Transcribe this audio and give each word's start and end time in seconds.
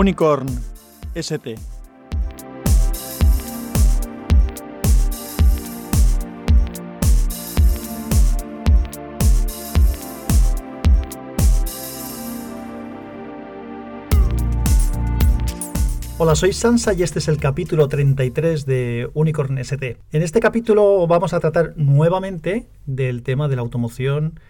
Unicorn 0.00 0.48
ST. 1.14 1.56
Hola, 16.16 16.34
soy 16.34 16.54
Sansa 16.54 16.94
y 16.94 17.02
este 17.02 17.18
es 17.18 17.28
el 17.28 17.36
capítulo 17.36 17.86
33 17.86 18.64
de 18.64 19.10
Unicorn 19.12 19.58
ST. 19.58 19.98
En 20.12 20.22
este 20.22 20.40
capítulo 20.40 21.06
vamos 21.06 21.34
a 21.34 21.40
tratar 21.40 21.74
nuevamente 21.76 22.66
del 22.86 23.22
tema 23.22 23.48
de 23.48 23.56
la 23.56 23.60
automoción 23.60 24.40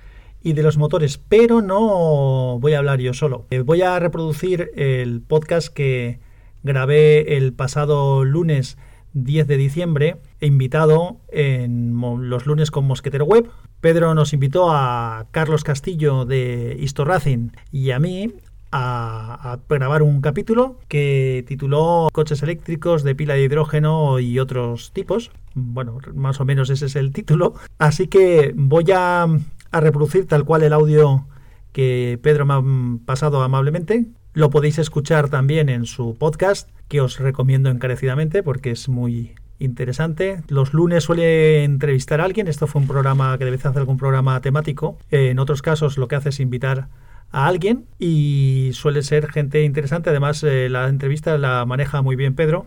y 0.43 0.53
de 0.55 0.63
los 0.63 0.79
motores, 0.79 1.19
pero 1.19 1.61
no 1.63 2.59
voy 2.61 2.75
a 2.75 2.79
hablar 2.79 3.01
yo 3.01 3.15
solo. 3.15 3.47
Eh, 3.51 3.61
voy 3.61 3.83
a 3.83 3.99
reproducir 3.99 4.71
el 4.75 5.21
podcast 5.21 5.69
que 5.69 6.21
grabé 6.63 7.37
el 7.37 7.53
pasado 7.53 8.25
lunes 8.25 8.77
10 9.13 9.47
de 9.47 9.57
diciembre, 9.57 10.17
he 10.41 10.47
invitado 10.47 11.19
en 11.29 11.99
los 12.01 12.47
lunes 12.47 12.71
con 12.71 12.87
Mosquetero 12.87 13.25
Web. 13.25 13.51
Pedro 13.81 14.15
nos 14.15 14.33
invitó 14.33 14.71
a 14.71 15.27
Carlos 15.31 15.65
Castillo 15.65 16.25
de 16.25 16.77
Histo 16.79 17.05
Racing 17.05 17.51
y 17.73 17.91
a 17.91 17.99
mí 17.99 18.33
a, 18.73 19.59
grabar 19.69 20.03
un 20.03 20.21
capítulo 20.21 20.77
que 20.89 21.45
tituló 21.49 22.09
Coches 22.13 22.43
eléctricos 22.43 23.03
de 23.03 23.15
pila 23.15 23.35
de 23.35 23.43
hidrógeno 23.43 24.21
y 24.21 24.39
otros 24.39 24.93
tipos. 24.93 25.31
Bueno, 25.55 25.99
más 26.15 26.41
o 26.41 26.45
menos 26.45 26.71
ese 26.71 26.87
es 26.87 26.97
el 26.97 27.13
título. 27.13 27.55
Así 27.79 28.07
que 28.07 28.53
voy 28.55 28.85
a, 28.95 29.27
a 29.71 29.81
reproducir 29.81 30.27
tal 30.27 30.45
cual 30.45 30.63
el 30.63 30.73
audio 30.73 31.27
que 31.73 32.19
Pedro 32.23 32.47
me 32.47 32.55
ha 32.55 33.07
pasado 33.07 33.43
amablemente. 33.43 34.07
Lo 34.33 34.51
podéis 34.51 34.79
escuchar 34.79 35.29
también 35.29 35.69
en 35.69 35.87
su 35.87 36.17
podcast, 36.17 36.69
que 36.89 37.01
os 37.01 37.19
recomiendo 37.19 37.71
encarecidamente 37.71 38.43
porque 38.43 38.71
es 38.71 38.89
muy 38.89 39.35
interesante. 39.59 40.43
Los 40.49 40.73
lunes 40.73 41.05
suele 41.05 41.65
entrevistar 41.65 42.21
a 42.21 42.25
alguien. 42.25 42.49
Esto 42.49 42.67
fue 42.67 42.81
un 42.81 42.89
programa 42.89 43.37
que 43.39 43.45
debe 43.45 43.57
hacer 43.57 43.77
algún 43.77 43.99
programa 43.99 44.41
temático. 44.41 44.99
En 45.11 45.39
otros 45.39 45.63
casos 45.63 45.99
lo 45.99 46.09
que 46.09 46.17
hace 46.17 46.31
es 46.31 46.41
invitar 46.41 46.89
a 47.33 47.47
alguien 47.47 47.87
y 47.99 48.71
suele 48.73 49.03
ser 49.03 49.31
gente 49.31 49.63
interesante. 49.63 50.11
Además, 50.11 50.43
eh, 50.43 50.69
la 50.69 50.89
entrevista 50.89 51.39
la 51.39 51.65
maneja 51.67 52.03
muy 52.03 52.17
bien 52.17 52.35
Pedro. 52.35 52.67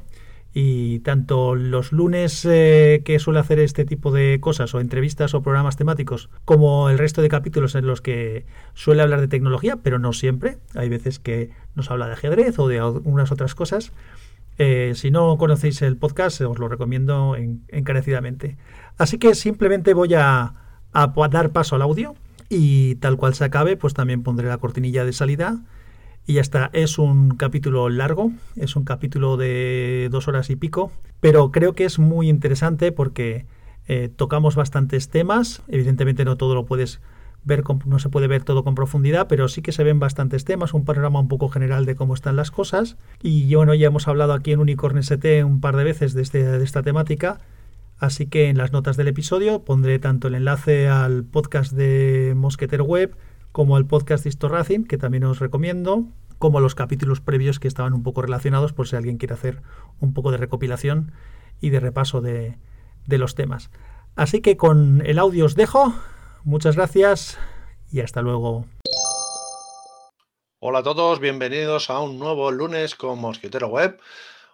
Y 0.54 1.00
tanto 1.00 1.56
los 1.56 1.92
lunes 1.92 2.46
eh, 2.46 3.02
que 3.04 3.18
suele 3.18 3.40
hacer 3.40 3.60
este 3.60 3.86
tipo 3.86 4.12
de 4.12 4.40
cosas, 4.40 4.74
o 4.76 4.80
entrevistas 4.80 5.34
o 5.34 5.42
programas 5.42 5.78
temáticos, 5.78 6.30
como 6.46 6.90
el 6.90 7.00
resto 7.00 7.24
de 7.24 7.30
capítulos 7.30 7.74
en 7.74 7.88
los 7.88 8.02
que 8.02 8.46
suele 8.74 9.02
hablar 9.02 9.20
de 9.20 9.28
tecnología, 9.28 9.78
pero 9.82 9.98
no 9.98 10.14
siempre. 10.14 10.58
Hay 10.76 10.90
veces 10.90 11.18
que 11.18 11.50
nos 11.76 11.90
habla 11.90 12.08
de 12.08 12.14
ajedrez 12.14 12.60
o 12.60 12.68
de 12.68 12.82
unas 12.84 13.32
otras 13.32 13.56
cosas. 13.56 13.92
Eh, 14.60 14.94
si 14.96 15.10
no 15.10 15.38
conocéis 15.38 15.82
el 15.82 15.98
podcast, 15.98 16.42
os 16.42 16.60
lo 16.60 16.68
recomiendo 16.68 17.36
encarecidamente. 17.70 18.58
Así 18.98 19.18
que 19.18 19.34
simplemente 19.34 19.94
voy 19.96 20.14
a, 20.14 20.54
a 20.94 21.14
dar 21.32 21.52
paso 21.52 21.76
al 21.76 21.82
audio 21.82 22.16
y 22.50 22.96
tal 22.96 23.18
cual 23.18 23.34
se 23.34 23.46
acabe, 23.46 23.78
pues 23.78 23.94
también 23.94 24.22
pondré 24.24 24.48
la 24.48 24.58
cortinilla 24.58 25.06
de 25.06 25.14
salida. 25.14 25.60
Y 26.26 26.34
ya 26.34 26.42
está, 26.42 26.70
es 26.74 26.98
un 26.98 27.32
capítulo 27.32 27.90
largo, 27.90 28.32
es 28.56 28.76
un 28.76 28.86
capítulo 28.86 29.36
de 29.36 30.08
dos 30.12 30.28
horas 30.28 30.50
y 30.50 30.56
pico, 30.56 30.92
pero 31.20 31.52
creo 31.52 31.74
que 31.74 31.86
es 31.86 32.00
muy 32.00 32.30
interesante 32.30 32.92
porque 32.92 33.46
eh, 33.88 34.10
tocamos 34.16 34.56
bastantes 34.56 35.10
temas. 35.10 35.62
Evidentemente 35.68 36.24
no 36.24 36.38
todo 36.38 36.56
lo 36.56 36.66
puedes 36.66 37.02
ver, 37.44 37.64
no 37.86 38.00
se 38.00 38.10
puede 38.10 38.28
ver 38.28 38.44
todo 38.44 38.64
con 38.64 38.74
profundidad, 38.74 39.28
pero 39.28 39.50
sí 39.50 39.62
que 39.62 39.74
se 39.74 39.84
ven 39.84 40.00
bastantes 40.00 40.46
temas, 40.46 40.74
un 40.74 40.86
panorama 40.86 41.20
un 41.20 41.28
poco 41.28 41.50
general 41.50 41.86
de 41.86 41.96
cómo 41.96 42.14
están 42.14 42.38
las 42.38 42.52
cosas. 42.52 42.96
Y 43.22 43.54
bueno, 43.54 43.74
ya 43.74 43.88
hemos 43.88 44.08
hablado 44.08 44.32
aquí 44.32 44.54
en 44.54 44.62
Unicorn 44.62 44.98
ST 45.00 45.44
un 45.44 45.60
par 45.60 45.76
de 45.76 45.84
veces 45.84 46.14
de, 46.14 46.22
este, 46.22 46.44
de 46.44 46.64
esta 46.64 46.84
temática 46.84 47.42
Así 48.04 48.28
que 48.28 48.50
en 48.50 48.58
las 48.58 48.74
notas 48.74 48.98
del 48.98 49.08
episodio 49.08 49.64
pondré 49.64 49.98
tanto 49.98 50.28
el 50.28 50.36
enlace 50.36 50.90
al 50.90 51.24
podcast 51.24 51.72
de 51.72 52.34
Mosquetero 52.36 52.84
Web 52.84 53.16
como 53.54 53.78
al 53.78 53.86
podcast 53.86 54.26
de 54.26 54.48
Racing, 54.50 54.84
que 54.84 54.98
también 54.98 55.24
os 55.24 55.40
recomiendo, 55.40 56.04
como 56.40 56.60
los 56.60 56.76
capítulos 56.76 57.22
previos 57.22 57.60
que 57.60 57.70
estaban 57.70 57.94
un 57.94 58.04
poco 58.04 58.22
relacionados 58.22 58.74
por 58.74 58.88
si 58.88 58.98
alguien 58.98 59.18
quiere 59.18 59.36
hacer 59.36 59.62
un 60.02 60.14
poco 60.14 60.32
de 60.32 60.38
recopilación 60.38 61.14
y 61.62 61.70
de 61.70 61.80
repaso 61.80 62.20
de, 62.20 62.58
de 63.06 63.18
los 63.18 63.36
temas. 63.36 63.70
Así 64.16 64.42
que 64.42 64.58
con 64.58 65.02
el 65.06 65.20
audio 65.20 65.46
os 65.46 65.56
dejo. 65.56 65.94
Muchas 66.44 66.76
gracias 66.76 67.38
y 67.92 68.02
hasta 68.02 68.22
luego. 68.22 68.66
Hola 70.60 70.80
a 70.80 70.84
todos, 70.84 71.20
bienvenidos 71.20 71.90
a 71.90 72.00
un 72.00 72.18
nuevo 72.18 72.52
lunes 72.52 72.96
con 72.96 73.20
Mosquetero 73.20 73.68
Web. 73.68 74.00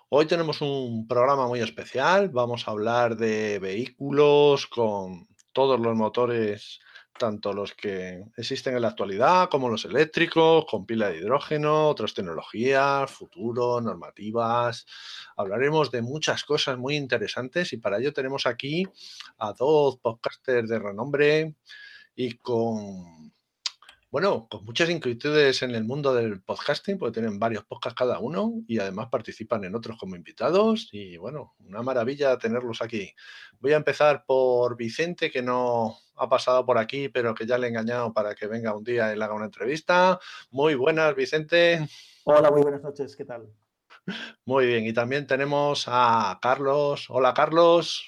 Hoy 0.09 0.25
tenemos 0.25 0.61
un 0.61 1.07
programa 1.07 1.47
muy 1.47 1.61
especial. 1.61 2.29
Vamos 2.29 2.67
a 2.67 2.71
hablar 2.71 3.15
de 3.15 3.59
vehículos 3.59 4.67
con 4.67 5.27
todos 5.53 5.79
los 5.79 5.95
motores, 5.95 6.79
tanto 7.19 7.53
los 7.53 7.75
que 7.75 8.23
existen 8.35 8.75
en 8.75 8.81
la 8.81 8.87
actualidad 8.87 9.49
como 9.49 9.69
los 9.69 9.85
eléctricos, 9.85 10.65
con 10.65 10.87
pila 10.87 11.09
de 11.09 11.19
hidrógeno, 11.19 11.89
otras 11.89 12.15
tecnologías, 12.15 13.11
futuro, 13.11 13.79
normativas. 13.79 14.87
Hablaremos 15.37 15.91
de 15.91 16.01
muchas 16.01 16.43
cosas 16.43 16.79
muy 16.79 16.95
interesantes 16.95 17.71
y 17.73 17.77
para 17.77 17.99
ello 17.99 18.11
tenemos 18.11 18.47
aquí 18.47 18.87
a 19.37 19.53
dos 19.53 19.97
podcasters 19.97 20.67
de 20.67 20.79
renombre 20.79 21.53
y 22.15 22.31
con 22.37 23.29
bueno, 24.11 24.47
con 24.49 24.65
muchas 24.65 24.89
inquietudes 24.89 25.61
en 25.61 25.75
el 25.75 25.83
mundo 25.83 26.15
del 26.15 26.41
podcasting, 26.41 26.97
porque 26.97 27.19
tienen 27.21 27.37
varios 27.37 27.63
podcasts 27.65 27.95
cada 27.95 28.17
uno 28.17 28.53
y 28.67 28.79
además 28.79 29.07
participan 29.11 29.63
en 29.65 29.75
otros 29.75 29.99
como 29.99 30.15
invitados. 30.15 30.89
Y 30.91 31.17
bueno, 31.17 31.53
una 31.59 31.83
maravilla 31.83 32.35
tenerlos 32.39 32.81
aquí. 32.81 33.13
Voy 33.59 33.73
a 33.73 33.77
empezar 33.77 34.25
por 34.25 34.75
Vicente, 34.75 35.29
que 35.29 35.43
no 35.43 35.99
ha 36.19 36.29
pasado 36.29 36.65
por 36.65 36.77
aquí, 36.77 37.09
pero 37.09 37.33
que 37.33 37.45
ya 37.45 37.57
le 37.57 37.67
he 37.67 37.69
engañado 37.69 38.13
para 38.13 38.35
que 38.35 38.47
venga 38.47 38.75
un 38.75 38.83
día 38.83 39.13
y 39.13 39.17
le 39.17 39.23
haga 39.23 39.33
una 39.33 39.45
entrevista. 39.45 40.19
Muy 40.51 40.75
buenas, 40.75 41.15
Vicente. 41.15 41.87
Hola, 42.25 42.51
muy 42.51 42.61
buenas 42.61 42.83
noches, 42.83 43.15
¿qué 43.15 43.25
tal? 43.25 43.47
Muy 44.45 44.65
bien, 44.65 44.85
y 44.85 44.93
también 44.93 45.27
tenemos 45.27 45.85
a 45.87 46.39
Carlos. 46.41 47.07
Hola, 47.09 47.33
Carlos. 47.33 48.05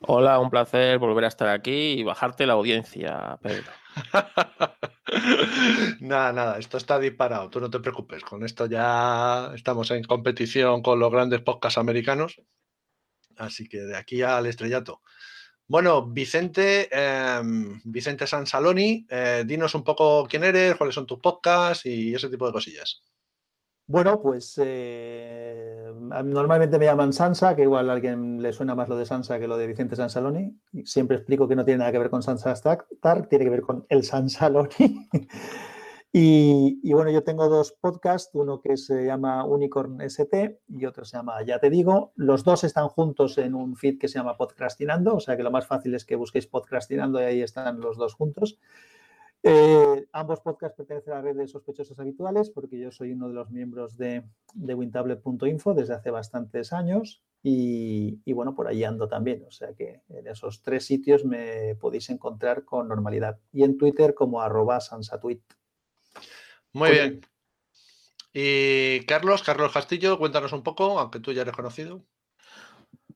Hola, 0.00 0.38
un 0.38 0.50
placer 0.50 0.98
volver 0.98 1.24
a 1.24 1.28
estar 1.28 1.48
aquí 1.48 2.00
y 2.00 2.04
bajarte 2.04 2.46
la 2.46 2.54
audiencia, 2.54 3.38
Pedro. 3.42 3.70
nada, 6.00 6.32
nada, 6.32 6.58
esto 6.58 6.76
está 6.76 6.98
disparado, 6.98 7.48
tú 7.48 7.60
no 7.60 7.70
te 7.70 7.80
preocupes, 7.80 8.22
con 8.22 8.44
esto 8.44 8.66
ya 8.66 9.52
estamos 9.54 9.90
en 9.90 10.04
competición 10.04 10.82
con 10.82 10.98
los 10.98 11.10
grandes 11.10 11.40
podcasts 11.40 11.78
americanos, 11.78 12.42
así 13.38 13.68
que 13.68 13.78
de 13.78 13.96
aquí 13.96 14.22
al 14.22 14.46
estrellato. 14.46 15.00
Bueno, 15.68 16.06
Vicente, 16.06 16.88
em, 16.92 17.80
Vicente 17.84 18.26
Sansaloni, 18.26 19.06
eh, 19.10 19.44
dinos 19.46 19.74
un 19.74 19.82
poco 19.82 20.26
quién 20.28 20.44
eres, 20.44 20.76
cuáles 20.76 20.94
son 20.94 21.06
tus 21.06 21.18
podcasts 21.18 21.86
y 21.86 22.14
ese 22.14 22.28
tipo 22.28 22.46
de 22.46 22.52
cosillas. 22.52 23.02
Bueno, 23.88 24.20
pues 24.20 24.60
eh, 24.62 25.92
normalmente 26.24 26.78
me 26.78 26.86
llaman 26.86 27.12
Sansa, 27.12 27.54
que 27.54 27.62
igual 27.62 27.88
a 27.88 27.92
alguien 27.92 28.42
le 28.42 28.52
suena 28.52 28.74
más 28.74 28.88
lo 28.88 28.96
de 28.96 29.06
Sansa 29.06 29.38
que 29.38 29.46
lo 29.46 29.56
de 29.56 29.68
Vicente 29.68 29.94
Sansaloni. 29.94 30.56
Siempre 30.84 31.18
explico 31.18 31.46
que 31.46 31.54
no 31.54 31.64
tiene 31.64 31.78
nada 31.78 31.92
que 31.92 31.98
ver 31.98 32.10
con 32.10 32.22
Sansa 32.22 32.52
Stark, 32.52 32.86
tiene 33.28 33.44
que 33.44 33.50
ver 33.50 33.62
con 33.62 33.86
el 33.88 34.02
Sansaloni. 34.04 35.08
y, 36.18 36.80
y, 36.82 36.92
bueno, 36.94 37.10
yo 37.10 37.22
tengo 37.22 37.48
dos 37.48 37.72
podcasts, 37.72 38.30
uno 38.34 38.60
que 38.60 38.76
se 38.76 39.04
llama 39.04 39.44
Unicorn 39.44 40.00
ST 40.00 40.60
y 40.68 40.86
otro 40.86 41.04
se 41.04 41.16
llama 41.16 41.42
Ya 41.42 41.58
te 41.58 41.68
digo. 41.68 42.12
Los 42.16 42.42
dos 42.42 42.64
están 42.64 42.88
juntos 42.88 43.36
en 43.38 43.54
un 43.54 43.76
feed 43.76 43.98
que 43.98 44.08
se 44.08 44.18
llama 44.18 44.36
Podcastinando, 44.36 45.16
o 45.16 45.20
sea 45.20 45.36
que 45.36 45.42
lo 45.42 45.50
más 45.50 45.66
fácil 45.66 45.94
es 45.94 46.04
que 46.04 46.16
busquéis 46.16 46.46
Podcastinando 46.46 47.20
y 47.20 47.24
ahí 47.24 47.42
están 47.42 47.80
los 47.80 47.96
dos 47.98 48.14
juntos. 48.14 48.58
Eh, 49.42 50.06
ambos 50.12 50.40
podcasts 50.40 50.76
pertenecen 50.76 51.12
a 51.12 51.16
la 51.16 51.22
red 51.22 51.36
de 51.36 51.46
sospechosos 51.46 51.98
habituales 52.00 52.50
porque 52.50 52.78
yo 52.78 52.90
soy 52.90 53.12
uno 53.12 53.28
de 53.28 53.34
los 53.34 53.50
miembros 53.50 53.96
de, 53.96 54.24
de 54.54 54.74
Wintable.info 54.74 55.74
desde 55.74 55.94
hace 55.94 56.10
bastantes 56.10 56.72
años 56.72 57.22
y, 57.48 58.32
bueno, 58.32 58.56
por 58.56 58.66
ahí 58.66 58.82
ando 58.82 59.06
también. 59.06 59.44
O 59.46 59.52
sea 59.52 59.72
que 59.74 60.00
en 60.08 60.26
esos 60.26 60.62
tres 60.62 60.84
sitios 60.84 61.24
me 61.24 61.76
podéis 61.76 62.10
encontrar 62.10 62.64
con 62.64 62.88
normalidad. 62.88 63.38
Y 63.52 63.62
en 63.62 63.78
Twitter 63.78 64.14
como 64.14 64.40
arroba 64.40 64.80
sansatweet. 64.80 65.42
Muy 66.76 66.90
bien. 66.90 67.22
Y 68.34 69.00
Carlos, 69.06 69.42
Carlos 69.42 69.72
Castillo, 69.72 70.18
cuéntanos 70.18 70.52
un 70.52 70.62
poco, 70.62 71.00
aunque 71.00 71.20
tú 71.20 71.32
ya 71.32 71.40
eres 71.40 71.56
conocido. 71.56 72.04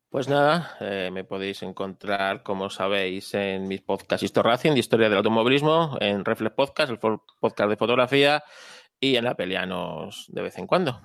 Pues 0.09 0.29
nada, 0.29 0.79
eh, 0.81 1.11
me 1.13 1.25
podéis 1.25 1.63
encontrar, 1.63 2.43
como 2.43 2.71
sabéis, 2.71 3.35
en 3.35 3.69
mis 3.69 3.83
podcasts 3.83 4.23
Histo 4.23 4.43
Racing, 4.43 4.73
de 4.73 4.79
historia 4.79 5.11
del 5.11 5.19
automovilismo, 5.19 5.99
en 6.01 6.25
Reflex 6.25 6.55
Podcast, 6.55 6.91
el 6.91 6.99
podcast 6.99 7.69
de 7.69 7.77
fotografía, 7.77 8.43
y 8.99 9.17
en 9.17 9.27
Apelianos 9.27 10.25
de 10.29 10.41
vez 10.41 10.57
en 10.57 10.67
cuando. 10.67 11.03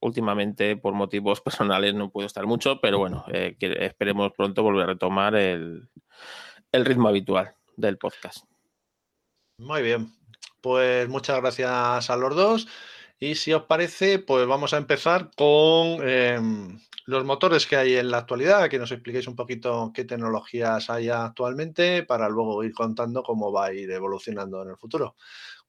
Últimamente, 0.00 0.78
por 0.78 0.94
motivos 0.94 1.40
personales, 1.42 1.92
no 1.92 2.10
puedo 2.10 2.26
estar 2.26 2.46
mucho, 2.46 2.80
pero 2.80 2.98
bueno, 2.98 3.26
eh, 3.30 3.54
esperemos 3.60 4.32
pronto 4.32 4.62
volver 4.62 4.84
a 4.84 4.92
retomar 4.94 5.34
el, 5.34 5.90
el 6.72 6.84
ritmo 6.86 7.08
habitual 7.08 7.54
del 7.76 7.98
podcast. 7.98 8.46
Muy 9.58 9.82
bien, 9.82 10.10
pues 10.60 11.08
muchas 11.08 11.40
gracias 11.40 12.10
a 12.10 12.16
los 12.16 12.34
dos. 12.34 12.68
Y 13.18 13.36
si 13.36 13.52
os 13.52 13.62
parece, 13.62 14.18
pues 14.18 14.46
vamos 14.46 14.74
a 14.74 14.78
empezar 14.78 15.30
con 15.36 16.06
em, 16.06 16.78
los 17.06 17.24
motores 17.24 17.66
que 17.66 17.76
hay 17.76 17.94
en 17.94 18.10
la 18.10 18.18
actualidad, 18.18 18.68
que 18.68 18.78
nos 18.78 18.92
expliquéis 18.92 19.26
un 19.26 19.36
poquito 19.36 19.90
qué 19.94 20.04
tecnologías 20.04 20.90
hay 20.90 21.08
actualmente 21.08 22.02
para 22.02 22.28
luego 22.28 22.62
ir 22.62 22.74
contando 22.74 23.22
cómo 23.22 23.50
va 23.52 23.66
a 23.66 23.72
ir 23.72 23.90
evolucionando 23.90 24.62
en 24.62 24.70
el 24.70 24.76
futuro. 24.76 25.16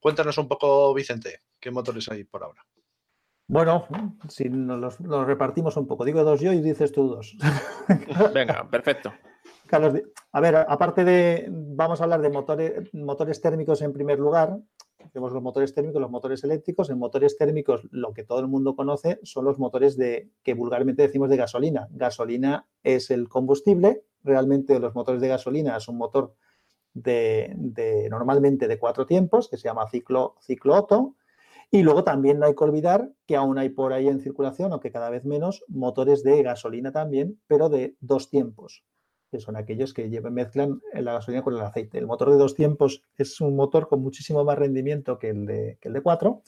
Cuéntanos 0.00 0.36
un 0.36 0.46
poco, 0.46 0.92
Vicente, 0.92 1.42
qué 1.58 1.70
motores 1.70 2.08
hay 2.10 2.24
por 2.24 2.42
ahora. 2.42 2.64
Bueno, 3.46 3.86
si 4.28 4.44
nos 4.50 5.00
los, 5.00 5.26
repartimos 5.26 5.74
un 5.78 5.86
poco, 5.86 6.04
digo 6.04 6.22
dos 6.22 6.40
yo 6.40 6.52
y 6.52 6.60
dices 6.60 6.92
tú 6.92 7.08
dos. 7.08 7.34
Venga, 8.34 8.68
perfecto. 8.68 9.14
Carlos, 9.66 9.94
a 10.32 10.40
ver, 10.40 10.56
aparte 10.56 11.04
de, 11.04 11.46
vamos 11.50 12.00
a 12.00 12.04
hablar 12.04 12.20
de 12.20 12.30
motores, 12.30 12.92
motores 12.92 13.40
térmicos 13.40 13.80
en 13.80 13.92
primer 13.92 14.18
lugar, 14.18 14.58
tenemos 15.12 15.32
los 15.32 15.42
motores 15.42 15.74
térmicos, 15.74 16.00
los 16.00 16.10
motores 16.10 16.44
eléctricos. 16.44 16.90
En 16.90 16.98
motores 16.98 17.36
térmicos, 17.36 17.88
lo 17.90 18.12
que 18.12 18.24
todo 18.24 18.40
el 18.40 18.48
mundo 18.48 18.76
conoce 18.76 19.18
son 19.22 19.44
los 19.44 19.58
motores 19.58 19.96
de 19.96 20.30
que 20.42 20.54
vulgarmente 20.54 21.02
decimos 21.02 21.30
de 21.30 21.36
gasolina. 21.36 21.88
Gasolina 21.90 22.66
es 22.82 23.10
el 23.10 23.28
combustible. 23.28 24.04
Realmente 24.22 24.78
los 24.78 24.94
motores 24.94 25.20
de 25.20 25.28
gasolina 25.28 25.76
es 25.76 25.88
un 25.88 25.98
motor 25.98 26.34
de, 26.94 27.54
normalmente 28.10 28.68
de 28.68 28.78
cuatro 28.78 29.06
tiempos 29.06 29.48
que 29.48 29.56
se 29.56 29.68
llama 29.68 29.88
ciclo, 29.88 30.36
ciclo 30.40 30.76
Otto. 30.76 31.14
Y 31.70 31.82
luego 31.82 32.02
también 32.02 32.38
no 32.38 32.46
hay 32.46 32.54
que 32.54 32.64
olvidar 32.64 33.10
que 33.26 33.36
aún 33.36 33.58
hay 33.58 33.68
por 33.68 33.92
ahí 33.92 34.08
en 34.08 34.20
circulación, 34.20 34.72
aunque 34.72 34.90
cada 34.90 35.10
vez 35.10 35.24
menos, 35.24 35.64
motores 35.68 36.22
de 36.22 36.42
gasolina 36.42 36.92
también, 36.92 37.38
pero 37.46 37.68
de 37.68 37.94
dos 38.00 38.30
tiempos 38.30 38.84
que 39.30 39.40
son 39.40 39.56
aquellos 39.56 39.92
que 39.92 40.08
llevan, 40.08 40.34
mezclan 40.34 40.80
la 40.92 41.12
gasolina 41.12 41.42
con 41.42 41.54
el 41.54 41.60
aceite. 41.60 41.98
El 41.98 42.06
motor 42.06 42.30
de 42.30 42.36
dos 42.36 42.54
tiempos 42.54 43.02
es 43.16 43.40
un 43.40 43.56
motor 43.56 43.88
con 43.88 44.02
muchísimo 44.02 44.44
más 44.44 44.58
rendimiento 44.58 45.18
que 45.18 45.30
el 45.30 45.46
de, 45.46 46.00
cuatro, 46.02 46.42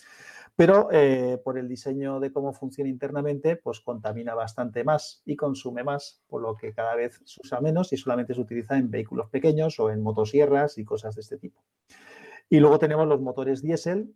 pero 0.56 0.88
eh, 0.92 1.38
por 1.44 1.58
el 1.58 1.68
diseño 1.68 2.20
de 2.20 2.32
cómo 2.32 2.52
funciona 2.52 2.90
internamente, 2.90 3.56
pues 3.56 3.80
contamina 3.80 4.34
bastante 4.34 4.84
más 4.84 5.22
y 5.24 5.36
consume 5.36 5.84
más, 5.84 6.22
por 6.28 6.42
lo 6.42 6.56
que 6.56 6.72
cada 6.72 6.94
vez 6.94 7.20
se 7.24 7.40
usa 7.42 7.60
menos 7.60 7.92
y 7.92 7.96
solamente 7.96 8.34
se 8.34 8.40
utiliza 8.40 8.76
en 8.76 8.90
vehículos 8.90 9.28
pequeños 9.30 9.78
o 9.80 9.90
en 9.90 10.02
motosierras 10.02 10.78
y 10.78 10.84
cosas 10.84 11.14
de 11.14 11.22
este 11.22 11.38
tipo. 11.38 11.62
Y 12.48 12.60
luego 12.60 12.78
tenemos 12.78 13.06
los 13.06 13.20
motores 13.20 13.62
diésel, 13.62 14.14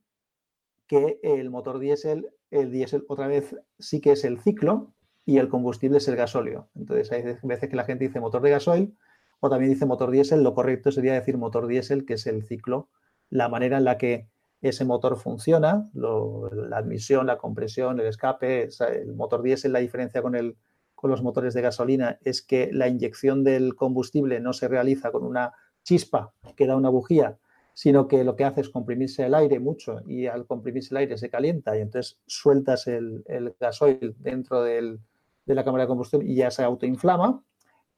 que 0.87 1.19
el 1.23 1.51
motor 1.51 1.79
diésel, 1.79 2.29
el 2.51 2.71
diésel 2.71 3.05
otra 3.09 3.27
vez 3.27 3.57
sí 3.79 4.01
que 4.01 4.13
es 4.13 4.25
el 4.25 4.39
ciclo, 4.39 4.94
y 5.27 5.39
el 5.39 5.49
combustible 5.49 5.99
es 5.99 6.09
el 6.09 6.17
gasóleo. 6.17 6.69
Entonces 6.75 7.11
hay 7.13 7.23
veces 7.43 7.71
que 7.71 7.77
la 7.77 7.85
gente 7.85 8.05
dice 8.05 8.21
motor 8.21 8.43
de 8.43 8.51
gasoil 8.51 8.97
o 9.41 9.49
también 9.49 9.73
dice 9.73 9.87
motor 9.87 10.11
diésel. 10.11 10.43
Lo 10.43 10.55
correcto 10.55 10.93
sería 10.93 11.15
decir 11.15 11.39
motor 11.39 11.67
diésel, 11.67 12.05
que 12.05 12.15
es 12.15 12.27
el 12.27 12.45
ciclo, 12.45 12.89
la 13.31 13.49
manera 13.49 13.79
en 13.79 13.85
la 13.85 13.99
que 13.99 14.29
ese 14.61 14.85
motor 14.85 15.17
funciona, 15.17 15.91
la 15.93 16.79
admisión, 16.79 17.27
la 17.27 17.39
compresión, 17.39 18.01
el 18.01 18.07
escape. 18.07 18.69
El 18.93 19.15
motor 19.15 19.43
diésel, 19.43 19.73
la 19.73 19.81
diferencia 19.81 20.23
con, 20.23 20.35
el, 20.35 20.57
con 20.95 21.11
los 21.11 21.23
motores 21.23 21.53
de 21.53 21.61
gasolina 21.61 22.19
es 22.23 22.43
que 22.43 22.71
la 22.73 22.89
inyección 22.89 23.45
del 23.45 23.75
combustible 23.75 24.41
no 24.41 24.53
se 24.53 24.69
realiza 24.69 25.11
con 25.11 25.25
una 25.25 25.53
chispa 25.83 26.33
que 26.57 26.67
da 26.67 26.77
una 26.77 26.89
bujía, 26.89 27.37
sino 27.75 28.09
que 28.09 28.25
lo 28.25 28.37
que 28.37 28.45
hace 28.45 28.63
es 28.63 28.71
comprimirse 28.71 29.27
el 29.27 29.35
aire 29.35 29.59
mucho 29.59 30.01
y 30.07 30.27
al 30.27 30.47
comprimirse 30.47 30.95
el 30.95 30.99
aire 30.99 31.19
se 31.19 31.29
calienta 31.29 31.77
y 31.77 31.83
entonces 31.83 32.19
sueltas 32.27 32.87
el, 32.87 33.23
el 33.27 33.55
gasoil 33.61 34.15
dentro 34.19 34.63
del, 34.63 35.01
de 35.47 35.55
la 35.55 35.65
cámara 35.65 35.85
de 35.85 35.89
combustión 35.89 36.23
y 36.27 36.35
ya 36.35 36.51
se 36.51 36.63
autoinflama. 36.63 37.43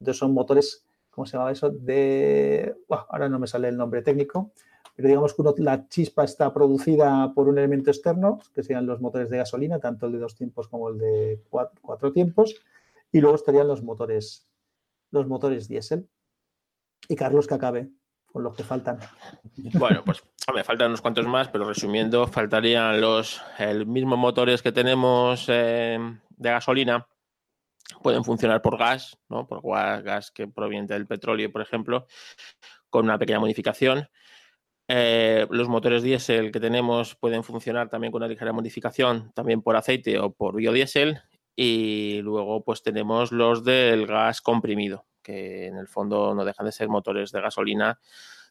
Entonces 0.00 0.18
son 0.18 0.34
motores, 0.34 0.84
¿cómo 1.10 1.26
se 1.26 1.36
llama 1.36 1.52
eso? 1.52 1.70
De, 1.70 2.76
ahora 2.88 3.28
no 3.28 3.38
me 3.38 3.46
sale 3.46 3.68
el 3.68 3.76
nombre 3.76 4.02
técnico, 4.02 4.52
pero 4.96 5.08
digamos 5.08 5.34
que 5.34 5.62
la 5.62 5.88
chispa 5.88 6.24
está 6.24 6.52
producida 6.52 7.32
por 7.34 7.48
un 7.48 7.58
elemento 7.58 7.90
externo, 7.90 8.40
que 8.54 8.62
serían 8.62 8.86
los 8.86 9.00
motores 9.00 9.28
de 9.28 9.36
gasolina, 9.36 9.78
tanto 9.78 10.06
el 10.06 10.12
de 10.12 10.18
dos 10.18 10.34
tiempos 10.34 10.68
como 10.68 10.88
el 10.88 10.98
de 10.98 11.42
cuatro, 11.50 12.12
tiempos, 12.12 12.54
y 13.12 13.20
luego 13.20 13.36
estarían 13.36 13.68
los 13.68 13.82
motores, 13.82 14.48
los 15.10 15.26
motores 15.26 15.68
diésel. 15.68 16.08
Y 17.08 17.14
Carlos, 17.14 17.46
que 17.46 17.54
acabe 17.54 17.90
con 18.32 18.42
los 18.42 18.54
que 18.54 18.64
faltan. 18.64 18.98
Bueno, 19.74 20.02
pues 20.04 20.22
me 20.54 20.64
faltan 20.64 20.88
unos 20.88 21.02
cuantos 21.02 21.26
más, 21.26 21.48
pero 21.48 21.66
resumiendo, 21.66 22.26
faltarían 22.26 23.00
los 23.00 23.42
el 23.58 23.86
mismo 23.86 24.16
motores 24.16 24.62
que 24.62 24.72
tenemos 24.72 25.46
eh, 25.48 25.98
de 26.36 26.50
gasolina, 26.50 27.06
pueden 28.02 28.24
funcionar 28.24 28.62
por 28.62 28.78
gas, 28.78 29.18
¿no? 29.28 29.46
por 29.46 29.62
gas 30.02 30.30
que 30.30 30.46
proviene 30.48 30.86
del 30.86 31.06
petróleo, 31.06 31.50
por 31.50 31.62
ejemplo, 31.62 32.06
con 32.90 33.04
una 33.04 33.18
pequeña 33.18 33.40
modificación. 33.40 34.08
Eh, 34.88 35.46
los 35.50 35.68
motores 35.68 36.02
diésel 36.02 36.52
que 36.52 36.60
tenemos 36.60 37.16
pueden 37.16 37.42
funcionar 37.42 37.88
también 37.88 38.12
con 38.12 38.20
una 38.22 38.28
ligera 38.28 38.52
modificación, 38.52 39.32
también 39.34 39.62
por 39.62 39.76
aceite 39.76 40.18
o 40.18 40.32
por 40.32 40.56
biodiesel. 40.56 41.20
Y 41.56 42.20
luego, 42.22 42.62
pues 42.62 42.82
tenemos 42.82 43.32
los 43.32 43.64
del 43.64 44.06
gas 44.06 44.42
comprimido, 44.42 45.06
que 45.22 45.66
en 45.66 45.76
el 45.76 45.88
fondo 45.88 46.34
no 46.34 46.44
dejan 46.44 46.66
de 46.66 46.72
ser 46.72 46.88
motores 46.88 47.32
de 47.32 47.40
gasolina, 47.40 47.98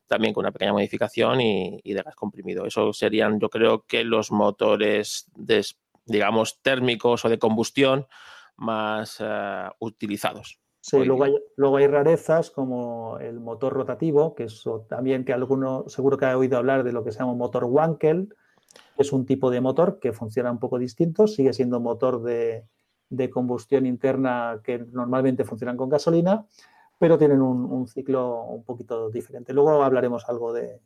también 0.08 0.34
con 0.34 0.44
una 0.44 0.52
pequeña 0.52 0.74
modificación 0.74 1.40
y, 1.40 1.82
de 1.84 2.02
gas 2.02 2.16
comprimido. 2.16 2.66
Eso 2.66 2.94
serían, 2.94 3.40
yo 3.40 3.50
creo 3.50 3.86
que 3.88 4.04
los 4.04 4.32
motores, 4.32 5.32
digamos, 6.06 6.62
térmicos 6.62 7.26
o 7.26 7.30
de 7.30 7.40
combustión 7.40 8.08
más 8.58 9.18
eh, 9.20 9.70
utilizados. 9.80 10.60
Sí, 10.82 11.04
luego 11.04 11.24
hay, 11.24 11.36
luego 11.58 11.78
hay, 11.78 11.88
rarezas 11.88 12.52
como 12.52 13.18
el 13.20 13.40
motor 13.40 13.74
rotativo, 13.74 14.36
que 14.36 14.44
es 14.44 14.64
también 14.88 15.26
que 15.26 15.34
alguno 15.34 15.86
seguro 15.88 16.16
que 16.16 16.26
ha 16.26 16.38
oído 16.38 16.58
hablar 16.58 16.84
de 16.84 16.92
lo 16.92 17.04
que 17.04 17.12
se 17.12 17.20
llama 17.20 17.34
motor 17.34 17.64
Wankel, 17.64 18.30
es 18.98 19.12
un 19.12 19.26
tipo 19.26 19.50
de 19.50 19.62
motor 19.62 20.00
que 20.00 20.14
funciona 20.14 20.52
un 20.52 20.60
poco 20.60 20.78
distinto, 20.78 21.28
sigue 21.28 21.54
siendo 21.54 21.80
motor 21.80 22.22
de, 22.22 22.68
combustión 23.32 23.86
interna 23.86 24.62
que 24.64 24.78
normalmente 24.78 25.44
funcionan 25.44 25.78
con 25.78 25.90
gasolina, 25.90 26.46
pero 26.98 27.18
tienen 27.18 27.42
un, 27.42 27.88
ciclo 27.88 28.44
un 28.44 28.64
poquito 28.64 29.10
diferente. 29.10 29.54
Luego 29.54 29.84
hablaremos 29.84 30.28
algo 30.30 30.54
de, 30.54 30.82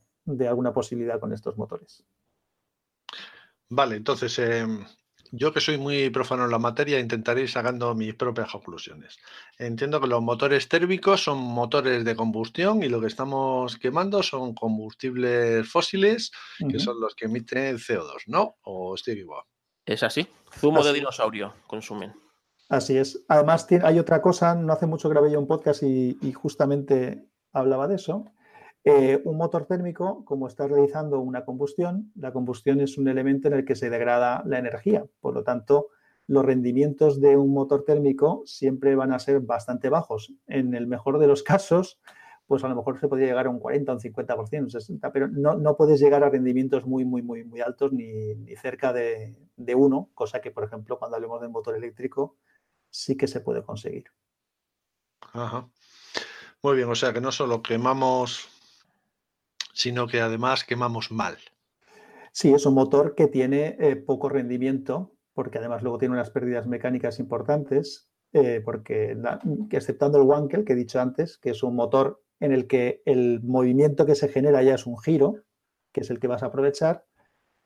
alguna 0.48 0.74
posibilidad 0.74 1.20
con 1.20 1.34
estos 1.34 1.58
motores. 1.58 2.06
Vale, 3.70 3.98
entonces 3.98 4.40
em, 4.40 4.84
yo 5.32 5.54
que 5.54 5.62
soy 5.62 5.78
muy 5.78 6.10
profano 6.10 6.46
en 6.46 6.52
la 6.52 6.60
materia, 6.60 7.00
intentaré 7.00 7.42
ir 7.42 7.50
sacando 7.50 7.94
mis 7.96 8.16
propias 8.16 8.52
conclusiones. 8.52 9.18
Entiendo 9.58 10.02
que 10.02 10.08
los 10.08 10.22
motores 10.22 10.68
térmicos 10.68 11.24
son 11.24 11.40
motores 11.40 12.04
de 12.06 12.16
combustión 12.16 12.84
y 12.84 12.90
lo 12.90 13.00
que 13.02 13.08
estamos 13.08 13.78
quemando 13.78 14.24
son 14.24 14.54
combustibles 14.54 15.70
fósiles, 15.70 16.32
que 16.70 16.80
son 16.80 17.00
los 17.00 17.16
que 17.16 17.26
emiten 17.26 17.78
CO2, 17.78 18.24
¿no? 18.28 18.58
¿O 18.64 18.96
estoy 18.96 19.14
equivocado? 19.14 19.48
Es 19.86 20.04
así. 20.04 20.28
Zumo 20.52 20.84
de 20.84 20.94
dinosaurio 20.94 21.54
consumen. 21.68 22.14
Así 22.70 22.98
es. 22.98 23.24
Además, 23.28 23.68
hay 23.84 23.98
otra 23.98 24.22
cosa, 24.22 24.54
no 24.56 24.74
hace 24.74 24.86
mucho 24.86 25.10
grabé 25.10 25.32
yo 25.32 25.40
un 25.40 25.48
podcast 25.48 25.84
y 25.84 26.34
justamente 26.34 27.26
hablaba 27.52 27.88
de 27.88 27.96
eso, 27.96 28.26
eh, 28.86 29.22
un 29.26 29.38
motor 29.38 29.66
térmico, 29.66 30.24
como 30.26 30.48
está 30.48 30.68
realizando 30.68 31.20
una 31.20 31.44
combustión, 31.44 32.12
la 32.16 32.32
combustión 32.32 32.80
es 32.80 32.98
un 32.98 33.08
elemento 33.08 33.48
en 33.48 33.56
el 33.56 33.66
que 33.66 33.76
se 33.76 33.90
degrada 33.90 34.42
la 34.46 34.58
energía. 34.58 35.06
Por 35.20 35.34
lo 35.34 35.44
tanto, 35.44 35.90
los 36.28 36.46
rendimientos 36.46 37.20
de 37.20 37.36
un 37.36 37.52
motor 37.54 37.84
térmico 37.84 38.44
siempre 38.46 38.96
van 38.96 39.12
a 39.12 39.20
ser 39.20 39.42
bastante 39.42 39.90
bajos. 39.90 40.34
En 40.48 40.74
el 40.76 40.88
mejor 40.88 41.20
de 41.20 41.28
los 41.28 41.44
casos, 41.44 42.00
pues 42.48 42.64
a 42.64 42.70
lo 42.70 42.76
mejor 42.76 43.00
se 43.00 43.08
podría 43.08 43.28
llegar 43.28 43.48
a 43.48 43.50
un 43.50 43.60
40, 43.60 43.94
un 43.94 44.00
50%, 44.00 44.60
un 44.60 44.70
60%, 44.70 45.12
pero 45.12 45.28
no, 45.28 45.76
puedes 45.76 46.00
llegar 46.00 46.24
a 46.24 46.30
rendimientos 46.30 46.86
muy, 46.86 47.04
muy, 47.04 47.22
muy, 47.22 47.44
muy 47.44 47.62
altos 47.62 47.92
ni, 47.92 48.34
cerca 48.56 48.94
de, 48.94 49.36
de, 49.56 49.76
uno, 49.76 50.10
cosa 50.16 50.40
que, 50.40 50.52
por 50.52 50.64
ejemplo, 50.64 50.98
cuando 50.98 51.16
hablemos 51.16 51.42
de 51.42 51.48
motor 51.48 51.76
eléctrico, 51.76 52.38
sí 52.90 53.18
que 53.18 53.28
se 53.28 53.42
puede 53.42 53.62
conseguir. 53.62 54.06
Ajá. 55.34 55.70
Muy 56.64 56.76
bien, 56.76 56.90
o 56.90 56.96
sea 56.96 57.14
que 57.14 57.22
no 57.22 57.32
solo 57.32 57.62
quemamos 57.62 58.50
sino 59.74 60.08
que 60.08 60.22
además 60.22 60.64
quemamos 60.64 61.12
mal. 61.12 61.38
Sí, 62.32 62.54
es 62.54 62.66
un 62.66 62.76
motor 62.76 63.16
que 63.16 63.28
tiene 63.28 63.76
eh, 63.80 63.96
poco 63.96 64.30
rendimiento, 64.30 65.14
porque 65.34 65.58
además 65.58 65.82
luego 65.84 65.98
tiene 65.98 66.14
unas 66.14 66.30
pérdidas 66.30 66.68
mecánicas 66.68 67.20
importantes, 67.20 68.10
eh, 68.34 68.62
porque 68.64 69.18
exceptando 69.72 70.20
el 70.20 70.28
Wankel 70.28 70.64
que 70.64 70.74
he 70.74 70.76
dicho 70.76 71.00
antes, 71.00 71.38
que 71.38 71.52
es 71.52 71.64
un 71.64 71.76
motor 71.76 72.22
en 72.40 72.52
el 72.52 72.68
que 72.68 73.02
el 73.06 73.42
movimiento 73.42 74.06
que 74.06 74.16
se 74.16 74.30
genera 74.30 74.62
ya 74.64 74.76
es 74.76 74.86
un 74.86 74.98
giro, 75.00 75.44
que 75.92 76.02
es 76.02 76.10
el 76.10 76.20
que 76.20 76.28
vas 76.28 76.44
a 76.44 76.48
aprovechar, 76.48 77.06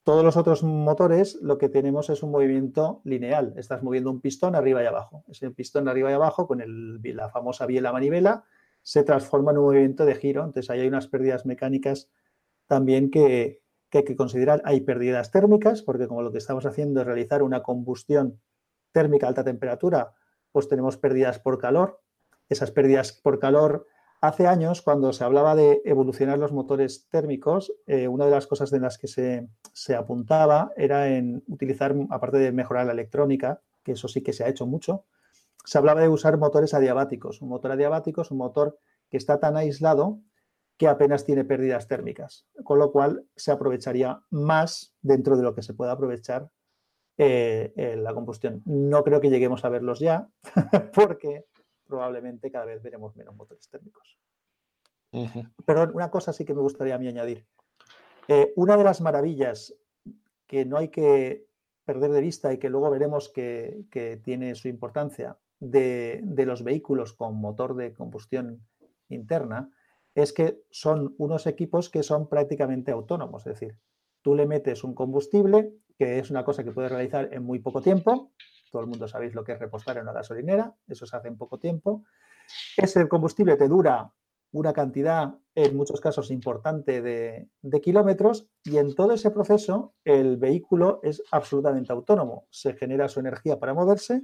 todos 0.03 0.23
los 0.23 0.35
otros 0.35 0.63
motores 0.63 1.39
lo 1.41 1.57
que 1.57 1.69
tenemos 1.69 2.09
es 2.09 2.23
un 2.23 2.31
movimiento 2.31 3.01
lineal. 3.05 3.53
Estás 3.55 3.83
moviendo 3.83 4.11
un 4.11 4.19
pistón 4.19 4.53
arriba 4.53 4.83
y 4.83 4.85
abajo. 4.85 5.23
Ese 5.29 5.49
pistón 5.51 5.87
arriba 5.87 6.11
y 6.11 6.13
abajo 6.13 6.45
con 6.45 6.61
la 7.01 7.29
famosa 7.29 7.65
biela 7.65 7.93
manivela 7.93 8.43
se 8.83 9.03
transforma 9.03 9.51
en 9.51 9.57
un 9.57 9.63
movimiento 9.65 10.05
de 10.05 10.15
giro. 10.15 10.43
Entonces 10.43 10.69
ahí 10.69 10.81
hay 10.81 10.87
unas 10.87 11.07
pérdidas 11.07 11.45
mecánicas 11.45 12.09
también 12.67 13.09
que, 13.09 13.61
hay 13.91 14.03
que 14.03 14.15
considerar. 14.15 14.61
Hay 14.65 14.81
pérdidas 14.81 15.31
térmicas, 15.31 15.81
porque 15.81 16.07
como 16.07 16.21
lo 16.21 16.31
que 16.31 16.37
estamos 16.37 16.65
haciendo 16.65 17.01
es 17.01 17.07
realizar 17.07 17.41
una 17.41 17.63
combustión 17.63 18.39
térmica 18.91 19.25
a 19.25 19.29
alta 19.29 19.43
temperatura, 19.43 20.13
pues 20.51 20.67
tenemos 20.67 20.97
pérdidas 20.97 21.39
por 21.39 21.57
calor. 21.57 22.01
Esas 22.49 22.71
pérdidas 22.71 23.13
por 23.13 23.39
calor 23.39 23.87
hace 24.21 24.47
años, 24.47 24.81
cuando 24.81 25.11
se 25.13 25.23
hablaba 25.23 25.55
de 25.55 25.81
evolucionar 25.85 26.37
los 26.37 26.51
motores 26.51 27.07
térmicos, 27.09 27.73
eh, 27.87 28.07
una 28.07 28.25
de 28.25 28.31
las 28.31 28.47
cosas 28.47 28.69
de 28.71 28.79
las 28.79 28.97
que 28.97 29.07
se, 29.07 29.47
se, 29.73 29.95
apuntaba 29.95 30.71
era 30.77 31.09
en 31.09 31.43
utilizar, 31.47 31.95
aparte 32.09 32.37
de 32.37 32.51
mejorar 32.51 32.85
la 32.85 32.93
electrónica, 32.93 33.61
que 33.83 33.93
eso 33.93 34.07
sí 34.07 34.21
que 34.21 34.31
se 34.31 34.43
ha 34.43 34.47
hecho 34.47 34.65
mucho, 34.65 35.05
se 35.63 35.77
hablaba 35.77 36.01
de 36.01 36.09
usar 36.09 36.37
motores 36.37 36.73
adiabáticos. 36.73 37.41
Un 37.41 37.49
motor 37.49 37.71
adiabático 37.71 38.21
es 38.21 38.31
un 38.31 38.37
motor 38.37 38.77
que 39.09 39.17
está 39.17 39.39
tan 39.39 39.57
aislado 39.57 40.19
que 40.77 40.87
apenas 40.87 41.23
tiene 41.23 41.45
pérdidas 41.45 41.87
térmicas, 41.87 42.47
con 42.63 42.79
lo 42.79 42.91
cual 42.91 43.25
se 43.35 43.51
aprovecharía 43.51 44.21
más 44.31 44.95
dentro 45.01 45.37
de 45.37 45.43
lo 45.43 45.53
que 45.53 45.61
se 45.61 45.73
puede 45.73 45.91
aprovechar 45.91 46.49
eh, 47.17 47.95
la 47.97 48.13
combustión. 48.13 48.63
No 48.65 49.03
creo 49.03 49.21
que 49.21 49.29
lleguemos 49.29 49.63
a 49.65 49.69
verlos 49.69 49.99
ya, 49.99 50.27
porque 50.93 51.45
probablemente 51.85 52.51
cada 52.51 52.65
vez 52.65 52.81
veremos 52.81 53.15
menos 53.15 53.35
motores 53.35 53.69
térmicos. 53.69 54.17
Pero 55.65 55.91
una 55.93 56.09
cosa 56.09 56.33
sí 56.33 56.43
que 56.43 56.55
me 56.55 56.61
gustaría 56.61 56.95
a 56.95 56.97
mí 56.97 57.07
añadir. 57.07 57.45
Eh, 58.27 58.51
una 58.55 58.77
de 58.77 58.83
las 58.83 58.99
maravillas 58.99 59.75
que 60.47 60.65
no 60.65 60.77
hay 60.77 60.89
que 60.89 61.45
perder 61.85 62.11
de 62.11 62.21
vista 62.21 62.53
y 62.53 62.57
que 62.57 62.69
luego 62.69 62.89
veremos 62.89 63.29
que, 63.29 63.85
tiene 64.23 64.55
su 64.55 64.67
importancia 64.69 65.37
de, 65.63 66.43
los 66.45 66.63
vehículos 66.63 67.13
con 67.13 67.35
motor 67.35 67.75
de 67.75 67.93
combustión 67.93 68.65
interna 69.09 69.69
es 70.15 70.33
que 70.33 70.61
son 70.69 71.15
unos 71.17 71.47
equipos 71.47 71.89
que 71.89 72.03
son 72.03 72.27
prácticamente 72.29 72.91
autónomos. 72.91 73.47
Es 73.47 73.59
decir, 73.59 73.77
tú 74.21 74.35
le 74.35 74.45
metes 74.45 74.83
un 74.83 74.93
combustible, 74.93 75.73
que 75.97 76.19
es 76.19 76.29
una 76.29 76.43
cosa 76.43 76.63
que 76.63 76.71
puedes 76.71 76.91
realizar 76.91 77.29
en 77.33 77.43
muy 77.43 77.59
poco 77.59 77.81
tiempo. 77.81 78.31
Todo 78.71 78.81
el 78.81 78.87
mundo 78.87 79.07
sabéis 79.07 79.33
lo 79.33 79.43
que 79.43 79.53
es 79.53 79.59
repostar 79.59 79.97
en 79.97 80.03
una 80.03 80.13
gasolinera, 80.13 80.75
eso 80.87 81.05
se 81.05 81.15
hace 81.15 81.27
en 81.27 81.37
poco 81.37 81.57
tiempo. 81.57 82.03
Ese 82.77 83.07
combustible 83.07 83.55
te 83.55 83.67
dura 83.67 84.13
una 84.51 84.71
cantidad, 84.71 85.33
en 85.55 85.75
muchos 85.75 85.99
casos 85.99 86.29
importante, 86.29 87.01
de, 87.01 87.81
kilómetros 87.81 88.47
y 88.63 88.77
en 88.77 88.93
todo 88.93 89.13
ese 89.13 89.31
proceso 89.31 89.95
el 90.03 90.37
vehículo 90.37 90.99
es 91.03 91.23
absolutamente 91.31 91.91
autónomo. 91.91 92.45
Se 92.51 92.73
genera 92.73 93.09
su 93.09 93.19
energía 93.19 93.59
para 93.59 93.73
moverse 93.73 94.21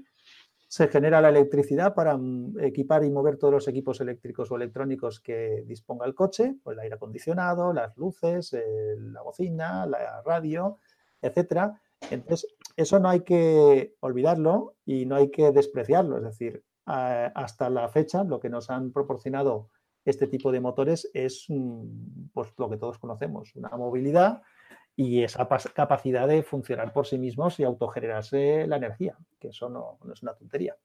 se 0.69 0.87
genera 0.87 1.19
la 1.19 1.29
electricidad 1.29 1.95
para 1.95 2.15
mm, 2.15 2.59
equipar 2.59 3.03
y 3.03 3.09
mover 3.09 3.37
todos 3.37 3.51
los 3.51 3.67
equipos 3.67 3.99
eléctricos 4.01 4.51
o 4.51 4.55
electrónicos 4.55 5.19
que 5.19 5.63
disponga 5.65 6.05
el 6.05 6.13
coche, 6.13 6.57
pues 6.63 6.75
el 6.75 6.81
aire 6.81 6.95
acondicionado, 6.95 7.73
las 7.73 7.97
luces, 7.97 8.55
la 8.97 9.23
bocina, 9.23 9.87
la 9.87 10.21
radio, 10.21 10.77
etcétera. 11.23 11.81
Entonces, 12.11 12.55
eso 12.77 12.99
no 12.99 13.09
hay 13.09 13.21
que 13.21 13.95
olvidarlo 13.99 14.75
y 14.85 15.07
no 15.07 15.15
hay 15.15 15.31
que 15.31 15.51
despreciarlo. 15.51 16.17
Es 16.17 16.23
decir, 16.23 16.63
hasta 16.85 17.71
la 17.71 17.89
fecha, 17.89 18.23
lo 18.23 18.39
que 18.39 18.49
nos 18.49 18.69
han 18.69 18.91
proporcionado 18.91 19.69
este 20.05 20.27
tipo 20.27 20.51
de 20.51 20.59
motores 20.59 21.09
es 21.15 21.45
mm, 21.49 22.29
pues, 22.31 22.53
lo 22.57 22.69
que 22.69 22.77
todos 22.77 22.99
conocemos, 22.99 23.55
una 23.55 23.69
movilidad 23.69 24.43
y 24.99 25.23
esa 25.23 25.47
capacidad 25.73 26.27
de 26.27 26.43
funcionar 26.43 26.91
por 26.91 27.07
sí 27.07 27.17
mismos 27.17 27.57
y 27.57 27.63
autogenerarse 27.63 28.67
la 28.67 28.75
energía, 28.75 29.17
que 29.39 29.47
eso 29.47 29.69
no, 29.69 29.97
es 30.13 30.21
una 30.21 30.33
tontería. 30.33 30.75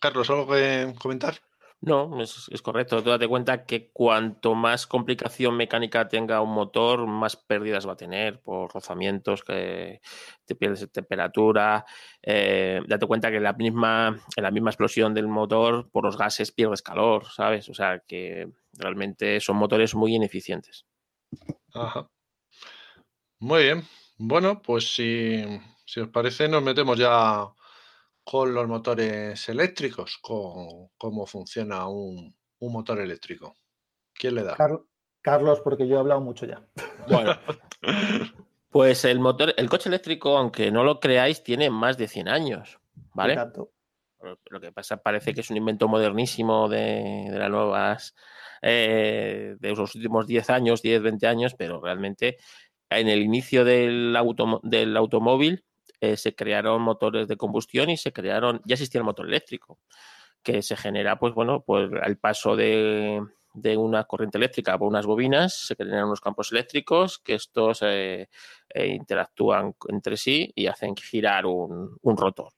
Carlos, 0.00 0.28
¿algo 0.28 0.48
que 0.48 0.92
comentar? 1.00 1.34
No, 1.82 2.20
es, 2.20 2.50
correcto. 2.62 3.00
Tú 3.00 3.10
date 3.10 3.28
cuenta 3.28 3.64
que 3.64 3.92
cuanto 3.92 4.56
más 4.56 4.88
complicación 4.88 5.56
mecánica 5.56 6.08
tenga 6.08 6.40
un 6.40 6.52
motor, 6.52 7.06
más 7.06 7.36
pérdidas 7.36 7.86
va 7.86 7.92
a 7.92 7.96
tener 7.96 8.40
por 8.40 8.74
rozamientos, 8.74 9.44
que 9.44 10.00
te 10.44 10.56
pierdes 10.56 10.90
temperatura. 10.90 11.86
Eh, 12.20 12.80
date 12.88 13.06
cuenta 13.06 13.30
que 13.30 13.38
la 13.38 13.52
misma, 13.52 14.20
en 14.34 14.42
la 14.42 14.50
misma 14.50 14.70
explosión 14.70 15.14
del 15.14 15.28
motor, 15.28 15.88
por 15.92 16.04
los 16.04 16.18
gases 16.18 16.50
pierdes 16.50 16.82
calor, 16.82 17.26
¿sabes? 17.26 17.68
O 17.68 17.74
sea 17.74 18.00
que 18.00 18.48
realmente 18.72 19.38
son 19.38 19.58
motores 19.58 19.94
muy 19.94 20.16
ineficientes. 20.16 20.86
Ajá. 21.74 22.08
Muy 23.38 23.62
bien. 23.62 23.82
Bueno, 24.18 24.60
pues 24.60 24.94
si, 24.94 25.42
os 25.98 26.08
parece, 26.08 26.46
nos 26.48 26.62
metemos 26.62 26.98
ya 26.98 27.48
con 28.22 28.52
los 28.54 28.68
motores 28.68 29.48
eléctricos, 29.48 30.18
con 30.20 30.88
cómo 30.98 31.26
funciona 31.26 31.88
un, 31.88 32.36
motor 32.60 33.00
eléctrico. 33.00 33.56
¿Quién 34.12 34.34
le 34.34 34.44
da? 34.44 34.56
Carlos, 35.22 35.60
porque 35.60 35.88
yo 35.88 35.96
he 35.96 35.98
hablado 35.98 36.20
mucho 36.20 36.46
ya. 36.46 36.62
Bueno, 37.08 37.34
pues 38.68 39.06
el 39.06 39.20
motor, 39.20 39.54
el 39.56 39.70
coche 39.70 39.88
eléctrico, 39.88 40.36
aunque 40.36 40.70
no 40.70 40.84
lo 40.84 41.00
creáis, 41.00 41.42
tiene 41.42 41.70
más 41.70 41.96
de 41.96 42.08
100 42.08 42.28
años, 42.28 42.78
¿vale? 43.14 43.38
Lo 44.50 44.60
que 44.60 44.72
pasa 44.72 44.98
parece 44.98 45.32
que 45.32 45.40
es 45.40 45.50
un 45.50 45.56
invento 45.56 45.88
modernísimo 45.88 46.68
de, 46.68 47.28
de 47.30 47.38
las 47.38 47.50
nuevas 47.50 48.14
eh, 48.62 49.56
de 49.58 49.70
los 49.70 49.94
últimos 49.94 50.26
10 50.26 50.50
años, 50.50 50.82
10, 50.82 51.02
20 51.02 51.26
años, 51.26 51.54
pero 51.54 51.80
realmente 51.80 52.36
en 52.90 53.08
el 53.08 53.22
inicio 53.22 53.64
del, 53.64 54.16
del 54.62 54.96
automóvil 54.96 55.64
eh, 56.00 56.16
se 56.16 56.34
crearon 56.34 56.82
motores 56.82 57.28
de 57.28 57.36
combustión 57.36 57.90
y 57.90 57.96
se 57.96 58.12
crearon, 58.12 58.60
ya 58.64 58.74
existía 58.74 58.98
el 58.98 59.04
motor 59.04 59.26
eléctrico, 59.26 59.78
que 60.42 60.62
se 60.62 60.76
genera, 60.76 61.18
pues 61.18 61.34
bueno, 61.34 61.62
pues 61.62 61.90
al 62.02 62.18
paso 62.18 62.56
de, 62.56 63.22
una 63.76 64.04
corriente 64.04 64.38
eléctrica 64.38 64.78
por 64.78 64.88
unas 64.88 65.06
bobinas, 65.06 65.66
se 65.66 65.76
crean 65.76 66.04
unos 66.04 66.20
campos 66.20 66.52
eléctricos 66.52 67.18
que 67.18 67.34
estos 67.34 67.80
eh, 67.82 68.28
interactúan 68.74 69.74
entre 69.88 70.16
sí 70.16 70.50
y 70.54 70.66
hacen 70.66 70.94
girar 70.96 71.46
un, 71.46 71.98
rotor. 72.02 72.52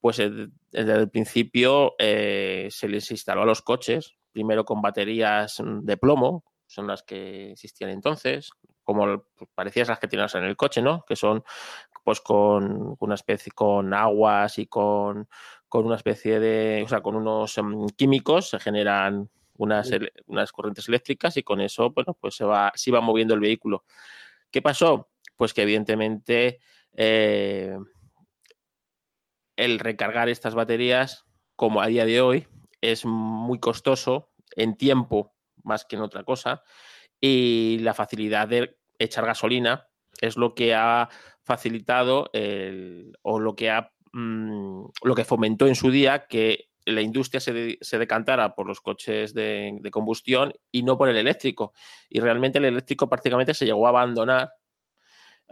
Pues 0.00 0.16
desde 0.16 0.92
el 0.94 1.10
principio 1.10 1.94
se 1.98 2.88
les 2.88 3.10
instaló 3.10 3.42
a 3.42 3.46
los 3.46 3.62
coches 3.62 4.16
primero 4.32 4.64
con 4.64 4.82
baterías 4.82 5.60
mm, 5.60 5.84
de 5.84 5.96
plomo, 5.96 6.44
son 6.66 6.86
las 6.86 7.02
que 7.02 7.52
existían 7.52 7.90
entonces, 7.90 8.50
como 8.82 9.24
pues, 9.36 9.50
parecías 9.54 9.88
las 9.88 9.98
que 9.98 10.08
tienes 10.08 10.34
en 10.34 10.44
el 10.44 10.56
coche, 10.56 10.82
¿no? 10.82 11.04
Que 11.06 11.16
son 11.16 11.44
pues 12.02 12.20
con 12.20 12.96
una 12.98 13.14
especie, 13.14 13.52
con 13.52 13.94
aguas 13.94 14.58
y 14.58 14.66
con, 14.66 15.28
una 15.70 15.96
especie 15.96 16.40
de, 16.40 16.82
o 16.84 16.88
sea, 16.88 17.00
con 17.00 17.14
unos 17.14 17.56
mm, 17.62 17.86
químicos 17.96 18.50
se 18.50 18.58
generan 18.58 19.30
unas, 19.56 19.90
unas 20.26 20.50
corrientes 20.50 20.88
eléctricas 20.88 21.36
y 21.36 21.42
con 21.42 21.60
eso, 21.60 21.90
bueno, 21.90 22.16
pues 22.18 22.34
se 22.34 22.44
va, 22.44 22.72
se 22.74 22.90
iba 22.90 23.00
moviendo 23.00 23.34
el 23.34 23.40
vehículo. 23.40 23.84
¿Qué 24.50 24.60
pasó? 24.60 25.10
Pues 25.36 25.54
que 25.54 25.62
evidentemente 25.62 26.58
eh, 26.94 27.76
el 29.64 29.78
recargar 29.78 30.28
estas 30.28 30.54
baterías, 30.54 31.24
como 31.56 31.80
a 31.80 31.86
día 31.86 32.04
de 32.04 32.20
hoy, 32.20 32.46
es 32.80 33.04
muy 33.04 33.60
costoso 33.60 34.32
en 34.56 34.76
tiempo 34.76 35.34
más 35.62 35.84
que 35.84 35.96
en 35.96 36.02
otra 36.02 36.24
cosa 36.24 36.62
y 37.20 37.78
la 37.80 37.94
facilidad 37.94 38.48
de 38.48 38.76
echar 38.98 39.24
gasolina 39.24 39.88
es 40.20 40.36
lo 40.36 40.54
que 40.54 40.74
ha 40.74 41.08
facilitado 41.44 42.30
o 43.22 43.40
lo 43.40 43.54
que 43.54 43.70
ha 43.70 43.92
mm, 44.12 44.84
lo 45.04 45.14
que 45.14 45.24
fomentó 45.24 45.66
en 45.66 45.76
su 45.76 45.90
día 45.90 46.26
que 46.26 46.68
la 46.84 47.00
industria 47.00 47.40
se, 47.40 47.78
se 47.80 47.98
decantara 47.98 48.54
por 48.54 48.66
los 48.66 48.80
coches 48.80 49.34
de, 49.34 49.80
combustión 49.92 50.52
y 50.72 50.82
no 50.82 50.98
por 50.98 51.08
el 51.08 51.16
eléctrico. 51.16 51.72
Y 52.08 52.18
realmente 52.18 52.58
el 52.58 52.64
eléctrico 52.64 53.08
prácticamente 53.08 53.54
se 53.54 53.66
llegó 53.66 53.86
a 53.86 53.90
abandonar 53.90 54.50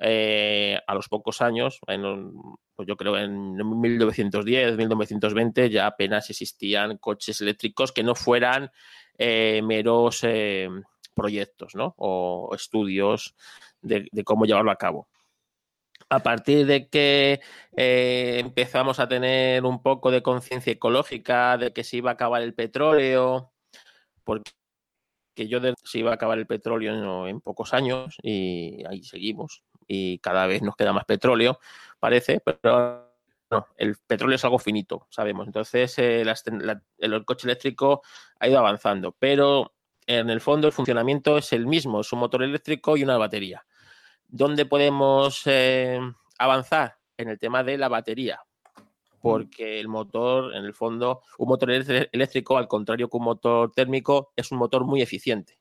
eh, 0.02 0.80
a 0.86 0.94
los 0.94 1.08
pocos 1.08 1.42
años, 1.42 1.78
pues 1.84 2.88
yo 2.88 2.96
creo 2.96 3.18
en 3.18 3.54
1910, 3.54 4.78
1920 4.78 5.68
ya 5.68 5.86
apenas 5.86 6.30
existían 6.30 6.96
coches 6.96 7.42
eléctricos 7.42 7.92
que 7.92 8.02
no 8.02 8.14
fueran 8.14 8.70
eh, 9.18 9.60
meros 9.62 10.24
eh, 10.24 10.70
proyectos 11.14 11.74
¿no? 11.74 11.94
o 11.98 12.50
estudios 12.54 13.34
de, 13.82 14.08
cómo 14.24 14.46
llevarlo 14.46 14.70
a 14.70 14.76
cabo. 14.76 15.06
A 16.08 16.20
partir 16.20 16.64
de 16.64 16.88
que 16.88 17.40
empezamos 17.76 19.00
a 19.00 19.06
tener 19.06 19.66
un 19.66 19.82
poco 19.82 20.10
de 20.10 20.22
conciencia 20.22 20.72
ecológica 20.72 21.58
de 21.58 21.74
que 21.74 21.84
se 21.84 21.98
iba 21.98 22.10
a 22.10 22.14
acabar 22.14 22.40
el 22.40 22.54
petróleo, 22.54 23.52
porque 24.24 24.50
yo 25.36 25.60
de, 25.60 25.74
se 25.84 25.98
iba 25.98 26.10
a 26.10 26.14
acabar 26.14 26.38
el 26.38 26.46
petróleo 26.46 27.28
en 27.28 27.40
pocos 27.42 27.74
años 27.74 28.16
y 28.22 28.82
ahí 28.86 29.04
seguimos 29.04 29.62
y 29.92 30.18
cada 30.20 30.46
vez 30.46 30.62
nos 30.62 30.76
queda 30.76 30.92
más 30.92 31.04
petróleo, 31.04 31.58
parece, 31.98 32.40
pero 32.40 33.12
no, 33.50 33.66
el 33.76 33.96
petróleo 34.06 34.36
es 34.36 34.44
algo 34.44 34.60
finito, 34.60 35.08
sabemos. 35.10 35.48
Entonces, 35.48 35.98
eh, 35.98 36.22
el 36.98 37.24
coche 37.24 37.48
eléctrico 37.48 38.02
ha 38.38 38.48
ido 38.48 38.60
avanzando, 38.60 39.16
pero 39.18 39.74
en 40.06 40.30
el 40.30 40.40
fondo 40.40 40.68
el 40.68 40.72
funcionamiento 40.72 41.38
es 41.38 41.52
el 41.52 41.66
mismo, 41.66 42.02
es 42.02 42.12
un 42.12 42.20
motor 42.20 42.44
eléctrico 42.44 42.96
y 42.96 43.02
una 43.02 43.18
batería. 43.18 43.66
¿Dónde 44.28 44.64
podemos 44.64 45.42
eh, 45.46 45.98
avanzar? 46.38 46.96
En 47.16 47.28
el 47.28 47.38
tema 47.38 47.62
de 47.62 47.76
la 47.76 47.88
batería, 47.88 48.40
porque 49.20 49.78
el 49.78 49.88
motor, 49.88 50.54
en 50.54 50.64
el 50.64 50.72
fondo, 50.72 51.20
un 51.36 51.48
motor 51.48 51.70
eléctrico, 51.70 52.56
al 52.56 52.66
contrario 52.66 53.10
que 53.10 53.16
un 53.18 53.24
motor 53.24 53.72
térmico, 53.72 54.32
es 54.36 54.50
un 54.50 54.56
motor 54.56 54.86
muy 54.86 55.02
eficiente 55.02 55.59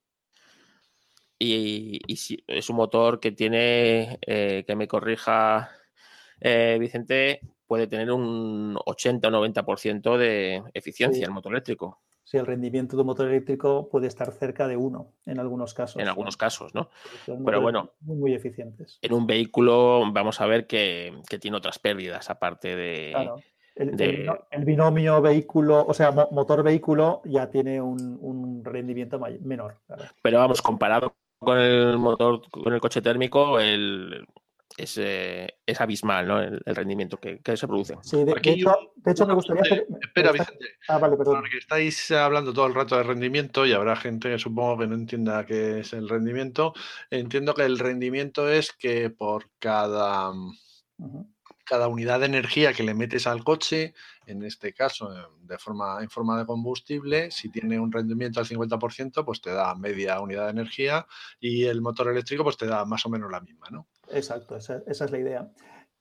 y, 1.39 2.01
es 2.47 2.69
un 2.69 2.75
motor 2.75 3.19
que 3.19 3.31
tiene, 3.31 4.19
eh, 4.21 4.65
que 4.67 4.75
me 4.75 4.87
corrija 4.87 5.71
eh, 6.41 6.77
Vicente, 6.79 7.39
puede 7.65 7.87
tener 7.87 8.11
un 8.11 8.77
80 8.85 9.27
o 9.27 9.31
90% 9.31 10.17
de 10.17 10.63
eficiencia 10.73 11.25
el 11.25 11.31
motor 11.31 11.53
eléctrico. 11.53 12.01
Sí, 12.23 12.37
el 12.37 12.45
rendimiento 12.45 12.95
de 12.95 13.01
un 13.01 13.07
motor 13.07 13.27
eléctrico 13.27 13.89
puede 13.89 14.05
estar 14.05 14.31
cerca 14.31 14.67
de 14.67 14.77
uno 14.77 15.13
en 15.25 15.39
algunos 15.39 15.73
casos. 15.73 15.99
En 15.99 16.07
algunos 16.07 16.37
casos, 16.37 16.75
¿no? 16.75 16.89
Pero 17.25 17.59
bueno, 17.59 17.93
muy, 18.01 18.35
eficientes. 18.35 18.99
En 19.01 19.13
un 19.13 19.25
vehículo 19.25 20.03
vamos 20.11 20.39
a 20.39 20.45
ver 20.45 20.67
que, 20.67 21.11
tiene 21.41 21.57
otras 21.57 21.79
pérdidas 21.79 22.29
aparte 22.29 22.75
de... 22.75 23.11
Claro. 23.13 23.37
El, 23.75 24.65
binomio 24.65 25.21
vehículo, 25.21 25.85
o 25.87 25.93
sea, 25.93 26.11
motor-vehículo 26.11 27.21
ya 27.23 27.49
tiene 27.49 27.81
un, 27.81 28.61
rendimiento 28.63 29.19
menor. 29.41 29.77
Pero 30.21 30.39
vamos, 30.39 30.61
comparado 30.61 31.15
con 31.39 31.57
el 31.57 31.97
motor, 31.97 32.41
con 32.49 32.73
el 32.73 32.79
coche 32.79 33.01
térmico, 33.01 33.59
el, 33.59 34.25
eh, 34.97 35.47
es, 35.65 35.81
abismal 35.81 36.27
¿no? 36.27 36.41
el, 36.41 36.61
rendimiento 36.65 37.17
que, 37.17 37.39
se 37.57 37.67
produce. 37.67 37.95
Sí, 38.01 38.23
de, 38.23 38.33
hecho, 38.41 39.27
me 39.27 39.33
gustaría 39.33 39.61
hacer... 39.61 39.87
Espera, 40.01 40.31
Vicente. 40.31 40.65
Ah, 40.87 40.97
vale, 40.97 41.17
perdón. 41.17 41.41
Porque 41.41 41.57
estáis 41.57 42.11
hablando 42.11 42.53
todo 42.53 42.67
el 42.67 42.75
rato 42.75 42.95
de 42.95 43.03
rendimiento 43.03 43.65
y 43.65 43.73
habrá 43.73 43.95
gente, 43.95 44.37
supongo, 44.39 44.79
que 44.79 44.87
no 44.87 44.95
entienda 44.95 45.45
qué 45.45 45.79
es 45.79 45.93
el 45.93 46.07
rendimiento. 46.07 46.73
Entiendo 47.09 47.53
que 47.53 47.63
el 47.63 47.79
rendimiento 47.79 48.49
es 48.49 48.71
que 48.71 49.09
por 49.09 49.49
cada 49.59 50.31
cada 51.69 51.87
unidad 51.87 52.19
de 52.19 52.25
energía 52.25 52.73
que 52.73 52.81
le 52.81 52.95
metes 52.95 53.27
al 53.27 53.43
coche, 53.43 53.93
en 54.25 54.43
este 54.43 54.73
caso 54.73 55.11
de 55.43 55.57
forma, 55.59 56.01
en 56.01 56.09
forma 56.09 56.39
de 56.39 56.47
combustible, 56.47 57.29
si 57.29 57.51
tiene 57.51 57.79
un 57.79 57.91
rendimiento 57.91 58.39
al 58.39 58.47
50%, 58.47 59.23
pues 59.23 59.39
te 59.39 59.51
da 59.51 59.75
media 59.75 60.19
unidad 60.19 60.45
de 60.45 60.51
energía 60.51 61.05
y 61.39 61.65
el 61.65 61.81
motor 61.81 62.09
eléctrico 62.09 62.43
pues 62.43 62.57
te 62.57 62.65
da 62.65 62.85
más 62.85 63.05
o 63.05 63.09
menos 63.09 63.29
la 63.31 63.39
misma, 63.39 63.67
¿no? 63.69 63.87
Exacto, 64.09 64.57
esa, 64.57 64.81
es 64.87 65.11
la 65.11 65.19
idea. 65.19 65.51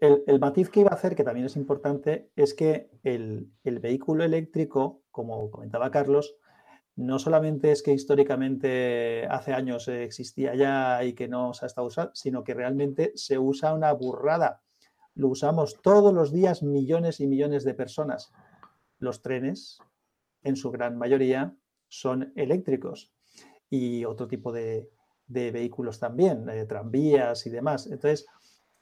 El, 0.00 0.40
matiz 0.40 0.70
que 0.70 0.80
iba 0.80 0.90
a 0.90 0.94
hacer, 0.94 1.14
que 1.14 1.24
también 1.24 1.44
es 1.44 1.56
importante, 1.56 2.30
es 2.34 2.54
que 2.54 2.88
el, 3.02 3.50
el 3.62 3.78
vehículo 3.78 4.24
eléctrico, 4.24 5.02
como 5.10 5.50
comentaba 5.50 5.90
Carlos, 5.90 6.36
no 6.96 7.18
solamente 7.18 7.72
es 7.72 7.82
que 7.82 7.92
históricamente 7.92 9.26
hace 9.26 9.52
años 9.52 9.86
existía 9.88 10.54
ya 10.54 11.04
y 11.04 11.12
que 11.12 11.28
no 11.28 11.52
se 11.52 11.66
ha 11.66 11.68
estado 11.68 11.88
usando, 11.88 12.12
sino 12.14 12.42
que 12.42 12.54
realmente 12.54 13.12
se 13.16 13.38
usa 13.38 13.74
una 13.74 13.92
burrada 13.92 14.62
lo 15.18 15.28
usamos 15.28 15.82
todos 15.82 16.14
los 16.14 16.32
días 16.32 16.62
millones 16.62 17.18
y 17.18 17.26
millones 17.26 17.64
de 17.64 17.74
personas. 17.74 18.32
Los 19.00 19.20
trenes, 19.20 19.80
en 20.44 20.54
su 20.54 20.70
gran 20.70 20.96
mayoría, 20.96 21.56
son 21.88 22.32
eléctricos 22.36 23.12
y 23.68 24.04
otro 24.04 24.28
tipo 24.28 24.52
de, 24.52 24.88
vehículos 25.26 25.98
también, 25.98 26.48
eh, 26.48 26.64
tranvías 26.66 27.44
y 27.46 27.50
demás. 27.50 27.88
Entonces, 27.88 28.26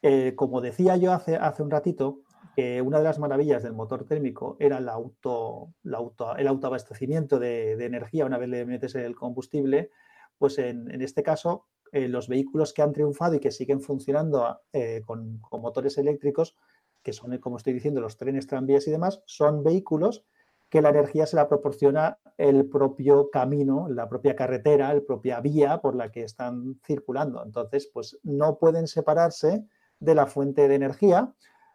eh, 0.02 0.34
como 0.36 0.60
decía 0.60 0.98
yo 0.98 1.12
hace, 1.12 1.38
un 1.62 1.70
ratito, 1.70 2.20
que 2.54 2.82
una 2.82 2.98
de 2.98 3.04
las 3.04 3.18
maravillas 3.18 3.62
del 3.62 3.72
motor 3.72 4.04
térmico 4.04 4.58
era 4.60 4.76
el, 4.76 4.90
auto, 4.90 5.72
el 5.84 6.46
autoabastecimiento 6.48 7.38
de, 7.38 7.72
energía 7.82 8.26
una 8.26 8.36
vez 8.36 8.50
le 8.50 8.66
metes 8.66 8.94
el 8.94 9.16
combustible, 9.16 9.90
pues 10.36 10.58
en 10.58 11.00
este 11.00 11.22
caso 11.22 11.66
eh, 11.92 12.08
los 12.08 12.28
vehículos 12.28 12.72
que 12.72 12.82
han 12.82 12.92
triunfado 12.92 13.34
y 13.34 13.40
que 13.40 13.50
siguen 13.50 13.80
funcionando 13.80 14.60
eh, 14.72 15.02
con, 15.04 15.40
motores 15.52 15.98
eléctricos, 15.98 16.56
que 17.02 17.12
son, 17.12 17.32
eh, 17.32 17.40
como 17.40 17.56
estoy 17.56 17.72
diciendo, 17.72 18.00
los 18.00 18.16
trenes, 18.16 18.46
tranvías 18.46 18.86
y 18.86 18.90
demás, 18.90 19.22
son 19.26 19.62
vehículos 19.62 20.24
que 20.68 20.82
la 20.82 20.88
energía 20.88 21.26
se 21.26 21.36
la 21.36 21.48
proporciona 21.48 22.18
el 22.36 22.68
propio 22.68 23.30
camino, 23.30 23.88
la 23.88 24.08
propia 24.08 24.34
carretera, 24.34 24.92
la 24.92 25.00
propia 25.00 25.40
vía 25.40 25.80
por 25.80 25.94
la 25.94 26.10
que 26.10 26.24
están 26.24 26.80
circulando. 26.84 27.42
Entonces, 27.44 27.88
pues 27.92 28.18
no 28.24 28.58
pueden 28.58 28.88
separarse 28.88 29.64
de 30.00 30.14
la 30.14 30.26
fuente 30.26 30.66
de 30.66 30.74
energía, 30.74 31.32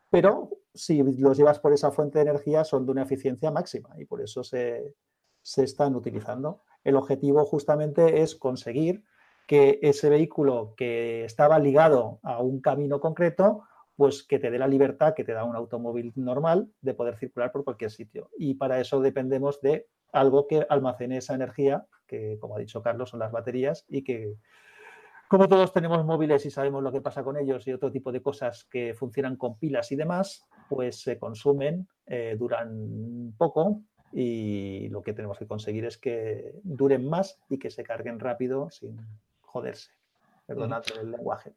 pero 0.10 0.50
si 0.74 1.02
los 1.02 1.38
llevas 1.38 1.60
por 1.60 1.74
esa 1.74 1.92
fuente 1.92 2.20
de 2.20 2.30
energía 2.30 2.64
son 2.66 2.86
de 2.86 2.92
una 2.92 3.04
eficiencia 3.04 3.50
máxima 3.50 3.96
y 3.98 4.06
por 4.06 4.22
eso 4.22 4.44
se, 4.44 4.94
se 5.42 5.64
están 5.64 5.96
utilizando. 5.96 6.62
El 6.84 6.96
objetivo 6.96 7.46
justamente 7.46 8.22
es 8.22 8.36
conseguir 8.36 9.04
que 9.52 9.80
ese 9.82 10.10
vehículo 10.10 10.76
que 10.78 11.26
estaba 11.26 11.60
ligado 11.60 12.22
a 12.24 12.42
un 12.42 12.62
camino 12.62 13.02
concreto, 13.02 13.66
pues 13.98 14.24
que 14.24 14.40
te 14.40 14.50
dé 14.50 14.58
la 14.58 14.70
libertad 14.70 15.14
que 15.14 15.26
te 15.26 15.34
da 15.34 15.44
un 15.44 15.58
automóvil 15.58 16.14
normal 16.16 16.72
de 16.80 16.94
poder 16.94 17.18
circular 17.18 17.52
por 17.52 17.66
cualquier 17.66 17.92
sitio. 17.92 18.30
Y 18.38 18.54
para 18.54 18.80
eso 18.80 19.02
dependemos 19.02 19.60
de 19.60 19.90
algo 20.14 20.48
que 20.48 20.66
almacene 20.70 21.18
esa 21.18 21.36
energía, 21.36 21.86
que 22.08 22.38
como 22.40 22.56
ha 22.56 22.60
dicho 22.60 22.82
Carlos 22.82 23.10
son 23.10 23.20
las 23.20 23.34
baterías, 23.34 23.84
y 23.90 24.06
que 24.06 24.38
como 25.28 25.50
todos 25.50 25.74
tenemos 25.74 26.06
móviles 26.06 26.46
y 26.46 26.50
sabemos 26.50 26.82
lo 26.82 26.94
que 26.94 27.02
pasa 27.02 27.22
con 27.22 27.36
ellos 27.36 27.68
y 27.68 27.74
otro 27.74 27.92
tipo 27.92 28.14
de 28.14 28.22
cosas 28.22 28.64
que 28.72 28.94
funcionan 28.94 29.36
con 29.36 29.60
pilas 29.60 29.92
y 29.92 29.98
demás, 29.98 30.48
pues 30.70 31.02
se 31.02 31.20
consumen, 31.20 31.90
eh, 32.06 32.38
duran 32.40 33.34
poco 33.38 33.82
y 34.14 34.88
lo 34.88 35.02
que 35.02 35.12
tenemos 35.12 35.38
que 35.38 35.48
conseguir 35.48 35.84
es 35.84 35.98
que 35.98 36.54
duren 36.64 37.10
más 37.10 37.38
y 37.50 37.60
que 37.60 37.70
se 37.70 37.84
carguen 37.84 38.18
rápido 38.18 38.70
sin, 38.70 38.98
joderse. 39.52 39.92
Perdonad 40.48 40.84
el 41.00 41.12
lenguaje. 41.12 41.54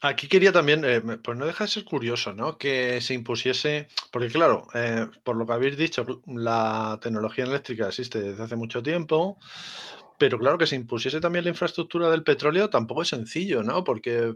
Aquí 0.00 0.28
quería 0.28 0.52
también, 0.52 0.84
eh, 0.84 1.00
pues 1.00 1.38
no 1.38 1.46
deja 1.46 1.64
de 1.64 1.70
ser 1.70 1.84
curioso, 1.84 2.34
¿no? 2.34 2.58
Que 2.58 3.00
se 3.00 3.14
impusiese, 3.14 3.88
porque 4.12 4.28
claro, 4.28 4.66
eh, 4.74 5.06
por 5.22 5.36
lo 5.36 5.46
que 5.46 5.52
habéis 5.54 5.78
dicho, 5.78 6.04
la 6.26 6.98
tecnología 7.00 7.44
eléctrica 7.44 7.88
existe 7.88 8.20
desde 8.20 8.42
hace 8.42 8.56
mucho 8.56 8.82
tiempo, 8.82 9.38
pero 10.18 10.38
claro 10.38 10.58
que 10.58 10.66
se 10.66 10.76
impusiese 10.76 11.20
también 11.20 11.44
la 11.44 11.50
infraestructura 11.50 12.10
del 12.10 12.22
petróleo 12.22 12.68
tampoco 12.68 13.02
es 13.02 13.08
sencillo, 13.08 13.62
¿no? 13.62 13.82
Porque 13.82 14.34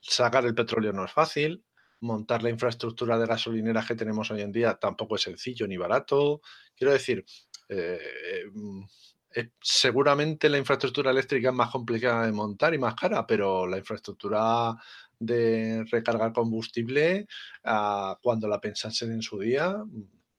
sacar 0.00 0.46
el 0.46 0.54
petróleo 0.54 0.92
no 0.94 1.04
es 1.04 1.12
fácil, 1.12 1.64
montar 2.00 2.42
la 2.42 2.50
infraestructura 2.50 3.18
de 3.18 3.26
gasolineras 3.26 3.86
que 3.86 3.96
tenemos 3.96 4.30
hoy 4.30 4.40
en 4.40 4.52
día 4.52 4.74
tampoco 4.74 5.16
es 5.16 5.22
sencillo 5.22 5.66
ni 5.66 5.76
barato. 5.76 6.40
Quiero 6.74 6.92
decir, 6.94 7.24
eh, 7.68 8.00
eh, 9.34 9.50
seguramente 9.60 10.48
la 10.48 10.58
infraestructura 10.58 11.10
eléctrica 11.10 11.48
es 11.48 11.54
más 11.54 11.70
complicada 11.70 12.26
de 12.26 12.32
montar 12.32 12.72
y 12.74 12.78
más 12.78 12.94
cara, 12.94 13.26
pero 13.26 13.66
la 13.66 13.78
infraestructura 13.78 14.76
de 15.18 15.84
recargar 15.90 16.32
combustible, 16.32 17.26
ah, 17.64 18.18
cuando 18.22 18.48
la 18.48 18.60
pensasen 18.60 19.12
en 19.12 19.22
su 19.22 19.38
día, 19.38 19.82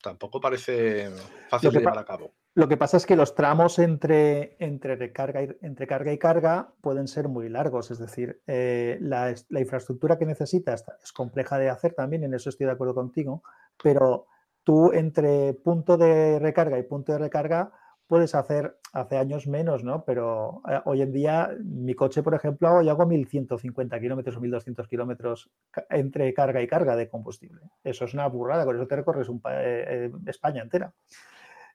tampoco 0.01 0.39
parece 0.39 1.09
fácil 1.49 1.71
de 1.71 1.79
llevar 1.79 1.97
a 1.97 2.05
cabo. 2.05 2.33
Lo 2.53 2.69
que 2.69 2.77
pasa 2.77 2.95
es 2.95 3.05
que 3.05 3.17
los 3.17 3.35
tramos 3.35 3.79
entre, 3.79 4.55
entre, 4.59 4.95
recarga 4.95 5.43
y, 5.43 5.49
entre 5.61 5.87
carga 5.87 6.13
y 6.13 6.17
carga 6.17 6.71
pueden 6.79 7.09
ser 7.09 7.27
muy 7.27 7.49
largos, 7.49 7.91
es 7.91 7.99
decir, 7.99 8.41
eh, 8.47 8.97
la, 9.01 9.35
la, 9.49 9.59
infraestructura 9.59 10.17
que 10.17 10.25
necesitas 10.25 10.85
es 11.03 11.11
compleja 11.11 11.57
de 11.57 11.69
hacer 11.69 11.93
también, 11.93 12.23
en 12.23 12.33
eso 12.33 12.49
estoy 12.49 12.67
de 12.67 12.71
acuerdo 12.71 12.95
contigo, 12.95 13.43
pero 13.83 14.27
tú 14.63 14.93
entre 14.93 15.53
punto 15.53 15.97
de 15.97 16.39
recarga 16.39 16.79
y 16.79 16.83
punto 16.83 17.11
de 17.11 17.17
recarga 17.17 17.73
puedes 18.07 18.35
hacer 18.35 18.77
hace 18.93 19.17
años 19.17 19.47
menos, 19.47 19.83
¿no? 19.83 20.03
Pero 20.05 20.61
eh, 20.69 20.79
hoy 20.85 21.01
en 21.01 21.11
día 21.11 21.55
mi 21.63 21.93
coche, 21.95 22.23
por 22.23 22.35
ejemplo, 22.35 22.81
yo 22.81 22.91
hago 22.91 23.05
1150 23.05 23.99
kilómetros 23.99 24.37
o 24.37 24.41
1200 24.41 24.87
kilómetros 24.87 25.51
entre 25.89 26.33
carga 26.33 26.61
y 26.61 26.67
carga 26.67 26.95
de 26.95 27.09
combustible. 27.09 27.61
Eso 27.83 28.05
es 28.05 28.13
una 28.13 28.27
burrada, 28.27 28.65
con 28.65 28.75
eso 28.75 28.87
te 28.87 28.95
recorres 28.95 29.29
un, 29.29 29.41
eh, 29.49 29.85
eh, 29.87 30.11
España 30.27 30.61
entera. 30.61 30.93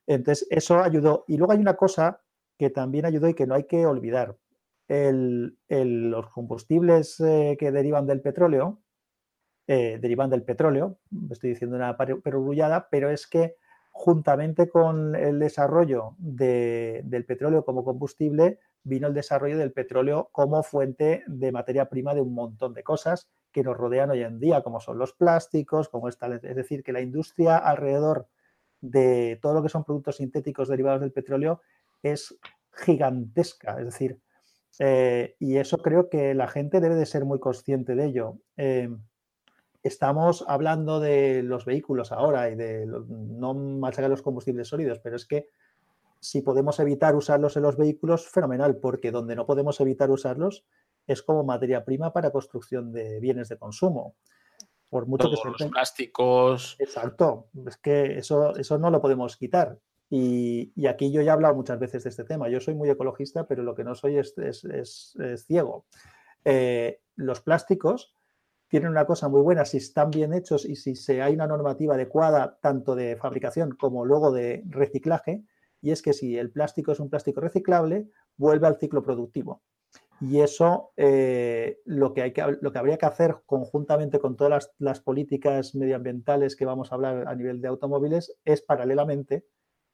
Entonces, 0.06 0.46
eso 0.50 0.80
ayudó. 0.80 1.24
Y 1.28 1.36
luego 1.36 1.52
hay 1.52 1.58
una 1.58 1.76
cosa 1.76 2.20
que 2.58 2.70
también 2.70 3.06
ayudó 3.06 3.28
y 3.28 3.34
que 3.34 3.46
no 3.46 3.54
hay 3.54 3.64
que 3.64 3.86
olvidar. 3.86 4.36
los 4.88 6.26
combustibles 6.30 7.16
que 7.18 7.70
derivan 7.72 8.06
del 8.06 8.20
petróleo, 8.20 8.80
derivan 9.68 10.30
del 10.30 10.42
petróleo, 10.42 10.98
estoy 11.30 11.50
diciendo 11.50 11.76
una 11.76 11.96
perogrullada, 11.96 12.88
pero 12.90 13.08
es 13.08 13.28
que 13.28 13.54
juntamente 13.90 14.68
con 14.68 15.14
el 15.14 15.38
desarrollo 15.38 16.14
del 16.18 17.24
petróleo 17.26 17.64
como 17.64 17.84
combustible, 17.84 18.58
vino 18.82 19.08
el 19.08 19.14
desarrollo 19.14 19.58
del 19.58 19.72
petróleo 19.72 20.30
como 20.32 20.62
fuente 20.62 21.22
de 21.26 21.52
materia 21.52 21.88
prima 21.88 22.14
de 22.14 22.22
un 22.22 22.34
montón 22.34 22.72
de 22.72 22.82
cosas 22.82 23.28
que 23.52 23.62
nos 23.62 23.76
rodean 23.76 24.10
hoy 24.10 24.22
en 24.22 24.38
día, 24.38 24.62
como 24.62 24.80
son 24.80 24.98
los 24.98 25.12
plásticos, 25.12 25.88
como 25.88 26.08
es 26.08 26.18
decir, 26.42 26.82
que 26.82 26.92
la 26.92 27.00
industria 27.00 27.58
alrededor 27.58 28.28
de 28.80 29.38
todo 29.42 29.54
lo 29.54 29.62
que 29.62 29.68
son 29.68 29.84
productos 29.84 30.16
sintéticos 30.16 30.68
derivados 30.68 31.00
del 31.00 31.12
petróleo 31.12 31.60
es 32.02 32.38
gigantesca, 32.72 33.78
es 33.78 33.84
decir, 33.84 34.20
eh, 34.78 35.36
y 35.38 35.56
eso 35.56 35.78
creo 35.78 36.08
que 36.08 36.34
la 36.34 36.48
gente 36.48 36.80
debe 36.80 36.94
de 36.94 37.06
ser 37.06 37.24
muy 37.24 37.40
consciente 37.40 37.94
de 37.94 38.06
ello. 38.06 38.38
Eh, 38.56 38.88
estamos 39.82 40.44
hablando 40.46 41.00
de 41.00 41.42
los 41.42 41.64
vehículos 41.64 42.12
ahora 42.12 42.50
y 42.50 42.54
de 42.54 42.86
no 42.86 43.54
machacar 43.54 44.10
los 44.10 44.22
combustibles 44.22 44.68
sólidos, 44.68 44.98
pero 44.98 45.16
es 45.16 45.26
que 45.26 45.48
si 46.20 46.42
podemos 46.42 46.78
evitar 46.80 47.16
usarlos 47.16 47.56
en 47.56 47.62
los 47.62 47.76
vehículos, 47.76 48.28
fenomenal, 48.28 48.76
porque 48.76 49.10
donde 49.10 49.34
no 49.34 49.46
podemos 49.46 49.80
evitar 49.80 50.10
usarlos 50.10 50.64
es 51.06 51.22
como 51.22 51.44
materia 51.44 51.84
prima 51.84 52.12
para 52.12 52.30
construcción 52.30 52.92
de 52.92 53.18
bienes 53.20 53.48
de 53.48 53.56
consumo. 53.56 54.16
Por 54.90 55.06
mucho 55.06 55.30
que 55.30 55.36
los 55.48 55.70
plásticos. 55.70 56.76
Exacto, 56.78 57.46
es 57.66 57.76
que 57.78 58.18
eso, 58.18 58.54
eso 58.56 58.78
no 58.78 58.90
lo 58.90 59.00
podemos 59.00 59.36
quitar. 59.36 59.78
Y, 60.10 60.72
aquí 60.88 61.12
yo 61.12 61.22
ya 61.22 61.30
he 61.30 61.34
hablado 61.34 61.54
muchas 61.54 61.78
veces 61.78 62.02
de 62.02 62.10
este 62.10 62.24
tema. 62.24 62.48
Yo 62.48 62.60
soy 62.60 62.74
muy 62.74 62.90
ecologista, 62.90 63.46
pero 63.46 63.62
lo 63.62 63.76
que 63.76 63.84
no 63.84 63.94
soy 63.94 64.18
es, 64.18 64.34
ciego. 65.46 65.86
Eh, 66.44 67.00
los 67.14 67.40
plásticos 67.40 68.16
tienen 68.70 68.90
una 68.90 69.04
cosa 69.04 69.28
muy 69.28 69.42
buena 69.42 69.64
si 69.64 69.78
están 69.78 70.10
bien 70.12 70.32
hechos 70.32 70.64
y 70.64 70.76
si 70.76 70.94
se, 70.94 71.20
hay 71.22 71.34
una 71.34 71.48
normativa 71.48 71.96
adecuada 71.96 72.56
tanto 72.62 72.94
de 72.94 73.16
fabricación 73.16 73.72
como 73.72 74.04
luego 74.04 74.30
de 74.30 74.62
reciclaje, 74.68 75.42
y 75.82 75.90
es 75.90 76.02
que 76.02 76.12
si 76.12 76.38
el 76.38 76.52
plástico 76.52 76.92
es 76.92 77.00
un 77.00 77.10
plástico 77.10 77.40
reciclable, 77.40 78.08
vuelve 78.36 78.68
al 78.68 78.78
ciclo 78.78 79.02
productivo. 79.02 79.62
Y 80.20 80.40
eso 80.40 80.92
eh, 80.96 81.80
lo, 81.84 82.14
que 82.14 82.22
hay 82.22 82.32
que, 82.32 82.44
lo 82.60 82.70
que 82.70 82.78
habría 82.78 82.96
que 82.96 83.06
hacer 83.06 83.38
conjuntamente 83.44 84.20
con 84.20 84.36
todas 84.36 84.50
las, 84.50 84.72
las, 84.78 85.00
políticas 85.00 85.74
medioambientales 85.74 86.54
que 86.54 86.64
vamos 86.64 86.92
a 86.92 86.94
hablar 86.94 87.26
a 87.26 87.34
nivel 87.34 87.60
de 87.60 87.68
automóviles 87.68 88.38
es 88.44 88.62
paralelamente 88.62 89.46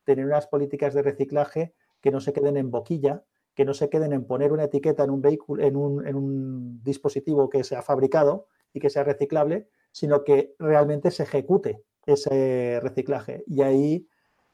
tener 0.05 0.27
unas 0.27 0.49
políticas 0.49 0.93
de 0.93 1.03
reciclaje 1.03 1.75
que 2.03 2.11
no 2.11 2.21
se 2.21 2.35
queden 2.35 2.59
en 2.59 2.71
boquilla, 2.71 3.25
que 3.55 3.65
no 3.65 3.73
se 3.73 3.89
queden 3.89 4.12
en 4.12 4.27
poner 4.27 4.53
una 4.53 4.65
etiqueta 4.65 5.03
en 5.03 5.11
un 5.11 5.23
vehículo, 5.23 5.65
en 5.65 5.77
un, 5.77 6.07
en 6.07 6.17
un 6.17 6.83
dispositivo 6.83 7.49
que 7.49 7.65
se 7.65 7.75
ha 7.75 7.81
fabricado 7.81 8.49
y 8.77 8.81
que 8.81 8.91
sea 8.91 9.05
reciclable, 9.05 9.71
sino 9.91 10.23
que 10.23 10.55
realmente 10.59 11.11
se 11.11 11.23
ejecute 11.23 11.83
ese 12.05 12.79
reciclaje. 12.83 13.43
Y 13.47 13.62
ahí 13.62 14.07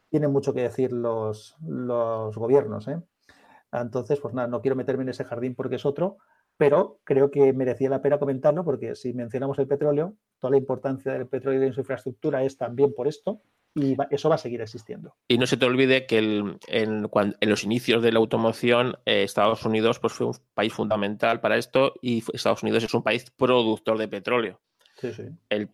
tienen 0.08 0.30
mucho 0.30 0.54
que 0.54 0.62
decir 0.62 0.92
los, 0.92 1.56
los 1.66 2.36
gobiernos. 2.36 2.86
¿eh? 2.86 3.00
Entonces, 3.72 4.20
pues 4.20 4.32
nada, 4.32 4.46
no 4.46 4.60
quiero 4.60 4.76
meterme 4.76 5.02
en 5.02 5.08
ese 5.08 5.24
jardín 5.24 5.56
porque 5.56 5.74
es 5.74 5.84
otro, 5.84 6.18
pero 6.56 7.00
creo 7.02 7.32
que 7.32 7.52
merecía 7.52 7.90
la 7.90 8.00
pena 8.00 8.20
comentarlo 8.20 8.64
porque 8.64 8.94
si 8.94 9.12
mencionamos 9.12 9.58
el 9.58 9.66
petróleo, 9.66 10.14
toda 10.38 10.52
la 10.52 10.58
importancia 10.58 11.12
del 11.14 11.26
petróleo 11.26 11.60
de 11.60 11.72
su 11.72 11.80
infraestructura 11.80 12.44
es 12.44 12.56
también 12.56 12.94
por 12.94 13.08
esto 13.08 13.42
y 13.74 13.96
eso 14.10 14.28
va 14.28 14.34
a 14.34 14.38
seguir 14.38 14.60
existiendo. 14.60 15.16
Y 15.28 15.38
no 15.38 15.46
se 15.46 15.56
te 15.56 15.66
olvide 15.66 16.06
que 16.06 16.18
el, 16.18 16.58
en, 16.66 17.08
en, 17.12 17.48
los 17.50 17.64
inicios 17.64 18.02
de 18.02 18.12
la 18.12 18.18
automoción, 18.18 18.96
eh, 19.06 19.22
Estados 19.22 19.64
Unidos 19.64 19.98
pues, 19.98 20.12
fue 20.12 20.26
un 20.26 20.36
país 20.54 20.72
fundamental 20.72 21.40
para 21.40 21.56
esto 21.56 21.94
y 22.02 22.22
Estados 22.32 22.62
Unidos 22.62 22.84
es 22.84 22.94
un 22.94 23.02
país 23.02 23.30
productor 23.30 23.98
de 23.98 24.08
petróleo. 24.08 24.60
Sí, 25.02 25.12
sí. 25.12 25.22
El, 25.48 25.68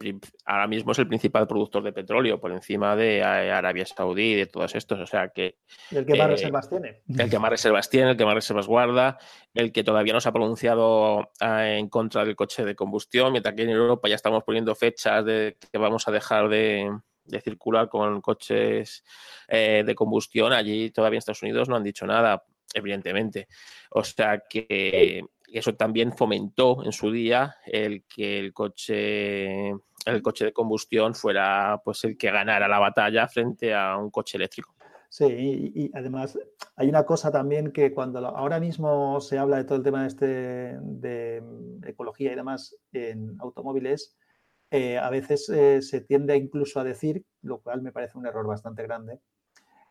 ahora 0.47 0.67
mismo 0.69 0.93
es 0.93 0.99
el 1.01 1.09
principal 1.09 1.47
productor 1.47 1.83
de 1.83 1.93
petróleo 1.93 2.41
por 2.41 2.51
encima 2.53 2.97
de 2.97 3.23
Arabia 3.23 3.85
Saudí 3.85 4.33
y 4.33 4.35
de 4.37 4.47
todos 4.47 4.75
estos. 4.75 4.99
O 5.01 5.07
sea 5.07 5.29
que. 5.29 5.59
el 5.91 6.07
que 6.07 6.15
más 6.15 6.29
eh, 6.29 6.31
reservas 6.31 6.71
tiene. 6.71 7.03
El 7.19 7.29
que 7.29 7.39
más 7.39 7.51
reservas 7.51 7.91
tiene, 7.91 8.13
el 8.13 8.17
que 8.17 8.25
más 8.25 8.35
reservas 8.35 8.67
guarda, 8.67 9.19
el 9.53 9.73
que 9.73 9.85
todavía 9.85 10.15
no 10.15 10.21
se 10.21 10.31
ha 10.31 10.33
pronunciado 10.33 11.33
eh, 11.41 11.77
en 11.79 11.89
contra 11.89 12.25
del 12.25 12.37
coche 12.37 12.65
de 12.65 12.75
combustión, 12.75 13.33
mientras 13.33 13.55
que 13.55 13.65
en 13.65 13.71
Europa 13.71 14.09
ya 14.09 14.15
estamos 14.15 14.45
poniendo 14.45 14.75
fechas 14.75 15.23
de 15.25 15.59
que 15.71 15.79
vamos 15.79 16.09
a 16.09 16.13
dejar 16.13 16.49
de, 16.49 16.91
de 17.29 17.41
circular 17.41 17.89
con 17.89 18.21
coches 18.21 19.05
eh, 19.47 19.83
de 19.87 19.95
combustión. 19.95 20.53
Allí 20.53 20.91
todavía 20.91 21.17
en 21.17 21.19
Estados 21.19 21.43
Unidos 21.43 21.69
no 21.69 21.77
han 21.77 21.85
dicho 21.85 22.07
nada, 22.07 22.43
evidentemente. 22.75 23.49
O 23.91 24.03
sea 24.03 24.43
que 24.49 25.23
eso 25.53 25.75
también 25.75 26.13
fomentó 26.13 26.85
en 26.85 26.93
su 26.93 27.11
día 27.11 27.57
el 27.67 28.05
que 28.05 28.39
el 28.39 28.53
coche, 28.53 29.69
el 29.69 30.23
coche 30.23 30.47
de 30.47 30.53
combustión 30.53 31.15
fuera 31.15 31.81
pues 31.85 32.05
el 32.05 32.17
que 32.17 32.31
ganara 32.31 32.69
la 32.69 32.79
batalla 32.79 33.29
frente 33.29 33.75
a 33.75 33.97
un 33.97 34.11
coche 34.11 34.37
eléctrico. 34.37 34.75
Sí, 35.11 35.25
y, 35.75 35.91
además 35.95 36.39
hay 36.77 36.89
una 36.89 37.05
cosa 37.05 37.33
también 37.33 37.73
que 37.73 37.95
cuando 37.95 38.19
ahora 38.27 38.61
mismo 38.61 39.21
se 39.23 39.39
habla 39.39 39.57
de 39.57 39.65
todo 39.65 39.79
el 39.79 39.85
tema 39.85 40.07
este, 40.07 40.27
de 40.83 41.43
ecología 41.87 42.33
y 42.33 42.37
demás 42.37 42.77
en 42.93 43.37
automóviles, 43.41 44.19
eh, 44.71 44.99
a 44.99 45.09
veces 45.11 45.49
eh, 45.49 45.81
se 45.83 46.01
tiende 46.01 46.37
incluso 46.37 46.81
a 46.81 46.85
decir, 46.85 47.25
lo 47.43 47.61
cual 47.61 47.83
me 47.83 47.93
parece 47.93 48.19
un 48.19 48.27
error 48.27 48.47
bastante 48.47 48.83
grande, 48.83 49.21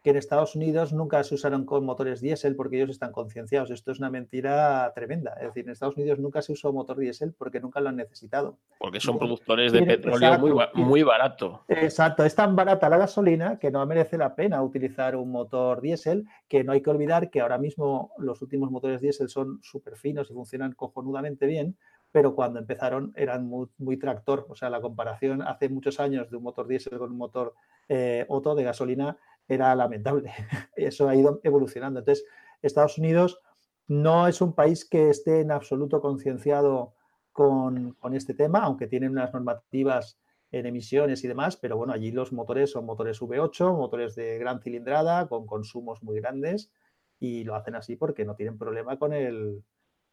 que 0.04 0.12
en 0.12 0.18
Estados 0.18 0.56
Unidos 0.56 0.94
nunca 0.94 1.24
se 1.24 1.36
usaron 1.36 1.66
con 1.66 1.84
motores 1.84 2.22
diésel 2.22 2.56
porque 2.56 2.78
ellos 2.78 2.92
están 2.92 3.12
concienciados. 3.12 3.72
Esto 3.72 3.92
es 3.92 4.00
una 4.00 4.10
mentira 4.10 4.90
tremenda. 4.96 5.34
Es 5.34 5.48
decir, 5.48 5.66
en 5.66 5.72
Estados 5.72 5.98
Unidos 5.98 6.20
nunca 6.20 6.42
se 6.42 6.54
usó 6.54 6.72
motor 6.72 6.98
diésel 6.98 7.34
porque 7.38 7.60
nunca 7.60 7.82
lo 7.82 7.90
han 7.90 7.98
necesitado. 7.98 8.58
Porque 8.78 9.02
son 9.02 9.18
productores 9.18 9.74
de 9.74 9.84
petróleo 9.84 10.40
muy, 10.40 10.54
muy, 10.76 11.04
barato. 11.04 11.66
Exacto, 11.68 12.24
es 12.24 12.36
tan 12.36 12.56
barata 12.56 12.88
la 12.88 12.98
gasolina 12.98 13.60
que 13.60 13.72
no 13.72 13.86
merece 13.86 14.18
la 14.18 14.34
pena 14.34 14.62
utilizar 14.62 15.16
un 15.16 15.32
motor 15.32 15.82
diésel, 15.82 16.26
que 16.48 16.64
no 16.64 16.72
hay 16.72 16.82
que 16.82 16.90
olvidar 16.90 17.30
que 17.30 17.42
ahora 17.42 17.58
mismo 17.58 18.12
los 18.18 18.42
últimos 18.42 18.72
motores 18.72 19.02
diésel 19.02 19.30
son 19.30 19.60
súper 19.62 19.98
finos 19.98 20.30
y 20.32 20.34
funcionan 20.34 20.72
cojonudamente 20.74 21.48
bien, 21.48 21.76
pero 22.12 22.36
cuando 22.36 22.60
empezaron 22.60 23.14
eran 23.16 23.48
muy, 23.48 23.98
tractor. 23.98 24.46
O 24.50 24.56
sea, 24.56 24.70
la 24.70 24.82
comparación 24.82 25.42
hace 25.42 25.70
muchos 25.70 26.00
años 26.00 26.30
de 26.30 26.38
un 26.38 26.44
motor 26.44 26.68
diésel 26.68 26.98
con 26.98 27.12
un 27.12 27.18
motor 27.18 27.54
eh, 27.90 28.26
Otto 28.28 28.56
de 28.56 28.64
gasolina 28.64 29.18
era 29.48 29.76
lamentable. 29.76 30.32
Eso 30.76 31.08
ha 31.08 31.16
ido 31.16 31.40
evolucionando. 31.44 32.00
Entonces, 32.00 32.26
Estados 32.62 32.98
Unidos 32.98 33.40
no 33.88 34.28
es 34.28 34.42
un 34.42 34.54
país 34.54 34.88
que 34.88 35.10
esté 35.10 35.42
en 35.42 35.52
absoluto 35.52 36.02
concienciado 36.02 36.94
con, 37.32 37.96
este 38.14 38.34
tema, 38.34 38.60
aunque 38.60 38.88
tienen 38.88 39.12
unas 39.12 39.32
normativas 39.32 40.18
en 40.52 40.66
emisiones 40.66 41.24
y 41.24 41.28
demás, 41.28 41.56
pero 41.56 41.78
bueno, 41.78 41.94
allí 41.94 42.12
los 42.12 42.34
motores 42.34 42.72
son 42.72 42.86
motores 42.86 43.22
V8, 43.22 43.78
motores 43.78 44.16
de 44.16 44.40
gran 44.40 44.60
cilindrada, 44.60 45.28
con 45.28 45.46
consumos 45.46 46.02
muy 46.02 46.20
grandes, 46.20 46.72
y 47.20 47.44
lo 47.44 47.54
hacen 47.54 47.76
así 47.76 47.96
porque 47.96 48.26
no 48.26 48.36
tienen 48.36 48.58
problema 48.58 48.98
con 48.98 49.14
el, 49.14 49.64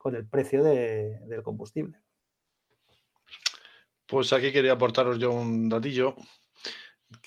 con 0.04 0.14
el 0.14 0.26
precio 0.26 0.62
del 0.62 1.42
combustible. 1.42 1.98
Pues 4.04 4.34
aquí 4.34 4.52
quería 4.52 4.74
aportaros 4.74 5.18
yo 5.18 5.32
un 5.32 5.70
datillo 5.70 6.14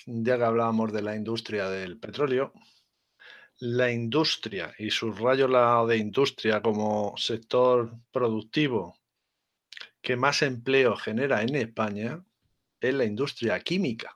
ya 0.05 0.37
que 0.37 0.43
hablábamos 0.43 0.93
de 0.93 1.01
la 1.01 1.15
industria 1.15 1.71
del 1.71 1.97
petróleo, 1.99 2.53
la 3.61 3.91
industria, 3.91 4.75
y 4.77 4.91
subrayo 4.91 5.47
la 5.47 5.83
de 5.87 5.97
industria 5.97 6.61
como 6.61 7.15
sector 7.17 7.95
productivo 8.11 8.95
que 9.99 10.15
más 10.15 10.43
empleo 10.43 10.95
genera 10.97 11.41
en 11.41 11.55
España, 11.55 12.23
es 12.79 12.93
la 12.93 13.05
industria 13.05 13.59
química. 13.59 14.15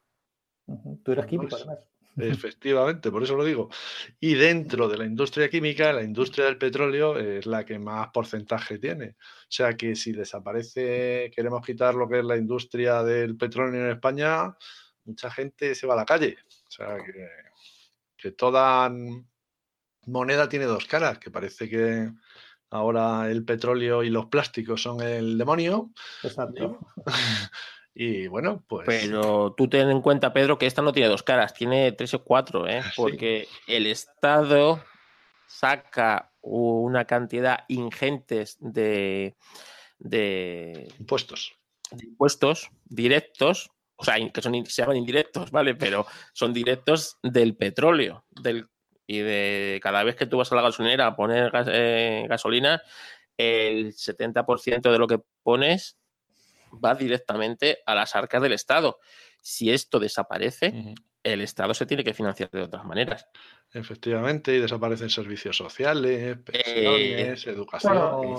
Tú 1.04 1.14
eres 1.14 1.26
químico, 1.26 1.56
además. 1.56 1.91
Efectivamente, 2.18 3.10
por 3.10 3.24
eso 3.24 3.36
lo 3.36 3.46
digo. 3.46 3.70
Y 4.20 4.36
dentro 4.36 4.88
de 4.88 4.98
la 4.98 5.06
industria 5.06 5.50
química, 5.50 5.94
la 5.94 6.04
industria 6.04 6.46
del 6.46 6.58
petróleo 6.58 7.18
es 7.18 7.46
la 7.46 7.66
que 7.66 7.80
más 7.80 8.10
porcentaje 8.10 8.80
tiene. 8.80 9.16
O 9.20 9.48
sea 9.50 9.76
que 9.76 9.96
si 9.96 10.12
desaparece, 10.12 11.32
queremos 11.34 11.66
quitar 11.66 11.96
lo 11.96 12.10
que 12.10 12.20
es 12.20 12.26
la 12.26 12.38
industria 12.38 13.04
del 13.04 13.38
petróleo 13.38 13.86
en 13.86 13.92
España, 13.92 14.56
mucha 15.06 15.32
gente 15.32 15.74
se 15.76 15.88
va 15.88 15.94
a 15.94 15.98
la 15.98 16.06
calle. 16.06 16.38
O 16.68 16.72
sea, 16.72 16.98
que, 18.18 18.32
toda 18.32 18.92
moneda 20.06 20.48
tiene 20.48 20.66
dos 20.66 20.86
caras, 20.86 21.18
que 21.18 21.32
parece 21.32 21.68
que 21.68 22.12
ahora 22.70 23.30
el 23.32 23.44
petróleo 23.44 24.04
y 24.04 24.10
los 24.10 24.28
plásticos 24.28 24.82
son 24.82 25.02
el 25.02 25.38
demonio. 25.38 25.92
Exacto. 26.24 26.80
Y 27.94 28.28
bueno, 28.28 28.64
pues. 28.68 28.86
Pero 28.88 29.54
tú 29.54 29.68
ten 29.68 29.90
en 29.90 30.02
cuenta, 30.02 30.34
Pedro, 30.34 30.58
que 30.58 30.66
esta 30.66 30.82
no 30.82 30.94
tiene 30.94 31.10
dos 31.10 31.24
caras, 31.24 31.54
tiene 31.54 31.92
tres 31.92 32.14
o 32.14 32.24
cuatro, 32.24 32.68
¿eh? 32.68 32.82
porque 32.96 33.48
el 33.68 33.88
Estado 33.88 34.84
saca 35.48 36.32
una 36.42 37.06
cantidad 37.06 37.66
ingentes 37.68 38.58
de, 38.60 39.36
de 40.00 40.88
impuestos. 41.00 41.54
De 41.92 42.06
impuestos 42.06 42.70
directos 42.86 43.72
o 44.02 44.04
sea, 44.04 44.16
que 44.32 44.42
son, 44.42 44.66
se 44.66 44.82
llaman 44.82 44.98
indirectos, 44.98 45.52
¿vale? 45.52 45.76
Pero 45.76 46.08
son 46.34 46.54
directos 46.54 47.20
del 47.22 47.56
petróleo, 47.56 48.26
del, 48.32 48.68
y 49.06 49.20
de 49.20 49.80
cada 49.84 50.04
vez 50.04 50.16
que 50.16 50.26
tú 50.26 50.38
vas 50.38 50.52
a 50.52 50.56
la 50.56 50.64
gasolinera 50.64 51.06
a 51.06 51.16
poner 51.16 51.52
eh, 51.68 52.26
gasolina, 52.28 52.82
el 53.38 53.94
70% 53.94 54.92
de 54.92 54.98
lo 54.98 55.06
que 55.06 55.20
pones 55.44 56.00
va 56.84 56.96
directamente 56.96 57.80
a 57.86 57.96
las 57.96 58.16
arcas 58.16 58.42
del 58.42 58.54
Estado. 58.54 59.00
Si 59.42 59.72
esto 59.72 60.00
desaparece, 60.00 60.96
el 61.24 61.42
Estado 61.42 61.74
se 61.74 61.86
tiene 61.86 62.04
que 62.04 62.14
financiar 62.14 62.50
de 62.52 62.64
otras 62.64 62.86
maneras. 62.86 63.28
Efectivamente, 63.74 64.54
y 64.54 64.60
desaparecen 64.60 65.10
servicios 65.10 65.56
sociales, 65.56 66.38
pensiones, 66.40 67.48
eh, 67.48 67.52
educación. 67.52 68.38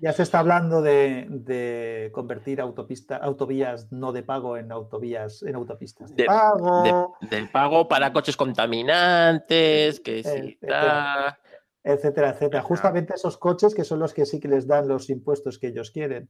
ya, 0.00 0.12
se 0.12 0.22
está 0.24 0.40
hablando 0.40 0.82
de, 0.82 2.10
convertir 2.12 2.60
autopista, 2.60 3.16
autovías 3.16 3.92
no 3.92 4.12
de 4.12 4.24
pago 4.24 4.56
en 4.56 4.72
autovías, 4.72 5.42
en 5.44 5.54
autopistas 5.54 6.16
de, 6.16 6.24
pago. 6.24 7.16
del 7.20 7.48
pago 7.48 7.86
para 7.86 8.12
coches 8.12 8.36
contaminantes, 8.36 10.00
que 10.00 10.18
etcétera, 10.18 11.38
etcétera, 11.84 12.30
etcétera. 12.30 12.62
Justamente 12.62 13.14
esos 13.14 13.38
coches 13.38 13.72
que 13.72 13.84
son 13.84 14.00
los 14.00 14.12
que 14.12 14.26
sí 14.26 14.40
que 14.40 14.48
les 14.48 14.66
dan 14.66 14.88
los 14.88 15.10
impuestos 15.10 15.60
que 15.60 15.68
ellos 15.68 15.92
quieren. 15.92 16.28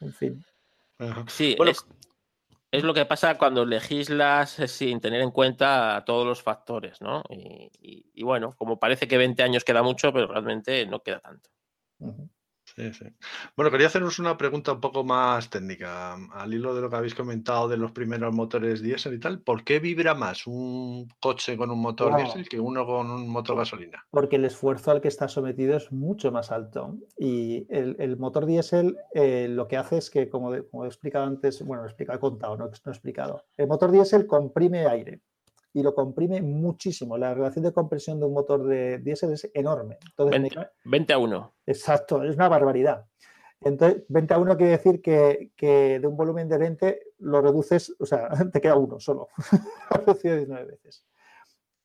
En 0.00 0.12
fin. 0.12 0.44
Sí, 1.28 1.56
es 2.70 2.84
lo 2.84 2.92
que 2.92 3.06
pasa 3.06 3.38
cuando 3.38 3.64
legislas 3.64 4.58
eh, 4.58 4.68
sin 4.68 5.00
tener 5.00 5.22
en 5.22 5.30
cuenta 5.30 6.02
todos 6.04 6.26
los 6.26 6.42
factores, 6.42 7.00
¿no? 7.00 7.22
Y, 7.30 8.22
bueno, 8.22 8.54
como 8.56 8.78
parece 8.78 9.08
que 9.08 9.16
20 9.16 9.42
años 9.42 9.64
queda 9.64 9.82
mucho, 9.82 10.12
pero 10.12 10.26
realmente 10.26 10.84
no 10.86 11.00
queda 11.00 11.20
tanto. 11.20 11.50
Bueno, 13.56 13.70
quería 13.70 13.88
haceros 13.88 14.18
una 14.18 14.36
pregunta 14.36 14.72
un 14.72 14.80
poco 14.80 15.04
más 15.04 15.50
técnica, 15.50 16.14
al 16.32 16.54
hilo 16.54 16.74
de 16.74 16.80
lo 16.80 16.90
que 16.90 16.96
habéis 16.96 17.14
comentado 17.14 17.68
de 17.68 17.76
los 17.76 17.92
primeros 17.92 18.34
motores 18.34 18.82
diésel 18.82 19.14
y 19.14 19.20
tal. 19.20 19.40
¿Por 19.40 19.64
qué 19.64 19.80
vibra 19.80 20.14
más 20.14 20.46
un 20.46 21.08
coche 21.20 21.56
con 21.56 21.70
un 21.70 21.80
motor 21.80 22.16
diésel 22.16 22.48
que 22.48 22.60
uno 22.60 22.86
con 22.86 23.10
un 23.10 23.28
motor 23.28 23.56
gasolina? 23.56 24.04
Porque 24.10 24.36
el 24.36 24.44
esfuerzo 24.44 24.90
al 24.90 25.00
que 25.00 25.08
está 25.08 25.28
sometido 25.28 25.76
es 25.76 25.90
mucho 25.92 26.30
más 26.30 26.50
alto. 26.52 26.96
Y 27.16 27.66
el, 27.70 28.16
motor 28.18 28.46
diésel 28.46 28.96
eh, 29.14 29.48
lo 29.48 29.68
que 29.68 29.76
hace 29.76 29.98
es 29.98 30.10
que, 30.10 30.28
como, 30.28 30.54
he 30.54 30.86
explicado 30.86 31.26
antes, 31.26 31.62
bueno, 31.64 31.84
he 31.84 31.86
explicado, 31.86 32.18
he 32.18 32.20
contado, 32.20 32.56
no, 32.56 32.66
no 32.66 32.70
he 32.70 32.90
explicado. 32.90 33.44
El 33.56 33.68
motor 33.68 33.90
diésel 33.90 34.26
comprime 34.26 34.86
aire 34.86 35.20
y 35.72 35.82
lo 35.82 35.94
comprime 35.94 36.40
muchísimo. 36.42 37.16
La 37.18 37.34
relación 37.34 37.64
de 37.64 37.72
compresión 37.72 38.18
de 38.18 38.26
un 38.26 38.32
motor 38.32 38.64
de 38.64 38.98
diésel 38.98 39.32
es 39.32 39.50
enorme. 39.54 39.98
Entonces, 40.10 40.56
20, 40.84 41.12
a 41.12 41.18
1. 41.18 41.54
Exacto, 41.66 42.22
es 42.24 42.34
una 42.36 42.48
barbaridad. 42.48 43.06
Entonces, 43.60 44.04
20 44.08 44.34
a 44.34 44.38
1 44.38 44.56
quiere 44.56 44.72
decir 44.72 45.02
que, 45.02 45.50
de 46.00 46.06
un 46.06 46.16
volumen 46.16 46.48
de 46.48 46.58
20 46.58 47.02
lo 47.18 47.40
reduces, 47.40 47.94
o 47.98 48.06
sea, 48.06 48.28
te 48.52 48.60
queda 48.60 48.76
uno 48.76 48.98
solo. 49.00 49.28
19 50.22 50.64
veces. 50.64 51.04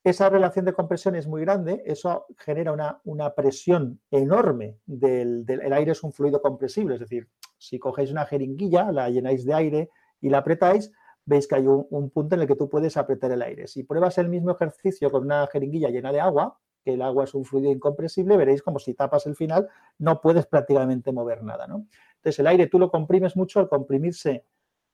Esa 0.02 0.28
relación 0.28 0.66
de 0.66 0.74
compresión 0.74 1.14
es 1.14 1.26
muy 1.26 1.40
grande, 1.40 1.82
eso 1.86 2.26
genera 2.36 2.72
una, 2.72 3.00
una 3.04 3.34
presión 3.34 4.00
enorme 4.10 4.76
del, 4.84 5.46
del, 5.46 5.62
el 5.62 5.72
aire 5.72 5.92
es 5.92 6.02
un 6.02 6.12
fluido 6.12 6.42
compresible, 6.42 6.94
es 6.94 7.00
decir, 7.00 7.26
si 7.56 7.78
cogéis 7.78 8.10
una 8.10 8.26
jeringuilla, 8.26 8.92
la 8.92 9.08
llenáis 9.08 9.46
de 9.46 9.54
aire 9.54 9.90
y 10.20 10.28
la 10.28 10.38
apretáis, 10.38 10.92
veis 11.26 11.48
que 11.48 11.54
hay 11.56 11.66
un, 11.66 12.10
punto 12.10 12.34
en 12.34 12.42
el 12.42 12.46
que 12.46 12.56
tú 12.56 12.68
puedes 12.68 12.96
apretar 12.96 13.32
el 13.32 13.42
aire. 13.42 13.66
Si 13.66 13.82
pruebas 13.82 14.18
el 14.18 14.28
mismo 14.28 14.52
ejercicio 14.52 15.10
con 15.10 15.24
una 15.24 15.46
jeringuilla 15.46 15.90
llena 15.90 16.12
de 16.12 16.20
agua, 16.20 16.58
que 16.84 16.94
el 16.94 17.02
agua 17.02 17.24
es 17.24 17.34
un 17.34 17.44
fluido 17.44 17.70
incompresible, 17.70 18.36
veréis 18.36 18.62
como 18.62 18.78
si 18.78 18.94
tapas 18.94 19.26
el 19.26 19.36
final 19.36 19.68
no 19.98 20.20
puedes 20.20 20.46
prácticamente 20.46 21.12
mover 21.12 21.42
nada. 21.42 21.66
¿no? 21.66 21.86
Entonces 22.16 22.38
el 22.38 22.46
aire 22.46 22.66
tú 22.66 22.78
lo 22.78 22.90
comprimes 22.90 23.36
mucho, 23.36 23.60
al 23.60 23.68
comprimirse 23.68 24.44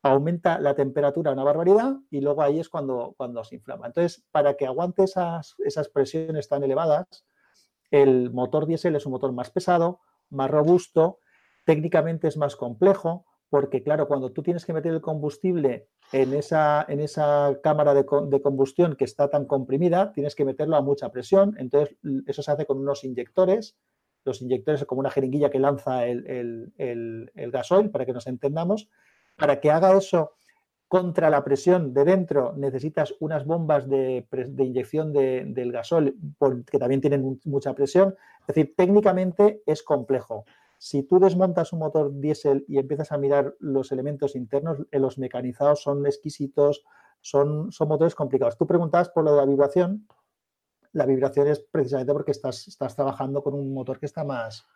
aumenta 0.03 0.59
la 0.59 0.75
temperatura 0.75 1.33
una 1.33 1.45
barbaridad 1.45 1.97
y 2.11 2.21
luego 2.21 2.43
ahí 2.43 2.61
es 2.61 2.69
cuando, 2.69 3.15
cuando 3.17 3.45
se 3.45 3.57
inflama. 3.57 3.87
Entonces, 3.87 4.25
para 4.31 4.55
que 4.55 4.67
aguante 4.67 5.05
esas, 5.05 5.57
esas 5.59 5.89
presiones 5.89 6.49
tan 6.49 6.63
elevadas, 6.63 7.27
el 7.91 8.31
motor 8.31 8.67
diésel 8.67 8.97
es 8.97 9.05
un 9.05 9.13
motor 9.13 9.33
más 9.33 9.51
pesado, 9.51 10.01
más 10.31 10.51
robusto, 10.51 11.19
técnicamente 11.67 12.29
es 12.29 12.37
más 12.37 12.57
complejo, 12.57 13.27
porque 13.51 13.83
claro, 13.83 14.07
cuando 14.07 14.31
tú 14.31 14.43
tienes 14.43 14.65
que 14.65 14.73
meter 14.73 14.93
el 14.93 15.01
combustible 15.01 15.89
en 16.13 16.35
esa, 16.35 16.87
en 16.89 17.01
esa 17.01 17.59
cámara 17.63 17.93
de, 17.95 18.05
combustión 18.05 18.95
que 18.95 19.05
está 19.05 19.29
tan 19.29 19.45
comprimida, 19.45 20.13
tienes 20.13 20.37
que 20.37 20.45
meterlo 20.45 20.77
a 20.77 20.83
mucha 20.83 21.11
presión, 21.11 21.57
entonces 21.59 21.97
eso 22.27 22.43
se 22.43 22.53
hace 22.53 22.65
con 22.65 22.79
unos 22.79 23.03
inyectores, 23.03 23.77
los 24.25 24.41
inyectores 24.41 24.85
como 24.85 25.01
una 25.01 25.11
jeringuilla 25.11 25.51
que 25.51 25.59
lanza 25.59 26.07
el, 26.07 26.73
gasoil, 27.35 27.91
para 27.91 28.07
que 28.07 28.13
nos 28.13 28.29
entendamos, 28.29 28.89
para 29.37 29.61
que 29.61 29.73
haga 29.73 29.97
eso 29.99 30.37
contra 30.87 31.29
la 31.31 31.43
presión 31.45 31.93
de 31.93 32.05
dentro 32.05 32.53
necesitas 32.57 33.15
unas 33.21 33.45
bombas 33.45 33.89
de, 33.89 34.27
inyección 34.59 35.13
del 35.13 35.73
gasoil 35.73 36.17
que 36.71 36.79
también 36.79 37.01
tienen 37.01 37.41
mucha 37.45 37.75
presión, 37.75 38.15
es 38.43 38.47
decir, 38.55 38.75
técnicamente 38.77 39.63
es 39.67 39.83
complejo. 39.83 40.45
Si 40.83 41.03
tú 41.03 41.21
desmontas 41.21 41.75
un 41.75 41.81
motor 41.81 42.11
diésel 42.11 42.65
y 42.67 42.79
empiezas 42.79 43.13
a 43.13 43.19
mirar 43.19 43.55
los 43.59 43.93
elementos 43.93 44.35
internos, 44.35 44.79
eh, 44.91 44.99
los 44.99 45.19
mecanizados 45.19 45.83
son 45.83 46.07
exquisitos, 46.07 46.83
son, 47.21 47.71
son 47.71 47.89
motores 47.89 48.15
complicados. 48.15 48.57
Tú 48.57 48.67
preguntabas 48.67 49.11
por 49.11 49.25
lo 49.25 49.33
de 49.33 49.37
la 49.37 49.45
vibración. 49.45 50.09
La 50.93 51.05
vibración 51.05 51.49
es 51.49 51.61
precisamente 51.71 52.15
porque 52.15 52.31
estás, 52.31 52.67
estás 52.67 52.97
trabajando 52.97 53.43
con 53.43 53.53
un 53.53 53.75
motor 53.75 54.01
que 54.01 54.07
está 54.07 54.25
más, 54.25 54.67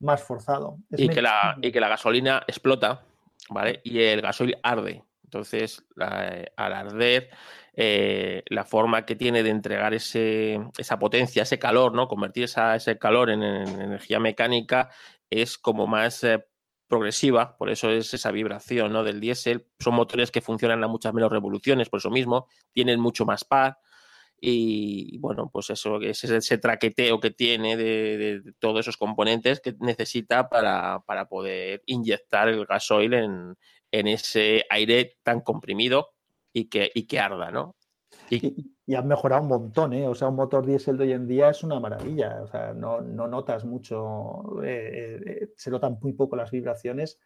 más 0.00 0.22
forzado. 0.22 0.80
y, 0.90 1.08
que 1.08 1.22
la, 1.22 1.56
y 1.62 1.72
que 1.72 1.80
la 1.80 1.88
gasolina 1.88 2.42
explota, 2.46 3.06
¿vale? 3.48 3.80
Y 3.84 4.02
el 4.02 4.20
gasoil 4.20 4.58
arde. 4.62 5.02
Entonces, 5.28 5.84
al 5.98 6.72
arder, 6.72 7.28
eh, 7.74 8.42
la 8.46 8.64
forma 8.64 9.04
que 9.04 9.14
tiene 9.14 9.42
de 9.42 9.50
entregar 9.50 9.92
ese, 9.92 10.58
esa 10.78 10.98
potencia, 10.98 11.42
ese 11.42 11.58
calor, 11.58 11.94
¿no? 11.94 12.08
Convertir 12.08 12.44
ese 12.44 12.98
calor 12.98 13.28
en, 13.28 13.42
energía 13.42 14.20
mecánica 14.20 14.88
es 15.28 15.58
como 15.58 15.86
más 15.86 16.24
eh, 16.24 16.42
progresiva, 16.86 17.58
por 17.58 17.68
eso 17.68 17.90
es 17.90 18.14
esa 18.14 18.30
vibración 18.30 18.90
¿no? 18.90 19.04
del 19.04 19.20
diésel. 19.20 19.66
Son 19.78 19.94
motores 19.94 20.30
que 20.30 20.40
funcionan 20.40 20.82
a 20.82 20.88
muchas 20.88 21.12
menos 21.12 21.30
revoluciones, 21.30 21.90
por 21.90 21.98
eso 21.98 22.10
mismo, 22.10 22.48
tienen 22.72 22.98
mucho 22.98 23.26
más 23.26 23.44
par. 23.44 23.78
Y 24.40 25.18
bueno, 25.18 25.50
pues 25.52 25.68
eso 25.68 26.00
es 26.00 26.24
ese 26.24 26.58
traqueteo 26.58 27.20
que 27.20 27.32
tiene 27.32 27.76
de, 27.76 28.40
todos 28.60 28.80
esos 28.80 28.96
componentes 28.96 29.60
que 29.60 29.74
necesita 29.80 30.48
para, 30.48 31.02
poder 31.28 31.82
inyectar 31.86 32.48
el 32.48 32.64
gasoil 32.64 33.14
en, 33.14 33.56
ese 33.92 34.64
aire 34.70 35.16
tan 35.22 35.40
comprimido 35.40 36.10
y 36.52 36.68
que, 36.68 36.90
y 36.94 37.06
que 37.06 37.20
arda, 37.20 37.50
¿no? 37.50 37.76
Y, 38.30 38.74
y, 38.86 38.94
han 38.94 39.06
mejorado 39.06 39.42
un 39.42 39.48
montón, 39.48 39.92
¿eh? 39.92 40.06
O 40.06 40.14
sea, 40.14 40.28
un 40.28 40.36
motor 40.36 40.66
diésel 40.66 40.98
de 40.98 41.04
hoy 41.04 41.12
en 41.12 41.26
día 41.26 41.50
es 41.50 41.62
una 41.62 41.80
maravilla. 41.80 42.42
O 42.42 42.46
sea, 42.46 42.74
no, 42.74 43.00
notas 43.00 43.64
mucho, 43.64 44.62
eh, 44.62 45.20
eh, 45.24 45.48
se 45.56 45.70
notan 45.70 45.98
muy 46.00 46.12
poco 46.12 46.36
las 46.36 46.50
vibraciones. 46.50 47.18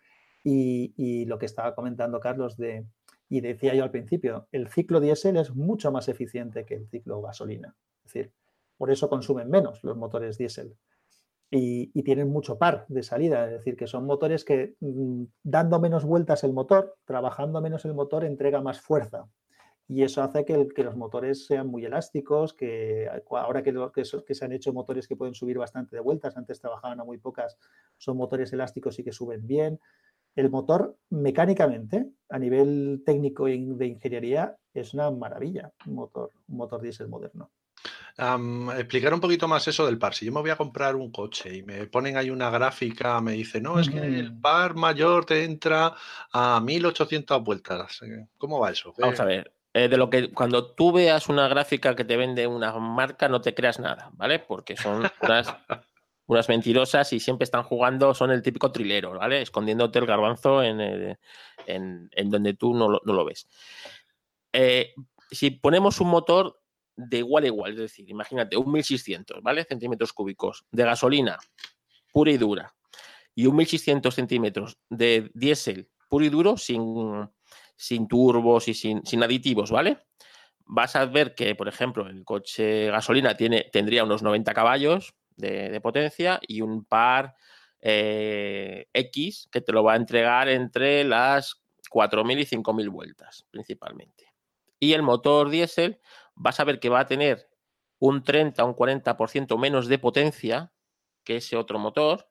Y, 0.45 1.25
lo 1.27 1.39
que 1.39 1.47
estaba 1.47 1.75
comentando 1.75 2.19
Carlos 2.19 2.57
de, 2.57 2.87
y 3.29 3.41
decía 3.41 3.75
yo 3.75 3.85
al 3.85 3.91
principio, 3.91 4.49
el 4.53 4.69
ciclo 4.69 5.01
diésel 5.01 5.37
es 5.37 5.55
mucho 5.55 5.93
más 5.93 6.09
eficiente 6.09 6.65
que 6.65 6.75
el 6.75 6.89
ciclo 6.89 7.23
gasolina. 7.23 7.77
Es 8.05 8.13
decir, 8.13 8.33
por 8.77 8.91
eso 8.91 9.09
consumen 9.09 9.49
menos 9.49 9.83
los 9.85 9.97
motores 9.97 10.39
diésel. 10.39 10.77
Y, 11.55 12.03
tienen 12.03 12.31
mucho 12.31 12.57
par 12.57 12.87
de 12.89 13.03
salida, 13.03 13.45
es 13.45 13.53
decir, 13.53 13.77
que 13.77 13.87
son 13.87 14.07
motores 14.07 14.45
que 14.45 14.75
mm, 14.81 15.25
dando 15.43 15.79
menos 15.79 16.05
vueltas 16.05 16.45
el 16.45 16.55
motor, 16.55 16.97
trabajando 17.05 17.61
menos 17.61 17.85
el 17.85 17.93
motor, 17.93 18.25
entrega 18.25 18.63
más 18.63 18.81
fuerza 18.81 19.29
y 19.89 20.03
eso 20.05 20.23
hace 20.23 20.45
que, 20.47 20.83
los 20.83 20.97
motores 20.97 21.47
sean 21.47 21.67
muy 21.67 21.85
elásticos, 21.85 22.55
que 22.55 23.09
ahora 23.31 23.63
que, 23.63 23.75
se 24.05 24.45
han 24.45 24.53
hecho 24.53 24.73
motores 24.73 25.07
que 25.07 25.17
pueden 25.17 25.35
subir 25.35 25.59
bastante 25.59 25.97
de 25.97 26.01
vueltas, 26.03 26.37
antes 26.37 26.61
trabajaban 26.61 27.01
a 27.01 27.05
muy 27.05 27.19
pocas, 27.19 27.59
son 27.99 28.17
motores 28.17 28.53
elásticos 28.55 28.99
y 28.99 29.05
que 29.05 29.13
suben 29.13 29.47
bien. 29.47 29.79
El 30.35 30.49
motor 30.49 30.97
mecánicamente, 31.11 32.11
a 32.31 32.39
nivel 32.39 33.03
técnico 33.05 33.45
de 33.45 33.87
ingeniería, 33.87 34.57
es 34.73 34.95
una 34.95 35.11
maravilla, 35.11 35.73
un 35.87 35.97
motor, 35.97 36.31
un 36.49 36.57
motor 36.57 36.81
diésel 36.81 37.09
moderno. 37.09 37.51
Explicar 38.77 39.15
un 39.15 39.21
poquito 39.21 39.49
más 39.49 39.67
eso 39.69 39.87
del 39.87 39.99
par. 39.99 40.15
Si 40.15 40.27
yo 40.27 40.33
me 40.33 40.41
voy 40.41 40.51
a 40.51 40.57
comprar 40.57 40.97
un 40.97 41.11
coche 41.11 41.57
y 41.57 41.63
me 41.63 41.87
ponen 41.87 42.17
ahí 42.17 42.31
una 42.31 42.51
gráfica, 42.51 43.21
me 43.21 43.33
dice, 43.33 43.61
no, 43.61 43.79
es 43.79 43.89
que 43.89 43.99
el 43.99 44.39
par 44.39 44.75
mayor 44.75 45.25
te 45.25 45.45
entra 45.45 45.95
a 46.33 46.61
1800 46.61 47.43
vueltas. 47.43 48.01
¿Cómo 48.39 48.61
va 48.61 48.71
eso? 48.71 48.95
Vamos 48.99 49.21
a 49.21 49.25
ver. 49.25 49.53
Eh, 49.75 49.89
de 49.89 49.97
lo 49.97 50.11
que 50.11 50.31
cuando 50.33 50.75
tú 50.75 50.93
veas 50.93 51.31
una 51.31 51.49
gráfica 51.49 51.97
que 51.97 52.05
te 52.05 52.19
vende 52.19 52.47
una 52.47 52.73
marca, 52.79 53.29
no 53.29 53.41
te 53.41 53.55
creas 53.55 53.81
nada, 53.81 54.11
¿vale? 54.13 54.39
Porque 54.39 54.77
son 54.77 55.11
unas, 55.23 55.57
unas 56.27 56.49
mentirosas 56.49 57.11
y 57.15 57.21
siempre 57.21 57.45
están 57.45 57.63
jugando, 57.63 58.13
son 58.13 58.31
el 58.31 58.43
típico 58.43 58.71
trilero, 58.71 59.19
¿vale? 59.19 59.41
Escondiéndote 59.41 59.99
el 59.99 60.07
garbanzo 60.07 60.63
en, 60.63 60.81
eh, 60.81 61.19
en, 61.67 62.31
donde 62.31 62.53
tú 62.53 62.75
no 62.75 63.01
lo, 63.03 63.25
ves. 63.25 63.49
Eh, 64.53 64.93
si 65.31 65.51
ponemos 65.51 66.01
un 66.03 66.09
motor 66.09 66.62
de 66.97 67.19
igual 67.19 67.45
a 67.45 67.47
igual, 67.47 67.73
es 67.73 67.79
decir, 67.79 68.09
imagínate, 68.09 68.57
un 68.57 68.71
1600, 68.71 69.43
¿vale? 69.43 69.65
Centímetros 69.65 70.13
cúbicos 70.13 70.65
de 70.71 70.85
gasolina 70.85 71.39
pura 72.13 72.31
y 72.31 72.37
dura 72.37 72.75
y 73.35 73.47
un 73.47 73.57
1600 73.57 74.15
centímetros 74.15 74.79
de 74.91 75.31
diésel 75.35 75.89
puro 76.09 76.25
y 76.25 76.29
duro 76.29 76.57
sin 76.59 77.29
sin 77.83 78.07
turbos 78.07 78.69
y 78.69 78.75
sin, 78.75 79.23
aditivos, 79.25 79.73
¿vale? 79.73 79.99
Vas 80.67 80.95
a 80.95 81.05
ver 81.05 81.35
que, 81.35 81.57
por 81.57 81.67
ejemplo, 81.67 82.07
el 82.07 82.25
coche 82.25 82.87
gasolina 82.87 83.37
tiene, 83.37 83.69
tendría 83.73 84.05
unos 84.05 84.23
90 84.23 84.55
caballos 84.55 85.15
de, 85.35 85.81
potencia 85.81 86.39
y 86.47 86.61
un 86.61 86.85
par 86.85 87.35
eh, 87.81 88.87
X 88.93 89.49
que 89.51 89.61
te 89.61 89.73
lo 89.73 89.83
va 89.83 89.95
a 89.95 89.97
entregar 89.97 90.49
entre 90.49 91.03
las 91.03 91.61
4.000 91.91 92.41
y 92.41 92.63
5.000 92.63 92.89
vueltas, 92.89 93.47
principalmente. 93.51 94.27
Y 94.79 94.93
el 94.93 95.03
motor 95.03 95.51
diésel, 95.51 95.99
vas 96.35 96.61
a 96.61 96.65
ver 96.65 96.81
que 96.81 96.89
va 96.89 97.01
a 97.01 97.07
tener 97.07 97.49
un 97.99 98.23
30 98.23 98.65
o 98.65 98.69
un 98.69 98.75
40% 98.75 99.59
menos 99.59 99.87
de 99.87 99.99
potencia 99.99 100.73
que 101.25 101.37
ese 101.37 101.57
otro 101.57 101.79
motor, 101.79 102.29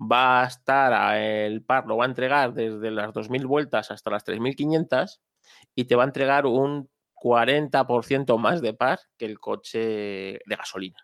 va 0.00 0.42
a 0.42 0.46
estar, 0.46 1.16
el 1.16 1.64
par 1.64 1.86
lo 1.86 1.96
va 1.96 2.04
a 2.04 2.08
entregar 2.08 2.52
desde 2.52 2.90
las 2.90 3.12
2.000 3.12 3.46
vueltas 3.46 3.90
hasta 3.90 4.10
las 4.10 4.24
3.500 4.24 5.20
y 5.74 5.84
te 5.84 5.96
va 5.96 6.04
a 6.04 6.06
entregar 6.06 6.46
un 6.46 6.88
40% 7.14 8.38
más 8.38 8.60
de 8.60 8.74
par 8.74 9.00
que 9.16 9.24
el 9.24 9.40
coche 9.40 9.78
de 9.78 10.56
gasolina. 10.56 10.98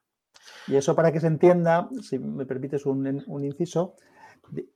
Y 0.66 0.76
eso 0.76 0.94
para 0.94 1.12
que 1.12 1.20
se 1.20 1.26
entienda, 1.26 1.88
si 2.02 2.18
me 2.18 2.46
permites 2.46 2.84
un, 2.86 3.24
inciso, 3.44 3.96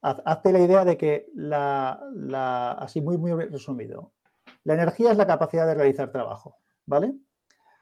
hazte 0.03 0.53
la 0.53 0.61
idea 0.61 0.85
de 0.85 0.97
que 0.97 1.27
la, 1.35 2.73
así 2.79 3.01
muy, 3.01 3.19
muy 3.19 3.33
resumido, 3.33 4.13
la 4.63 4.75
energía 4.75 5.13
es 5.13 5.19
la 5.19 5.27
capacidad 5.27 5.67
de 5.67 5.75
realizar 5.75 6.11
trabajo, 6.11 6.59
¿vale? 6.87 7.15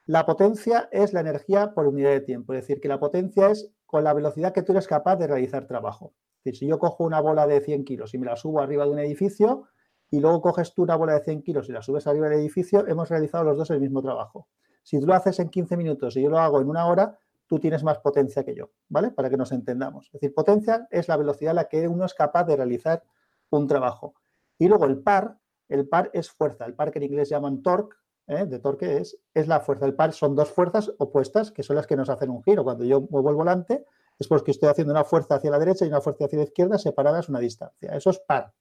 La 0.05 0.25
potencia 0.25 0.89
es 0.91 1.13
la 1.13 1.21
energía 1.21 1.73
por 1.73 1.87
unidad 1.87 2.09
de 2.09 2.19
tiempo, 2.19 2.53
es 2.53 2.61
decir, 2.61 2.81
que 2.81 2.89
la 2.89 2.99
potencia 2.99 3.49
es 3.49 3.71
con 3.85 4.03
la 4.03 4.13
velocidad 4.13 4.51
que 4.51 4.61
tú 4.61 4.73
eres 4.73 4.85
capaz 4.85 5.15
de 5.15 5.27
realizar 5.27 5.65
trabajo. 5.65 6.13
Es 6.39 6.43
decir, 6.43 6.59
si 6.59 6.67
yo 6.67 6.77
cojo 6.77 7.05
una 7.05 7.21
bola 7.21 7.47
de 7.47 7.61
100 7.61 7.85
kilos 7.85 8.13
y 8.13 8.17
me 8.17 8.25
la 8.25 8.35
subo 8.35 8.59
arriba 8.59 8.83
de 8.83 8.91
un 8.91 8.99
edificio 8.99 9.63
y 10.09 10.19
luego 10.19 10.41
coges 10.41 10.73
tú 10.73 10.83
una 10.83 10.97
bola 10.97 11.13
de 11.13 11.23
100 11.23 11.41
kilos 11.41 11.69
y 11.69 11.71
la 11.71 11.81
subes 11.81 12.05
arriba 12.05 12.27
del 12.27 12.39
edificio, 12.39 12.85
hemos 12.85 13.09
realizado 13.09 13.45
los 13.45 13.57
dos 13.57 13.69
el 13.71 13.79
mismo 13.79 14.01
trabajo. 14.01 14.49
Si 14.83 14.99
tú 14.99 15.07
lo 15.07 15.13
haces 15.13 15.39
en 15.39 15.47
15 15.47 15.77
minutos 15.77 16.17
y 16.17 16.23
yo 16.23 16.29
lo 16.29 16.37
hago 16.39 16.59
en 16.59 16.67
una 16.67 16.85
hora, 16.85 17.17
tú 17.47 17.59
tienes 17.59 17.81
más 17.85 17.99
potencia 17.99 18.43
que 18.43 18.55
yo, 18.55 18.71
¿vale? 18.89 19.11
Para 19.11 19.29
que 19.29 19.37
nos 19.37 19.53
entendamos. 19.53 20.07
Es 20.07 20.13
decir, 20.13 20.33
potencia 20.33 20.85
es 20.91 21.07
la 21.07 21.15
velocidad 21.15 21.51
a 21.51 21.55
la 21.55 21.69
que 21.69 21.87
uno 21.87 22.03
es 22.03 22.13
capaz 22.13 22.43
de 22.43 22.57
realizar 22.57 23.03
un 23.51 23.67
trabajo. 23.67 24.15
Y 24.57 24.67
luego 24.67 24.83
el 24.85 25.01
par, 25.01 25.37
el 25.69 25.87
par 25.87 26.09
es 26.13 26.29
fuerza. 26.29 26.65
El 26.65 26.75
par 26.75 26.91
que 26.91 26.99
en 26.99 27.05
inglés 27.05 27.29
llaman 27.29 27.63
torque, 27.63 27.95
¿eh? 28.27 28.45
de 28.45 28.59
torque 28.59 28.97
es, 28.97 29.17
es 29.33 29.47
la 29.47 29.59
fuerza. 29.59 29.85
El 29.85 29.95
par 29.95 30.13
son 30.13 30.35
dos 30.35 30.51
fuerzas 30.51 30.91
opuestas 30.97 31.51
que 31.51 31.63
son 31.63 31.75
las 31.75 31.87
que 31.87 31.95
nos 31.95 32.09
hacen 32.09 32.29
un 32.29 32.43
giro. 32.43 32.63
Cuando 32.63 32.83
yo 32.83 33.01
muevo 33.09 33.29
el 33.29 33.35
volante 33.35 33.85
es 34.19 34.27
porque 34.27 34.51
estoy 34.51 34.69
haciendo 34.69 34.93
una 34.93 35.03
fuerza 35.03 35.35
hacia 35.35 35.51
la 35.51 35.59
derecha 35.59 35.85
y 35.85 35.89
una 35.89 36.01
fuerza 36.01 36.25
hacia 36.25 36.37
la 36.37 36.45
izquierda 36.45 36.77
separadas 36.77 37.29
una 37.29 37.39
distancia. 37.39 37.95
Eso 37.95 38.09
es 38.11 38.19
par. 38.19 38.53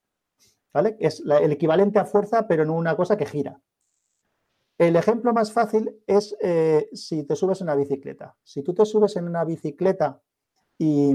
¿Vale? 0.72 0.96
Es 0.98 1.20
el 1.20 1.52
equivalente 1.52 1.98
a 1.98 2.06
fuerza, 2.06 2.46
pero 2.48 2.64
no 2.64 2.74
una 2.74 2.96
cosa 2.96 3.16
que 3.16 3.26
gira. 3.26 3.60
El 4.78 4.96
ejemplo 4.96 5.32
más 5.34 5.52
fácil 5.52 6.02
es 6.06 6.34
eh, 6.40 6.88
si 6.92 7.24
te 7.24 7.36
subes 7.36 7.60
en 7.60 7.66
una 7.66 7.74
bicicleta. 7.74 8.34
Si 8.42 8.62
tú 8.62 8.74
te 8.74 8.86
subes 8.86 9.14
en 9.16 9.28
una 9.28 9.44
bicicleta 9.44 10.20
y, 10.78 11.14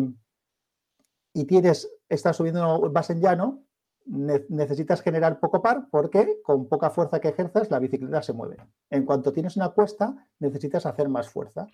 y 1.34 1.46
tienes, 1.46 1.92
estás 2.08 2.38
subiendo, 2.38 2.92
vas 2.92 3.10
en 3.10 3.20
llano, 3.20 3.67
necesitas 4.08 5.02
generar 5.02 5.40
poco 5.40 5.62
par 5.62 5.88
porque 5.92 6.42
con 6.44 6.68
poca 6.68 6.90
fuerza 6.90 7.20
que 7.20 7.30
ejerzas 7.30 7.70
la 7.70 7.80
bicicleta 7.80 8.22
se 8.22 8.34
mueve. 8.34 8.58
En 8.90 9.06
cuanto 9.06 9.34
tienes 9.34 9.58
una 9.58 9.70
cuesta, 9.70 10.28
necesitas 10.40 10.86
hacer 10.86 11.10
más 11.10 11.30
fuerza. 11.30 11.68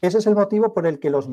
Ese 0.00 0.18
es 0.18 0.26
el 0.26 0.34
motivo 0.34 0.72
por 0.74 0.86
el 0.86 0.98
que 0.98 1.10
los, 1.10 1.26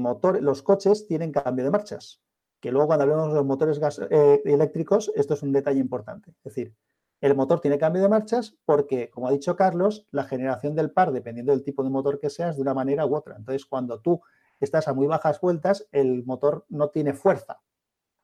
coches 0.64 1.08
tienen 1.08 1.32
cambio 1.32 1.66
de 1.66 1.72
marchas. 1.72 2.22
Que 2.60 2.72
luego 2.72 2.88
cuando 2.88 3.04
hablemos 3.04 3.30
de 3.30 3.36
los 3.36 3.46
motores 3.46 3.80
eh, 4.10 4.42
eléctricos, 4.46 5.12
esto 5.16 5.34
es 5.34 5.44
un 5.44 5.52
detalle 5.52 5.80
importante. 5.80 6.32
Es 6.32 6.44
decir, 6.44 6.76
el 7.22 7.36
motor 7.36 7.62
tiene 7.62 7.78
cambio 7.78 8.02
de 8.02 8.10
marchas 8.10 8.58
porque, 8.66 9.10
como 9.10 9.28
ha 9.28 9.32
dicho 9.32 9.56
Carlos, 9.56 10.08
la 10.12 10.24
generación 10.24 10.76
del 10.76 10.92
par, 10.92 11.12
dependiendo 11.12 11.52
del 11.52 11.64
tipo 11.64 11.84
de 11.84 11.90
motor 11.90 12.20
que 12.20 12.30
seas, 12.30 12.56
de 12.56 12.62
una 12.62 12.74
manera 12.74 13.06
u 13.06 13.16
otra. 13.16 13.36
Entonces, 13.38 13.66
cuando 13.66 14.00
tú 14.02 14.22
estás 14.60 14.88
a 14.88 14.94
muy 14.94 15.08
bajas 15.08 15.40
vueltas, 15.40 15.88
el 15.92 16.24
motor 16.26 16.66
no 16.70 16.90
tiene 16.90 17.14
fuerza. 17.14 17.62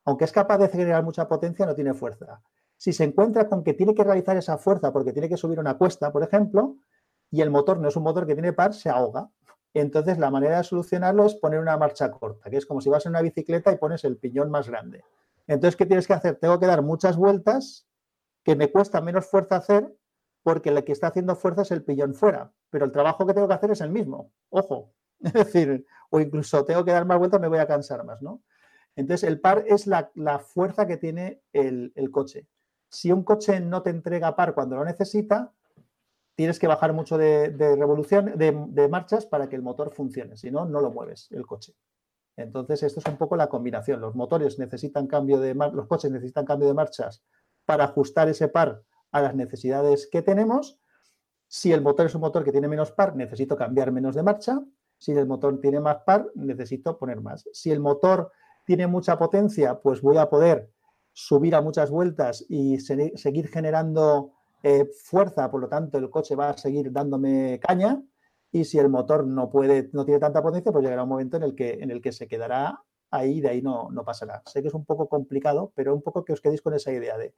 Aunque 0.05 0.25
es 0.25 0.31
capaz 0.31 0.57
de 0.59 0.69
generar 0.69 1.03
mucha 1.03 1.27
potencia, 1.27 1.65
no 1.65 1.75
tiene 1.75 1.93
fuerza. 1.93 2.41
Si 2.77 2.93
se 2.93 3.03
encuentra 3.03 3.47
con 3.47 3.63
que 3.63 3.73
tiene 3.73 3.93
que 3.93 4.03
realizar 4.03 4.37
esa 4.37 4.57
fuerza 4.57 4.93
porque 4.93 5.13
tiene 5.13 5.29
que 5.29 5.37
subir 5.37 5.59
una 5.59 5.77
cuesta, 5.77 6.11
por 6.11 6.23
ejemplo, 6.23 6.77
y 7.31 7.41
el 7.41 7.49
motor 7.49 7.79
no 7.79 7.89
es 7.89 7.95
un 7.95 8.03
motor 8.03 8.27
que 8.27 8.33
tiene 8.33 8.53
par, 8.53 8.73
se 8.73 8.89
ahoga. 8.89 9.29
Entonces, 9.73 10.17
la 10.17 10.29
manera 10.29 10.57
de 10.57 10.63
solucionarlo 10.63 11.25
es 11.25 11.35
poner 11.35 11.59
una 11.59 11.77
marcha 11.77 12.09
corta, 12.11 12.49
que 12.49 12.57
es 12.57 12.65
como 12.65 12.81
si 12.81 12.89
vas 12.89 13.05
en 13.05 13.11
una 13.11 13.21
bicicleta 13.21 13.71
y 13.71 13.77
pones 13.77 14.03
el 14.05 14.17
piñón 14.17 14.49
más 14.49 14.69
grande. 14.69 15.03
Entonces, 15.47 15.75
¿qué 15.75 15.85
tienes 15.85 16.07
que 16.07 16.13
hacer? 16.13 16.37
Tengo 16.37 16.59
que 16.59 16.65
dar 16.65 16.81
muchas 16.81 17.17
vueltas 17.17 17.87
que 18.43 18.55
me 18.55 18.71
cuesta 18.71 19.01
menos 19.01 19.25
fuerza 19.25 19.57
hacer 19.57 19.93
porque 20.43 20.69
el 20.69 20.83
que 20.83 20.91
está 20.91 21.07
haciendo 21.07 21.35
fuerza 21.35 21.63
es 21.63 21.71
el 21.71 21.83
pillón 21.83 22.13
fuera, 22.13 22.53
pero 22.69 22.85
el 22.85 22.91
trabajo 22.91 23.25
que 23.25 23.33
tengo 23.33 23.47
que 23.47 23.55
hacer 23.55 23.71
es 23.71 23.81
el 23.81 23.89
mismo, 23.89 24.31
ojo, 24.49 24.93
es 25.19 25.33
decir, 25.33 25.85
o 26.11 26.19
incluso 26.19 26.63
tengo 26.63 26.85
que 26.85 26.91
dar 26.91 27.05
más 27.05 27.17
vueltas, 27.17 27.41
me 27.41 27.47
voy 27.47 27.57
a 27.57 27.65
cansar 27.65 28.03
más, 28.05 28.21
¿no? 28.21 28.43
Entonces, 28.95 29.27
el 29.27 29.39
par 29.41 29.65
es 29.67 29.87
la, 29.87 30.39
fuerza 30.39 30.87
que 30.87 30.97
tiene 30.97 31.41
el, 31.51 31.91
coche. 32.11 32.47
Si 32.89 33.11
un 33.11 33.23
coche 33.23 33.59
no 33.59 33.81
te 33.81 33.89
entrega 33.89 34.35
par 34.35 34.53
cuando 34.53 34.77
lo 34.77 34.85
necesita, 34.85 35.53
tienes 36.35 36.59
que 36.59 36.67
bajar 36.67 36.93
mucho 36.93 37.17
de, 37.17 37.49
revolución, 37.57 38.37
de, 38.37 38.57
de, 38.69 38.87
marchas 38.87 39.25
para 39.25 39.49
que 39.49 39.55
el 39.55 39.61
motor 39.61 39.93
funcione, 39.93 40.37
si 40.37 40.51
no, 40.51 40.65
no 40.65 40.81
lo 40.81 40.91
mueves 40.91 41.29
el 41.31 41.45
coche. 41.45 41.73
Entonces, 42.37 42.83
esto 42.83 42.99
es 42.99 43.05
un 43.05 43.17
poco 43.17 43.35
la 43.35 43.47
combinación. 43.47 44.01
Los 44.01 44.15
motores 44.15 44.59
necesitan 44.59 45.07
cambio 45.07 45.39
de 45.39 45.53
los 45.53 45.87
coches 45.87 46.11
necesitan 46.11 46.45
cambio 46.45 46.67
de 46.67 46.73
marchas 46.73 47.23
para 47.65 47.85
ajustar 47.85 48.29
ese 48.29 48.47
par 48.47 48.83
a 49.11 49.21
las 49.21 49.35
necesidades 49.35 50.07
que 50.07 50.21
tenemos. 50.21 50.79
Si 51.47 51.71
el 51.71 51.81
motor 51.81 52.07
es 52.07 52.15
un 52.15 52.21
motor 52.21 52.43
que 52.43 52.51
tiene 52.51 52.67
menos 52.67 52.91
par, 52.91 53.15
necesito 53.15 53.55
cambiar 53.55 53.91
menos 53.91 54.15
de 54.15 54.23
marcha. 54.23 54.61
Si 54.97 55.11
el 55.11 55.27
motor 55.27 55.59
tiene 55.61 55.79
más 55.79 55.97
par, 56.05 56.29
necesito 56.35 56.97
poner 56.97 57.21
más. 57.21 57.47
Si 57.53 57.71
el 57.71 57.79
motor 57.79 58.31
tiene 58.65 58.87
mucha 58.87 59.17
potencia, 59.17 59.79
pues 59.81 60.01
voy 60.01 60.17
a 60.17 60.29
poder 60.29 60.71
subir 61.13 61.55
a 61.55 61.61
muchas 61.61 61.89
vueltas 61.89 62.45
y 62.49 62.79
seguir 62.79 63.47
generando 63.47 64.33
eh, 64.63 64.85
fuerza, 65.03 65.49
por 65.49 65.61
lo 65.61 65.69
tanto 65.69 65.97
el 65.97 66.09
coche 66.09 66.35
va 66.35 66.49
a 66.49 66.57
seguir 66.57 66.91
dándome 66.91 67.59
caña. 67.59 68.01
Y 68.51 68.65
si 68.65 68.79
el 68.79 68.89
motor 68.89 69.25
no 69.27 69.49
puede, 69.49 69.89
no 69.93 70.05
tiene 70.05 70.19
tanta 70.19 70.41
potencia, 70.41 70.71
pues 70.71 70.83
llegará 70.83 71.03
un 71.03 71.09
momento 71.09 71.37
en 71.37 71.43
el 71.43 71.55
que, 71.55 71.73
en 71.81 71.91
el 71.91 72.01
que 72.01 72.11
se 72.11 72.27
quedará 72.27 72.81
ahí, 73.11 73.41
de 73.41 73.49
ahí 73.49 73.61
no, 73.61 73.89
no 73.91 74.05
pasará. 74.05 74.41
Sé 74.45 74.61
que 74.61 74.69
es 74.69 74.73
un 74.73 74.85
poco 74.85 75.09
complicado, 75.09 75.73
pero 75.75 75.93
un 75.93 76.01
poco 76.01 76.23
que 76.23 76.33
os 76.33 76.41
quedéis 76.41 76.61
con 76.61 76.73
esa 76.73 76.91
idea 76.91 77.17
de 77.17 77.33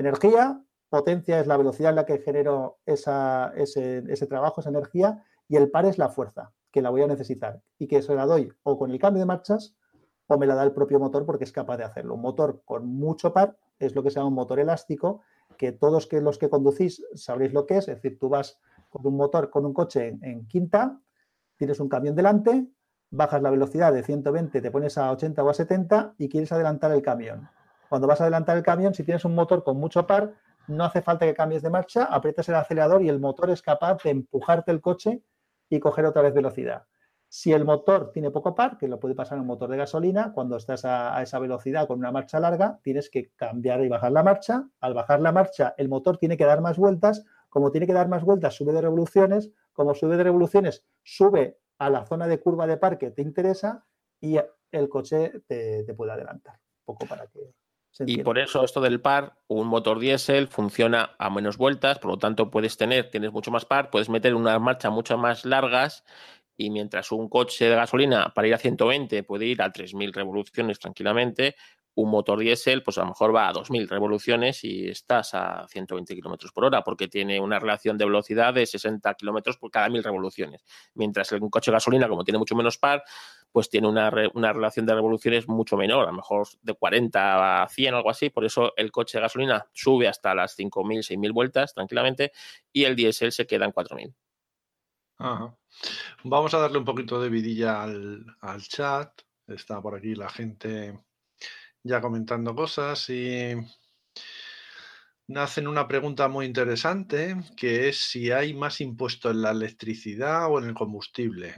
Energía, 0.00 0.62
potencia 0.88 1.40
es 1.40 1.46
la 1.46 1.58
velocidad 1.58 1.90
en 1.90 1.96
la 1.96 2.06
que 2.06 2.18
genero 2.20 2.78
ese, 2.86 4.26
trabajo, 4.28 4.62
esa 4.62 4.70
energía, 4.70 5.22
y 5.46 5.56
el 5.56 5.70
par 5.70 5.84
es 5.84 5.98
la 5.98 6.08
fuerza, 6.08 6.52
que 6.70 6.80
la 6.80 6.88
voy 6.88 7.02
a 7.02 7.06
necesitar 7.06 7.60
y 7.78 7.86
que 7.86 8.00
se 8.00 8.14
la 8.14 8.24
doy 8.24 8.50
o 8.62 8.78
con 8.78 8.90
el 8.90 8.98
cambio 8.98 9.20
de 9.20 9.26
marchas 9.26 9.76
o 10.34 10.38
me 10.38 10.46
la 10.46 10.54
da 10.54 10.62
el 10.62 10.72
propio 10.72 10.98
motor 10.98 11.26
porque 11.26 11.44
es 11.44 11.52
capaz 11.52 11.76
de 11.76 11.84
hacerlo. 11.84 12.14
Un 12.14 12.22
motor 12.22 12.62
con 12.64 12.86
mucho 12.86 13.32
par 13.32 13.56
es 13.78 13.94
lo 13.94 14.02
que 14.02 14.10
se 14.10 14.16
llama 14.16 14.28
un 14.28 14.34
motor 14.34 14.60
elástico, 14.60 15.22
que 15.56 15.72
todos 15.72 16.08
los 16.12 16.38
que 16.38 16.48
conducís 16.48 17.04
sabréis 17.14 17.52
lo 17.52 17.66
que 17.66 17.78
es, 17.78 17.88
es 17.88 17.96
decir, 17.96 18.18
tú 18.18 18.28
vas 18.28 18.58
con 18.88 19.06
un 19.06 19.16
motor, 19.16 19.50
con 19.50 19.66
un 19.66 19.74
coche 19.74 20.18
en 20.22 20.46
quinta, 20.46 21.00
tienes 21.56 21.80
un 21.80 21.88
camión 21.88 22.14
delante, 22.14 22.66
bajas 23.10 23.42
la 23.42 23.50
velocidad 23.50 23.92
de 23.92 24.02
120, 24.02 24.60
te 24.60 24.70
pones 24.70 24.96
a 24.98 25.10
80 25.10 25.42
o 25.42 25.50
a 25.50 25.54
70 25.54 26.14
y 26.18 26.28
quieres 26.28 26.52
adelantar 26.52 26.92
el 26.92 27.02
camión. 27.02 27.48
Cuando 27.88 28.06
vas 28.06 28.20
a 28.20 28.24
adelantar 28.24 28.56
el 28.56 28.62
camión, 28.62 28.94
si 28.94 29.02
tienes 29.02 29.24
un 29.24 29.34
motor 29.34 29.64
con 29.64 29.76
mucho 29.76 30.06
par, 30.06 30.34
no 30.68 30.84
hace 30.84 31.02
falta 31.02 31.26
que 31.26 31.34
cambies 31.34 31.62
de 31.62 31.70
marcha, 31.70 32.04
aprietas 32.04 32.48
el 32.48 32.54
acelerador 32.54 33.02
y 33.02 33.08
el 33.08 33.18
motor 33.18 33.50
es 33.50 33.62
capaz 33.62 34.02
de 34.04 34.10
empujarte 34.10 34.70
el 34.70 34.80
coche 34.80 35.22
y 35.68 35.80
coger 35.80 36.06
otra 36.06 36.22
vez 36.22 36.32
velocidad. 36.32 36.84
Si 37.32 37.52
el 37.52 37.64
motor 37.64 38.10
tiene 38.10 38.32
poco 38.32 38.56
par, 38.56 38.76
que 38.76 38.88
lo 38.88 38.98
puede 38.98 39.14
pasar 39.14 39.36
en 39.36 39.42
un 39.42 39.46
motor 39.46 39.70
de 39.70 39.76
gasolina, 39.76 40.32
cuando 40.32 40.56
estás 40.56 40.84
a, 40.84 41.22
esa 41.22 41.38
velocidad 41.38 41.86
con 41.86 42.00
una 42.00 42.10
marcha 42.10 42.40
larga, 42.40 42.80
tienes 42.82 43.08
que 43.08 43.30
cambiar 43.36 43.84
y 43.84 43.88
bajar 43.88 44.10
la 44.10 44.24
marcha. 44.24 44.68
Al 44.80 44.94
bajar 44.94 45.20
la 45.20 45.30
marcha, 45.30 45.72
el 45.78 45.88
motor 45.88 46.18
tiene 46.18 46.36
que 46.36 46.44
dar 46.44 46.60
más 46.60 46.76
vueltas. 46.76 47.24
Como 47.48 47.70
tiene 47.70 47.86
que 47.86 47.92
dar 47.92 48.08
más 48.08 48.24
vueltas, 48.24 48.56
sube 48.56 48.72
de 48.72 48.80
revoluciones. 48.80 49.52
Como 49.72 49.94
sube 49.94 50.16
de 50.16 50.24
revoluciones, 50.24 50.84
sube 51.04 51.60
a 51.78 51.88
la 51.88 52.04
zona 52.04 52.26
de 52.26 52.40
curva 52.40 52.66
de 52.66 52.78
par 52.78 52.98
que 52.98 53.12
te 53.12 53.22
interesa 53.22 53.86
y 54.20 54.36
el 54.72 54.88
coche 54.88 55.30
te, 55.46 55.84
te 55.84 55.94
puede 55.94 56.10
adelantar. 56.10 56.54
Un 56.54 56.96
poco 56.96 57.06
para 57.06 57.28
que 57.28 57.54
y 58.06 58.22
por 58.22 58.38
eso 58.38 58.64
esto 58.64 58.80
del 58.80 59.00
par, 59.00 59.36
un 59.48 59.66
motor 59.66 59.98
diésel 59.98 60.46
funciona 60.46 61.10
a 61.18 61.28
menos 61.28 61.56
vueltas, 61.56 61.98
por 61.98 62.12
lo 62.12 62.18
tanto 62.18 62.50
puedes 62.50 62.76
tener, 62.76 63.10
tienes 63.10 63.32
mucho 63.32 63.50
más 63.50 63.64
par, 63.64 63.90
puedes 63.90 64.08
meter 64.08 64.34
unas 64.34 64.60
marchas 64.60 64.92
mucho 64.92 65.18
más 65.18 65.44
largas 65.44 66.04
y 66.60 66.68
mientras 66.68 67.10
un 67.10 67.30
coche 67.30 67.70
de 67.70 67.74
gasolina 67.74 68.34
para 68.34 68.46
ir 68.46 68.52
a 68.52 68.58
120 68.58 69.22
puede 69.22 69.46
ir 69.46 69.62
a 69.62 69.72
3.000 69.72 70.12
revoluciones 70.12 70.78
tranquilamente, 70.78 71.56
un 71.94 72.10
motor 72.10 72.38
diésel 72.38 72.82
pues 72.82 72.98
a 72.98 73.00
lo 73.00 73.06
mejor 73.08 73.34
va 73.34 73.48
a 73.48 73.52
2.000 73.54 73.88
revoluciones 73.88 74.62
y 74.62 74.86
estás 74.88 75.32
a 75.32 75.66
120 75.66 76.14
kilómetros 76.14 76.52
por 76.52 76.66
hora 76.66 76.84
porque 76.84 77.08
tiene 77.08 77.40
una 77.40 77.58
relación 77.58 77.96
de 77.96 78.04
velocidad 78.04 78.52
de 78.52 78.66
60 78.66 79.14
kilómetros 79.14 79.56
por 79.56 79.70
cada 79.70 79.88
1.000 79.88 80.02
revoluciones. 80.02 80.62
Mientras 80.92 81.32
un 81.32 81.48
coche 81.48 81.70
de 81.70 81.76
gasolina, 81.76 82.08
como 82.08 82.24
tiene 82.24 82.36
mucho 82.36 82.54
menos 82.54 82.76
par, 82.76 83.04
pues 83.50 83.70
tiene 83.70 83.88
una, 83.88 84.10
relación 84.10 84.84
de 84.84 84.94
revoluciones 84.94 85.48
mucho 85.48 85.78
menor, 85.78 86.04
a 86.04 86.10
lo 86.10 86.16
mejor 86.18 86.46
de 86.60 86.74
40 86.74 87.62
a 87.62 87.68
100, 87.70 87.94
algo 87.94 88.10
así. 88.10 88.28
Por 88.28 88.44
eso 88.44 88.74
el 88.76 88.92
coche 88.92 89.16
de 89.16 89.22
gasolina 89.22 89.66
sube 89.72 90.08
hasta 90.08 90.34
las 90.34 90.58
5.000, 90.58 90.98
6.000 90.98 91.32
vueltas 91.32 91.72
tranquilamente 91.72 92.32
y 92.70 92.84
el 92.84 92.94
diésel 92.96 93.32
se 93.32 93.46
queda 93.46 93.64
en 93.64 93.72
4.000. 93.72 94.14
Vamos 96.24 96.54
a 96.54 96.58
darle 96.58 96.78
un 96.78 96.84
poquito 96.84 97.20
de 97.20 97.28
vidilla 97.28 97.82
al, 97.82 98.62
chat. 98.68 99.22
Está 99.46 99.80
por 99.80 99.96
aquí 99.96 100.14
la 100.14 100.28
gente 100.28 100.98
ya 101.82 102.00
comentando 102.00 102.54
cosas 102.54 103.08
y 103.10 103.54
hacen 105.34 105.68
una 105.68 105.88
pregunta 105.88 106.28
muy 106.28 106.46
interesante 106.46 107.36
que 107.56 107.88
es 107.88 107.98
si 107.98 108.30
hay 108.30 108.54
más 108.54 108.80
impuesto 108.80 109.30
en 109.30 109.42
la 109.42 109.50
electricidad 109.50 110.50
o 110.50 110.58
en 110.58 110.66
el 110.66 110.74
combustible. 110.74 111.54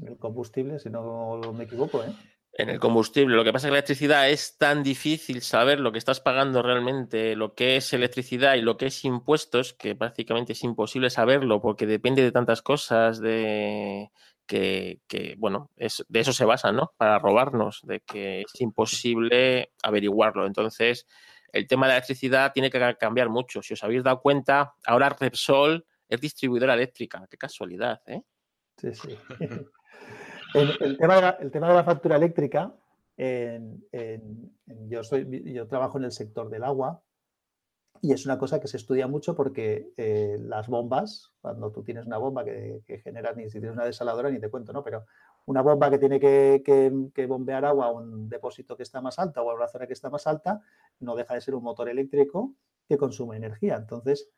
El 0.00 0.16
combustible, 0.16 0.78
si 0.78 0.88
no 0.88 1.40
me 1.52 1.64
equivoco, 1.64 2.02
¿eh? 2.02 2.14
En 2.52 2.68
el 2.68 2.80
combustible. 2.80 3.36
Lo 3.36 3.44
que 3.44 3.52
pasa 3.52 3.66
es 3.66 3.70
que 3.70 3.72
la 3.72 3.78
electricidad 3.78 4.28
es 4.28 4.58
tan 4.58 4.82
difícil 4.82 5.40
saber 5.40 5.78
lo 5.78 5.92
que 5.92 5.98
estás 5.98 6.20
pagando 6.20 6.62
realmente, 6.62 7.36
lo 7.36 7.54
que 7.54 7.76
es 7.76 7.92
electricidad 7.92 8.54
y 8.54 8.62
lo 8.62 8.76
que 8.76 8.86
es 8.86 9.04
impuestos, 9.04 9.72
que 9.72 9.94
prácticamente 9.94 10.52
es 10.52 10.64
imposible 10.64 11.10
saberlo 11.10 11.60
porque 11.60 11.86
depende 11.86 12.22
de 12.22 12.32
tantas 12.32 12.60
cosas, 12.60 13.20
de 13.20 14.10
que, 14.46 15.36
bueno, 15.38 15.70
es, 15.76 16.04
de 16.08 16.20
eso 16.20 16.32
se 16.32 16.44
basa, 16.44 16.72
¿no? 16.72 16.92
Para 16.96 17.18
robarnos, 17.18 17.80
de 17.84 18.00
que 18.00 18.40
es 18.42 18.60
imposible 18.60 19.70
averiguarlo. 19.82 20.44
Entonces, 20.44 21.06
el 21.52 21.68
tema 21.68 21.86
de 21.86 21.90
la 21.90 21.96
electricidad 21.98 22.52
tiene 22.52 22.70
que 22.70 22.96
cambiar 22.98 23.28
mucho. 23.28 23.62
Si 23.62 23.74
os 23.74 23.84
habéis 23.84 24.02
dado 24.02 24.20
cuenta, 24.20 24.74
ahora 24.84 25.08
Repsol 25.10 25.86
es 26.08 26.20
distribuidora 26.20 26.74
eléctrica. 26.74 27.24
Qué 27.30 27.36
casualidad, 27.36 28.00
¿eh? 28.06 28.22
Sí, 28.76 28.94
sí. 28.94 29.18
el, 30.54 30.98
tema 30.98 31.16
de 31.16 31.74
la, 31.74 31.84
factura 31.84 32.16
eléctrica 32.16 32.74
yo, 34.88 35.04
soy, 35.04 35.52
yo 35.52 35.66
trabajo 35.66 35.98
en 35.98 36.04
el 36.04 36.12
sector 36.12 36.48
del 36.48 36.64
agua 36.64 37.02
y 38.02 38.12
es 38.12 38.24
una 38.24 38.38
cosa 38.38 38.60
que 38.60 38.68
se 38.68 38.78
estudia 38.78 39.06
mucho 39.06 39.36
porque 39.36 39.92
eh, 39.96 40.38
las 40.40 40.68
bombas, 40.68 41.32
cuando 41.40 41.70
tú 41.70 41.82
tienes 41.82 42.06
una 42.06 42.16
bomba 42.16 42.44
que, 42.44 42.82
genera, 43.04 43.32
ni 43.34 43.50
si 43.50 43.60
tienes 43.60 43.72
una 43.72 43.84
desaladora 43.84 44.30
ni 44.30 44.40
te 44.40 44.48
cuento, 44.48 44.72
¿no? 44.72 44.82
Pero 44.82 45.04
una 45.46 45.60
bomba 45.60 45.90
que 45.90 45.98
tiene 45.98 46.18
que, 46.18 47.26
bombear 47.28 47.64
agua 47.66 47.86
a 47.86 47.90
un 47.90 48.28
depósito 48.28 48.76
que 48.76 48.84
está 48.84 49.02
más 49.02 49.18
alto 49.18 49.42
o 49.42 49.50
a 49.50 49.54
una 49.54 49.68
zona 49.68 49.86
que 49.86 49.92
está 49.92 50.08
más 50.08 50.26
alta, 50.26 50.62
no 51.00 51.14
deja 51.14 51.34
de 51.34 51.42
ser 51.42 51.54
un 51.54 51.62
motor 51.62 51.90
eléctrico 51.90 52.54
que 52.88 52.96
consume 52.96 53.36
energía. 53.36 53.76
Entonces, 53.76 54.30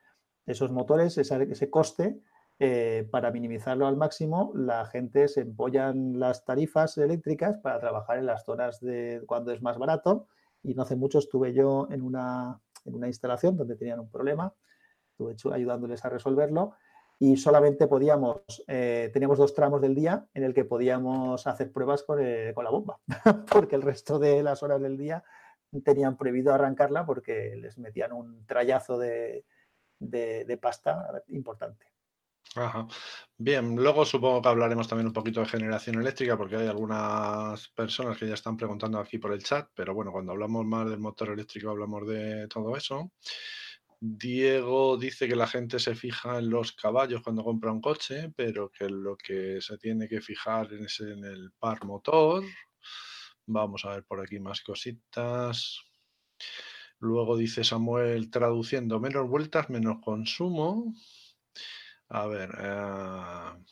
esos 0.45 0.73
motores, 0.73 1.17
ese, 1.17 1.71
coste, 1.71 2.21
eh, 2.65 3.09
para 3.11 3.31
minimizarlo 3.31 3.87
al 3.87 3.97
máximo, 3.97 4.53
la 4.55 4.85
gente 4.87 5.29
se 5.29 5.41
empollan 5.41 6.19
las 6.19 6.45
tarifas 6.45 6.97
eléctricas 6.99 7.59
para 7.59 7.81
trabajar 7.81 8.19
en 8.19 8.27
las 8.27 8.45
zonas 8.45 8.81
de 8.81 9.23
cuando 9.27 9.53
es 9.53 9.63
más 9.63 9.79
barato. 9.79 10.29
Y 10.63 10.75
no 10.75 10.83
hace 10.83 10.95
mucho 10.95 11.19
estuve 11.19 11.53
yo 11.53 11.89
en 11.91 12.03
una 12.03 12.61
en 12.85 12.95
una 12.95 13.07
instalación 13.07 13.57
donde 13.57 13.77
tenían 13.77 14.01
un 14.01 14.11
problema, 14.11 14.55
estuve 15.31 15.55
ayudándoles 15.55 16.05
a 16.05 16.09
resolverlo 16.09 16.73
y 17.19 17.37
solamente 17.37 17.87
podíamos, 17.87 18.43
eh, 18.67 19.11
teníamos 19.13 19.39
dos 19.39 19.55
tramos 19.55 19.81
del 19.81 19.95
día 19.95 20.27
en 20.35 20.43
el 20.43 20.55
que 20.55 20.65
podíamos 20.65 21.47
hacer 21.47 21.71
pruebas 21.71 22.03
con, 22.03 22.19
eh, 22.21 22.53
la 22.57 22.71
bomba, 22.71 22.99
porque 23.53 23.77
el 23.77 23.83
resto 23.83 24.19
de 24.19 24.43
las 24.43 24.63
horas 24.63 24.81
del 24.81 24.97
día 24.97 25.23
tenían 25.85 26.17
prohibido 26.17 26.53
arrancarla 26.53 27.07
porque 27.07 27.55
les 27.57 27.79
metían 27.79 28.13
un 28.13 28.45
trayazo 28.47 28.99
de, 28.99 29.45
de, 30.01 30.59
pasta 30.61 31.23
importante. 31.29 31.87
Ajá. 32.55 32.87
Bien, 33.39 33.75
luego 33.77 34.05
supongo 34.05 34.43
que 34.43 34.49
hablaremos 34.49 34.87
también 34.87 35.07
un 35.07 35.13
poquito 35.15 35.41
de 35.41 35.47
generación 35.47 35.99
eléctrica 36.01 36.37
porque 36.37 36.57
hay 36.57 36.67
algunas 36.67 37.69
personas 37.69 38.19
que 38.19 38.29
ya 38.29 38.35
están 38.35 38.57
preguntando 38.59 38.99
aquí 38.99 39.17
por 39.19 39.33
el 39.33 39.43
chat, 39.43 39.69
pero 39.75 39.95
bueno, 39.95 40.13
cuando 40.13 40.33
hablamos 40.33 40.67
más 40.67 40.89
del 40.91 40.99
motor 41.01 41.31
eléctrico 41.31 41.71
hablamos 41.71 42.07
de 42.07 42.47
todo 42.49 42.77
eso. 42.77 43.11
Diego 44.01 44.97
dice 44.99 45.29
que 45.29 45.37
la 45.37 45.47
gente 45.47 45.79
se 45.79 45.95
fija 45.95 46.39
en 46.39 46.51
los 46.51 46.73
caballos 46.73 47.23
cuando 47.23 47.45
compra 47.45 47.73
un 47.73 47.81
coche, 47.81 48.33
pero 48.37 48.69
que 48.71 48.89
lo 48.89 49.17
que 49.17 49.61
se 49.61 49.79
tiene 49.79 50.09
que 50.09 50.21
fijar 50.21 50.73
es 50.75 51.01
en 51.01 51.25
el 51.25 51.53
par 51.59 51.85
motor. 51.85 52.45
Vamos 53.47 53.85
a 53.85 53.91
ver 53.95 54.05
por 54.05 54.21
aquí 54.21 54.41
más 54.41 54.61
cositas. 54.63 55.81
Luego 57.01 57.37
dice 57.37 57.65
Samuel 57.65 58.31
traduciendo 58.31 58.99
menos 59.01 59.29
vueltas, 59.29 59.69
menos 59.69 59.99
consumo. 60.03 60.95
A 62.15 62.27
ver, 62.27 62.51
eh, 62.61 63.65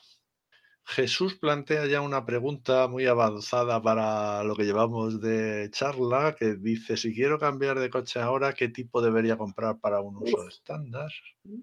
Jesús 0.85 1.35
plantea 1.35 1.87
ya 1.87 2.01
una 2.01 2.25
pregunta 2.25 2.89
muy 2.89 3.07
avanzada 3.07 3.83
para 3.83 4.43
lo 4.45 4.57
que 4.57 4.65
llevamos 4.65 5.21
de 5.21 5.69
charla, 5.71 6.35
que 6.39 6.55
dice, 6.55 6.97
si 6.97 7.15
quiero 7.15 7.39
cambiar 7.39 7.79
de 7.79 7.91
coche 7.91 8.19
ahora, 8.19 8.55
¿qué 8.55 8.69
tipo 8.69 9.03
debería 9.03 9.37
comprar 9.37 9.79
para 9.79 10.01
un 10.01 10.17
uso 10.17 10.49
estándar? 10.49 11.11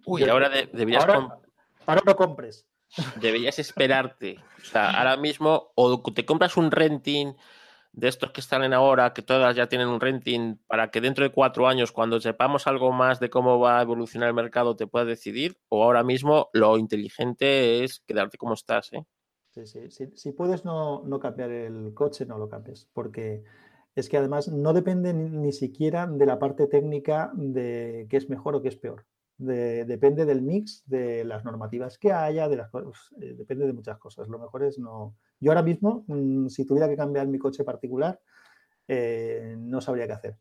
Uy, 0.05 0.23
ahora 0.29 0.49
deberías... 0.49 1.03
Ahora, 1.03 1.39
ahora 1.87 2.01
no 2.05 2.15
compres. 2.15 2.67
Deberías 3.19 3.57
esperarte. 3.57 4.37
O 4.61 4.65
sea, 4.65 4.91
ahora 4.91 5.17
mismo 5.17 5.71
o 5.73 6.01
te 6.13 6.25
compras 6.25 6.57
un 6.57 6.69
renting 6.69 7.33
de 7.97 8.07
estos 8.07 8.31
que 8.31 8.41
están 8.41 8.63
en 8.63 8.73
ahora, 8.73 9.11
que 9.11 9.23
todas 9.23 9.55
ya 9.55 9.67
tienen 9.67 9.87
un 9.87 9.99
renting, 9.99 10.57
para 10.67 10.91
que 10.91 11.01
dentro 11.01 11.23
de 11.23 11.31
cuatro 11.31 11.67
años, 11.67 11.91
cuando 11.91 12.19
sepamos 12.21 12.67
algo 12.67 12.91
más 12.91 13.19
de 13.19 13.31
cómo 13.31 13.59
va 13.59 13.79
a 13.79 13.81
evolucionar 13.81 14.29
el 14.29 14.35
mercado, 14.35 14.75
te 14.75 14.85
puedas 14.85 15.07
decidir, 15.07 15.57
o 15.67 15.83
ahora 15.83 16.03
mismo 16.03 16.49
lo 16.53 16.77
inteligente 16.77 17.83
es 17.83 18.01
quedarte 18.01 18.37
como 18.37 18.53
estás. 18.53 18.93
¿eh? 18.93 19.03
Sí, 19.49 19.89
sí. 19.89 20.11
Si, 20.13 20.31
puedes 20.31 20.63
no, 20.63 21.03
cambiar 21.19 21.49
el 21.49 21.91
coche, 21.95 22.27
no 22.27 22.37
lo 22.37 22.47
cambies, 22.47 22.87
porque 22.93 23.43
es 23.95 24.07
que 24.09 24.17
además 24.17 24.47
no 24.47 24.73
depende 24.73 25.11
ni, 25.15 25.51
siquiera 25.51 26.05
de 26.05 26.27
la 26.27 26.37
parte 26.37 26.67
técnica 26.67 27.31
de 27.33 28.05
qué 28.11 28.17
es 28.17 28.29
mejor 28.29 28.53
o 28.53 28.61
qué 28.61 28.67
es 28.67 28.77
peor. 28.77 29.07
depende 29.39 30.25
del 30.25 30.43
mix, 30.43 30.83
de 30.85 31.25
las 31.25 31.43
normativas 31.43 31.97
que 31.97 32.11
haya, 32.11 32.47
de 32.47 32.57
las 32.57 32.69
eh, 33.19 33.33
depende 33.35 33.65
de 33.65 33.73
muchas 33.73 33.97
cosas. 33.97 34.27
Lo 34.27 34.37
mejor 34.37 34.63
es 34.65 34.77
no, 34.77 35.15
yo 35.39 35.51
ahora 35.51 35.63
mismo, 35.63 36.03
mm, 36.07 36.47
si 36.47 36.65
tuviera 36.65 36.87
que 36.87 36.97
cambiar 36.97 37.27
mi 37.27 37.37
coche 37.39 37.63
particular, 37.63 38.19
eh, 38.87 39.55
no 39.57 39.81
sabría 39.81 40.07
qué 40.07 40.13
hacer. 40.13 40.37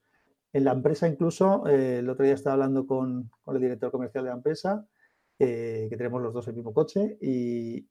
En 0.53 0.65
la 0.65 0.73
empresa 0.73 1.09
incluso, 1.09 1.67
eh, 1.67 1.99
el 1.99 2.09
otro 2.09 2.25
día 2.25 2.35
estaba 2.35 2.55
hablando 2.55 2.87
con, 2.87 3.31
el 3.47 3.61
director 3.61 3.91
comercial 3.91 4.25
de 4.25 4.31
la 4.31 4.37
empresa, 4.37 4.87
eh, 5.39 5.87
que 5.91 5.97
tenemos 5.99 6.23
los 6.23 6.33
dos 6.33 6.49
el 6.49 6.55
mismo 6.55 6.73
coche, 6.73 7.19
y, 7.21 7.87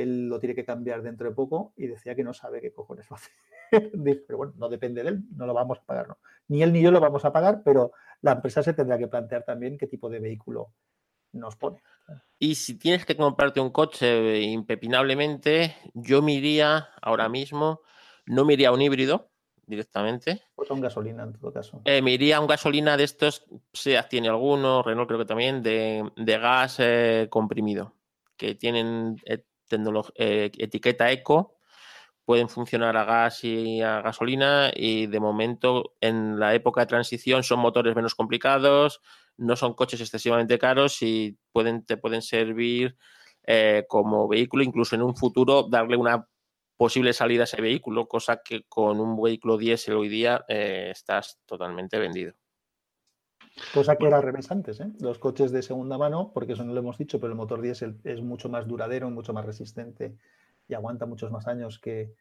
él 0.00 0.28
lo 0.28 0.38
tiene 0.40 0.54
que 0.54 0.64
cambiar 0.64 1.02
dentro 1.02 1.28
de 1.28 1.34
poco 1.34 1.74
y 1.76 1.86
decía 1.88 2.14
que 2.14 2.24
no 2.24 2.32
sabe 2.32 2.60
qué 2.62 2.72
cojones 2.72 3.06
va 3.12 3.16
a 3.16 3.20
hacer. 3.20 3.32
pero 4.26 4.38
bueno, 4.38 4.54
no 4.56 4.68
depende 4.68 5.02
de 5.02 5.10
él, 5.10 5.24
no 5.36 5.46
lo 5.46 5.52
vamos 5.52 5.78
a 5.78 5.84
pagar. 5.84 6.16
Ni 6.48 6.62
él 6.62 6.72
ni 6.72 6.82
yo 6.82 6.90
lo 6.90 7.00
vamos 7.00 7.24
a 7.24 7.32
pagar, 7.32 7.62
pero 7.64 7.92
la 8.22 8.32
empresa 8.32 8.62
se 8.62 8.72
tendrá 8.72 8.96
que 8.98 9.08
plantear 9.08 9.44
también 9.44 9.76
qué 9.76 9.86
tipo 9.86 10.08
de 10.08 10.20
vehículo 10.20 10.72
nos 11.32 11.56
pone. 11.56 11.82
Y 12.38 12.54
si 12.54 12.78
tienes 12.78 13.04
que 13.04 13.16
comprarte 13.16 13.60
un 13.60 13.70
coche 13.70 14.40
impepinablemente, 14.40 15.76
yo 15.94 16.22
me 16.22 16.32
iría 16.32 16.88
ahora 17.02 17.28
mismo, 17.28 17.82
no 18.26 18.44
me 18.44 18.54
iría 18.54 18.68
a 18.68 18.72
un 18.72 18.82
híbrido 18.82 19.30
directamente. 19.66 20.42
Pues 20.54 20.70
a 20.70 20.74
un 20.74 20.80
gasolina 20.80 21.22
en 21.22 21.32
todo 21.34 21.52
caso. 21.52 21.80
Eh, 21.84 22.02
me 22.02 22.12
iría 22.12 22.38
a 22.38 22.40
un 22.40 22.46
gasolina 22.46 22.96
de 22.96 23.04
estos, 23.04 23.44
SEAT 23.72 24.08
tiene 24.08 24.28
algunos, 24.28 24.84
Renault 24.84 25.08
creo 25.08 25.20
que 25.20 25.26
también, 25.26 25.62
de, 25.62 26.10
gas 26.16 26.76
eh, 26.80 27.28
comprimido, 27.30 27.94
que 28.36 28.54
tienen 28.54 29.16
eh, 29.26 30.50
etiqueta 30.58 31.10
eco, 31.12 31.56
pueden 32.24 32.48
funcionar 32.48 32.96
a 32.96 33.04
gas 33.04 33.44
y 33.44 33.82
a 33.82 34.02
gasolina 34.02 34.70
y 34.74 35.06
de 35.06 35.20
momento 35.20 35.94
en 36.00 36.38
la 36.38 36.54
época 36.54 36.80
de 36.82 36.86
transición 36.86 37.42
son 37.42 37.60
motores 37.60 37.94
menos 37.96 38.14
complicados, 38.14 39.00
no 39.40 39.56
son 39.56 39.74
coches 39.74 40.00
excesivamente 40.00 40.58
caros 40.58 41.00
y 41.02 41.36
pueden, 41.50 41.84
te 41.84 41.96
pueden 41.96 42.22
servir 42.22 42.96
eh, 43.46 43.84
como 43.88 44.28
vehículo, 44.28 44.62
incluso 44.62 44.94
en 44.94 45.02
un 45.02 45.16
futuro 45.16 45.66
darle 45.68 45.96
una 45.96 46.28
posible 46.76 47.12
salida 47.12 47.42
a 47.42 47.44
ese 47.44 47.60
vehículo, 47.60 48.06
cosa 48.06 48.42
que 48.44 48.64
con 48.68 49.00
un 49.00 49.20
vehículo 49.20 49.56
diésel 49.56 49.96
hoy 49.96 50.08
día 50.08 50.44
eh, 50.48 50.88
estás 50.90 51.40
totalmente 51.46 51.98
vendido. 51.98 52.34
Cosa 53.74 53.96
que 53.96 54.06
era 54.06 54.20
revés 54.20 54.50
antes, 54.50 54.80
¿eh? 54.80 54.92
los 55.00 55.18
coches 55.18 55.52
de 55.52 55.62
segunda 55.62 55.98
mano, 55.98 56.32
porque 56.32 56.52
eso 56.52 56.64
no 56.64 56.72
lo 56.72 56.80
hemos 56.80 56.98
dicho, 56.98 57.18
pero 57.18 57.32
el 57.32 57.36
motor 57.36 57.60
diésel 57.60 57.98
es 58.04 58.20
mucho 58.22 58.48
más 58.48 58.66
duradero, 58.66 59.10
mucho 59.10 59.32
más 59.32 59.44
resistente 59.44 60.16
y 60.68 60.74
aguanta 60.74 61.06
muchos 61.06 61.30
más 61.30 61.46
años 61.46 61.78
que, 61.78 62.14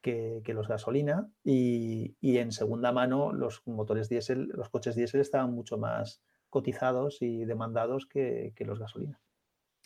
que, 0.00 0.42
los 0.48 0.68
gasolina. 0.68 1.30
Y, 1.44 2.16
y, 2.20 2.38
en 2.38 2.50
segunda 2.50 2.92
mano 2.92 3.32
los 3.32 3.62
motores 3.66 4.08
diésel, 4.08 4.48
los 4.48 4.68
coches 4.68 4.96
diésel 4.96 5.20
estaban 5.20 5.52
mucho 5.52 5.78
más 5.78 6.22
cotizados 6.52 7.22
y 7.22 7.46
demandados 7.46 8.04
que, 8.06 8.52
los 8.58 8.78
gasolina. 8.78 9.18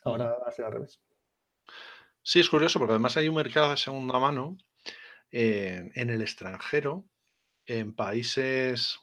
Ahora 0.03 0.37
va 0.37 0.49
a 0.49 0.51
ser 0.51 0.65
al 0.65 0.73
revés. 0.73 1.01
Sí, 2.23 2.41
es 2.41 2.51
curioso 2.51 2.81
porque 2.81 2.95
además 2.95 3.17
hay 3.17 3.29
un 3.29 3.37
mercado 3.37 3.71
de 3.71 3.77
segunda 3.77 4.19
mano 4.19 4.59
eh, 5.31 5.93
en 5.95 6.11
el 6.11 6.23
extranjero, 6.23 7.05
en 7.67 7.95
países, 7.95 8.99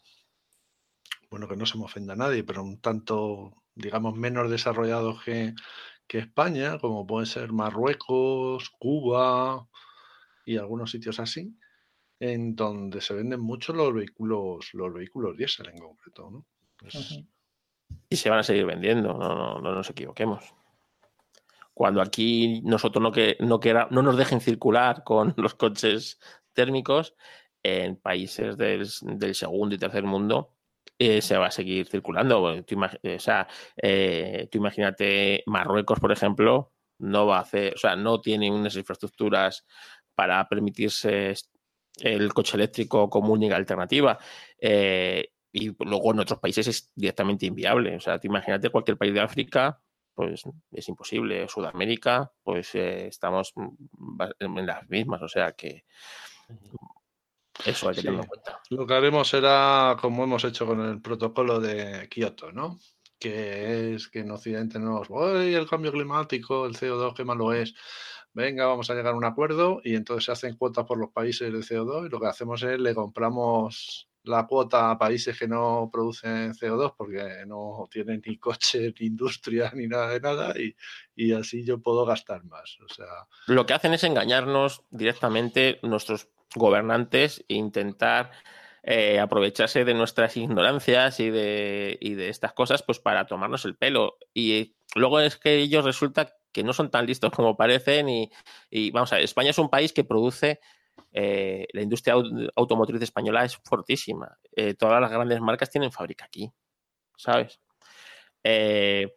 bueno, 1.30 1.48
que 1.48 1.56
no 1.56 1.66
se 1.66 1.78
me 1.78 1.86
ofenda 1.86 2.14
a 2.14 2.18
nadie, 2.18 2.44
pero 2.44 2.64
un 2.64 2.82
tanto, 2.82 3.64
digamos, 3.76 4.14
menos 4.18 4.52
desarrollados 4.52 5.24
que, 5.24 5.54
que 6.06 6.20
España, 6.20 6.80
como 6.80 7.08
pueden 7.08 7.28
ser 7.28 7.54
Marruecos, 7.54 8.70
Cuba 8.78 9.70
y 10.46 10.58
algunos 10.58 10.92
sitios 10.92 11.18
así, 11.22 11.58
en 12.20 12.58
donde 12.58 13.00
se 13.00 13.14
venden 13.14 13.40
mucho 13.40 13.72
los 13.72 13.94
vehículos, 13.94 14.74
los 14.74 14.94
vehículos 14.94 15.38
diésel 15.38 15.70
en 15.70 15.78
concreto, 15.78 16.30
¿no? 16.30 16.46
Y 18.10 18.16
se 18.16 18.30
van 18.30 18.40
a 18.40 18.44
seguir 18.44 18.66
vendiendo, 18.66 19.14
no, 19.14 19.60
no, 19.60 19.74
nos 19.74 19.90
equivoquemos. 19.90 20.54
Cuando 21.74 22.02
aquí 22.02 22.62
nosotros 22.64 23.02
no, 23.02 23.12
que, 23.12 23.38
no, 23.40 23.60
no 23.90 24.02
nos 24.02 24.18
dejen 24.18 24.42
circular 24.42 25.04
con 25.04 25.34
los 25.38 25.56
coches 25.56 26.20
térmicos, 26.54 27.16
en 27.64 27.96
países 27.96 28.58
del, 28.58 28.86
segundo 29.34 29.74
y 29.74 29.78
tercer 29.78 30.04
mundo 30.04 30.52
eh, 31.00 31.22
se 31.22 31.38
va 31.38 31.48
a 31.48 31.52
seguir 31.52 31.88
circulando. 31.88 32.62
Tú, 32.64 32.80
o 32.84 33.20
sea, 33.20 33.48
eh, 33.82 34.48
tú 34.52 34.58
imagínate 34.58 35.44
Marruecos, 35.48 36.00
por 36.00 36.12
ejemplo, 36.12 36.74
no 37.00 37.26
va 37.26 37.38
a 37.38 37.42
hacer, 37.42 37.74
o 37.74 37.78
sea, 37.78 37.96
no 37.96 38.22
tiene 38.22 38.52
unas 38.52 38.76
infraestructuras 38.76 39.66
para 40.14 40.48
permitirse 40.48 41.34
el 42.02 42.34
coche 42.34 42.58
eléctrico 42.58 43.10
como 43.10 43.34
única 43.34 43.56
alternativa. 43.56 44.20
Eh, 44.60 45.33
y 45.54 45.74
luego 45.86 46.12
en 46.12 46.20
otros 46.20 46.40
países 46.40 46.68
es 46.68 46.92
directamente 46.96 47.46
inviable. 47.46 47.96
O 47.96 48.00
sea, 48.00 48.20
te 48.20 48.28
imagínate 48.28 48.72
cualquier 48.72 48.98
país 48.98 49.14
de 49.14 49.22
África, 49.22 49.80
pues 50.16 50.44
es 50.72 50.90
imposible. 50.90 51.48
Sudamérica, 51.48 52.34
pues 52.42 52.74
eh, 52.74 53.08
estamos 53.08 53.54
en 54.40 54.66
las 54.66 54.90
mismas. 54.90 55.22
O 55.22 55.28
sea 55.28 55.52
que 55.52 55.86
eso 57.66 57.88
hay 57.88 57.96
que 57.96 58.02
tenerlo 58.02 58.24
en 58.24 58.28
cuenta. 58.28 58.60
Lo 58.72 58.88
que 58.88 58.94
haremos 58.96 59.30
será 59.30 59.96
como 60.02 60.24
hemos 60.24 60.44
hecho 60.44 60.66
con 60.66 60.82
el 60.82 61.02
protocolo 61.02 61.60
de 61.60 62.10
Kioto, 62.10 62.52
¿no? 62.52 62.80
Que 63.20 63.94
es 63.94 64.08
que 64.08 64.20
en 64.22 64.32
Occidente 64.32 64.80
no 64.80 64.98
nos 64.98 65.08
voy 65.08 65.54
el 65.54 65.70
cambio 65.70 65.92
climático, 65.92 66.66
el 66.66 66.76
CO2, 66.76 67.14
qué 67.14 67.24
malo 67.24 67.54
es. 67.54 67.76
venga, 68.34 68.66
vamos 68.66 68.90
a 68.90 68.96
llegar 68.96 69.14
a 69.14 69.18
un 69.18 69.26
acuerdo 69.26 69.82
y 69.84 69.96
entonces 69.96 70.26
se 70.26 70.32
hacen 70.32 70.58
cuotas 70.58 70.86
por 70.86 70.98
los 70.98 71.12
países 71.12 71.54
de 71.54 71.60
CO2 71.60 72.08
y 72.08 72.10
lo 72.10 72.20
que 72.20 72.26
hacemos 72.26 72.64
es 72.64 72.80
le 72.80 72.96
compramos 72.96 74.10
la 74.24 74.48
cuota 74.48 74.92
a 74.92 74.98
países 74.98 75.38
que 75.38 75.48
no 75.48 75.90
producen 75.92 76.54
CO2 76.54 76.96
porque 76.98 77.46
no 77.46 77.88
tienen 77.92 78.22
ni 78.26 78.38
coches, 78.38 78.94
ni 79.00 79.08
industria, 79.08 79.72
ni 79.74 79.88
nada 79.88 80.10
de 80.10 80.20
nada 80.20 80.54
y, 80.58 80.76
y, 81.16 81.34
así 81.34 81.64
yo 81.64 81.82
puedo 81.82 82.06
gastar 82.06 82.44
más. 82.46 82.78
O 82.84 82.94
sea... 82.94 83.28
Lo 83.48 83.66
que 83.66 83.74
hacen 83.74 83.94
es 83.94 84.04
engañarnos 84.04 84.84
directamente 84.90 85.80
nuestros 85.84 86.30
gobernantes 86.56 87.44
e 87.48 87.56
intentar 87.56 88.32
eh, 88.84 89.20
aprovecharse 89.20 89.86
de 89.86 89.94
nuestras 89.94 90.36
ignorancias 90.38 91.20
y 91.20 91.30
de, 91.30 91.98
y 92.02 92.16
de 92.16 92.30
estas 92.30 92.54
cosas 92.54 92.84
pues 92.84 93.00
para 93.00 93.28
tomarnos 93.28 93.66
el 93.66 93.76
pelo. 93.76 94.18
Y 94.34 94.76
luego 94.96 95.20
es 95.20 95.38
que 95.38 95.58
ellos 95.58 95.86
resulta 95.86 96.36
que 96.52 96.64
no 96.64 96.74
son 96.74 96.92
tan 96.92 97.06
listos 97.06 97.32
como 97.32 97.58
parecen 97.58 98.10
y, 98.10 98.32
y 98.70 98.92
vamos 98.92 99.12
a 99.12 99.16
ver, 99.16 99.26
España 99.26 99.50
es 99.50 99.58
un 99.58 99.70
país 99.70 99.92
que 99.92 100.04
produce 100.04 100.60
eh, 101.12 101.68
la 101.74 101.82
industria 101.82 102.16
automotriz 102.56 103.02
española 103.02 103.46
es 103.46 103.58
fortísima. 103.58 104.38
Eh, 104.56 104.74
todas 104.74 105.00
las 105.00 105.12
grandes 105.12 105.40
marcas 105.42 105.70
tienen 105.70 105.92
fábrica 105.92 106.26
aquí, 106.26 106.52
¿sabes? 107.18 107.60
Eh, 108.44 109.16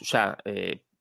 o 0.00 0.04
sea, 0.04 0.36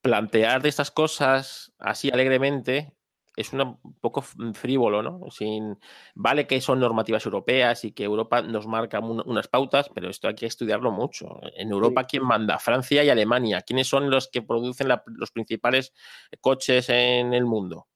plantear 0.01 0.61
de 0.61 0.69
estas 0.69 0.91
cosas 0.91 1.73
así 1.79 2.09
alegremente 2.09 2.93
es 3.39 3.53
un 3.53 3.79
poco 4.01 4.21
frívolo, 4.21 5.01
¿no? 5.01 5.31
Sin, 5.31 5.79
vale 6.13 6.45
que 6.45 6.59
son 6.59 6.79
normativas 6.81 7.25
europeas 7.25 7.85
y 7.85 7.93
que 7.93 8.03
Europa 8.03 8.41
nos 8.41 8.67
marca 8.67 8.99
unas 8.99 9.47
pautas, 9.47 9.89
pero 9.95 10.09
esto 10.09 10.27
hay 10.27 10.35
que 10.35 10.45
estudiarlo 10.45 10.91
mucho. 10.91 11.39
En 11.55 11.71
Europa, 11.71 12.03
¿quién 12.03 12.23
manda? 12.23 12.59
Francia 12.59 13.01
y 13.01 13.09
Alemania. 13.09 13.61
¿Quiénes 13.61 13.87
son 13.87 14.09
los 14.09 14.27
que 14.27 14.41
producen 14.41 14.89
los 14.89 15.31
principales 15.31 15.93
coches 16.41 16.89
en 16.89 17.33
el 17.33 17.45
mundo? 17.45 17.87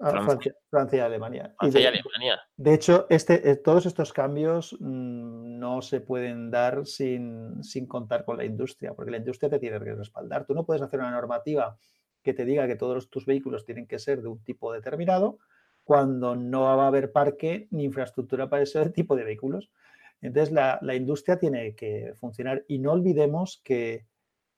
Francia. 0.00 0.54
Francia, 0.70 0.96
y 0.96 1.00
Alemania. 1.00 1.54
Francia 1.58 1.80
y, 1.80 1.84
Alemania. 1.84 2.40
De 2.56 2.72
hecho, 2.72 3.06
este, 3.10 3.50
eh, 3.50 3.56
todos 3.56 3.84
estos 3.84 4.14
cambios 4.14 4.74
mm, 4.80 5.58
no 5.58 5.82
se 5.82 6.00
pueden 6.00 6.50
dar 6.50 6.86
sin, 6.86 7.62
sin, 7.62 7.86
contar 7.86 8.24
con 8.24 8.38
la 8.38 8.44
industria, 8.44 8.94
porque 8.94 9.10
la 9.10 9.18
industria 9.18 9.50
te 9.50 9.58
tiene 9.58 9.78
que 9.78 9.94
respaldar. 9.94 10.46
Tú 10.46 10.54
no 10.54 10.64
puedes 10.64 10.82
hacer 10.82 11.00
una 11.00 11.10
normativa 11.10 11.76
que 12.22 12.32
te 12.32 12.46
diga 12.46 12.66
que 12.66 12.76
todos 12.76 13.10
tus 13.10 13.26
vehículos 13.26 13.66
tienen 13.66 13.86
que 13.86 13.98
ser 13.98 14.22
de 14.22 14.28
un 14.28 14.42
tipo 14.42 14.72
determinado 14.72 15.38
cuando 15.84 16.34
no 16.34 16.62
va 16.62 16.84
a 16.84 16.86
haber 16.86 17.12
parque 17.12 17.68
ni 17.70 17.84
infraestructura 17.84 18.48
para 18.48 18.62
ese 18.62 18.88
tipo 18.90 19.16
de 19.16 19.24
vehículos. 19.24 19.70
Entonces, 20.22 20.52
la, 20.52 20.78
la 20.80 20.94
industria 20.94 21.38
tiene 21.38 21.74
que 21.74 22.14
funcionar 22.18 22.64
y 22.68 22.78
no 22.78 22.92
olvidemos 22.92 23.60
que 23.64 24.06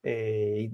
eh, 0.03 0.71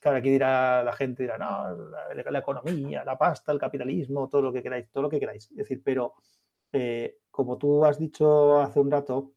claro, 0.00 0.18
aquí 0.18 0.30
dirá 0.30 0.84
la 0.84 0.92
gente, 0.92 1.22
dirá, 1.22 1.38
no, 1.38 1.76
la, 2.14 2.38
economía, 2.38 3.04
la 3.04 3.16
pasta, 3.16 3.52
el 3.52 3.58
capitalismo, 3.58 4.28
todo 4.28 4.42
lo 4.42 4.52
que 4.52 4.62
queráis, 4.62 4.90
todo 4.90 5.04
lo 5.04 5.10
que 5.10 5.20
queráis. 5.20 5.50
Es 5.50 5.56
decir, 5.56 5.82
pero 5.82 6.14
eh, 6.72 7.18
como 7.30 7.56
tú 7.56 7.84
has 7.84 7.98
dicho 7.98 8.60
hace 8.60 8.80
un 8.80 8.90
rato, 8.90 9.32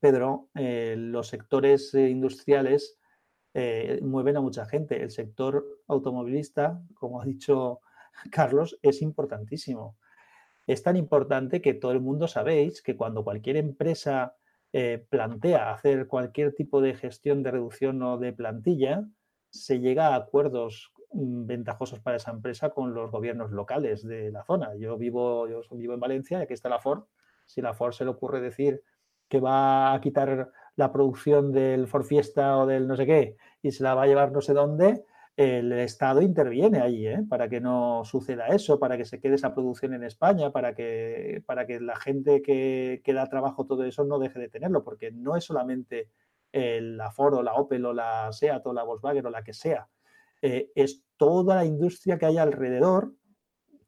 Pedro, 0.00 0.50
eh, 0.54 0.94
los 0.96 1.28
sectores 1.28 1.94
industriales 1.94 2.96
mueven 4.02 4.36
a 4.36 4.40
mucha 4.40 4.66
gente. 4.66 5.02
El 5.02 5.10
sector 5.10 5.82
automovilista, 5.88 6.80
como 6.94 7.20
ha 7.20 7.24
dicho 7.24 7.80
Carlos, 8.30 8.78
es 8.82 9.02
importantísimo. 9.02 9.96
Es 10.64 10.84
tan 10.84 10.96
importante 10.96 11.60
que 11.60 11.74
todo 11.74 11.90
el 11.90 12.00
mundo 12.00 12.28
sabéis 12.28 12.82
que 12.82 12.96
cuando 12.96 13.24
cualquier 13.24 13.56
empresa 13.56 14.37
eh, 14.72 15.04
plantea 15.08 15.72
hacer 15.72 16.06
cualquier 16.06 16.54
tipo 16.54 16.80
de 16.80 16.94
gestión 16.94 17.42
de 17.42 17.50
reducción 17.50 18.02
o 18.02 18.18
de 18.18 18.32
plantilla, 18.32 19.06
se 19.50 19.80
llega 19.80 20.08
a 20.08 20.16
acuerdos 20.16 20.92
mm, 21.12 21.46
ventajosos 21.46 22.00
para 22.00 22.16
esa 22.16 22.30
empresa 22.30 22.70
con 22.70 22.94
los 22.94 23.10
gobiernos 23.10 23.50
locales 23.50 24.06
de 24.06 24.30
la 24.30 24.44
zona. 24.44 24.74
Yo 24.76 24.98
vivo, 24.98 25.48
yo 25.48 25.62
vivo 25.72 25.94
en 25.94 26.00
Valencia 26.00 26.38
y 26.38 26.42
aquí 26.42 26.52
está 26.52 26.68
la 26.68 26.80
Ford. 26.80 27.04
Si 27.46 27.62
la 27.62 27.72
Ford 27.72 27.92
se 27.92 28.04
le 28.04 28.10
ocurre 28.10 28.40
decir 28.40 28.82
que 29.28 29.40
va 29.40 29.92
a 29.92 30.00
quitar 30.00 30.50
la 30.76 30.92
producción 30.92 31.52
del 31.52 31.86
Ford 31.86 32.04
Fiesta 32.04 32.58
o 32.58 32.66
del 32.66 32.86
no 32.86 32.96
sé 32.96 33.06
qué 33.06 33.36
y 33.62 33.72
se 33.72 33.82
la 33.82 33.94
va 33.94 34.02
a 34.02 34.06
llevar 34.06 34.32
no 34.32 34.40
sé 34.40 34.52
dónde, 34.52 35.04
el 35.38 35.72
Estado 35.72 36.20
interviene 36.20 36.80
ahí 36.80 37.06
¿eh? 37.06 37.24
para 37.28 37.48
que 37.48 37.60
no 37.60 38.04
suceda 38.04 38.48
eso, 38.48 38.80
para 38.80 38.96
que 38.96 39.04
se 39.04 39.20
quede 39.20 39.36
esa 39.36 39.54
producción 39.54 39.94
en 39.94 40.02
España, 40.02 40.50
para 40.50 40.74
que, 40.74 41.44
para 41.46 41.64
que 41.64 41.78
la 41.78 41.94
gente 41.94 42.42
que, 42.42 43.00
que 43.04 43.12
da 43.12 43.28
trabajo 43.28 43.64
todo 43.64 43.84
eso 43.84 44.02
no 44.02 44.18
deje 44.18 44.40
de 44.40 44.48
tenerlo, 44.48 44.82
porque 44.82 45.12
no 45.12 45.36
es 45.36 45.44
solamente 45.44 46.08
la 46.52 47.12
Ford 47.12 47.34
o 47.34 47.42
la 47.44 47.54
Opel 47.54 47.86
o 47.86 47.92
la 47.92 48.32
Seat 48.32 48.66
o 48.66 48.72
la 48.72 48.82
Volkswagen 48.82 49.26
o 49.26 49.30
la 49.30 49.44
que 49.44 49.52
sea, 49.52 49.88
eh, 50.42 50.72
es 50.74 51.04
toda 51.16 51.54
la 51.54 51.64
industria 51.64 52.18
que 52.18 52.26
hay 52.26 52.38
alrededor 52.38 53.14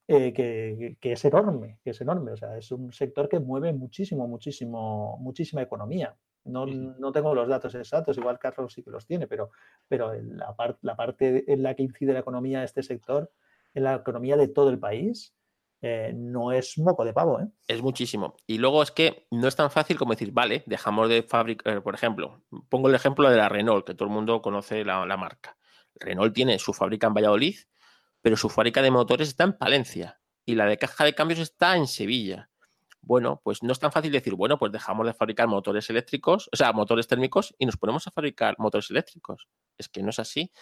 eh, 0.07 0.33
que, 0.33 0.99
que, 1.01 1.13
es 1.13 1.25
enorme, 1.25 1.81
que 1.83 1.91
es 1.91 2.01
enorme, 2.01 2.31
o 2.31 2.37
sea, 2.37 2.57
es 2.59 2.71
un 2.71 2.93
sector 2.93 3.29
que 3.29 3.41
mueve 3.41 3.73
muchísimo, 3.73 4.29
muchísimo, 4.29 5.19
muchísima 5.19 5.63
economía. 5.63 6.17
No, 6.45 6.67
no, 6.67 7.13
tengo 7.13 7.35
los 7.35 7.49
datos 7.49 7.75
exactos, 7.75 8.17
igual 8.17 8.39
Carlos 8.39 8.73
sí 8.73 8.83
que 8.83 8.91
los 8.91 9.07
tiene, 9.07 9.27
pero, 9.27 9.51
pero 9.87 10.15
la, 10.15 10.55
la, 10.81 10.97
parte 10.97 11.45
en 11.53 11.63
la 11.63 11.75
que 11.75 11.83
incide 11.83 12.15
la 12.15 12.21
economía 12.21 12.61
de 12.61 12.65
este 12.65 12.83
sector, 12.83 13.31
en 13.75 13.85
la 13.85 13.97
economía 13.97 14.37
de 14.37 14.49
todo 14.49 14.71
el 14.71 14.79
país, 14.79 15.35
eh, 15.83 16.13
no 16.15 16.53
es 16.53 16.77
moco 16.79 17.05
de 17.05 17.13
pavo. 17.13 17.41
¿eh? 17.41 17.49
Es 17.67 17.83
muchísimo. 17.83 18.37
Y 18.47 18.59
luego 18.59 18.83
es 18.83 18.91
que 18.91 19.27
no 19.31 19.49
es 19.49 19.57
tan 19.57 19.71
fácil 19.71 19.99
como 19.99 20.13
decir, 20.13 20.31
vale, 20.33 20.63
dejamos 20.67 21.09
de 21.09 21.23
fabricar, 21.23 21.79
eh, 21.79 21.81
por 21.81 21.95
ejemplo, 21.95 22.43
pongo 22.69 22.89
el 22.89 22.95
ejemplo 22.95 23.31
de 23.31 23.37
la 23.37 23.49
Renault, 23.49 23.87
que 23.87 23.95
todo 23.95 24.09
el 24.09 24.15
mundo 24.15 24.43
conoce 24.43 24.85
la, 24.85 25.07
la 25.07 25.17
marca. 25.17 25.57
Renault 25.95 26.35
tiene 26.35 26.59
su 26.59 26.73
fábrica 26.73 27.07
en 27.07 27.15
Valladolid, 27.15 27.57
pero 28.21 28.37
su 28.37 28.49
fábrica 28.51 28.83
de 28.83 28.91
motores 28.91 29.29
está 29.29 29.45
en 29.45 29.57
Palencia 29.57 30.21
y 30.45 30.55
la 30.55 30.67
de 30.67 30.77
caja 30.77 31.05
de 31.05 31.15
cambios 31.15 31.41
está 31.41 31.77
en 31.77 31.87
Sevilla 31.87 32.50
bueno, 33.03 33.41
pues 33.43 33.63
no 33.63 33.73
es 33.73 33.79
tan 33.79 33.93
fácil 33.93 34.13
decir, 34.13 34.35
bueno, 34.35 34.59
pues 34.59 34.73
dejamos 34.73 35.07
de 35.07 35.15
fabricar 35.15 35.49
motores 35.49 35.89
eléctricos, 35.91 36.49
o 36.53 36.57
sea, 36.57 36.73
motores 36.73 37.07
térmicos 37.07 37.55
y 37.59 37.67
nos 37.67 37.77
ponemos 37.77 38.07
a 38.07 38.11
fabricar 38.11 38.57
motores 38.59 38.91
eléctricos. 38.91 39.49
Es 39.79 39.89
que 39.89 40.03
no 40.03 40.11
es 40.11 40.19
así, 40.19 40.53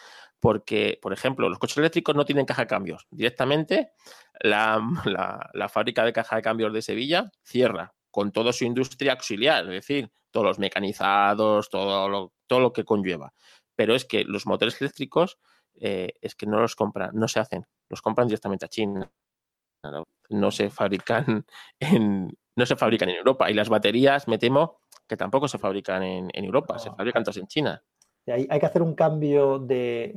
porque, 0.41 0.99
por 1.03 1.13
ejemplo, 1.13 1.49
los 1.49 1.59
coches 1.59 1.79
eléctricos 1.79 2.15
no 2.15 2.25
tienen 2.25 2.47
caja 2.47 2.63
de 2.63 2.69
cambios. 2.69 3.07
Directamente, 3.11 3.93
la, 4.41 5.69
fábrica 5.69 6.05
de 6.05 6.13
caja 6.13 6.37
de 6.37 6.43
cambios 6.43 6.73
de 6.73 6.83
Sevilla 6.83 7.31
cierra 7.43 7.95
con 8.11 8.33
toda 8.33 8.53
su 8.53 8.65
industria 8.65 9.13
auxiliar, 9.13 9.65
es 9.65 9.71
decir, 9.71 10.11
todos 10.31 10.47
los 10.47 10.59
mecanizados, 10.59 11.69
todo 11.69 12.09
lo, 12.09 12.33
todo 12.47 12.61
lo 12.61 12.73
que 12.73 12.85
conlleva. 12.85 13.35
Pero 13.77 13.95
es 13.95 14.05
que 14.05 14.25
los 14.25 14.47
motores 14.47 14.81
eléctricos 14.81 15.39
eh, 15.81 16.15
es 16.21 16.35
que 16.35 16.47
no 16.47 16.61
los 16.61 16.75
compran, 16.77 17.11
no 17.15 17.29
se 17.29 17.41
hacen, 17.41 17.67
los 17.89 18.03
compran 18.03 18.29
directamente 18.29 18.65
a 18.65 18.69
China 18.69 19.13
no 20.29 20.51
se 20.51 20.71
fabrican 20.71 21.45
en, 21.81 22.37
no 22.57 22.67
se 22.67 22.77
fabrican 22.77 23.09
en 23.09 23.17
Europa. 23.17 23.51
Y 23.51 23.55
las 23.55 23.69
baterías, 23.69 24.29
me 24.29 24.39
temo, 24.39 24.81
que 25.07 25.17
tampoco 25.17 25.49
se 25.49 25.59
fabrican 25.59 26.03
en, 26.03 26.45
Europa, 26.45 26.79
se 26.79 26.91
fabrican 26.91 27.23
todas 27.23 27.39
en 27.39 27.47
China. 27.47 27.83
Hay, 28.27 28.47
hay 28.51 28.61
que 28.61 28.67
hacer 28.67 28.83
un 28.83 28.95
cambio 28.95 29.59
de, 29.59 30.13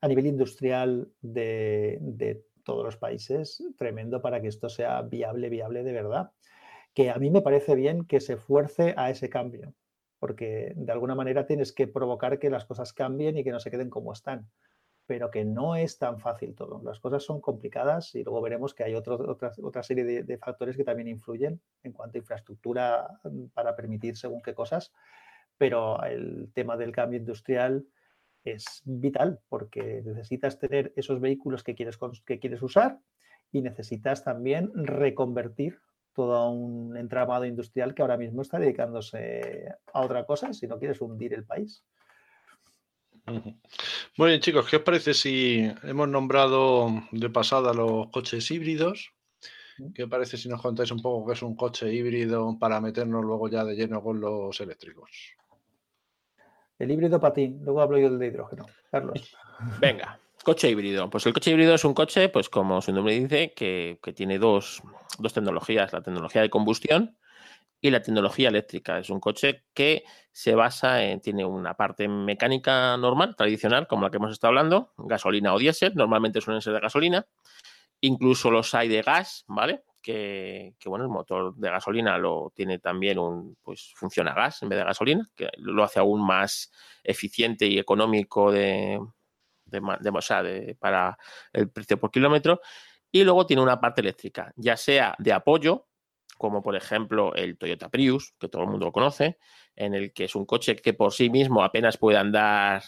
a 0.00 0.08
nivel 0.08 0.26
industrial 0.26 1.08
de, 1.22 2.44
todos 2.64 2.84
los 2.84 2.96
países 2.98 3.64
tremendo 3.78 4.20
para 4.20 4.40
que 4.40 4.48
esto 4.48 4.68
sea 4.68 5.00
viable, 5.02 5.48
viable 5.48 5.82
de 5.82 5.92
verdad. 5.92 6.32
Que 6.92 7.10
a 7.10 7.16
mí 7.16 7.30
me 7.30 7.40
parece 7.40 7.74
bien 7.74 8.04
que 8.04 8.20
se 8.20 8.36
fuerce 8.36 8.94
a 8.96 9.10
ese 9.10 9.30
cambio, 9.30 9.72
porque 10.18 10.74
de 10.76 10.92
alguna 10.92 11.14
manera 11.14 11.46
tienes 11.46 11.72
que 11.72 11.86
provocar 11.86 12.38
que 12.38 12.50
las 12.50 12.66
cosas 12.66 12.92
cambien 12.92 13.38
y 13.38 13.44
que 13.44 13.52
no 13.52 13.60
se 13.60 13.70
queden 13.70 13.88
como 13.88 14.12
están 14.12 14.50
pero 15.10 15.28
que 15.28 15.44
no 15.44 15.74
es 15.74 15.98
tan 15.98 16.20
fácil 16.20 16.54
todo. 16.54 16.80
Las 16.84 17.00
cosas 17.00 17.24
son 17.24 17.40
complicadas 17.40 18.14
y 18.14 18.22
luego 18.22 18.40
veremos 18.40 18.74
que 18.74 18.84
hay 18.84 18.94
otra, 18.94 19.16
otra 19.16 19.82
serie 19.82 20.04
de, 20.04 20.38
factores 20.38 20.76
que 20.76 20.84
también 20.84 21.08
influyen 21.08 21.60
en 21.82 21.90
cuanto 21.90 22.16
a 22.16 22.20
infraestructura 22.20 23.18
mm, 23.24 23.46
para 23.46 23.74
permitir 23.74 24.16
según 24.16 24.40
qué 24.40 24.54
cosas, 24.54 24.92
pero 25.58 26.00
el 26.04 26.52
tema 26.54 26.76
del 26.76 26.92
cambio 26.92 27.18
industrial 27.18 27.84
es 28.44 28.82
vital 28.84 29.40
porque 29.48 30.00
necesitas 30.04 30.60
tener 30.60 30.92
esos 30.94 31.20
vehículos 31.20 31.64
que 31.64 31.74
quieres, 31.74 31.98
que 32.24 32.38
quieres 32.38 32.62
usar 32.62 33.00
y 33.50 33.62
necesitas 33.62 34.22
también 34.22 34.70
reconvertir 34.72 35.80
todo 36.12 36.52
un 36.52 36.96
entramado 36.96 37.46
industrial 37.46 37.96
que 37.96 38.02
ahora 38.02 38.16
mismo 38.16 38.42
está 38.42 38.60
dedicándose 38.60 39.74
a 39.92 40.02
otra 40.02 40.24
cosa 40.24 40.52
si 40.52 40.68
no 40.68 40.78
quieres 40.78 41.00
hundir 41.00 41.34
el 41.34 41.44
país. 41.44 41.84
Muy 44.16 44.28
bien, 44.28 44.40
chicos, 44.40 44.66
¿qué 44.68 44.76
os 44.76 44.82
parece 44.82 45.14
si 45.14 45.70
hemos 45.82 46.08
nombrado 46.08 46.88
de 47.12 47.30
pasada 47.30 47.72
los 47.72 48.08
coches 48.08 48.50
híbridos? 48.50 49.12
¿Qué 49.94 50.04
os 50.04 50.10
parece 50.10 50.36
si 50.36 50.48
nos 50.48 50.60
contáis 50.60 50.90
un 50.90 51.00
poco 51.00 51.26
qué 51.26 51.32
es 51.32 51.42
un 51.42 51.56
coche 51.56 51.92
híbrido 51.92 52.56
para 52.58 52.80
meternos 52.80 53.24
luego 53.24 53.48
ya 53.48 53.64
de 53.64 53.74
lleno 53.74 54.02
con 54.02 54.20
los 54.20 54.60
eléctricos? 54.60 55.10
El 56.78 56.90
híbrido 56.90 57.20
para 57.20 57.34
ti, 57.34 57.56
luego 57.60 57.80
hablo 57.80 57.98
yo 57.98 58.10
del 58.10 58.18
de 58.18 58.26
hidrógeno. 58.28 58.66
Carlos. 58.90 59.36
Venga, 59.80 60.18
coche 60.42 60.70
híbrido. 60.70 61.08
Pues 61.10 61.26
el 61.26 61.32
coche 61.32 61.50
híbrido 61.50 61.74
es 61.74 61.84
un 61.84 61.94
coche, 61.94 62.28
pues 62.28 62.48
como 62.48 62.80
su 62.80 62.92
nombre 62.92 63.18
dice, 63.18 63.52
que, 63.54 63.98
tiene 64.14 64.38
dos, 64.38 64.82
dos 65.18 65.32
tecnologías, 65.32 65.92
la 65.92 66.02
tecnología 66.02 66.42
de 66.42 66.50
combustión 66.50 67.16
y 67.80 67.90
la 67.90 68.02
tecnología 68.02 68.48
eléctrica. 68.48 68.98
Es 68.98 69.10
un 69.10 69.20
coche 69.20 69.64
que 69.72 70.04
se 70.32 70.54
basa 70.54 71.02
en, 71.02 71.20
tiene 71.20 71.44
una 71.44 71.74
parte 71.74 72.08
mecánica 72.08 72.96
normal, 72.96 73.34
tradicional, 73.36 73.86
como 73.86 74.02
la 74.02 74.10
que 74.10 74.18
hemos 74.18 74.32
estado 74.32 74.50
hablando, 74.50 74.92
gasolina 74.98 75.54
o 75.54 75.58
diésel, 75.58 75.94
normalmente 75.94 76.40
suelen 76.40 76.60
ser 76.60 76.74
de 76.74 76.80
gasolina, 76.80 77.26
incluso 78.00 78.50
los 78.50 78.74
hay 78.74 78.88
de 78.88 79.02
gas, 79.02 79.44
¿vale? 79.48 79.84
Que, 80.02 80.74
bueno, 80.86 81.04
el 81.04 81.10
motor 81.10 81.54
de 81.56 81.70
gasolina 81.70 82.16
lo 82.16 82.52
tiene 82.54 82.78
también 82.78 83.18
un, 83.18 83.56
pues 83.62 83.92
funciona 83.94 84.32
a 84.32 84.34
gas 84.34 84.62
en 84.62 84.70
vez 84.70 84.78
de 84.78 84.84
gasolina, 84.84 85.28
que 85.36 85.48
lo 85.58 85.84
hace 85.84 86.00
aún 86.00 86.24
más 86.24 86.72
eficiente 87.04 87.66
y 87.66 87.78
económico 87.78 88.50
de, 88.50 88.98
de, 89.66 90.76
para 90.78 91.18
el 91.52 91.70
precio 91.70 91.98
por 91.98 92.10
kilómetro. 92.10 92.60
Y 93.12 93.24
luego 93.24 93.44
tiene 93.44 93.62
una 93.62 93.80
parte 93.80 94.00
eléctrica, 94.00 94.52
ya 94.56 94.76
sea 94.76 95.14
de 95.18 95.32
apoyo, 95.32 95.89
como 96.40 96.62
por 96.62 96.74
ejemplo 96.74 97.34
el 97.34 97.58
Toyota 97.58 97.90
Prius, 97.90 98.32
que 98.40 98.48
todo 98.48 98.62
el 98.62 98.68
mundo 98.70 98.86
lo 98.86 98.92
conoce, 98.92 99.36
en 99.76 99.92
el 99.92 100.14
que 100.14 100.24
es 100.24 100.34
un 100.34 100.46
coche 100.46 100.74
que 100.74 100.94
por 100.94 101.12
sí 101.12 101.28
mismo 101.28 101.62
apenas 101.62 101.98
puede 101.98 102.16
andar 102.16 102.82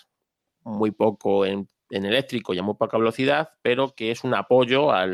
muy 0.63 0.91
poco 0.91 1.45
en, 1.45 1.69
eléctrico 1.91 2.55
y 2.55 2.59
a 2.59 2.63
muy 2.63 2.77
poca 2.77 2.97
velocidad, 2.97 3.51
pero 3.61 3.95
que 3.95 4.11
es 4.11 4.25
un 4.25 4.33
apoyo 4.33 4.91
a 4.91 5.07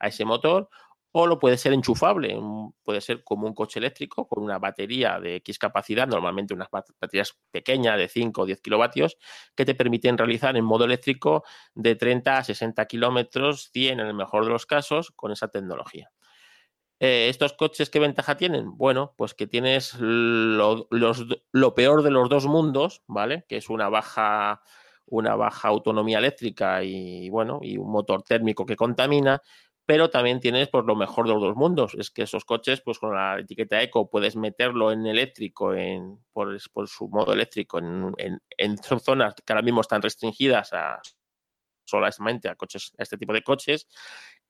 ese 0.00 0.24
motor, 0.24 0.70
o 1.12 1.26
lo 1.26 1.38
puede 1.38 1.58
ser 1.58 1.74
enchufable, 1.74 2.34
puede 2.82 3.02
ser 3.02 3.22
como 3.24 3.46
un 3.46 3.54
coche 3.54 3.78
eléctrico 3.78 4.26
con 4.26 4.42
una 4.42 4.58
batería 4.58 5.20
de 5.20 5.36
X 5.36 5.58
capacidad, 5.58 6.08
normalmente 6.08 6.54
unas 6.54 6.70
baterías 6.70 7.38
pequeñas 7.50 7.98
de 7.98 8.08
5 8.08 8.40
o 8.40 8.46
10 8.46 8.62
kilovatios, 8.62 9.18
que 9.54 9.66
te 9.66 9.74
permiten 9.74 10.16
realizar 10.16 10.56
en 10.56 10.64
modo 10.64 10.86
eléctrico 10.86 11.44
de 11.74 11.94
30 11.94 12.38
a 12.38 12.44
60 12.44 12.86
kilómetros, 12.86 13.68
100 13.70 14.00
en 14.00 14.06
el 14.06 14.14
mejor 14.14 14.46
de 14.46 14.50
los 14.52 14.64
casos, 14.64 15.10
con 15.10 15.30
esa 15.30 15.48
tecnología. 15.48 16.10
Eh, 17.04 17.28
¿Estos 17.28 17.54
coches 17.54 17.90
qué 17.90 17.98
ventaja 17.98 18.36
tienen? 18.36 18.76
Bueno, 18.76 19.12
pues 19.16 19.34
que 19.34 19.48
tienes 19.48 19.96
lo, 19.98 20.86
peor 21.74 22.02
de 22.04 22.12
los 22.12 22.28
dos 22.28 22.46
mundos, 22.46 23.02
¿vale? 23.08 23.44
Que 23.48 23.56
es 23.56 23.68
una 23.68 23.88
baja, 23.88 24.62
una 25.06 25.34
baja 25.34 25.66
autonomía 25.66 26.18
eléctrica 26.18 26.84
y, 26.84 27.28
bueno, 27.28 27.58
y 27.60 27.76
un 27.76 27.90
motor 27.90 28.22
térmico 28.22 28.64
que 28.64 28.76
contamina, 28.76 29.42
pero 29.84 30.10
también 30.10 30.38
tienes 30.38 30.68
pues, 30.68 30.84
lo 30.84 30.94
mejor 30.94 31.26
de 31.26 31.32
los 31.32 31.42
dos 31.42 31.56
mundos. 31.56 31.96
Es 31.98 32.12
que 32.12 32.22
esos 32.22 32.44
coches, 32.44 32.80
pues 32.82 33.00
con 33.00 33.16
la 33.16 33.40
etiqueta 33.40 33.82
eco, 33.82 34.08
puedes 34.08 34.36
meterlo 34.36 34.92
en 34.92 35.04
eléctrico, 35.04 35.74
en, 35.74 36.20
por, 36.32 36.56
su 36.86 37.08
modo 37.08 37.32
eléctrico, 37.32 37.80
en, 37.80 38.14
en, 38.56 38.78
zonas 38.78 39.34
que 39.44 39.52
ahora 39.52 39.62
mismo 39.62 39.80
están 39.80 40.02
restringidas 40.02 40.72
a 40.72 41.00
solamente 41.84 42.48
a 42.48 42.54
coches, 42.54 42.92
a 42.96 43.02
este 43.02 43.18
tipo 43.18 43.32
de 43.32 43.42
coches. 43.42 43.88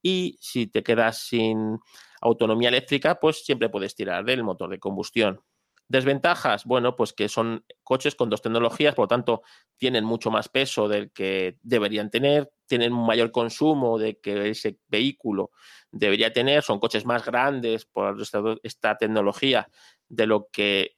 Y 0.02 0.36
si 0.38 0.66
te 0.66 0.82
quedas 0.82 1.18
sin 1.18 1.78
autonomía 2.22 2.68
eléctrica, 2.68 3.20
pues 3.20 3.44
siempre 3.44 3.68
puedes 3.68 3.94
tirar 3.94 4.24
del 4.24 4.44
motor 4.44 4.70
de 4.70 4.78
combustión. 4.78 5.42
Desventajas, 5.88 6.64
bueno, 6.64 6.96
pues 6.96 7.12
que 7.12 7.28
son 7.28 7.66
coches 7.82 8.14
con 8.14 8.30
dos 8.30 8.40
tecnologías, 8.40 8.94
por 8.94 9.04
lo 9.04 9.08
tanto, 9.08 9.42
tienen 9.76 10.04
mucho 10.04 10.30
más 10.30 10.48
peso 10.48 10.88
del 10.88 11.12
que 11.12 11.58
deberían 11.62 12.08
tener, 12.10 12.50
tienen 12.66 12.94
un 12.94 13.04
mayor 13.04 13.30
consumo 13.30 13.98
de 13.98 14.18
que 14.18 14.48
ese 14.50 14.78
vehículo 14.88 15.50
debería 15.90 16.32
tener, 16.32 16.62
son 16.62 16.78
coches 16.78 17.04
más 17.04 17.26
grandes 17.26 17.84
por 17.84 18.16
esta, 18.62 18.96
tecnología 18.96 19.68
de 20.08 20.26
lo 20.26 20.48
que 20.50 20.96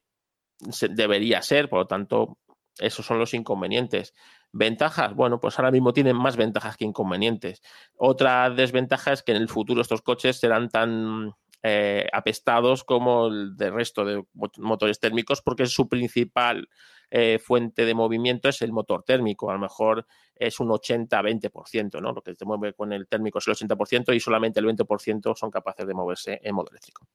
debería 0.90 1.42
ser, 1.42 1.68
por 1.68 1.80
lo 1.80 1.86
tanto, 1.86 2.38
esos 2.78 3.04
son 3.04 3.18
los 3.18 3.34
inconvenientes. 3.34 4.14
Ventajas, 4.56 5.16
bueno, 5.16 5.40
pues 5.40 5.58
ahora 5.58 5.72
mismo 5.72 5.92
tienen 5.92 6.16
más 6.16 6.36
ventajas 6.36 6.76
que 6.76 6.84
inconvenientes. 6.84 7.60
Otra 7.96 8.50
desventaja 8.50 9.12
es 9.12 9.24
que 9.24 9.32
en 9.32 9.38
el 9.38 9.48
futuro 9.48 9.80
estos 9.80 10.00
coches 10.00 10.38
serán 10.38 10.68
tan 10.68 11.34
eh, 11.64 12.06
apestados 12.12 12.84
como 12.84 13.26
el 13.26 13.56
del 13.56 13.74
resto 13.74 14.04
de 14.04 14.22
motores 14.58 15.00
térmicos 15.00 15.42
porque 15.42 15.66
su 15.66 15.88
principal 15.88 16.68
eh, 17.10 17.40
fuente 17.40 17.84
de 17.84 17.94
movimiento 17.94 18.48
es 18.48 18.62
el 18.62 18.70
motor 18.70 19.02
térmico. 19.02 19.50
A 19.50 19.54
lo 19.54 19.58
mejor 19.58 20.06
es 20.36 20.60
un 20.60 20.68
80-20%, 20.68 22.00
¿no? 22.00 22.12
Lo 22.12 22.22
que 22.22 22.36
se 22.36 22.44
mueve 22.44 22.74
con 22.74 22.92
el 22.92 23.08
térmico 23.08 23.40
es 23.40 23.48
el 23.48 23.54
80% 23.54 24.14
y 24.14 24.20
solamente 24.20 24.60
el 24.60 24.66
20% 24.66 25.34
son 25.34 25.50
capaces 25.50 25.84
de 25.84 25.94
moverse 25.94 26.38
en 26.40 26.54
modo 26.54 26.70
eléctrico. 26.70 27.08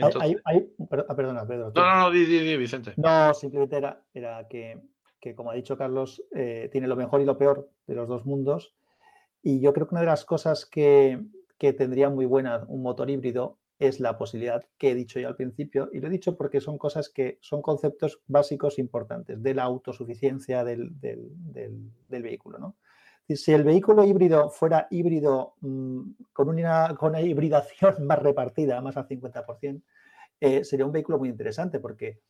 Ah, 0.00 1.14
perdona, 1.16 1.44
Pedro. 1.44 1.72
No, 1.74 1.82
no, 1.82 1.96
no, 2.02 2.10
di, 2.12 2.24
di, 2.26 2.56
Vicente. 2.56 2.94
No, 2.96 3.34
simplemente 3.34 3.76
era, 3.76 4.00
era 4.14 4.46
que 4.46 4.80
que 5.20 5.34
como 5.34 5.50
ha 5.50 5.54
dicho 5.54 5.76
Carlos, 5.76 6.22
eh, 6.34 6.68
tiene 6.72 6.88
lo 6.88 6.96
mejor 6.96 7.20
y 7.20 7.24
lo 7.24 7.38
peor 7.38 7.70
de 7.86 7.94
los 7.94 8.08
dos 8.08 8.24
mundos. 8.24 8.74
Y 9.42 9.60
yo 9.60 9.72
creo 9.72 9.86
que 9.86 9.94
una 9.94 10.00
de 10.00 10.06
las 10.06 10.24
cosas 10.24 10.66
que, 10.66 11.20
tendría 11.58 12.08
muy 12.08 12.24
buena 12.24 12.64
un 12.68 12.82
motor 12.82 13.10
híbrido 13.10 13.58
es 13.78 14.00
la 14.00 14.16
posibilidad 14.16 14.64
que 14.78 14.90
he 14.90 14.94
dicho 14.94 15.20
ya 15.20 15.28
al 15.28 15.36
principio, 15.36 15.88
y 15.92 16.00
lo 16.00 16.08
he 16.08 16.10
dicho 16.10 16.36
porque 16.36 16.60
son 16.60 16.76
cosas 16.78 17.08
que 17.08 17.38
son 17.40 17.62
conceptos 17.62 18.20
básicos 18.26 18.78
importantes 18.78 19.42
de 19.42 19.54
la 19.54 19.62
autosuficiencia 19.64 20.64
del, 20.64 20.90
vehículo. 22.08 22.58
¿no? 22.58 22.76
Si 23.26 23.52
el 23.52 23.64
vehículo 23.64 24.04
híbrido 24.04 24.50
fuera 24.50 24.86
híbrido 24.90 25.54
mm, 25.60 26.00
con, 26.32 26.48
una, 26.48 26.94
con, 26.98 27.10
una, 27.10 27.22
hibridación 27.22 27.94
más 28.06 28.18
repartida, 28.18 28.80
más 28.80 28.96
al 28.96 29.08
50%, 29.08 29.82
eh, 30.40 30.64
sería 30.64 30.86
un 30.86 30.92
vehículo 30.92 31.18
muy 31.18 31.28
interesante 31.28 31.80
porque 31.80 32.20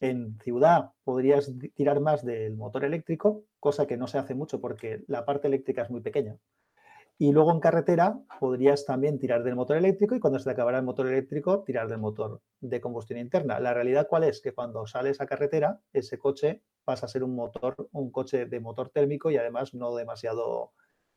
en 0.00 0.38
ciudad 0.40 0.92
podrías 1.04 1.52
tirar 1.74 2.00
más 2.00 2.24
del 2.24 2.56
motor 2.56 2.84
eléctrico, 2.84 3.44
cosa 3.60 3.86
que 3.86 3.96
no 3.96 4.06
se 4.06 4.18
hace 4.18 4.34
mucho 4.34 4.60
porque 4.60 5.02
la 5.06 5.24
parte 5.24 5.48
eléctrica 5.48 5.82
es 5.82 5.90
muy 5.90 6.00
pequeña. 6.00 6.36
Y 7.18 7.32
luego 7.32 7.50
en 7.50 7.60
carretera 7.60 8.18
podrías 8.40 8.84
también 8.84 9.18
tirar 9.18 9.42
del 9.42 9.56
motor 9.56 9.78
eléctrico 9.78 10.14
y 10.14 10.20
cuando 10.20 10.38
se 10.38 10.44
te 10.44 10.50
acabará 10.50 10.78
el 10.78 10.84
motor 10.84 11.06
eléctrico, 11.06 11.62
tirar 11.62 11.88
del 11.88 11.98
motor 11.98 12.42
de 12.60 12.80
combustión 12.80 13.18
interna. 13.18 13.58
La 13.58 13.72
realidad 13.72 14.06
cuál 14.08 14.24
es? 14.24 14.42
Que 14.42 14.52
cuando 14.52 14.86
sales 14.86 15.20
a 15.22 15.26
carretera, 15.26 15.80
ese 15.94 16.18
coche 16.18 16.62
pasa 16.84 17.06
a 17.06 17.08
ser 17.08 17.24
un 17.24 17.34
motor, 17.34 17.88
un 17.92 18.10
coche 18.10 18.44
de 18.44 18.60
motor 18.60 18.90
térmico 18.90 19.30
y 19.30 19.38
además 19.38 19.72
no 19.72 19.94
demasiado, 19.94 20.72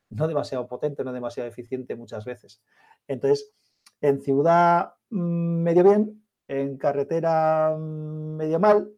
no 0.08 0.26
demasiado 0.26 0.66
potente, 0.66 1.04
no 1.04 1.12
demasiado 1.12 1.50
eficiente 1.50 1.96
muchas 1.96 2.24
veces. 2.24 2.62
Entonces, 3.06 3.52
en 4.00 4.22
ciudad 4.22 4.94
mm, 5.10 5.62
medio 5.62 5.84
bien, 5.84 6.24
en 6.48 6.78
carretera 6.78 7.76
mm, 7.78 8.29
medio 8.40 8.58
mal, 8.58 8.90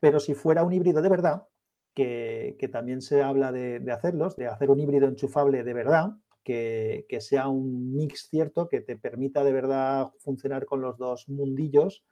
pero 0.00 0.18
si 0.18 0.34
fuera 0.34 0.64
un 0.64 0.72
híbrido 0.72 1.02
de 1.02 1.08
verdad, 1.08 1.46
que, 1.94 2.68
también 2.72 3.02
se 3.02 3.22
habla 3.22 3.52
de, 3.52 3.82
hacerlos, 3.92 4.36
de 4.36 4.46
hacer 4.46 4.70
un 4.70 4.80
híbrido 4.80 5.06
enchufable 5.08 5.62
de 5.62 5.74
verdad, 5.74 6.12
que, 6.42 7.06
sea 7.20 7.48
un 7.48 7.94
mix 7.94 8.28
cierto, 8.28 8.68
que 8.68 8.80
te 8.80 8.96
permita 8.96 9.44
de 9.44 9.52
verdad 9.52 10.10
funcionar 10.18 10.64
con 10.66 10.80
los 10.80 10.98
dos 10.98 11.28
mundillos, 11.28 12.04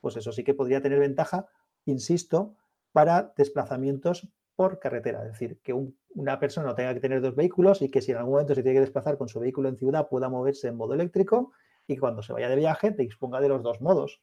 pues 0.00 0.16
eso 0.16 0.32
sí 0.32 0.44
que 0.44 0.54
podría 0.54 0.82
tener 0.82 0.98
ventaja, 0.98 1.46
insisto, 1.84 2.56
para 2.92 3.32
desplazamientos 3.36 4.28
por 4.56 4.78
carretera. 4.78 5.24
Es 5.24 5.32
decir, 5.32 5.60
que 5.62 5.72
una 6.14 6.40
persona 6.40 6.66
no 6.66 6.74
tenga 6.74 6.94
que 6.94 7.00
tener 7.00 7.20
dos 7.20 7.36
vehículos 7.36 7.80
y 7.80 7.90
que 7.90 8.02
si 8.02 8.10
en 8.10 8.18
algún 8.18 8.32
momento 8.32 8.54
se 8.54 8.62
tiene 8.62 8.76
que 8.76 8.80
desplazar 8.80 9.16
con 9.16 9.28
su 9.28 9.40
vehículo 9.40 9.68
en 9.68 9.76
ciudad 9.76 10.08
pueda 10.08 10.28
moverse 10.28 10.68
en 10.68 10.76
modo 10.76 10.94
eléctrico 10.94 11.52
y 11.86 11.96
cuando 11.96 12.22
se 12.22 12.32
vaya 12.32 12.48
de 12.48 12.56
viaje 12.56 12.90
te 12.90 13.02
disponga 13.02 13.40
de 13.40 13.48
los 13.48 13.62
dos 13.62 13.80
modos. 13.80 14.20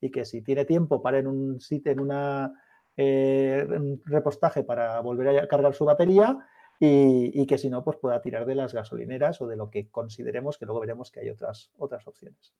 Y 0.00 0.10
que 0.10 0.24
si 0.24 0.42
tiene 0.42 0.64
tiempo 0.64 1.02
para 1.02 1.18
en 1.18 1.26
un 1.26 1.60
sitio, 1.60 1.92
en 1.92 2.00
una 2.00 2.52
eh, 2.96 3.66
repostaje 4.06 4.64
para 4.64 5.00
volver 5.00 5.38
a 5.38 5.48
cargar 5.48 5.74
su 5.74 5.84
batería 5.84 6.38
y, 6.78 7.46
que 7.46 7.58
si 7.58 7.70
no, 7.70 7.82
pues 7.84 7.96
pueda 7.98 8.20
tirar 8.20 8.46
de 8.46 8.54
las 8.54 8.74
gasolineras 8.74 9.40
o 9.40 9.46
de 9.46 9.56
lo 9.56 9.70
que 9.70 9.88
consideremos, 9.88 10.58
que 10.58 10.66
luego 10.66 10.80
veremos 10.80 11.10
que 11.10 11.20
hay 11.20 11.30
otras, 11.30 11.70
otras 11.78 12.06
opciones. 12.06 12.54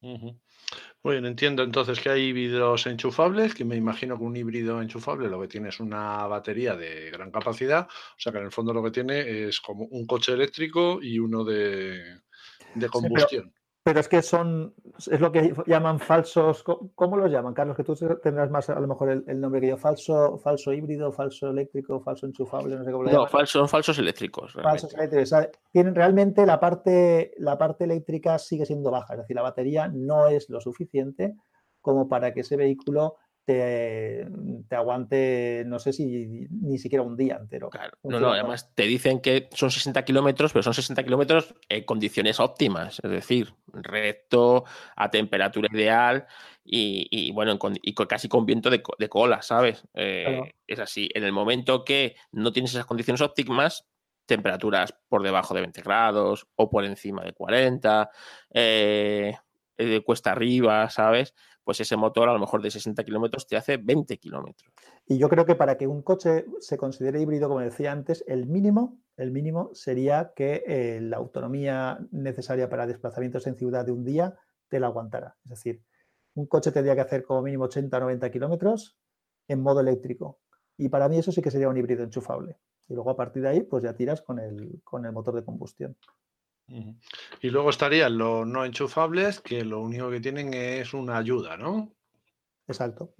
Muy 0.00 1.14
bien, 1.14 1.26
entiendo 1.26 1.62
entonces 1.62 2.00
que 2.00 2.10
hay 2.10 2.22
híbridos 2.28 2.86
enchufables, 2.86 3.54
que 3.54 3.64
me 3.64 3.76
imagino 3.76 4.18
que 4.18 4.24
un 4.24 4.36
híbrido 4.36 4.82
enchufable 4.82 5.28
lo 5.28 5.40
que 5.40 5.48
tiene 5.48 5.68
es 5.68 5.78
una 5.78 6.26
batería 6.26 6.74
de 6.74 7.10
gran 7.10 7.30
capacidad, 7.30 7.86
o 7.86 8.18
sea 8.18 8.32
que 8.32 8.38
en 8.38 8.46
el 8.46 8.50
fondo 8.50 8.72
lo 8.72 8.82
que 8.82 8.90
tiene 8.90 9.46
es 9.46 9.60
como 9.60 9.84
un 9.84 10.06
coche 10.06 10.32
eléctrico 10.32 10.98
y 11.00 11.18
uno 11.20 11.44
de, 11.44 12.20
de 12.74 12.88
combustión. 12.88 13.44
pero, 13.44 13.61
es 13.84 14.08
que 14.08 14.22
son, 14.22 14.74
es 15.10 15.20
lo 15.20 15.32
que 15.32 15.54
llaman 15.66 15.98
falsos, 15.98 16.62
¿cómo 16.94 17.16
los 17.16 17.30
llaman, 17.30 17.52
Carlos? 17.52 17.76
Que 17.76 17.82
tú 17.82 17.96
tendrás 18.22 18.48
más 18.48 18.70
a 18.70 18.78
lo 18.78 18.86
mejor 18.86 19.10
el, 19.10 19.40
nombre 19.40 19.60
que 19.60 19.68
yo, 19.68 19.76
falso, 19.76 20.38
falso 20.38 20.72
híbrido, 20.72 21.10
falso 21.10 21.50
eléctrico, 21.50 22.00
falso 22.00 22.26
enchufable, 22.26 22.76
no 22.76 22.84
sé 22.84 22.92
cómo 22.92 23.04
lo 23.04 23.10
No, 23.10 23.26
falso, 23.26 23.58
son 23.58 23.68
falsos 23.68 23.98
eléctricos. 23.98 24.52
Falsos 24.52 24.94
eléctricos. 24.94 25.48
tienen 25.72 25.94
realmente 25.94 26.46
la 26.46 26.60
parte, 26.60 27.32
la 27.38 27.58
parte 27.58 27.84
eléctrica 27.84 28.38
sigue 28.38 28.66
siendo 28.66 28.90
baja, 28.92 29.14
es 29.14 29.20
decir, 29.20 29.34
la 29.34 29.42
batería 29.42 29.88
no 29.88 30.28
es 30.28 30.48
lo 30.48 30.60
suficiente 30.60 31.34
como 31.80 32.08
para 32.08 32.32
que 32.32 32.40
ese 32.40 32.56
vehículo 32.56 33.16
te, 33.44 34.26
aguante, 34.70 35.64
no 35.66 35.78
sé 35.78 35.92
si 35.92 36.46
ni 36.50 36.78
siquiera 36.78 37.02
un 37.02 37.16
día 37.16 37.38
entero. 37.40 37.70
Claro. 37.70 37.96
No, 38.02 38.20
no, 38.20 38.32
además 38.32 38.72
te 38.74 38.84
dicen 38.84 39.20
que 39.20 39.48
son 39.52 39.70
60 39.70 40.04
kilómetros, 40.04 40.52
pero 40.52 40.62
son 40.62 40.74
60 40.74 41.02
kilómetros 41.02 41.54
en 41.68 41.84
condiciones 41.84 42.40
óptimas, 42.40 43.00
es 43.02 43.10
decir, 43.10 43.54
recto, 43.72 44.64
a 44.96 45.10
temperatura 45.10 45.68
ideal 45.72 46.26
y, 46.64 47.32
bueno, 47.32 47.58
y 47.82 47.94
casi 47.94 48.28
con 48.28 48.46
viento 48.46 48.70
de, 48.70 48.82
cola, 48.82 49.42
¿sabes? 49.42 49.84
Eh, 49.94 50.40
es 50.66 50.78
así. 50.78 51.08
En 51.14 51.24
el 51.24 51.32
momento 51.32 51.84
que 51.84 52.14
no 52.30 52.52
tienes 52.52 52.72
esas 52.72 52.86
condiciones 52.86 53.20
óptimas, 53.20 53.86
temperaturas 54.26 54.94
por 55.08 55.22
debajo 55.22 55.54
de 55.54 55.62
20 55.62 55.82
grados 55.82 56.46
o 56.54 56.70
por 56.70 56.84
encima 56.84 57.22
de 57.24 57.32
40, 57.32 58.10
eh, 58.54 59.34
de 59.76 60.00
cuesta 60.02 60.32
arriba, 60.32 60.88
¿sabes? 60.90 61.34
Pues 61.64 61.80
ese 61.80 61.96
motor 61.96 62.28
a 62.28 62.32
lo 62.32 62.38
mejor 62.38 62.60
de 62.62 62.70
60 62.70 63.04
kilómetros 63.04 63.46
te 63.46 63.56
hace 63.56 63.76
20 63.76 64.18
kilómetros. 64.18 64.72
Y 65.06 65.18
yo 65.18 65.28
creo 65.28 65.46
que 65.46 65.54
para 65.54 65.76
que 65.76 65.86
un 65.86 66.02
coche 66.02 66.44
se 66.58 66.76
considere 66.76 67.20
híbrido, 67.20 67.48
como 67.48 67.60
decía 67.60 67.92
antes, 67.92 68.24
el 68.26 68.46
mínimo, 68.46 68.98
el 69.16 69.30
mínimo 69.30 69.70
sería 69.72 70.32
que 70.34 70.64
eh, 70.66 71.00
la 71.00 71.18
autonomía 71.18 71.98
necesaria 72.10 72.68
para 72.68 72.86
desplazamientos 72.86 73.46
en 73.46 73.56
ciudad 73.56 73.84
de 73.84 73.92
un 73.92 74.04
día 74.04 74.36
te 74.68 74.80
la 74.80 74.88
aguantara. 74.88 75.36
Es 75.44 75.50
decir, 75.50 75.82
un 76.34 76.46
coche 76.46 76.72
tendría 76.72 76.94
que 76.94 77.02
hacer 77.02 77.24
como 77.24 77.42
mínimo 77.42 77.64
80 77.64 77.96
o 77.96 78.00
90 78.00 78.30
kilómetros 78.30 78.96
en 79.48 79.60
modo 79.60 79.80
eléctrico. 79.80 80.40
Y 80.76 80.88
para 80.88 81.08
mí 81.08 81.18
eso 81.18 81.30
sí 81.30 81.42
que 81.42 81.50
sería 81.50 81.68
un 81.68 81.76
híbrido 81.76 82.02
enchufable. 82.02 82.56
Y 82.88 82.94
luego 82.94 83.10
a 83.10 83.16
partir 83.16 83.42
de 83.42 83.48
ahí, 83.50 83.62
pues 83.62 83.84
ya 83.84 83.94
tiras 83.94 84.22
con 84.22 84.38
el, 84.38 84.80
con 84.82 85.04
el 85.06 85.12
motor 85.12 85.34
de 85.34 85.44
combustión. 85.44 85.96
Y 87.40 87.50
luego 87.50 87.70
estarían 87.70 88.16
los 88.16 88.46
no 88.46 88.64
enchufables, 88.64 89.40
que 89.40 89.64
lo 89.64 89.80
único 89.80 90.10
que 90.10 90.20
tienen 90.20 90.54
es 90.54 90.94
una 90.94 91.18
ayuda, 91.18 91.56
¿no? 91.56 91.94
Exacto. 92.66 93.14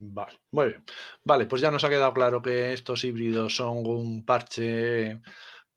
Vale, 0.00 0.38
muy 0.52 0.68
bien. 0.68 0.84
Vale, 1.24 1.46
pues 1.46 1.60
ya 1.60 1.70
nos 1.70 1.82
ha 1.82 1.88
quedado 1.88 2.12
claro 2.12 2.40
que 2.40 2.72
estos 2.72 3.02
híbridos 3.02 3.56
son 3.56 3.84
un 3.84 4.24
parche, 4.24 5.20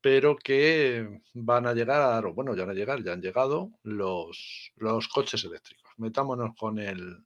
pero 0.00 0.36
que 0.36 1.20
van 1.34 1.66
a 1.66 1.74
llegar, 1.74 2.24
o 2.26 2.32
bueno, 2.32 2.54
ya 2.54 2.62
van 2.62 2.70
a 2.70 2.78
llegar, 2.78 3.02
ya 3.02 3.12
han 3.14 3.22
llegado 3.22 3.70
los, 3.82 4.72
los 4.76 5.08
coches 5.08 5.42
eléctricos. 5.44 5.92
Metámonos 5.96 6.54
con 6.56 6.78
el 6.78 7.24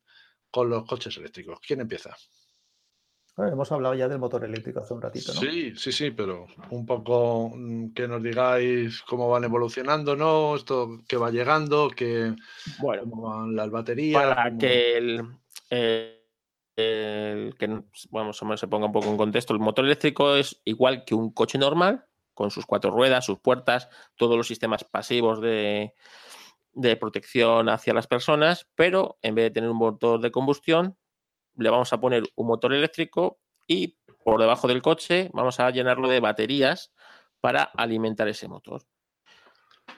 con 0.50 0.70
los 0.70 0.86
coches 0.86 1.14
eléctricos. 1.18 1.60
¿Quién 1.60 1.82
empieza? 1.82 2.16
Hemos 3.38 3.70
hablado 3.70 3.94
ya 3.94 4.08
del 4.08 4.18
motor 4.18 4.44
eléctrico 4.44 4.80
hace 4.80 4.94
un 4.94 5.02
ratito, 5.02 5.34
¿no? 5.34 5.40
Sí, 5.40 5.74
sí, 5.76 5.92
sí, 5.92 6.10
pero 6.10 6.46
un 6.70 6.86
poco 6.86 7.52
mm, 7.54 7.92
que 7.92 8.08
nos 8.08 8.22
digáis 8.22 9.02
cómo 9.02 9.28
van 9.28 9.44
evolucionando, 9.44 10.16
¿no? 10.16 10.56
Esto 10.56 11.00
que 11.06 11.16
va 11.16 11.30
llegando, 11.30 11.90
que 11.90 12.34
bueno, 12.78 13.02
cómo 13.08 13.28
van 13.28 13.54
las 13.54 13.70
baterías. 13.70 14.22
Para 14.22 14.56
que 14.56 14.96
el, 14.96 15.22
que 16.76 17.82
vamos, 18.10 18.42
se 18.56 18.68
ponga 18.68 18.86
un 18.86 18.92
poco 18.92 19.08
en 19.08 19.16
contexto, 19.18 19.52
el 19.52 19.60
motor 19.60 19.84
eléctrico 19.84 20.34
es 20.34 20.60
igual 20.64 21.04
que 21.04 21.14
un 21.14 21.30
coche 21.32 21.58
normal, 21.58 22.06
con 22.32 22.50
sus 22.50 22.64
cuatro 22.64 22.90
ruedas, 22.90 23.26
sus 23.26 23.38
puertas, 23.38 23.88
todos 24.16 24.36
los 24.36 24.46
sistemas 24.46 24.84
pasivos 24.84 25.40
de, 25.42 25.94
de 26.72 26.96
protección 26.96 27.68
hacia 27.68 27.94
las 27.94 28.06
personas, 28.06 28.66
pero 28.74 29.18
en 29.20 29.34
vez 29.34 29.46
de 29.46 29.50
tener 29.50 29.70
un 29.70 29.78
motor 29.78 30.20
de 30.20 30.30
combustión, 30.30 30.96
le 31.56 31.70
vamos 31.70 31.92
a 31.92 32.00
poner 32.00 32.24
un 32.34 32.46
motor 32.46 32.72
eléctrico 32.72 33.40
y 33.66 33.98
por 34.24 34.40
debajo 34.40 34.68
del 34.68 34.82
coche 34.82 35.30
vamos 35.32 35.60
a 35.60 35.70
llenarlo 35.70 36.08
de 36.08 36.20
baterías 36.20 36.92
para 37.40 37.62
alimentar 37.62 38.28
ese 38.28 38.48
motor. 38.48 38.82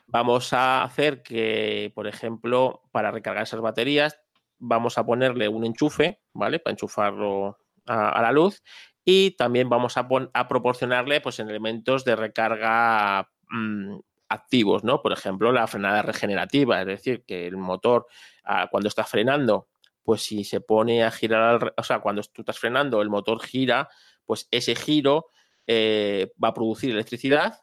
Vamos 0.07 0.53
a 0.53 0.83
hacer 0.83 1.23
que, 1.23 1.93
por 1.95 2.07
ejemplo, 2.07 2.83
para 2.93 3.11
recargar 3.11 3.45
esas 3.45 3.61
baterías, 3.61 4.19
vamos 4.59 4.99
a 4.99 5.05
ponerle 5.05 5.49
un 5.49 5.65
enchufe, 5.65 6.21
¿vale? 6.33 6.59
Para 6.59 6.73
enchufarlo 6.73 7.59
a, 7.87 8.21
la 8.23 8.33
luz. 8.33 8.63
Y 9.05 9.33
también 9.33 9.69
vamos 9.69 9.97
a, 9.97 10.09
proporcionarle 10.49 11.21
pues, 11.21 11.39
elementos 11.39 12.05
de 12.05 12.17
recarga 12.17 13.31
mm, 13.51 13.99
activos, 14.29 14.85
¿no? 14.85 15.03
Por 15.03 15.13
ejemplo, 15.13 15.53
la 15.53 15.67
frenada 15.67 16.03
regenerativa, 16.03 16.81
es 16.81 16.87
decir, 16.87 17.25
que 17.27 17.47
el 17.47 17.57
motor, 17.57 18.07
ah, 18.45 18.69
cuando 18.71 18.89
está 18.89 19.05
frenando, 19.05 19.69
pues 20.09 20.23
si 20.23 20.43
se 20.43 20.63
pone 20.63 21.05
a 21.05 21.11
girar, 21.11 21.75
o 21.77 21.83
sea, 21.83 21.99
cuando 21.99 22.23
tú 22.23 22.41
estás 22.41 22.59
frenando, 22.59 23.03
el 23.03 23.11
motor 23.11 23.43
gira, 23.43 23.91
pues 24.25 24.49
ese 24.51 24.75
giro 24.75 25.27
eh, 25.67 26.33
va 26.43 26.49
a 26.49 26.55
producir 26.55 26.93
electricidad. 26.93 27.61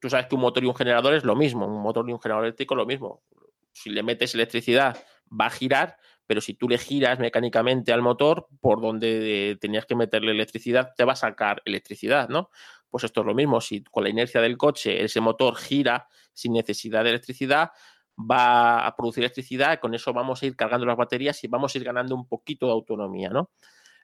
Tú 0.00 0.08
sabes 0.08 0.28
que 0.28 0.36
un 0.36 0.42
motor 0.42 0.62
y 0.62 0.68
un 0.68 0.76
generador 0.76 1.14
es 1.14 1.24
lo 1.24 1.34
mismo, 1.34 1.66
un 1.66 1.82
motor 1.82 2.08
y 2.08 2.12
un 2.12 2.20
generador 2.20 2.44
eléctrico 2.44 2.74
es 2.74 2.78
lo 2.78 2.86
mismo. 2.86 3.24
Si 3.72 3.90
le 3.90 4.04
metes 4.04 4.32
electricidad, 4.36 4.96
va 5.28 5.46
a 5.46 5.50
girar, 5.50 5.96
pero 6.24 6.40
si 6.40 6.54
tú 6.54 6.68
le 6.68 6.78
giras 6.78 7.18
mecánicamente 7.18 7.92
al 7.92 8.00
motor, 8.00 8.46
por 8.60 8.80
donde 8.80 9.58
tenías 9.60 9.86
que 9.86 9.96
meterle 9.96 10.30
electricidad, 10.30 10.92
te 10.96 11.04
va 11.04 11.14
a 11.14 11.16
sacar 11.16 11.62
electricidad, 11.64 12.28
¿no? 12.28 12.48
Pues 12.88 13.02
esto 13.02 13.22
es 13.22 13.26
lo 13.26 13.34
mismo, 13.34 13.60
si 13.60 13.82
con 13.82 14.04
la 14.04 14.10
inercia 14.10 14.40
del 14.40 14.56
coche 14.56 15.02
ese 15.02 15.20
motor 15.20 15.56
gira 15.56 16.06
sin 16.32 16.52
necesidad 16.52 17.02
de 17.02 17.10
electricidad, 17.10 17.72
va 18.18 18.86
a 18.86 18.96
producir 18.96 19.22
electricidad 19.22 19.78
con 19.78 19.94
eso 19.94 20.12
vamos 20.12 20.42
a 20.42 20.46
ir 20.46 20.56
cargando 20.56 20.86
las 20.86 20.96
baterías 20.96 21.42
y 21.44 21.48
vamos 21.48 21.74
a 21.74 21.78
ir 21.78 21.84
ganando 21.84 22.14
un 22.14 22.26
poquito 22.26 22.66
de 22.66 22.72
autonomía, 22.72 23.28
¿no? 23.28 23.50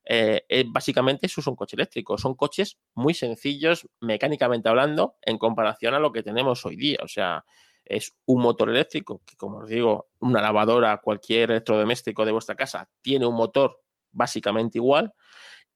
Eh, 0.05 0.45
eh, 0.49 0.65
básicamente 0.67 1.27
eso 1.27 1.41
es 1.41 1.47
un 1.47 1.55
coche 1.55 1.77
eléctrico, 1.77 2.19
son 2.19 2.35
coches 2.35 2.79
muy 2.95 3.15
sencillos 3.15 3.89
mecánicamente 4.01 4.69
hablando 4.69 5.17
en 5.23 5.39
comparación 5.39 5.95
a 5.95 6.01
lo 6.01 6.13
que 6.13 6.25
tenemos 6.25 6.67
hoy 6.67 6.77
día, 6.77 6.99
o 7.03 7.09
sea, 7.09 7.45
es 7.85 8.13
un 8.27 8.43
motor 8.43 8.69
eléctrico 8.71 9.23
que 9.25 9.37
como 9.37 9.59
os 9.59 9.69
digo, 9.69 10.11
una 10.19 10.43
lavadora, 10.43 10.99
cualquier 10.99 11.53
electrodoméstico 11.53 12.25
de 12.25 12.33
vuestra 12.33 12.57
casa 12.57 12.89
tiene 13.01 13.27
un 13.27 13.37
motor 13.37 13.81
básicamente 14.11 14.79
igual 14.79 15.13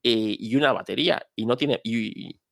y, 0.03 0.55
una 0.57 0.73
batería 0.73 1.27
y 1.35 1.47
no 1.47 1.57
tiene 1.57 1.81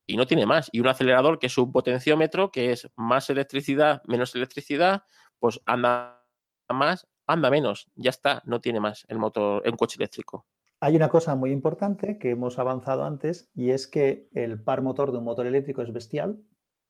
y 0.07 0.16
no 0.16 0.26
tiene 0.26 0.47
más. 0.47 0.68
Y 0.72 0.80
un 0.80 0.89
acelerador 0.89 1.39
que 1.39 1.47
es 1.47 1.59
un 1.59 1.72
potenciómetro, 1.72 2.51
que 2.51 2.72
es 2.72 2.89
más 2.97 3.30
electricidad, 3.30 4.03
menos 4.07 4.35
electricidad, 4.35 5.05
pues 5.45 5.61
anda 5.66 6.24
más, 6.70 7.07
anda 7.26 7.51
menos, 7.51 7.90
ya 7.97 8.09
está, 8.09 8.40
no 8.47 8.62
tiene 8.62 8.80
más 8.80 9.05
el 9.09 9.18
motor, 9.18 9.61
en 9.66 9.76
coche 9.76 9.97
eléctrico. 9.99 10.47
Hay 10.80 10.97
una 10.97 11.11
cosa 11.11 11.34
muy 11.34 11.51
importante 11.51 12.18
que 12.18 12.30
hemos 12.30 12.59
avanzado 12.59 13.05
antes 13.05 13.51
y 13.55 13.68
es 13.68 13.86
que 13.86 14.30
el 14.32 14.62
par 14.62 14.80
motor 14.80 15.12
de 15.12 15.18
un 15.18 15.24
motor 15.24 15.47
eléctrico 15.47 15.82
es 15.82 15.92
bestial, 15.92 16.40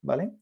¿vale? 0.03 0.37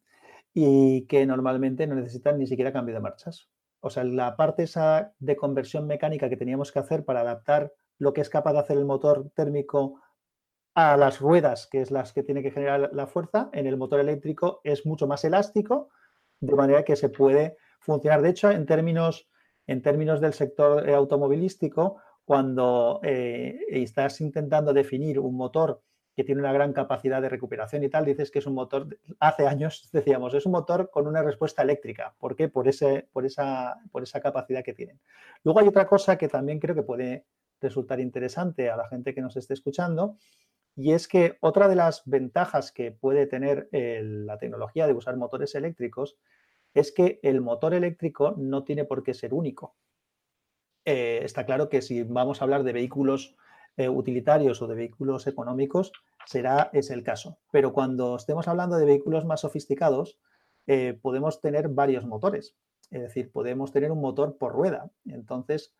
Y 0.53 1.07
que 1.07 1.25
normalmente 1.25 1.87
no 1.87 1.95
necesitan 1.95 2.39
ni 2.39 2.47
siquiera 2.47 2.71
cambio 2.71 2.95
de 2.95 3.01
marchas. 3.01 3.49
O 3.81 3.89
sea, 3.89 4.05
la 4.05 4.37
parte 4.37 4.65
esa 4.65 5.15
de 5.19 5.35
conversión 5.35 5.87
mecánica 5.87 6.29
que 6.29 6.37
teníamos 6.37 6.71
que 6.71 6.81
hacer 6.81 7.07
para 7.07 7.23
adaptar 7.23 7.73
lo 7.97 8.13
que 8.13 8.21
es 8.21 8.29
capaz 8.29 8.53
de 8.53 8.59
hacer 8.59 8.77
el 8.77 8.85
motor 8.85 9.31
térmico 9.35 10.03
a 10.75 10.99
las 10.99 11.19
ruedas, 11.19 11.67
que 11.67 11.81
es 11.81 11.91
las 11.91 12.13
que 12.13 12.23
tiene 12.23 12.43
que 12.43 12.51
generar 12.51 12.91
la 12.93 13.07
fuerza, 13.07 13.49
en 13.55 13.67
el 13.67 13.79
motor 13.79 14.01
eléctrico 14.01 14.61
es 14.65 14.85
mucho 14.85 15.07
más 15.07 15.25
elástico, 15.25 15.89
de 16.41 16.55
manera 16.55 16.85
que 16.85 16.97
se 16.97 17.09
puede 17.09 17.57
funcionar. 17.83 18.23
De 18.23 18.31
hecho, 18.31 18.51
en 18.51 18.67
términos, 18.67 19.29
en 19.67 19.83
términos 19.83 20.21
del 20.21 20.33
sector 20.33 20.89
eh, 20.89 20.95
automovilístico, 20.95 21.99
cuando 22.25 23.01
eh, 23.03 23.61
estás 23.69 24.21
intentando 24.21 24.73
definir 24.73 25.19
un 25.19 25.37
motor 25.37 25.83
que 26.15 26.25
tiene 26.25 26.43
una 26.43 26.53
gran 26.53 26.73
capacidad 26.73 27.23
de 27.23 27.29
recuperación 27.29 27.83
y 27.83 27.89
tal, 27.89 28.05
dices 28.05 28.31
que 28.31 28.39
es 28.39 28.47
un 28.47 28.55
motor, 28.55 28.99
hace 29.19 29.47
años 29.47 29.89
decíamos, 29.93 30.35
es 30.35 30.47
un 30.47 30.53
motor 30.53 30.91
con 30.91 31.07
una 31.07 31.23
respuesta 31.23 31.63
eléctrica. 31.63 32.15
¿Por 32.19 32.37
qué? 32.37 32.49
Por, 32.49 32.69
ese, 32.69 33.09
por, 33.13 33.27
esa, 33.27 33.77
por 33.91 34.03
esa 34.03 34.21
capacidad 34.21 34.63
que 34.63 34.75
tienen. 34.75 35.01
Luego 35.43 35.61
hay 35.61 35.69
otra 35.69 35.87
cosa 35.87 36.17
que 36.17 36.29
también 36.29 36.61
creo 36.61 36.75
que 36.75 36.83
puede 36.83 37.27
resultar 37.61 38.01
interesante 38.01 38.71
a 38.71 38.77
la 38.77 38.89
gente 38.89 39.15
que 39.15 39.23
nos 39.23 39.37
esté 39.37 39.55
escuchando, 39.55 40.17
y 40.75 40.93
es 40.93 41.07
que 41.07 41.37
otra 41.41 41.69
de 41.69 41.77
las 41.77 42.03
ventajas 42.07 42.73
que 42.73 42.93
puede 42.93 43.27
tener 43.27 43.69
la 43.71 44.39
tecnología 44.39 44.87
de 44.87 44.95
usar 44.95 45.17
motores 45.17 45.55
eléctricos 45.55 46.17
es 46.75 46.93
que 46.93 47.21
el 47.23 47.41
motor 47.41 47.75
eléctrico 47.75 48.35
no 48.37 48.65
tiene 48.65 48.85
por 48.85 49.03
qué 49.03 49.15
ser 49.15 49.35
único. 49.35 49.75
Eh, 50.85 51.21
está 51.23 51.45
claro 51.45 51.69
que 51.69 51.83
si 51.83 52.03
vamos 52.03 52.41
a 52.41 52.45
hablar 52.45 52.65
de 52.65 52.73
vehículos 52.73 53.37
eh, 53.77 53.89
utilitarios 53.89 54.61
o 54.63 54.67
de 54.67 54.75
vehículos 54.75 55.27
económicos, 55.27 55.93
será 56.27 56.71
ese 56.73 56.95
el 56.95 57.03
caso. 57.03 57.39
Pero 57.51 57.73
cuando 57.73 58.17
estemos 58.17 58.49
hablando 58.49 58.77
de 58.77 58.85
vehículos 58.85 59.25
más 59.25 59.41
sofisticados, 59.41 60.19
eh, 60.67 60.99
podemos 61.01 61.41
tener 61.41 61.69
varios 61.69 62.05
motores. 62.05 62.57
Es 62.91 63.03
decir, 63.03 63.31
podemos 63.33 63.73
tener 63.73 63.91
un 63.91 64.01
motor 64.01 64.37
por 64.37 64.53
rueda. 64.53 64.91
Entonces, 65.07 65.75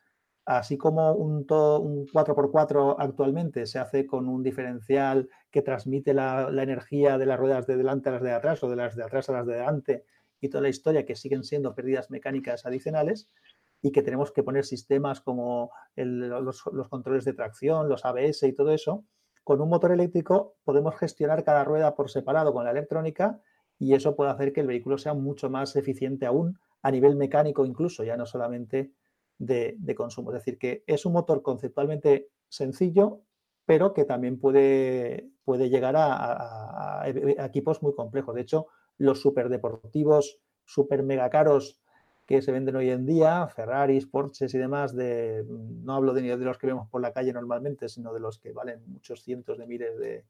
así 0.45 0.79
como 0.79 1.13
un, 1.13 1.47
un 1.49 2.07
4x4 2.07 2.97
actualmente 2.99 3.67
se 3.67 3.79
hace 3.79 4.07
con 4.07 4.29
un 4.29 4.43
diferencial 4.43 5.29
que 5.51 5.63
transmite 5.63 6.15
la, 6.15 6.51
la, 6.51 6.63
energía 6.63 7.19
de 7.19 7.27
las 7.27 7.39
ruedas 7.39 7.67
de 7.67 7.77
delante 7.77 8.09
a 8.09 8.13
las 8.13 8.23
de 8.23 8.33
atrás 8.33 8.63
o 8.65 8.71
de 8.71 8.77
las 8.77 8.97
de 8.97 9.05
atrás 9.05 9.29
a 9.29 9.33
las 9.33 9.47
de 9.47 9.55
delante 9.55 10.05
y 10.43 10.49
toda 10.49 10.63
la 10.63 10.69
historia 10.69 11.07
que 11.07 11.15
siguen 11.15 11.45
siendo 11.45 11.75
pérdidas 11.75 12.11
mecánicas 12.11 12.67
adicionales 12.67 13.31
y 13.81 13.93
que 13.93 14.03
tenemos 14.03 14.33
que 14.33 14.43
poner 14.43 14.65
sistemas 14.65 15.21
como 15.21 15.71
los, 15.95 16.63
controles 16.91 17.25
de 17.25 17.33
tracción, 17.33 17.89
los 17.89 18.05
ABS 18.05 18.43
y 18.43 18.53
todo 18.53 18.73
eso, 18.73 19.05
con 19.45 19.61
un 19.61 19.69
motor 19.69 19.93
eléctrico 19.93 20.57
podemos 20.65 20.97
gestionar 20.97 21.45
cada 21.45 21.65
rueda 21.65 21.95
por 21.95 22.11
separado 22.11 22.53
con 22.53 22.65
la 22.65 22.73
electrónica 22.73 23.41
y 23.79 23.95
eso 23.95 24.17
puede 24.17 24.33
hacer 24.33 24.53
que 24.53 24.61
el 24.61 24.67
vehículo 24.67 24.99
sea 24.99 25.15
mucho 25.15 25.49
más 25.49 25.77
eficiente 25.77 26.27
aún 26.27 26.59
a 26.83 26.91
nivel 26.91 27.15
mecánico 27.15 27.65
incluso, 27.65 28.03
ya 28.03 28.17
no 28.17 28.27
solamente 28.27 28.93
de, 29.39 29.95
consumo. 29.97 30.31
Es 30.31 30.35
decir, 30.35 30.59
que 30.59 30.83
es 30.89 31.07
un 31.07 31.13
motor 31.13 31.43
conceptualmente 31.43 32.31
sencillo, 32.49 33.23
pero 33.65 33.95
que 33.95 34.05
también 34.05 34.41
puede, 34.41 35.31
puede 35.45 35.71
llegar 35.71 35.95
a 35.97 37.05
equipos 37.07 37.81
muy 37.81 37.95
complejos. 37.95 38.35
De 38.35 38.41
hecho, 38.41 38.67
los 38.99 39.21
superdeportivos, 39.21 40.41
super 40.65 41.03
mega 41.03 41.31
caros 41.31 41.83
que 42.27 42.41
se 42.41 42.53
venden 42.53 42.77
hoy 42.77 42.91
en 42.91 43.05
día, 43.05 43.47
Ferraris, 43.49 44.07
Porsches 44.07 44.55
y 44.55 44.59
demás, 44.59 44.95
de, 44.95 45.45
no 45.49 45.95
hablo 45.95 46.15
de, 46.15 46.23
de 46.23 46.45
los 46.45 46.57
que 46.57 46.69
vemos 46.69 46.89
por 46.89 47.01
la 47.01 47.13
calle 47.13 47.33
normalmente, 47.33 47.89
sino 47.89 48.13
de 48.15 48.21
los 48.21 48.39
que 48.39 48.53
valen 48.53 48.81
muchos 48.87 49.23
cientos 49.23 49.59
de 49.59 49.67
miles 49.67 49.99
de, 49.99 50.25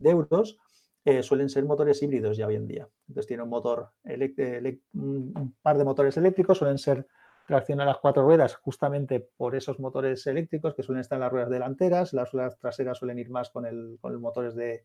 euros, 0.00 0.58
eh, 1.04 1.22
suelen 1.22 1.48
ser 1.48 1.64
motores 1.64 2.02
híbridos 2.02 2.36
ya 2.36 2.46
hoy 2.46 2.56
en 2.56 2.66
día. 2.66 2.88
Entonces 3.08 3.26
tiene 3.26 3.42
un 3.42 3.50
motor, 3.50 3.90
un 4.04 5.54
par 5.62 5.78
de 5.78 5.84
motores 5.84 6.16
eléctricos, 6.16 6.58
suelen 6.58 6.78
ser 6.78 7.06
tracción 7.46 7.80
a 7.80 7.84
las 7.84 7.98
cuatro 7.98 8.22
ruedas 8.22 8.56
justamente 8.56 9.20
por 9.36 9.54
esos 9.54 9.78
motores 9.78 10.26
eléctricos 10.26 10.74
que 10.74 10.82
suelen 10.82 11.02
estar 11.02 11.16
en 11.16 11.20
las 11.20 11.32
ruedas 11.32 11.50
delanteras, 11.50 12.14
las 12.14 12.32
ruedas 12.32 12.58
traseras 12.58 12.98
suelen 12.98 13.18
ir 13.18 13.30
más 13.30 13.50
con, 13.50 13.66
el, 13.66 13.98
con 14.00 14.12
los 14.12 14.20
motores 14.20 14.54
de, 14.54 14.84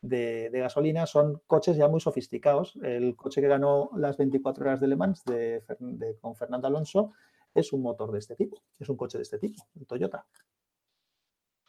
de, 0.00 0.50
gasolina, 0.52 1.06
son 1.06 1.42
coches 1.46 1.76
ya 1.76 1.88
muy 1.88 2.00
sofisticados. 2.00 2.76
El 2.82 3.16
coche 3.16 3.40
que 3.40 3.48
ganó 3.48 3.90
las 3.96 4.16
24 4.16 4.64
horas 4.64 4.80
de 4.80 4.88
Le 4.88 4.96
Mans 4.96 5.24
de, 5.24 5.62
con 6.20 6.34
Fernando 6.36 6.68
Alonso 6.68 7.12
es 7.54 7.72
un 7.72 7.82
motor 7.82 8.12
de 8.12 8.18
este 8.18 8.36
tipo, 8.36 8.62
es 8.78 8.88
un 8.88 8.96
coche 8.96 9.18
de 9.18 9.22
este 9.22 9.38
tipo, 9.38 9.62
el 9.78 9.86
Toyota. 9.86 10.24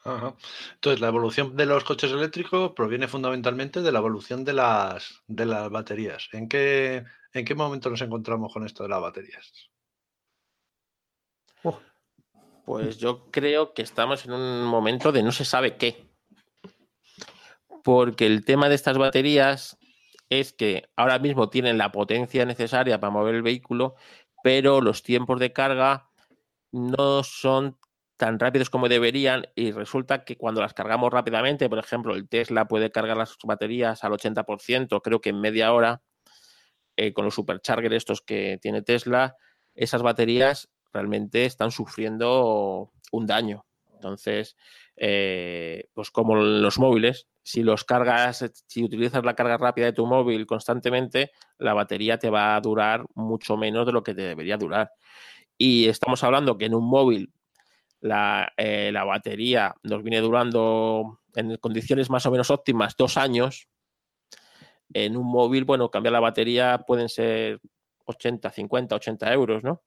Entonces, 0.03 0.99
la 0.99 1.09
evolución 1.09 1.55
de 1.55 1.67
los 1.67 1.83
coches 1.83 2.11
eléctricos 2.11 2.71
proviene 2.71 3.07
fundamentalmente 3.07 3.81
de 3.81 3.91
la 3.91 3.99
evolución 3.99 4.43
de 4.43 4.53
las, 4.53 5.21
de 5.27 5.45
las 5.45 5.69
baterías. 5.69 6.27
¿En 6.33 6.49
qué, 6.49 7.03
¿En 7.33 7.45
qué 7.45 7.53
momento 7.53 7.89
nos 7.89 8.01
encontramos 8.01 8.51
con 8.51 8.65
esto 8.65 8.83
de 8.83 8.89
las 8.89 9.01
baterías? 9.01 9.69
Pues 12.65 12.97
yo 12.97 13.29
creo 13.31 13.73
que 13.73 13.81
estamos 13.81 14.25
en 14.25 14.33
un 14.33 14.63
momento 14.65 15.11
de 15.11 15.23
no 15.23 15.31
se 15.31 15.45
sabe 15.45 15.77
qué. 15.77 16.10
Porque 17.83 18.25
el 18.25 18.45
tema 18.45 18.69
de 18.69 18.75
estas 18.75 18.97
baterías 18.97 19.77
es 20.29 20.53
que 20.53 20.89
ahora 20.95 21.19
mismo 21.19 21.49
tienen 21.49 21.77
la 21.77 21.91
potencia 21.91 22.45
necesaria 22.45 22.99
para 22.99 23.11
mover 23.11 23.35
el 23.35 23.41
vehículo, 23.41 23.95
pero 24.43 24.81
los 24.81 25.03
tiempos 25.03 25.39
de 25.39 25.53
carga 25.53 26.09
no 26.71 27.23
son 27.23 27.77
tan 28.21 28.39
rápidos 28.39 28.69
como 28.69 28.87
deberían 28.87 29.47
y 29.55 29.71
resulta 29.71 30.23
que 30.23 30.37
cuando 30.37 30.61
las 30.61 30.73
cargamos 30.75 31.11
rápidamente, 31.11 31.67
por 31.69 31.79
ejemplo, 31.79 32.13
el 32.13 32.29
Tesla 32.29 32.67
puede 32.67 32.91
cargar 32.91 33.17
las 33.17 33.35
baterías 33.43 34.03
al 34.03 34.11
80%, 34.11 35.01
creo 35.01 35.21
que 35.21 35.29
en 35.31 35.41
media 35.41 35.73
hora, 35.73 36.03
eh, 36.97 37.13
con 37.13 37.25
los 37.25 37.33
superchargers 37.33 37.95
estos 37.95 38.21
que 38.21 38.59
tiene 38.61 38.83
Tesla, 38.83 39.35
esas 39.73 40.03
baterías 40.03 40.69
realmente 40.93 41.45
están 41.45 41.71
sufriendo 41.71 42.91
un 43.11 43.25
daño. 43.25 43.65
Entonces, 43.91 44.55
eh, 44.97 45.89
pues 45.93 46.11
como 46.11 46.35
los 46.35 46.77
móviles, 46.77 47.27
si 47.43 47.63
los 47.63 47.83
cargas, 47.83 48.45
si 48.67 48.83
utilizas 48.83 49.23
la 49.23 49.35
carga 49.35 49.57
rápida 49.57 49.87
de 49.87 49.93
tu 49.93 50.05
móvil 50.05 50.45
constantemente, 50.45 51.31
la 51.57 51.73
batería 51.73 52.17
te 52.17 52.29
va 52.29 52.55
a 52.55 52.61
durar 52.61 53.05
mucho 53.15 53.57
menos 53.57 53.85
de 53.85 53.91
lo 53.91 54.03
que 54.03 54.13
te 54.13 54.21
debería 54.21 54.57
durar. 54.57 54.91
Y 55.57 55.87
estamos 55.87 56.23
hablando 56.23 56.57
que 56.57 56.65
en 56.65 56.75
un 56.75 56.85
móvil 56.85 57.33
la, 57.99 58.51
eh, 58.57 58.91
la 58.91 59.03
batería 59.03 59.75
nos 59.83 60.03
viene 60.03 60.21
durando 60.21 61.19
en 61.35 61.57
condiciones 61.57 62.09
más 62.09 62.25
o 62.25 62.31
menos 62.31 62.49
óptimas 62.49 62.95
dos 62.97 63.17
años. 63.17 63.67
En 64.93 65.15
un 65.15 65.25
móvil, 65.25 65.63
bueno, 65.63 65.89
cambiar 65.89 66.13
la 66.13 66.19
batería 66.19 66.83
pueden 66.85 67.09
ser 67.09 67.59
80, 68.05 68.51
50, 68.51 68.95
80 68.95 69.33
euros, 69.33 69.63
¿no? 69.63 69.83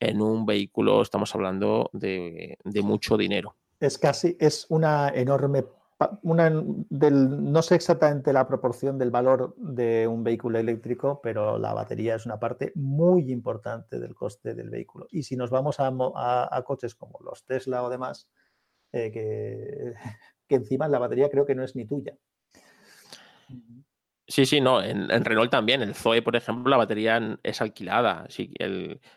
En 0.00 0.20
un 0.20 0.44
vehículo 0.44 1.00
estamos 1.00 1.32
hablando 1.34 1.88
de, 1.92 2.58
de 2.64 2.82
mucho 2.82 3.16
dinero. 3.16 3.56
Es 3.78 3.98
casi, 3.98 4.36
es 4.40 4.66
una 4.68 5.10
enorme 5.10 5.64
no 6.22 7.62
sé 7.62 7.74
exactamente 7.74 8.32
la 8.32 8.46
proporción 8.46 8.98
del 8.98 9.10
valor 9.10 9.54
de 9.56 10.06
un 10.06 10.24
vehículo 10.24 10.58
eléctrico, 10.58 11.20
pero 11.22 11.58
la 11.58 11.74
batería 11.74 12.14
es 12.14 12.26
una 12.26 12.38
parte 12.38 12.72
muy 12.74 13.30
importante 13.30 13.98
del 13.98 14.14
coste 14.14 14.54
del 14.54 14.70
vehículo. 14.70 15.06
Y 15.10 15.22
si 15.22 15.36
nos 15.36 15.50
vamos 15.50 15.76
a, 15.78 16.62
coches 16.64 16.94
como 16.94 17.18
los 17.24 17.44
Tesla 17.44 17.82
o 17.82 17.90
demás, 17.90 18.28
eh, 18.92 19.10
que, 20.48 20.54
encima 20.54 20.88
la 20.88 20.98
batería 20.98 21.30
creo 21.30 21.46
que 21.46 21.54
no 21.54 21.64
es 21.64 21.74
ni 21.76 21.86
tuya. 21.86 22.16
Sí, 24.26 24.46
sí, 24.46 24.60
no. 24.60 24.82
En, 24.82 25.08
Renault 25.24 25.50
también. 25.50 25.82
El 25.82 25.94
Zoe, 25.94 26.22
por 26.22 26.36
ejemplo, 26.36 26.70
la 26.70 26.76
batería 26.76 27.38
es 27.42 27.60
alquilada. 27.60 28.26
Si, 28.28 28.52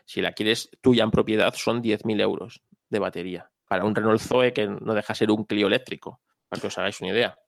si 0.04 0.20
la 0.20 0.32
quieres 0.32 0.70
tuya 0.80 1.04
en 1.04 1.10
propiedad, 1.10 1.54
son 1.54 1.82
10.000 1.82 2.20
euros 2.20 2.62
de 2.90 2.98
batería. 2.98 3.50
Para 3.68 3.84
un 3.84 3.94
Renault 3.94 4.20
Zoe 4.20 4.52
que 4.52 4.66
no 4.66 4.94
deja 4.94 5.14
ser 5.14 5.30
un 5.30 5.44
Clio 5.44 5.68
eléctrico 5.68 6.20
para 6.48 6.60
que 6.60 6.66
os 6.66 6.78
hagáis 6.78 7.00
una 7.00 7.10
idea. 7.10 7.38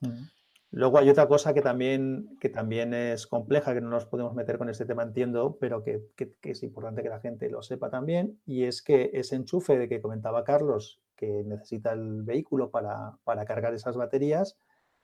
Mm. 0.00 0.24
Luego 0.70 0.98
hay 0.98 1.08
otra 1.08 1.26
cosa 1.26 1.54
que 1.54 1.62
también, 1.62 2.36
que 2.40 2.50
también 2.50 2.92
es 2.92 3.26
compleja, 3.26 3.72
que 3.72 3.80
no 3.80 3.88
nos 3.88 4.04
podemos 4.04 4.34
meter 4.34 4.58
con 4.58 4.68
este 4.68 4.84
tema, 4.84 5.02
entiendo, 5.02 5.56
pero 5.58 5.82
que, 5.82 6.02
es 6.42 6.62
importante 6.62 7.02
que 7.02 7.08
la 7.08 7.20
gente 7.20 7.48
lo 7.48 7.62
sepa 7.62 7.88
también, 7.88 8.38
y 8.44 8.64
es 8.64 8.82
que 8.82 9.10
ese 9.14 9.36
enchufe 9.36 9.78
de 9.78 9.88
que 9.88 10.02
comentaba 10.02 10.44
Carlos, 10.44 11.00
que 11.16 11.42
necesita 11.44 11.92
el 11.92 12.22
vehículo 12.22 12.70
para, 12.70 13.16
para 13.24 13.46
cargar 13.46 13.72
esas 13.72 13.96
baterías, 13.96 14.58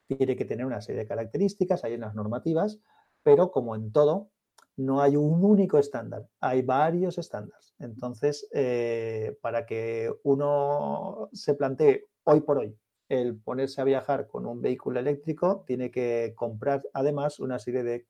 tiene 0.07 0.37
que 0.37 0.45
tener 0.45 0.67
una 0.67 0.83
serie 0.83 1.03
de 1.03 1.09
características, 1.09 1.83
hay 1.85 1.95
unas 1.95 2.15
normativas, 2.15 2.79
pero 3.23 3.51
como 3.51 3.75
en 3.75 3.91
todo, 3.91 4.29
no 4.77 5.01
hay 5.01 5.17
un 5.17 5.43
único 5.43 5.79
estándar, 5.79 6.29
hay 6.41 6.61
varios 6.61 7.17
estándares. 7.17 7.75
Entonces, 7.79 8.47
eh, 8.53 9.39
para 9.41 9.65
que 9.65 10.13
uno 10.25 11.31
se 11.33 11.55
plantee 11.55 12.09
hoy 12.25 12.43
por 12.43 12.59
hoy 12.59 12.77
el 13.09 13.37
ponerse 13.37 13.81
a 13.81 13.85
viajar 13.85 14.27
con 14.27 14.47
un 14.47 14.61
vehículo 14.63 15.01
eléctrico 15.01 15.65
tiene 15.67 15.91
que 15.91 16.33
comprar 16.37 16.83
además 16.93 17.41
una 17.41 17.59
serie 17.59 17.83
de, 17.83 18.07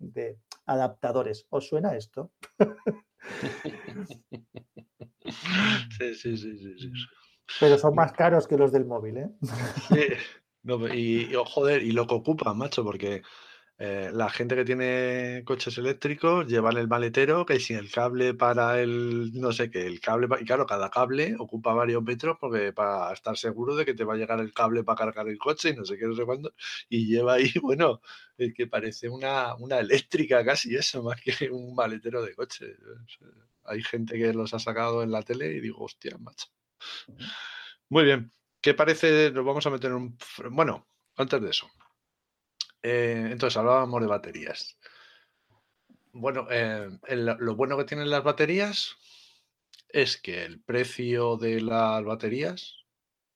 de, 0.00 0.38
adaptadores. 0.66 1.46
¿Os 1.50 1.68
suena 1.68 1.96
esto? 1.96 2.32
sí, 5.98 6.14
sí, 6.14 6.36
sí, 6.36 6.58
sí, 6.58 6.92
Pero 7.60 7.78
son 7.78 7.94
más 7.94 8.12
caros 8.12 8.46
que 8.46 8.58
los 8.58 8.72
del 8.72 8.84
móvil, 8.84 9.16
¿eh? 9.18 9.30
y, 10.94 11.20
y, 11.22 11.32
joder, 11.46 11.82
y 11.82 11.92
lo 11.92 12.06
que 12.06 12.14
ocupan, 12.14 12.58
macho, 12.58 12.84
porque 12.84 13.22
eh, 13.78 14.10
la 14.12 14.30
gente 14.30 14.56
que 14.56 14.64
tiene 14.64 15.42
coches 15.44 15.76
eléctricos 15.76 16.46
llevan 16.46 16.78
el 16.78 16.88
maletero, 16.88 17.44
que 17.44 17.60
sin 17.60 17.76
el 17.76 17.90
cable 17.90 18.32
para 18.32 18.80
el, 18.80 19.32
no 19.34 19.52
sé 19.52 19.70
qué, 19.70 19.86
el 19.86 20.00
cable, 20.00 20.28
y 20.40 20.44
claro, 20.46 20.64
cada 20.64 20.90
cable 20.90 21.36
ocupa 21.38 21.74
varios 21.74 22.02
metros 22.02 22.38
porque 22.40 22.72
para 22.72 23.12
estar 23.12 23.36
seguro 23.36 23.76
de 23.76 23.84
que 23.84 23.92
te 23.92 24.04
va 24.04 24.14
a 24.14 24.16
llegar 24.16 24.40
el 24.40 24.54
cable 24.54 24.82
para 24.82 24.96
cargar 24.96 25.28
el 25.28 25.36
coche 25.38 25.70
y 25.70 25.76
no 25.76 25.84
sé 25.84 25.98
qué, 25.98 26.06
no 26.06 26.14
sé 26.14 26.24
cuándo, 26.24 26.54
y 26.88 27.06
lleva 27.06 27.34
ahí, 27.34 27.52
bueno, 27.62 28.00
es 28.38 28.54
que 28.54 28.66
parece 28.66 29.08
una, 29.10 29.54
una 29.56 29.78
eléctrica 29.78 30.42
casi 30.44 30.74
eso, 30.74 31.02
más 31.02 31.20
que 31.20 31.50
un 31.50 31.74
maletero 31.74 32.22
de 32.22 32.34
coche. 32.34 32.76
Hay 33.64 33.82
gente 33.82 34.16
que 34.18 34.32
los 34.32 34.54
ha 34.54 34.58
sacado 34.58 35.02
en 35.02 35.10
la 35.10 35.22
tele 35.22 35.48
y 35.52 35.60
digo, 35.60 35.84
hostia, 35.84 36.16
macho. 36.18 36.46
Muy 37.88 38.04
bien, 38.04 38.32
¿qué 38.60 38.74
parece? 38.74 39.30
Nos 39.32 39.44
vamos 39.44 39.66
a 39.66 39.70
meter 39.70 39.90
en 39.90 39.96
un... 39.96 40.18
Bueno, 40.50 40.86
antes 41.16 41.40
de 41.42 41.50
eso, 41.50 41.68
eh, 42.82 43.28
entonces 43.30 43.56
hablábamos 43.56 44.00
de 44.00 44.06
baterías. 44.06 44.78
Bueno, 46.12 46.46
eh, 46.50 46.88
lo 47.10 47.56
bueno 47.56 47.76
que 47.76 47.84
tienen 47.84 48.10
las 48.10 48.24
baterías 48.24 48.96
es 49.88 50.16
que 50.16 50.44
el 50.44 50.60
precio 50.60 51.36
de 51.36 51.60
las 51.60 52.04
baterías 52.04 52.86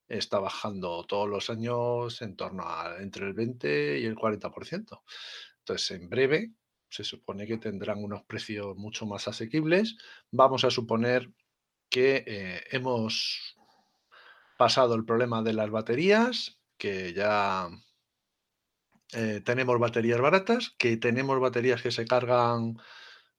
está 0.09 0.39
bajando 0.39 1.05
todos 1.05 1.29
los 1.29 1.51
años 1.51 2.21
en 2.23 2.37
torno 2.37 2.65
a 2.67 2.97
entre 3.01 3.27
el 3.27 3.35
20 3.35 4.01
y 4.01 4.05
el 4.07 4.17
40%. 4.17 5.03
Entonces, 5.59 5.91
en 5.93 6.09
breve 6.09 6.53
se 6.89 7.05
supone 7.05 7.47
que 7.47 7.59
tendrán 7.59 8.03
unos 8.03 8.25
precios 8.25 8.77
mucho 8.77 9.07
más 9.07 9.29
asequibles. 9.29 9.97
Vamos 10.31 10.65
a 10.65 10.71
suponer 10.71 11.31
que 11.89 12.25
eh, 12.27 12.63
hemos 12.71 13.57
pasado 14.59 14.95
el 14.95 15.05
problema 15.05 15.43
de 15.43 15.53
las 15.53 15.71
baterías, 15.71 16.59
que 16.77 17.13
ya 17.13 17.69
eh, 19.15 19.41
tenemos 19.45 19.79
baterías 19.79 20.21
baratas, 20.21 20.75
que 20.79 20.97
tenemos 20.97 21.41
baterías 21.41 21.83
que 21.83 21.91
se 21.91 22.05
cargan 22.05 22.77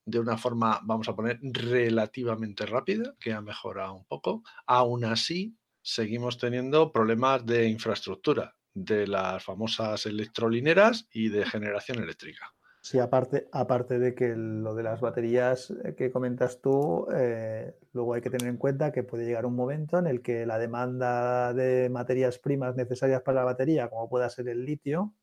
de 0.06 0.20
una 0.20 0.38
forma, 0.38 0.80
vamos 0.84 1.08
a 1.10 1.16
poner, 1.16 1.40
relativamente 1.42 2.66
rápida, 2.66 3.16
que 3.20 3.34
ha 3.34 3.42
mejorado 3.42 3.94
un 3.94 4.06
poco. 4.06 4.44
Aún 4.66 5.06
así, 5.06 5.58
seguimos 5.82 6.38
teniendo 6.38 6.92
problemas 6.92 7.46
de 7.46 7.68
infraestructura, 7.68 8.56
de 8.74 9.08
las 9.08 9.44
famosas 9.44 10.06
electrolineras 10.06 11.08
y 11.12 11.30
de 11.30 11.46
generación 11.46 12.02
eléctrica. 12.02 12.54
Sí, 12.84 12.98
aparte, 12.98 13.48
aparte 13.52 14.00
de 14.00 14.16
que 14.16 14.36
lo 14.36 14.74
de 14.74 14.82
las 14.82 15.02
baterías 15.02 15.72
eh, 15.84 15.94
que 15.96 16.12
comentas 16.12 16.62
tú, 16.62 17.06
eh, 17.14 17.76
luego 17.94 18.16
hay 18.16 18.22
que 18.22 18.32
tener 18.32 18.48
en 18.48 18.58
cuenta 18.58 18.92
que 18.92 19.04
puede 19.04 19.26
llegar 19.26 19.46
un 19.46 19.56
momento 19.56 20.00
en 20.00 20.08
el 20.08 20.24
que 20.24 20.48
la 20.48 20.58
demanda 20.58 21.54
de 21.54 21.90
materias 21.90 22.40
primas 22.40 22.76
necesarias 22.76 23.22
para 23.22 23.42
la 23.42 23.46
batería, 23.46 23.88
como 23.88 24.10
pueda 24.10 24.28
ser 24.30 24.50
el 24.50 24.66
litio, 24.66 25.14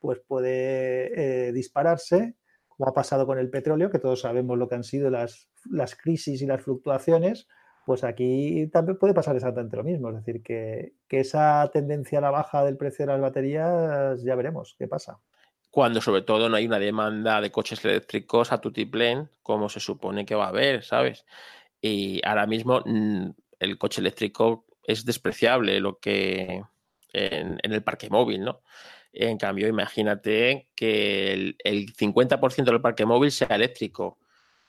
pues 0.00 0.20
puede 0.26 1.48
eh, 1.48 1.52
dispararse, 1.52 2.34
como 2.68 2.90
ha 2.90 2.94
pasado 2.94 3.26
con 3.26 3.38
el 3.38 3.50
petróleo, 3.50 3.90
que 3.90 3.98
todos 3.98 4.20
sabemos 4.20 4.56
lo 4.58 4.68
que 4.68 4.76
han 4.76 4.84
sido 4.84 5.10
las, 5.10 5.48
las, 5.70 5.96
crisis 5.96 6.40
y 6.42 6.46
las 6.46 6.62
fluctuaciones, 6.62 7.48
pues 7.84 8.04
aquí 8.04 8.68
también 8.70 8.98
puede 8.98 9.14
pasar 9.14 9.34
exactamente 9.34 9.76
lo 9.76 9.82
mismo. 9.82 10.10
Es 10.10 10.16
decir, 10.16 10.42
que, 10.42 10.92
esa 11.08 11.68
tendencia 11.72 12.18
a 12.18 12.20
la 12.22 12.30
baja 12.30 12.64
del 12.64 12.76
precio 12.76 13.06
de 13.06 13.12
las 13.12 13.20
baterías, 13.20 14.22
ya 14.22 14.34
veremos 14.34 14.76
qué 14.78 14.86
pasa. 14.86 15.18
Cuando 15.70 16.00
sobre 16.00 16.22
todo 16.22 16.48
no 16.48 16.56
hay 16.56 16.66
una 16.66 16.78
demanda 16.78 17.40
de 17.40 17.50
coches 17.50 17.84
eléctricos 17.84 18.52
a 18.52 18.60
tutiplén, 18.60 19.30
como 19.42 19.68
se 19.68 19.80
supone 19.80 20.24
que 20.24 20.34
va 20.34 20.44
a 20.44 20.48
haber, 20.48 20.84
¿sabes? 20.84 21.24
Y 21.80 22.20
ahora 22.24 22.46
mismo 22.46 22.82
mm, 22.84 23.30
el 23.58 23.78
coche 23.78 24.00
eléctrico 24.00 24.66
es 24.84 25.04
despreciable 25.04 25.80
lo 25.80 25.98
que 25.98 26.62
en, 27.12 27.58
en 27.62 27.72
el 27.72 27.82
parque 27.82 28.10
móvil, 28.10 28.44
¿no? 28.44 28.60
En 29.12 29.38
cambio, 29.38 29.68
imagínate 29.68 30.68
que 30.74 31.32
el, 31.32 31.94
50% 31.94 32.64
del 32.64 32.80
parque 32.80 33.06
móvil 33.06 33.30
sea 33.32 33.48
eléctrico. 33.48 34.18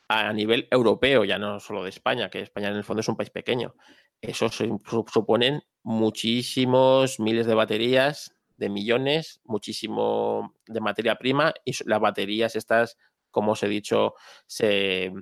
a 0.07 0.33
nivel 0.33 0.67
europeo, 0.71 1.23
ya 1.23 1.37
no 1.37 1.59
solo 1.59 1.83
de 1.83 1.89
España, 1.89 2.29
que 2.31 2.41
España 2.41 2.69
en 2.69 2.77
el 2.77 2.83
fondo 2.83 3.01
es 3.01 3.07
un 3.07 3.15
país 3.15 3.29
pequeño. 3.29 3.75
Eso 4.21 4.49
suponen 4.49 5.61
muchísimos 5.83 7.19
miles 7.19 7.45
de 7.45 7.53
baterías, 7.53 8.35
de 8.57 8.69
millones, 8.69 9.39
muchísimo 9.45 10.55
de 10.67 10.81
materia 10.81 11.15
prima 11.15 11.53
y 11.63 11.73
las 11.85 11.99
baterías 11.99 12.55
estas, 12.55 12.97
como 13.31 13.51
os 13.51 13.63
he 13.63 13.67
dicho, 13.67 14.15
se 14.47 15.13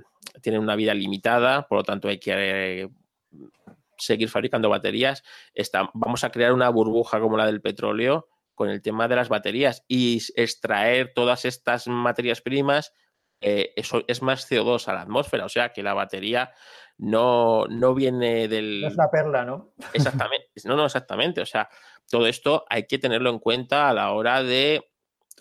tienen 0.42 0.62
una 0.62 0.76
vida 0.76 0.94
limitada, 0.94 1.68
por 1.68 1.80
lo 1.80 1.84
tanto 1.84 2.08
hay 2.08 2.20
que 2.20 2.34
eh, 2.84 2.90
seguir 3.98 4.30
fabricando 4.30 4.70
baterías. 4.70 5.24
vamos 5.94 6.24
a 6.24 6.32
crear 6.32 6.54
una 6.54 6.70
burbuja 6.70 7.20
como 7.20 7.36
la 7.36 7.46
del 7.46 7.62
petróleo 7.62 8.30
con 8.58 8.70
el 8.72 8.82
tema 8.82 9.08
de 9.08 9.16
las 9.16 9.30
baterías 9.30 9.86
y 9.88 10.20
extraer 10.36 11.14
todas 11.14 11.46
estas 11.46 11.88
materias 11.88 12.42
primas, 12.42 12.92
eh, 13.40 13.72
eso 13.76 14.04
es 14.08 14.24
más 14.24 14.50
CO2 14.50 14.88
a 14.88 14.94
la 14.94 15.02
atmósfera, 15.02 15.46
o 15.46 15.50
sea 15.50 15.72
que 15.72 15.84
la 15.84 15.94
batería 15.94 16.52
no, 16.98 17.68
no 17.68 17.94
viene 17.94 18.48
del... 18.48 18.84
es 18.84 18.96
la 18.96 19.12
perla, 19.12 19.46
¿no? 19.46 19.74
Exactamente, 19.94 20.48
no, 20.66 20.76
no, 20.76 20.86
exactamente, 20.86 21.40
o 21.40 21.46
sea, 21.46 21.70
todo 22.10 22.26
esto 22.26 22.66
hay 22.68 22.88
que 22.88 22.98
tenerlo 22.98 23.30
en 23.30 23.38
cuenta 23.38 23.90
a 23.90 23.94
la 23.94 24.12
hora 24.12 24.42
de, 24.42 24.90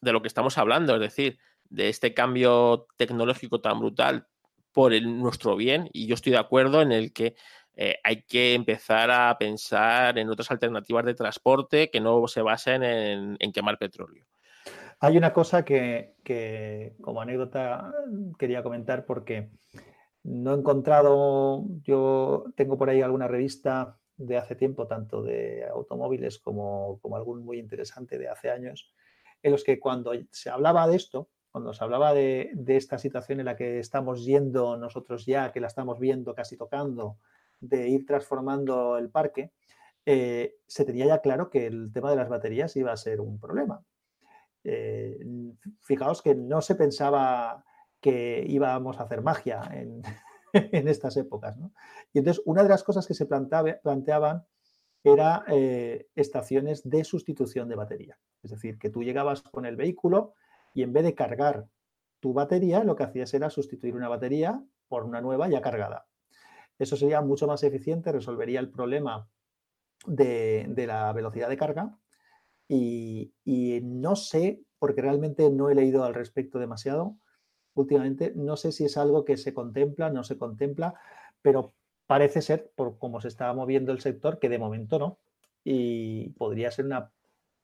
de 0.03 0.13
lo 0.13 0.21
que 0.21 0.29
estamos 0.29 0.59
hablando, 0.59 0.95
es 0.97 1.01
decir, 1.01 1.39
de 1.71 1.89
este 1.89 2.13
cambio 2.13 2.87
tecnológico 2.99 3.63
tan 3.63 3.81
brutal 3.81 4.29
por 4.73 4.93
el, 4.93 5.19
nuestro 5.19 5.57
bien, 5.57 5.89
y 5.95 6.07
yo 6.07 6.17
estoy 6.17 6.33
de 6.33 6.39
acuerdo 6.39 6.83
en 6.83 6.93
el 6.93 7.15
que 7.15 7.35
eh, 7.77 7.97
hay 8.03 8.23
que 8.23 8.55
empezar 8.55 9.11
a 9.11 9.37
pensar 9.39 10.19
en 10.19 10.31
otras 10.31 10.51
alternativas 10.51 11.05
de 11.05 11.15
transporte 11.15 11.91
que 11.91 12.01
no 12.01 12.27
se 12.27 12.41
basen 12.41 12.83
en, 12.83 13.53
quemar 13.53 13.77
petróleo. 13.79 14.25
Hay 14.99 15.19
una 15.19 15.35
cosa 15.35 15.63
que, 15.63 16.15
como 17.03 17.21
anécdota 17.21 17.93
quería 18.39 18.63
comentar 18.63 19.05
porque 19.05 19.51
no 20.23 20.55
he 20.55 20.59
encontrado, 20.59 21.65
yo 21.83 22.45
tengo 22.57 22.79
por 22.79 22.89
ahí 22.89 23.03
alguna 23.03 23.29
revista 23.29 23.99
de 24.17 24.39
hace 24.39 24.57
tiempo, 24.57 24.87
tanto 24.87 25.23
de 25.23 25.67
automóviles 25.67 26.39
como, 26.39 26.99
algún 27.15 27.45
muy 27.45 27.59
interesante 27.59 28.17
de 28.19 28.29
hace 28.29 28.51
años, 28.51 28.91
en 29.43 29.53
los 29.53 29.63
que 29.63 29.79
cuando 29.79 30.13
se 30.31 30.49
hablaba 30.49 30.89
de 30.89 30.97
esto, 30.97 31.29
cuando 31.51 31.75
se 31.75 31.85
hablaba 31.85 32.15
de, 32.15 32.53
esta 32.69 32.97
situación 32.99 33.41
en 33.41 33.47
la 33.47 33.57
que 33.57 33.79
estamos 33.79 34.25
yendo 34.25 34.79
nosotros 34.79 35.27
ya, 35.27 35.53
que 35.53 35.61
la 35.61 35.67
estamos 35.67 35.99
viendo, 35.99 36.35
casi 36.35 36.57
tocando, 36.57 37.19
de 37.61 37.89
ir 37.89 38.07
transformando 38.07 38.99
el 38.99 39.11
parque, 39.11 39.53
eh, 40.05 40.57
se 40.67 40.85
tenía 40.85 41.07
ya 41.07 41.21
claro 41.21 41.51
que 41.51 41.67
el 41.67 41.93
tema 41.93 42.11
de 42.11 42.17
las 42.17 42.29
baterías 42.29 42.77
iba 42.77 42.93
a 42.93 42.97
ser 42.97 43.21
un 43.21 43.41
problema. 43.41 43.85
Eh, 44.63 45.19
fijaos 45.81 46.23
que 46.23 46.35
no 46.35 46.61
se 46.61 46.75
pensaba 46.75 47.65
que 48.01 48.45
íbamos 48.49 48.99
a 48.99 49.05
hacer 49.05 49.23
magia 49.23 49.61
en, 49.73 50.03
estas 50.89 51.17
épocas. 51.17 51.57
Y 52.13 52.19
entonces, 52.19 52.43
una 52.47 52.63
de 52.63 52.69
las 52.69 52.85
cosas 52.85 53.07
que 53.07 53.15
se 53.15 53.27
planteaban 53.27 54.47
era 55.03 55.45
eh, 55.49 56.09
estaciones 56.15 56.89
de 56.89 57.05
sustitución 57.05 57.69
de 57.69 57.77
batería. 57.77 58.19
Es 58.43 58.51
decir, 58.51 58.79
que 58.79 58.91
tú 58.91 59.03
llegabas 59.03 59.43
con 59.43 59.67
el 59.67 59.77
vehículo 59.77 60.35
y 60.75 60.83
en 60.83 60.93
vez 60.93 61.05
de 61.05 61.15
cargar 61.15 61.69
tu 62.21 62.33
batería, 62.33 62.85
lo 62.85 62.97
que 62.97 63.05
hacías 63.05 63.33
era 63.35 63.51
sustituir 63.51 63.95
una 63.95 64.09
batería 64.09 64.63
por 64.89 65.05
una 65.05 65.21
nueva 65.21 65.49
ya 65.49 65.61
cargada. 65.61 66.07
Eso 66.79 66.97
sería 66.97 67.21
mucho 67.23 67.47
más 67.47 67.63
eficiente, 67.63 68.13
resolvería 68.13 68.61
el 68.61 68.71
problema 68.71 69.29
de, 70.07 70.85
la 70.87 71.13
velocidad 71.13 71.49
de 71.49 71.57
carga 71.57 71.99
y, 72.69 73.33
no 73.83 74.17
sé, 74.17 74.61
porque 74.79 75.03
realmente 75.03 75.51
no 75.51 75.71
he 75.71 75.75
leído 75.75 76.05
al 76.05 76.15
respecto 76.15 76.59
demasiado 76.59 77.17
últimamente, 77.75 78.33
no 78.35 78.57
sé 78.57 78.73
si 78.73 78.85
es 78.85 78.97
algo 78.97 79.25
que 79.25 79.37
se 79.37 79.53
contempla, 79.53 80.11
no 80.11 80.25
se 80.25 80.39
contempla, 80.39 80.95
pero 81.43 81.75
parece 82.07 82.41
ser, 82.41 82.73
por 82.75 82.99
cómo 82.99 83.21
se 83.21 83.29
está 83.29 83.53
moviendo 83.53 83.93
el 83.93 84.01
sector, 84.01 84.39
que 84.39 84.49
de 84.49 84.59
momento 84.59 84.99
no. 84.99 85.19
Y 85.63 86.31
podría 86.31 86.71
ser 86.71 86.87
una 86.87 87.13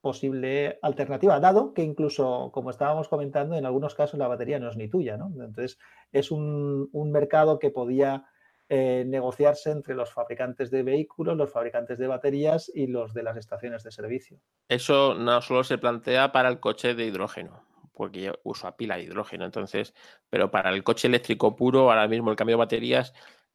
posible 0.03 0.79
alternativa, 0.83 1.41
dado 1.41 1.73
que 1.73 1.83
incluso, 1.83 2.51
como 2.53 2.71
estábamos 2.71 3.09
comentando, 3.09 3.57
en 3.57 3.65
algunos 3.65 3.95
casos 3.95 4.19
la 4.19 4.29
batería 4.29 4.59
no 4.59 4.69
es 4.69 4.77
ni 4.77 4.89
tuya, 4.89 5.17
¿no? 5.17 5.29
Entonces, 5.29 5.79
es 6.11 6.31
un, 6.31 6.91
un 6.93 7.13
mercado 7.13 7.59
que 7.59 7.71
podía 7.71 8.27
eh, 8.75 9.05
negociarse 9.07 9.71
entre 9.71 9.95
los 9.95 10.11
fabricantes 10.15 10.71
de 10.71 10.83
vehículos, 10.83 11.37
los 11.37 11.53
fabricantes 11.53 11.99
de 11.99 12.07
baterías 12.07 12.73
y 12.75 12.87
los 12.87 13.13
de 13.13 13.23
las 13.23 13.37
estaciones 13.37 13.83
de 13.83 13.91
servicio. 13.91 14.39
Eso 14.67 15.15
no 15.15 15.43
solo 15.43 15.63
se 15.63 15.77
plantea 15.77 16.33
para 16.33 16.49
el 16.49 16.59
coche 16.59 16.95
de 16.95 17.05
hidrógeno, 17.05 17.67
porque 17.93 18.23
yo 18.23 18.33
uso 18.45 18.67
a 18.67 18.75
pila 18.79 18.97
de 18.97 19.03
hidrógeno, 19.03 19.45
entonces, 19.45 19.93
pero 20.31 20.51
para 20.51 20.71
el 20.71 20.83
coche 20.83 21.09
eléctrico 21.09 21.55
puro, 21.55 21.91
ahora 21.91 22.09
mismo 22.09 22.31
el 22.31 22.37
cambio 22.37 22.57
de 22.57 22.61
baterías, 22.61 23.13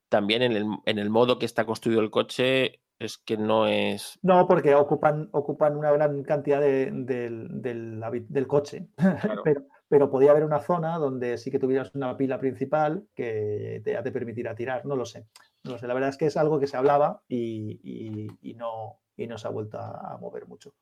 también 0.07 0.43
en 0.43 0.51
el, 0.51 0.67
en 0.85 0.99
el 0.99 1.09
modo 1.09 1.39
que 1.39 1.47
está 1.47 1.65
construido 1.65 2.01
el 2.01 2.11
coche, 2.11 2.81
es 2.99 3.17
que 3.17 3.37
no 3.37 3.65
es. 3.65 4.19
No, 4.21 4.47
porque 4.47 4.75
ocupan, 4.75 5.29
ocupan 5.31 5.77
una 5.77 5.91
gran 5.93 6.21
cantidad 6.25 6.61
del, 6.61 8.45
coche. 8.47 8.87
pero, 9.43 9.65
pero 9.89 10.09
podía 10.09 10.31
haber 10.31 10.43
una 10.43 10.59
zona 10.59 10.97
donde 10.97 11.37
sí 11.37 11.49
que 11.49 11.59
tuvieras 11.59 11.93
una 11.95 12.17
pila 12.17 12.39
principal 12.39 13.07
que 13.15 13.81
te, 13.83 13.95
te 14.01 14.11
permitirá 14.11 14.53
tirar, 14.55 14.85
no 14.85 14.95
lo 14.95 15.05
sé. 15.05 15.27
No 15.63 15.71
lo 15.73 15.77
sé, 15.77 15.87
la 15.87 15.93
verdad 15.93 16.09
es 16.09 16.17
que 16.17 16.25
es 16.25 16.37
algo 16.37 16.59
que 16.59 16.67
se 16.67 16.77
hablaba 16.77 17.21
y, 17.27 18.27
no, 18.55 18.99
y 19.15 19.27
no 19.27 19.37
se 19.37 19.47
ha 19.47 19.51
vuelto 19.51 19.79
a, 19.79 20.17
mover 20.19 20.47
mucho. 20.47 20.73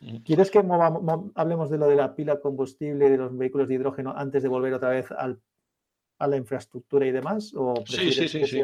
Mm. 0.00 0.18
¿Quieres 0.18 0.50
que 0.50 0.58
hablemos 0.58 1.70
de 1.70 1.78
lo 1.78 1.86
de 1.86 1.96
la 1.96 2.14
pila 2.14 2.40
combustible 2.40 3.10
de 3.10 3.16
los 3.16 3.36
vehículos 3.36 3.68
de 3.68 3.74
hidrógeno 3.74 4.14
antes 4.16 4.42
de 4.42 4.48
volver 4.48 4.74
otra 4.74 4.90
vez 4.90 5.10
al 5.12 5.40
a 6.22 6.28
la 6.28 6.36
infraestructura 6.36 7.04
y 7.04 7.10
demás? 7.10 7.52
¿O 7.56 7.74
sí, 7.84 8.12
sí, 8.12 8.28
sí, 8.28 8.46
sí. 8.46 8.60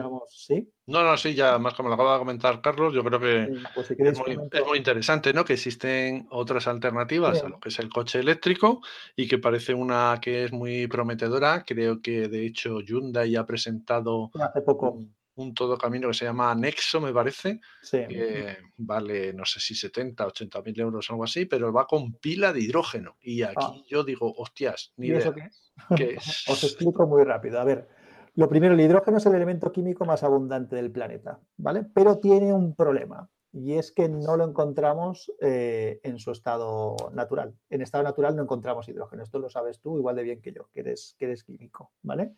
No, 0.86 1.02
no, 1.02 1.16
sí, 1.16 1.34
ya 1.34 1.58
más 1.58 1.74
como 1.74 1.88
lo 1.88 1.96
acaba 1.96 2.12
de 2.12 2.20
comentar 2.20 2.60
Carlos, 2.60 2.94
yo 2.94 3.02
creo 3.02 3.18
que 3.18 3.60
pues 3.74 3.90
es, 3.90 4.18
muy, 4.64 4.78
interesante, 4.78 5.32
¿no? 5.32 5.44
Que 5.44 5.54
existen 5.54 6.28
otras 6.30 6.68
alternativas 6.68 7.42
a 7.42 7.48
lo 7.48 7.58
que 7.58 7.70
es 7.70 7.78
el 7.80 7.88
coche 7.88 8.20
eléctrico 8.20 8.80
y 9.16 9.26
que 9.26 9.38
parece 9.38 9.74
una 9.74 10.20
que 10.22 10.44
es 10.44 10.52
muy 10.52 10.86
prometedora. 10.86 11.64
Creo 11.66 12.00
que 12.00 12.28
de 12.28 12.46
hecho 12.46 12.80
Hyundai 12.80 13.34
ha 13.34 13.44
presentado 13.44 14.30
hace 14.40 14.62
poco 14.62 15.00
un 15.34 15.52
todo 15.52 15.76
camino 15.76 16.08
que 16.08 16.14
se 16.14 16.26
llama 16.26 16.54
Nexo, 16.54 17.00
me 17.00 17.12
parece, 17.12 17.60
que 17.90 18.56
vale, 18.76 19.32
no 19.32 19.44
sé 19.44 19.58
si 19.58 19.74
70, 19.74 20.26
80 20.26 20.62
mil 20.62 20.80
euros 20.80 21.10
o 21.10 21.12
algo 21.12 21.24
así, 21.24 21.44
pero 21.44 21.72
va 21.72 21.86
con 21.86 22.14
pila 22.14 22.52
de 22.52 22.60
hidrógeno. 22.60 23.16
Y 23.20 23.42
aquí 23.42 23.54
ah. 23.58 23.82
yo 23.88 24.04
digo, 24.04 24.32
hostias, 24.36 24.92
ni 24.96 25.08
idea. 25.08 25.32
qué 25.32 25.40
es? 25.42 25.67
Os 26.48 26.64
explico 26.64 27.06
muy 27.06 27.24
rápido. 27.24 27.60
A 27.60 27.64
ver, 27.64 27.88
lo 28.34 28.48
primero, 28.48 28.74
el 28.74 28.80
hidrógeno 28.80 29.18
es 29.18 29.26
el 29.26 29.34
elemento 29.34 29.72
químico 29.72 30.04
más 30.04 30.22
abundante 30.22 30.76
del 30.76 30.90
planeta, 30.90 31.40
¿vale? 31.56 31.84
Pero 31.94 32.18
tiene 32.18 32.52
un 32.52 32.74
problema. 32.74 33.28
Y 33.50 33.74
es 33.74 33.92
que 33.92 34.08
no 34.08 34.36
lo 34.36 34.44
encontramos 34.44 35.32
eh, 35.40 36.00
en 36.02 36.18
su 36.18 36.32
estado 36.32 36.96
natural. 37.12 37.54
En 37.70 37.80
estado 37.80 38.04
natural 38.04 38.36
no 38.36 38.42
encontramos 38.42 38.88
hidrógeno. 38.88 39.22
Esto 39.22 39.38
lo 39.38 39.48
sabes 39.48 39.80
tú 39.80 39.96
igual 39.98 40.16
de 40.16 40.22
bien 40.22 40.42
que 40.42 40.52
yo, 40.52 40.68
que 40.72 40.80
eres, 40.80 41.16
que 41.18 41.24
eres 41.24 41.44
químico, 41.44 41.92
¿vale? 42.02 42.34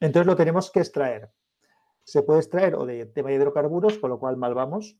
Entonces 0.00 0.26
lo 0.26 0.34
tenemos 0.34 0.70
que 0.72 0.80
extraer 0.80 1.30
se 2.04 2.22
puede 2.22 2.40
extraer 2.40 2.74
o 2.74 2.86
de 2.86 3.06
tema 3.06 3.30
de 3.30 3.36
hidrocarburos, 3.36 3.98
con 3.98 4.10
lo 4.10 4.18
cual 4.18 4.36
mal 4.36 4.54
vamos, 4.54 4.96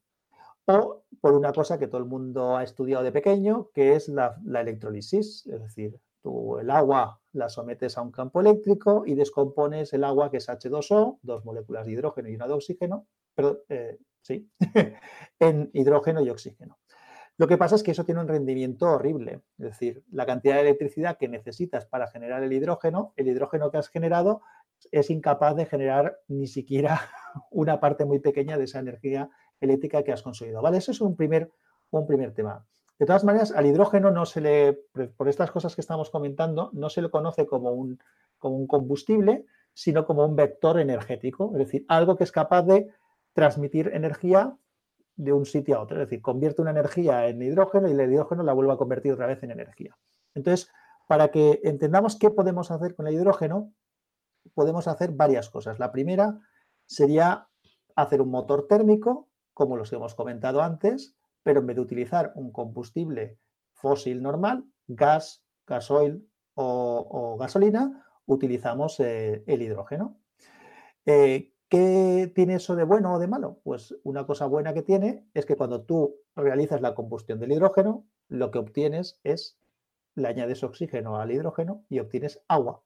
o 0.66 1.04
por 1.20 1.34
una 1.34 1.52
cosa 1.52 1.78
que 1.78 1.88
todo 1.88 1.98
el 1.98 2.06
mundo 2.06 2.56
ha 2.56 2.62
estudiado 2.62 3.02
de 3.02 3.12
pequeño, 3.12 3.70
que 3.74 3.94
es 3.94 4.08
la, 4.08 4.40
la 4.44 4.60
electrolisis, 4.60 5.46
es 5.46 5.60
decir, 5.60 5.98
tú 6.22 6.58
el 6.58 6.70
agua 6.70 7.20
la 7.32 7.48
sometes 7.48 7.98
a 7.98 8.02
un 8.02 8.12
campo 8.12 8.40
eléctrico 8.40 9.04
y 9.06 9.14
descompones 9.14 9.92
el 9.92 10.04
agua 10.04 10.30
que 10.30 10.38
es 10.38 10.48
H2O, 10.48 11.18
dos 11.22 11.44
moléculas 11.44 11.86
de 11.86 11.92
hidrógeno 11.92 12.28
y 12.28 12.34
una 12.36 12.46
de 12.46 12.52
oxígeno, 12.54 13.06
pero 13.34 13.64
eh, 13.68 13.98
sí, 14.20 14.50
en 15.38 15.70
hidrógeno 15.72 16.22
y 16.22 16.30
oxígeno. 16.30 16.78
Lo 17.38 17.48
que 17.48 17.56
pasa 17.56 17.76
es 17.76 17.82
que 17.82 17.92
eso 17.92 18.04
tiene 18.04 18.20
un 18.20 18.28
rendimiento 18.28 18.86
horrible, 18.86 19.42
es 19.58 19.64
decir, 19.64 20.04
la 20.10 20.26
cantidad 20.26 20.56
de 20.56 20.60
electricidad 20.62 21.16
que 21.16 21.28
necesitas 21.28 21.86
para 21.86 22.06
generar 22.06 22.42
el 22.42 22.52
hidrógeno, 22.52 23.14
el 23.16 23.28
hidrógeno 23.28 23.70
que 23.70 23.78
has 23.78 23.88
generado 23.88 24.42
es 24.90 25.10
incapaz 25.10 25.56
de 25.56 25.66
generar 25.66 26.18
ni 26.28 26.46
siquiera 26.46 27.00
una 27.50 27.80
parte 27.80 28.04
muy 28.04 28.18
pequeña 28.18 28.58
de 28.58 28.64
esa 28.64 28.80
energía 28.80 29.30
eléctrica 29.60 30.02
que 30.02 30.12
has 30.12 30.22
conseguido. 30.22 30.60
¿vale? 30.60 30.78
Ese 30.78 30.90
es 30.90 31.00
un 31.00 31.16
primer, 31.16 31.50
un 31.90 32.06
primer 32.06 32.34
tema. 32.34 32.66
De 33.02 33.06
todas 33.06 33.24
maneras, 33.24 33.50
al 33.50 33.66
hidrógeno 33.66 34.12
no 34.12 34.24
se 34.24 34.40
le, 34.40 34.74
por 35.16 35.28
estas 35.28 35.50
cosas 35.50 35.74
que 35.74 35.80
estamos 35.80 36.08
comentando, 36.08 36.70
no 36.72 36.88
se 36.88 37.02
le 37.02 37.10
conoce 37.10 37.48
como 37.48 37.72
un, 37.72 37.98
como 38.38 38.54
un 38.54 38.68
combustible, 38.68 39.44
sino 39.74 40.06
como 40.06 40.24
un 40.24 40.36
vector 40.36 40.78
energético, 40.78 41.50
es 41.54 41.58
decir, 41.58 41.84
algo 41.88 42.16
que 42.16 42.22
es 42.22 42.30
capaz 42.30 42.62
de 42.62 42.92
transmitir 43.32 43.90
energía 43.92 44.56
de 45.16 45.32
un 45.32 45.46
sitio 45.46 45.78
a 45.78 45.80
otro, 45.80 45.96
es 45.96 46.06
decir, 46.06 46.22
convierte 46.22 46.62
una 46.62 46.70
energía 46.70 47.26
en 47.26 47.42
hidrógeno 47.42 47.88
y 47.88 47.90
el 47.90 48.12
hidrógeno 48.12 48.44
la 48.44 48.52
vuelve 48.52 48.74
a 48.74 48.76
convertir 48.76 49.14
otra 49.14 49.26
vez 49.26 49.42
en 49.42 49.50
energía. 49.50 49.98
Entonces, 50.36 50.70
para 51.08 51.32
que 51.32 51.58
entendamos 51.64 52.16
qué 52.16 52.30
podemos 52.30 52.70
hacer 52.70 52.94
con 52.94 53.08
el 53.08 53.14
hidrógeno, 53.14 53.72
podemos 54.54 54.86
hacer 54.86 55.10
varias 55.10 55.50
cosas. 55.50 55.80
La 55.80 55.90
primera 55.90 56.38
sería 56.86 57.48
hacer 57.96 58.22
un 58.22 58.30
motor 58.30 58.68
térmico, 58.68 59.28
como 59.54 59.76
los 59.76 59.90
que 59.90 59.96
hemos 59.96 60.14
comentado 60.14 60.62
antes, 60.62 61.16
pero 61.42 61.60
en 61.60 61.66
vez 61.66 61.76
de 61.76 61.82
utilizar 61.82 62.32
un 62.34 62.52
combustible 62.52 63.38
fósil 63.72 64.22
normal, 64.22 64.64
gas, 64.86 65.42
gasoil 65.66 66.28
o, 66.54 67.36
gasolina, 67.38 68.06
utilizamos 68.26 69.00
eh, 69.00 69.42
el 69.46 69.62
hidrógeno. 69.62 70.18
Eh, 71.06 71.52
¿Qué 71.68 72.30
tiene 72.34 72.56
eso 72.56 72.76
de 72.76 72.84
bueno 72.84 73.14
o 73.14 73.18
de 73.18 73.28
malo? 73.28 73.60
Pues 73.64 73.96
una 74.02 74.26
cosa 74.26 74.44
buena 74.44 74.74
que 74.74 74.82
tiene 74.82 75.26
es 75.32 75.46
que 75.46 75.56
cuando 75.56 75.84
tú 75.84 76.16
realizas 76.36 76.82
la 76.82 76.94
combustión 76.94 77.40
del 77.40 77.52
hidrógeno, 77.52 78.04
lo 78.28 78.50
que 78.50 78.58
obtienes 78.58 79.18
es, 79.24 79.58
le 80.14 80.28
añades 80.28 80.62
oxígeno 80.64 81.16
al 81.16 81.30
hidrógeno 81.30 81.86
y 81.88 81.98
obtienes 81.98 82.42
agua. 82.46 82.82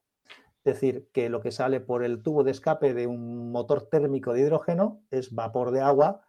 Es 0.63 0.75
decir, 0.75 1.09
que 1.11 1.29
lo 1.29 1.41
que 1.41 1.51
sale 1.51 1.81
por 1.81 2.03
el 2.03 2.23
tubo 2.23 2.43
de 2.45 2.51
escape 2.51 2.93
de 2.93 3.07
un 3.07 3.51
motor 3.51 3.89
térmico 3.89 4.33
de 4.33 4.41
hidrógeno 4.41 5.01
es 5.11 5.33
vapor 5.33 5.71
de 5.71 5.81
agua, 5.81 6.26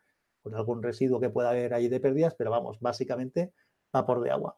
con 0.49 0.59
algún 0.59 0.83
residuo 0.83 1.21
que 1.21 1.31
pueda 1.31 1.51
haber 1.51 1.75
ahí 1.75 1.89
de 1.89 2.01
pérdidas, 2.01 2.35
pero 2.35 2.51
vamos, 2.51 2.81
básicamente 2.81 3.53
vapor 3.93 4.23
de 4.23 4.31
agua. 4.31 4.57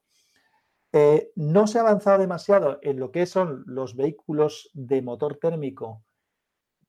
Eh, 0.93 1.31
no 1.37 1.67
se 1.67 1.79
ha 1.79 1.83
avanzado 1.83 2.19
demasiado 2.19 2.79
en 2.83 2.99
lo 2.99 3.13
que 3.13 3.27
son 3.27 3.63
los 3.67 3.95
vehículos 3.95 4.71
de 4.75 5.03
motor 5.03 5.37
térmico 5.37 6.03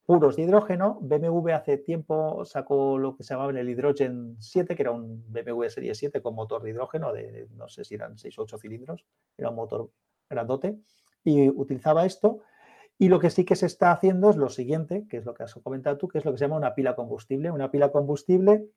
puros 0.04 0.36
de 0.36 0.44
hidrógeno. 0.44 0.98
BMW 1.02 1.52
hace 1.52 1.78
tiempo 1.78 2.44
sacó 2.46 2.98
lo 2.98 3.16
que 3.16 3.24
se 3.24 3.34
llamaba 3.34 3.52
el 3.52 3.70
Hydrogen 3.70 4.38
7, 4.40 4.76
que 4.76 4.82
era 4.82 4.92
un 4.92 5.24
BMW 5.32 5.70
Serie 5.70 5.94
7 5.94 6.22
con 6.22 6.36
motor 6.36 6.64
de 6.64 6.72
hidrógeno 6.72 7.14
de 7.14 7.48
no 7.56 7.70
sé 7.70 7.84
si 7.84 7.96
eran 7.96 8.18
6 8.18 8.40
o 8.40 8.42
8 8.44 8.58
cilindros, 8.58 9.06
era 9.38 9.50
un 9.50 9.56
motor 9.56 9.92
grandote, 10.30 10.80
y 11.24 11.50
utilizaba 11.50 12.06
esto. 12.06 12.42
Y 12.98 13.10
lo 13.10 13.20
que 13.20 13.30
sí 13.30 13.46
que 13.46 13.56
se 13.56 13.66
está 13.66 13.92
haciendo 13.92 14.30
es 14.30 14.36
lo 14.36 14.50
siguiente, 14.50 15.08
que 15.10 15.18
es 15.18 15.26
lo 15.26 15.34
que 15.34 15.44
has 15.44 15.54
comentado 15.56 15.98
tú, 15.98 16.08
que 16.08 16.20
es 16.20 16.26
lo 16.26 16.32
que 16.32 16.38
se 16.38 16.46
llama 16.46 16.58
una 16.58 16.76
pila 16.76 16.96
combustible. 16.96 17.50
Una 17.50 17.72
pila 17.72 17.92
combustible 17.92 18.68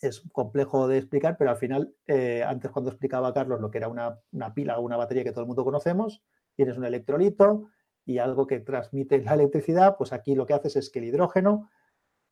es 0.00 0.22
complejo 0.32 0.88
de 0.88 0.98
explicar, 0.98 1.36
pero 1.38 1.50
al 1.50 1.56
final, 1.56 1.94
eh, 2.06 2.42
antes 2.42 2.70
cuando 2.70 2.90
explicaba 2.90 3.32
Carlos 3.32 3.60
lo 3.60 3.70
que 3.70 3.78
era 3.78 3.88
una, 3.88 4.20
una 4.32 4.52
pila 4.52 4.78
o 4.78 4.82
una 4.82 4.96
batería 4.96 5.24
que 5.24 5.32
todo 5.32 5.42
el 5.42 5.46
mundo 5.46 5.64
conocemos, 5.64 6.22
tienes 6.54 6.76
un 6.76 6.84
electrolito, 6.84 7.68
y 8.06 8.18
algo 8.18 8.46
que 8.46 8.60
transmite 8.60 9.20
la 9.22 9.34
electricidad, 9.34 9.96
pues 9.98 10.12
aquí 10.12 10.34
lo 10.34 10.46
que 10.46 10.54
haces 10.54 10.76
es 10.76 10.90
que 10.90 11.00
el 11.00 11.06
hidrógeno, 11.06 11.68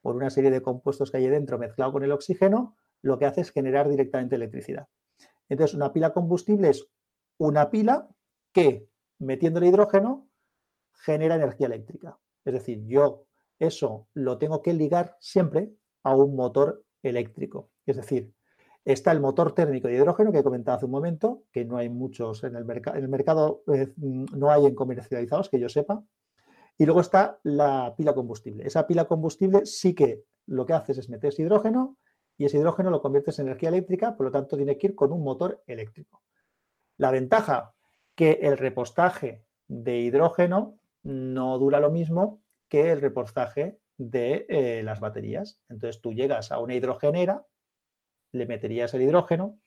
por 0.00 0.14
una 0.14 0.30
serie 0.30 0.50
de 0.50 0.62
compuestos 0.62 1.11
que 1.11 1.16
hay 1.16 1.26
dentro 1.26 1.59
mezclado 1.59 1.92
con 1.92 2.05
el 2.05 2.12
oxígeno, 2.12 2.76
lo 3.02 3.18
que 3.18 3.26
hace 3.26 3.40
es 3.40 3.50
generar 3.50 3.88
directamente 3.88 4.36
electricidad. 4.36 4.88
Entonces, 5.48 5.74
una 5.74 5.92
pila 5.92 6.12
combustible 6.12 6.70
es 6.70 6.88
una 7.38 7.70
pila 7.70 8.09
que, 8.52 8.88
metiendo 9.18 9.59
el 9.59 9.66
hidrógeno, 9.66 10.28
genera 10.92 11.34
energía 11.34 11.66
eléctrica. 11.66 12.18
Es 12.44 12.55
decir, 12.55 12.84
yo 12.86 13.26
eso 13.59 14.07
lo 14.14 14.38
tengo 14.38 14.62
que 14.62 14.74
ligar 14.74 15.16
siempre 15.18 15.74
a 16.05 16.14
un 16.14 16.36
motor 16.36 16.84
eléctrico. 17.05 17.70
Es 17.86 17.96
decir, 17.96 18.32
Está 18.84 19.12
el 19.12 19.20
motor 19.20 19.52
térmico 19.52 19.88
de 19.88 19.94
hidrógeno 19.94 20.30
que 20.30 20.40
he 20.40 20.42
comentado 20.42 20.76
hace 20.76 20.84
un 20.84 20.90
momento, 20.90 21.44
que 21.50 21.64
no 21.64 21.78
hay 21.78 21.88
muchos 21.88 22.44
en 22.44 22.55
el, 22.55 22.66
mercado. 22.66 22.98
en 22.98 23.05
el 23.05 23.09
mercado, 23.09 23.62
eh, 23.72 23.90
no 23.96 24.50
hay 24.50 24.66
en 24.66 24.74
comercializados, 24.74 25.48
que 25.48 25.59
yo 25.59 25.70
sepa. 25.70 26.05
Y 26.76 26.84
luego 26.84 27.00
está 27.00 27.38
la 27.44 27.94
pila 27.96 28.14
combustible. 28.14 28.66
Esa 28.66 28.86
pila 28.86 29.07
combustible 29.07 29.64
sí 29.64 29.94
que 29.94 30.24
lo 30.46 30.66
que 30.66 30.74
haces 30.74 30.98
es 30.98 31.09
meter 31.09 31.32
hidrógeno 31.38 31.96
y 32.36 32.44
ese 32.44 32.59
hidrógeno 32.59 32.90
lo 32.90 33.00
conviertes 33.00 33.38
en 33.38 33.46
energía 33.46 33.70
eléctrica, 33.70 34.16
por 34.16 34.26
lo 34.26 34.32
tanto 34.32 34.57
tiene 34.57 34.76
que 34.76 34.88
ir 34.88 34.94
con 34.94 35.12
un 35.12 35.22
motor 35.22 35.62
eléctrico. 35.66 36.22
La 36.98 37.11
ventaja 37.11 37.72
que 38.14 38.32
el 38.42 38.59
repostaje 38.59 39.44
de 39.66 39.98
hidrógeno 40.00 40.78
no 41.05 41.59
dura 41.59 41.80
lo 41.80 41.90
mismo 41.90 42.42
que 42.68 42.92
el 42.92 43.00
repostaje 43.00 43.78
de 43.97 44.47
eh, 44.49 44.82
las 44.82 45.01
baterías. 45.01 45.61
Entonces 45.68 46.01
tú 46.01 46.12
llegas 46.12 46.53
a 46.53 46.59
una 46.59 46.74
hidrogenera 46.74 47.45
le 48.34 48.47
meterías 48.47 48.92
el 48.95 49.03
hidrógeno, 49.03 49.61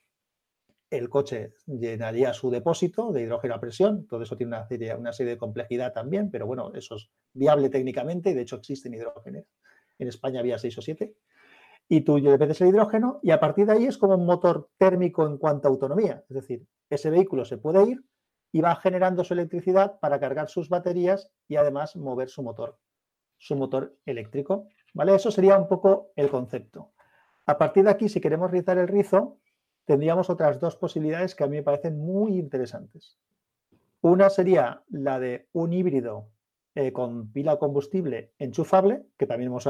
el 0.90 1.10
coche 1.10 1.54
llenaría 1.66 2.34
su 2.34 2.50
depósito 2.50 3.12
de 3.12 3.24
hidrógeno 3.24 3.56
a 3.56 3.60
presión, 3.60 4.08
todo 4.08 4.24
eso 4.24 4.38
tiene 4.38 4.56
una 4.56 4.68
serie, 4.68 4.96
una 4.96 5.14
serie 5.14 5.34
de 5.34 5.38
complejidad 5.38 5.94
también, 5.94 6.30
pero 6.30 6.46
bueno, 6.46 6.72
eso 6.74 6.96
es 6.96 7.10
viable 7.34 7.70
técnicamente, 7.70 8.34
de 8.34 8.42
hecho 8.42 8.58
existen 8.58 8.94
hidrógenos. 8.94 9.46
En 10.00 10.08
España 10.08 10.42
había 10.42 10.58
seis 10.58 10.78
o 10.78 10.82
siete. 10.82 11.16
Y 11.90 12.02
tú 12.02 12.18
le 12.18 12.38
metes 12.38 12.62
el 12.62 12.68
hidrógeno 12.68 13.20
y 13.24 13.32
a 13.32 13.40
partir 13.40 13.66
de 13.66 13.74
ahí 13.74 13.86
es 13.86 13.98
como 13.98 14.16
un 14.16 14.26
motor 14.26 14.70
térmico 14.78 15.26
en 15.26 15.38
cuanto 15.38 15.68
a 15.68 15.72
autonomía. 15.72 16.24
Es 16.30 16.36
decir, 16.36 16.68
ese 16.90 17.10
vehículo 17.10 17.46
se 17.46 17.58
puede 17.58 17.90
ir 17.90 18.04
y 18.52 18.60
va 18.62 18.76
generando 18.76 19.24
su 19.24 19.34
electricidad 19.34 19.98
para 20.00 20.20
cargar 20.20 20.50
sus 20.50 20.68
baterías 20.68 21.32
y 21.48 21.56
además 21.56 21.96
mover 21.96 22.30
su 22.30 22.44
motor, 22.44 22.78
su 23.38 23.56
motor 23.56 23.96
eléctrico. 24.06 24.68
¿Vale? 24.94 25.16
Eso 25.16 25.32
sería 25.32 25.58
un 25.58 25.68
poco 25.68 26.12
el 26.16 26.30
concepto. 26.30 26.92
A 27.46 27.58
partir 27.58 27.84
de 27.84 27.92
aquí, 27.92 28.10
si 28.10 28.20
queremos 28.20 28.52
rizar 28.52 28.78
el 28.78 28.88
rizo, 28.88 29.38
tendríamos 29.86 30.30
otras 30.30 30.60
dos 30.60 30.76
posibilidades 30.76 31.36
que 31.36 31.44
a 31.44 31.48
mí 31.48 31.58
me 31.58 31.64
parecen 31.64 31.98
muy 31.98 32.38
interesantes. 32.38 33.18
Una 34.02 34.30
sería 34.30 34.84
la 34.90 35.20
de 35.20 35.48
un 35.54 35.74
híbrido 35.74 36.30
eh, 36.76 36.92
con 36.94 37.32
pila 37.32 37.58
combustible 37.58 38.34
enchufable, 38.38 39.08
que 39.18 39.26
también 39.26 39.50
hemos 39.50 39.68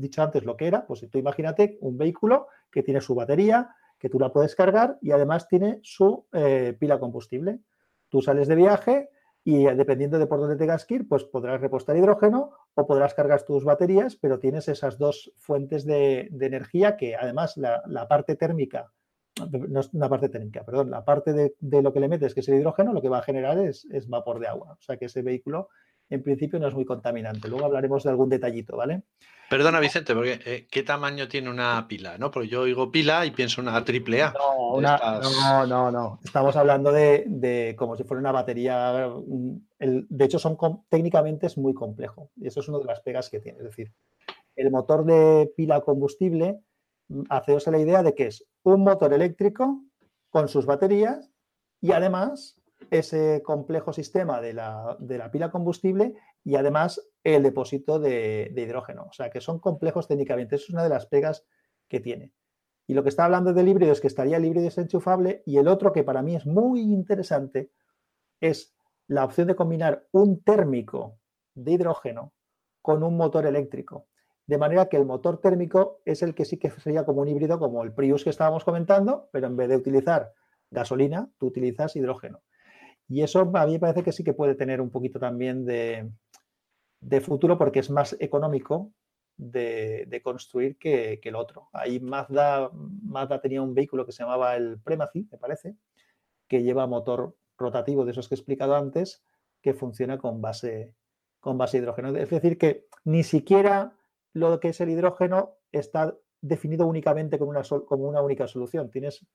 dicho 0.00 0.22
antes 0.22 0.44
lo 0.44 0.56
que 0.56 0.66
era. 0.66 0.86
Pues 0.86 1.06
tú 1.10 1.18
imagínate 1.18 1.78
un 1.82 1.96
vehículo 1.96 2.48
que 2.70 2.82
tiene 2.82 3.00
su 3.00 3.14
batería, 3.14 3.70
que 3.98 4.08
tú 4.08 4.18
la 4.18 4.32
puedes 4.32 4.54
cargar 4.54 4.98
y 5.00 5.10
además 5.10 5.46
tiene 5.48 5.80
su 5.82 6.26
eh, 6.32 6.76
pila 6.78 6.98
combustible. 6.98 7.60
Tú 8.08 8.22
sales 8.22 8.48
de 8.48 8.56
viaje 8.56 9.10
y 9.44 9.66
eh, 9.66 9.74
dependiendo 9.74 10.18
de 10.18 10.26
por 10.26 10.40
dónde 10.40 10.56
tengas 10.56 10.84
que 10.84 10.96
ir, 10.96 11.08
pues 11.08 11.24
podrás 11.24 11.60
repostar 11.60 11.96
hidrógeno 11.96 12.52
o 12.78 12.86
podrás 12.86 13.12
cargar 13.12 13.42
tus 13.42 13.64
baterías, 13.64 14.14
pero 14.14 14.38
tienes 14.38 14.68
esas 14.68 14.98
dos 14.98 15.32
fuentes 15.36 15.84
de, 15.84 16.30
energía 16.40 16.96
que 16.96 17.16
además 17.16 17.56
la, 17.56 18.06
parte 18.06 18.36
térmica, 18.36 18.92
no 19.50 19.80
es 19.80 19.92
una 19.92 20.08
parte 20.08 20.28
térmica, 20.28 20.64
perdón, 20.64 20.90
la 20.90 21.04
parte 21.04 21.32
de, 21.32 21.82
lo 21.82 21.92
que 21.92 21.98
le 21.98 22.08
metes, 22.08 22.34
que 22.34 22.40
es 22.40 22.48
el 22.48 22.60
hidrógeno, 22.60 22.92
lo 22.92 23.02
que 23.02 23.08
va 23.08 23.18
a 23.18 23.22
generar 23.22 23.58
es, 23.58 23.84
es 23.90 24.08
vapor 24.08 24.38
de 24.38 24.46
agua. 24.46 24.76
O 24.78 24.82
sea 24.82 24.96
que 24.96 25.06
ese 25.06 25.22
vehículo 25.22 25.70
en 26.10 26.22
principio 26.22 26.58
no 26.58 26.68
es 26.68 26.74
muy 26.74 26.84
contaminante. 26.84 27.48
Luego 27.48 27.66
hablaremos 27.66 28.02
de 28.02 28.10
algún 28.10 28.28
detallito, 28.28 28.76
¿vale? 28.76 29.02
Perdona, 29.48 29.80
Vicente, 29.80 30.14
porque 30.14 30.40
eh, 30.44 30.66
¿qué 30.70 30.82
tamaño 30.82 31.26
tiene 31.26 31.48
una 31.48 31.86
pila? 31.88 32.18
¿no? 32.18 32.30
Porque 32.30 32.48
yo 32.48 32.62
oigo 32.62 32.90
pila 32.90 33.24
y 33.24 33.30
pienso 33.30 33.62
una 33.62 33.82
triple 33.82 34.22
A. 34.22 34.34
No, 34.34 35.66
no, 35.66 35.90
no, 35.90 36.20
Estamos 36.22 36.54
hablando 36.56 36.92
de, 36.92 37.74
como 37.78 37.96
si 37.96 38.04
fuera 38.04 38.20
una 38.20 38.32
batería. 38.32 39.08
Mm, 39.08 39.56
de 39.78 40.24
hecho, 40.24 40.38
son 40.38 40.58
técnicamente 40.90 41.46
es 41.46 41.56
muy 41.56 41.72
complejo. 41.72 42.30
Y 42.36 42.46
eso 42.46 42.60
es 42.60 42.68
una 42.68 42.78
de 42.78 42.84
las 42.84 43.00
pegas 43.00 43.30
que 43.30 43.40
tiene. 43.40 43.58
Es 43.58 43.64
decir, 43.64 43.92
el 44.54 44.70
motor 44.70 45.06
de 45.06 45.50
pila 45.56 45.80
combustible, 45.80 46.60
mm, 47.08 47.22
haceos 47.30 47.66
la 47.68 47.78
idea 47.78 48.02
de 48.02 48.14
que 48.14 48.26
es 48.26 48.44
un 48.64 48.82
motor 48.82 49.14
eléctrico 49.14 49.82
con 50.28 50.48
sus 50.48 50.66
baterías 50.66 51.30
y 51.80 51.92
además 51.92 52.57
ese 52.90 53.42
complejo 53.44 53.92
sistema 53.92 54.40
de 54.40 54.54
la, 54.54 54.96
pila 55.32 55.50
combustible 55.50 56.14
y 56.44 56.56
además 56.56 57.10
el 57.24 57.42
depósito 57.42 57.98
de, 57.98 58.52
hidrógeno. 58.56 59.06
O 59.10 59.12
sea, 59.12 59.30
que 59.30 59.40
son 59.40 59.58
complejos 59.58 60.08
técnicamente. 60.08 60.56
Eso 60.56 60.66
es 60.68 60.70
una 60.70 60.84
de 60.84 60.88
las 60.88 61.06
pegas 61.06 61.44
que 61.88 62.00
tiene. 62.00 62.32
Y 62.86 62.94
lo 62.94 63.02
que 63.02 63.10
está 63.10 63.24
hablando 63.24 63.52
del 63.52 63.68
híbrido 63.68 63.92
es 63.92 64.00
que 64.00 64.06
estaría 64.06 64.38
el 64.38 64.44
híbrido 64.44 64.64
desenchufable 64.64 65.42
y 65.44 65.58
el 65.58 65.68
otro 65.68 65.92
que 65.92 66.04
para 66.04 66.22
mí 66.22 66.36
es 66.36 66.46
muy 66.46 66.80
interesante 66.80 67.70
es 68.40 68.74
la 69.08 69.24
opción 69.24 69.48
de 69.48 69.56
combinar 69.56 70.06
un 70.12 70.42
térmico 70.42 71.18
de 71.54 71.72
hidrógeno 71.72 72.32
con 72.80 73.02
un 73.02 73.16
motor 73.16 73.46
eléctrico. 73.46 74.06
De 74.46 74.56
manera 74.56 74.88
que 74.88 74.96
el 74.96 75.04
motor 75.04 75.40
térmico 75.40 76.00
es 76.06 76.22
el 76.22 76.34
que 76.34 76.46
sí 76.46 76.56
que 76.56 76.70
sería 76.70 77.04
como 77.04 77.20
un 77.20 77.28
híbrido, 77.28 77.58
como 77.58 77.82
el 77.82 77.92
Prius 77.92 78.24
que 78.24 78.30
estábamos 78.30 78.64
comentando, 78.64 79.28
pero 79.30 79.46
en 79.46 79.56
vez 79.56 79.68
de 79.68 79.76
utilizar 79.76 80.32
gasolina, 80.70 81.30
tú 81.36 81.46
utilizas 81.46 81.96
hidrógeno. 81.96 82.40
Y 83.08 83.22
eso 83.22 83.40
a 83.40 83.66
mí 83.66 83.72
me 83.72 83.80
parece 83.80 84.02
que 84.02 84.12
sí 84.12 84.22
que 84.22 84.34
puede 84.34 84.54
tener 84.54 84.80
un 84.80 84.90
poquito 84.90 85.18
también 85.18 85.64
de, 85.64 86.10
futuro 87.22 87.56
porque 87.56 87.80
es 87.80 87.90
más 87.90 88.16
económico 88.20 88.92
de, 89.36 90.20
construir 90.22 90.76
que, 90.78 91.18
el 91.22 91.34
otro. 91.34 91.68
Ahí 91.72 92.00
Mazda, 92.00 92.70
Mazda 92.72 93.40
tenía 93.40 93.62
un 93.62 93.74
vehículo 93.74 94.04
que 94.04 94.12
se 94.12 94.22
llamaba 94.22 94.56
el 94.56 94.78
Premacy, 94.80 95.26
me 95.30 95.38
parece, 95.38 95.76
que 96.48 96.62
lleva 96.62 96.86
motor 96.86 97.34
rotativo 97.56 98.04
de 98.04 98.12
esos 98.12 98.28
que 98.28 98.34
he 98.34 98.38
explicado 98.38 98.76
antes, 98.76 99.24
que 99.62 99.72
funciona 99.72 100.18
con 100.18 100.42
base, 100.42 100.94
con 101.40 101.56
base 101.56 101.78
de 101.78 101.84
hidrógeno. 101.84 102.14
Es 102.16 102.30
decir, 102.30 102.58
que 102.58 102.86
ni 103.04 103.22
siquiera 103.22 103.96
lo 104.34 104.60
que 104.60 104.68
es 104.68 104.80
el 104.80 104.90
hidrógeno 104.90 105.56
está 105.72 106.14
definido 106.40 106.86
únicamente 106.86 107.36
una, 107.42 107.62
como 107.62 108.08
una 108.08 108.22
única 108.22 108.46
solución. 108.46 108.90
Tienes 108.90 109.26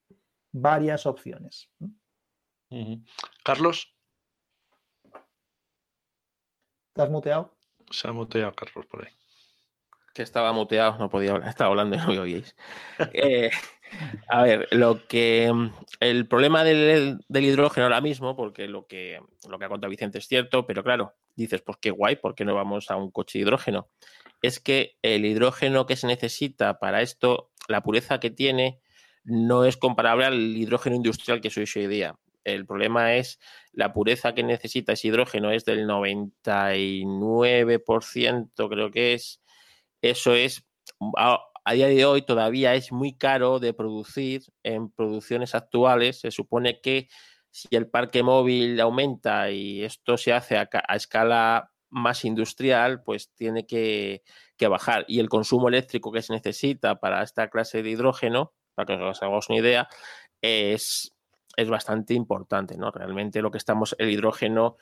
varias 0.51 1.05
opciones. 1.05 1.71
Carlos. 3.43 3.93
¿Estás 6.89 7.09
muteado? 7.09 7.55
Se 7.89 8.07
ha 8.07 8.11
muteado 8.11 8.53
Carlos 8.53 8.85
por 8.87 9.05
ahí. 9.05 9.13
Que 10.13 10.21
estaba 10.21 10.53
muteado, 10.53 10.97
no 10.97 11.09
podía 11.09 11.31
hablar, 11.31 11.49
estaba 11.49 11.69
hablando 11.71 11.95
y 11.95 11.99
no 11.99 12.07
me 12.07 12.19
oíais. 12.19 12.55
Eh, 13.13 13.49
a 14.27 14.43
ver, 14.43 14.67
lo 14.71 15.07
que 15.07 15.51
el 15.99 16.27
problema 16.27 16.63
del, 16.63 17.19
hidrógeno 17.29 17.85
ahora 17.85 18.01
mismo, 18.01 18.35
porque 18.35 18.67
lo 18.67 18.87
que, 18.87 19.19
lo 19.49 19.59
que 19.59 19.65
ha 19.65 19.69
contado 19.69 19.89
Vicente 19.89 20.19
es 20.19 20.27
cierto, 20.27 20.65
pero 20.65 20.83
claro, 20.83 21.15
dices, 21.35 21.61
pues 21.61 21.77
qué 21.79 21.91
guay, 21.91 22.15
¿por 22.15 22.35
qué 22.35 22.45
no 22.45 22.55
vamos 22.55 22.89
a 22.91 22.95
un 22.95 23.11
coche 23.11 23.39
de 23.39 23.43
hidrógeno? 23.43 23.89
Es 24.41 24.59
que 24.59 24.97
el 25.01 25.25
hidrógeno 25.25 25.85
que 25.85 25.95
se 25.95 26.07
necesita 26.07 26.79
para 26.79 27.01
esto, 27.01 27.51
la 27.67 27.81
pureza 27.81 28.19
que 28.19 28.29
tiene, 28.29 28.79
no 29.23 29.65
es 29.65 29.77
comparable 29.77 30.25
al 30.25 30.57
hidrógeno 30.57 30.95
industrial 30.95 31.39
que 31.39 31.49
soy 31.49 31.65
hoy 31.75 31.87
día 31.87 32.15
El 32.43 32.65
problema 32.65 33.15
es 33.15 33.39
la 33.71 33.93
pureza 33.93 34.33
que 34.33 34.43
necesita 34.43 34.93
ese 34.93 35.09
hidrógeno 35.09 35.51
es 35.51 35.65
del 35.65 35.87
99%, 35.87 38.69
creo 38.69 38.91
que 38.91 39.13
es. 39.13 39.41
Eso 40.01 40.33
es, 40.35 40.65
a, 41.17 41.39
día 41.73 41.87
de 41.87 42.05
hoy 42.05 42.21
todavía 42.23 42.75
es 42.75 42.91
muy 42.91 43.17
caro 43.17 43.59
de 43.59 43.73
producir 43.73 44.43
en 44.63 44.89
producciones 44.89 45.55
actuales. 45.55 46.19
Se 46.19 46.31
supone 46.31 46.81
que 46.81 47.07
si 47.51 47.67
el 47.75 47.89
parque 47.89 48.23
móvil 48.23 48.79
aumenta 48.81 49.51
y 49.51 49.83
esto 49.83 50.17
se 50.17 50.33
hace 50.33 50.57
a, 50.57 50.67
escala 50.95 51.71
más 51.89 52.25
industrial, 52.25 53.03
pues 53.03 53.31
tiene 53.35 53.65
que, 53.65 54.23
bajar. 54.69 55.03
Y 55.09 55.19
el 55.19 55.27
consumo 55.27 55.67
eléctrico 55.67 56.11
que 56.11 56.21
se 56.21 56.31
necesita 56.31 56.99
para 56.99 57.21
esta 57.21 57.49
clase 57.49 57.83
de 57.83 57.89
hidrógeno, 57.89 58.53
para 58.75 58.85
que 58.85 59.03
os 59.03 59.21
hagamos 59.21 59.49
una 59.49 59.59
idea, 59.59 59.89
es, 60.41 61.11
es 61.55 61.69
bastante 61.69 62.13
importante, 62.13 62.77
¿no? 62.77 62.91
Realmente 62.91 63.41
lo 63.41 63.51
que 63.51 63.57
estamos, 63.57 63.95
el 63.99 64.09
hidrógeno 64.09 64.77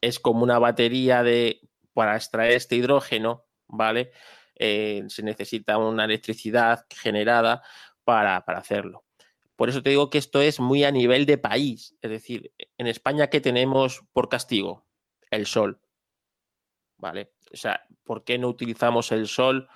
es 0.00 0.20
como 0.20 0.42
una 0.42 0.58
batería 0.58 1.22
de, 1.22 1.60
para 1.92 2.16
extraer 2.16 2.52
este 2.52 2.76
hidrógeno, 2.76 3.44
¿vale? 3.66 4.12
Eh, 4.54 5.04
se 5.08 5.22
necesita 5.22 5.78
una 5.78 6.04
electricidad 6.04 6.86
generada 6.90 7.62
para, 8.04 8.44
para 8.44 8.58
hacerlo. 8.58 9.04
Por 9.56 9.70
eso 9.70 9.82
te 9.82 9.90
digo 9.90 10.10
que 10.10 10.18
esto 10.18 10.40
es 10.40 10.60
muy 10.60 10.84
a 10.84 10.90
nivel 10.90 11.24
de 11.24 11.38
país. 11.38 11.96
Es 12.02 12.10
decir, 12.10 12.52
en 12.76 12.86
España, 12.86 13.28
¿qué 13.28 13.40
tenemos 13.40 14.02
por 14.12 14.28
castigo? 14.28 14.86
El 15.30 15.46
sol. 15.46 15.80
¿Vale? 16.98 17.32
O 17.52 17.56
sea, 17.56 17.86
¿por 18.04 18.24
qué 18.24 18.38
no 18.38 18.48
utilizamos 18.48 19.12
el 19.12 19.28
sol 19.28 19.68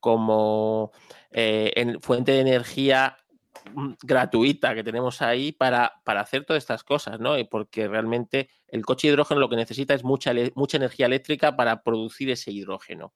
como 0.00 0.92
eh, 1.30 1.96
fuente 2.00 2.32
de 2.32 2.40
energía 2.40 3.18
gratuita 4.02 4.74
que 4.74 4.84
tenemos 4.84 5.22
ahí 5.22 5.52
para, 5.52 6.00
para, 6.04 6.20
hacer 6.20 6.44
todas 6.44 6.62
estas 6.62 6.84
cosas, 6.84 7.20
¿no? 7.20 7.38
Y 7.38 7.44
porque 7.44 7.88
realmente 7.88 8.48
el 8.68 8.84
coche 8.84 9.08
hidrógeno 9.08 9.40
lo 9.40 9.48
que 9.48 9.56
necesita 9.56 9.94
es 9.94 10.04
mucha, 10.04 10.32
mucha 10.54 10.76
energía 10.76 11.06
eléctrica 11.06 11.56
para 11.56 11.82
producir 11.82 12.30
ese 12.30 12.52
hidrógeno. 12.52 13.14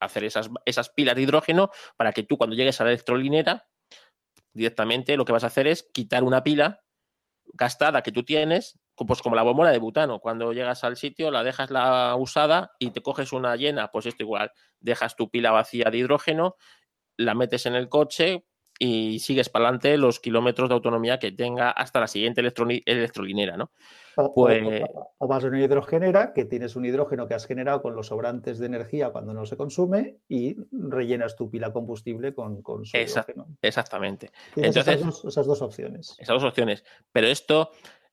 Hacer 0.00 0.24
esas, 0.24 0.50
esas 0.64 0.90
pilas 0.90 1.16
de 1.16 1.22
hidrógeno 1.22 1.70
para 1.96 2.12
que 2.12 2.22
tú 2.22 2.36
cuando 2.36 2.56
llegues 2.56 2.80
a 2.80 2.84
la 2.84 2.90
electrolinera 2.90 3.68
directamente 4.52 5.16
lo 5.16 5.24
que 5.24 5.32
vas 5.32 5.44
a 5.44 5.48
hacer 5.48 5.66
es 5.66 5.88
quitar 5.92 6.24
una 6.24 6.42
pila 6.42 6.82
gastada 7.54 8.02
que 8.02 8.12
tú 8.12 8.22
tienes, 8.22 8.78
pues 8.94 9.22
como 9.22 9.36
la 9.36 9.42
bombona 9.42 9.70
de 9.70 9.78
butano. 9.78 10.20
Cuando 10.20 10.52
llegas 10.52 10.84
al 10.84 10.96
sitio, 10.96 11.30
la 11.30 11.42
dejas 11.42 11.70
la 11.70 12.14
usada 12.16 12.72
y 12.78 12.90
te 12.90 13.02
coges 13.02 13.32
una 13.32 13.56
llena, 13.56 13.90
pues 13.90 14.06
esto 14.06 14.22
igual, 14.22 14.52
dejas 14.80 15.16
tu 15.16 15.30
pila 15.30 15.50
vacía 15.50 15.90
de 15.90 15.98
hidrógeno, 15.98 16.56
la 17.16 17.34
metes 17.34 17.66
en 17.66 17.74
el 17.74 17.88
coche, 17.88 18.46
y 18.84 19.20
sigues 19.20 19.48
para 19.48 19.66
adelante 19.66 19.96
los 19.96 20.18
kilómetros 20.18 20.68
de 20.68 20.74
autonomía 20.74 21.20
que 21.20 21.30
tenga 21.30 21.70
hasta 21.70 22.00
la 22.00 22.08
siguiente 22.08 22.40
electrolinera, 22.40 23.56
¿no? 23.56 23.70
O, 24.16 24.34
pues... 24.34 24.82
o, 25.18 25.28
vas 25.28 25.44
a 25.44 25.46
una 25.46 25.62
hidrogenera, 25.62 26.32
que 26.32 26.46
tienes 26.46 26.74
un 26.74 26.84
hidrógeno 26.84 27.28
que 27.28 27.34
has 27.34 27.46
generado 27.46 27.80
con 27.80 27.94
los 27.94 28.08
sobrantes 28.08 28.58
de 28.58 28.66
energía 28.66 29.10
cuando 29.10 29.34
no 29.34 29.46
se 29.46 29.56
consume 29.56 30.16
y 30.28 30.56
rellenas 30.72 31.36
tu 31.36 31.48
pila 31.48 31.72
combustible 31.72 32.34
con, 32.34 32.60
con 32.60 32.84
su 32.84 32.96
hidrógeno. 32.96 33.46
Exactamente. 33.62 34.32
Entonces, 34.56 35.00
esas 35.28 35.46
dos, 35.46 35.62
opciones. 35.62 36.16
Esas 36.18 36.34
dos 36.34 36.42
opciones. 36.42 36.82
Pero 37.12 37.28
esto, 37.28 37.70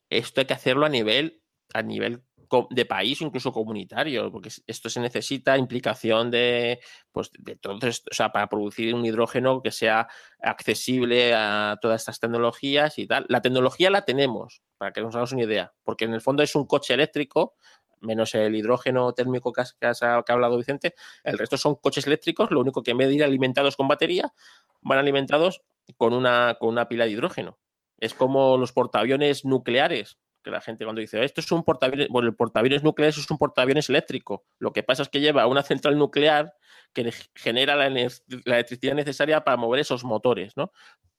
esto 0.07 0.41
hay 0.41 0.45
que 0.45 0.53
hacerlo 0.53 0.85
a 0.85 0.89
nivel, 0.89 1.41
a 1.73 1.81
nivel 1.81 2.21
de 2.69 2.85
país 2.85 3.21
o 3.21 3.25
incluso 3.25 3.51
comunitario, 3.51 4.31
porque 4.31 4.49
esto 4.67 4.89
se 4.89 4.99
necesita 4.99 5.57
implicación 5.57 6.31
de, 6.31 6.79
pues, 7.11 7.31
de 7.37 7.55
todo 7.55 7.77
esto, 7.87 8.09
o 8.11 8.13
sea, 8.13 8.31
para 8.31 8.47
producir 8.47 8.93
un 8.93 9.05
hidrógeno 9.05 9.61
que 9.61 9.71
sea 9.71 10.07
accesible 10.41 11.33
a 11.33 11.77
todas 11.81 12.01
estas 12.01 12.19
tecnologías 12.19 12.97
y 12.97 13.07
tal. 13.07 13.25
La 13.29 13.41
tecnología 13.41 13.89
la 13.89 14.03
tenemos, 14.03 14.61
para 14.77 14.91
que 14.91 15.01
nos 15.01 15.13
hagamos 15.15 15.33
una 15.33 15.43
idea, 15.43 15.73
porque 15.83 16.05
en 16.05 16.13
el 16.13 16.21
fondo 16.21 16.43
es 16.43 16.55
un 16.55 16.65
coche 16.65 16.93
eléctrico, 16.93 17.55
menos 18.01 18.33
el 18.35 18.55
hidrógeno 18.55 19.13
térmico 19.13 19.51
que, 19.51 19.63
que, 19.79 19.87
ha 19.87 20.23
hablado 20.27 20.57
Vicente, 20.57 20.95
el 21.23 21.37
resto 21.37 21.57
son 21.57 21.75
coches 21.75 22.07
eléctricos, 22.07 22.51
lo 22.51 22.61
único 22.61 22.81
que 22.81 22.91
en 22.91 22.97
vez 22.97 23.09
de 23.09 23.15
ir 23.15 23.23
alimentados 23.23 23.75
con 23.75 23.87
batería, 23.87 24.33
van 24.81 24.99
alimentados 24.99 25.61
con 25.97 26.13
una, 26.13 26.55
con 26.59 26.69
una 26.69 26.87
pila 26.87 27.05
de 27.05 27.11
hidrógeno. 27.11 27.57
Es 27.97 28.13
como 28.13 28.57
los 28.57 28.71
portaaviones 28.71 29.43
nucleares 29.43 30.17
que 30.43 30.51
la 30.51 30.61
gente 30.61 30.85
cuando 30.85 31.01
dice, 31.01 31.23
esto 31.23 31.41
es 31.41 31.51
un 31.51 31.63
portaaviones, 31.63 32.07
bueno, 32.09 32.29
el 32.29 32.35
portaaviones 32.35 32.83
nuclear 32.83 33.09
es 33.09 33.31
un 33.31 33.37
portaaviones 33.37 33.89
eléctrico. 33.89 34.45
Lo 34.57 34.71
que 34.71 34.83
pasa 34.83 35.03
es 35.03 35.09
que 35.09 35.19
lleva 35.19 35.47
una 35.47 35.63
central 35.63 35.97
nuclear 35.97 36.53
que 36.93 37.11
genera 37.35 37.75
la, 37.75 37.87
electricidad 37.87 38.95
necesaria 38.95 39.43
para 39.43 39.57
mover 39.57 39.81
esos 39.81 40.03
motores, 40.03 40.55
¿no? 40.55 40.71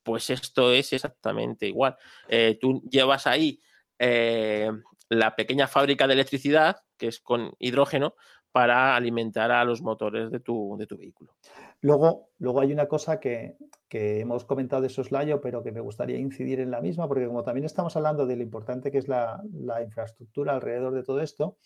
Pues 0.02 0.30
esto 0.30 0.72
es 0.72 0.92
exactamente 0.92 1.66
igual. 1.66 1.96
Eh, 2.28 2.58
tú 2.60 2.82
llevas 2.90 3.26
ahí 3.26 3.60
eh, 3.98 4.70
la 5.08 5.36
pequeña 5.36 5.68
fábrica 5.68 6.06
de 6.06 6.14
electricidad, 6.14 6.78
que 6.96 7.08
es 7.08 7.20
con 7.20 7.52
hidrógeno, 7.58 8.14
para 8.52 8.96
alimentar 8.96 9.52
a 9.52 9.64
los 9.64 9.82
motores 9.82 10.30
de 10.30 10.40
tu, 10.40 10.76
de 10.78 10.86
tu 10.86 10.96
vehículo. 10.96 11.34
Luego, 11.80 12.28
luego 12.38 12.60
hay 12.60 12.72
una 12.72 12.86
cosa 12.86 13.20
que, 13.20 13.56
que 13.90 14.20
hemos 14.20 14.44
comentado 14.44 14.82
de 14.82 14.88
soslayo, 14.88 15.40
pero 15.40 15.64
que 15.64 15.72
me 15.72 15.80
gustaría 15.80 16.16
incidir 16.16 16.60
en 16.60 16.70
la 16.70 16.80
misma, 16.80 17.08
porque 17.08 17.26
como 17.26 17.42
también 17.42 17.64
estamos 17.66 17.96
hablando 17.96 18.24
de 18.24 18.36
lo 18.36 18.42
importante 18.44 18.92
que 18.92 18.98
es 18.98 19.08
la, 19.08 19.42
infraestructura 19.84 20.54
alrededor 20.54 20.94
de 20.94 21.02
todo 21.02 21.20
esto, 21.20 21.56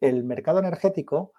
el 0.00 0.22
mercado 0.22 0.60
energético 0.60 1.32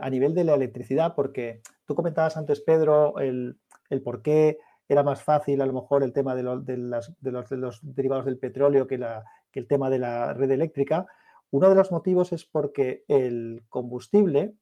a 0.00 0.08
nivel 0.08 0.34
de 0.34 0.44
la 0.44 0.54
electricidad, 0.54 1.14
porque 1.16 1.62
tú 1.84 1.96
comentabas 1.96 2.36
antes, 2.36 2.60
Pedro, 2.60 3.18
el, 3.18 3.58
por 4.04 4.22
qué 4.22 4.58
era 4.88 5.02
más 5.02 5.22
fácil 5.22 5.60
a 5.60 5.66
lo 5.66 5.72
mejor 5.72 6.04
el 6.04 6.12
tema 6.12 6.36
de, 6.36 6.42
de, 6.42 6.76
los, 6.76 7.12
de 7.20 7.56
los, 7.56 7.80
derivados 7.82 8.26
del 8.26 8.38
petróleo 8.38 8.86
que, 8.86 8.98
la, 8.98 9.24
que 9.50 9.58
el 9.58 9.66
tema 9.66 9.90
de 9.90 9.98
la 9.98 10.32
red 10.32 10.50
eléctrica. 10.50 11.06
Uno 11.50 11.68
de 11.68 11.74
los 11.74 11.90
motivos 11.90 12.32
es 12.32 12.44
porque 12.44 13.04
el 13.08 13.64
combustible, 13.68 14.54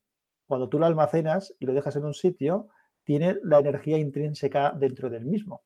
cuando 0.47 0.69
tú 0.69 0.78
lo 0.78 0.87
almacenas 0.87 1.53
y 1.59 1.66
lo 1.66 1.74
dejas 1.74 1.97
en 1.97 2.05
un 2.05 2.15
sitio, 2.15 2.69
tiene 3.11 3.39
la 3.43 3.59
energía 3.59 3.99
intrínseca 3.99 4.70
dentro 4.70 5.11
del 5.11 5.24
mismo. 5.24 5.65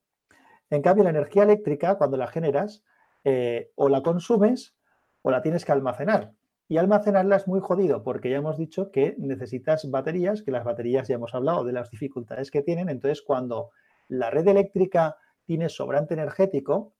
En 0.71 0.81
cambio, 0.81 1.03
la 1.03 1.11
energía 1.11 1.43
eléctrica, 1.43 1.95
cuando 1.95 2.17
la 2.17 2.25
generas, 2.25 2.83
eh, 3.23 3.69
o 3.75 3.87
la 3.87 4.01
consumes 4.01 4.75
o 5.21 5.29
la 5.29 5.43
tienes 5.43 5.63
que 5.63 5.71
almacenar. 5.71 6.31
Y 6.67 6.77
almacenarla 6.77 7.35
es 7.35 7.47
muy 7.47 7.59
jodido 7.59 8.01
porque 8.01 8.31
ya 8.31 8.37
hemos 8.37 8.57
dicho 8.57 8.89
que 8.89 9.13
necesitas 9.19 9.87
baterías, 9.91 10.41
que 10.41 10.49
las 10.49 10.63
baterías 10.63 11.07
ya 11.07 11.13
hemos 11.13 11.35
hablado 11.35 11.63
de 11.63 11.73
las 11.73 11.91
dificultades 11.91 12.49
que 12.49 12.63
tienen. 12.63 12.89
Entonces, 12.89 13.21
cuando 13.21 13.69
la 14.07 14.31
red 14.31 14.47
eléctrica 14.47 15.15
tiene 15.45 15.69
sobrante 15.69 16.15
energético, 16.15 16.95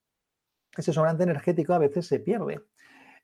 ese 0.76 0.92
sobrante 0.92 1.24
energético 1.24 1.74
a 1.74 1.78
veces 1.78 2.06
se 2.06 2.20
pierde. 2.20 2.60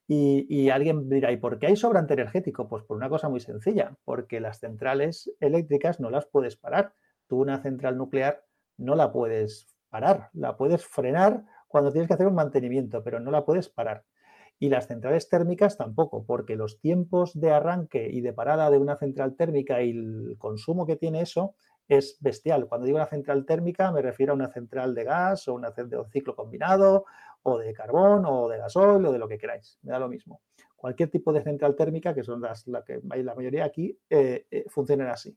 Y, 0.08 0.44
y, 0.48 0.70
alguien 0.70 1.08
dirá, 1.08 1.30
¿y 1.30 1.36
por 1.36 1.60
qué 1.60 1.68
hay 1.68 1.76
sobrante 1.76 2.14
energético? 2.14 2.68
Pues 2.68 2.82
por 2.82 2.96
una 2.96 3.08
cosa 3.08 3.28
muy 3.28 3.38
sencilla, 3.38 3.96
porque 4.04 4.40
las 4.40 4.58
centrales 4.58 5.30
eléctricas 5.38 6.00
no 6.00 6.10
las 6.10 6.26
puedes 6.26 6.56
parar 6.56 6.94
una 7.36 7.62
central 7.62 7.96
nuclear 7.96 8.44
no 8.76 8.94
la 8.94 9.12
puedes 9.12 9.68
parar, 9.90 10.30
la 10.32 10.56
puedes 10.56 10.84
frenar 10.86 11.44
cuando 11.68 11.90
tienes 11.90 12.08
que 12.08 12.14
hacer 12.14 12.26
un 12.26 12.34
mantenimiento, 12.34 13.02
pero 13.02 13.20
no 13.20 13.30
la 13.30 13.44
puedes 13.44 13.68
parar. 13.68 14.04
Y 14.58 14.68
las 14.68 14.86
centrales 14.86 15.28
térmicas 15.28 15.76
tampoco, 15.76 16.24
porque 16.24 16.54
los 16.54 16.80
tiempos 16.80 17.38
de 17.38 17.50
arranque 17.50 18.08
y 18.10 18.20
de 18.20 18.32
parada 18.32 18.70
de 18.70 18.78
una 18.78 18.96
central 18.96 19.34
térmica 19.34 19.82
y 19.82 19.90
el 19.90 20.36
consumo 20.38 20.86
que 20.86 20.96
tiene 20.96 21.20
eso 21.22 21.54
es 21.88 22.16
bestial. 22.20 22.68
Cuando 22.68 22.86
digo 22.86 22.96
una 22.96 23.06
central 23.06 23.44
térmica 23.44 23.90
me 23.90 24.02
refiero 24.02 24.32
a 24.32 24.36
una 24.36 24.52
central 24.52 24.94
de 24.94 25.04
gas 25.04 25.48
o 25.48 25.54
una 25.54 25.70
de 25.70 26.04
ciclo 26.10 26.36
combinado 26.36 27.06
o 27.42 27.58
de 27.58 27.72
carbón 27.72 28.24
o 28.26 28.48
de 28.48 28.58
gasoil 28.58 29.04
o 29.04 29.12
de 29.12 29.18
lo 29.18 29.28
que 29.28 29.38
queráis. 29.38 29.78
Me 29.82 29.92
da 29.92 29.98
lo 29.98 30.08
mismo. 30.08 30.42
Cualquier 30.76 31.10
tipo 31.10 31.32
de 31.32 31.42
central 31.42 31.74
térmica, 31.76 32.14
que 32.14 32.22
son 32.22 32.40
las 32.40 32.66
la 32.66 32.84
que 32.84 33.00
hay 33.10 33.22
la 33.22 33.34
mayoría 33.34 33.64
aquí, 33.64 33.98
eh, 34.10 34.46
eh, 34.50 34.64
funcionan 34.68 35.08
así. 35.08 35.36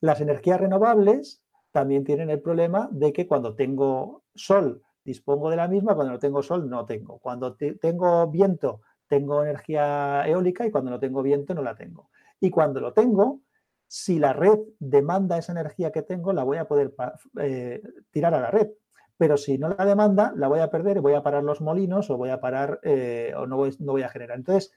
Las 0.00 0.20
energías 0.20 0.60
renovables 0.60 1.42
también 1.72 2.04
tienen 2.04 2.30
el 2.30 2.40
problema 2.40 2.88
de 2.92 3.12
que 3.12 3.26
cuando 3.26 3.54
tengo 3.54 4.24
sol 4.34 4.82
dispongo 5.04 5.50
de 5.50 5.56
la 5.56 5.68
misma, 5.68 5.94
cuando 5.94 6.12
no 6.12 6.18
tengo 6.18 6.42
sol 6.42 6.68
no 6.68 6.84
tengo. 6.84 7.18
Cuando 7.18 7.56
tengo 7.56 8.26
viento 8.30 8.82
tengo 9.08 9.42
energía 9.42 10.22
eólica 10.26 10.66
y 10.66 10.70
cuando 10.70 10.90
no 10.90 11.00
tengo 11.00 11.22
viento 11.22 11.54
no 11.54 11.62
la 11.62 11.74
tengo. 11.74 12.10
Y 12.40 12.50
cuando 12.50 12.80
lo 12.80 12.92
tengo, 12.92 13.40
si 13.86 14.18
la 14.18 14.34
red 14.34 14.58
demanda 14.78 15.38
esa 15.38 15.52
energía 15.52 15.90
que 15.90 16.02
tengo, 16.02 16.32
la 16.32 16.44
voy 16.44 16.58
a 16.58 16.68
poder 16.68 16.94
eh, 17.40 17.82
tirar 18.10 18.34
a 18.34 18.40
la 18.40 18.50
red. 18.50 18.68
Pero 19.16 19.36
si 19.36 19.58
no 19.58 19.70
la 19.70 19.84
demanda, 19.84 20.32
la 20.36 20.46
voy 20.46 20.60
a 20.60 20.70
perder 20.70 21.00
voy 21.00 21.14
a 21.14 21.22
parar 21.22 21.42
los 21.42 21.60
molinos 21.60 22.08
o 22.10 22.16
voy 22.16 22.30
a 22.30 22.40
parar 22.40 22.78
eh, 22.82 23.32
o 23.36 23.46
no 23.46 23.56
voy, 23.56 23.74
no 23.80 23.92
voy, 23.92 24.02
a 24.02 24.08
generar. 24.10 24.38
Entonces, 24.38 24.72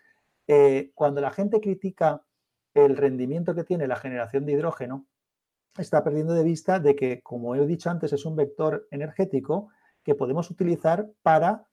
eh, 0.48 0.92
cuando 0.96 1.22
la 1.22 1.32
gente 1.32 1.60
critica 1.60 2.24
el 2.74 2.98
rendimiento 2.98 3.54
que 3.54 3.66
tiene 3.66 3.86
la 3.86 3.98
generación 3.98 4.46
de 4.46 4.54
hidrógeno, 4.54 5.06
está 5.78 6.04
perdiendo 6.04 6.34
de 6.34 6.44
vista 6.44 6.80
de 6.80 6.96
que, 6.96 7.22
como 7.22 7.56
he 7.56 7.66
dicho 7.66 7.90
antes, 7.90 8.14
es 8.14 8.26
un 8.26 8.36
vector 8.36 8.88
energético 8.92 9.70
que 10.04 10.16
podemos 10.16 10.50
utilizar 10.50 11.10
para 11.22 11.68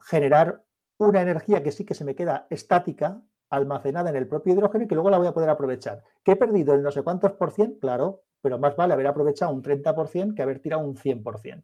generar 0.00 0.62
una 0.98 1.22
energía 1.22 1.62
que 1.62 1.72
sí 1.72 1.84
que 1.84 1.94
se 1.94 2.04
me 2.04 2.14
queda 2.14 2.46
estática, 2.50 3.20
almacenada 3.50 4.10
en 4.10 4.16
el 4.16 4.28
propio 4.28 4.54
hidrógeno 4.54 4.84
y 4.84 4.88
que 4.88 4.94
luego 4.94 5.10
la 5.10 5.18
voy 5.18 5.26
a 5.26 5.34
poder 5.34 5.50
aprovechar. 5.50 6.02
¿Que 6.22 6.32
he 6.32 6.36
perdido 6.36 6.74
el 6.74 6.82
no 6.82 6.90
sé 6.90 7.02
cuántos 7.02 7.32
por 7.32 7.50
cien? 7.50 7.78
Claro, 7.80 8.22
pero 8.40 8.58
más 8.58 8.76
vale 8.76 8.94
haber 8.94 9.06
aprovechado 9.06 9.52
un 9.52 9.62
30% 9.62 10.34
que 10.34 10.42
haber 10.42 10.60
tirado 10.60 10.82
un 10.82 10.96
100%. 10.96 11.62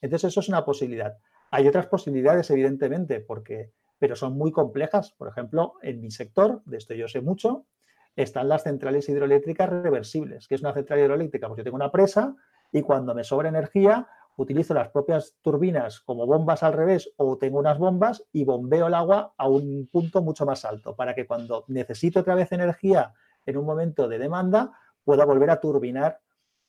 Entonces 0.00 0.28
eso 0.28 0.40
es 0.40 0.48
una 0.48 0.64
posibilidad. 0.64 1.18
Hay 1.50 1.66
otras 1.66 1.86
posibilidades, 1.86 2.50
evidentemente, 2.50 3.20
porque, 3.20 3.72
pero 3.98 4.16
son 4.16 4.34
muy 4.34 4.52
complejas. 4.52 5.12
Por 5.12 5.28
ejemplo, 5.28 5.74
en 5.82 6.00
mi 6.00 6.10
sector, 6.10 6.62
de 6.64 6.76
esto 6.76 6.94
yo 6.94 7.08
sé 7.08 7.20
mucho, 7.20 7.66
están 8.16 8.48
las 8.48 8.64
centrales 8.64 9.08
hidroeléctricas 9.08 9.68
reversibles, 9.68 10.48
que 10.48 10.54
es 10.54 10.60
una 10.60 10.74
central 10.74 11.00
hidroeléctrica, 11.00 11.46
pues 11.48 11.58
yo 11.58 11.64
tengo 11.64 11.76
una 11.76 11.92
presa 11.92 12.34
y 12.72 12.82
cuando 12.82 13.14
me 13.14 13.24
sobra 13.24 13.48
energía, 13.48 14.08
utilizo 14.36 14.74
las 14.74 14.88
propias 14.88 15.36
turbinas 15.42 16.00
como 16.00 16.26
bombas 16.26 16.62
al 16.62 16.72
revés 16.72 17.12
o 17.16 17.36
tengo 17.36 17.58
unas 17.58 17.78
bombas 17.78 18.24
y 18.32 18.44
bombeo 18.44 18.86
el 18.86 18.94
agua 18.94 19.34
a 19.36 19.48
un 19.48 19.88
punto 19.90 20.22
mucho 20.22 20.46
más 20.46 20.64
alto 20.64 20.96
para 20.96 21.14
que 21.14 21.26
cuando 21.26 21.64
necesite 21.68 22.20
otra 22.20 22.34
vez 22.34 22.50
energía 22.52 23.12
en 23.46 23.56
un 23.56 23.66
momento 23.66 24.08
de 24.08 24.18
demanda 24.18 24.72
pueda 25.04 25.24
volver 25.24 25.50
a 25.50 25.60
turbinar 25.60 26.20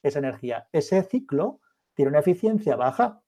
esa 0.04 0.20
energía. 0.20 0.68
Ese 0.72 1.02
ciclo 1.04 1.60
tiene 1.94 2.10
una 2.10 2.20
eficiencia 2.20 2.76
baja 2.76 3.22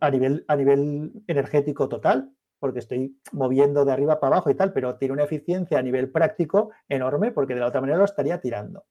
a 0.00 0.10
nivel, 0.10 0.44
a 0.48 0.56
nivel 0.56 1.12
energético 1.26 1.88
total, 1.88 2.32
porque 2.62 2.78
estoy 2.78 3.18
moviendo 3.32 3.84
de 3.84 3.90
arriba 3.90 4.20
para 4.20 4.36
abajo 4.36 4.50
y 4.50 4.54
tal, 4.54 4.72
pero 4.72 4.94
tiene 4.94 5.14
una 5.14 5.24
eficiencia 5.24 5.80
a 5.80 5.82
nivel 5.82 6.12
práctico 6.12 6.70
enorme 6.88 7.32
porque 7.32 7.54
de 7.54 7.60
la 7.60 7.66
otra 7.66 7.80
manera 7.80 7.98
lo 7.98 8.04
estaría 8.04 8.40
tirando. 8.40 8.84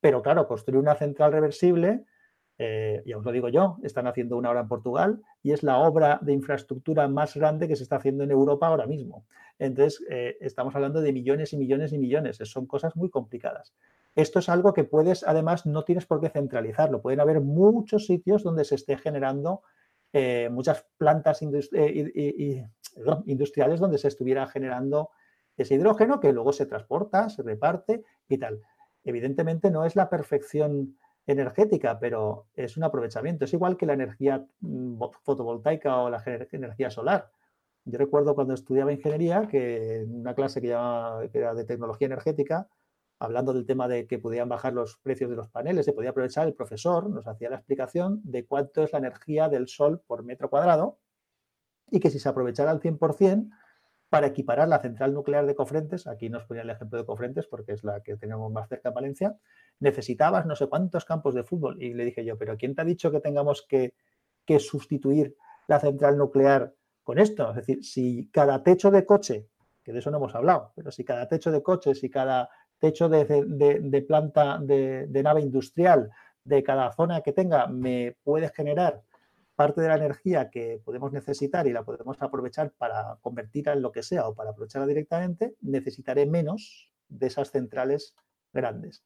Pero 0.00 0.22
claro, 0.22 0.46
construir 0.46 0.78
una 0.78 0.94
central 0.94 1.32
reversible 1.32 2.04
eh, 2.58 3.02
y 3.04 3.12
os 3.12 3.24
lo 3.24 3.32
digo 3.32 3.48
yo, 3.48 3.78
están 3.82 4.06
haciendo 4.06 4.36
una 4.36 4.50
obra 4.50 4.60
en 4.60 4.68
Portugal 4.68 5.20
y 5.42 5.50
es 5.50 5.64
la 5.64 5.78
obra 5.78 6.20
de 6.22 6.32
infraestructura 6.32 7.08
más 7.08 7.34
grande 7.34 7.66
que 7.66 7.74
se 7.74 7.82
está 7.82 7.96
haciendo 7.96 8.22
en 8.22 8.30
Europa 8.30 8.68
ahora 8.68 8.86
mismo. 8.86 9.26
Entonces, 9.58 10.00
eh, 10.08 10.36
estamos 10.40 10.72
hablando 10.76 11.00
de 11.00 11.12
millones 11.12 11.52
y 11.52 11.56
millones 11.56 11.92
y 11.92 11.98
millones, 11.98 12.38
son 12.44 12.66
cosas 12.66 12.94
muy 12.94 13.10
complicadas. 13.10 13.74
Esto 14.14 14.38
es 14.38 14.48
algo 14.48 14.74
que 14.74 14.84
puedes, 14.84 15.24
además, 15.24 15.66
no 15.66 15.82
tienes 15.82 16.06
por 16.06 16.20
qué 16.20 16.28
centralizarlo. 16.28 17.02
Pueden 17.02 17.18
haber 17.18 17.40
muchos 17.40 18.06
sitios 18.06 18.44
donde 18.44 18.64
se 18.64 18.76
esté 18.76 18.96
generando 18.96 19.62
eh, 20.12 20.48
muchas 20.50 20.86
plantas 20.98 21.42
industriales 21.42 23.80
donde 23.80 23.98
se 23.98 24.08
estuviera 24.08 24.46
generando 24.46 25.10
ese 25.56 25.74
hidrógeno 25.74 26.20
que 26.20 26.32
luego 26.32 26.52
se 26.52 26.66
transporta, 26.66 27.28
se 27.28 27.42
reparte 27.42 28.04
y 28.28 28.38
tal. 28.38 28.62
Evidentemente 29.04 29.70
no 29.70 29.84
es 29.84 29.96
la 29.96 30.08
perfección 30.08 30.96
energética, 31.26 31.98
pero 31.98 32.46
es 32.54 32.76
un 32.76 32.84
aprovechamiento. 32.84 33.44
Es 33.44 33.52
igual 33.52 33.76
que 33.76 33.86
la 33.86 33.94
energía 33.94 34.44
mm, 34.60 35.00
fotovoltaica 35.22 35.98
o 35.98 36.10
la 36.10 36.22
energía 36.52 36.90
solar. 36.90 37.30
Yo 37.84 37.98
recuerdo 37.98 38.34
cuando 38.34 38.54
estudiaba 38.54 38.92
ingeniería 38.92 39.48
que 39.48 40.02
en 40.02 40.20
una 40.20 40.34
clase 40.34 40.60
que, 40.60 40.68
que 41.32 41.38
era 41.38 41.54
de 41.54 41.64
tecnología 41.64 42.06
energética, 42.06 42.68
hablando 43.22 43.52
del 43.52 43.66
tema 43.66 43.88
de 43.88 44.06
que 44.06 44.18
podían 44.18 44.48
bajar 44.48 44.72
los 44.72 44.96
precios 44.96 45.30
de 45.30 45.36
los 45.36 45.48
paneles, 45.48 45.84
se 45.84 45.92
podía 45.92 46.10
aprovechar, 46.10 46.46
el 46.46 46.54
profesor 46.54 47.08
nos 47.08 47.26
hacía 47.26 47.50
la 47.50 47.56
explicación 47.56 48.20
de 48.24 48.44
cuánto 48.44 48.82
es 48.82 48.92
la 48.92 48.98
energía 48.98 49.48
del 49.48 49.68
sol 49.68 50.02
por 50.06 50.24
metro 50.24 50.50
cuadrado 50.50 50.98
y 51.90 52.00
que 52.00 52.10
si 52.10 52.18
se 52.18 52.28
aprovechara 52.28 52.70
al 52.70 52.80
100%, 52.80 53.50
para 54.12 54.26
equiparar 54.26 54.68
la 54.68 54.78
central 54.78 55.14
nuclear 55.14 55.46
de 55.46 55.54
Cofrentes, 55.54 56.06
aquí 56.06 56.28
nos 56.28 56.44
ponía 56.44 56.64
el 56.64 56.68
ejemplo 56.68 56.98
de 56.98 57.06
Cofrentes 57.06 57.46
porque 57.46 57.72
es 57.72 57.82
la 57.82 58.02
que 58.02 58.16
tenemos 58.18 58.52
más 58.52 58.68
cerca 58.68 58.90
en 58.90 58.94
Valencia, 58.94 59.38
necesitabas 59.80 60.44
no 60.44 60.54
sé 60.54 60.66
cuántos 60.66 61.06
campos 61.06 61.34
de 61.34 61.44
fútbol. 61.44 61.82
Y 61.82 61.94
le 61.94 62.04
dije 62.04 62.22
yo, 62.22 62.36
pero 62.36 62.58
¿quién 62.58 62.74
te 62.74 62.82
ha 62.82 62.84
dicho 62.84 63.10
que 63.10 63.20
tengamos 63.20 63.66
que, 63.66 63.94
sustituir 64.58 65.34
la 65.66 65.80
central 65.80 66.18
nuclear 66.18 66.74
con 67.02 67.18
esto? 67.18 67.48
Es 67.48 67.56
decir, 67.56 67.82
si 67.84 68.28
cada 68.30 68.62
techo 68.62 68.90
de 68.90 69.06
coche, 69.06 69.48
que 69.82 69.94
de 69.94 70.00
eso 70.00 70.10
no 70.10 70.18
hemos 70.18 70.34
hablado, 70.34 70.72
pero 70.76 70.92
si 70.92 71.04
cada 71.04 71.26
techo 71.26 71.50
de 71.50 71.62
coche, 71.62 71.94
si 71.94 72.10
cada 72.10 72.50
techo 72.82 73.08
de, 73.08 74.04
planta 74.08 74.58
de, 74.58 75.06
de 75.06 75.22
nave 75.22 75.40
industrial, 75.40 76.10
de 76.42 76.64
cada 76.64 76.90
zona 76.90 77.20
que 77.20 77.32
tenga, 77.32 77.68
me 77.68 78.16
puede 78.24 78.48
generar 78.48 79.02
parte 79.54 79.80
de 79.80 79.86
la 79.86 79.94
energía 79.94 80.50
que 80.50 80.82
podemos 80.84 81.12
necesitar 81.12 81.68
y 81.68 81.72
la 81.72 81.84
podemos 81.84 82.20
aprovechar 82.20 82.72
para 82.72 83.18
convertirla 83.20 83.74
en 83.74 83.82
lo 83.82 83.92
que 83.92 84.02
sea 84.02 84.26
o 84.26 84.34
para 84.34 84.50
aprovecharla 84.50 84.88
directamente, 84.88 85.54
necesitaré 85.60 86.26
menos 86.26 86.90
de 87.08 87.28
esas 87.28 87.52
centrales 87.52 88.16
grandes. 88.52 89.04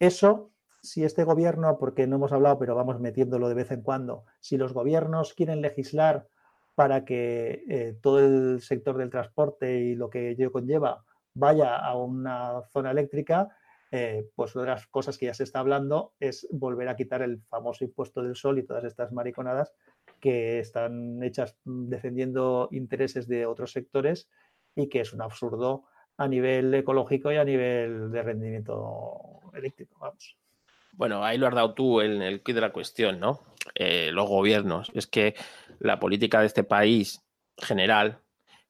Eso, 0.00 0.50
si 0.82 1.04
este 1.04 1.22
gobierno, 1.22 1.78
porque 1.78 2.08
no 2.08 2.16
hemos 2.16 2.32
hablado, 2.32 2.58
pero 2.58 2.74
vamos 2.74 2.98
metiéndolo 2.98 3.48
de 3.48 3.54
vez 3.54 3.70
en 3.70 3.82
cuando, 3.82 4.24
si 4.40 4.56
los 4.56 4.72
gobiernos 4.72 5.32
quieren 5.34 5.60
legislar 5.60 6.26
para 6.74 7.04
que 7.04 7.62
eh, 7.68 7.96
todo 8.02 8.18
el 8.18 8.62
sector 8.62 8.98
del 8.98 9.10
transporte 9.10 9.78
y 9.78 9.94
lo 9.94 10.10
que 10.10 10.30
ello 10.30 10.50
conlleva 10.50 11.04
vaya 11.34 11.76
a 11.76 11.96
una 11.96 12.62
zona 12.72 12.90
eléctrica, 12.90 13.56
eh, 13.90 14.26
pues 14.34 14.54
una 14.54 14.64
de 14.64 14.70
las 14.70 14.86
cosas 14.86 15.18
que 15.18 15.26
ya 15.26 15.34
se 15.34 15.44
está 15.44 15.58
hablando 15.58 16.14
es 16.18 16.48
volver 16.50 16.88
a 16.88 16.96
quitar 16.96 17.20
el 17.20 17.42
famoso 17.42 17.84
impuesto 17.84 18.22
del 18.22 18.36
sol 18.36 18.58
y 18.58 18.62
todas 18.62 18.84
estas 18.84 19.12
mariconadas 19.12 19.74
que 20.18 20.60
están 20.60 21.22
hechas 21.22 21.58
mm, 21.64 21.88
defendiendo 21.88 22.68
intereses 22.72 23.28
de 23.28 23.44
otros 23.44 23.72
sectores 23.72 24.30
y 24.74 24.88
que 24.88 25.00
es 25.00 25.12
un 25.12 25.20
absurdo 25.20 25.84
a 26.16 26.26
nivel 26.26 26.72
ecológico 26.72 27.32
y 27.32 27.36
a 27.36 27.44
nivel 27.44 28.10
de 28.10 28.22
rendimiento 28.22 29.40
eléctrico. 29.54 29.98
Vamos. 30.00 30.38
Bueno, 30.92 31.24
ahí 31.24 31.38
lo 31.38 31.46
has 31.46 31.54
dado 31.54 31.74
tú 31.74 32.00
en 32.00 32.22
el 32.22 32.42
quid 32.42 32.54
de 32.54 32.60
la 32.60 32.72
cuestión, 32.72 33.18
¿no? 33.18 33.40
Eh, 33.74 34.10
los 34.12 34.28
gobiernos. 34.28 34.90
Es 34.94 35.06
que 35.06 35.34
la 35.78 35.98
política 35.98 36.40
de 36.40 36.46
este 36.46 36.64
país 36.64 37.22
general, 37.58 38.20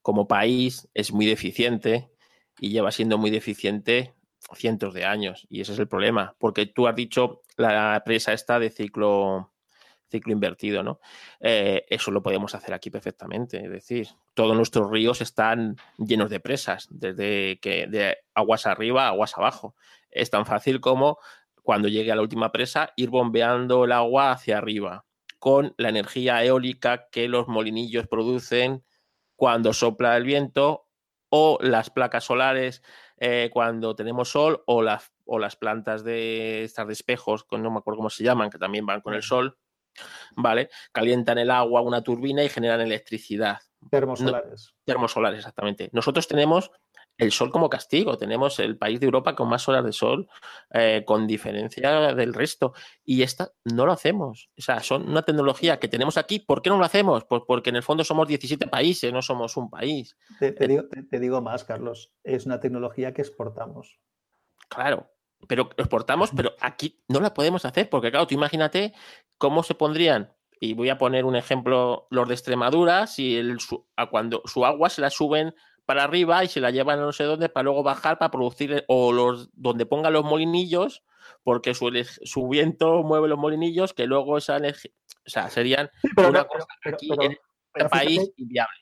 como 0.03 0.29
país, 0.29 0.89
es 0.95 1.13
muy 1.13 1.27
deficiente 1.27 2.12
y 2.59 2.71
lleva 2.71 2.91
siendo 2.91 3.19
muy 3.19 3.31
deficiente 3.31 4.15
cientos 4.55 4.95
de 4.95 5.05
años. 5.05 5.47
Y 5.49 5.61
ese 5.61 5.73
es 5.73 5.79
el 5.79 5.89
problema, 5.89 6.35
porque 6.39 6.67
tú 6.67 6.87
has 6.87 6.95
dicho 6.95 7.43
la 7.57 8.03
presa 8.05 8.33
está 8.33 8.59
de 8.59 8.71
ciclo 8.71 9.53
ciclo 10.13 10.33
invertido, 10.33 10.83
¿no? 10.83 11.01
Eh, 11.41 11.87
eso 11.89 12.11
lo 12.11 12.23
podemos 12.23 12.55
hacer 12.55 12.75
aquí 12.75 12.91
perfectamente. 12.91 13.65
Es 13.65 13.71
decir, 13.71 14.09
todos 14.35 14.55
nuestros 14.55 14.91
ríos 14.91 15.23
están 15.23 15.77
llenos 15.97 16.29
de 16.29 16.39
presas, 16.39 16.87
desde 16.91 17.59
que 17.61 17.87
de 17.87 18.19
aguas 18.35 18.67
arriba 18.67 19.07
a 19.07 19.09
aguas 19.09 19.37
abajo. 19.39 19.75
Es 20.11 20.29
tan 20.31 20.45
fácil 20.45 20.81
como 20.81 21.19
cuando 21.63 21.89
llegue 21.89 22.13
a 22.13 22.17
la 22.17 22.23
última 22.23 22.53
presa, 22.53 22.93
ir 22.97 23.09
bombeando 23.09 23.85
el 23.85 23.93
agua 23.93 24.33
hacia 24.33 24.59
arriba, 24.59 25.07
con 25.39 25.75
la 25.79 25.89
energía 25.89 26.45
eólica 26.45 27.09
que 27.11 27.29
los 27.29 27.49
molinillos 27.49 28.07
producen 28.07 28.85
cuando 29.37 29.73
sopla 29.73 30.17
el 30.17 30.25
viento 30.25 30.82
o 31.35 31.57
las 31.63 31.89
placas 31.89 32.25
solares 32.25 32.83
eh, 33.17 33.49
cuando 33.51 33.97
tenemos 33.97 34.31
sol 34.31 34.63
o 34.67 34.83
las, 34.83 35.11
o 35.25 35.39
las 35.39 35.57
plantas 35.57 36.05
de 36.05 36.63
estas 36.63 36.87
de 36.87 36.93
espejos, 36.93 37.47
no 37.51 37.71
me 37.71 37.79
acuerdo 37.79 37.97
cómo 37.97 38.11
se 38.11 38.23
llaman, 38.23 38.51
que 38.51 38.59
también 38.59 38.85
van 38.85 39.01
con 39.01 39.15
el 39.15 39.23
sol, 39.23 39.57
¿vale? 40.37 40.69
Calientan 40.93 41.39
el 41.39 41.51
agua 41.51 41.81
una 41.81 42.03
turbina 42.03 42.45
y 42.45 42.51
generan 42.51 42.83
electricidad. 42.83 43.61
Termosolares. 43.91 44.75
termosolares, 44.85 45.39
exactamente. 45.39 45.89
Nosotros 45.93 46.29
tenemos 46.29 46.71
el 47.19 47.33
sol 47.33 47.51
como 47.51 47.69
castigo. 47.69 48.17
Tenemos 48.17 48.59
el 48.59 48.77
país 48.77 49.01
de 49.01 49.07
Europa 49.07 49.35
con 49.35 49.49
más 49.49 49.69
horas 49.69 49.85
de 49.85 49.93
sol, 49.93 50.29
eh, 50.73 51.05
con 51.07 51.27
diferencia 51.27 52.15
del 52.15 52.35
resto. 52.35 52.75
Y 53.05 53.23
esta 53.23 53.53
no 53.65 53.87
lo 53.87 53.93
hacemos. 53.93 54.51
O 54.59 54.63
sea, 54.63 54.81
son 54.81 55.09
una 55.09 55.23
tecnología 55.23 55.79
que 55.79 55.89
tenemos 55.89 56.17
aquí. 56.17 56.41
¿Por 56.41 56.63
qué 56.63 56.71
no 56.71 56.79
lo 56.79 56.85
hacemos? 56.85 57.25
Pues 57.25 57.43
porque 57.47 57.71
en 57.71 57.77
el 57.77 57.83
fondo 57.83 58.05
somos 58.05 58.29
17 58.29 58.67
países, 58.67 59.13
no 59.13 59.23
somos 59.23 59.57
un 59.57 59.71
país. 59.71 60.17
Te, 60.39 60.53
te 60.53 61.21
digo 61.21 61.41
más, 61.41 61.65
Carlos. 61.65 62.13
Es 62.25 62.47
una 62.47 62.61
tecnología 62.61 63.13
que 63.13 63.23
exportamos. 63.23 63.99
Claro, 64.69 65.11
pero 65.49 65.71
exportamos, 65.77 66.31
pero 66.35 66.53
aquí 66.61 67.03
no 67.09 67.21
la 67.21 67.35
podemos 67.35 67.65
hacer, 67.65 67.91
porque 67.91 68.11
claro, 68.11 68.27
tú 68.27 68.35
imagínate 68.35 68.95
cómo 69.37 69.63
se 69.63 69.75
pondrían, 69.75 70.33
y 70.63 70.75
voy 70.75 70.91
a 70.91 70.99
poner 70.99 71.25
un 71.25 71.35
ejemplo, 71.35 72.07
los 72.11 72.29
de 72.29 72.35
Extremadura, 72.35 73.09
si 73.09 73.37
el, 73.37 73.59
a 73.97 74.09
cuando 74.09 74.43
su 74.45 74.65
agua 74.65 74.89
se 74.91 75.01
la 75.01 75.11
suben 75.11 75.55
para 75.87 76.05
arriba 76.05 76.45
y 76.45 76.49
se 76.49 76.61
la 76.61 76.71
llevan 76.71 76.99
a 76.99 77.03
no 77.03 77.13
sé 77.13 77.25
dónde 77.25 77.49
para 77.49 77.65
luego 77.65 77.83
bajar 77.83 78.19
para 78.19 78.31
producir, 78.31 78.85
o 78.89 79.13
los 79.13 79.51
donde 79.55 79.87
pongan 79.87 80.13
los 80.13 80.25
molinillos, 80.25 81.03
porque 81.43 81.75
su, 81.75 81.91
su 82.23 82.49
viento 82.49 83.03
mueve 83.03 83.29
los 83.29 83.39
molinillos, 83.39 83.93
que 83.93 84.07
luego 84.07 84.39
esa 84.39 84.57
energía, 84.57 84.93
o 85.27 85.31
sea, 85.31 85.51
serían 85.51 85.91
una 86.17 86.45
cosa 86.45 86.67
aquí 86.85 87.11
en 87.13 87.33
este 87.75 87.89
país 87.89 88.33
inviable. 88.37 88.81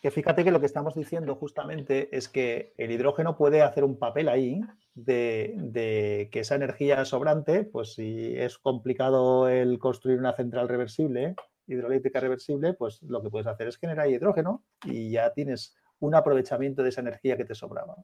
que 0.00 0.10
fíjate 0.10 0.44
que 0.44 0.50
lo 0.50 0.60
que 0.60 0.66
estamos 0.66 0.94
diciendo 0.94 1.34
justamente 1.36 2.16
es 2.16 2.28
que 2.28 2.72
el 2.76 2.90
hidrógeno 2.90 3.36
puede 3.36 3.62
hacer 3.62 3.84
un 3.84 3.98
papel 3.98 4.28
ahí 4.28 4.60
de, 4.94 6.28
que 6.30 6.40
esa 6.40 6.54
energía 6.54 7.04
sobrante, 7.04 7.64
pues 7.64 7.94
si 7.94 8.36
es 8.36 8.58
complicado 8.58 9.48
el 9.48 9.78
construir 9.78 10.18
una 10.18 10.34
central 10.34 10.68
reversible, 10.68 11.34
hidroeléctrica 11.66 12.20
reversible, 12.20 12.74
pues 12.74 13.00
lo 13.02 13.22
que 13.22 13.30
puedes 13.30 13.46
hacer 13.46 13.68
es 13.68 13.78
generar 13.78 14.10
hidrógeno 14.10 14.64
y 14.84 15.10
ya 15.10 15.32
tienes 15.32 15.74
un 16.02 16.14
aprovechamiento 16.16 16.82
de 16.82 16.88
esa 16.88 17.00
energía 17.00 17.36
que 17.36 17.44
te 17.44 17.54
sobraba. 17.54 17.96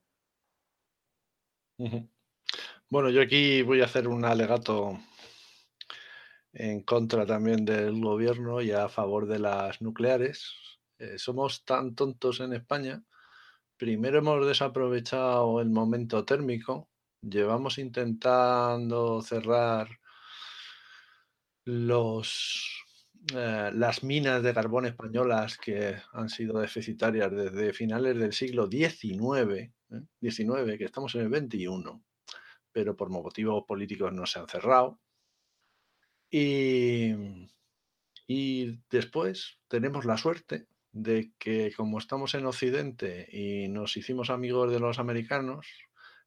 Bueno, 2.88 3.10
yo 3.10 3.20
aquí 3.20 3.62
voy 3.62 3.80
a 3.80 3.86
hacer 3.86 4.06
un 4.06 4.24
alegato 4.24 4.98
en 6.52 6.82
contra 6.82 7.26
también 7.26 7.64
del 7.64 8.00
gobierno 8.00 8.62
y 8.62 8.70
a 8.70 8.88
favor 8.88 9.26
de 9.26 9.40
las 9.40 9.82
nucleares. 9.82 10.54
Eh, 10.98 11.18
somos 11.18 11.64
tan 11.64 11.96
tontos 11.96 12.40
en 12.40 12.52
España. 12.52 13.02
Primero 13.76 14.18
hemos 14.18 14.46
desaprovechado 14.46 15.60
el 15.60 15.70
momento 15.70 16.24
térmico. 16.24 16.88
Llevamos 17.20 17.78
intentando 17.78 19.20
cerrar 19.22 19.88
los 21.64 22.87
eh, 23.34 23.70
las 23.74 24.02
minas 24.04 24.42
de 24.42 24.54
carbón 24.54 24.86
españolas 24.86 25.58
que 25.58 25.96
han 26.12 26.28
sido 26.28 26.60
deficitarias 26.60 27.30
desde 27.30 27.72
finales 27.72 28.16
del 28.16 28.32
siglo 28.32 28.68
XIX, 28.68 29.70
¿eh? 29.90 30.78
que 30.78 30.84
estamos 30.84 31.14
en 31.14 31.22
el 31.22 31.28
21, 31.28 32.02
pero 32.72 32.96
por 32.96 33.10
motivos 33.10 33.64
políticos 33.66 34.12
no 34.12 34.24
se 34.24 34.38
han 34.38 34.48
cerrado. 34.48 35.00
Y, 36.30 37.12
y 38.26 38.80
después 38.90 39.58
tenemos 39.68 40.04
la 40.04 40.16
suerte 40.16 40.66
de 40.92 41.32
que 41.38 41.72
como 41.76 41.98
estamos 41.98 42.34
en 42.34 42.46
Occidente 42.46 43.28
y 43.30 43.68
nos 43.68 43.96
hicimos 43.96 44.30
amigos 44.30 44.72
de 44.72 44.80
los 44.80 44.98
americanos 44.98 45.66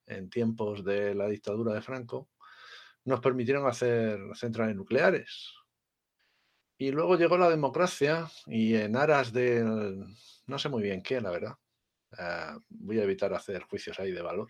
en 0.05 0.29
tiempos 0.29 0.83
de 0.83 1.15
la 1.15 1.27
dictadura 1.27 1.73
de 1.73 1.81
Franco, 1.81 2.29
nos 3.05 3.19
permitieron 3.21 3.67
hacer 3.67 4.19
centrales 4.35 4.75
nucleares. 4.75 5.60
Y 6.81 6.89
luego 6.89 7.15
llegó 7.15 7.37
la 7.37 7.47
democracia 7.47 8.27
y 8.47 8.73
en 8.73 8.95
aras 8.95 9.31
del, 9.31 10.03
no 10.47 10.57
sé 10.57 10.67
muy 10.67 10.81
bien 10.81 11.03
qué, 11.03 11.21
la 11.21 11.29
verdad, 11.29 11.53
eh, 12.17 12.57
voy 12.69 12.97
a 12.97 13.03
evitar 13.03 13.31
hacer 13.35 13.61
juicios 13.61 13.99
ahí 13.99 14.11
de 14.11 14.23
valor, 14.23 14.47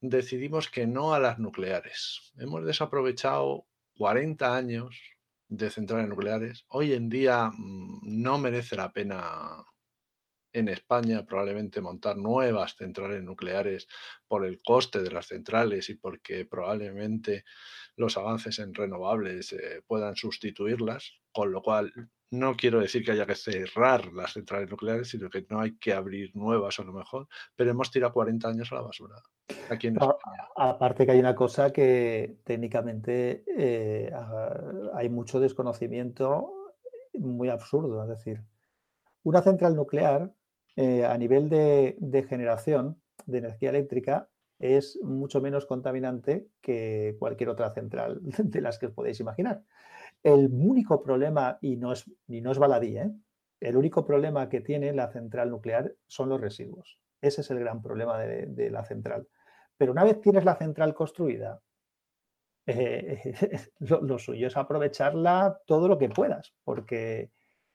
decidimos 0.00 0.70
que 0.70 0.86
no 0.86 1.14
a 1.14 1.18
las 1.18 1.40
nucleares. 1.40 2.32
Hemos 2.38 2.64
desaprovechado 2.64 3.66
40 3.96 4.56
años 4.56 4.96
de 5.48 5.68
centrales 5.68 6.08
nucleares. 6.08 6.64
Hoy 6.68 6.92
en 6.92 7.08
día 7.08 7.50
mm, 7.52 8.02
no 8.04 8.38
merece 8.38 8.76
la 8.76 8.92
pena 8.92 9.64
en 10.52 10.68
España 10.68 11.24
probablemente 11.24 11.80
montar 11.80 12.16
nuevas 12.16 12.76
centrales 12.76 13.22
nucleares 13.22 13.88
por 14.26 14.44
el 14.44 14.60
coste 14.62 15.02
de 15.02 15.10
las 15.10 15.26
centrales 15.26 15.88
y 15.88 15.94
porque 15.94 16.44
probablemente 16.44 17.44
los 17.96 18.16
avances 18.16 18.58
en 18.58 18.74
renovables 18.74 19.52
eh, 19.52 19.82
puedan 19.86 20.16
sustituirlas, 20.16 21.20
con 21.32 21.52
lo 21.52 21.62
cual 21.62 21.92
no 22.30 22.56
quiero 22.56 22.80
decir 22.80 23.04
que 23.04 23.12
haya 23.12 23.26
que 23.26 23.34
cerrar 23.34 24.10
las 24.12 24.32
centrales 24.32 24.70
nucleares, 24.70 25.08
sino 25.10 25.28
que 25.28 25.44
no 25.50 25.60
hay 25.60 25.76
que 25.76 25.92
abrir 25.92 26.34
nuevas 26.34 26.78
a 26.80 26.84
lo 26.84 26.92
mejor, 26.92 27.28
pero 27.54 27.70
hemos 27.70 27.90
tirado 27.90 28.14
40 28.14 28.48
años 28.48 28.72
a 28.72 28.76
la 28.76 28.80
basura. 28.82 29.16
Aquí 29.68 29.88
en 29.88 29.98
Aparte 30.56 31.04
que 31.04 31.12
hay 31.12 31.18
una 31.18 31.34
cosa 31.34 31.72
que 31.72 32.38
técnicamente 32.44 33.44
eh, 33.46 34.10
hay 34.94 35.08
mucho 35.10 35.40
desconocimiento 35.40 36.50
muy 37.12 37.50
absurdo, 37.50 38.02
es 38.02 38.08
decir, 38.08 38.42
una 39.24 39.42
central 39.42 39.76
nuclear 39.76 40.32
eh, 40.76 41.04
a 41.04 41.16
nivel 41.18 41.48
de, 41.48 42.26
generación 42.28 43.00
de 43.26 43.38
energía 43.38 43.70
eléctrica 43.70 44.28
es 44.58 44.98
mucho 45.02 45.40
menos 45.40 45.66
contaminante 45.66 46.46
que 46.60 47.16
cualquier 47.18 47.50
otra 47.50 47.72
central 47.74 48.20
de 48.38 48.60
las 48.60 48.78
que 48.78 48.86
os 48.86 48.92
podéis 48.92 49.20
imaginar. 49.20 49.62
El 50.22 50.50
único 50.52 51.02
problema, 51.02 51.58
y 51.60 51.76
no 51.76 51.92
es, 51.92 52.10
no 52.28 52.52
es 52.52 52.58
baladí, 52.58 52.96
¿eh? 52.96 53.10
el 53.60 53.76
único 53.76 54.04
problema 54.04 54.48
que 54.48 54.60
tiene 54.60 54.92
la 54.92 55.08
central 55.08 55.50
nuclear 55.50 55.94
son 56.06 56.28
los 56.28 56.40
residuos. 56.40 56.98
Ese 57.20 57.42
es 57.42 57.50
el 57.50 57.60
gran 57.60 57.80
problema 57.82 58.18
de, 58.18 58.70
la 58.70 58.84
central. 58.84 59.28
Pero 59.76 59.92
una 59.92 60.04
vez 60.04 60.20
tienes 60.20 60.44
la 60.44 60.56
central 60.56 60.94
construida, 60.94 61.60
eh, 62.66 63.34
lo, 63.78 64.18
suyo 64.18 64.46
es 64.46 64.56
aprovecharla 64.56 65.60
todo 65.66 65.88
lo 65.88 65.98
que 65.98 66.08
puedas, 66.08 66.54
porque 66.64 67.30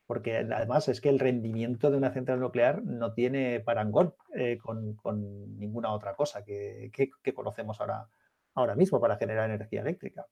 porque 0.08 0.38
además 0.38 0.88
es 0.88 1.02
que 1.02 1.10
el 1.10 1.20
rendimiento 1.20 1.92
de 1.92 1.98
una 1.98 2.12
central 2.12 2.40
nuclear 2.40 2.82
no 2.82 3.14
tiene 3.14 3.60
parangón 3.60 4.16
eh, 4.34 4.58
con, 4.58 4.98
ninguna 5.60 5.92
otra 5.92 6.16
cosa 6.16 6.44
que, 6.44 6.90
conocemos 7.36 7.80
ahora, 7.82 8.08
ahora 8.56 8.76
mismo 8.76 9.02
para 9.02 9.18
generar 9.18 9.52
energía 9.52 9.82
eléctrica. 9.82 10.26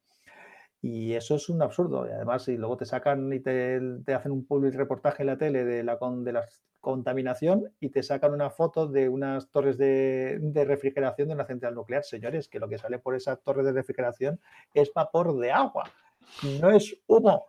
Y 0.81 1.13
eso 1.13 1.35
es 1.35 1.49
un 1.49 1.61
absurdo. 1.61 2.07
Y 2.07 2.11
además, 2.11 2.43
si 2.43 2.57
luego 2.57 2.77
te 2.77 2.85
sacan 2.85 3.31
y 3.33 3.39
te, 3.41 3.81
hacen 4.15 4.31
un 4.31 4.45
public 4.45 4.75
reportaje 4.75 5.23
en 5.23 5.27
la 5.27 5.37
tele 5.37 5.65
de 5.65 5.83
la, 5.83 5.97
de 5.99 6.31
la 6.31 6.45
contaminación 6.79 7.73
y 7.79 7.89
te 7.89 8.03
sacan 8.03 8.33
una 8.33 8.51
foto 8.51 8.87
de 8.87 9.09
unas 9.09 9.49
torres 9.49 9.77
de, 9.77 10.37
de, 10.39 10.63
refrigeración 10.63 11.27
de 11.27 11.33
una 11.33 11.45
central 11.45 11.75
nuclear. 11.75 12.03
Señores, 12.03 12.47
que 12.47 12.59
lo 12.59 12.69
que 12.69 12.77
sale 12.77 12.99
por 12.99 13.15
esa 13.15 13.35
torre 13.35 13.63
de 13.63 13.73
refrigeración 13.73 14.39
es 14.73 14.93
vapor 14.93 15.37
de 15.37 15.51
agua, 15.51 15.91
no 16.61 16.69
es 16.69 16.95
humo. 17.07 17.47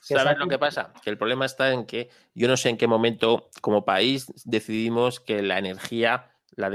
¿Sabes 0.00 0.38
lo 0.38 0.48
que 0.48 0.58
pasa? 0.58 0.92
Que 1.02 1.10
el 1.10 1.18
problema 1.18 1.46
está 1.46 1.72
en 1.72 1.86
que 1.86 2.10
yo 2.34 2.48
no 2.48 2.56
sé 2.56 2.68
en 2.68 2.76
qué 2.76 2.86
momento 2.86 3.50
como 3.60 3.84
país 3.84 4.32
decidimos 4.44 5.20
que 5.20 5.42
la 5.42 5.58
energía, 5.58 6.30
la, 6.56 6.70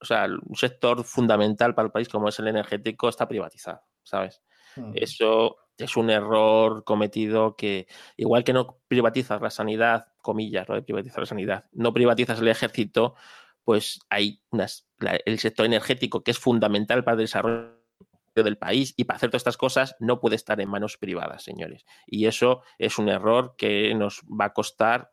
o 0.00 0.04
sea, 0.04 0.26
un 0.26 0.56
sector 0.56 1.04
fundamental 1.04 1.74
para 1.74 1.86
el 1.86 1.92
país 1.92 2.08
como 2.08 2.28
es 2.28 2.38
el 2.38 2.48
energético 2.48 3.08
está 3.08 3.28
privatizado, 3.28 3.80
¿sabes? 4.02 4.42
Hmm. 4.76 4.92
Eso 4.94 5.56
es 5.78 5.96
un 5.96 6.10
error 6.10 6.84
cometido 6.84 7.56
que, 7.56 7.86
igual 8.16 8.44
que 8.44 8.52
no 8.52 8.78
privatizas 8.88 9.40
la 9.40 9.50
sanidad, 9.50 10.08
comillas, 10.22 10.68
¿no? 10.68 10.74
De 10.74 10.82
privatizar 10.82 11.20
la 11.20 11.26
sanidad, 11.26 11.64
no 11.72 11.92
privatizas 11.92 12.40
el 12.40 12.48
ejército, 12.48 13.14
pues 13.64 14.00
hay 14.10 14.40
unas, 14.50 14.88
el 15.24 15.38
sector 15.38 15.66
energético 15.66 16.22
que 16.22 16.30
es 16.30 16.38
fundamental 16.38 17.02
para 17.04 17.14
el 17.16 17.22
desarrollo 17.22 17.75
del 18.42 18.58
país 18.58 18.94
y 18.96 19.04
para 19.04 19.16
hacer 19.16 19.30
todas 19.30 19.40
estas 19.40 19.56
cosas 19.56 19.96
no 20.00 20.20
puede 20.20 20.36
estar 20.36 20.60
en 20.60 20.68
manos 20.68 20.96
privadas, 20.96 21.42
señores. 21.42 21.84
Y 22.06 22.26
eso 22.26 22.62
es 22.78 22.98
un 22.98 23.08
error 23.08 23.54
que 23.56 23.94
nos 23.94 24.22
va 24.22 24.46
a 24.46 24.52
costar 24.52 25.12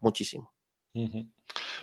muchísimo. 0.00 0.54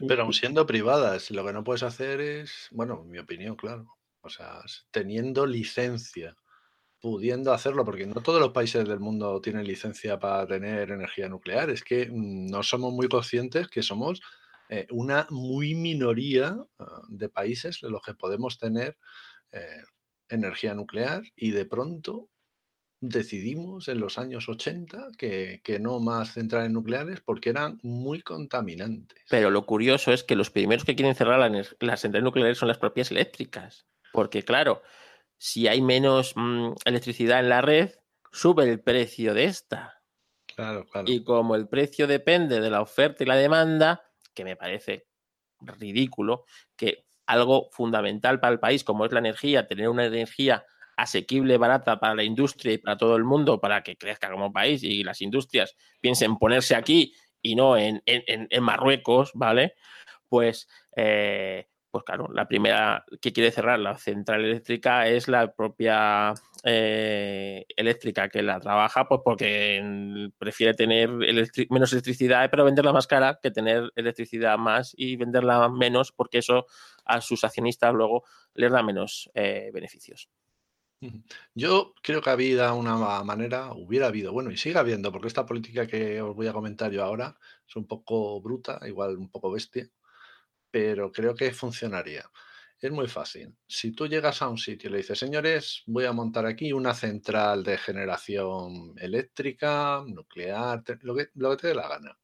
Pero 0.07 0.23
aun 0.23 0.33
siendo 0.33 0.65
privadas, 0.65 1.31
lo 1.31 1.45
que 1.45 1.53
no 1.53 1.63
puedes 1.63 1.83
hacer 1.83 2.19
es, 2.21 2.67
bueno, 2.71 3.01
en 3.03 3.09
mi 3.09 3.19
opinión, 3.19 3.55
claro, 3.55 3.95
o 4.21 4.29
sea, 4.29 4.61
teniendo 4.91 5.45
licencia, 5.45 6.35
pudiendo 6.99 7.53
hacerlo, 7.53 7.85
porque 7.85 8.05
no 8.05 8.21
todos 8.21 8.41
los 8.41 8.51
países 8.51 8.87
del 8.87 8.99
mundo 8.99 9.39
tienen 9.41 9.65
licencia 9.65 10.19
para 10.19 10.45
tener 10.47 10.91
energía 10.91 11.29
nuclear, 11.29 11.69
es 11.69 11.83
que 11.83 12.07
mm, 12.07 12.47
no 12.47 12.63
somos 12.63 12.93
muy 12.93 13.07
conscientes 13.07 13.67
que 13.67 13.83
somos 13.83 14.21
eh, 14.69 14.87
una 14.89 15.27
muy 15.29 15.75
minoría 15.75 16.57
ah, 16.79 17.01
de 17.07 17.29
países 17.29 17.83
en 17.83 17.91
los 17.91 18.01
que 18.01 18.15
podemos 18.15 18.57
tener 18.57 18.97
eh, 19.51 19.83
energía 20.29 20.73
nuclear 20.73 21.23
y 21.35 21.51
de 21.51 21.65
pronto 21.65 22.29
decidimos 23.01 23.87
en 23.87 23.99
los 23.99 24.17
años 24.17 24.49
80 24.49 25.09
que, 25.17 25.61
no 25.79 25.99
más 25.99 26.33
centrales 26.33 26.71
nucleares 26.71 27.21
porque 27.21 27.49
eran 27.49 27.79
muy 27.83 28.21
contaminantes. 28.21 29.23
Pero 29.29 29.49
lo 29.49 29.65
curioso 29.65 30.11
es 30.11 30.23
que 30.23 30.35
los 30.35 30.49
primeros 30.49 30.85
que 30.85 30.95
quieren 30.95 31.15
cerrar 31.15 31.39
las 31.79 31.99
centrales 31.99 32.23
nucleares 32.23 32.57
son 32.57 32.67
las 32.67 32.77
propias 32.77 33.11
eléctricas. 33.11 33.85
Porque 34.11 34.43
claro, 34.43 34.81
si 35.37 35.67
hay 35.67 35.81
menos 35.81 36.33
mm, 36.35 36.73
electricidad 36.85 37.39
en 37.39 37.49
la 37.49 37.61
red, 37.61 37.91
sube 38.31 38.69
el 38.69 38.81
precio 38.81 39.33
de 39.33 39.45
esta. 39.45 40.01
Claro, 40.45 40.85
claro. 40.85 41.11
Y 41.11 41.23
como 41.23 41.55
el 41.55 41.67
precio 41.67 42.07
depende 42.07 42.61
de 42.61 42.69
la 42.69 42.81
oferta 42.81 43.23
y 43.23 43.27
la 43.27 43.35
demanda, 43.35 44.03
que 44.33 44.45
me 44.45 44.55
parece 44.55 45.07
ridículo, 45.59 46.45
que 46.75 47.04
algo 47.25 47.69
fundamental 47.71 48.39
para 48.39 48.53
el 48.53 48.59
país 48.59 48.83
como 48.83 49.05
es 49.05 49.11
la 49.11 49.19
energía, 49.19 49.67
tener 49.67 49.89
una 49.89 50.05
energía 50.05 50.65
asequible, 50.97 51.57
barata 51.57 51.99
para 51.99 52.15
la 52.15 52.23
industria 52.23 52.73
y 52.73 52.77
para 52.77 52.97
todo 52.97 53.15
el 53.15 53.23
mundo, 53.23 53.59
para 53.59 53.83
que 53.83 53.97
crezca 53.97 54.31
como 54.31 54.53
país 54.53 54.83
y 54.83 55.03
las 55.03 55.21
industrias 55.21 55.75
piensen 55.99 56.37
ponerse 56.37 56.75
aquí 56.75 57.13
y 57.41 57.55
no 57.55 57.77
en, 57.77 58.01
Marruecos, 58.61 59.31
¿vale? 59.33 59.75
Pues 60.29 60.67
eh, 60.95 61.67
pues 61.95 62.03
claro, 62.03 62.27
la 62.33 62.45
primera 62.45 63.05
que 63.21 63.31
quiere 63.31 63.51
cerrar 63.51 63.79
la 63.79 63.97
central 63.97 64.43
eléctrica 64.43 65.07
es 65.07 65.29
la 65.29 65.53
propia 65.53 66.33
eh, 66.67 67.63
eléctrica 67.77 68.27
que 68.27 68.41
la 68.41 68.59
trabaja, 68.59 69.07
pues 69.07 69.21
porque 69.23 70.31
prefiere 70.39 70.73
tener 70.73 71.11
menos 71.69 71.93
electricidad, 71.93 72.49
pero 72.49 72.65
venderla 72.65 72.91
más 72.91 73.05
cara 73.05 73.37
que 73.39 73.51
tener 73.51 73.91
electricidad 73.95 74.57
más 74.57 74.91
y 74.97 75.15
venderla 75.15 75.69
menos, 75.69 76.11
porque 76.11 76.39
eso 76.39 76.65
a 77.05 77.21
sus 77.21 77.43
accionistas 77.43 77.93
luego 77.93 78.23
les 78.55 78.71
da 78.71 78.81
menos 78.81 79.29
eh, 79.35 79.69
beneficios. 79.71 80.27
Yo 81.53 81.93
creo 82.01 82.19
que 82.19 82.31
había 82.31 82.73
una 82.73 83.23
manera, 83.23 83.71
hubiera 83.73 84.07
habido, 84.07 84.33
bueno, 84.33 84.49
y 84.49 84.57
sigue 84.57 84.79
habiendo, 84.79 85.11
porque 85.11 85.27
esta 85.27 85.45
política 85.45 85.85
que 85.85 86.19
os 86.19 86.35
voy 86.35 86.47
a 86.47 86.53
comentar 86.53 86.91
yo 86.91 87.03
ahora 87.03 87.37
es 87.67 87.75
un 87.75 87.85
poco 87.85 88.41
bruta, 88.41 88.79
igual 88.87 89.17
un 89.17 89.29
poco 89.29 89.51
bestia, 89.51 89.87
pero 90.71 91.11
creo 91.11 91.35
que 91.35 91.53
funcionaría. 91.53 92.27
Es 92.79 92.91
muy 92.91 93.07
fácil. 93.07 93.55
Si 93.67 93.91
tú 93.91 94.07
llegas 94.07 94.41
a 94.41 94.49
un 94.49 94.57
sitio 94.57 94.89
y 94.89 94.91
le 94.91 94.97
dices, 94.97 95.17
señores, 95.17 95.83
voy 95.87 96.05
a 96.05 96.11
montar 96.11 96.45
aquí 96.45 96.73
una 96.73 96.93
central 96.93 97.63
de 97.63 97.77
generación 97.77 98.93
eléctrica, 98.97 100.03
nuclear, 100.05 100.83
lo 101.01 101.15
que, 101.15 101.29
lo 101.35 101.55
te 101.55 101.67
dé 101.69 101.75
la 101.75 101.87
gana. 101.87 102.17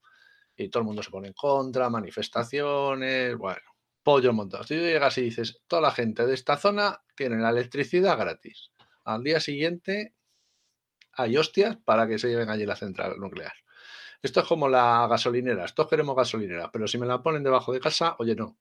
Y 0.56 0.70
todo 0.70 0.82
el 0.82 0.88
mundo 0.88 1.02
se 1.02 1.10
pone 1.10 1.30
en 1.30 1.34
contra, 1.34 1.90
manifestaciones, 1.90 3.36
bueno, 3.38 3.62
pollo 4.04 4.34
montado. 4.34 4.64
Si 4.64 4.76
tú 4.76 4.82
llegas 4.82 5.18
y 5.18 5.24
dices, 5.24 5.62
toda 5.68 5.82
la 5.82 5.92
gente 5.92 6.26
de 6.26 6.34
esta 6.34 6.58
zona 6.58 7.02
tiene 7.16 7.38
la 7.38 7.50
electricidad 7.50 8.18
gratis. 8.18 8.72
Al 9.06 9.24
día 9.24 9.40
siguiente 9.40 10.16
hay 11.14 11.38
hostias 11.38 11.78
para 11.78 12.08
que 12.08 12.20
se 12.20 12.28
lleven 12.30 12.50
allí 12.50 12.66
la 12.66 12.76
central 12.76 13.18
nuclear. 13.20 13.54
Esto 14.22 14.42
es 14.42 14.48
como 14.48 14.70
la 14.70 15.08
gasolinera. 15.10 15.66
Todos 15.68 15.90
queremos 15.90 16.16
gasolinera, 16.16 16.72
pero 16.72 16.88
si 16.88 16.98
me 16.98 17.08
la 17.08 17.24
ponen 17.24 17.42
debajo 17.42 17.74
de 17.74 17.80
casa, 17.80 18.16
oye, 18.20 18.36
no, 18.36 18.58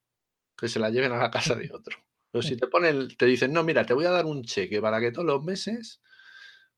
que 0.60 0.68
se 0.68 0.78
la 0.78 0.90
lleven 0.90 1.12
a 1.12 1.18
la 1.18 1.30
casa 1.30 1.54
de 1.54 1.70
otro. 1.72 1.96
Pero 2.30 2.42
si 2.42 2.56
te 2.56 2.66
ponen, 2.66 3.08
te 3.16 3.26
dicen, 3.26 3.52
no, 3.52 3.64
mira, 3.64 3.84
te 3.84 3.94
voy 3.94 4.04
a 4.04 4.10
dar 4.10 4.26
un 4.26 4.44
cheque 4.44 4.80
para 4.80 5.00
que 5.00 5.10
todos 5.10 5.26
los 5.26 5.42
meses 5.42 6.00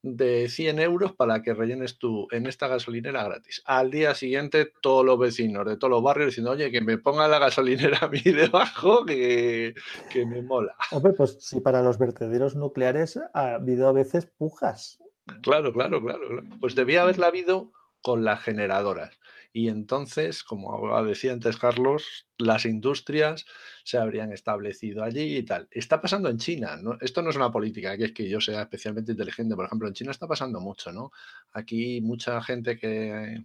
de 0.03 0.49
100 0.49 0.81
euros 0.81 1.13
para 1.13 1.43
que 1.43 1.55
rellenes 1.55 1.99
tú 1.99 2.27
en 2.33 2.47
esta 2.47 2.67
gasolinera 2.67 3.23
gratis. 3.23 3.63
Al 3.67 3.91
día 3.91 4.15
siguiente, 4.15 4.73
todos 4.83 5.05
los 5.05 5.19
vecinos 5.19 5.65
de 5.65 5.77
todos 5.77 5.93
los 5.93 6.03
barrios 6.03 6.29
diciendo, 6.29 6.51
oye, 6.51 6.71
que 6.71 6.81
me 6.81 6.99
ponga 6.99 7.29
la 7.29 7.39
gasolinera 7.39 7.99
a 8.01 8.09
mí 8.09 8.21
debajo, 8.25 9.05
que, 9.05 9.75
que 10.11 10.27
me 10.27 10.43
mola. 10.43 10.75
Hombre, 10.91 11.13
pues 11.13 11.37
si 11.41 11.61
para 11.61 11.83
los 11.83 11.99
vertederos 11.99 12.57
nucleares 12.57 13.19
ha 13.33 13.55
habido 13.55 13.89
a 13.89 13.93
veces 13.93 14.27
pujas. 14.27 14.99
Claro, 15.43 15.73
claro, 15.73 16.03
claro. 16.03 16.29
claro. 16.29 16.49
Pues 16.61 16.75
debía 16.75 17.03
haberla 17.03 17.29
habido 17.29 17.71
con 18.01 18.25
las 18.25 18.43
generadoras. 18.43 19.17
Y 19.53 19.69
entonces, 19.69 20.43
como 20.43 21.03
decía 21.05 21.33
antes 21.33 21.59
Carlos, 21.59 22.27
las 22.39 22.65
industrias 22.65 23.45
se 23.85 23.99
habrían 23.99 24.33
establecido 24.33 25.05
allí 25.05 25.37
y 25.37 25.43
tal. 25.43 25.69
Está 25.71 26.01
pasando 26.01 26.31
en 26.31 26.39
China, 26.39 26.79
¿no? 26.79 26.97
Esto 27.01 27.21
no 27.21 27.31
es 27.31 27.37
una 27.37 27.53
política 27.53 27.97
que 27.99 28.05
es 28.05 28.13
que 28.13 28.29
yo 28.29 28.41
sea 28.41 28.63
especialmente 28.63 29.13
inteligente. 29.13 29.55
Por 29.55 29.67
ejemplo, 29.67 29.89
en 29.89 29.95
China 29.95 30.11
está 30.11 30.27
pasando 30.27 30.61
mucho, 30.61 30.91
¿no? 30.91 31.11
Aquí 31.53 32.01
mucha 32.01 32.41
gente 32.43 32.79
que, 32.79 33.45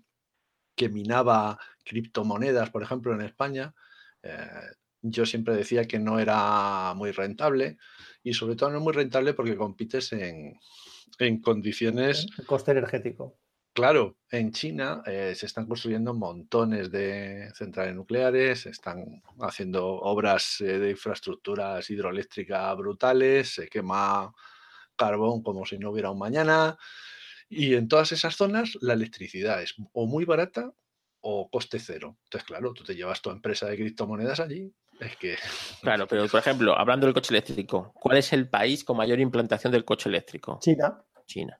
que 0.75 0.89
minaba 0.89 1.59
criptomonedas, 1.83 2.69
por 2.69 2.83
ejemplo, 2.83 3.13
en 3.13 3.21
España, 3.21 3.75
eh, 4.23 4.47
yo 5.01 5.25
siempre 5.25 5.55
decía 5.55 5.85
que 5.85 5.99
no 5.99 6.19
era 6.19 6.93
muy 6.95 7.11
rentable 7.11 7.77
y 8.23 8.33
sobre 8.33 8.55
todo 8.55 8.69
no 8.69 8.77
es 8.77 8.83
muy 8.83 8.93
rentable 8.93 9.33
porque 9.33 9.57
compites 9.57 10.13
en, 10.13 10.57
en 11.19 11.41
condiciones... 11.41 12.27
El 12.37 12.45
coste 12.45 12.71
energético. 12.71 13.37
Claro, 13.77 14.17
en 14.31 14.51
China 14.53 15.03
eh, 15.05 15.35
se 15.35 15.45
están 15.45 15.67
construyendo 15.67 16.11
montones 16.15 16.89
de 16.89 17.51
centrales 17.53 17.93
nucleares, 17.93 18.61
se 18.61 18.71
están 18.71 19.21
haciendo 19.41 19.85
obras 19.87 20.59
eh, 20.61 20.79
de 20.79 20.89
infraestructuras 20.89 21.87
hidroeléctricas 21.87 22.75
brutales, 22.75 23.53
se 23.53 23.67
quema 23.67 24.33
carbón 24.95 25.43
como 25.43 25.63
si 25.63 25.77
no 25.77 25.91
hubiera 25.91 26.09
un 26.09 26.17
mañana. 26.17 26.75
Y 27.49 27.75
en 27.75 27.87
todas 27.87 28.11
esas 28.13 28.35
zonas 28.35 28.75
la 28.81 28.93
electricidad 28.93 29.61
es 29.61 29.75
o 29.93 30.07
muy 30.07 30.25
barata 30.25 30.71
o 31.21 31.47
coste 31.47 31.77
cero. 31.77 32.17
Entonces, 32.23 32.47
claro, 32.47 32.73
tú 32.73 32.83
te 32.83 32.95
llevas 32.95 33.21
tu 33.21 33.29
empresa 33.29 33.67
de 33.67 33.75
criptomonedas 33.75 34.39
allí. 34.39 34.73
Es 34.99 35.15
que. 35.17 35.37
Claro, 35.83 36.07
pero 36.07 36.27
por 36.27 36.39
ejemplo, 36.39 36.75
hablando 36.75 37.05
del 37.05 37.13
coche 37.13 37.31
eléctrico, 37.31 37.93
¿cuál 37.93 38.17
es 38.17 38.33
el 38.33 38.49
país 38.49 38.83
con 38.83 38.97
mayor 38.97 39.19
implantación 39.19 39.71
del 39.71 39.85
coche 39.85 40.09
eléctrico? 40.09 40.57
China. 40.63 40.99
China 41.27 41.59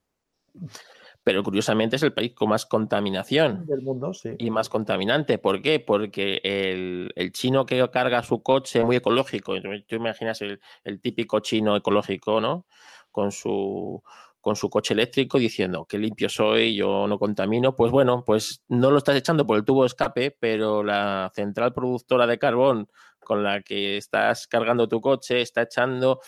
pero 1.27 1.43
curiosamente 1.43 1.97
es 1.97 2.03
el 2.03 2.13
país 2.13 2.31
con 2.33 2.47
más 2.47 2.65
contaminación. 2.65 3.65
Del 3.65 3.81
mundo, 3.81 4.13
sí. 4.13 4.29
Y 4.37 4.49
más 4.49 4.69
contaminante. 4.69 5.37
¿Por 5.37 5.61
qué? 5.61 5.81
Porque 5.81 6.39
el, 6.41 7.11
el 7.17 7.33
chino 7.33 7.65
que 7.65 7.85
carga 7.89 8.23
su 8.23 8.41
coche 8.41 8.85
muy 8.85 8.95
ecológico, 8.95 9.55
tú 9.85 9.95
imaginas 9.97 10.41
el, 10.41 10.61
el, 10.85 11.01
típico 11.01 11.41
chino 11.41 11.75
ecológico, 11.75 12.39
¿no? 12.39 12.65
Con 13.11 13.33
su, 13.33 14.01
con 14.39 14.55
su 14.55 14.69
coche 14.69 14.93
eléctrico 14.93 15.37
diciendo 15.37 15.85
que 15.85 15.97
limpio 15.97 16.29
soy, 16.29 16.77
yo 16.77 17.07
no 17.07 17.19
contamino, 17.19 17.75
pues 17.75 17.91
bueno, 17.91 18.23
pues 18.25 18.63
no 18.69 18.89
lo 18.89 18.99
estás 18.99 19.17
echando 19.17 19.45
por 19.45 19.57
el 19.57 19.65
tubo 19.65 19.81
de 19.81 19.87
escape, 19.87 20.31
pero 20.39 20.81
la 20.81 21.29
central 21.35 21.73
productora 21.73 22.25
de 22.25 22.39
carbón 22.39 22.87
con 23.19 23.43
la 23.43 23.61
que 23.63 23.97
estás 23.97 24.47
cargando 24.47 24.87
tu 24.87 25.01
coche 25.01 25.41
está 25.41 25.63
echando 25.63 26.21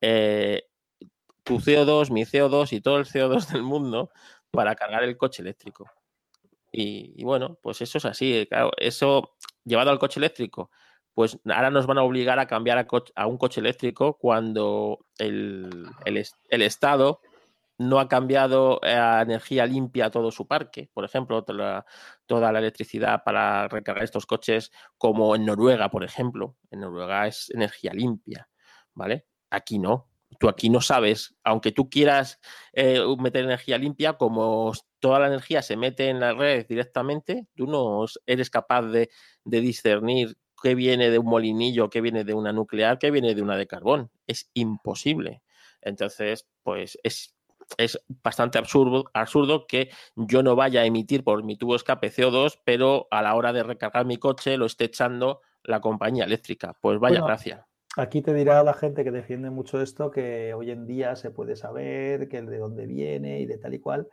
eh, 0.00 0.68
tu 1.42 1.56
CO2, 1.56 2.12
mi 2.12 2.22
CO2 2.22 2.72
y 2.72 2.80
todo 2.80 2.98
el 2.98 3.04
CO2 3.04 3.48
del 3.52 3.64
mundo 3.64 4.10
para 4.54 4.74
cargar 4.74 5.02
el 5.02 5.16
coche 5.16 5.42
eléctrico. 5.42 5.90
Y, 6.72 7.22
bueno, 7.22 7.58
pues 7.62 7.80
eso 7.82 7.98
es 7.98 8.04
así. 8.04 8.34
Eh, 8.34 8.48
eso 8.78 9.36
llevado 9.64 9.90
al 9.90 9.98
coche 9.98 10.18
eléctrico, 10.18 10.70
pues 11.14 11.38
ahora 11.46 11.70
nos 11.70 11.86
van 11.86 11.98
a 11.98 12.02
obligar 12.02 12.38
a 12.38 12.46
cambiar 12.46 12.86
a, 13.14 13.26
un 13.26 13.38
coche 13.38 13.60
eléctrico 13.60 14.18
cuando 14.18 15.06
el, 15.18 15.86
el, 16.04 16.26
el, 16.48 16.62
Estado 16.62 17.20
no 17.78 18.00
ha 18.00 18.08
cambiado 18.08 18.80
a 18.82 19.22
energía 19.22 19.66
limpia 19.66 20.10
todo 20.10 20.32
su 20.32 20.48
parque. 20.48 20.90
Por 20.92 21.04
ejemplo, 21.04 21.44
toda 21.44 21.86
toda 22.26 22.50
la 22.50 22.58
electricidad 22.58 23.22
para 23.24 23.68
recargar 23.68 24.02
estos 24.02 24.26
coches, 24.26 24.72
como 24.98 25.36
en 25.36 25.44
Noruega, 25.46 25.90
por 25.90 26.02
ejemplo. 26.02 26.56
En 26.70 26.80
Noruega 26.80 27.28
es 27.28 27.50
energía 27.50 27.92
limpia, 27.92 28.48
¿vale? 28.94 29.26
Aquí 29.50 29.78
no 29.78 30.08
tú 30.38 30.48
aquí 30.48 30.68
no 30.68 30.80
sabes, 30.80 31.34
aunque 31.44 31.72
tú 31.72 31.88
quieras 31.88 32.40
eh, 32.72 33.00
meter 33.18 33.44
energía 33.44 33.78
limpia, 33.78 34.14
como 34.14 34.72
toda 34.98 35.20
la 35.20 35.28
energía 35.28 35.62
se 35.62 35.76
mete 35.76 36.08
en 36.08 36.20
la 36.20 36.32
red 36.32 36.66
directamente, 36.66 37.46
tú 37.54 37.66
no 37.66 38.04
eres 38.26 38.50
capaz 38.50 38.82
de, 38.82 39.10
de 39.44 39.60
discernir 39.60 40.36
qué 40.62 40.74
viene 40.74 41.10
de 41.10 41.18
un 41.18 41.26
molinillo, 41.26 41.90
qué 41.90 42.00
viene 42.00 42.24
de 42.24 42.34
una 42.34 42.52
nuclear, 42.52 42.98
qué 42.98 43.10
viene 43.10 43.34
de 43.34 43.42
una 43.42 43.56
de 43.56 43.66
carbón. 43.66 44.10
Es 44.26 44.50
imposible. 44.54 45.42
Entonces, 45.82 46.48
pues 46.62 46.98
es, 47.02 47.36
es 47.76 48.00
bastante 48.22 48.58
absurdo, 48.58 49.04
absurdo 49.12 49.66
que 49.66 49.90
yo 50.16 50.42
no 50.42 50.56
vaya 50.56 50.80
a 50.80 50.86
emitir 50.86 51.22
por 51.22 51.44
mi 51.44 51.56
tubo 51.56 51.76
escape 51.76 52.10
CO2, 52.10 52.60
pero 52.64 53.08
a 53.10 53.20
la 53.20 53.34
hora 53.34 53.52
de 53.52 53.62
recargar 53.62 54.06
mi 54.06 54.16
coche 54.16 54.56
lo 54.56 54.66
esté 54.66 54.84
echando 54.84 55.42
la 55.62 55.80
compañía 55.80 56.24
eléctrica. 56.24 56.74
Pues 56.80 56.98
vaya 56.98 57.20
Bueno, 57.20 57.26
gracia. 57.26 57.66
Aquí 57.96 58.22
te 58.22 58.34
dirá 58.34 58.62
la 58.64 58.74
gente 58.74 59.04
que 59.04 59.12
defiende 59.12 59.50
mucho 59.50 59.80
esto 59.80 60.10
que 60.10 60.52
hoy 60.52 60.72
en 60.72 60.86
día 60.86 61.14
se 61.14 61.30
puede 61.30 61.54
saber 61.54 62.28
que 62.28 62.42
de 62.42 62.58
dónde 62.58 62.86
viene 62.86 63.40
y 63.40 63.46
de 63.46 63.58
tal 63.58 63.74
y 63.74 63.78
cual. 63.78 64.08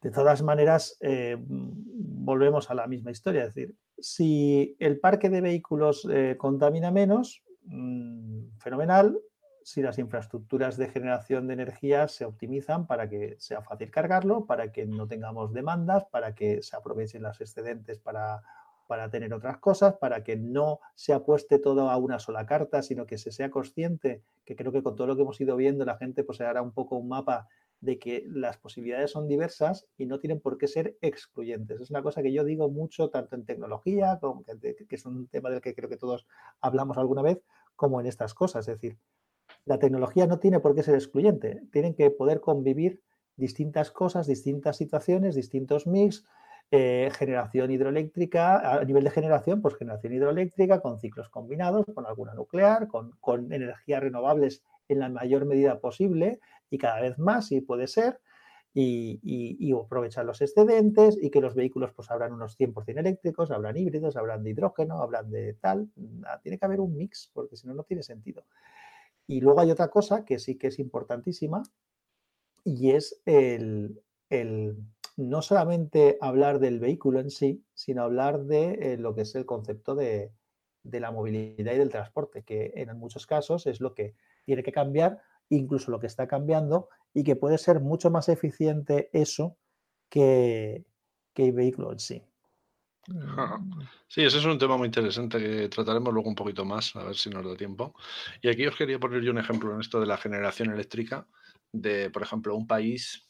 De 0.00 0.10
todas 0.10 0.42
maneras, 0.42 0.96
eh, 1.00 1.36
volvemos 1.38 2.70
a 2.70 2.74
la 2.74 2.86
misma 2.88 3.12
historia. 3.12 3.44
Es 3.44 3.54
decir, 3.54 3.76
si 3.98 4.76
el 4.80 4.98
parque 4.98 5.30
de 5.30 5.40
vehículos 5.40 6.06
eh, 6.10 6.36
contamina 6.36 6.90
menos, 6.90 7.42
mmm, 7.62 8.58
fenomenal. 8.58 9.18
Si 9.62 9.82
las 9.82 9.98
infraestructuras 9.98 10.76
de 10.76 10.88
generación 10.88 11.48
de 11.48 11.54
energía 11.54 12.06
se 12.06 12.24
optimizan 12.24 12.86
para 12.86 13.08
que 13.08 13.34
sea 13.38 13.62
fácil 13.62 13.90
cargarlo, 13.90 14.46
para 14.46 14.70
que 14.70 14.86
no 14.86 15.08
tengamos 15.08 15.52
demandas, 15.52 16.04
para 16.04 16.36
que 16.36 16.62
se 16.62 16.76
aprovechen 16.76 17.22
las 17.22 17.40
excedentes 17.40 17.98
para 17.98 18.42
para 18.86 19.10
tener 19.10 19.32
otras 19.34 19.58
cosas, 19.58 19.94
para 19.94 20.22
que 20.24 20.36
no 20.36 20.80
se 20.94 21.12
apueste 21.12 21.58
todo 21.58 21.90
a 21.90 21.96
una 21.96 22.18
sola 22.18 22.46
carta, 22.46 22.82
sino 22.82 23.06
que 23.06 23.18
se 23.18 23.32
sea 23.32 23.50
consciente, 23.50 24.22
que 24.44 24.56
creo 24.56 24.72
que 24.72 24.82
con 24.82 24.96
todo 24.96 25.06
lo 25.06 25.16
que 25.16 25.22
hemos 25.22 25.40
ido 25.40 25.56
viendo, 25.56 25.84
la 25.84 25.96
gente 25.96 26.24
pues 26.24 26.40
hará 26.40 26.62
un 26.62 26.72
poco 26.72 26.96
un 26.96 27.08
mapa 27.08 27.48
de 27.80 27.98
que 27.98 28.24
las 28.28 28.56
posibilidades 28.56 29.10
son 29.10 29.28
diversas 29.28 29.86
y 29.98 30.06
no 30.06 30.18
tienen 30.18 30.40
por 30.40 30.58
qué 30.58 30.66
ser 30.66 30.96
excluyentes. 31.02 31.80
Es 31.80 31.90
una 31.90 32.02
cosa 32.02 32.22
que 32.22 32.32
yo 32.32 32.44
digo 32.44 32.70
mucho, 32.70 33.10
tanto 33.10 33.36
en 33.36 33.44
tecnología, 33.44 34.18
como 34.20 34.44
que, 34.44 34.76
que 34.88 34.94
es 34.96 35.06
un 35.06 35.28
tema 35.28 35.50
del 35.50 35.60
que 35.60 35.74
creo 35.74 35.88
que 35.88 35.96
todos 35.96 36.26
hablamos 36.60 36.96
alguna 36.96 37.22
vez, 37.22 37.42
como 37.74 38.00
en 38.00 38.06
estas 38.06 38.34
cosas. 38.34 38.66
Es 38.68 38.80
decir, 38.80 38.98
la 39.64 39.78
tecnología 39.78 40.26
no 40.26 40.38
tiene 40.38 40.60
por 40.60 40.74
qué 40.74 40.82
ser 40.82 40.94
excluyente, 40.94 41.62
tienen 41.72 41.94
que 41.94 42.10
poder 42.10 42.40
convivir 42.40 43.02
distintas 43.36 43.90
cosas, 43.90 44.26
distintas 44.26 44.76
situaciones, 44.76 45.34
distintos 45.34 45.86
mix, 45.86 46.24
eh, 46.70 47.10
generación 47.16 47.70
hidroeléctrica, 47.70 48.78
a 48.78 48.84
nivel 48.84 49.04
de 49.04 49.10
generación, 49.10 49.62
pues 49.62 49.76
generación 49.76 50.12
hidroeléctrica 50.12 50.80
con 50.80 50.98
ciclos 50.98 51.28
combinados, 51.28 51.86
con 51.94 52.06
alguna 52.06 52.34
nuclear, 52.34 52.88
con, 52.88 53.12
con, 53.20 53.52
energías 53.52 54.02
renovables 54.02 54.64
en 54.88 54.98
la 54.98 55.08
mayor 55.08 55.44
medida 55.44 55.78
posible 55.78 56.40
y 56.68 56.78
cada 56.78 57.00
vez 57.00 57.18
más, 57.18 57.48
si 57.48 57.60
puede 57.60 57.86
ser, 57.86 58.18
y, 58.78 59.20
y, 59.22 59.72
aprovechar 59.72 60.26
los 60.26 60.42
excedentes 60.42 61.16
y 61.22 61.30
que 61.30 61.40
los 61.40 61.54
vehículos 61.54 61.94
pues 61.94 62.10
habrán 62.10 62.34
unos 62.34 62.58
100% 62.58 62.98
eléctricos, 62.98 63.50
habrán 63.50 63.76
híbridos, 63.78 64.16
habrán 64.16 64.42
de 64.42 64.50
hidrógeno, 64.50 65.00
habrán 65.00 65.30
de 65.30 65.54
tal. 65.54 65.88
Tiene 66.42 66.58
que 66.58 66.66
haber 66.66 66.80
un 66.80 66.94
mix, 66.94 67.30
porque 67.32 67.56
si 67.56 67.66
no, 67.66 67.72
no 67.72 67.84
tiene 67.84 68.02
sentido. 68.02 68.44
Y 69.26 69.40
luego 69.40 69.60
hay 69.60 69.70
otra 69.70 69.88
cosa 69.88 70.26
que 70.26 70.38
sí 70.38 70.56
que 70.56 70.66
es 70.66 70.78
importantísima 70.78 71.62
y 72.64 72.90
es 72.90 73.18
el, 73.24 74.02
el 74.28 74.76
no 75.16 75.42
solamente 75.42 76.18
hablar 76.20 76.58
del 76.58 76.78
vehículo 76.78 77.20
en 77.20 77.30
sí, 77.30 77.64
sino 77.74 78.02
hablar 78.02 78.44
de 78.44 78.92
eh, 78.92 78.96
lo 78.98 79.14
que 79.14 79.22
es 79.22 79.34
el 79.34 79.46
concepto 79.46 79.94
de, 79.94 80.30
de, 80.82 81.00
la 81.00 81.10
movilidad 81.10 81.74
y 81.74 81.78
del 81.78 81.90
transporte, 81.90 82.42
que 82.42 82.72
en 82.76 82.96
muchos 82.98 83.26
casos 83.26 83.66
es 83.66 83.80
lo 83.80 83.94
que 83.94 84.14
tiene 84.44 84.62
que 84.62 84.72
cambiar, 84.72 85.22
incluso 85.48 85.90
lo 85.90 85.98
que 85.98 86.06
está 86.06 86.28
cambiando, 86.28 86.88
y 87.14 87.24
que 87.24 87.36
puede 87.36 87.58
ser 87.58 87.80
mucho 87.80 88.10
más 88.10 88.28
eficiente 88.28 89.08
eso 89.12 89.56
que, 90.10 90.84
que 91.32 91.46
el 91.46 91.52
vehículo 91.52 91.92
en 91.92 91.98
sí. 91.98 92.22
Sí, 94.08 94.22
ese 94.22 94.38
es 94.38 94.44
un 94.44 94.58
tema 94.58 94.76
muy 94.76 94.86
interesante 94.86 95.38
que 95.38 95.68
trataremos 95.68 96.12
luego 96.12 96.28
un 96.28 96.34
poquito 96.34 96.64
más, 96.64 96.94
a 96.96 97.04
ver 97.04 97.14
si 97.14 97.30
nos 97.30 97.44
da 97.44 97.56
tiempo. 97.56 97.94
Y 98.42 98.48
aquí 98.48 98.66
os 98.66 98.76
quería 98.76 98.98
poner 98.98 99.22
yo 99.22 99.30
un 99.30 99.38
ejemplo 99.38 99.72
en 99.72 99.80
esto 99.80 100.00
de 100.00 100.06
la 100.06 100.16
generación 100.16 100.72
eléctrica 100.72 101.26
de, 101.72 102.10
por 102.10 102.22
ejemplo, 102.22 102.56
un 102.56 102.66
país 102.66 103.24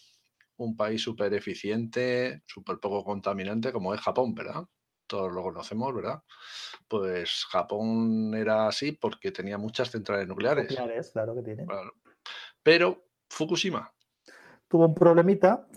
un 0.57 0.77
país 0.77 1.03
súper 1.03 1.35
eficiente, 1.35 2.43
súper 2.47 2.79
poco 2.79 3.05
contaminante, 3.05 3.73
como 3.73 3.95
es 3.95 4.01
Japón, 4.01 4.35
¿verdad? 4.35 4.65
Todos 5.07 5.33
lo 5.33 5.43
conocemos, 5.43 5.95
¿verdad? 5.95 6.23
Pues 6.89 7.45
Japón 7.47 8.35
era 8.35 8.67
así 8.67 8.93
porque 8.93 9.31
tenía 9.31 9.59
muchas 9.59 9.91
centrales 9.91 10.27
nucleares. 10.27 10.71
Nucleares, 10.71 11.11
claro 11.11 11.35
que 11.35 11.43
tiene. 11.43 11.67
Claro. 11.67 11.95
Pero 12.63 13.07
Fukushima. 13.29 13.93
Tuvo 14.69 14.87
un 14.87 14.95
problemita. 14.95 15.69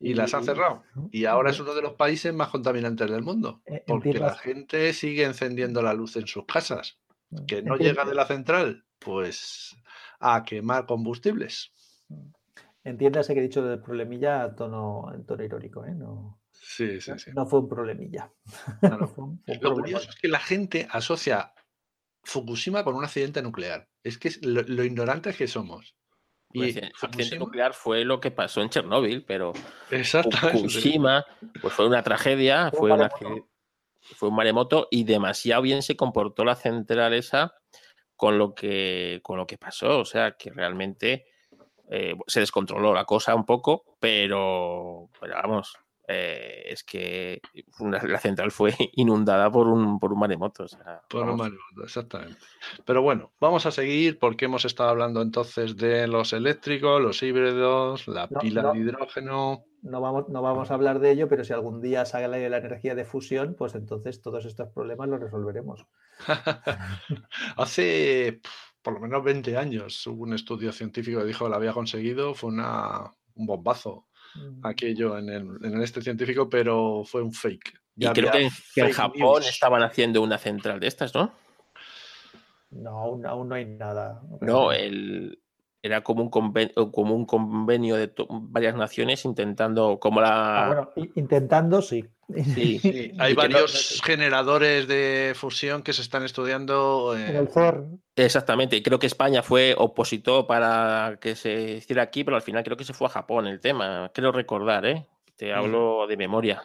Y, 0.00 0.10
y 0.10 0.14
las 0.14 0.34
ha 0.34 0.42
cerrado. 0.42 0.82
Y 1.12 1.26
ahora 1.26 1.50
es 1.50 1.60
uno 1.60 1.74
de 1.74 1.82
los 1.82 1.94
países 1.94 2.34
más 2.34 2.48
contaminantes 2.48 3.08
del 3.08 3.22
mundo. 3.22 3.62
Porque 3.86 4.14
la 4.14 4.34
gente 4.34 4.92
sigue 4.92 5.24
encendiendo 5.24 5.82
la 5.82 5.94
luz 5.94 6.16
en 6.16 6.26
sus 6.26 6.44
casas. 6.46 6.98
Que 7.46 7.62
no 7.62 7.76
llega 7.76 8.04
de 8.04 8.14
la 8.14 8.26
central, 8.26 8.84
pues 8.98 9.76
a 10.18 10.42
quemar 10.44 10.86
combustibles. 10.86 11.72
Entiéndase 12.84 13.34
que 13.34 13.40
he 13.40 13.42
dicho 13.42 13.62
del 13.62 13.80
problemilla 13.80 14.42
a 14.42 14.54
tono, 14.56 15.12
en 15.14 15.24
tono 15.26 15.44
irónico, 15.44 15.84
¿eh? 15.84 15.94
No, 15.94 16.40
Sí, 16.52 17.00
sí, 17.00 17.12
sí. 17.18 17.30
no 17.34 17.46
fue 17.46 17.60
un 17.60 17.68
problemilla. 17.68 18.32
Claro. 18.80 19.08
Fue 19.08 19.24
un- 19.24 19.42
fue 19.44 19.54
un 19.56 19.62
Lo 19.62 19.74
curioso 19.74 20.08
es 20.10 20.16
que 20.16 20.28
la 20.28 20.38
gente 20.40 20.86
asocia 20.90 21.52
Fukushima 22.22 22.84
con 22.84 22.94
un 22.94 23.04
accidente 23.04 23.42
nuclear. 23.42 23.88
Es 24.02 24.18
que 24.18 24.28
es 24.28 24.44
lo, 24.44 24.62
lo 24.62 24.84
ignorantes 24.84 25.36
que 25.36 25.46
somos. 25.46 25.96
Pues, 26.52 26.74
Y 26.76 26.78
el 26.78 26.84
accidente 26.86 26.96
Fukushima- 27.36 27.38
nuclear 27.38 27.72
fue 27.74 28.04
lo 28.04 28.20
que 28.20 28.30
pasó 28.30 28.60
en 28.62 28.68
Chernóbil, 28.70 29.24
pero 29.24 29.52
Exactamente. 29.90 30.58
Fukushima 30.58 31.24
pues 31.60 31.72
fue 31.74 31.86
una 31.86 32.02
tragedia, 32.02 32.70
Fue 32.70 32.90
fue, 32.90 33.26
un 33.28 33.44
fue 34.16 34.28
un 34.30 34.34
maremoto 34.36 34.88
y 34.90 35.04
demasiado 35.04 35.62
bien 35.62 35.82
se 35.82 35.96
comportó 35.96 36.44
la 36.44 36.56
central 36.56 37.12
esa 37.14 37.54
con 38.16 38.36
lo 38.38 38.54
que, 38.54 39.20
con 39.22 39.36
lo 39.38 39.46
que 39.46 39.56
pasó. 39.58 40.00
O 40.00 40.04
sea, 40.04 40.32
que 40.36 40.50
realmente 40.50 41.26
eh, 41.90 42.14
se 42.26 42.40
descontroló 42.40 42.94
la 42.94 43.04
cosa 43.04 43.34
un 43.34 43.44
poco, 43.44 43.84
pero, 44.00 45.10
pero 45.20 45.34
vamos, 45.34 45.76
eh, 46.08 46.62
es 46.66 46.82
que 46.82 47.40
una- 47.78 48.02
la 48.02 48.18
central 48.18 48.50
fue 48.50 48.74
inundada 48.94 49.50
por 49.50 49.66
un, 49.68 49.98
por 50.00 50.12
un 50.12 50.18
maremoto. 50.20 50.64
o 50.64 50.68
sea, 50.68 51.02
Por 51.08 51.28
un 51.28 51.36
maremoto, 51.36 51.84
exactamente. 51.84 52.38
Pero 52.84 53.02
bueno, 53.02 53.32
vamos 53.40 53.66
a 53.66 53.70
seguir 53.70 54.18
porque 54.18 54.46
hemos 54.46 54.64
estado 54.64 54.90
hablando 54.90 55.20
entonces 55.22 55.76
de 55.76 56.06
los 56.08 56.32
eléctricos, 56.32 57.00
los 57.00 57.22
híbridos, 57.22 58.08
la 58.08 58.26
No, 58.30 58.40
pila 58.40 58.62
no. 58.62 58.72
de 58.72 58.78
hidrógeno. 58.80 59.64
No 59.82 60.00
vamos, 60.00 60.28
no 60.28 60.42
vamos 60.42 60.70
a 60.70 60.74
hablar 60.74 60.98
de 60.98 61.10
ello, 61.12 61.28
pero 61.28 61.42
si 61.42 61.52
algún 61.54 61.80
día 61.80 62.04
sale 62.04 62.50
la 62.50 62.56
energía 62.58 62.94
de 62.94 63.04
fusión, 63.06 63.54
pues 63.56 63.74
entonces 63.74 64.20
todos 64.20 64.44
estos 64.44 64.68
problemas 64.68 65.08
los 65.08 65.20
resolveremos. 65.20 65.86
Hace 67.56 68.40
por 68.82 68.94
lo 68.94 69.00
menos 69.00 69.22
20 69.22 69.56
años 69.56 70.06
hubo 70.06 70.22
un 70.22 70.34
estudio 70.34 70.72
científico 70.72 71.20
que 71.20 71.26
dijo 71.26 71.44
que 71.44 71.50
lo 71.50 71.56
había 71.56 71.72
conseguido. 71.72 72.34
Fue 72.34 72.50
una, 72.50 73.12
un 73.34 73.46
bombazo 73.46 74.06
Mm, 74.34 74.64
aquello 74.64 75.18
en 75.18 75.28
el, 75.28 75.58
en 75.64 75.74
el 75.74 75.82
este 75.82 76.02
científico, 76.02 76.48
pero 76.48 77.02
fue 77.04 77.22
un 77.22 77.32
fake. 77.32 77.80
Y 77.96 78.06
creo 78.08 78.30
que, 78.30 78.48
que 78.74 78.80
en 78.82 78.92
Japón 78.92 79.40
news. 79.40 79.48
estaban 79.48 79.82
haciendo 79.82 80.22
una 80.22 80.38
central 80.38 80.80
de 80.80 80.86
estas, 80.86 81.14
¿no? 81.14 81.32
No, 82.70 82.90
aún, 82.90 83.26
aún 83.26 83.48
no 83.48 83.54
hay 83.56 83.64
nada. 83.64 84.22
No, 84.40 84.72
el, 84.72 85.42
era 85.82 86.02
como 86.02 86.22
un, 86.22 86.30
conven- 86.30 86.72
como 86.92 87.14
un 87.14 87.24
convenio 87.26 87.96
de 87.96 88.12
varias 88.28 88.74
naciones 88.76 89.24
intentando, 89.24 89.98
como 89.98 90.20
la... 90.20 90.64
Ah, 90.64 90.66
bueno, 90.66 90.90
intentando, 91.14 91.80
sí. 91.82 92.04
Sí. 92.54 92.78
Sí, 92.82 93.12
hay 93.18 93.34
no- 93.34 93.36
varios 93.42 94.00
generadores 94.04 94.86
de 94.86 95.32
fusión 95.34 95.82
que 95.82 95.92
se 95.92 96.02
están 96.02 96.24
estudiando. 96.24 97.16
En 97.16 97.34
el 97.36 97.48
CERN. 97.48 98.00
Exactamente, 98.14 98.76
y 98.76 98.82
creo 98.82 98.98
que 98.98 99.06
España 99.06 99.42
fue 99.42 99.74
opositor 99.76 100.46
para 100.46 101.18
que 101.20 101.34
se 101.34 101.78
hiciera 101.78 102.02
aquí, 102.02 102.22
pero 102.24 102.36
al 102.36 102.42
final 102.42 102.62
creo 102.62 102.76
que 102.76 102.84
se 102.84 102.92
fue 102.92 103.06
a 103.06 103.10
Japón 103.10 103.46
el 103.46 103.60
tema, 103.60 104.10
creo 104.14 104.32
recordar, 104.32 104.84
¿eh? 104.86 105.06
Te 105.36 105.54
hablo 105.54 106.06
de 106.06 106.18
memoria. 106.18 106.62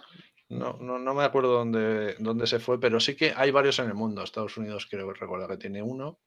No, 0.50 0.78
no, 0.80 1.00
no 1.00 1.14
me 1.14 1.24
acuerdo 1.24 1.54
dónde, 1.54 2.16
dónde 2.20 2.46
se 2.46 2.60
fue, 2.60 2.80
pero 2.80 3.00
sí 3.00 3.16
que 3.16 3.34
hay 3.36 3.50
varios 3.52 3.80
en 3.80 3.88
el 3.88 3.94
mundo. 3.96 4.22
Estados 4.22 4.58
Unidos 4.58 4.86
creo 4.92 5.08
que 5.12 5.20
recuerdo 5.20 5.48
que 5.48 5.58
tiene 5.58 5.82
uno. 5.82 6.20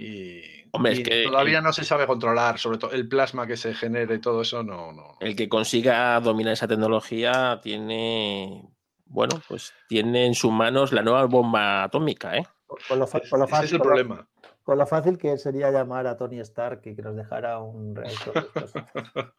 Y, 0.00 0.42
Hombre, 0.70 0.92
es 0.92 1.00
que 1.00 1.24
todavía 1.24 1.58
el- 1.58 1.64
no 1.64 1.72
se 1.72 1.84
sabe 1.84 2.06
controlar, 2.06 2.58
sobre 2.58 2.78
todo 2.78 2.92
el 2.92 3.08
plasma 3.08 3.48
que 3.48 3.56
se 3.56 3.74
genere 3.74 4.14
y 4.14 4.20
todo 4.20 4.42
eso, 4.42 4.62
no, 4.62 4.92
no. 4.92 5.16
El 5.20 5.34
que 5.34 5.48
consiga 5.48 6.20
dominar 6.20 6.52
esa 6.52 6.68
tecnología 6.68 7.58
tiene, 7.60 8.62
bueno, 9.06 9.42
pues 9.48 9.74
tiene 9.88 10.26
en 10.26 10.34
sus 10.34 10.52
manos 10.52 10.92
la 10.92 11.02
nueva 11.02 11.24
bomba 11.24 11.82
atómica, 11.82 12.36
¿eh? 12.36 12.44
Con 12.88 13.00
lo, 13.00 13.06
fa- 13.08 13.18
Ese 13.18 13.28
con 13.30 13.40
lo 13.40 13.46
ese 13.46 13.64
es 13.64 13.72
el 13.72 13.78
con 13.78 13.88
lo- 13.88 13.94
problema. 13.94 14.28
con 14.62 14.78
lo 14.78 14.86
fácil 14.86 15.18
que 15.18 15.36
sería 15.36 15.70
llamar 15.72 16.06
a 16.06 16.16
Tony 16.16 16.38
Stark 16.40 16.82
y 16.84 16.94
que 16.94 17.02
nos 17.02 17.16
dejara 17.16 17.58
un 17.58 17.96
reactor. 17.96 18.34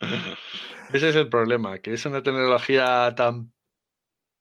Ese 0.94 1.10
es 1.10 1.16
el 1.16 1.30
problema, 1.30 1.78
que 1.78 1.94
es 1.94 2.06
una 2.06 2.22
tecnología 2.24 3.14
tan 3.16 3.54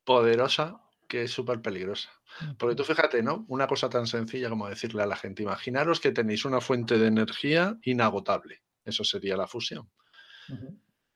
poderosa 0.05 0.81
que 1.07 1.23
es 1.24 1.31
súper 1.31 1.61
peligrosa. 1.61 2.11
Porque 2.59 2.74
tú 2.74 2.85
fíjate, 2.85 3.23
¿no? 3.23 3.44
Una 3.48 3.66
cosa 3.66 3.89
tan 3.89 4.06
sencilla 4.06 4.48
como 4.48 4.69
decirle 4.69 5.02
a 5.02 5.06
la 5.06 5.16
gente, 5.16 5.43
imaginaros 5.43 6.01
que 6.01 6.12
tenéis 6.12 6.44
una 6.44 6.60
fuente 6.60 6.98
de 6.98 7.06
energía 7.06 7.77
inagotable. 7.82 8.62
Eso 8.85 9.05
sería 9.05 9.36
la 9.36 9.47
fusión. 9.47 9.90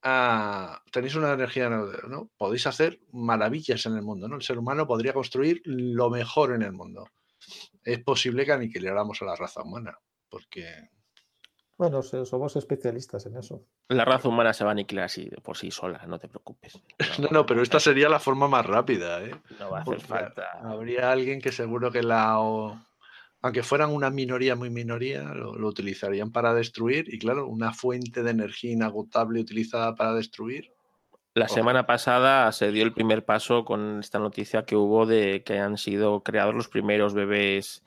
Ah, 0.02 0.82
tenéis 0.90 1.14
una 1.14 1.32
energía, 1.32 1.68
¿no? 1.68 2.30
Podéis 2.36 2.66
hacer 2.66 3.00
maravillas 3.12 3.86
en 3.86 3.96
el 3.96 4.02
mundo, 4.02 4.28
¿no? 4.28 4.36
El 4.36 4.42
ser 4.42 4.58
humano 4.58 4.86
podría 4.86 5.12
construir 5.12 5.62
lo 5.64 6.10
mejor 6.10 6.54
en 6.54 6.62
el 6.62 6.72
mundo. 6.72 7.08
Es 7.84 8.02
posible 8.02 8.44
que 8.44 8.52
aniquiláramos 8.52 9.22
a 9.22 9.26
la 9.26 9.36
raza 9.36 9.62
humana, 9.62 9.96
porque 10.28 10.90
Bueno, 11.78 12.02
so- 12.02 12.24
somos 12.24 12.54
especialistas 12.56 13.26
en 13.26 13.36
eso. 13.36 13.64
La 13.88 14.04
raza 14.04 14.28
humana 14.28 14.52
se 14.52 14.64
va 14.64 14.70
a 14.70 14.72
aniquilar 14.72 15.06
así 15.06 15.28
por 15.42 15.56
sí 15.56 15.70
sola, 15.70 16.04
no 16.06 16.18
te 16.18 16.28
preocupes. 16.28 16.80
no, 17.20 17.28
no, 17.30 17.46
pero 17.46 17.62
esta 17.62 17.80
sería 17.80 18.08
la 18.08 18.20
forma 18.20 18.48
más 18.48 18.64
rápida, 18.64 19.22
¿eh? 19.22 19.34
no 19.58 19.70
va 19.70 19.78
a 19.78 19.80
hacer 19.82 19.94
Porque 19.96 20.06
falta. 20.06 20.50
Habría 20.62 21.10
alguien 21.10 21.40
que 21.40 21.50
seguro 21.52 21.90
que 21.90 22.02
la, 22.02 22.38
o- 22.40 22.78
aunque 23.40 23.62
fueran 23.62 23.90
una 23.90 24.10
minoría 24.10 24.54
muy 24.54 24.70
minoría, 24.70 25.22
lo, 25.22 25.54
lo 25.56 25.68
utilizarían 25.68 26.30
para 26.30 26.54
destruir. 26.54 27.12
Y 27.12 27.18
claro, 27.18 27.48
una 27.48 27.72
fuente 27.72 28.22
de 28.22 28.30
energía 28.30 28.70
inagotable 28.72 29.40
utilizada 29.40 29.94
para 29.94 30.14
destruir. 30.14 30.72
La 31.34 31.48
semana 31.48 31.86
pasada 31.86 32.52
se 32.52 32.70
dio 32.72 32.84
el 32.84 32.92
primer 32.92 33.24
paso 33.24 33.64
con 33.64 34.00
esta 34.00 34.18
noticia 34.18 34.64
que 34.64 34.76
hubo 34.76 35.06
de 35.06 35.42
que 35.42 35.58
han 35.58 35.78
sido 35.78 36.22
creados 36.22 36.54
los 36.54 36.68
primeros 36.68 37.14
bebés 37.14 37.82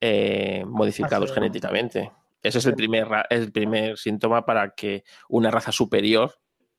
eh, 0.00 0.64
modificados 0.66 1.28
sí. 1.28 1.34
genéticamente. 1.34 2.10
Ese 2.46 2.58
es 2.58 2.66
el 2.66 2.74
primer, 2.74 3.08
el 3.30 3.52
primer 3.52 3.98
síntoma 3.98 4.44
para 4.44 4.74
que 4.74 5.04
una 5.28 5.50
raza 5.50 5.72
superior 5.72 6.34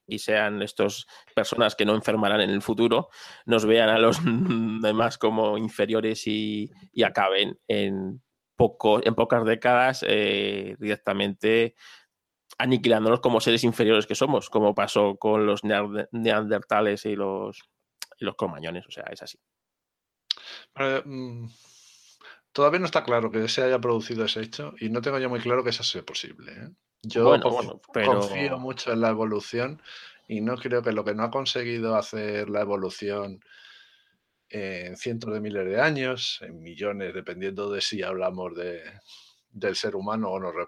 y 0.07 0.19
sean 0.19 0.61
estas 0.61 1.05
personas 1.35 1.75
que 1.75 1.85
no 1.85 1.93
enfermarán 1.93 2.39
en 2.41 2.49
el 2.49 2.61
futuro, 2.61 3.09
nos 3.45 3.65
vean 3.65 3.89
a 3.89 3.99
los 3.99 4.19
demás 4.81 5.17
como 5.17 5.57
inferiores 5.57 6.25
y, 6.27 6.71
y 6.93 7.03
acaben 7.03 7.59
en, 7.67 8.21
poco, 8.55 9.05
en 9.05 9.15
pocas 9.15 9.43
décadas 9.45 10.05
eh, 10.07 10.75
directamente 10.79 11.75
aniquilándonos 12.57 13.19
como 13.19 13.39
seres 13.39 13.63
inferiores 13.63 14.07
que 14.07 14.15
somos, 14.15 14.49
como 14.49 14.73
pasó 14.73 15.17
con 15.17 15.45
los 15.45 15.63
neander- 15.63 16.07
neandertales 16.11 17.05
y 17.05 17.15
los, 17.15 17.61
y 18.17 18.25
los 18.25 18.35
cromañones. 18.35 18.87
O 18.87 18.91
sea, 18.91 19.03
es 19.11 19.21
así. 19.21 19.37
Mm, 21.05 21.47
todavía 22.51 22.79
no 22.79 22.85
está 22.85 23.03
claro 23.03 23.31
que 23.31 23.47
se 23.47 23.61
haya 23.63 23.79
producido 23.79 24.25
ese 24.25 24.41
hecho 24.41 24.73
y 24.79 24.89
no 24.89 25.01
tengo 25.01 25.19
yo 25.19 25.29
muy 25.29 25.39
claro 25.39 25.63
que 25.63 25.69
eso 25.71 25.83
sea 25.83 26.03
posible. 26.03 26.51
¿eh? 26.51 26.69
Yo 27.03 27.23
Bueno, 27.25 27.45
conf- 27.45 27.55
bueno, 27.55 27.81
pero- 27.93 28.19
confío 28.19 28.57
mucho 28.59 28.91
en 28.91 29.01
la 29.01 29.09
evolución 29.09 29.81
y 30.27 30.41
no 30.41 30.57
creo 30.57 30.81
que 30.81 30.91
lo 30.91 31.05
que 31.05 31.13
no 31.13 31.23
ha 31.23 31.31
conseguido 31.31 31.95
hacer 31.95 32.49
la 32.49 32.61
evolución 32.61 33.39
en 34.49 34.95
cientos 34.95 35.33
de 35.33 35.41
miles 35.41 35.65
de 35.65 35.81
años, 35.81 36.39
en 36.41 36.61
millones, 36.61 37.13
dependiendo 37.13 37.69
de 37.69 37.81
si 37.81 38.01
hablamos 38.01 38.55
de, 38.55 38.81
del 39.49 39.75
ser 39.75 39.95
humano 39.95 40.29
o 40.31 40.39
re- 40.51 40.67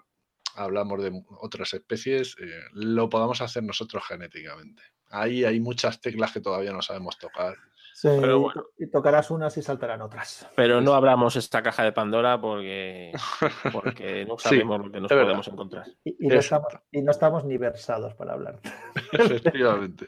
hablamos 0.54 1.02
de 1.02 1.22
otras 1.40 1.72
especies, 1.74 2.36
eh, 2.40 2.60
lo 2.72 3.08
podamos 3.08 3.40
hacer 3.40 3.62
nosotros 3.62 4.02
genéticamente. 4.06 4.82
Ahí 5.08 5.44
hay 5.44 5.60
muchas 5.60 6.00
teclas 6.00 6.32
que 6.32 6.40
todavía 6.40 6.72
no 6.72 6.82
sabemos 6.82 7.18
tocar. 7.18 7.56
Sí, 8.00 8.08
Pero 8.18 8.36
y 8.36 8.40
bueno. 8.40 8.62
to- 8.62 8.70
y 8.78 8.90
tocarás 8.90 9.30
unas 9.30 9.54
y 9.58 9.62
saltarán 9.62 10.00
otras. 10.00 10.48
Pero 10.56 10.80
no 10.80 10.94
abramos 10.94 11.36
esta 11.36 11.62
caja 11.62 11.84
de 11.84 11.92
Pandora 11.92 12.40
porque, 12.40 13.12
porque 13.72 14.24
no 14.24 14.38
Sí, 14.38 14.48
sabemos 14.48 14.86
lo 14.86 14.90
que 14.90 15.00
nos 15.00 15.08
podemos 15.12 15.48
encontrar. 15.48 15.84
Y, 16.02 16.16
y 16.24 16.28
no 16.28 16.36
estamos, 16.36 16.72
y 16.90 17.02
no 17.02 17.10
estamos 17.10 17.44
ni 17.44 17.58
versados 17.58 18.14
para 18.14 18.32
hablar. 18.32 18.58
Efectivamente. 19.12 20.06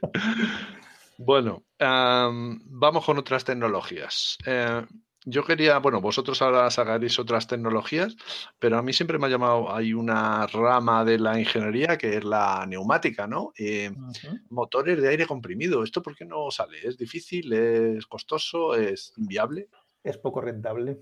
Bueno, 1.18 1.64
am, 1.78 2.60
vamos 2.64 3.04
con 3.04 3.18
otras 3.18 3.44
tecnologías. 3.44 4.38
Eh, 4.46 4.86
yo 5.24 5.44
quería, 5.44 5.78
bueno, 5.78 6.00
vosotros 6.00 6.42
ahora 6.42 6.70
sacaréis 6.70 7.18
otras 7.18 7.46
tecnologías, 7.46 8.16
pero 8.58 8.78
a 8.78 8.82
mí 8.82 8.92
siempre 8.92 9.18
me 9.18 9.26
ha 9.26 9.30
llamado, 9.30 9.72
hay 9.74 9.94
una 9.94 10.46
rama 10.46 11.04
de 11.04 11.18
la 11.18 11.38
ingeniería 11.38 11.96
que 11.96 12.16
es 12.16 12.24
la 12.24 12.64
neumática, 12.66 13.26
¿no? 13.26 13.52
Eh, 13.58 13.92
motores 14.50 15.00
de 15.00 15.08
aire 15.08 15.26
comprimido. 15.26 15.84
¿Esto 15.84 16.02
por 16.02 16.16
qué 16.16 16.24
no 16.24 16.50
sale? 16.50 16.78
¿Es 16.82 16.98
difícil? 16.98 17.52
¿Es 17.52 18.06
costoso? 18.06 18.74
¿Es 18.74 19.12
inviable? 19.16 19.68
Es 20.02 20.18
poco 20.18 20.40
rentable. 20.40 20.98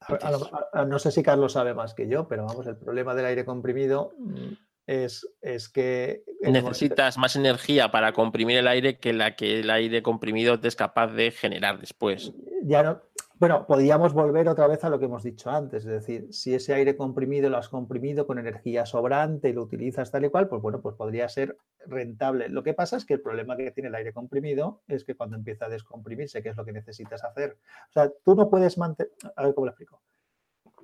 A- 0.00 0.14
a 0.26 0.30
lo- 0.32 0.50
a- 0.54 0.80
a- 0.80 0.84
no 0.84 0.98
sé 0.98 1.10
si 1.10 1.22
Carlos 1.22 1.52
sabe 1.52 1.72
más 1.72 1.94
que 1.94 2.08
yo, 2.08 2.28
pero 2.28 2.44
vamos, 2.44 2.66
el 2.66 2.76
problema 2.76 3.14
del 3.14 3.24
aire 3.26 3.44
comprimido 3.44 4.12
mm, 4.18 4.52
es, 4.86 5.26
es 5.40 5.68
que 5.68 6.24
momento- 6.42 6.68
Necesitas 6.68 7.16
más 7.18 7.36
energía 7.36 7.90
para 7.90 8.12
comprimir 8.12 8.58
el 8.58 8.68
aire 8.68 8.98
que 8.98 9.12
la 9.12 9.34
que 9.36 9.60
el 9.60 9.70
aire 9.70 10.02
comprimido 10.02 10.58
es 10.62 10.76
capaz 10.76 11.08
de 11.08 11.30
generar 11.30 11.78
después. 11.80 12.32
ya 12.62 12.82
no, 12.82 13.00
bueno, 13.36 13.66
podríamos 13.66 14.12
volver 14.14 14.48
otra 14.48 14.66
vez 14.68 14.84
a 14.84 14.88
lo 14.90 14.98
que 14.98 15.06
hemos 15.06 15.22
dicho 15.22 15.50
antes, 15.50 15.84
es 15.84 15.90
decir, 15.90 16.32
si 16.32 16.54
ese 16.54 16.72
aire 16.72 16.96
comprimido 16.96 17.50
lo 17.50 17.56
has 17.56 17.68
comprimido 17.68 18.26
con 18.26 18.38
energía 18.38 18.86
sobrante 18.86 19.48
y 19.48 19.52
lo 19.52 19.62
utilizas 19.62 20.10
tal 20.10 20.24
y 20.24 20.28
cual, 20.28 20.48
pues 20.48 20.62
bueno, 20.62 20.80
pues 20.80 20.94
podría 20.94 21.28
ser 21.28 21.56
rentable. 21.86 22.48
Lo 22.48 22.62
que 22.62 22.74
pasa 22.74 22.96
es 22.96 23.04
que 23.04 23.14
el 23.14 23.20
problema 23.20 23.56
que 23.56 23.70
tiene 23.72 23.88
el 23.88 23.94
aire 23.96 24.12
comprimido 24.12 24.82
es 24.86 25.04
que 25.04 25.16
cuando 25.16 25.36
empieza 25.36 25.66
a 25.66 25.68
descomprimirse, 25.68 26.42
que 26.42 26.50
es 26.50 26.56
lo 26.56 26.64
que 26.64 26.72
necesitas 26.72 27.24
hacer, 27.24 27.58
o 27.88 27.92
sea, 27.92 28.10
tú 28.24 28.34
no 28.34 28.48
puedes 28.48 28.78
mantener, 28.78 29.12
a 29.34 29.44
ver 29.44 29.54
cómo 29.54 29.66
lo 29.66 29.72
explico. 29.72 30.00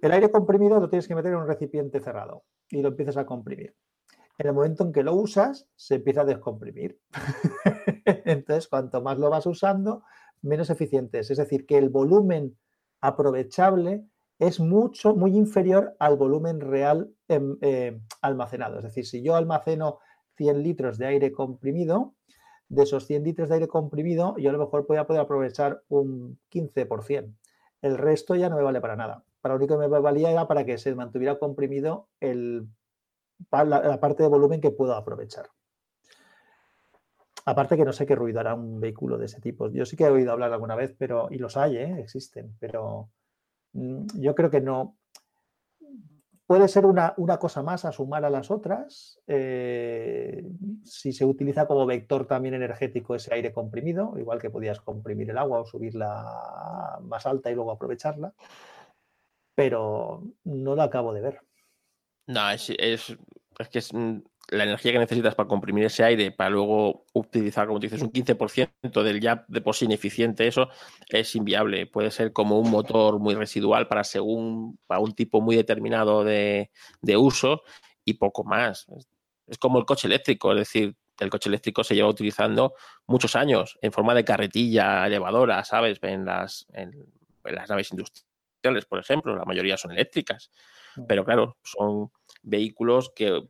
El 0.03 0.13
aire 0.13 0.31
comprimido 0.31 0.81
lo 0.81 0.89
tienes 0.89 1.07
que 1.07 1.15
meter 1.15 1.33
en 1.33 1.39
un 1.39 1.47
recipiente 1.47 2.01
cerrado 2.01 2.45
y 2.69 2.83
lo 2.83 2.89
empiezas 2.89 3.17
a 3.17 3.27
comprimir. 3.27 3.75
En 4.39 4.47
el 4.47 4.55
momento 4.55 4.85
en 4.85 4.93
que 4.93 5.03
lo 5.03 5.15
usas, 5.15 5.69
se 5.77 5.97
empieza 5.97 6.23
a 6.23 6.25
descomprimir. 6.25 6.99
Entonces, 8.25 8.69
cuanto 8.69 9.03
más 9.03 9.19
lo 9.19 9.31
vas 9.31 9.47
usando, 9.47 10.03
menos 10.43 10.71
eficiente 10.71 11.19
es. 11.19 11.31
Es 11.31 11.39
decir, 11.39 11.67
que 11.67 11.79
el 11.79 11.91
volumen 11.91 12.57
aprovechable 13.01 14.07
es 14.39 14.59
mucho, 14.59 15.15
muy 15.15 15.37
inferior 15.37 15.95
al 15.99 16.17
volumen 16.17 16.61
real 16.61 17.13
em, 17.29 17.59
eh, 17.61 18.01
almacenado. 18.23 18.79
Es 18.79 18.85
decir, 18.85 19.07
si 19.07 19.23
yo 19.23 19.37
almaceno 19.37 19.99
100 20.37 20.63
litros 20.63 20.97
de 20.97 21.07
aire 21.07 21.33
comprimido, 21.33 22.15
de 22.69 22.85
esos 22.85 23.07
100 23.07 23.25
litros 23.25 23.49
de 23.49 23.57
aire 23.57 23.69
comprimido, 23.69 24.37
yo 24.39 24.49
a 24.49 24.53
lo 24.53 24.59
mejor 24.59 24.87
podría 24.87 25.07
poder 25.07 25.21
aprovechar 25.21 25.83
un 25.89 26.39
15%. 26.51 27.35
El 27.83 27.99
resto 27.99 28.35
ya 28.35 28.49
no 28.49 28.57
me 28.57 28.63
vale 28.63 28.81
para 28.81 28.97
nada. 28.97 29.25
Para 29.43 29.55
lo 29.55 29.59
único 29.59 29.79
que 29.79 29.89
me 29.89 30.01
valía 30.01 30.31
era 30.31 30.47
para 30.47 30.65
que 30.65 30.79
se 30.79 30.95
mantuviera 30.95 31.39
comprimido 31.39 32.09
el, 32.21 32.69
la, 33.51 34.01
parte 34.01 34.23
de 34.23 34.29
volumen 34.29 34.61
que 34.61 34.71
puedo 34.71 34.95
aprovechar. 34.95 35.49
Aparte 37.47 37.77
que 37.77 37.85
no 37.85 37.93
sé 37.93 38.07
qué 38.07 38.15
ruido 38.15 38.41
hará 38.41 38.55
un 38.55 38.81
vehículo 38.81 39.19
de 39.19 39.27
ese 39.27 39.41
tipo. 39.41 39.71
Yo 39.71 39.85
sí 39.87 39.97
que 39.97 40.05
he 40.05 40.11
oído 40.11 40.33
hablar 40.33 40.53
alguna 40.53 40.77
vez, 40.77 40.95
pero 40.99 41.29
y 41.31 41.39
los 41.39 41.57
hay, 41.57 41.77
¿eh? 41.77 42.01
existen, 42.01 42.57
pero 42.61 43.11
mm, 43.73 44.07
yo 44.17 44.35
creo 44.35 44.51
que 44.51 44.61
no. 44.61 44.97
Puede 46.47 46.67
ser 46.67 46.85
una, 46.85 47.15
cosa 47.39 47.63
más 47.63 47.85
a 47.85 47.93
sumar 47.93 48.25
a 48.25 48.31
las 48.31 48.51
otras. 48.51 49.21
Eh, 49.29 50.45
si 50.85 51.13
se 51.13 51.25
utiliza 51.25 51.67
como 51.67 51.87
vector 51.87 52.27
también 52.27 52.55
energético 52.55 53.15
ese 53.15 53.33
aire 53.33 53.53
comprimido, 53.53 54.15
igual 54.19 54.41
que 54.41 54.51
podías 54.51 54.81
comprimir 54.81 55.31
el 55.31 55.39
agua 55.39 55.61
o 55.61 55.65
subirla 55.65 56.99
más 57.03 57.25
alta 57.25 57.53
y 57.53 57.55
luego 57.55 57.71
aprovecharla. 57.71 58.35
Pero 59.55 60.25
no 60.43 60.75
lo 60.75 60.83
acabo 60.83 61.13
de 61.13 61.21
ver. 61.21 61.41
No, 62.31 62.49
es, 62.49 62.71
es, 62.79 63.17
que 63.73 63.81
es 63.81 63.93
mm, 63.93 64.19
la 64.51 64.63
energía 64.63 64.93
que 64.93 65.01
necesitas 65.01 65.35
para 65.35 65.49
comprimir 65.49 65.85
ese 65.85 66.05
aire, 66.05 66.31
para 66.31 66.49
luego 66.49 67.05
utilizar, 67.13 67.67
como 67.67 67.81
dices, 67.81 68.03
un 68.03 68.13
15% 68.13 69.03
del 69.03 69.21
ya 69.21 69.45
de 69.49 69.61
por 69.61 69.75
sí 69.75 69.87
ineficiente, 69.87 70.47
eso 70.47 70.69
es 71.09 71.35
inviable. 71.35 71.87
Puede 71.87 72.13
ser 72.13 72.33
como 72.33 72.61
un 72.61 72.71
motor 72.71 73.19
muy 73.19 73.35
residual 73.35 73.89
para 73.89 74.05
según 74.05 74.79
para 74.87 75.01
un 75.01 75.13
tipo 75.13 75.41
muy 75.41 75.57
determinado 75.57 76.23
de, 76.23 76.71
uso 77.17 77.63
y 78.05 78.15
poco 78.15 78.45
más. 78.45 78.87
Es 79.49 79.59
como 79.59 79.81
el 79.81 79.85
coche 79.85 80.07
eléctrico, 80.07 80.53
es 80.53 80.59
decir, 80.59 80.95
el 81.19 81.31
coche 81.31 81.49
eléctrico 81.49 81.83
se 81.83 81.97
lleva 81.97 82.09
utilizando 82.09 82.75
muchos 83.09 83.35
años 83.35 83.77
en 83.83 83.91
forma 83.91 84.15
de 84.15 84.25
carretilla 84.25 85.05
elevadora, 85.05 85.65
¿sabes? 85.65 85.99
En 86.03 86.25
las, 86.25 86.67
en 86.75 86.93
las 87.43 87.69
naves 87.69 87.91
industriales, 87.91 88.87
por 88.89 89.01
ejemplo, 89.01 89.37
la 89.37 89.45
mayoría 89.45 89.77
son 89.77 89.91
eléctricas. 89.91 90.53
Mm. 90.95 91.07
Pero 91.07 91.25
claro, 91.25 91.57
son 91.63 92.11
vehículos 92.43 93.13
que 93.15 93.49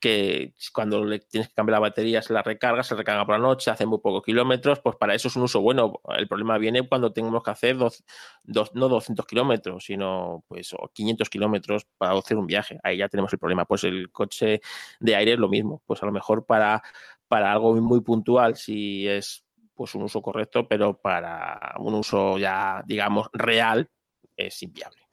que 0.00 0.54
cuando 0.72 1.04
le 1.04 1.20
tienes 1.20 1.48
que 1.48 1.54
cambiar 1.54 1.74
la 1.74 1.80
batería 1.80 2.22
se 2.22 2.32
la 2.32 2.42
recarga, 2.42 2.82
se 2.82 2.94
recarga 2.94 3.24
por 3.24 3.34
la 3.36 3.40
noche, 3.40 3.70
hace 3.70 3.86
muy 3.86 3.98
pocos 3.98 4.22
kilómetros, 4.22 4.80
pues 4.80 4.96
para 4.96 5.14
eso 5.14 5.28
es 5.28 5.36
un 5.36 5.42
uso 5.42 5.60
bueno. 5.60 6.00
El 6.16 6.28
problema 6.28 6.58
viene 6.58 6.86
cuando 6.86 7.12
tenemos 7.12 7.42
que 7.42 7.50
hacer 7.50 7.76
dos, 7.76 8.04
no 8.74 8.88
200 8.88 9.26
kilómetros, 9.26 9.84
sino 9.84 10.44
pues 10.48 10.74
500 10.92 11.28
kilómetros 11.30 11.86
para 11.98 12.18
hacer 12.18 12.36
un 12.36 12.46
viaje. 12.46 12.78
Ahí 12.82 12.98
ya 12.98 13.08
tenemos 13.08 13.32
el 13.32 13.38
problema. 13.38 13.64
Pues 13.64 13.84
el 13.84 14.10
coche 14.10 14.60
de 15.00 15.16
aire 15.16 15.32
es 15.34 15.38
lo 15.38 15.48
mismo. 15.48 15.82
Pues 15.86 16.02
a 16.02 16.06
lo 16.06 16.12
mejor 16.12 16.46
para, 16.46 16.82
para 17.28 17.52
algo 17.52 17.74
muy 17.74 18.00
puntual, 18.00 18.56
si 18.56 19.08
es 19.08 19.44
pues 19.74 19.94
un 19.94 20.04
uso 20.04 20.22
correcto, 20.22 20.66
pero 20.68 20.98
para 20.98 21.74
un 21.78 21.94
uso 21.94 22.38
ya, 22.38 22.82
digamos, 22.86 23.28
real, 23.32 23.90
es 24.36 24.62
inviable 24.62 25.05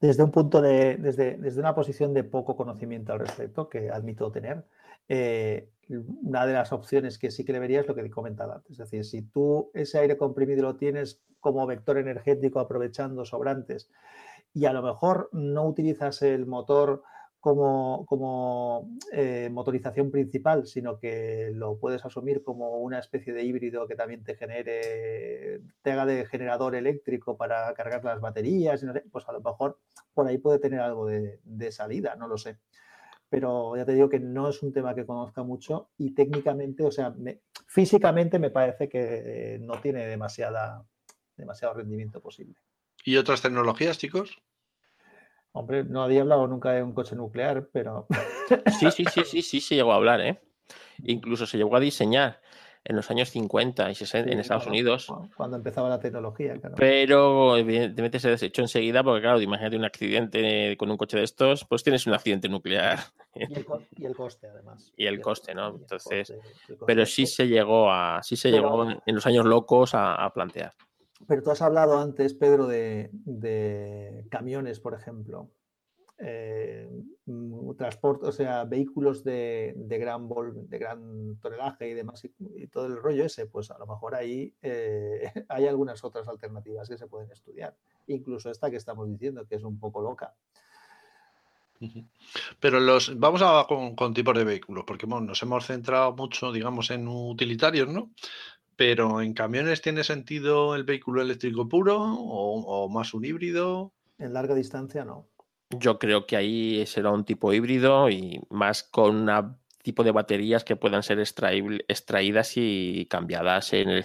desde 0.00 0.22
un 0.22 0.30
punto 0.30 0.60
de, 0.60 0.96
desde, 0.96 1.36
desde, 1.36 1.60
una 1.60 1.74
posición 1.74 2.14
de 2.14 2.24
poco 2.24 2.56
conocimiento 2.56 3.12
al 3.12 3.20
respecto, 3.20 3.68
que 3.68 3.90
admito 3.90 4.30
tener, 4.30 4.64
eh, 5.08 5.68
una 5.88 6.46
de 6.46 6.52
las 6.52 6.72
opciones 6.72 7.18
que 7.18 7.30
sí 7.30 7.44
que 7.44 7.52
le 7.52 7.58
vería 7.58 7.80
es 7.80 7.88
lo 7.88 7.94
que 7.94 8.00
he 8.00 8.10
comentado 8.10 8.52
antes. 8.52 8.72
Es 8.72 8.78
decir, 8.78 9.04
si 9.04 9.22
tú 9.22 9.70
ese 9.74 9.98
aire 9.98 10.16
comprimido 10.16 10.62
lo 10.62 10.76
tienes 10.76 11.20
como 11.40 11.66
vector 11.66 11.98
energético 11.98 12.60
aprovechando 12.60 13.24
sobrantes 13.24 13.90
y 14.54 14.66
a 14.66 14.72
lo 14.72 14.82
mejor 14.82 15.28
no 15.32 15.66
utilizas 15.66 16.22
el 16.22 16.46
motor 16.46 17.02
como, 17.40 18.04
como 18.06 18.90
eh, 19.12 19.48
motorización 19.50 20.10
principal, 20.10 20.66
sino 20.66 20.98
que 20.98 21.50
lo 21.54 21.78
puedes 21.78 22.04
asumir 22.04 22.44
como 22.44 22.78
una 22.78 22.98
especie 22.98 23.32
de 23.32 23.42
híbrido 23.42 23.88
que 23.88 23.96
también 23.96 24.22
te 24.22 24.36
genere, 24.36 25.62
te 25.82 25.90
haga 25.90 26.04
de 26.04 26.26
generador 26.26 26.74
eléctrico 26.74 27.38
para 27.38 27.72
cargar 27.72 28.04
las 28.04 28.20
baterías, 28.20 28.84
pues 29.10 29.26
a 29.26 29.32
lo 29.32 29.40
mejor 29.40 29.78
por 30.12 30.26
ahí 30.28 30.36
puede 30.36 30.58
tener 30.58 30.80
algo 30.80 31.06
de, 31.06 31.72
salida, 31.72 32.14
no 32.14 32.28
lo 32.28 32.36
sé. 32.36 32.58
Pero 33.30 33.76
ya 33.76 33.86
te 33.86 33.94
digo 33.94 34.08
que 34.08 34.20
no 34.20 34.48
es 34.50 34.62
un 34.62 34.72
tema 34.72 34.94
que 34.94 35.06
conozca 35.06 35.42
mucho 35.42 35.90
y 35.96 36.14
técnicamente, 36.14 36.84
o 36.84 36.90
sea, 36.90 37.14
físicamente 37.66 38.38
me 38.38 38.50
parece 38.50 38.88
que 38.88 39.58
no 39.62 39.80
tiene 39.80 40.06
demasiada, 40.06 40.84
demasiado 41.36 41.74
rendimiento 41.74 42.20
posible. 42.20 42.56
¿Y 43.04 43.16
otras 43.16 43.40
tecnologías, 43.40 43.96
chicos? 43.96 44.42
Hombre, 45.52 45.84
no 45.84 46.02
había 46.02 46.20
hablado 46.20 46.46
nunca 46.46 46.72
de 46.72 46.82
un 46.82 46.92
coche 46.92 47.16
nuclear, 47.16 47.68
pero. 47.72 48.06
Sí, 48.78 48.90
sí, 48.90 49.04
sí, 49.04 49.22
sí, 49.24 49.42
sí, 49.42 49.60
se 49.60 49.74
llegó 49.74 49.92
a 49.92 49.96
hablar, 49.96 50.20
¿eh? 50.20 50.40
Incluso 51.04 51.46
se 51.46 51.56
llegó 51.56 51.76
a 51.76 51.80
diseñar 51.80 52.40
en 52.84 52.96
los 52.96 53.10
años 53.10 53.30
50 53.30 53.90
y 53.90 53.94
60 53.94 54.32
en 54.32 54.40
Estados 54.40 54.66
Unidos. 54.66 55.12
Cuando 55.36 55.56
empezaba 55.56 55.88
la 55.88 56.00
tecnología, 56.00 56.54
claro. 56.54 56.76
Pero 56.76 57.56
evidentemente 57.56 58.18
se 58.18 58.30
desechó 58.30 58.62
enseguida 58.62 59.02
porque, 59.02 59.22
claro, 59.22 59.40
imagínate 59.40 59.76
un 59.76 59.84
accidente 59.84 60.76
con 60.76 60.90
un 60.90 60.96
coche 60.96 61.18
de 61.18 61.24
estos, 61.24 61.64
pues 61.64 61.82
tienes 61.82 62.06
un 62.06 62.14
accidente 62.14 62.48
nuclear. 62.48 62.98
Y 63.34 63.42
el, 64.04 64.14
coste, 64.14 64.48
además. 64.48 64.92
Y 64.96 65.06
el 65.06 65.20
coste, 65.20 65.54
¿no? 65.54 65.68
Entonces, 65.68 66.34
pero 66.86 67.04
sí 67.06 67.26
se 67.26 67.46
llegó 67.46 67.90
a, 67.90 68.22
sí 68.22 68.36
se 68.36 68.50
llegó 68.50 68.88
en 68.90 69.14
los 69.14 69.26
años 69.26 69.44
locos 69.44 69.94
a 69.94 70.30
plantear. 70.34 70.72
Pero 71.26 71.42
tú 71.42 71.50
has 71.50 71.62
hablado 71.62 71.98
antes, 71.98 72.34
Pedro, 72.34 72.66
de, 72.66 74.26
camiones, 74.30 74.80
por 74.80 74.94
ejemplo. 74.94 75.50
Eh, 76.22 76.86
mm, 77.24 77.76
transporte, 77.76 78.26
o 78.26 78.32
sea, 78.32 78.64
vehículos 78.64 79.24
de, 79.24 79.74
gran 79.76 80.28
de 80.28 80.78
gran 80.78 81.38
tonelaje 81.40 81.88
y 81.88 81.94
demás, 81.94 82.22
y, 82.24 82.66
todo 82.66 82.86
el 82.86 82.98
rollo 82.98 83.24
ese, 83.24 83.46
pues 83.46 83.70
a 83.70 83.78
lo 83.78 83.86
mejor 83.86 84.14
ahí 84.14 84.54
eh, 84.60 85.32
hay 85.48 85.66
algunas 85.66 86.04
otras 86.04 86.28
alternativas 86.28 86.88
que 86.88 86.98
se 86.98 87.06
pueden 87.06 87.30
estudiar. 87.30 87.74
Incluso 88.06 88.50
esta 88.50 88.70
que 88.70 88.76
estamos 88.76 89.08
diciendo, 89.08 89.46
que 89.46 89.54
es 89.54 89.64
un 89.64 89.78
poco 89.78 90.02
loca. 90.02 90.34
Pero 92.60 92.78
los 92.78 93.18
vamos 93.18 93.40
a 93.42 93.64
con, 93.66 93.96
con 93.96 94.12
tipos 94.12 94.36
de 94.36 94.44
vehículos, 94.44 94.84
porque 94.86 95.06
nos 95.06 95.42
hemos 95.42 95.66
centrado 95.66 96.14
mucho, 96.14 96.52
digamos, 96.52 96.90
en 96.90 97.08
utilitarios, 97.08 97.88
¿no? 97.88 98.10
Pero 98.80 99.20
en 99.20 99.34
camiones 99.34 99.82
tiene 99.82 100.02
sentido 100.04 100.74
el 100.74 100.84
vehículo 100.84 101.20
eléctrico 101.20 101.68
puro 101.68 102.02
o, 102.02 102.88
más 102.88 103.12
un 103.12 103.26
híbrido. 103.26 103.92
En 104.16 104.32
larga 104.32 104.54
distancia 104.54 105.04
no. 105.04 105.28
Yo 105.68 105.98
creo 105.98 106.24
que 106.26 106.34
ahí 106.34 106.86
será 106.86 107.10
un 107.10 107.26
tipo 107.26 107.52
híbrido 107.52 108.08
y 108.08 108.40
más 108.48 108.82
con 108.82 109.28
un 109.28 109.58
tipo 109.82 110.02
de 110.02 110.12
baterías 110.12 110.64
que 110.64 110.76
puedan 110.76 111.02
ser 111.02 111.20
extraídas 111.20 112.52
y 112.56 113.04
cambiadas 113.04 113.74
en, 113.74 114.02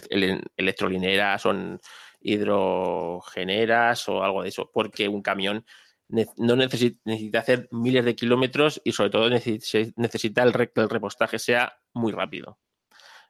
electrolineras 0.57 1.45
o 1.45 1.51
en 1.51 1.79
hidrogeneras 2.19 4.09
o 4.09 4.23
algo 4.23 4.43
de 4.43 4.49
eso, 4.49 4.69
porque 4.73 5.07
un 5.07 5.21
camión 5.21 5.65
no 6.09 6.57
necesita, 6.57 6.99
necesita, 7.05 7.39
hacer 7.39 7.69
miles 7.71 8.03
de 8.03 8.17
kilómetros 8.17 8.81
y 8.83 8.91
sobre 8.91 9.09
todo 9.09 9.29
necesita 9.29 10.43
el, 10.43 10.51
que 10.51 10.81
el 10.81 10.89
repostaje 10.89 11.39
sea 11.39 11.79
muy 11.93 12.11
rápido. 12.11 12.59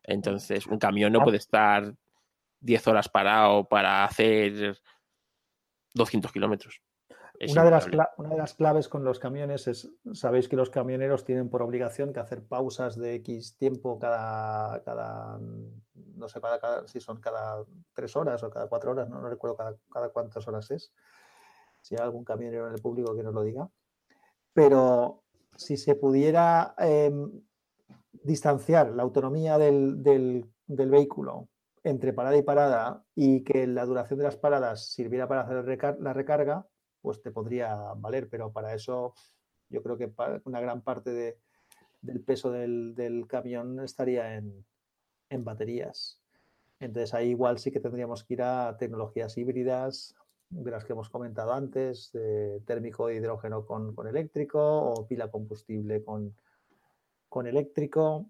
Entonces, 0.07 0.68
un 0.68 0.80
camión 0.80 1.11
no 1.14 1.23
puede 1.23 1.38
estar 1.38 1.94
10 2.61 2.88
horas 2.88 3.10
parado 3.10 3.68
para 3.68 4.03
hacer 4.03 4.77
200 5.94 6.32
kilómetros. 6.32 6.82
Una 7.52 7.65
de, 7.65 7.72
las 7.72 7.88
una 8.18 8.30
de, 8.30 8.38
las 8.38 8.53
claves 8.53 8.88
con 8.88 9.03
los 9.03 9.19
camiones 9.19 9.68
es, 9.68 9.91
sabéis 10.14 10.48
que 10.48 10.56
los 10.56 10.69
camioneros 10.69 11.26
tienen 11.26 11.49
por 11.49 11.61
obligación 11.61 12.14
que 12.14 12.22
hacer 12.22 12.48
pausas 12.48 12.98
de 12.98 13.15
X 13.15 13.57
tiempo 13.57 13.99
cada, 13.99 14.82
cada 14.84 15.38
no 16.15 16.30
sé, 16.30 16.40
cada, 16.40 16.88
si 16.88 17.02
son 17.02 17.19
cada 17.19 17.65
tres 17.94 18.15
horas 18.15 18.41
o 18.44 18.49
cada 18.49 18.68
cuatro 18.68 18.91
horas, 18.91 19.10
no, 19.10 19.19
recuerdo 19.27 19.57
cada, 19.57 20.10
cuántas 20.10 20.48
horas 20.48 20.72
es. 20.72 20.94
Si 21.82 21.95
hay 21.95 22.02
algún 22.02 22.23
camionero 22.23 22.68
en 22.68 22.73
el 22.73 22.82
público 22.82 23.15
que 23.15 23.23
nos 23.23 23.34
lo 23.34 23.44
diga. 23.44 23.69
Pero 24.53 25.23
si 25.57 25.76
se 25.76 25.95
pudiera 25.95 26.73
em, 26.77 27.41
distanciar 28.23 28.91
la 28.91 29.03
autonomía 29.03 29.57
del, 29.57 30.45
vehículo 30.67 31.49
entre 31.83 32.13
parada 32.13 32.37
y 32.37 32.41
parada 32.41 33.03
y 33.13 33.43
que 33.43 33.67
la 33.67 33.85
duración 33.85 34.17
de 34.17 34.25
las 34.25 34.37
paradas 34.37 34.89
sirviera 34.89 35.27
para 35.27 35.41
hacer 35.41 35.97
la 35.99 36.13
recarga, 36.13 36.67
pues 37.01 37.21
te 37.21 37.31
podría 37.31 37.75
valer, 37.95 38.27
pero 38.27 38.51
para 38.51 38.73
eso 38.73 39.13
yo 39.69 39.83
creo 39.83 39.97
que 39.97 40.11
una 40.45 40.59
gran 40.59 40.81
parte 40.81 41.37
del 42.01 42.21
peso 42.21 42.51
del, 42.51 43.25
camión 43.27 43.79
estaría 43.81 44.35
en, 44.35 44.65
baterías. 45.43 46.19
Entonces 46.79 47.13
ahí 47.13 47.29
igual 47.29 47.59
sí 47.59 47.71
que 47.71 47.79
tendríamos 47.79 48.23
que 48.23 48.35
ir 48.35 48.41
a 48.41 48.77
tecnologías 48.77 49.37
híbridas 49.37 50.15
de 50.49 50.71
las 50.71 50.85
que 50.85 50.93
hemos 50.93 51.09
comentado 51.09 51.53
antes, 51.53 52.11
térmico 52.65 53.07
de 53.07 53.15
hidrógeno 53.15 53.65
con, 53.65 53.93
eléctrico 54.07 54.91
o 54.91 55.07
pila 55.07 55.29
combustible 55.29 56.03
con, 56.03 56.33
con 57.35 57.47
eléctrico 57.47 58.29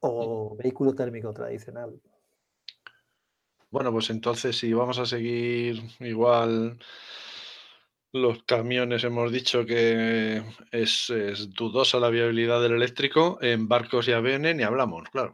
o 0.00 0.54
vehículo 0.56 0.94
térmico 0.94 1.32
tradicional. 1.32 1.98
Bueno, 3.70 3.90
pues 3.92 4.10
entonces 4.10 4.58
si 4.58 4.74
vamos 4.74 4.98
a 4.98 5.06
seguir 5.06 5.82
igual 6.00 6.78
los 8.12 8.42
camiones, 8.42 9.04
hemos 9.04 9.32
dicho 9.32 9.64
que 9.64 10.42
es, 10.70 11.10
dudosa 11.56 11.98
la 11.98 12.10
viabilidad 12.10 12.60
del 12.60 12.72
eléctrico, 12.72 13.38
en 13.40 13.68
barcos 13.68 14.06
y 14.06 14.12
aviones 14.12 14.54
ni 14.54 14.64
hablamos, 14.64 15.08
claro. 15.08 15.32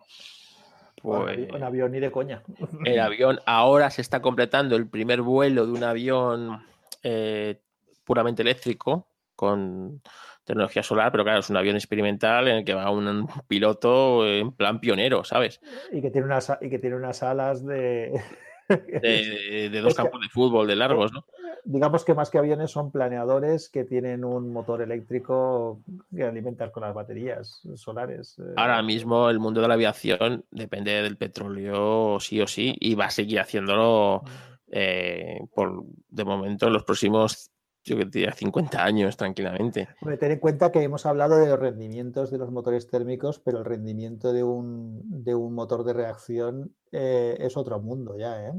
Pues, 1.03 1.37
en 1.37 1.63
avión 1.65 1.91
ni 1.91 1.99
de 1.99 2.13
coña. 2.13 2.45
El 2.85 3.01
avión, 3.01 3.41
ahora 3.47 3.91
se 3.91 4.01
está 4.01 4.23
completando 4.23 4.77
el 4.77 4.89
primer 4.89 5.23
vuelo 5.23 5.67
de 5.67 5.73
un 5.73 5.83
avión 5.83 6.65
eh, 7.03 7.61
puramente 8.05 8.43
eléctrico 8.43 9.09
con 9.35 10.01
tecnología 10.45 10.83
solar, 10.83 11.11
pero 11.11 11.25
claro, 11.25 11.41
es 11.41 11.51
un 11.51 11.57
avión 11.57 11.77
experimental 11.77 12.49
en 12.49 12.57
el 12.59 12.65
que 12.65 12.75
va 12.75 12.91
un 12.91 13.29
piloto 13.49 14.27
en 14.27 14.53
plan 14.53 14.81
pionero, 14.81 15.25
¿sabes? 15.25 15.61
Y 15.91 16.01
que 16.01 16.11
tiene 16.11 16.27
unas, 16.27 16.53
y 16.61 16.71
que 16.71 16.79
tiene 16.79 16.97
unas 16.97 17.23
alas 17.23 17.65
de... 17.65 18.21
de, 18.69 19.81
dos 19.83 19.95
campos 19.95 20.21
de 20.21 20.29
fútbol 20.29 20.67
de 20.67 20.77
largos, 20.77 21.13
¿no? 21.13 21.25
Digamos 21.67 22.05
que 22.05 22.13
más 22.13 22.29
que 22.29 22.39
aviones 22.39 22.71
son 22.71 22.91
planeadores 22.91 23.71
que 23.71 23.85
tienen 23.85 24.23
un 24.23 24.53
motor 24.53 24.83
eléctrico 24.83 25.81
que 26.15 26.25
alimentan 26.25 26.71
con 26.71 26.83
las 26.83 26.95
baterías 26.95 27.63
solares. 27.75 28.39
Eh. 28.39 28.53
Ahora 28.57 28.83
mismo 28.83 29.31
el 29.31 29.39
mundo 29.39 29.63
de 29.63 29.69
la 29.69 29.75
aviación 29.75 30.45
depende 30.51 31.03
del 31.03 31.17
petróleo 31.17 32.21
sí 32.21 32.41
o 32.41 32.47
sí 32.47 32.77
y 32.79 32.95
va 32.95 33.07
a 33.07 33.11
seguir 33.11 33.41
haciéndolo 33.41 34.23
mm. 34.25 34.29
eh, 34.73 35.41
por 35.55 35.85
de 36.11 36.25
momento 36.25 36.67
en 36.67 36.75
los 36.75 36.85
próximos 36.85 37.51
yo 37.85 37.99
que 37.99 38.07
diría 38.07 38.33
50 38.33 38.83
años 38.83 39.17
tranquilamente. 39.17 39.89
Ten 40.19 40.33
en 40.33 40.39
cuenta 40.39 40.73
que 40.73 40.83
hemos 40.83 41.05
hablado 41.05 41.37
de 41.37 41.47
los 41.47 41.59
rendimientos 41.59 42.31
de 42.31 42.39
los 42.39 42.51
motores 42.51 42.89
térmicos, 42.89 43.39
pero 43.39 43.59
el 43.59 43.65
rendimiento 43.65 44.33
de 44.33 44.43
un, 44.43 45.03
de 45.23 45.35
un 45.35 45.55
motor 45.55 45.85
de 45.85 45.93
reacción 45.93 46.75
eh, 46.91 47.37
es 47.39 47.57
otro 47.57 47.81
mundo 47.81 48.17
ya, 48.17 48.47
¿eh? 48.47 48.53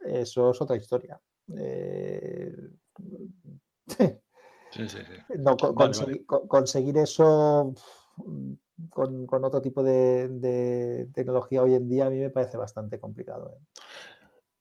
Eso 0.00 0.50
es 0.50 0.60
otra 0.60 0.76
historia. 0.76 1.20
Eh, 1.56 2.52
sí, 3.88 4.08
sí, 4.70 4.88
sí. 4.88 5.34
No, 5.38 5.56
conseguir, 5.56 6.96
eso 6.96 7.74
con, 8.90 9.44
otro 9.44 9.60
tipo 9.60 9.82
de, 9.82 11.08
tecnología 11.12 11.62
hoy 11.62 11.74
en 11.74 11.88
día 11.88 12.06
a 12.06 12.10
mí 12.10 12.18
me 12.18 12.30
parece 12.30 12.56
bastante 12.56 12.98
complicado. 12.98 13.58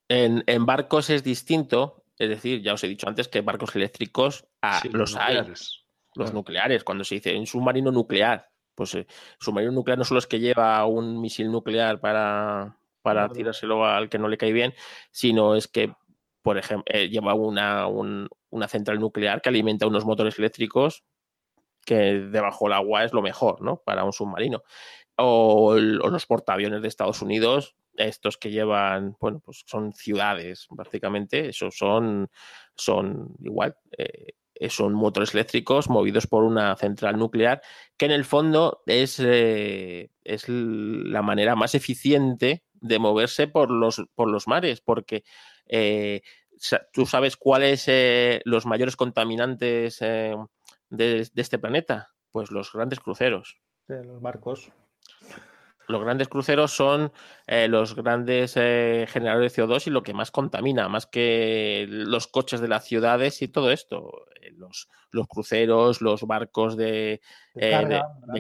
En, 0.10 0.44
en, 0.46 0.66
barcos 0.66 1.10
es 1.10 1.24
distinto, 1.24 2.03
es 2.18 2.30
decir, 2.30 2.62
ya 2.62 2.74
os 2.74 2.84
he 2.84 2.88
dicho 2.88 3.08
antes 3.08 3.28
que 3.28 3.42
barcos 3.42 3.76
eléctricos 3.76 4.46
ah, 4.62 4.82
los, 4.92 5.16
hay. 5.16 5.42
Los 6.16 6.34
nucleares, 6.34 6.84
cuando 6.84 7.04
se 7.04 7.16
dice 7.16 7.38
un 7.38 7.48
submarino 7.48 7.92
nuclear, 7.92 8.50
pues 8.76 8.94
el 8.94 9.02
eh, 9.02 9.08
submarino 9.40 9.72
nuclear 9.72 9.98
no 9.98 10.04
solo 10.04 10.20
es 10.20 10.28
que 10.28 10.40
lleva 10.40 10.86
un 10.86 11.20
misil 11.20 11.52
nuclear 11.52 12.00
para, 12.00 12.78
para 13.02 13.30
tirárselo 13.30 13.86
al 13.86 14.10
que 14.10 14.20
no 14.20 14.28
le 14.28 14.38
cae 14.38 14.52
bien, 14.52 14.74
sino 15.12 15.56
es 15.56 15.68
que, 15.68 15.94
por 16.42 16.58
ejemplo, 16.58 16.86
eh, 16.88 17.10
lleva 17.10 17.34
una, 17.34 17.88
una 17.88 18.68
central 18.68 19.00
nuclear 19.00 19.42
que 19.42 19.50
alimenta 19.50 19.88
unos 19.88 20.06
motores 20.06 20.38
eléctricos 20.38 21.04
que 21.86 21.96
debajo 21.96 22.66
del 22.66 22.74
agua 22.74 23.04
es 23.04 23.14
lo 23.14 23.22
mejor, 23.22 23.62
¿no? 23.62 23.78
Para 23.78 24.04
un 24.04 24.14
submarino. 24.14 24.64
O, 25.26 25.76
los 25.76 26.26
portaaviones 26.26 26.82
de 26.82 26.88
Estados 26.88 27.22
Unidos 27.22 27.76
estos 27.96 28.38
que 28.38 28.52
llevan, 28.52 29.16
bueno, 29.20 29.40
pues 29.40 29.64
son 29.68 29.94
ciudades 29.94 30.68
prácticamente, 30.76 31.50
esos 31.50 31.78
son, 31.78 32.30
son 32.76 33.36
igual, 33.40 33.78
eh, 33.98 34.34
son 34.70 34.94
motores 34.94 35.34
eléctricos 35.34 35.90
movidos 35.90 36.28
por 36.28 36.44
una 36.44 36.76
central 36.76 37.18
nuclear, 37.18 37.62
que 37.98 38.06
en 38.06 38.12
el 38.12 38.26
fondo 38.26 38.82
es, 38.88 39.20
eh, 39.20 40.10
es 40.24 40.46
la 40.48 41.22
manera 41.22 41.56
más 41.56 41.76
eficiente 41.76 42.64
de 42.74 43.00
moverse 43.00 43.48
por 43.48 43.70
los, 43.70 44.02
por 44.16 44.30
los 44.30 44.48
mares, 44.48 44.82
porque 44.82 45.24
eh, 45.68 46.22
tú 46.92 47.06
sabes 47.06 47.38
cuáles 47.38 47.90
los 48.46 48.66
mayores 48.66 48.96
contaminantes 48.96 50.00
de, 50.00 51.30
este 51.36 51.60
planeta, 51.60 52.10
pues 52.32 52.52
los 52.52 52.72
grandes 52.72 53.00
cruceros. 53.00 53.60
los 53.88 54.22
barcos 54.22 54.72
los 55.88 56.02
grandes 56.02 56.28
cruceros 56.28 56.72
son 56.72 57.12
eh, 57.48 57.68
los 57.68 57.96
grandes 57.96 58.54
eh, 58.56 59.06
generadores 59.10 59.56
de 59.56 59.64
CO2 59.64 59.88
y 59.88 59.90
lo 59.90 60.04
que 60.04 60.14
más 60.14 60.32
contamina, 60.32 60.88
más 60.90 61.06
que 61.06 61.86
los 61.90 62.28
coches 62.28 62.62
de 62.62 62.68
las 62.68 62.86
ciudades 62.86 63.42
y 63.42 63.48
todo 63.48 63.72
esto. 63.72 64.26
Eh, 64.42 64.52
los, 64.56 64.90
los 65.12 65.28
cruceros, 65.28 66.02
los 66.02 66.24
barcos 66.24 66.78
de, 66.78 67.22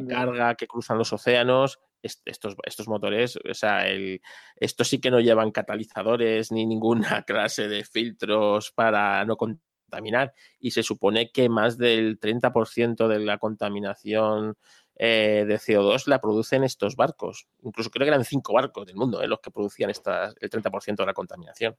carga, 0.09 0.55
que 0.55 0.67
cruzan 0.67 0.97
los 0.97 1.11
océanos, 1.13 1.79
estos, 2.01 2.55
estos 2.65 2.87
motores, 2.87 3.37
o 3.37 3.53
sea, 3.53 3.87
el, 3.87 4.21
estos 4.57 4.89
sí 4.89 4.99
que 4.99 5.11
no 5.11 5.21
llevan 5.21 5.51
catalizadores 5.51 6.51
ni 6.51 6.65
ninguna 6.65 7.23
clase 7.27 7.67
de 7.67 7.83
filtros 7.83 8.71
para 8.71 9.23
no 9.25 9.37
contaminar. 9.37 10.33
Y 10.59 10.71
se 10.71 10.83
supone 10.83 11.31
que 11.31 11.49
más 11.49 11.77
del 11.77 12.19
30% 12.19 13.07
de 13.07 13.19
la 13.19 13.37
contaminación 13.37 14.57
eh, 14.95 15.45
de 15.47 15.55
CO2 15.55 16.07
la 16.07 16.21
producen 16.21 16.63
estos 16.63 16.95
barcos. 16.95 17.47
Incluso 17.63 17.89
creo 17.89 18.05
que 18.05 18.09
eran 18.09 18.25
cinco 18.25 18.53
barcos 18.53 18.85
del 18.85 18.95
mundo 18.95 19.21
eh, 19.21 19.27
los 19.27 19.39
que 19.39 19.51
producían 19.51 19.89
el 19.89 19.95
30% 19.95 20.95
de 20.97 21.05
la 21.05 21.13
contaminación. 21.13 21.75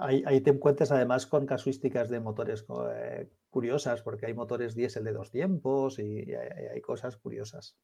ahí, 0.00 0.40
te 0.42 0.50
encuentras 0.50 0.92
además 0.92 1.26
con 1.26 1.46
casuísticas 1.46 2.10
de 2.10 2.20
motores 2.20 2.66
eh, 2.92 3.30
curiosas, 3.48 4.02
porque 4.02 4.26
hay 4.26 4.34
motores 4.34 4.74
diésel 4.74 5.04
de 5.04 5.12
dos 5.12 5.30
tiempos 5.30 5.98
y, 5.98 6.34
hay, 6.34 6.80
cosas 6.82 7.16
curiosas 7.16 7.76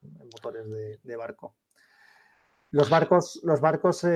motores 0.00 0.66
de, 1.02 1.16
barco. 1.16 1.56
Los 2.70 2.88
barcos, 2.88 3.40
los 3.42 3.60
barcos 3.60 4.06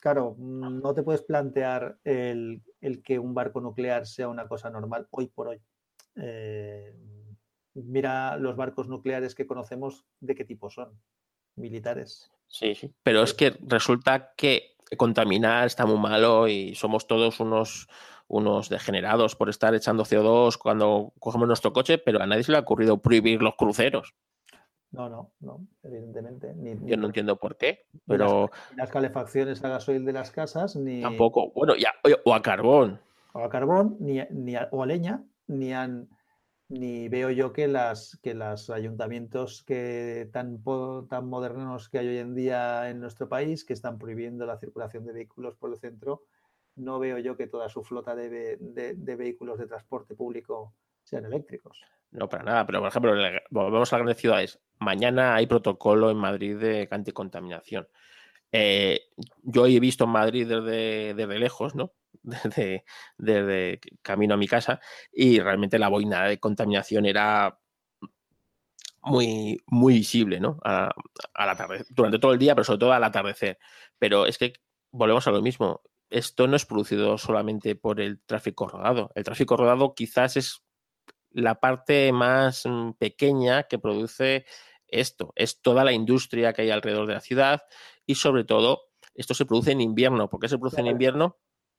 claro, 0.00 0.34
no 0.38 0.94
te 0.94 1.02
puedes 1.02 1.22
plantear 1.22 1.98
el, 2.04 2.62
que 3.04 3.18
un 3.18 3.34
barco 3.34 3.60
nuclear 3.60 4.06
sea 4.06 4.28
una 4.28 4.48
cosa 4.48 4.68
normal 4.68 5.06
hoy 5.10 5.28
por 5.28 5.48
hoy 5.48 5.62
mira 7.84 8.36
los 8.36 8.56
barcos 8.56 8.88
nucleares 8.88 9.34
que 9.34 9.46
conocemos, 9.46 10.04
¿de 10.20 10.34
qué 10.34 10.44
tipo 10.44 10.70
son? 10.70 10.98
Militares. 11.56 12.30
Sí, 12.48 12.74
sí. 12.74 12.92
Pero 13.02 13.22
es 13.22 13.34
que 13.34 13.56
resulta 13.60 14.32
que 14.36 14.76
contaminar 14.96 15.66
está 15.66 15.84
muy 15.86 15.98
malo 15.98 16.48
y 16.48 16.74
somos 16.74 17.06
todos 17.06 17.40
unos, 17.40 17.88
unos 18.28 18.68
degenerados 18.68 19.34
por 19.36 19.48
estar 19.48 19.74
echando 19.74 20.04
CO2 20.04 20.58
cuando 20.58 21.12
cogemos 21.18 21.48
nuestro 21.48 21.72
coche, 21.72 21.98
pero 21.98 22.22
a 22.22 22.26
nadie 22.26 22.44
se 22.44 22.52
le 22.52 22.58
ha 22.58 22.60
ocurrido 22.60 22.98
prohibir 22.98 23.42
los 23.42 23.56
cruceros. 23.56 24.14
No, 24.92 25.08
no, 25.08 25.32
no, 25.40 25.66
evidentemente. 25.82 26.54
Yo 26.82 26.96
no 26.96 27.06
entiendo 27.06 27.36
por 27.36 27.56
qué, 27.56 27.86
pero... 28.06 28.50
Las, 28.76 28.90
calefacciones 28.90 29.62
a 29.64 29.68
gasoil 29.68 30.04
de 30.04 30.12
las 30.12 30.30
casas, 30.30 30.76
ni... 30.76 31.02
Tampoco. 31.02 31.50
Bueno, 31.52 31.74
ya, 31.76 31.90
o 32.24 32.32
a 32.32 32.40
carbón. 32.40 33.00
O 33.32 33.40
a 33.40 33.50
carbón, 33.50 33.96
ni, 33.98 34.20
ni 34.30 34.54
o 34.70 34.82
a 34.82 34.86
leña, 34.86 35.22
ni 35.48 35.72
han 35.72 36.08
ni 36.68 37.08
veo 37.08 37.30
yo 37.30 37.52
que 37.52 37.68
las 37.68 38.18
que 38.22 38.34
los 38.34 38.70
ayuntamientos 38.70 39.62
que 39.62 40.28
tan, 40.32 40.62
tan 41.08 41.28
modernos 41.28 41.88
que 41.88 41.98
hay 41.98 42.08
hoy 42.08 42.18
en 42.18 42.34
día 42.34 42.90
en 42.90 43.00
nuestro 43.00 43.28
país, 43.28 43.64
que 43.64 43.72
están 43.72 43.98
prohibiendo 43.98 44.46
la 44.46 44.58
circulación 44.58 45.04
de 45.04 45.12
vehículos 45.12 45.56
por 45.56 45.70
el 45.70 45.78
centro, 45.78 46.24
no 46.74 46.98
veo 46.98 47.18
yo 47.18 47.36
que 47.36 47.46
toda 47.46 47.68
su 47.68 47.82
flota 47.82 48.14
de, 48.14 48.56
de, 48.58 49.16
vehículos 49.16 49.58
de 49.58 49.66
transporte 49.66 50.14
público 50.14 50.74
sean 51.02 51.24
eléctricos. 51.24 51.80
No, 52.10 52.28
para 52.28 52.44
nada, 52.44 52.66
pero 52.66 52.80
por 52.80 52.88
ejemplo, 52.88 53.12
volvemos 53.50 53.92
a 53.92 53.96
las 53.96 54.02
grandes 54.02 54.20
ciudades. 54.20 54.60
Mañana 54.78 55.34
hay 55.34 55.46
protocolo 55.46 56.10
en 56.10 56.16
Madrid 56.16 56.56
de 56.58 56.88
anticontaminación. 56.90 57.88
Eh, 58.52 59.00
yo 59.42 59.66
he 59.66 59.80
visto 59.80 60.04
en 60.04 60.10
Madrid 60.10 60.46
desde, 60.46 61.14
desde 61.14 61.38
lejos, 61.38 61.74
¿no? 61.74 61.92
Desde, 63.18 63.80
camino 64.02 64.34
a 64.34 64.36
mi 64.36 64.48
casa 64.48 64.80
y 65.12 65.40
realmente 65.40 65.78
la 65.78 65.88
boina 65.88 66.24
de 66.24 66.38
contaminación 66.38 67.06
era 67.06 67.58
muy, 69.02 69.60
muy 69.66 69.94
visible, 69.94 70.40
¿no? 70.40 70.58
A, 70.64 70.92
durante 71.90 72.18
todo 72.18 72.32
el 72.32 72.38
día, 72.38 72.54
pero 72.54 72.64
sobre 72.64 72.80
todo 72.80 72.92
al 72.92 73.04
atardecer. 73.04 73.58
Pero 73.98 74.26
es 74.26 74.38
que 74.38 74.54
volvemos 74.90 75.26
a 75.26 75.30
lo 75.30 75.42
mismo. 75.42 75.82
Esto 76.10 76.46
no 76.46 76.56
es 76.56 76.66
producido 76.66 77.18
solamente 77.18 77.76
por 77.76 78.00
el 78.00 78.20
tráfico 78.20 78.68
rodado. 78.68 79.10
El 79.14 79.24
tráfico 79.24 79.56
rodado 79.56 79.94
quizás 79.94 80.36
es 80.36 80.62
la 81.30 81.60
parte 81.60 82.12
más 82.12 82.64
mm, 82.64 82.92
pequeña 82.92 83.64
que 83.64 83.78
produce 83.78 84.46
esto. 84.88 85.32
Es 85.36 85.60
toda 85.60 85.84
la 85.84 85.92
industria 85.92 86.52
que 86.52 86.62
hay 86.62 86.70
alrededor 86.70 87.06
de 87.06 87.14
la 87.14 87.20
ciudad 87.20 87.62
y 88.06 88.16
sobre 88.16 88.44
todo 88.44 88.86
esto 89.14 89.34
se 89.34 89.46
produce 89.46 89.72
en 89.72 89.80
invierno. 89.80 90.28
¿Por 90.28 90.40
qué 90.40 90.48
se 90.48 90.58
produce 90.58 90.80
en 90.80 90.86
invierno? 90.88 91.38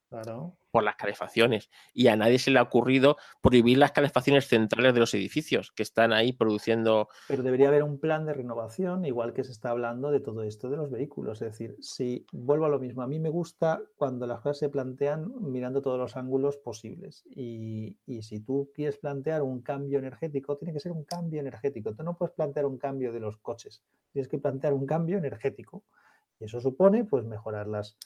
Claro 0.09 0.57
por 0.77 0.83
las 0.83 0.95
calefacciones. 0.95 1.71
Y 1.91 2.07
a 2.07 2.15
nadie 2.15 2.37
se 2.37 2.51
le 2.51 2.59
ha 2.59 2.61
ocurrido 2.61 3.17
prohibir 3.41 3.79
las 3.79 3.93
calefacciones 3.93 4.47
centrales 4.47 4.93
de 4.93 4.99
los 4.99 5.11
edificios 5.15 5.71
que 5.71 5.81
están 5.81 6.13
ahí 6.13 6.33
produciendo. 6.33 7.09
Pero 7.27 7.41
debería 7.41 7.69
haber 7.69 7.81
un 7.81 7.99
plan 7.99 8.27
de 8.27 8.35
renovación, 8.35 9.03
igual 9.03 9.33
que 9.33 9.43
se 9.43 9.51
está 9.51 9.71
hablando 9.71 10.11
de 10.11 10.19
todo 10.19 10.43
esto 10.43 10.69
de 10.69 10.77
los 10.77 10.91
vehículos. 10.91 11.41
Es 11.41 11.53
decir, 11.53 11.77
si 11.81 12.27
vuelvo 12.31 12.65
a 12.65 12.69
lo 12.69 12.77
mismo, 12.77 13.01
a 13.01 13.07
mí 13.07 13.19
me 13.19 13.29
gusta 13.29 13.81
cuando 13.95 14.27
las 14.27 14.41
cosas 14.41 14.59
se 14.59 14.69
plantean 14.69 15.33
mirando 15.39 15.81
todos 15.81 15.97
los 15.97 16.15
ángulos 16.15 16.57
posibles. 16.57 17.25
Y, 17.31 17.97
y 18.05 18.21
si 18.21 18.39
tú 18.41 18.69
quieres 18.75 18.99
plantear 18.99 19.41
un 19.41 19.63
cambio 19.63 19.97
energético, 19.97 20.57
tiene 20.57 20.73
que 20.73 20.79
ser 20.79 20.91
un 20.91 21.05
cambio 21.05 21.39
energético. 21.39 21.95
Tú 21.95 22.03
no 22.03 22.15
puedes 22.15 22.35
plantear 22.35 22.67
un 22.67 22.77
cambio 22.77 23.11
de 23.11 23.19
los 23.19 23.37
coches, 23.37 23.83
tienes 24.13 24.27
que 24.27 24.37
plantear 24.37 24.73
un 24.73 24.85
cambio 24.85 25.17
energético. 25.17 25.85
Y 26.39 26.45
eso 26.45 26.61
supone 26.61 27.03
pues 27.03 27.25
mejorar 27.25 27.65
las, 27.65 27.97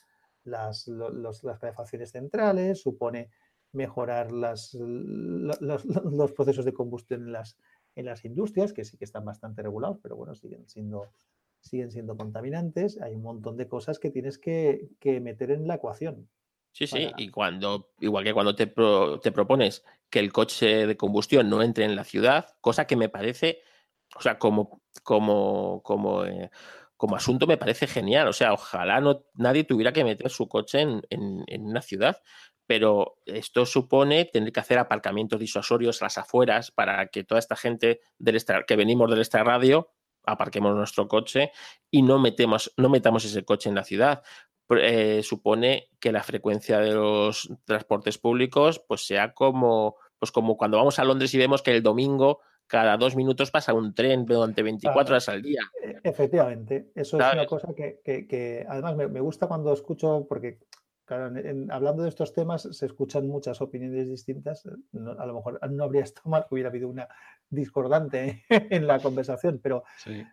las, 0.44 0.88
las 0.88 1.58
calefacciones 1.58 2.10
centrales, 2.10 2.80
supone 2.80 3.30
mejorar 3.72 4.32
las, 4.32 4.74
los, 4.74 6.32
procesos 6.32 6.64
de 6.64 6.74
combustión 6.74 7.22
en 7.22 7.32
las, 7.32 7.56
en 7.94 8.06
las 8.06 8.24
industrias, 8.24 8.72
que 8.72 8.84
sí 8.84 8.96
que 8.96 9.04
están 9.04 9.24
bastante 9.24 9.62
regulados, 9.62 9.98
pero 10.02 10.16
bueno, 10.16 10.34
siguen 10.34 10.68
siendo, 10.68 11.10
siguen 11.60 11.90
siendo 11.90 12.16
contaminantes. 12.16 13.00
Hay 13.00 13.14
un 13.14 13.22
montón 13.22 13.56
de 13.56 13.68
cosas 13.68 13.98
que 13.98 14.10
tienes 14.10 14.38
que, 14.38 14.90
meter 15.22 15.50
en 15.50 15.66
la 15.66 15.76
ecuación. 15.76 16.28
Sí, 16.72 16.86
sí, 16.86 17.10
y 17.18 17.28
cuando, 17.28 17.90
igual 18.00 18.24
que 18.24 18.32
cuando 18.32 18.54
te, 18.54 18.66
te 18.66 19.32
propones 19.32 19.84
que 20.08 20.20
el 20.20 20.32
coche 20.32 20.86
de 20.86 20.96
combustión 20.96 21.50
no 21.50 21.62
entre 21.62 21.84
en 21.84 21.96
la 21.96 22.04
ciudad, 22.04 22.46
cosa 22.62 22.86
que 22.86 22.96
me 22.96 23.10
parece, 23.10 23.60
o 24.16 24.20
sea, 24.20 24.38
como, 24.38 24.80
como, 25.02 25.82
como 25.82 26.24
eh, 26.24 26.50
como 27.02 27.16
asunto 27.16 27.48
me 27.48 27.56
parece 27.56 27.88
genial. 27.88 28.28
O 28.28 28.32
sea, 28.32 28.52
ojalá 28.52 29.00
no, 29.00 29.24
nadie 29.34 29.64
tuviera 29.64 29.92
que 29.92 30.04
meter 30.04 30.30
su 30.30 30.46
coche 30.46 30.82
en, 30.82 31.44
una 31.48 31.82
ciudad, 31.82 32.22
pero 32.64 33.18
esto 33.26 33.66
supone 33.66 34.24
tener 34.26 34.52
que 34.52 34.60
hacer 34.60 34.78
aparcamientos 34.78 35.40
disuasorios 35.40 36.00
las 36.00 36.16
afueras 36.16 36.70
para 36.70 37.08
que 37.08 37.24
toda 37.24 37.40
esta 37.40 37.56
gente 37.56 38.02
del 38.18 38.40
que 38.68 38.76
venimos 38.76 39.10
del 39.10 39.18
extra 39.18 39.42
radio 39.42 39.90
aparquemos 40.22 40.76
nuestro 40.76 41.08
coche 41.08 41.50
y 41.90 42.02
no, 42.02 42.20
metemos, 42.20 42.72
no 42.76 42.88
metamos 42.88 43.24
ese 43.24 43.44
coche 43.44 43.68
en 43.68 43.74
la 43.74 43.82
ciudad. 43.82 44.22
Eh, 44.70 45.24
supone 45.24 45.88
que 45.98 46.12
la 46.12 46.22
frecuencia 46.22 46.78
de 46.78 46.92
los 46.94 47.50
transportes 47.64 48.16
públicos 48.16 48.80
pues 48.86 49.04
sea 49.04 49.34
como, 49.34 49.96
pues 50.20 50.30
como 50.30 50.56
cuando 50.56 50.76
vamos 50.76 51.00
a 51.00 51.04
Londres 51.04 51.34
y 51.34 51.38
vemos 51.38 51.62
que 51.62 51.72
el 51.72 51.82
domingo 51.82 52.42
cada 52.72 52.96
dos 52.96 53.14
minutos 53.16 53.50
pasa 53.50 53.74
un 53.74 53.94
tren 53.94 54.24
durante 54.24 54.62
24 54.62 55.12
horas 55.12 55.28
al 55.28 55.42
día. 55.42 55.60
E, 55.84 56.00
efectivamente, 56.04 56.90
eso 56.94 57.18
es 57.18 57.34
una 57.34 57.44
cosa 57.44 57.74
que, 57.74 58.66
además 58.66 58.96
me, 58.96 59.20
gusta 59.20 59.46
cuando 59.46 59.74
escucho, 59.74 60.24
porque 60.26 60.58
hablando 61.68 62.02
de 62.02 62.08
estos 62.08 62.32
temas 62.32 62.62
se 62.62 62.86
escuchan 62.86 63.28
muchas 63.28 63.60
opiniones 63.60 64.08
distintas. 64.08 64.64
a 64.64 65.26
lo 65.26 65.34
mejor 65.34 65.60
no 65.70 65.84
habría 65.84 66.02
estado 66.04 66.30
mal 66.30 66.46
que 66.48 66.54
hubiera 66.54 66.70
habido 66.70 66.88
una 66.88 67.06
discordante 67.50 68.44
en 68.48 68.86
la 68.86 69.00
conversación, 69.00 69.60
pero, 69.62 69.84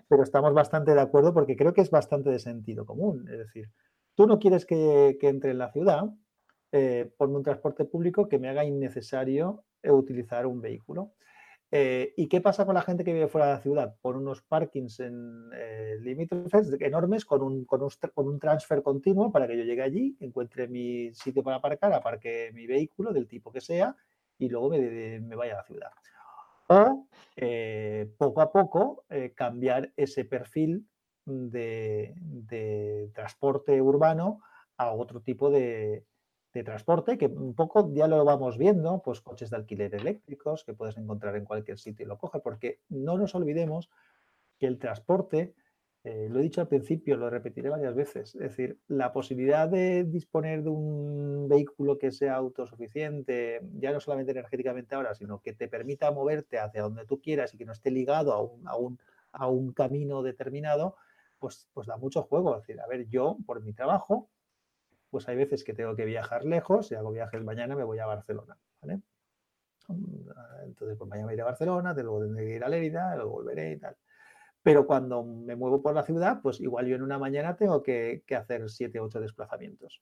pero 0.07 0.23
estamos 0.23 0.53
bastante 0.53 0.93
de 0.93 1.01
acuerdo 1.01 1.33
porque 1.33 1.57
creo 1.57 1.73
que 1.73 1.81
es 1.81 1.91
bastante 1.91 2.29
de 2.29 2.39
sentido 2.39 2.85
común. 2.85 3.27
Es 3.29 3.39
decir, 3.39 3.69
tú 4.15 4.27
no 4.27 4.39
quieres 4.39 4.65
que, 4.65 5.17
entre 5.23 5.51
en 5.51 5.57
la 5.57 5.73
ciudad, 5.73 6.05
eh, 6.71 7.11
por 7.17 7.27
un 7.27 7.43
transporte 7.43 7.83
público 7.83 8.29
que 8.29 8.39
me 8.39 8.47
haga 8.47 8.63
innecesario 8.63 9.65
utilizar 9.83 10.45
un 10.45 10.61
vehículo. 10.61 11.11
Eh, 11.71 12.13
¿Y 12.17 12.27
qué 12.27 12.41
pasa 12.41 12.65
con 12.65 12.73
la 12.73 12.81
gente 12.81 13.03
que 13.03 13.13
vive 13.13 13.27
fuera 13.27 13.47
de 13.47 13.53
la 13.53 13.61
ciudad? 13.61 13.95
Por 14.01 14.17
unos 14.17 14.41
parkings 14.41 14.99
en 15.01 15.49
eh, 15.53 15.97
limítrofes 15.99 16.75
enormes 16.79 17.25
con 17.25 17.43
un, 17.43 18.39
transfer 18.39 18.81
continuo 18.81 19.31
para 19.31 19.47
que 19.47 19.57
yo 19.57 19.63
llegue 19.63 19.83
allí, 19.83 20.17
encuentre 20.19 20.67
mi 20.67 21.13
sitio 21.13 21.43
para 21.43 21.57
aparcar, 21.57 21.93
aparque 21.93 22.51
mi 22.53 22.65
vehículo 22.65 23.13
del 23.13 23.27
tipo 23.27 23.51
que 23.51 23.61
sea 23.61 23.95
y 24.39 24.49
luego 24.49 24.69
me, 24.69 25.35
vaya 25.35 25.53
a 25.53 25.57
la 25.57 25.63
ciudad. 25.63 25.91
O 26.69 27.07
eh, 27.35 28.11
poco 28.17 28.41
a 28.41 28.51
poco 28.51 29.05
cambiar 29.35 29.91
ese 29.95 30.25
perfil 30.25 30.87
de 31.25 33.11
transporte 33.13 33.79
urbano 33.79 34.41
a 34.77 34.91
otro 34.91 35.21
tipo 35.21 35.51
de, 35.51 36.05
de 36.53 36.63
transporte, 36.63 37.17
que 37.17 37.27
un 37.27 37.53
poco 37.53 37.91
ya 37.93 38.07
lo 38.07 38.23
vamos 38.25 38.57
viendo, 38.57 39.01
pues 39.03 39.21
coches 39.21 39.49
de 39.51 39.57
alquiler 39.57 39.93
eléctricos 39.93 40.63
que 40.63 40.73
puedes 40.73 40.97
encontrar 40.97 41.35
en 41.35 41.45
cualquier 41.45 41.77
sitio 41.77 42.05
y 42.05 42.09
lo 42.09 42.17
coge, 42.17 42.39
porque 42.39 42.79
no 42.89 43.17
nos 43.17 43.35
olvidemos 43.35 43.89
que 44.57 44.65
el 44.65 44.79
transporte, 44.79 45.53
eh, 46.03 46.27
lo 46.29 46.39
he 46.39 46.43
dicho 46.43 46.61
al 46.61 46.67
principio, 46.67 47.17
lo 47.17 47.29
repetiré 47.29 47.69
varias 47.69 47.93
veces, 47.93 48.33
es 48.35 48.41
decir, 48.41 48.79
la 48.87 49.13
posibilidad 49.13 49.67
de 49.67 50.05
disponer 50.05 50.63
de 50.63 50.69
un 50.69 51.47
vehículo 51.47 51.99
que 51.99 52.11
sea 52.11 52.35
autosuficiente, 52.35 53.61
ya 53.75 53.91
no 53.91 53.99
solamente 53.99 54.31
energéticamente 54.31 54.95
ahora, 54.95 55.13
sino 55.13 55.41
que 55.41 55.53
te 55.53 55.67
permita 55.67 56.11
moverte 56.11 56.57
hacia 56.57 56.81
donde 56.81 57.05
tú 57.05 57.21
quieras 57.21 57.53
y 57.53 57.57
que 57.57 57.65
no 57.65 57.73
esté 57.73 57.91
ligado 57.91 58.33
a 58.33 58.41
un, 58.41 58.99
a 59.33 59.47
un, 59.47 59.73
camino 59.73 60.23
determinado, 60.23 60.95
pues, 61.37 61.67
pues 61.73 61.87
da 61.87 61.97
mucho 61.97 62.23
juego. 62.23 62.55
Es 62.55 62.63
decir, 62.63 62.81
a 62.81 62.87
ver, 62.87 63.07
yo 63.07 63.37
por 63.45 63.61
mi 63.61 63.73
trabajo, 63.73 64.29
pues 65.09 65.27
hay 65.27 65.35
veces 65.35 65.63
que 65.63 65.73
tengo 65.73 65.95
que 65.95 66.05
viajar 66.05 66.45
lejos, 66.45 66.87
si 66.87 66.95
hago 66.95 67.11
viajes 67.11 67.43
mañana 67.43 67.75
me 67.75 67.83
voy 67.83 67.99
a 67.99 68.05
Barcelona, 68.05 68.57
¿vale? 68.81 69.01
Entonces, 70.65 70.97
pues 70.97 71.09
mañana 71.09 71.33
iré 71.33 71.41
a 71.41 71.45
Barcelona, 71.45 71.93
luego 71.93 72.21
tendré 72.21 72.45
que 72.45 72.55
ir 72.55 72.63
a 72.63 72.69
Lérida, 72.69 73.15
luego 73.15 73.31
volveré 73.31 73.71
y 73.71 73.79
tal. 73.79 73.95
Pero 74.61 74.85
cuando 74.85 75.23
me 75.23 75.55
muevo 75.55 75.81
por 75.81 75.95
la 75.95 76.03
ciudad, 76.03 76.41
pues 76.41 76.59
igual 76.59 76.85
yo 76.87 76.95
en 76.95 77.01
una 77.01 77.17
mañana 77.17 77.55
tengo 77.55 77.81
que, 77.81 78.23
hacer 78.37 78.69
siete 78.69 78.99
o 78.99 79.05
ocho 79.05 79.19
desplazamientos. 79.19 80.01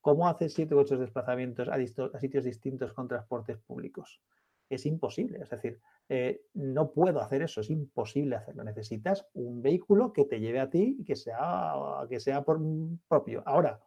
¿Cómo 0.00 0.28
haces 0.28 0.54
siete 0.54 0.74
u 0.74 0.78
ocho 0.78 0.96
desplazamientos 0.96 1.68
a, 1.68 1.76
sitios 2.18 2.44
distintos 2.44 2.92
con 2.92 3.08
transportes 3.08 3.58
públicos? 3.58 4.22
Es 4.70 4.86
imposible, 4.86 5.40
es 5.42 5.50
decir, 5.50 5.80
eh, 6.08 6.42
no 6.54 6.92
puedo 6.92 7.20
hacer 7.20 7.42
eso, 7.42 7.60
es 7.60 7.70
imposible 7.70 8.36
hacerlo. 8.36 8.62
Necesitas 8.62 9.26
un 9.34 9.60
vehículo 9.60 10.12
que 10.12 10.24
te 10.24 10.38
lleve 10.38 10.60
a 10.60 10.70
ti 10.70 10.96
y 11.00 11.04
que 11.04 11.16
sea, 11.16 11.74
que 12.08 12.20
sea 12.20 12.42
por 12.42 12.60
propio. 13.08 13.42
Ahora, 13.44 13.80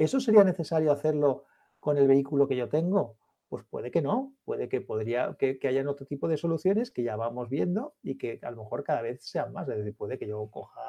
¿Eso 0.00 0.18
sería 0.18 0.44
necesario 0.44 0.92
hacerlo 0.92 1.44
con 1.78 1.98
el 1.98 2.08
vehículo 2.08 2.48
que 2.48 2.56
yo 2.56 2.70
tengo? 2.70 3.18
Pues 3.50 3.64
puede 3.68 3.90
que 3.90 4.00
no, 4.00 4.32
puede 4.46 4.66
que 4.66 4.80
podría, 4.80 5.36
que, 5.38 5.58
que 5.58 5.68
hayan 5.68 5.88
otro 5.88 6.06
tipo 6.06 6.26
de 6.26 6.38
soluciones 6.38 6.90
que 6.90 7.02
ya 7.02 7.16
vamos 7.16 7.50
viendo 7.50 7.92
y 8.02 8.16
que 8.16 8.38
a 8.40 8.50
lo 8.50 8.62
mejor 8.62 8.82
cada 8.82 9.02
vez 9.02 9.22
sean 9.22 9.52
más. 9.52 9.68
Es 9.68 9.76
decir, 9.76 9.94
puede 9.94 10.18
que 10.18 10.26
yo 10.26 10.48
coja 10.50 10.80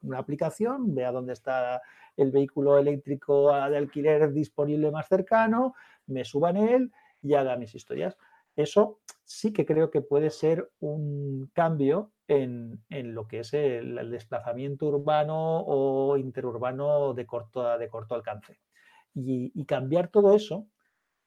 una 0.00 0.16
aplicación, 0.16 0.94
vea 0.94 1.12
dónde 1.12 1.34
está 1.34 1.82
el 2.16 2.30
vehículo 2.30 2.78
eléctrico 2.78 3.52
de 3.68 3.76
alquiler 3.76 4.32
disponible 4.32 4.90
más 4.90 5.08
cercano, 5.08 5.74
me 6.06 6.24
suba 6.24 6.48
en 6.48 6.56
él 6.56 6.92
y 7.20 7.34
haga 7.34 7.58
mis 7.58 7.74
historias. 7.74 8.16
Eso 8.56 9.00
sí 9.24 9.52
que 9.52 9.64
creo 9.64 9.90
que 9.90 10.02
puede 10.02 10.30
ser 10.30 10.70
un 10.80 11.50
cambio 11.54 12.12
en, 12.28 12.82
lo 12.90 13.26
que 13.26 13.40
es 13.40 13.54
el, 13.54 14.10
desplazamiento 14.10 14.86
urbano 14.86 15.60
o 15.66 16.16
interurbano 16.16 17.14
de 17.14 17.26
corto, 17.26 17.78
de 17.78 17.88
corto 17.88 18.14
alcance. 18.14 18.58
Y, 19.14 19.64
cambiar 19.66 20.08
todo 20.08 20.34
eso 20.34 20.66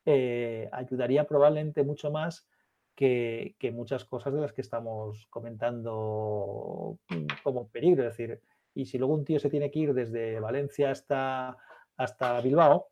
eh, 0.05 0.69
ayudaría 0.71 1.27
probablemente 1.27 1.83
mucho 1.83 2.11
más 2.11 2.47
que, 2.95 3.55
muchas 3.73 4.05
cosas 4.05 4.33
de 4.33 4.41
las 4.41 4.53
que 4.53 4.61
estamos 4.61 5.27
comentando 5.29 6.97
como 7.43 7.67
peligro. 7.69 8.03
Es 8.03 8.17
decir, 8.17 8.41
y 8.73 8.85
si 8.85 8.97
luego 8.97 9.13
un 9.13 9.25
tío 9.25 9.39
se 9.39 9.49
tiene 9.49 9.71
que 9.71 9.79
ir 9.79 9.93
desde 9.93 10.39
Valencia 10.39 10.91
hasta, 10.91 11.57
hasta 11.97 12.41
Bilbao, 12.41 12.89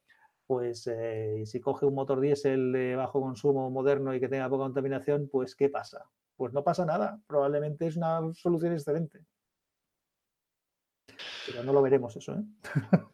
pues 0.48 0.88
eh, 0.88 1.44
si 1.46 1.60
coge 1.60 1.86
un 1.86 1.96
motor 1.96 2.20
diésel 2.20 2.72
de 2.72 2.96
bajo 2.96 3.22
consumo 3.22 3.70
moderno 3.70 4.14
y 4.14 4.20
que 4.20 4.30
tenga 4.30 4.50
poca 4.50 4.64
contaminación, 4.64 5.30
pues 5.32 5.56
¿qué 5.56 5.70
pasa? 5.70 6.10
pues 6.36 6.54
no 6.54 6.64
pasa 6.64 6.86
nada. 6.86 7.20
Probablemente 7.28 7.88
es 7.88 7.98
una 7.98 8.22
solución 8.34 8.74
excelente. 8.74 9.26
Pero 11.46 11.64
no 11.64 11.74
lo 11.74 11.82
veremos 11.82 12.16
eso. 12.16 12.34
¿eh? 12.34 12.44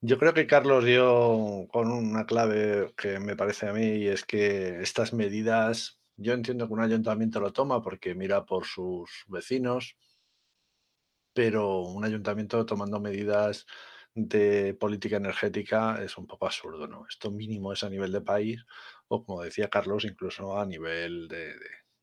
Yo 0.00 0.18
creo 0.18 0.32
que 0.32 0.46
Carlos 0.46 0.84
dio 0.84 1.66
con 1.70 1.90
una 1.90 2.24
clave 2.24 2.94
que 2.96 3.20
me 3.20 3.36
parece 3.36 3.68
a 3.68 3.72
mí 3.72 3.84
y 3.84 4.08
es 4.08 4.24
que 4.24 4.80
estas 4.80 5.12
medidas, 5.12 6.00
yo 6.16 6.32
entiendo 6.32 6.66
que 6.66 6.72
un 6.72 6.80
ayuntamiento 6.80 7.38
lo 7.38 7.52
toma 7.52 7.82
porque 7.82 8.14
mira 8.14 8.46
por 8.46 8.64
sus 8.64 9.24
vecinos, 9.28 9.98
pero 11.34 11.82
un 11.82 12.02
ayuntamiento 12.02 12.64
tomando 12.64 12.98
medidas 12.98 13.66
de 14.14 14.74
política 14.74 15.16
energética 15.16 16.02
es 16.02 16.18
un 16.18 16.26
poco 16.26 16.46
absurdo, 16.46 16.86
¿no? 16.86 17.06
Esto 17.08 17.30
mínimo 17.30 17.72
es 17.72 17.84
a 17.84 17.90
nivel 17.90 18.12
de 18.12 18.20
país 18.20 18.64
o 19.08 19.24
como 19.24 19.42
decía 19.42 19.68
Carlos, 19.68 20.04
incluso 20.04 20.58
a 20.58 20.66
nivel 20.66 21.28
de 21.28 21.54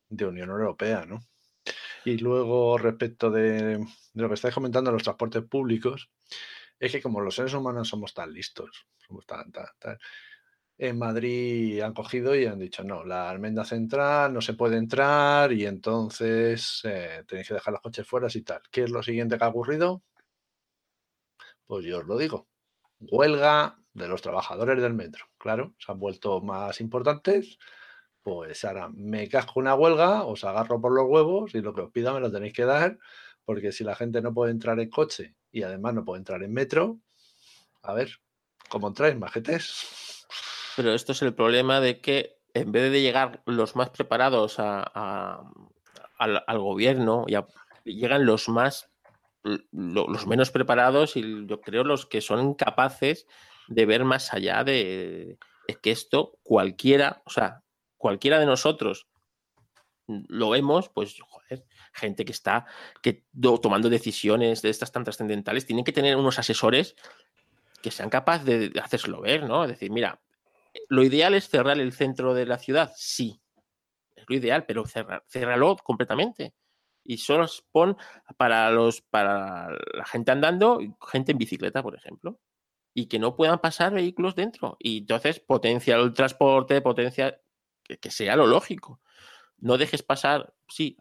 de 0.10 0.26
Unión 0.26 0.50
Europea, 0.50 1.06
¿no? 1.06 1.20
Y 2.06 2.18
luego, 2.18 2.78
respecto 2.78 3.30
de, 3.30 3.86
lo 4.14 4.28
que 4.28 4.36
estáis 4.36 4.54
comentando, 4.54 4.92
los 4.92 5.04
transportes 5.04 5.44
públicos, 5.44 6.10
es 6.80 6.92
que 6.92 7.02
como 7.02 7.22
los 7.22 7.36
seres 7.36 7.54
humanos 7.54 7.90
somos 7.90 8.14
tan 8.14 8.32
listos, 8.32 8.88
somos 9.06 9.26
tan, 9.26 9.52
tan, 9.52 9.68
en 10.78 10.98
Madrid 10.98 11.82
han 11.82 11.94
cogido 11.94 12.36
y 12.36 12.46
han 12.46 12.60
dicho, 12.60 12.84
no, 12.84 13.04
la 13.04 13.30
almenda 13.30 13.66
central 13.66 14.34
no 14.34 14.42
se 14.42 14.54
puede 14.54 14.78
entrar 14.78 15.52
y 15.52 15.66
entonces 15.66 16.82
eh, 16.84 17.24
tenéis 17.28 17.48
que 17.48 17.56
dejar 17.56 17.74
los 17.74 17.82
coches 17.82 18.08
fuera 18.08 18.28
y 18.34 18.42
tal. 18.42 18.62
¿Qué 18.72 18.84
es 18.84 18.92
lo 18.92 19.02
siguiente 19.02 19.38
que 19.38 19.44
ha 19.44 19.50
ocurrido? 19.50 20.04
Pues 21.68 21.86
yo 21.86 22.00
os 22.00 22.06
lo 22.06 22.18
digo. 22.18 22.48
Huelga 23.00 23.78
de 23.94 24.08
los 24.08 24.22
trabajadores 24.22 24.82
del 24.82 24.94
metro. 24.94 25.26
Claro, 25.38 25.76
se 25.78 25.92
han 25.92 26.00
vuelto 26.00 26.42
más 26.42 26.82
importantes. 26.82 27.60
Pues 28.22 28.66
ahora 28.66 28.90
me 28.90 29.30
casco 29.30 29.60
una 29.60 29.76
huelga, 29.76 30.24
os 30.24 30.44
agarro 30.44 30.82
por 30.82 30.94
los 30.94 31.06
huevos 31.08 31.56
y 31.56 31.62
lo 31.62 31.74
que 31.74 31.82
os 31.82 31.92
pida 31.92 32.14
me 32.14 32.20
lo 32.20 32.32
tenéis 32.32 32.54
que 32.54 32.66
dar, 32.66 32.98
porque 33.46 33.72
si 33.72 33.84
la 33.84 33.96
gente 33.96 34.22
no 34.22 34.34
puede 34.34 34.52
entrar 34.52 34.80
en 34.80 34.90
coche 34.90 35.36
y 35.52 35.64
además 35.64 35.94
no 35.94 36.04
puede 36.04 36.20
entrar 36.20 36.44
en 36.44 36.52
metro, 36.52 37.00
a 37.82 37.94
ver, 37.94 38.12
¿cómo 38.68 38.90
entráis, 38.90 39.18
majetes? 39.18 40.26
Pero 40.76 40.94
esto 40.94 41.14
es 41.14 41.22
el 41.22 41.34
problema 41.34 41.80
de 41.80 42.02
que 42.02 42.38
en 42.54 42.72
vez 42.72 42.92
de 42.92 43.02
llegar 43.02 43.42
los 43.46 43.76
más 43.76 43.90
preparados 43.90 44.60
al, 44.60 44.92
al, 46.18 46.60
gobierno, 46.60 47.26
llegan 47.86 48.26
los 48.26 48.50
más 48.50 48.92
los 49.72 50.28
menos 50.28 50.52
preparados 50.52 51.16
y 51.16 51.46
yo 51.48 51.62
creo 51.62 51.84
los 51.84 52.06
que 52.06 52.22
son 52.22 52.54
capaces 52.54 53.28
de 53.68 53.86
ver 53.86 54.06
más 54.06 54.34
allá 54.34 54.64
de, 54.64 55.38
que 55.82 55.92
esto 55.92 56.38
cualquiera, 56.44 57.22
o 57.26 57.30
sea, 57.30 57.64
cualquiera 57.98 58.40
de 58.40 58.46
nosotros 58.46 59.08
lo 60.08 60.52
vemos, 60.52 60.90
pues 60.90 61.18
joder, 61.20 61.66
gente 61.94 62.24
que 62.24 62.32
está 62.32 62.66
que, 63.02 63.26
tomando 63.62 63.90
decisiones 63.90 64.62
de 64.62 64.70
estas 64.70 64.92
tan 64.92 65.04
trascendentales, 65.04 65.66
tienen 65.66 65.84
que 65.84 65.92
tener 65.92 66.16
unos 66.16 66.40
asesores 66.40 66.96
que 67.82 67.92
sean 67.92 68.10
capaces 68.10 68.46
de, 68.46 68.80
hacerlo 68.80 69.22
ver, 69.22 69.44
¿no? 69.44 69.66
Es 69.66 69.72
decir, 69.72 69.92
mira, 69.92 70.22
lo 70.88 71.04
ideal 71.04 71.34
es 71.34 71.50
cerrar 71.50 71.80
el 71.80 71.92
centro 71.92 72.34
de 72.34 72.46
la 72.46 72.58
ciudad, 72.58 72.94
sí, 72.96 73.42
es 74.16 74.24
lo 74.28 74.36
ideal, 74.36 74.66
pero 74.66 74.86
cerrar, 74.86 75.24
cerrarlo 75.28 75.76
completamente 75.78 76.54
y 77.08 77.18
solo 77.18 77.48
pon 77.72 77.98
para 78.36 78.70
los 78.70 79.02
para 79.02 79.70
la 79.94 80.06
gente 80.06 80.32
andando, 80.32 80.80
gente 81.08 81.32
en 81.32 81.38
bicicleta, 81.38 81.82
por 81.82 81.96
ejemplo, 81.96 82.40
y 82.94 83.08
que 83.08 83.18
no 83.18 83.36
puedan 83.36 83.60
pasar 83.60 83.94
vehículos 83.94 84.36
dentro. 84.36 84.76
Y 84.80 85.00
entonces 85.00 85.40
potencia 85.40 85.96
el 85.96 86.14
transporte, 86.14 86.82
potencia 86.82 87.40
que, 87.84 88.12
sea 88.12 88.36
lo 88.36 88.46
lógico. 88.46 89.00
No 89.58 89.78
dejes 89.78 90.04
pasar, 90.04 90.54
sí, 90.68 90.98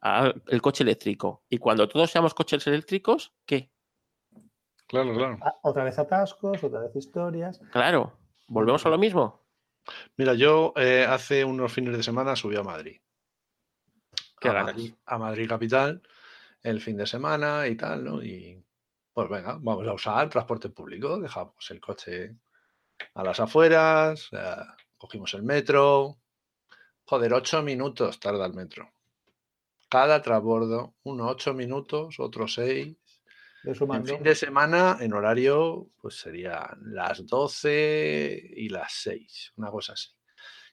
el 0.47 0.63
coche 0.63 0.85
eléctrico. 0.85 1.45
Y 1.51 1.59
cuando 1.59 1.89
todos 1.89 2.11
seamos 2.11 2.33
coches 2.33 2.67
eléctricos, 2.69 3.35
¿qué? 3.45 3.73
Claro, 4.87 5.13
claro. 5.13 5.39
Otra 5.63 5.83
vez 5.83 5.99
atascos, 5.99 6.63
otra 6.63 6.81
vez 6.81 6.95
historias. 6.95 7.61
Claro, 7.73 8.17
volvemos 8.47 8.87
a 8.87 8.91
lo 8.91 8.99
mismo. 8.99 9.45
Mira, 10.17 10.35
yo 10.35 10.73
eh, 10.77 11.05
hace 11.09 11.45
unos 11.45 11.73
fines 11.73 11.97
de 11.97 12.03
semana 12.05 12.37
subí 12.37 12.57
a 12.57 12.63
Madrid 12.63 13.01
a 14.49 15.19
Madrid, 15.19 15.49
capital 15.49 16.03
el 16.63 16.81
fin 16.81 16.97
de 16.97 17.07
semana 17.07 17.67
y 17.69 17.77
tal, 17.77 18.05
¿no? 18.05 18.23
Y 18.23 18.63
pues 19.13 19.29
venga, 19.29 19.59
vamos 19.61 19.87
a 19.87 19.93
usar 19.93 20.25
el 20.25 20.31
transporte 20.31 20.69
público, 20.69 21.19
dejamos 21.19 21.71
el 21.71 21.81
coche 21.81 22.37
a 23.15 23.23
las 23.23 23.41
afueras, 23.41 24.31
cogimos 24.97 25.33
el 25.35 25.43
metro. 25.43 26.19
Joder, 27.05 27.33
ocho 27.35 27.63
minutos 27.63 28.19
tarda 28.19 28.47
el 28.47 28.55
metro. 28.55 28.91
Cada 29.89 30.21
transbordo, 30.21 30.97
uno 31.05 31.29
ocho 31.29 31.55
minutos, 31.55 32.19
otro 32.19 32.49
seis. 32.49 32.97
En 33.65 34.07
fin 34.07 34.23
de 34.23 34.35
semana, 34.35 34.99
en 35.01 35.13
horario, 35.13 35.89
pues 36.01 36.17
serían 36.17 36.79
las 36.83 37.27
doce 37.27 38.53
y 38.57 38.69
las 38.69 38.93
seis, 38.93 39.53
una 39.57 39.71
cosa 39.71 39.93
así 39.95 40.17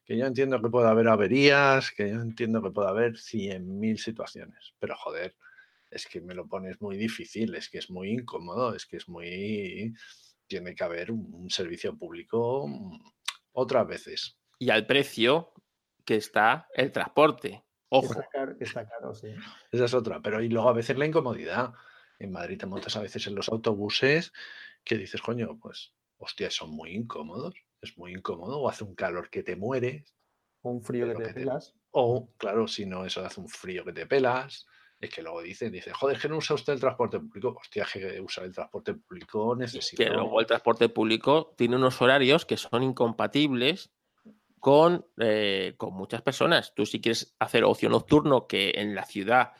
que 0.05 0.17
yo 0.17 0.25
entiendo 0.25 0.61
que 0.61 0.69
puede 0.69 0.89
haber 0.89 1.07
averías, 1.07 1.91
que 1.91 2.09
yo 2.09 2.21
entiendo 2.21 2.61
que 2.61 2.71
puede 2.71 2.89
haber 2.89 3.13
100.000 3.13 3.97
situaciones, 3.97 4.73
pero 4.79 4.95
joder, 4.97 5.35
es 5.89 6.07
que 6.07 6.21
me 6.21 6.33
lo 6.33 6.47
pones 6.47 6.81
muy 6.81 6.97
difícil, 6.97 7.55
es 7.55 7.69
que 7.69 7.77
es 7.77 7.89
muy 7.89 8.09
incómodo, 8.11 8.75
es 8.75 8.85
que 8.85 8.97
es 8.97 9.07
muy... 9.07 9.93
Tiene 10.47 10.75
que 10.75 10.83
haber 10.83 11.11
un 11.11 11.49
servicio 11.49 11.97
público 11.97 12.69
otras 13.53 13.87
veces. 13.87 14.37
Y 14.59 14.69
al 14.69 14.85
precio 14.85 15.53
que 16.03 16.15
está 16.15 16.67
el 16.73 16.91
transporte. 16.91 17.63
Ojo. 17.89 18.13
Está 18.59 18.87
caro, 18.87 19.13
sí. 19.13 19.27
Esa 19.71 19.85
es 19.85 19.93
otra, 19.93 20.21
pero 20.21 20.41
y 20.41 20.49
luego 20.49 20.69
a 20.69 20.73
veces 20.73 20.97
la 20.97 21.05
incomodidad. 21.05 21.73
En 22.19 22.31
Madrid 22.31 22.57
te 22.57 22.65
montas 22.65 22.95
a 22.95 23.01
veces 23.01 23.25
en 23.27 23.35
los 23.35 23.49
autobuses 23.49 24.33
que 24.83 24.97
dices, 24.97 25.21
coño, 25.21 25.57
pues, 25.59 25.93
hostia, 26.17 26.49
son 26.49 26.71
muy 26.71 26.91
incómodos 26.91 27.55
es 27.83 27.97
muy 27.97 28.13
incómodo, 28.13 28.59
o 28.59 28.69
hace 28.69 28.83
un 28.83 28.95
calor 28.95 29.29
que 29.29 29.43
te 29.43 29.55
mueres. 29.55 30.15
O 30.61 30.71
un 30.71 30.81
frío 30.81 31.07
que 31.07 31.23
te, 31.23 31.33
pelas. 31.33 31.75
O, 31.91 32.29
claro, 32.37 32.67
si 32.67 32.85
no, 32.85 33.05
eso 33.05 33.23
hace 33.23 33.41
un 33.41 33.49
frío 33.49 33.83
que 33.83 33.91
te 33.91 34.05
pelas. 34.05 34.65
Es 34.99 35.09
que 35.09 35.21
luego 35.21 35.41
dicen, 35.41 35.73
dice, 35.73 35.91
joder, 35.91 36.17
que 36.17 36.29
no 36.29 36.37
usa 36.37 36.55
usted 36.55 36.73
el 36.73 36.79
transporte 36.79 37.19
público. 37.19 37.57
Hostia, 37.59 37.85
que 37.91 38.21
usar 38.21 38.45
el 38.45 38.53
transporte 38.53 38.93
público 38.93 39.53
necesita. 39.57 40.01
Que 40.01 40.09
luego 40.09 40.39
el 40.39 40.45
transporte 40.45 40.87
público 40.87 41.53
tiene 41.57 41.75
unos 41.75 42.01
horarios 42.01 42.45
que 42.45 42.55
son 42.55 42.83
incompatibles 42.83 43.91
con, 44.61 45.05
eh, 45.17 45.73
con 45.75 45.93
muchas 45.93 46.21
personas. 46.21 46.73
Tú 46.73 46.85
si 46.85 47.01
quieres 47.01 47.35
hacer 47.39 47.65
ocio 47.65 47.89
nocturno, 47.89 48.47
que 48.47 48.71
en 48.75 48.95
la 48.95 49.03
ciudad, 49.03 49.51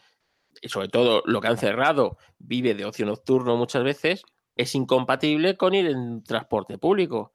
y 0.61 0.69
sobre 0.69 0.87
todo 0.87 1.23
lo 1.25 1.41
que 1.41 1.47
han 1.47 1.57
cerrado, 1.57 2.17
vive 2.37 2.73
de 2.73 2.85
ocio 2.85 3.05
nocturno 3.05 3.57
muchas 3.57 3.83
veces, 3.83 4.23
es 4.55 4.73
incompatible 4.75 5.57
con 5.57 5.73
ir 5.73 5.87
en 5.87 6.23
transporte 6.23 6.77
público 6.77 7.33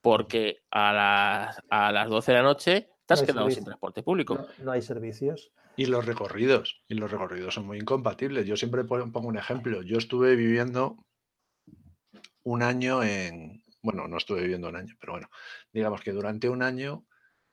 porque 0.00 0.62
a 0.70 0.92
las, 0.92 1.62
a 1.70 1.92
las 1.92 2.08
12 2.08 2.32
de 2.32 2.38
la 2.38 2.42
noche 2.42 2.88
te 3.06 3.14
has 3.14 3.22
quedado 3.22 3.50
sin 3.50 3.64
transporte 3.64 4.02
público. 4.02 4.46
No, 4.62 4.72
hay 4.72 4.82
servicios. 4.82 5.50
Y 5.76 5.86
los 5.86 6.04
recorridos, 6.04 6.82
y 6.88 6.94
los 6.94 7.10
recorridos 7.10 7.54
son 7.54 7.66
muy 7.66 7.78
incompatibles. 7.78 8.46
Yo 8.46 8.56
siempre 8.56 8.84
pongo 8.84 9.28
un 9.28 9.38
ejemplo. 9.38 9.82
Yo 9.82 9.96
estuve 9.96 10.36
viviendo 10.36 10.96
un 12.42 12.62
año 12.62 13.02
en, 13.02 13.64
bueno, 13.82 14.08
no 14.08 14.16
estuve 14.16 14.42
viviendo 14.42 14.68
un 14.68 14.76
año, 14.76 14.94
pero 15.00 15.12
bueno, 15.12 15.30
digamos 15.72 16.02
que 16.02 16.12
durante 16.12 16.48
un 16.48 16.62
año 16.62 17.06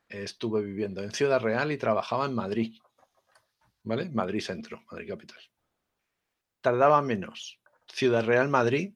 estuve 0.10 0.64
viviendo 0.64 1.02
en 1.04 1.12
Ciudad 1.12 1.40
Real 1.40 1.72
y 1.72 1.78
trabajaba 1.78 2.26
en 2.26 2.34
Madrid, 2.34 2.78
¿vale? 3.84 4.10
Madrid 4.10 4.42
Centro, 4.42 4.84
Madrid 4.92 5.10
Capital. 5.10 5.40
Tardaba 6.62 7.02
menos 7.02 7.60
Ciudad 7.88 8.26
Real 8.26 8.50
Madrid 8.50 8.94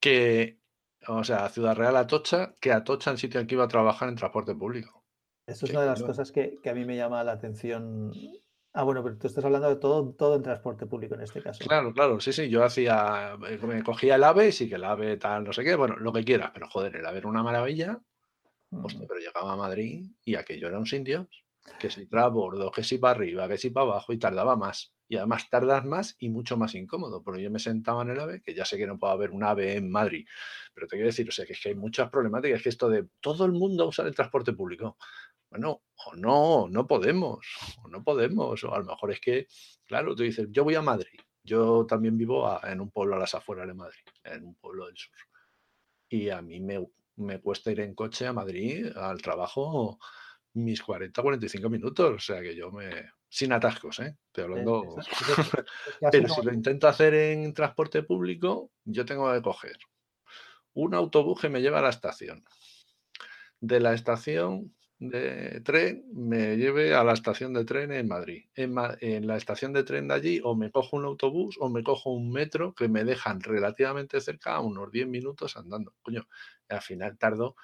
que 0.00 0.58
o 1.08 1.24
sea, 1.24 1.48
Ciudad 1.48 1.76
Real 1.76 1.96
Atocha, 1.96 2.54
que 2.60 2.72
Atocha 2.72 3.10
en 3.10 3.18
sitio 3.18 3.40
en 3.40 3.46
que 3.46 3.54
iba 3.54 3.64
a 3.64 3.68
trabajar 3.68 4.08
en 4.08 4.16
transporte 4.16 4.54
público. 4.54 5.04
Esto 5.46 5.66
es 5.66 5.70
una 5.70 5.82
de 5.82 5.86
las 5.86 6.02
cosas 6.02 6.32
que, 6.32 6.58
a 6.64 6.74
mí 6.74 6.84
me 6.84 6.96
llama 6.96 7.22
la 7.22 7.32
atención. 7.32 8.12
Ah, 8.72 8.82
bueno, 8.82 9.02
pero 9.02 9.16
tú 9.16 9.28
estás 9.28 9.44
hablando 9.44 9.68
de 9.68 9.76
todo, 9.76 10.12
todo 10.12 10.36
en 10.36 10.42
transporte 10.42 10.86
público 10.86 11.14
en 11.14 11.22
este 11.22 11.40
caso. 11.40 11.64
Claro, 11.64 11.94
claro, 11.94 12.20
sí, 12.20 12.32
sí. 12.32 12.48
Yo 12.48 12.64
hacía, 12.64 13.38
eh, 13.48 13.58
me 13.58 13.82
cogía 13.82 14.16
el 14.16 14.24
AVE, 14.24 14.50
sí 14.52 14.68
que 14.68 14.74
el 14.74 14.84
AVE 14.84 15.16
tal, 15.16 15.44
no 15.44 15.52
sé 15.52 15.62
qué, 15.62 15.76
bueno, 15.76 15.96
lo 15.96 16.12
que 16.12 16.24
quieras, 16.24 16.50
pero 16.52 16.68
joder, 16.68 16.96
el 16.96 17.06
AVE 17.06 17.18
era 17.18 17.28
una 17.28 17.42
maravilla. 17.42 18.00
pero 18.70 19.20
llegaba 19.20 19.52
a 19.52 19.56
Madrid 19.56 20.10
y 20.24 20.34
aquello 20.34 20.68
era 20.68 20.78
un 20.78 20.86
sin 20.86 21.04
Dios. 21.04 21.26
Que 21.78 21.90
si 21.90 22.04
bordo, 22.06 22.70
que 22.70 22.82
si 22.82 22.98
para 22.98 23.16
arriba, 23.16 23.48
que 23.48 23.58
si 23.58 23.70
para 23.70 23.86
abajo 23.86 24.12
y 24.12 24.18
tardaba 24.18 24.56
más 24.56 24.95
y 25.08 25.16
además 25.16 25.48
tardas 25.48 25.84
más 25.84 26.16
y 26.18 26.28
mucho 26.28 26.56
más 26.56 26.74
incómodo, 26.74 27.22
porque 27.22 27.42
yo 27.42 27.50
me 27.50 27.58
sentaba 27.58 28.02
en 28.02 28.10
el 28.10 28.20
AVE, 28.20 28.42
que 28.42 28.54
ya 28.54 28.64
sé 28.64 28.76
que 28.76 28.86
no 28.86 28.98
puedo 28.98 29.12
haber 29.12 29.30
un 29.30 29.44
AVE 29.44 29.76
en 29.76 29.90
Madrid, 29.90 30.26
pero 30.74 30.86
te 30.86 30.96
quiero 30.96 31.06
decir, 31.06 31.28
o 31.28 31.32
sea, 31.32 31.46
que 31.46 31.52
es 31.52 31.60
que 31.60 31.70
hay 31.70 31.74
muchas 31.74 32.10
problemáticas, 32.10 32.62
que 32.62 32.68
esto 32.68 32.88
de 32.88 33.06
todo 33.20 33.44
el 33.44 33.52
mundo 33.52 33.86
usar 33.86 34.06
el 34.06 34.14
transporte 34.14 34.52
público. 34.52 34.96
Bueno, 35.50 35.82
o 36.06 36.16
no, 36.16 36.68
no 36.68 36.86
podemos, 36.86 37.46
o 37.84 37.88
no 37.88 38.02
podemos, 38.02 38.62
o 38.64 38.74
a 38.74 38.78
lo 38.78 38.84
mejor 38.84 39.12
es 39.12 39.20
que, 39.20 39.46
claro, 39.84 40.14
tú 40.16 40.22
dices, 40.22 40.48
yo 40.50 40.64
voy 40.64 40.74
a 40.74 40.82
Madrid, 40.82 41.20
yo 41.42 41.86
también 41.86 42.18
vivo 42.18 42.58
en 42.64 42.80
un 42.80 42.90
pueblo 42.90 43.16
a 43.16 43.18
las 43.20 43.34
afueras 43.34 43.68
de 43.68 43.74
Madrid, 43.74 44.04
en 44.24 44.44
un 44.44 44.54
pueblo 44.56 44.86
del 44.86 44.96
sur, 44.96 45.14
y 46.08 46.30
a 46.30 46.42
mí 46.42 46.60
me, 46.60 46.84
me 47.16 47.40
cuesta 47.40 47.70
ir 47.70 47.80
en 47.80 47.94
coche 47.94 48.26
a 48.26 48.32
Madrid 48.32 48.86
al 48.96 49.22
trabajo 49.22 49.98
mis 50.54 50.82
40, 50.82 51.20
45 51.20 51.68
minutos, 51.68 52.14
o 52.14 52.18
sea 52.18 52.40
que 52.40 52.56
yo 52.56 52.72
me, 52.72 53.10
sin 53.28 53.52
atascos, 53.52 54.00
¿eh? 54.00 54.16
Estoy 54.26 54.44
hablando. 54.44 54.96
Pero 56.12 56.28
si 56.28 56.42
lo 56.42 56.52
intento 56.52 56.88
hacer 56.88 57.14
en 57.14 57.52
transporte 57.54 58.02
público, 58.02 58.70
yo 58.84 59.04
tengo 59.04 59.32
que 59.32 59.42
coger 59.42 59.76
un 60.76 60.94
autobús 60.94 61.40
que 61.40 61.48
me 61.48 61.60
lleva 61.60 61.78
a 61.78 61.82
la 61.82 61.88
estación. 61.88 62.44
De 63.60 63.80
la 63.80 63.94
estación 63.94 64.74
de 64.98 65.60
tren 65.60 66.04
me 66.12 66.56
lleve 66.56 66.94
a 66.94 67.04
la 67.04 67.12
estación 67.12 67.52
de 67.54 67.64
tren 67.64 67.92
en 67.92 68.08
Madrid. 68.08 68.44
En, 68.54 69.26
la 69.26 69.36
estación 69.36 69.72
de 69.72 69.84
tren 69.84 70.08
de 70.08 70.14
allí 70.14 70.40
o 70.44 70.54
me 70.54 70.70
cojo 70.70 70.96
un 70.96 71.04
autobús 71.04 71.56
o 71.60 71.70
me 71.70 71.82
cojo 71.82 72.10
un 72.10 72.30
metro 72.30 72.74
que 72.74 72.88
me 72.88 73.04
dejan 73.04 73.40
relativamente 73.40 74.20
cerca 74.20 74.54
a 74.54 74.60
unos 74.60 74.90
10 74.92 75.08
minutos 75.08 75.56
andando. 75.56 75.94
Coño, 76.02 76.28
al 76.68 76.82
final 76.82 77.18
tardo 77.18 77.56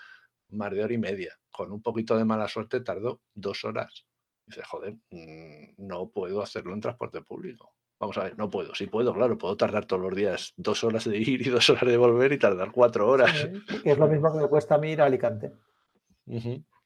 más 0.49 0.73
de 0.73 0.83
hora 0.83 0.95
y 0.95 0.99
media. 0.99 1.39
Con 1.51 1.71
un 1.71 1.83
poquito 1.83 2.17
de 2.17 2.25
mala 2.25 2.49
suerte 2.49 2.81
tardo 2.81 3.21
dos 3.35 3.65
horas. 3.65 4.07
Dice, 4.47 4.63
joder, 4.65 4.95
mm, 5.11 5.75
no 5.79 6.11
puedo 6.11 6.43
hacerlo 6.43 6.75
en 6.75 6.81
transporte 6.81 7.23
público. 7.23 7.73
Vamos 7.99 8.19
a 8.19 8.25
ver, 8.25 8.37
no 8.37 8.51
puedo. 8.51 8.75
Sí 8.75 8.89
puedo, 8.89 9.15
claro, 9.15 9.39
puedo 9.39 9.57
tardar 9.57 9.87
todos 9.87 10.03
los 10.03 10.15
días 10.15 10.55
dos 10.57 10.83
horas 10.83 11.05
de 11.05 11.19
ir 11.19 11.47
y 11.47 11.51
dos 11.51 11.71
horas 11.71 11.87
de 11.87 11.97
volver 11.97 12.33
y 12.33 12.39
tardar 12.39 12.73
cuatro 12.73 13.09
horas. 13.09 13.49
es 13.85 13.99
lo 13.99 14.09
mismo 14.09 14.33
que 14.33 14.41
me 14.41 14.49
cuesta 14.49 14.75
a 14.75 14.79
mí 14.79 14.91
ir 14.91 15.01
a 15.01 15.07
Alicante. 15.07 15.53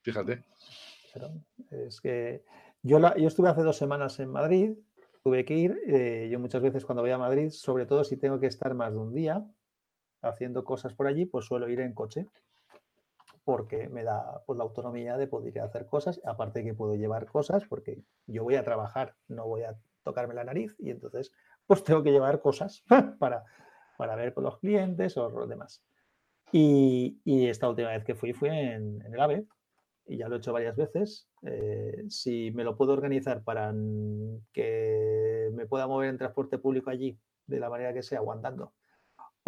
fíjate. 0.02 0.44
es 1.70 2.00
que 2.02 2.44
yo, 2.82 2.98
la, 2.98 3.16
yo 3.16 3.28
estuve 3.28 3.48
hace 3.48 3.62
dos 3.62 3.78
semanas 3.78 4.20
en 4.20 4.28
Madrid, 4.28 4.76
tuve 5.22 5.46
que 5.46 5.54
ir. 5.54 5.80
Eh, 5.86 6.28
yo 6.30 6.38
muchas 6.38 6.60
veces 6.60 6.84
cuando 6.84 7.02
voy 7.02 7.12
a 7.12 7.18
Madrid, 7.18 7.48
sobre 7.48 7.86
todo 7.86 8.04
si 8.04 8.18
tengo 8.18 8.38
que 8.38 8.46
estar 8.46 8.74
más 8.74 8.92
de 8.92 8.98
un 8.98 9.14
día, 9.14 9.42
haciendo 10.20 10.64
cosas 10.64 10.92
por 10.92 11.06
allí, 11.06 11.24
pues 11.24 11.46
suelo 11.46 11.68
ir 11.68 11.80
en 11.80 11.94
coche 11.94 12.28
porque 13.46 13.88
me 13.88 14.02
da 14.02 14.42
pues, 14.44 14.56
la 14.58 14.64
autonomía 14.64 15.16
de 15.16 15.28
poder 15.28 15.60
hacer 15.60 15.86
cosas, 15.86 16.20
aparte 16.24 16.64
que 16.64 16.74
puedo 16.74 16.96
llevar 16.96 17.26
cosas, 17.26 17.64
porque 17.64 18.02
yo 18.26 18.42
voy 18.42 18.56
a 18.56 18.64
trabajar, 18.64 19.14
no 19.28 19.46
voy 19.46 19.62
a 19.62 19.78
tocarme 20.02 20.34
la 20.34 20.42
nariz 20.42 20.74
y 20.80 20.90
entonces 20.90 21.32
pues 21.64 21.84
tengo 21.84 22.02
que 22.02 22.10
llevar 22.10 22.40
cosas 22.40 22.82
para, 23.20 23.44
para 23.96 24.16
ver 24.16 24.34
con 24.34 24.42
los 24.42 24.58
clientes 24.58 25.16
o 25.16 25.30
lo 25.30 25.46
demás. 25.46 25.80
Y, 26.50 27.20
esta 27.24 27.68
última 27.68 27.90
vez 27.90 28.02
que 28.02 28.16
fui 28.16 28.32
fue 28.32 28.48
en, 28.48 29.00
el 29.02 29.20
AVE 29.20 29.46
y 30.08 30.16
ya 30.16 30.28
lo 30.28 30.34
he 30.34 30.38
hecho 30.38 30.52
varias 30.52 30.74
veces. 30.74 31.28
Eh, 31.42 32.04
si 32.08 32.50
me 32.50 32.64
lo 32.64 32.76
puedo 32.76 32.94
organizar 32.94 33.44
para 33.44 33.72
que 34.52 35.50
me 35.52 35.66
pueda 35.66 35.86
mover 35.86 36.10
en 36.10 36.18
transporte 36.18 36.58
público 36.58 36.90
allí 36.90 37.16
de 37.46 37.60
la 37.60 37.70
manera 37.70 37.94
que 37.94 38.02
sea, 38.02 38.18
aguantando, 38.18 38.72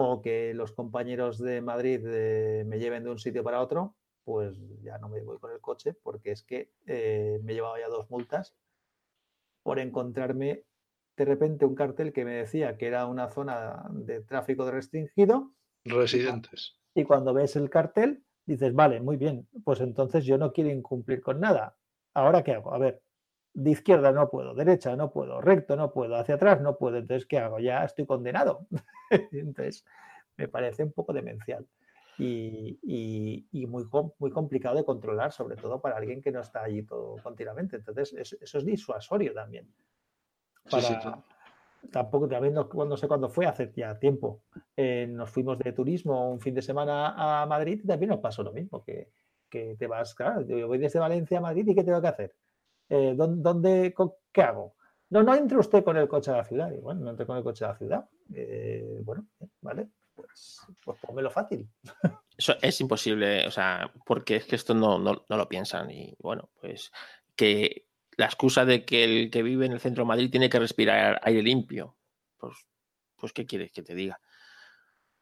o 0.01 0.23
que 0.23 0.55
los 0.55 0.70
compañeros 0.70 1.39
de 1.39 1.61
Madrid 1.61 2.01
eh, 2.07 2.62
me 2.65 2.79
lleven 2.79 3.03
de 3.03 3.11
un 3.11 3.19
sitio 3.19 3.43
para 3.43 3.61
otro, 3.61 3.97
pues 4.23 4.57
ya 4.81 4.97
no 4.99 5.09
me 5.09 5.20
voy 5.23 5.39
con 5.39 5.51
el 5.51 5.61
coche 5.61 5.93
porque 5.93 6.31
es 6.31 6.45
que 6.45 6.70
eh, 6.87 7.41
me 7.43 7.51
he 7.51 7.55
llevado 7.57 7.79
ya 7.79 7.89
dos 7.89 8.09
multas 8.09 8.55
por 9.65 9.81
encontrarme 9.81 10.62
de 11.16 11.25
repente 11.25 11.65
un 11.65 11.75
cartel 11.75 12.12
que 12.12 12.25
me 12.25 12.35
decía 12.35 12.79
que 12.79 12.87
era 12.87 13.07
una 13.07 13.29
zona 13.29 13.89
de 13.91 14.20
tráfico 14.20 14.70
restringido. 14.70 15.51
Residentes. 15.85 16.79
Y 16.95 17.03
cuando 17.03 17.35
ves 17.35 17.57
el 17.57 17.69
cartel, 17.69 18.23
dices, 18.47 18.73
vale, 18.75 19.01
muy 19.01 19.16
bien, 19.16 19.49
pues 19.65 19.81
entonces 19.81 20.25
yo 20.25 20.39
no 20.39 20.53
quiero 20.53 20.70
incumplir 20.70 21.20
con 21.20 21.41
nada. 21.41 21.77
¿Ahora 22.15 22.45
qué 22.45 22.53
hago? 22.53 22.73
A 22.73 22.79
ver, 22.79 23.03
de 23.55 23.70
izquierda 23.70 24.12
no 24.12 24.29
puedo, 24.31 24.55
derecha 24.55 24.95
no 24.97 25.11
puedo, 25.11 25.41
recto 25.41 25.77
no 25.77 25.93
puedo, 25.93 26.16
hacia 26.16 26.37
atrás 26.37 26.61
no 26.61 26.77
puedo, 26.77 26.99
entonces 26.99 27.27
¿qué 27.27 27.39
hago? 27.39 27.59
Ya 27.59 27.85
estoy 27.85 28.07
condenado. 28.07 28.66
entonces, 29.33 29.85
me 30.37 30.49
parece 30.49 30.85
un 30.85 30.93
poco 30.93 31.12
demencial 31.12 31.66
y, 32.19 33.66
muy, 33.69 33.85
muy 34.19 34.31
complicado 34.31 34.77
de 34.77 34.85
controlar, 34.85 35.33
sobre 35.33 35.57
todo 35.57 35.81
para 35.81 35.97
alguien 35.97 36.20
que 36.20 36.33
no 36.33 36.41
está 36.41 36.62
allí 36.65 36.83
todo 36.83 37.16
continuamente. 37.23 37.77
Entonces, 37.77 38.12
eso 38.12 38.59
es 38.59 38.65
disuasorio 38.65 39.33
también. 39.33 39.73
Tampoco, 41.93 42.29
también 42.29 42.55
no, 42.55 42.69
no, 42.73 42.97
sé 42.97 43.07
cuándo 43.07 43.29
fue, 43.29 43.47
hace 43.47 43.73
ya 43.75 43.99
tiempo. 43.99 44.43
Eh, 44.77 45.07
nos 45.09 45.31
fuimos 45.31 45.59
de 45.59 45.73
turismo 45.73 46.31
un 46.31 46.41
fin 46.41 46.55
de 46.55 46.62
semana 46.62 47.43
a 47.43 47.47
Madrid 47.47 47.81
y 47.85 47.87
también 47.87 48.11
nos 48.11 48.19
pasó 48.19 48.43
lo 48.43 48.53
mismo, 48.53 48.83
que, 48.83 49.11
que 49.49 49.77
te 49.77 49.87
vas, 49.87 50.15
claro, 50.15 50.43
yo 50.43 50.66
voy 50.66 50.79
desde 50.79 50.99
Valencia 50.99 51.39
a 51.39 51.43
Madrid 51.43 51.66
y 51.69 51.75
¿qué 51.75 51.85
tengo 51.85 52.01
que 52.01 52.09
hacer? 52.09 52.35
Eh, 52.89 53.15
¿dónde, 53.16 53.94
¿qué 54.32 54.43
hago? 54.43 54.74
No, 55.10 55.23
no 55.23 55.35
entre 55.35 55.59
usted 55.59 55.85
con 55.85 55.97
el 55.97 56.09
coche 56.09 56.31
a 56.31 56.39
la 56.39 56.44
ciudad. 56.44 56.70
Y 56.73 56.78
bueno, 56.78 57.01
no 57.01 57.10
entre 57.10 57.27
con 57.27 57.36
el 57.36 57.43
coche 57.43 57.65
a 57.65 57.69
la 57.69 57.77
ciudad. 57.77 58.09
Eh, 58.35 59.01
bueno, 59.05 59.27
vale, 59.60 59.89
pues, 60.15 60.60
pues 60.85 60.98
pónmelo 61.01 61.31
fácil. 61.31 61.69
Eso 62.36 62.55
es 62.62 62.81
imposible, 62.81 63.47
o 63.47 63.51
sea, 63.51 63.93
porque 64.06 64.36
es 64.36 64.44
que 64.44 64.56
esto 64.56 64.74
no, 64.74 64.98
no, 64.98 65.24
no, 65.28 65.36
lo 65.36 65.48
piensan. 65.48 65.90
Y 65.90 66.15
bueno, 66.20 66.51
pues 66.60 66.93
que 67.35 67.86
la 68.16 68.27
excusa 68.27 68.65
de 68.65 68.85
que 68.85 69.05
el 69.05 69.31
que 69.31 69.43
vive 69.43 69.66
en 69.66 69.73
el 69.73 69.81
centro 69.81 70.05
de 70.05 70.09
Madrid 70.09 70.31
tiene 70.31 70.48
que 70.48 70.59
respirar 70.59 71.20
aire 71.24 71.43
limpio. 71.43 71.97
Pues, 72.36 72.55
pues 73.16 73.32
¿qué 73.32 73.47
quieres 73.47 73.73
que 73.73 73.82
te 73.82 73.94
diga? 73.94 74.20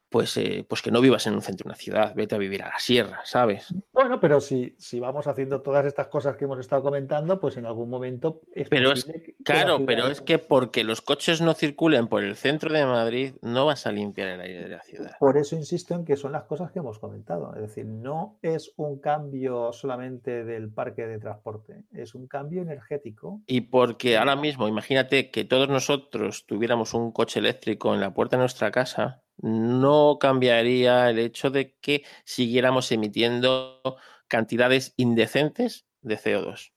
Pues, 0.09 0.37
eh, 0.37 0.65
pues 0.67 0.81
que 0.81 0.91
no 0.91 1.01
vivas 1.01 1.27
en 1.27 1.33
un 1.33 1.41
centro 1.41 1.65
de 1.65 1.69
una 1.69 1.75
ciudad, 1.75 2.13
vete 2.15 2.35
a 2.35 2.37
vivir 2.37 2.63
a 2.63 2.69
la 2.69 2.79
sierra, 2.79 3.21
¿sabes? 3.25 3.73
Bueno, 3.91 4.19
pero 4.19 4.39
si, 4.39 4.75
si 4.77 4.99
vamos 4.99 5.27
haciendo 5.27 5.61
todas 5.61 5.85
estas 5.85 6.07
cosas 6.07 6.37
que 6.37 6.45
hemos 6.45 6.59
estado 6.59 6.81
comentando, 6.83 7.39
pues 7.39 7.57
en 7.57 7.65
algún 7.65 7.89
momento 7.89 8.41
es 8.53 8.69
pero 8.69 8.91
es, 8.93 9.05
Claro, 9.43 9.85
pero 9.85 10.07
es 10.07 10.21
que 10.21 10.39
porque 10.39 10.83
los 10.83 11.01
coches 11.01 11.41
no 11.41 11.53
circulen 11.53 12.07
por 12.07 12.23
el 12.23 12.35
centro 12.35 12.73
de 12.73 12.85
Madrid, 12.85 13.33
no 13.41 13.65
vas 13.65 13.87
a 13.87 13.91
limpiar 13.91 14.29
el 14.29 14.41
aire 14.41 14.63
de 14.63 14.69
la 14.69 14.83
ciudad. 14.83 15.17
Por 15.19 15.37
eso 15.37 15.55
insisto 15.55 15.95
en 15.95 16.05
que 16.05 16.15
son 16.15 16.31
las 16.31 16.43
cosas 16.43 16.71
que 16.71 16.79
hemos 16.79 16.99
comentado. 16.99 17.53
Es 17.55 17.61
decir, 17.61 17.85
no 17.85 18.37
es 18.41 18.73
un 18.77 18.99
cambio 18.99 19.71
solamente 19.73 20.43
del 20.43 20.69
parque 20.69 21.07
de 21.07 21.19
transporte, 21.19 21.83
es 21.93 22.15
un 22.15 22.27
cambio 22.27 22.61
energético. 22.61 23.41
Y 23.47 23.61
porque 23.61 24.17
ahora 24.17 24.35
mismo, 24.35 24.67
imagínate 24.67 25.31
que 25.31 25.45
todos 25.45 25.69
nosotros 25.69 26.45
tuviéramos 26.45 26.93
un 26.93 27.11
coche 27.11 27.39
eléctrico 27.39 27.93
en 27.93 28.01
la 28.01 28.13
puerta 28.13 28.37
de 28.37 28.41
nuestra 28.41 28.71
casa 28.71 29.23
no 29.37 30.17
cambiaría 30.19 31.09
el 31.09 31.19
hecho 31.19 31.49
de 31.49 31.75
que 31.79 32.03
siguiéramos 32.23 32.91
emitiendo 32.91 33.81
cantidades 34.27 34.93
indecentes 34.97 35.85
de 36.01 36.17
CO2. 36.17 36.71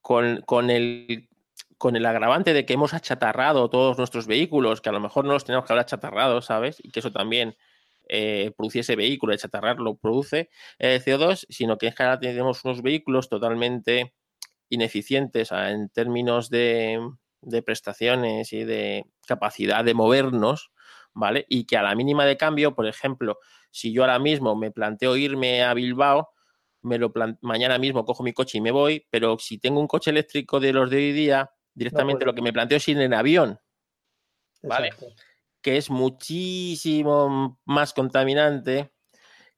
con, 0.00 0.70
el, 0.70 1.28
con 1.78 1.96
el 1.96 2.06
agravante 2.06 2.52
de 2.52 2.66
que 2.66 2.74
hemos 2.74 2.94
achatarrado 2.94 3.70
todos 3.70 3.98
nuestros 3.98 4.26
vehículos, 4.26 4.80
que 4.80 4.88
a 4.88 4.92
lo 4.92 5.00
mejor 5.00 5.24
no 5.24 5.32
los 5.32 5.44
tenemos 5.44 5.66
que 5.66 5.72
haber 5.72 5.82
achatarrado, 5.82 6.42
¿sabes? 6.42 6.78
Y 6.82 6.90
que 6.90 7.00
eso 7.00 7.12
también 7.12 7.56
eh, 8.08 8.52
produciese 8.56 8.96
vehículo, 8.96 9.32
achatarrarlo 9.32 9.96
produce 9.96 10.50
eh, 10.78 11.00
CO2, 11.04 11.46
sino 11.48 11.78
que 11.78 11.86
en 11.86 11.92
general 11.92 12.18
tenemos 12.18 12.64
unos 12.64 12.82
vehículos 12.82 13.28
totalmente 13.28 14.14
ineficientes 14.68 15.52
en 15.52 15.88
términos 15.90 16.50
de, 16.50 16.98
de 17.40 17.62
prestaciones 17.62 18.52
y 18.52 18.64
de 18.64 19.04
capacidad 19.26 19.84
de 19.84 19.94
movernos, 19.94 20.70
¿vale? 21.20 21.44
Y 21.48 21.64
que 21.64 21.76
a 21.76 21.82
la 21.82 21.94
mínima 21.94 22.24
de 22.24 22.36
cambio, 22.36 22.74
por 22.74 22.86
ejemplo, 22.86 23.38
si 23.70 23.92
yo 23.92 24.02
ahora 24.02 24.18
mismo 24.18 24.56
me 24.56 24.72
planteo 24.72 25.16
irme 25.16 25.62
a 25.62 25.74
Bilbao, 25.74 26.30
me 26.82 26.98
lo 26.98 27.12
mañana 27.42 27.78
mismo 27.78 28.06
cojo 28.06 28.24
mi 28.24 28.32
coche 28.32 28.58
y 28.58 28.60
me 28.62 28.70
voy, 28.70 29.06
pero 29.10 29.38
si 29.38 29.58
tengo 29.58 29.78
un 29.78 29.86
coche 29.86 30.10
eléctrico 30.10 30.58
de 30.58 30.72
los 30.72 30.88
de 30.88 30.96
hoy 30.96 31.12
día, 31.12 31.50
directamente 31.74 32.24
lo 32.24 32.34
que 32.34 32.40
me 32.40 32.54
planteo 32.54 32.78
es 32.78 32.88
ir 32.88 32.98
en 32.98 33.12
avión, 33.12 33.60
¿vale? 34.62 34.90
Que 35.60 35.76
es 35.76 35.90
muchísimo 35.90 37.60
más 37.66 37.92
contaminante 37.92 38.92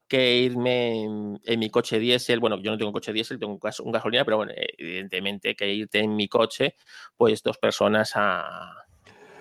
que 0.08 0.34
irme 0.34 1.04
en, 1.44 1.58
mi 1.60 1.70
coche 1.70 2.00
diésel. 2.00 2.40
Bueno, 2.40 2.60
yo 2.60 2.72
no 2.72 2.76
tengo 2.76 2.88
un 2.88 2.92
coche 2.92 3.12
diésel, 3.12 3.38
tengo 3.38 3.52
un, 3.52 3.92
gasolina, 3.92 4.24
pero 4.24 4.38
bueno, 4.38 4.52
evidentemente 4.56 5.54
que 5.54 5.72
irte 5.72 6.00
en 6.00 6.16
mi 6.16 6.26
coche, 6.26 6.74
pues 7.16 7.40
dos 7.42 7.56
personas 7.56 8.12
a, 8.16 8.84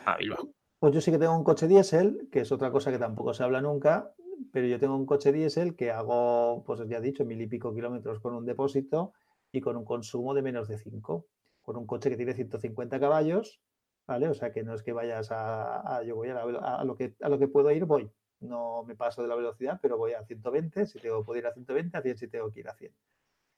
a 0.06 0.18
Bilbao. 0.18 0.61
Pues 0.82 0.95
yo 0.95 1.02
sí 1.02 1.12
que 1.12 1.20
tengo 1.20 1.38
un 1.38 1.44
coche 1.44 1.68
diésel, 1.68 2.28
que 2.32 2.40
es 2.40 2.52
otra 2.52 2.72
cosa 2.72 2.90
que 2.91 2.98
tampoco 2.98 3.36
se 3.36 3.44
habla 3.44 3.62
nunca, 3.62 4.16
pero 4.52 4.66
yo 4.66 4.80
tengo 4.80 4.95
un 4.95 5.06
coche 5.06 5.32
diésel 5.32 5.76
que 5.76 5.91
hago, 5.91 6.64
pues 6.66 6.82
ya 6.90 6.98
he 6.98 7.02
dicho, 7.02 7.24
mil 7.24 7.40
y 7.40 7.45
pico 7.45 7.72
kilómetros 7.72 8.20
con 8.20 8.34
un 8.34 8.48
depósito 8.48 9.14
y 9.52 9.62
con 9.62 9.78
un 9.78 9.86
consumo 9.86 10.34
de 10.34 10.41
menos 10.41 10.68
de 10.68 10.80
5, 10.80 11.28
con 11.62 11.78
un 11.78 11.86
coche 11.86 12.10
que 12.10 12.18
tiene 12.18 12.34
150 12.34 12.99
caballos, 12.99 13.62
¿vale? 14.08 14.28
O 14.28 14.34
sea 14.34 14.52
que 14.52 14.64
no 14.64 14.74
es 14.74 14.82
que 14.82 14.91
vayas 14.91 15.28
a, 15.30 16.02
yo 16.03 16.16
voy 16.16 16.30
a, 16.30 16.84
lo 16.84 16.95
que, 16.95 17.14
a 17.22 17.30
lo 17.30 17.38
que 17.38 17.48
puedo 17.48 17.70
ir, 17.70 17.86
voy. 17.86 18.12
No 18.40 18.84
me 18.84 18.95
paso 18.95 19.22
de 19.22 19.28
la 19.28 19.36
velocidad, 19.36 19.78
pero 19.84 19.99
voy 19.99 20.14
a 20.14 20.24
120, 20.24 20.88
si 20.88 20.98
tengo 20.98 21.24
que 21.24 21.38
ir 21.38 21.45
a 21.45 21.53
120, 21.53 21.95
a 21.95 22.02
100 22.02 22.18
si 22.18 22.28
tengo 22.28 22.52
que 22.52 22.62
ir 22.62 22.70
a 22.70 22.74
100. 22.74 22.91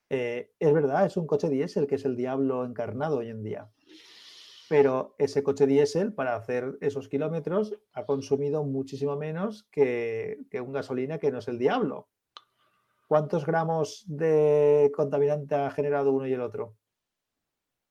Eh, 0.10 0.52
es 0.60 0.74
verdad, 0.74 1.06
es 1.06 1.16
un 1.16 1.26
coche 1.26 1.48
diésel 1.48 1.88
que 1.88 1.96
es 1.96 2.04
el 2.04 2.18
diablo 2.18 2.66
encarnado 2.66 3.20
hoy 3.20 3.30
en 3.30 3.44
día 3.44 3.72
pero 4.70 5.16
ese 5.18 5.44
coche 5.44 5.68
diésel 5.68 6.14
para 6.14 6.36
hacer 6.36 6.78
esos 6.82 7.08
kilómetros 7.08 7.78
ha 7.94 8.06
consumido 8.06 8.64
muchísimo 8.64 9.16
menos 9.16 9.64
que, 9.72 10.46
un 10.54 10.72
gasolina 10.72 11.18
que 11.18 11.32
no 11.32 11.40
es 11.40 11.48
el 11.48 11.60
diablo. 11.60 12.08
¿Cuántos 13.08 13.46
gramos 13.46 14.06
de 14.08 14.92
contaminante 14.96 15.56
ha 15.56 15.72
generado 15.72 16.12
uno 16.12 16.28
y 16.28 16.34
el 16.34 16.42
otro? 16.42 16.76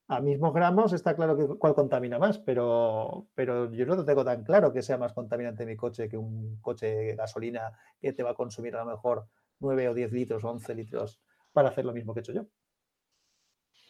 A 0.08 0.20
mismos 0.20 0.52
gramos 0.52 0.92
está 0.92 1.14
claro 1.14 1.36
que 1.36 1.46
cuál 1.58 1.74
contamina 1.74 2.18
más, 2.18 2.38
pero, 2.38 3.28
pero 3.34 3.70
yo 3.72 3.86
no 3.86 4.04
tengo 4.04 4.24
tan 4.24 4.42
claro 4.42 4.72
que 4.72 4.82
sea 4.82 4.98
más 4.98 5.12
contaminante 5.12 5.64
mi 5.64 5.76
coche 5.76 6.08
que 6.08 6.16
un 6.16 6.58
coche 6.60 6.86
de 6.86 7.16
gasolina 7.16 7.72
que 8.00 8.12
te 8.12 8.22
va 8.22 8.30
a 8.30 8.34
consumir 8.34 8.74
a 8.76 8.84
lo 8.84 8.90
mejor 8.90 9.28
9 9.60 9.88
o 9.88 9.94
10 9.94 10.12
litros 10.12 10.44
o 10.44 10.50
11 10.50 10.74
litros 10.74 11.20
para 11.52 11.68
hacer 11.68 11.84
lo 11.84 11.92
mismo 11.92 12.12
que 12.12 12.20
he 12.20 12.22
hecho 12.22 12.32
yo. 12.32 12.46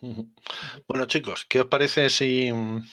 Bueno, 0.88 1.06
chicos, 1.06 1.46
¿qué 1.48 1.60
os 1.60 1.66
parece 1.66 2.10
si 2.10 2.52
mm, 2.52 2.84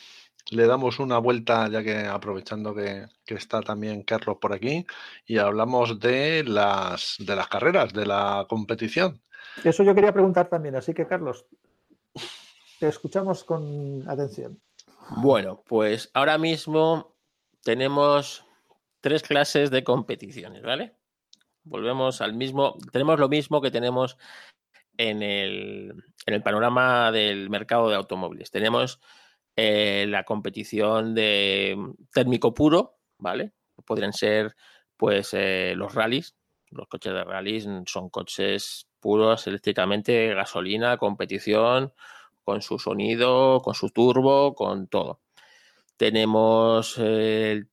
le 0.51 0.67
damos 0.67 0.99
una 0.99 1.17
vuelta, 1.17 1.67
ya 1.67 1.83
que 1.83 2.05
aprovechando 2.05 2.73
que, 2.73 3.07
está 3.25 3.61
también 3.61 4.03
Carlos 4.03 4.37
por 4.39 4.53
aquí, 4.53 4.85
y 5.25 5.37
hablamos 5.37 5.99
de 5.99 6.43
las, 6.43 7.15
de 7.19 7.35
las 7.35 7.47
carreras, 7.47 7.93
de 7.93 8.05
la 8.05 8.45
competición? 8.49 9.21
Eso 9.63 9.83
yo 9.83 9.95
quería 9.95 10.13
preguntar 10.13 10.47
también, 10.49 10.75
así 10.75 10.93
que 10.93 11.07
Carlos, 11.07 11.45
te 12.79 12.87
escuchamos 12.87 13.43
con 13.43 14.07
atención. 14.07 14.61
Bueno, 15.17 15.63
pues 15.67 16.11
ahora 16.13 16.37
mismo 16.37 17.15
tenemos 17.63 18.45
tres 19.01 19.23
clases 19.23 19.71
de 19.71 19.83
competiciones, 19.83 20.61
¿vale? 20.61 20.95
Volvemos 21.63 22.21
al 22.21 22.33
mismo, 22.33 22.77
tenemos 22.91 23.19
lo 23.19 23.27
mismo 23.27 23.61
que 23.61 23.71
tenemos 23.71 24.17
en 24.99 25.23
el, 25.23 25.93
en 26.25 26.33
el 26.33 26.43
panorama 26.43 27.09
del 27.13 27.49
mercado 27.49 27.89
de 27.89 27.95
automóviles. 27.95 28.51
Tenemos 28.51 28.99
eh, 29.55 30.05
la 30.09 30.25
competición 30.25 31.15
de 31.15 31.77
térmico 32.13 32.53
puro, 32.53 32.97
¿vale? 33.17 33.53
Podrían 33.85 34.11
ser 34.11 34.57
pues 34.97 35.33
eh, 35.33 35.73
los 35.77 35.95
rallies. 35.95 36.35
Los 36.69 36.89
coches 36.89 37.13
de 37.13 37.23
rallies 37.23 37.65
son 37.85 38.09
coches 38.09 38.89
puros 38.99 39.47
eléctricamente, 39.47 40.33
gasolina, 40.33 40.97
competición, 40.97 41.93
con 42.43 42.61
su 42.61 42.77
sonido, 42.77 43.61
con 43.61 43.75
su 43.75 43.91
turbo, 43.91 44.53
con 44.53 44.89
todo. 44.89 45.21
Tenemos 45.95 46.95
eh, 46.99 47.63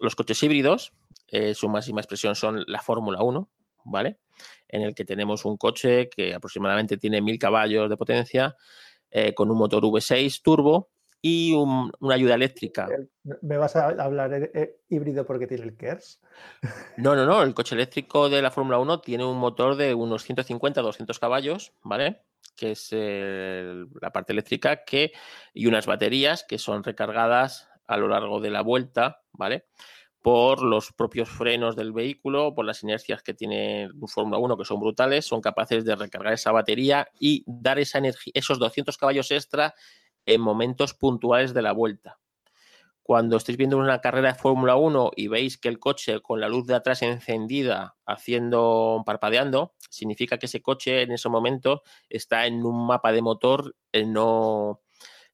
los 0.00 0.16
coches 0.16 0.42
híbridos, 0.42 0.92
su 1.54 1.68
máxima 1.68 2.00
expresión 2.00 2.34
son 2.34 2.64
la 2.66 2.80
Fórmula 2.82 3.22
1, 3.22 3.48
¿vale? 3.84 4.18
En 4.68 4.82
el 4.82 4.94
que 4.94 5.04
tenemos 5.04 5.44
un 5.44 5.56
coche 5.56 6.08
que 6.08 6.34
aproximadamente 6.34 6.96
tiene 6.96 7.20
1000 7.20 7.38
caballos 7.38 7.88
de 7.88 7.96
potencia, 7.96 8.56
eh, 9.10 9.34
con 9.34 9.50
un 9.50 9.58
motor 9.58 9.82
V6 9.84 10.42
turbo 10.42 10.90
y 11.22 11.52
una 11.52 12.14
ayuda 12.14 12.34
eléctrica. 12.34 12.88
¿Me 13.42 13.56
vas 13.56 13.74
a 13.74 13.88
hablar 13.88 14.50
híbrido 14.88 15.26
porque 15.26 15.46
tiene 15.46 15.64
el 15.64 15.76
KERS? 15.76 16.20
No, 16.98 17.16
no, 17.16 17.26
no. 17.26 17.42
El 17.42 17.54
coche 17.54 17.74
eléctrico 17.74 18.28
de 18.28 18.42
la 18.42 18.50
Fórmula 18.50 18.78
1 18.78 19.00
tiene 19.00 19.24
un 19.24 19.38
motor 19.38 19.76
de 19.76 19.94
unos 19.94 20.28
150-200 20.28 21.18
caballos, 21.18 21.72
¿vale? 21.82 22.22
Que 22.56 22.72
es 22.72 22.92
la 22.92 24.12
parte 24.12 24.32
eléctrica 24.32 24.84
que, 24.84 25.12
y 25.52 25.66
unas 25.66 25.86
baterías 25.86 26.44
que 26.44 26.58
son 26.58 26.84
recargadas 26.84 27.68
a 27.86 27.96
lo 27.96 28.08
largo 28.08 28.40
de 28.40 28.50
la 28.50 28.62
vuelta, 28.62 29.22
¿vale? 29.32 29.66
Por 30.26 30.60
los 30.60 30.92
propios 30.92 31.28
frenos 31.28 31.76
del 31.76 31.92
vehículo, 31.92 32.52
por 32.52 32.64
las 32.64 32.82
inercias 32.82 33.22
que 33.22 33.32
tiene 33.32 33.88
Fórmula 34.08 34.38
1, 34.38 34.56
que 34.56 34.64
son 34.64 34.80
brutales, 34.80 35.24
son 35.24 35.40
capaces 35.40 35.84
de 35.84 35.94
recargar 35.94 36.32
esa 36.32 36.50
batería 36.50 37.06
y 37.20 37.44
dar 37.46 37.78
esa 37.78 37.98
energía, 37.98 38.32
esos 38.34 38.58
200 38.58 38.98
caballos 38.98 39.30
extra 39.30 39.72
en 40.24 40.40
momentos 40.40 40.94
puntuales 40.94 41.54
de 41.54 41.62
la 41.62 41.70
vuelta. 41.70 42.18
Cuando 43.04 43.36
estéis 43.36 43.56
viendo 43.56 43.78
una 43.78 44.00
carrera 44.00 44.32
de 44.32 44.34
Fórmula 44.34 44.74
1 44.74 45.12
y 45.14 45.28
veis 45.28 45.58
que 45.58 45.68
el 45.68 45.78
coche 45.78 46.20
con 46.20 46.40
la 46.40 46.48
luz 46.48 46.66
de 46.66 46.74
atrás 46.74 47.02
encendida, 47.02 47.94
haciendo 48.04 49.04
parpadeando, 49.06 49.76
significa 49.90 50.38
que 50.38 50.46
ese 50.46 50.60
coche 50.60 51.02
en 51.02 51.12
ese 51.12 51.28
momento 51.28 51.84
está 52.08 52.46
en 52.48 52.64
un 52.64 52.84
mapa 52.84 53.12
de 53.12 53.22
motor 53.22 53.76
no, 54.04 54.80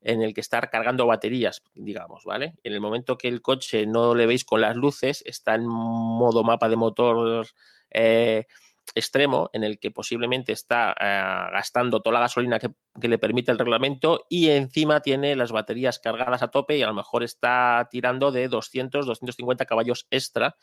en 0.02 0.22
el 0.22 0.34
que 0.34 0.40
está 0.40 0.60
cargando 0.62 1.06
baterías, 1.06 1.62
digamos, 1.74 2.24
¿vale? 2.24 2.54
En 2.64 2.72
el 2.72 2.80
momento 2.80 3.16
que 3.16 3.28
el 3.28 3.40
coche 3.40 3.86
no 3.86 4.14
le 4.14 4.26
veis 4.26 4.44
con 4.44 4.60
las 4.60 4.76
luces, 4.76 5.22
está 5.26 5.54
en 5.54 5.66
modo 5.66 6.44
mapa 6.44 6.68
de 6.68 6.76
motor 6.76 7.46
eh, 7.90 8.46
extremo 8.94 9.48
en 9.52 9.64
el 9.64 9.78
que 9.78 9.90
posiblemente 9.90 10.52
está 10.52 10.94
eh, 10.98 11.50
gastando 11.52 12.00
toda 12.00 12.14
la 12.14 12.20
gasolina 12.20 12.58
que, 12.58 12.70
le 13.00 13.18
permite 13.18 13.52
el 13.52 13.58
reglamento 13.58 14.26
y 14.28 14.50
encima 14.50 15.00
tiene 15.00 15.34
las 15.36 15.52
baterías 15.52 15.98
cargadas 15.98 16.42
a 16.42 16.48
tope 16.48 16.76
y 16.76 16.82
a 16.82 16.86
lo 16.86 16.94
mejor 16.94 17.22
está 17.22 17.88
tirando 17.90 18.32
de 18.32 18.48
200, 18.48 19.06
250 19.06 19.64
caballos 19.64 20.06
extra 20.10 20.56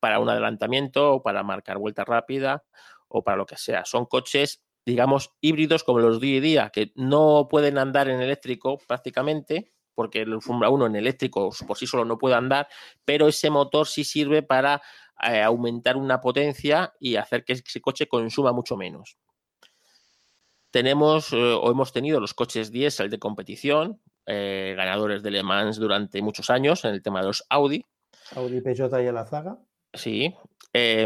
para 0.00 0.18
un 0.18 0.28
adelantamiento 0.30 1.14
o 1.14 1.22
para 1.22 1.42
marcar 1.42 1.78
vuelta 1.78 2.04
rápida 2.04 2.64
o 3.08 3.22
para 3.22 3.36
lo 3.36 3.46
que 3.46 3.56
sea. 3.56 3.84
Son 3.84 4.06
coches, 4.06 4.62
digamos, 4.88 5.34
híbridos 5.42 5.84
como 5.84 5.98
los 5.98 6.18
día 6.18 6.38
y 6.38 6.40
día, 6.40 6.70
que 6.70 6.92
no 6.94 7.46
pueden 7.50 7.76
andar 7.76 8.08
en 8.08 8.22
eléctrico 8.22 8.78
prácticamente, 8.88 9.70
porque 9.94 10.22
el 10.22 10.40
Fórmula 10.40 10.70
1 10.70 10.86
en 10.86 10.96
eléctrico 10.96 11.50
por 11.66 11.76
sí 11.76 11.86
solo 11.86 12.06
no 12.06 12.16
puede 12.16 12.36
andar, 12.36 12.68
pero 13.04 13.28
ese 13.28 13.50
motor 13.50 13.86
sí 13.86 14.02
sirve 14.02 14.42
para 14.42 14.80
eh, 15.22 15.42
aumentar 15.42 15.98
una 15.98 16.22
potencia 16.22 16.94
y 16.98 17.16
hacer 17.16 17.44
que 17.44 17.52
ese 17.52 17.82
coche 17.82 18.08
consuma 18.08 18.52
mucho 18.52 18.78
menos. 18.78 19.18
Tenemos 20.70 21.34
eh, 21.34 21.36
o 21.36 21.70
hemos 21.70 21.92
tenido 21.92 22.18
los 22.18 22.32
coches 22.32 22.70
diésel 22.70 23.10
de 23.10 23.18
competición, 23.18 24.00
eh, 24.24 24.72
ganadores 24.74 25.22
de 25.22 25.32
Le 25.32 25.42
Mans 25.42 25.76
durante 25.76 26.22
muchos 26.22 26.48
años 26.48 26.86
en 26.86 26.92
el 26.92 27.02
tema 27.02 27.20
de 27.20 27.26
los 27.26 27.44
Audi. 27.50 27.84
Audi, 28.36 28.62
Peugeot 28.62 28.92
y 29.02 29.12
la 29.12 29.26
Sí, 29.92 30.34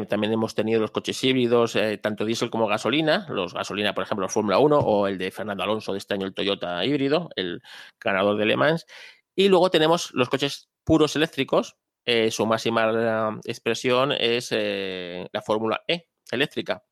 también 0.08 0.32
hemos 0.32 0.54
tenido 0.54 0.80
los 0.80 0.90
coches 0.90 1.22
híbridos, 1.24 1.78
tanto 2.02 2.24
diésel 2.24 2.50
como 2.50 2.66
gasolina, 2.66 3.26
los 3.30 3.54
gasolina, 3.54 3.94
por 3.94 4.04
ejemplo, 4.04 4.28
Fórmula 4.28 4.58
1 4.58 4.78
o 4.78 5.06
el 5.06 5.16
de 5.18 5.30
Fernando 5.30 5.62
Alonso 5.62 5.92
de 5.92 5.98
este 5.98 6.14
año, 6.14 6.26
el 6.26 6.34
Toyota 6.34 6.84
híbrido, 6.84 7.30
el 7.36 7.62
ganador 8.00 8.36
de 8.36 8.46
Le 8.46 8.56
Mans. 8.56 8.86
Y 9.34 9.48
luego 9.48 9.70
tenemos 9.70 10.10
los 10.12 10.28
coches 10.28 10.68
puros 10.84 11.16
eléctricos, 11.16 11.76
eh, 12.04 12.30
su 12.30 12.46
máxima 12.46 13.40
expresión 13.44 14.12
es 14.12 14.48
eh, 14.50 15.28
la 15.32 15.40
Fórmula 15.40 15.82
E 15.86 16.08
eléctrica, 16.30 16.84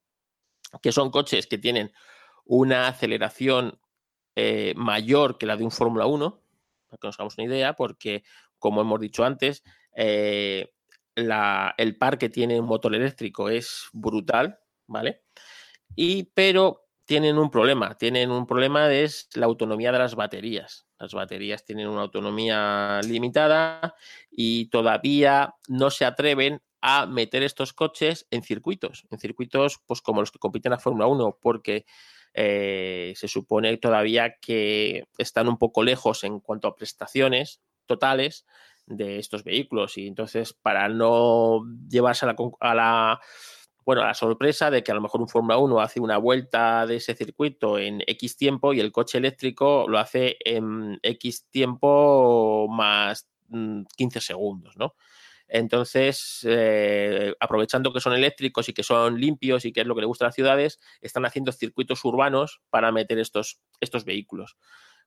que 0.83 0.93
son 0.93 1.11
coches 1.11 1.47
que 1.47 1.59
tienen 1.59 1.93
una 2.45 2.89
aceleración 2.89 3.81
eh, 4.37 4.73
mayor 4.77 5.37
que 5.37 5.47
la 5.47 5.57
de 5.57 5.65
un 5.65 5.73
Fórmula 5.73 6.07
1, 6.07 6.43
para 6.89 6.99
que 6.99 7.09
nos 7.09 7.17
hagamos 7.17 7.39
una 7.39 7.47
idea, 7.47 7.75
porque, 7.75 8.23
como 8.59 8.81
hemos 8.83 9.01
dicho 9.01 9.25
antes, 9.25 9.65
el 11.21 11.97
par 11.97 12.19
que 12.19 12.29
tiene 12.29 12.61
un 12.61 12.67
motor 12.67 12.95
eléctrico 12.95 13.49
es 13.49 13.89
brutal, 13.93 14.59
¿vale? 14.87 15.23
Y, 15.97 16.25
pero 16.35 16.87
tienen 17.05 17.39
un 17.39 17.51
problema, 17.51 17.99
tienen 17.99 18.31
un 18.31 18.47
problema 18.47 18.93
es 18.93 19.29
la 19.35 19.47
autonomía 19.47 19.91
de 19.91 19.99
las 19.99 20.15
baterías. 20.15 20.87
Las 20.99 21.13
baterías 21.13 21.65
tienen 21.65 21.89
una 21.89 22.03
autonomía 22.03 23.01
limitada 23.03 23.95
y 24.31 24.67
todavía 24.67 25.55
no 25.67 25.91
se 25.91 26.05
atreven 26.05 26.63
a 26.81 27.07
meter 27.07 27.43
estos 27.43 27.73
coches 27.73 28.27
en 28.31 28.43
circuitos, 28.43 29.07
en 29.11 29.19
circuitos 29.19 29.81
pues 29.87 30.01
como 30.03 30.21
los 30.21 30.31
que 30.31 30.39
compiten 30.39 30.73
a 30.73 30.79
Fórmula 30.79 31.07
1, 31.07 31.39
porque 31.41 31.85
eh, 32.33 33.13
se 33.17 33.29
supone 33.29 33.77
todavía 33.79 34.37
que 34.41 35.09
están 35.19 35.49
un 35.49 35.59
poco 35.59 35.83
lejos 35.83 36.23
en 36.23 36.39
cuanto 36.39 36.69
a 36.69 36.77
prestaciones 36.77 37.61
totales 37.87 38.47
de 38.91 39.19
estos 39.19 39.45
vehículos 39.45 39.97
y 39.97 40.07
entonces 40.07 40.53
para 40.53 40.89
no 40.89 41.63
llevarse 41.89 42.27
a 42.27 42.75
la 42.75 43.21
bueno, 43.85 44.05
la 44.05 44.15
sorpresa 44.15 44.71
de 44.71 44.83
que 44.83 44.93
a 44.93 44.95
lo 44.95 45.01
mejor 45.01 45.21
un 45.21 45.29
Fórmula 45.29 45.57
1 45.59 45.81
hace 45.81 46.01
una 46.01 46.19
vuelta 46.19 46.87
de 46.87 46.97
ese 46.97 47.15
circuito 47.15 47.79
en 47.79 48.03
X 48.07 48.37
tiempo 48.37 48.73
y 48.73 48.81
el 48.81 48.93
coche 48.93 49.19
eléctrico 49.19 49.87
lo 49.89 49.99
hace 49.99 50.37
en 50.45 50.99
X 51.03 51.47
tiempo 51.51 52.69
más 52.69 53.27
15 53.49 54.19
mm, 54.19 54.23
segundos, 54.23 54.77
¿no? 54.77 54.95
Entonces, 55.49 56.47
eh, 56.49 57.35
aprovechando 57.41 57.93
que 57.93 58.01
son 58.01 58.13
eléctricos 58.13 58.69
y 58.69 58.73
que 58.73 58.85
son 58.85 59.21
limpios 59.21 59.65
y 59.65 59.73
que 59.73 59.81
es 59.81 59.87
lo 59.87 59.97
que 59.97 60.03
le 60.03 60.07
gusta 60.07 60.25
a 60.25 60.29
las 60.29 60.37
ciudades, 60.37 60.79
están 61.01 61.27
haciendo 61.27 61.51
circuitos 61.51 62.05
urbanos 62.05 62.61
para 62.71 62.93
meter 62.93 63.19
estos, 63.19 63.61
estos 63.81 64.05
vehículos. 64.05 64.57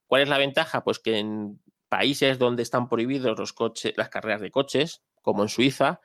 ¿Cuál 0.08 0.24
es 0.24 0.30
la 0.30 0.38
ventaja? 0.38 0.84
Pues 0.84 1.00
que 1.00 1.20
en 1.20 1.62
países 1.94 2.40
donde 2.40 2.64
están 2.64 2.90
prohibidos 2.90 3.38
los 3.38 3.54
coches, 3.54 3.94
las 3.98 4.10
carreras 4.10 4.42
de 4.42 4.50
coches, 4.50 5.04
como 5.22 5.44
en 5.44 5.50
Suiza, 5.50 6.02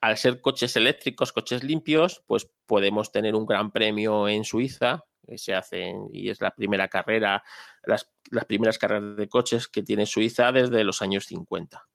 al 0.00 0.16
ser 0.16 0.40
coches 0.40 0.76
eléctricos, 0.76 1.30
coches 1.30 1.62
limpios, 1.62 2.24
pues 2.26 2.50
podemos 2.64 3.12
tener 3.12 3.34
un 3.34 3.44
gran 3.44 3.70
premio 3.70 4.28
en 4.28 4.44
Suiza, 4.44 5.04
que 5.26 5.36
se 5.36 5.52
hacen 5.52 6.08
y 6.10 6.30
es 6.30 6.40
la 6.40 6.52
primera 6.52 6.88
carrera, 6.88 7.44
las, 7.84 8.10
primeras 8.46 8.78
carreras 8.78 9.14
de 9.14 9.28
coches 9.28 9.68
que 9.68 9.82
tiene 9.82 10.06
Suiza 10.06 10.52
desde 10.52 10.84
los 10.84 11.02
años 11.02 11.26
50, 11.26 11.86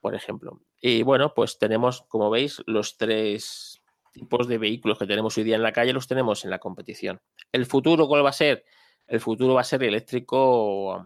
por 0.00 0.14
ejemplo. 0.14 0.60
Y 0.80 1.02
bueno, 1.02 1.34
pues 1.34 1.58
tenemos, 1.58 2.02
como 2.02 2.30
veis, 2.30 2.62
los 2.66 2.96
tres 2.96 3.82
tipos 4.12 4.46
de 4.46 4.58
vehículos 4.58 4.96
que 4.96 5.08
tenemos 5.08 5.36
hoy 5.36 5.42
día 5.42 5.56
en 5.56 5.64
la 5.64 5.72
calle, 5.72 5.92
los 5.92 6.06
tenemos 6.06 6.44
en 6.44 6.50
la 6.50 6.60
competición. 6.60 7.20
¿El 7.50 7.66
futuro 7.66 8.06
cuál 8.06 8.24
va 8.24 8.30
a 8.30 8.32
ser? 8.32 8.64
El 9.08 9.18
futuro 9.18 9.54
va 9.54 9.62
a 9.62 9.64
ser 9.64 9.82
eléctrico, 9.82 11.04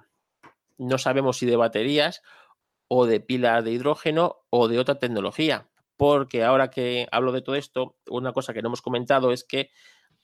no 0.78 0.98
sabemos 0.98 1.38
si 1.38 1.46
de 1.46 1.56
baterías 1.56 2.22
o 2.88 3.06
de 3.06 3.20
pilas 3.20 3.64
de 3.64 3.72
hidrógeno 3.72 4.44
o 4.51 4.68
de 4.68 4.78
otra 4.78 4.98
tecnología 4.98 5.68
porque 5.96 6.42
ahora 6.42 6.70
que 6.70 7.06
hablo 7.12 7.32
de 7.32 7.42
todo 7.42 7.56
esto, 7.56 7.96
una 8.09 8.32
cosa 8.32 8.52
que 8.52 8.62
no 8.62 8.68
hemos 8.68 8.82
comentado 8.82 9.32
es 9.32 9.44
que 9.44 9.70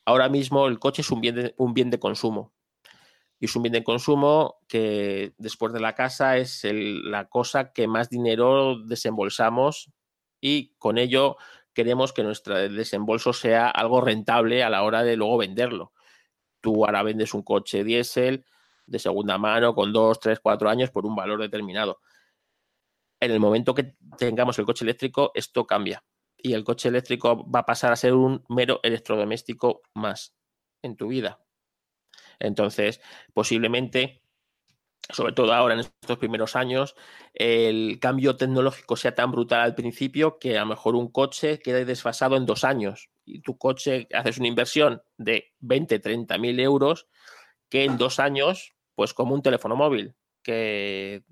ahora 0.04 0.28
mismo 0.28 0.66
el 0.66 0.78
coche 0.78 1.02
es 1.02 1.10
un 1.10 1.20
bien 1.20 1.34
de, 1.36 1.54
un 1.56 1.74
bien 1.74 1.90
de 1.90 1.98
consumo. 1.98 2.52
Y 3.38 3.46
es 3.46 3.56
un 3.56 3.62
bien 3.62 3.72
de 3.72 3.84
consumo 3.84 4.58
que 4.68 5.32
después 5.38 5.72
de 5.72 5.80
la 5.80 5.94
casa 5.94 6.36
es 6.36 6.62
la 6.64 7.28
cosa 7.28 7.72
que 7.72 7.86
más 7.86 8.10
dinero 8.10 8.78
desembolsamos 8.84 9.90
y 10.40 10.74
con 10.76 10.98
ello 10.98 11.36
queremos 11.72 12.12
que 12.12 12.22
nuestro 12.22 12.56
desembolso 12.56 13.32
sea 13.32 13.70
algo 13.70 14.00
rentable 14.02 14.62
a 14.62 14.70
la 14.70 14.82
hora 14.82 15.04
de 15.04 15.16
luego 15.16 15.38
venderlo. 15.38 15.92
Tú 16.60 16.84
ahora 16.84 17.02
vendes 17.02 17.32
un 17.32 17.42
coche 17.42 17.84
diésel 17.84 18.44
de 18.90 18.98
segunda 18.98 19.38
mano 19.38 19.74
con 19.74 19.92
dos, 19.92 20.20
tres, 20.20 20.40
cuatro 20.40 20.68
años 20.68 20.90
por 20.90 21.06
un 21.06 21.16
valor 21.16 21.40
determinado 21.40 22.00
en 23.20 23.30
el 23.30 23.38
momento 23.38 23.74
que 23.74 23.94
tengamos 24.18 24.58
el 24.58 24.64
coche 24.64 24.84
eléctrico, 24.84 25.30
esto 25.34 25.66
cambia. 25.66 26.02
Y 26.36 26.54
el 26.54 26.64
coche 26.64 26.88
eléctrico 26.88 27.48
va 27.48 27.60
a 27.60 27.66
pasar 27.66 27.92
a 27.92 27.96
ser 27.96 28.14
un 28.14 28.44
mero 28.48 28.80
electrodoméstico 28.82 29.82
más 29.94 30.34
en 30.82 30.96
tu 30.96 31.08
vida. 31.08 31.38
Entonces, 32.38 33.02
posiblemente, 33.34 34.22
sobre 35.10 35.34
todo 35.34 35.52
ahora 35.52 35.74
en 35.74 35.80
estos 35.80 36.16
primeros 36.16 36.56
años, 36.56 36.96
el 37.34 37.98
cambio 38.00 38.36
tecnológico 38.36 38.96
sea 38.96 39.14
tan 39.14 39.30
brutal 39.32 39.60
al 39.60 39.74
principio 39.74 40.38
que 40.38 40.56
a 40.56 40.62
lo 40.62 40.66
mejor 40.68 40.96
un 40.96 41.12
coche 41.12 41.58
quede 41.58 41.84
desfasado 41.84 42.36
en 42.36 42.46
dos 42.46 42.64
años. 42.64 43.10
Y 43.26 43.42
tu 43.42 43.58
coche 43.58 44.08
haces 44.14 44.38
una 44.38 44.48
inversión 44.48 45.02
de 45.18 45.52
20, 45.58 45.98
30 45.98 46.38
mil 46.38 46.58
euros 46.58 47.06
que 47.68 47.84
en 47.84 47.98
dos 47.98 48.18
años, 48.18 48.72
pues 48.94 49.14
como 49.14 49.34
un 49.34 49.42
teléfono 49.42 49.76
móvil, 49.76 50.14
que 50.42 51.22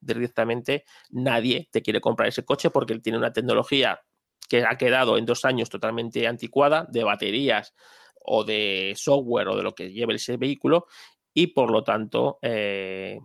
directamente 0.00 0.84
nadie 1.10 1.68
te 1.70 1.82
quiere 1.82 2.00
comprar 2.00 2.28
ese 2.28 2.44
coche 2.44 2.70
porque 2.70 2.98
tiene 2.98 3.18
una 3.18 3.32
tecnología 3.32 4.00
que 4.48 4.64
ha 4.64 4.76
quedado 4.76 5.18
en 5.18 5.26
dos 5.26 5.44
años 5.44 5.68
totalmente 5.68 6.26
anticuada 6.26 6.86
de 6.90 7.04
baterías 7.04 7.74
o 8.22 8.44
de 8.44 8.94
software 8.96 9.48
o 9.48 9.56
de 9.56 9.62
lo 9.62 9.74
que 9.74 9.92
lleve 9.92 10.14
ese 10.14 10.36
vehículo 10.36 10.86
y 11.32 11.48
por 11.48 11.70
lo 11.70 11.82
tanto 11.84 12.38
eh, 12.42 13.18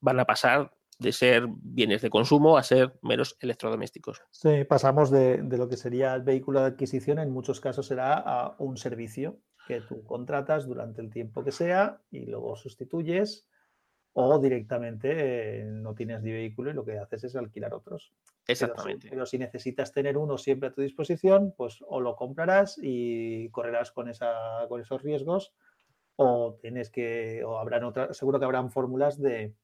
van 0.00 0.20
a 0.20 0.24
pasar 0.24 0.70
de 1.00 1.12
ser 1.12 1.46
bienes 1.48 2.02
de 2.02 2.10
consumo 2.10 2.56
a 2.56 2.62
ser 2.62 2.92
meros 3.02 3.36
electrodomésticos. 3.40 4.22
Sí, 4.30 4.64
pasamos 4.64 5.10
de, 5.10 5.38
de 5.42 5.58
lo 5.58 5.68
que 5.68 5.76
sería 5.76 6.14
el 6.14 6.22
vehículo 6.22 6.60
de 6.60 6.66
adquisición, 6.66 7.18
en 7.18 7.30
muchos 7.30 7.60
casos 7.60 7.86
será 7.86 8.14
a 8.14 8.54
un 8.58 8.76
servicio 8.76 9.38
que 9.66 9.80
tú 9.80 10.04
contratas 10.04 10.66
durante 10.66 11.00
el 11.00 11.10
tiempo 11.10 11.44
que 11.44 11.52
sea 11.52 12.00
y 12.10 12.26
luego 12.26 12.56
sustituyes 12.56 13.46
o 14.12 14.38
directamente 14.38 15.60
eh, 15.60 15.64
no 15.64 15.94
tienes 15.94 16.22
ni 16.22 16.32
vehículo 16.32 16.70
y 16.70 16.74
lo 16.74 16.84
que 16.84 16.98
haces 16.98 17.24
es 17.24 17.36
alquilar 17.36 17.72
otros. 17.74 18.12
Exactamente. 18.46 19.08
Pero, 19.08 19.24
si 19.26 19.38
necesitas 19.38 19.92
tener 19.92 20.16
uno 20.16 20.36
siempre 20.36 20.68
a 20.68 20.72
tu 20.72 20.82
disposición, 20.82 21.54
pues 21.56 21.78
o 21.86 22.00
lo 22.00 22.16
comprarás 22.16 22.78
y 22.82 23.48
correrás 23.50 23.92
con, 23.92 24.08
esa, 24.08 24.66
con 24.68 24.80
esos 24.80 25.02
riesgos 25.02 25.52
o 26.16 26.58
tienes 26.60 26.90
que, 26.90 27.44
o 27.44 27.58
habrán 27.58 27.84
otras, 27.84 28.16
seguro 28.16 28.38
que 28.38 28.44
habrán 28.44 28.70
fórmulas 28.70 29.20
de, 29.20 29.54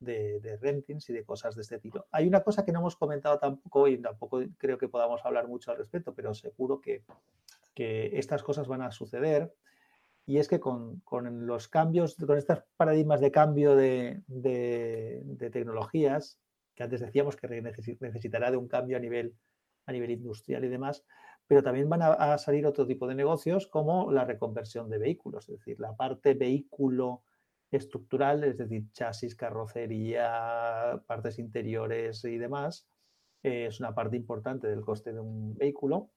de, 0.00 0.40
de, 0.40 0.56
rentings 0.56 1.08
y 1.10 1.12
de 1.12 1.24
cosas 1.24 1.54
de 1.54 1.62
este 1.62 1.78
tipo. 1.78 2.04
Hay 2.12 2.26
una 2.26 2.42
cosa 2.42 2.64
que 2.64 2.72
no 2.72 2.80
hemos 2.80 2.96
comentado 2.96 3.38
tampoco 3.38 3.88
y 3.88 3.98
tampoco 3.98 4.40
creo 4.56 4.78
que 4.78 4.88
podamos 4.88 5.24
hablar 5.24 5.48
mucho 5.48 5.70
al 5.70 5.78
respecto, 5.78 6.14
pero 6.14 6.34
seguro 6.34 6.80
que, 6.80 7.04
que 7.74 8.18
estas 8.18 8.42
cosas 8.42 8.68
van 8.68 8.82
a 8.82 8.90
suceder 8.90 9.52
y 10.28 10.36
es 10.36 10.46
que 10.46 10.60
con, 10.60 11.00
con, 11.00 11.46
los 11.46 11.68
cambios, 11.68 12.14
con 12.16 12.36
estos 12.36 12.62
paradigmas 12.76 13.20
de 13.20 13.30
cambio 13.30 13.74
de, 13.74 14.22
de, 14.26 15.50
tecnologías, 15.50 16.38
que 16.74 16.82
antes 16.82 17.00
decíamos 17.00 17.34
que 17.34 17.48
necesitará 17.48 18.50
de 18.50 18.58
un 18.58 18.68
cambio 18.68 18.98
a 18.98 19.00
nivel, 19.00 19.34
a 19.86 19.92
nivel 19.92 20.10
industrial 20.10 20.66
y 20.66 20.68
demás, 20.68 21.02
pero 21.46 21.62
también 21.62 21.88
van 21.88 22.02
a, 22.02 22.12
a, 22.12 22.36
salir 22.36 22.66
otro 22.66 22.86
tipo 22.86 23.06
de 23.06 23.14
negocios 23.14 23.66
como 23.68 24.12
la 24.12 24.26
reconversión 24.26 24.90
de 24.90 24.98
vehículos, 24.98 25.48
es 25.48 25.60
decir, 25.60 25.80
la 25.80 25.96
parte 25.96 26.34
vehículo 26.34 27.22
estructural, 27.70 28.44
es 28.44 28.56
decir, 28.56 28.90
chasis, 28.92 29.34
carrocería, 29.34 31.02
partes 31.06 31.38
interiores 31.38 32.24
y 32.24 32.38
demás, 32.38 32.86
eh, 33.42 33.66
es 33.66 33.80
una 33.80 33.94
parte 33.94 34.16
importante 34.16 34.68
del 34.68 34.80
coste 34.80 35.12
de 35.12 35.20
un 35.20 35.54
vehículo 35.54 36.10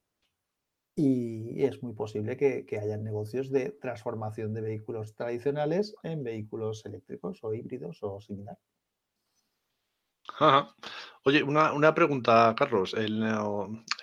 y 0.95 1.63
es 1.63 1.81
muy 1.81 1.93
posible 1.93 2.35
que, 2.37 2.65
que 2.65 2.79
hayan 2.79 3.03
negocios 3.03 3.49
de 3.49 3.71
transformación 3.71 4.53
de 4.53 4.61
vehículos 4.61 5.15
tradicionales 5.15 5.95
en 6.03 6.23
vehículos 6.23 6.85
eléctricos 6.85 7.39
o 7.43 7.53
híbridos 7.53 7.99
o 8.01 8.19
similar. 8.19 8.57
Ajá. 10.39 10.75
Oye, 11.23 11.43
una, 11.43 11.73
una, 11.73 11.93
pregunta, 11.93 12.53
Carlos. 12.57 12.93
¿En, 12.93 13.23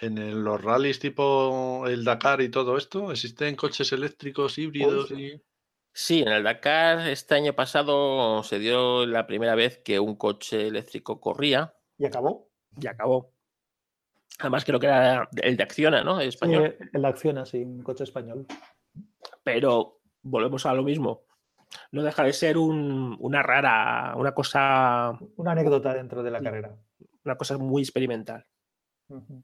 en 0.01 0.19
el, 0.19 0.43
los 0.43 0.63
rallies 0.63 0.99
tipo 0.99 1.87
el 1.87 2.05
Dakar 2.05 2.41
y 2.41 2.51
todo 2.51 2.77
esto, 2.77 3.11
existen 3.11 3.57
coches 3.57 3.93
eléctricos 3.93 4.59
híbridos? 4.59 5.09
Pues, 5.09 5.21
y... 5.21 5.43
Sí, 6.01 6.23
en 6.23 6.29
el 6.29 6.45
Dakar 6.45 7.09
este 7.09 7.35
año 7.35 7.55
pasado 7.55 8.45
se 8.45 8.61
dio 8.61 9.05
la 9.05 9.27
primera 9.27 9.57
vez 9.57 9.79
que 9.79 9.99
un 9.99 10.15
coche 10.15 10.69
eléctrico 10.69 11.21
corría. 11.21 11.75
¿Y 11.99 12.07
acabó? 12.07 12.49
Y 12.81 12.87
acabó. 12.87 13.33
Además, 14.39 14.65
creo 14.65 14.79
que 14.79 14.87
era 14.87 15.29
el 15.43 15.57
de 15.57 15.63
Acciona, 15.65 16.05
¿no? 16.05 16.21
El 16.21 16.29
español. 16.29 16.77
Sí, 16.79 16.85
el 16.93 17.03
de 17.03 17.09
Acciona, 17.09 17.45
sí, 17.45 17.65
un 17.65 17.83
coche 17.83 18.05
español. 18.05 18.47
Pero 19.43 19.99
volvemos 20.23 20.67
a 20.67 20.73
lo 20.73 20.85
mismo. 20.85 21.25
No 21.91 22.05
deja 22.05 22.23
de 22.23 22.33
ser 22.33 22.59
un, 22.59 23.17
una 23.19 23.43
rara, 23.43 24.15
una 24.17 24.33
cosa. 24.33 25.19
Una 25.35 25.51
anécdota 25.51 25.93
dentro 25.95 26.23
de 26.23 26.31
la 26.31 26.41
carrera. 26.41 26.77
Una 27.25 27.37
cosa 27.37 27.59
muy 27.59 27.83
experimental. 27.83 28.47
Uh 29.09 29.17
-huh. 29.17 29.43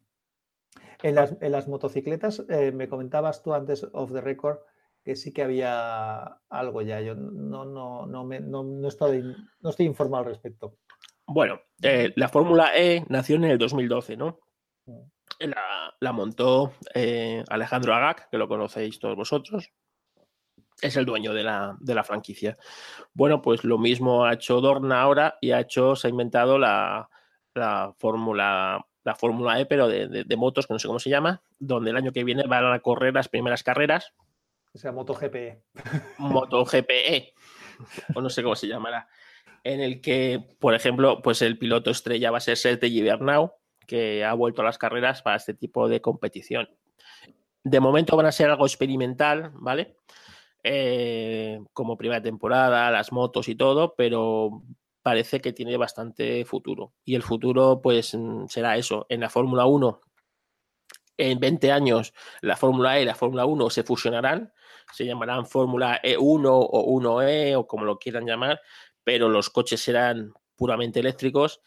en, 1.03 1.15
las, 1.17 1.35
en, 1.41 1.51
las, 1.51 1.67
motocicletas, 1.67 2.45
eh, 2.49 2.71
me 2.71 2.89
comentabas 2.89 3.43
tú 3.43 3.55
antes, 3.55 3.89
off 3.93 4.13
the 4.13 4.21
record, 4.21 4.61
que 5.05 5.17
sí 5.17 5.33
que 5.33 5.43
había 5.43 6.39
algo 6.49 6.83
ya. 6.83 7.01
Yo 7.01 7.15
no, 7.15 7.65
no, 7.65 8.07
no, 8.07 8.25
me, 8.25 8.41
no, 8.41 8.65
no, 8.65 8.89
estoy, 8.89 9.23
no 9.61 9.71
estoy 9.71 9.87
informado 9.87 10.25
al 10.25 10.31
respecto. 10.31 10.79
Bueno, 11.27 11.61
eh, 11.83 12.13
la 12.17 12.29
Fórmula 12.29 12.77
E 12.77 13.05
nació 13.09 13.37
en 13.37 13.45
el 13.45 13.59
2012, 13.59 14.17
¿no? 14.17 14.41
La, 15.39 15.95
la 16.01 16.13
montó 16.13 16.73
eh, 16.95 17.45
Alejandro 17.49 17.95
Agag, 17.95 18.29
que 18.31 18.39
lo 18.39 18.49
conocéis 18.49 18.99
todos 18.99 19.17
vosotros. 19.17 19.71
Es 20.81 20.97
el 20.97 21.07
dueño 21.07 21.33
de 21.33 21.45
la, 21.45 21.77
de 21.81 21.95
la, 21.95 22.05
franquicia. 22.05 22.57
Bueno, 23.13 23.41
pues 23.41 23.65
lo 23.65 23.79
mismo 23.79 24.25
ha 24.25 24.35
hecho 24.35 24.61
Dorna 24.61 25.03
ahora 25.03 25.39
y 25.41 25.53
ha 25.53 25.61
hecho, 25.61 25.97
se 25.97 26.09
ha 26.09 26.11
inventado 26.11 26.59
la, 26.59 27.09
la 27.55 27.95
Fórmula 27.99 28.85
la 29.05 29.15
Fórmula 29.15 29.61
E, 29.61 29.67
pero 29.67 29.87
de, 29.87 30.09
de, 30.09 30.25
de, 30.25 30.37
motos, 30.37 30.67
que 30.67 30.73
no 30.73 30.79
sé 30.79 30.89
cómo 30.89 30.99
se 30.99 31.11
llama, 31.11 31.43
donde 31.59 31.91
el 31.91 31.97
año 31.97 32.11
que 32.11 32.25
viene 32.25 32.45
van 32.47 32.73
a 32.73 32.81
correr 32.81 33.13
las 33.13 33.29
primeras 33.29 33.63
carreras. 33.63 34.15
O 34.75 34.79
sea, 34.79 34.93
MotoGP. 34.93 35.37
MotoGPE, 36.19 37.33
o 38.15 38.21
no 38.21 38.29
sé 38.29 38.43
cómo 38.43 38.57
se 38.57 38.67
llamará. 38.67 39.09
En 39.63 39.81
el 39.81 40.01
que, 40.01 40.45
por 40.59 40.75
ejemplo, 40.75 41.23
pues 41.23 41.43
el 41.43 41.59
piloto 41.59 41.91
estrella 41.91 42.31
va 42.31 42.39
a 42.39 42.41
ser 42.41 42.57
Sergei 42.57 43.03
Bernau, 43.03 43.55
que 43.87 44.25
ha 44.25 44.35
vuelto 44.35 44.63
a 44.63 44.65
las 44.65 44.79
carreras 44.79 45.23
para 45.23 45.37
este 45.37 45.55
tipo 45.55 45.89
de 45.89 46.01
competición. 46.01 46.69
De 47.63 47.81
momento 47.81 48.17
van 48.17 48.27
a 48.27 48.33
ser 48.33 48.51
algo 48.51 48.67
experimental, 48.67 49.53
¿vale? 49.55 49.97
Eh, 50.63 51.61
como 51.73 51.97
primera 51.97 52.23
temporada, 52.23 52.91
las 52.91 53.13
motos 53.13 53.49
y 53.49 53.55
todo, 53.55 53.95
pero 53.95 54.63
parece 55.03 55.41
que 55.41 55.53
tiene 55.53 55.77
bastante 55.77 56.45
futuro. 56.47 56.95
Y 57.05 57.15
el 57.15 57.23
futuro, 57.23 57.81
pues, 57.83 58.17
será 58.49 58.77
eso. 58.77 59.07
En 59.09 59.21
la 59.21 59.31
Fórmula 59.31 59.67
1, 59.67 60.01
en 61.19 61.39
20 61.39 61.71
años, 61.71 62.15
la 62.41 62.57
Fórmula 62.57 62.99
E 62.99 63.03
y 63.03 63.05
la 63.05 63.15
Fórmula 63.15 63.45
1 63.45 63.71
se 63.71 63.83
fusionarán, 63.83 64.54
se 64.93 65.07
llamarán 65.07 65.47
Fórmula 65.47 66.01
E1 66.03 66.45
o 66.47 67.01
1E 67.01 67.57
o 67.57 67.67
como 67.67 67.85
lo 67.85 67.99
quieran 67.99 68.27
llamar, 68.27 68.61
pero 69.03 69.29
los 69.29 69.51
coches 69.51 69.81
serán 69.81 70.33
puramente 70.57 71.01
eléctricos 71.01 71.61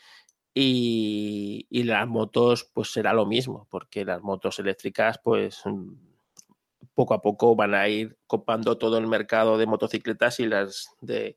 y, 0.53 1.67
y, 1.69 1.83
las 1.83 2.07
motos 2.07 2.69
pues 2.73 2.91
será 2.91 3.13
lo 3.13 3.25
mismo, 3.25 3.67
porque 3.69 4.03
las 4.05 4.21
motos 4.23 4.57
eléctricas 4.59 5.19
pues 5.23 5.63
poco 6.97 7.13
a 7.13 7.21
poco 7.21 7.55
van 7.55 7.75
a 7.75 7.87
ir 7.87 8.17
copando 8.25 8.77
todo 8.77 8.97
el 8.97 9.05
mercado 9.05 9.59
de 9.59 9.67
motocicletas 9.67 10.39
y 10.39 10.47
las 10.47 10.89
de 10.99 11.35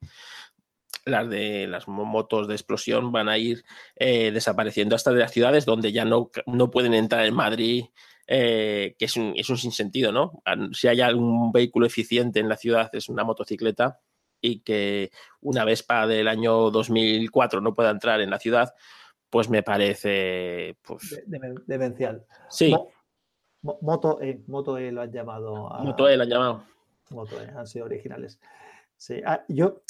las 1.04 1.28
de 1.28 1.66
las 1.66 1.86
motos 1.86 2.48
de 2.48 2.54
explosión 2.54 3.12
van 3.12 3.28
a 3.28 3.36
ir 3.36 3.64
eh, 3.96 4.30
desapareciendo 4.32 4.96
hasta 4.96 5.12
de 5.12 5.20
las 5.20 5.32
ciudades 5.32 5.66
donde 5.66 5.92
ya 5.92 6.04
no, 6.04 6.30
no 6.46 6.70
pueden 6.70 6.94
entrar 6.94 7.26
en 7.26 7.34
Madrid, 7.34 7.84
eh, 8.32 8.94
que 8.96 9.06
es 9.06 9.16
un, 9.16 9.32
es 9.34 9.50
un 9.50 9.58
sinsentido, 9.58 10.12
¿no? 10.12 10.40
Si 10.72 10.86
hay 10.86 11.00
algún 11.00 11.50
vehículo 11.50 11.84
eficiente 11.84 12.38
en 12.38 12.48
la 12.48 12.56
ciudad 12.56 12.88
es 12.92 13.08
una 13.08 13.24
motocicleta 13.24 13.98
y 14.40 14.60
que 14.60 15.10
una 15.40 15.64
Vespa 15.64 16.06
del 16.06 16.28
año 16.28 16.70
2004 16.70 17.60
no 17.60 17.74
pueda 17.74 17.90
entrar 17.90 18.20
en 18.20 18.30
la 18.30 18.38
ciudad, 18.38 18.72
pues 19.30 19.50
me 19.50 19.64
parece 19.64 20.76
pues... 20.80 21.20
demencial. 21.26 22.24
Sí. 22.48 22.72
Mo 23.62 23.78
Moto 23.82 24.22
E, 24.22 24.40
Moto 24.46 24.78
E 24.78 24.92
lo 24.92 25.02
han 25.02 25.10
llamado. 25.10 25.74
A... 25.74 25.82
Moto 25.82 26.08
E 26.08 26.16
lo 26.16 26.22
han 26.22 26.28
llamado. 26.28 26.64
Moto 27.10 27.42
E, 27.42 27.48
han 27.48 27.66
sido 27.66 27.86
originales. 27.86 28.38
Sí. 28.96 29.20
Ah, 29.26 29.44
yo, 29.48 29.82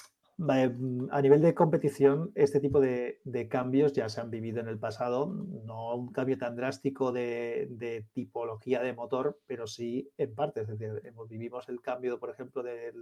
a 0.48 1.22
nivel 1.22 1.42
de 1.42 1.54
competición, 1.54 2.32
este 2.34 2.60
tipo 2.60 2.80
de, 2.80 3.20
cambios 3.50 3.92
ya 3.92 4.08
se 4.08 4.20
han 4.20 4.30
vivido 4.30 4.60
en 4.60 4.68
el 4.68 4.78
pasado. 4.78 5.26
No 5.26 5.94
un 5.96 6.12
cambio 6.12 6.38
tan 6.38 6.56
drástico 6.56 7.12
de, 7.12 8.06
tipología 8.12 8.82
de 8.82 8.94
motor, 8.94 9.38
pero 9.46 9.66
sí 9.66 10.10
en 10.16 10.34
parte. 10.34 10.62
Es 10.62 10.68
decir, 10.68 11.02
vivimos 11.28 11.68
el 11.68 11.80
cambio, 11.80 12.18
por 12.18 12.30
ejemplo, 12.30 12.62
de 12.62 12.92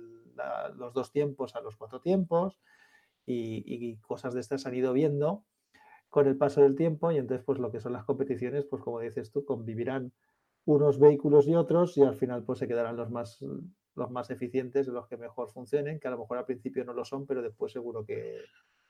los 0.77 0.93
dos 0.93 1.13
tiempos 1.13 1.55
a 1.55 1.61
los 1.61 1.77
cuatro 1.77 2.01
tiempos 2.01 2.59
y, 3.25 3.63
y 3.67 3.97
cosas 3.99 4.35
de 4.35 4.41
estas 4.41 4.67
han 4.67 4.75
ido 4.75 4.93
viendo 4.93 5.45
con 6.09 6.27
el 6.27 6.37
paso 6.37 6.63
del 6.63 6.75
tiempo 6.75 7.13
y 7.13 7.19
entonces 7.19 7.45
pues 7.45 7.59
lo 7.59 7.71
que 7.71 7.81
son 7.81 7.93
las 7.93 8.05
competiciones, 8.05 8.65
pues 8.65 8.83
como 8.83 9.01
dices 9.01 9.31
tú, 9.31 9.45
convivirán 9.45 10.13
unos 10.65 10.99
vehículos 10.99 11.47
y 11.47 11.55
otros 11.55 11.97
y 11.99 12.03
al 12.03 12.17
final 12.17 12.45
pues 12.45 12.59
se 12.59 12.69
quedarán 12.69 12.97
los 12.97 13.11
más 13.11 13.43
los 13.99 14.11
más 14.11 14.31
eficientes, 14.31 14.87
los 14.87 15.07
que 15.07 15.17
mejor 15.17 15.51
funcionen, 15.51 16.01
que 16.01 16.09
a 16.09 16.11
lo 16.11 16.19
mejor 16.19 16.39
al 16.39 16.47
principio 16.47 16.85
no 16.85 16.93
lo 16.93 17.05
son, 17.05 17.27
pero 17.27 17.43
después 17.43 17.73
seguro 17.73 18.05
que... 18.05 18.43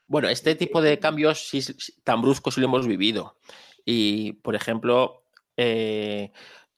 Bueno, 0.07 0.29
este 0.29 0.55
tipo 0.55 0.81
de 0.81 0.99
cambios 0.99 1.49
sí, 1.49 1.61
tan 2.05 2.23
bruscos 2.23 2.55
sí 2.55 2.61
lo 2.61 2.67
hemos 2.69 2.87
vivido. 2.87 3.37
Y, 3.85 4.35
por 4.35 4.55
ejemplo, 4.55 5.25
eh, 5.57 6.33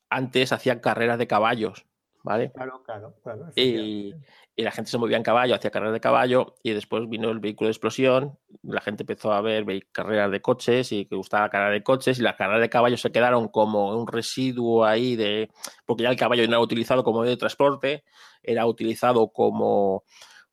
antes 0.08 0.52
hacían 0.52 0.80
carreras 0.80 1.18
de 1.18 1.26
caballos, 1.26 1.86
¿vale? 2.22 2.50
Claro, 2.52 2.82
claro, 2.82 3.14
claro. 3.22 3.46
Y, 3.54 4.14
y, 4.60 4.64
la 4.64 4.70
gente 4.70 4.90
se 4.90 4.98
movía 4.98 5.16
en 5.16 5.22
caballo, 5.22 5.54
hacía 5.54 5.70
carreras 5.70 5.92
de 5.92 6.00
caballo 6.00 6.54
y 6.62 6.72
después 6.72 7.08
vino 7.08 7.30
el 7.30 7.40
vehículo 7.40 7.68
de 7.68 7.72
explosión, 7.72 8.38
la 8.62 8.80
gente 8.80 9.02
empezó 9.02 9.32
a 9.32 9.40
ver 9.40 9.64
carreras 9.92 10.30
de 10.30 10.42
coches 10.42 10.92
y 10.92 11.06
que 11.06 11.16
gustaba 11.16 11.44
la 11.44 11.50
carrera 11.50 11.70
de 11.72 11.82
coches 11.82 12.18
y 12.18 12.22
las 12.22 12.36
carreras 12.36 12.60
de 12.60 12.68
caballos 12.68 13.00
se 13.00 13.12
quedaron 13.12 13.48
como 13.48 13.96
un 13.96 14.06
residuo 14.06 14.84
ahí 14.84 15.16
de, 15.16 15.50
porque 15.86 16.04
ya 16.04 16.10
el 16.10 16.16
caballo 16.16 16.42
no 16.44 16.50
era 16.50 16.60
utilizado 16.60 17.04
como 17.04 17.20
medio 17.20 17.32
de 17.32 17.36
transporte, 17.36 18.04
era 18.42 18.66
utilizado 18.66 19.32
como, 19.32 20.04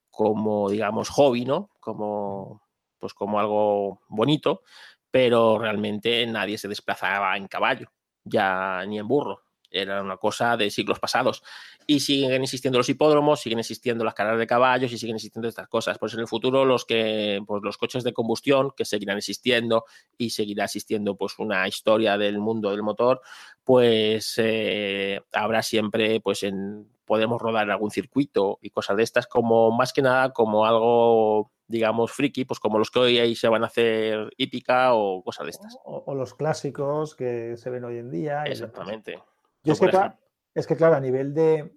como 0.09 0.69
digamos, 0.69 1.09
hobby, 1.09 1.45
¿no? 1.45 1.69
Como, 1.79 2.61
pues 2.99 3.13
como 3.13 3.39
algo 3.39 4.01
bonito, 4.09 4.63
pero 5.11 5.59
realmente 5.59 6.25
nadie 6.27 6.57
se 6.57 6.67
desplazaba 6.67 7.37
en 7.37 7.47
caballo, 7.47 7.91
ya 8.23 8.83
ni 8.85 8.99
en 8.99 9.07
burro 9.07 9.46
era 9.69 10.01
una 10.01 10.17
cosa 10.17 10.57
de 10.57 10.69
siglos 10.69 10.99
pasados. 10.99 11.43
Y 11.85 11.99
siguen 11.99 12.43
existiendo 12.43 12.79
los 12.79 12.89
hipódromos, 12.89 13.41
siguen 13.41 13.59
existiendo 13.59 14.03
las 14.03 14.13
carreras 14.13 14.39
de 14.39 14.47
caballos 14.47 14.91
y 14.91 14.97
siguen 14.97 15.15
existiendo 15.15 15.47
estas 15.47 15.67
cosas. 15.67 15.97
Pues 15.97 16.13
en 16.13 16.19
el 16.19 16.27
futuro 16.27 16.65
los 16.65 16.85
que, 16.85 17.41
pues 17.45 17.61
los 17.63 17.77
coches 17.77 18.03
de 18.03 18.13
combustión 18.13 18.71
que 18.75 18.85
seguirán 18.85 19.17
existiendo 19.17 19.85
y 20.17 20.31
seguirá 20.31 20.65
existiendo 20.65 21.15
pues 21.15 21.39
una 21.39 21.67
historia 21.67 22.17
del 22.17 22.39
mundo 22.39 22.71
del 22.71 22.83
motor, 22.83 23.21
pues 23.63 24.35
eh, 24.37 25.21
habrá 25.31 25.61
siempre 25.61 26.19
pues 26.19 26.43
en 26.43 26.87
podemos 27.05 27.41
rodar 27.41 27.63
en 27.63 27.71
algún 27.71 27.89
circuito 27.89 28.59
y 28.61 28.69
cosas 28.69 28.97
de 28.97 29.03
estas 29.03 29.27
como 29.27 29.71
más 29.71 29.93
que 29.93 30.01
nada 30.01 30.33
como 30.33 30.65
algo 30.65 31.51
digamos, 31.67 32.11
friki, 32.11 32.45
pues 32.45 32.59
como 32.59 32.79
los 32.79 32.89
que 32.89 32.99
hoy 32.99 33.19
ahí 33.19 33.35
se 33.35 33.49
van 33.49 33.63
a 33.63 33.67
hacer 33.67 34.33
hípica 34.37 34.93
o 34.93 35.21
cosas 35.23 35.45
de 35.45 35.51
estas. 35.51 35.77
O, 35.83 36.15
los 36.15 36.33
clásicos 36.33 37.15
que 37.15 37.57
se 37.57 37.69
ven 37.69 37.83
hoy 37.83 37.97
en 37.97 38.09
día. 38.09 38.43
Exactamente. 38.43 39.19
Yo 39.67 39.73
es, 39.73 39.79
que, 39.81 40.11
es 40.55 40.65
que, 40.65 40.77
claro, 40.77 40.95
a 40.95 41.01
nivel 41.01 41.33
de, 41.33 41.73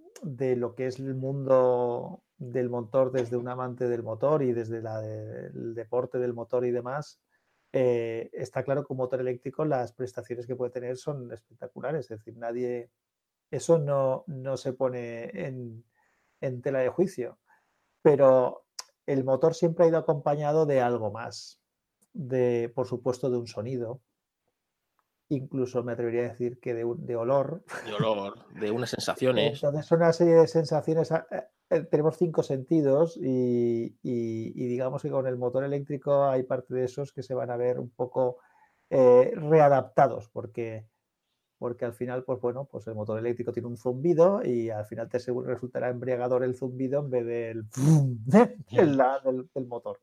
lo 0.56 0.76
que 0.76 0.86
es 0.86 1.00
el 1.00 1.16
mundo 1.16 2.22
del 2.38 2.70
motor 2.70 3.10
desde 3.10 3.36
un 3.36 3.48
amante 3.48 3.88
del 3.88 4.04
motor 4.04 4.44
y 4.44 4.52
desde 4.52 4.80
la 4.80 5.04
el 5.04 5.74
deporte 5.74 6.18
del 6.18 6.32
motor 6.32 6.64
y 6.64 6.70
demás, 6.70 7.20
eh, 7.72 8.30
está 8.32 8.62
claro 8.62 8.84
que 8.84 8.92
un 8.92 8.98
motor 8.98 9.20
eléctrico 9.20 9.64
las 9.64 9.92
prestaciones 9.92 10.46
que 10.46 10.54
puede 10.54 10.70
tener 10.70 10.96
son 10.96 11.32
espectaculares. 11.32 12.10
Es 12.10 12.18
decir, 12.18 12.36
nadie, 12.36 12.90
eso 13.50 13.78
no, 13.78 14.22
no 14.28 14.56
se 14.56 14.72
pone 14.72 15.24
en, 15.46 15.84
en 16.40 16.62
tela 16.62 16.78
de 16.78 16.90
juicio. 16.90 17.38
Pero 18.02 18.66
el 19.04 19.24
motor 19.24 19.54
siempre 19.54 19.84
ha 19.84 19.88
ido 19.88 19.98
acompañado 19.98 20.64
de 20.64 20.80
algo 20.80 21.10
más, 21.10 21.60
de, 22.12 22.70
por 22.72 22.86
supuesto, 22.86 23.30
de 23.30 23.38
un 23.38 23.48
sonido, 23.48 24.00
incluso 25.30 25.82
me 25.82 25.92
atrevería 25.92 26.20
a 26.22 26.28
decir 26.28 26.58
que 26.60 26.74
de, 26.74 26.84
de 26.98 27.16
olor. 27.16 27.64
De 27.86 27.94
olor, 27.94 28.34
de 28.54 28.70
unas 28.70 28.90
sensaciones. 28.90 29.54
Entonces 29.54 29.86
son 29.86 29.98
una 30.00 30.12
serie 30.12 30.34
de 30.34 30.46
sensaciones. 30.46 31.10
Eh, 31.10 31.44
eh, 31.70 31.82
tenemos 31.90 32.16
cinco 32.18 32.42
sentidos 32.42 33.16
y, 33.16 33.94
digamos 34.02 35.02
que 35.02 35.10
con 35.10 35.26
el 35.26 35.36
motor 35.36 35.64
eléctrico 35.64 36.24
hay 36.24 36.42
parte 36.42 36.74
de 36.74 36.84
esos 36.84 37.12
que 37.12 37.22
se 37.22 37.34
van 37.34 37.50
a 37.50 37.56
ver 37.56 37.78
un 37.78 37.90
poco 37.90 38.38
eh, 38.90 39.32
readaptados 39.36 40.28
porque 40.28 40.86
porque 41.58 41.84
al 41.84 41.92
final, 41.92 42.24
pues 42.24 42.40
bueno, 42.40 42.64
pues 42.64 42.86
el 42.86 42.94
motor 42.94 43.18
eléctrico 43.18 43.52
tiene 43.52 43.68
un 43.68 43.76
zumbido 43.76 44.42
y 44.42 44.70
al 44.70 44.86
final 44.86 45.10
te 45.10 45.18
resultará 45.18 45.90
embriagador 45.90 46.42
el 46.42 46.56
zumbido 46.56 47.00
en 47.00 47.10
vez 47.10 47.26
del, 47.26 47.66
del, 49.54 49.66
motor. 49.66 50.00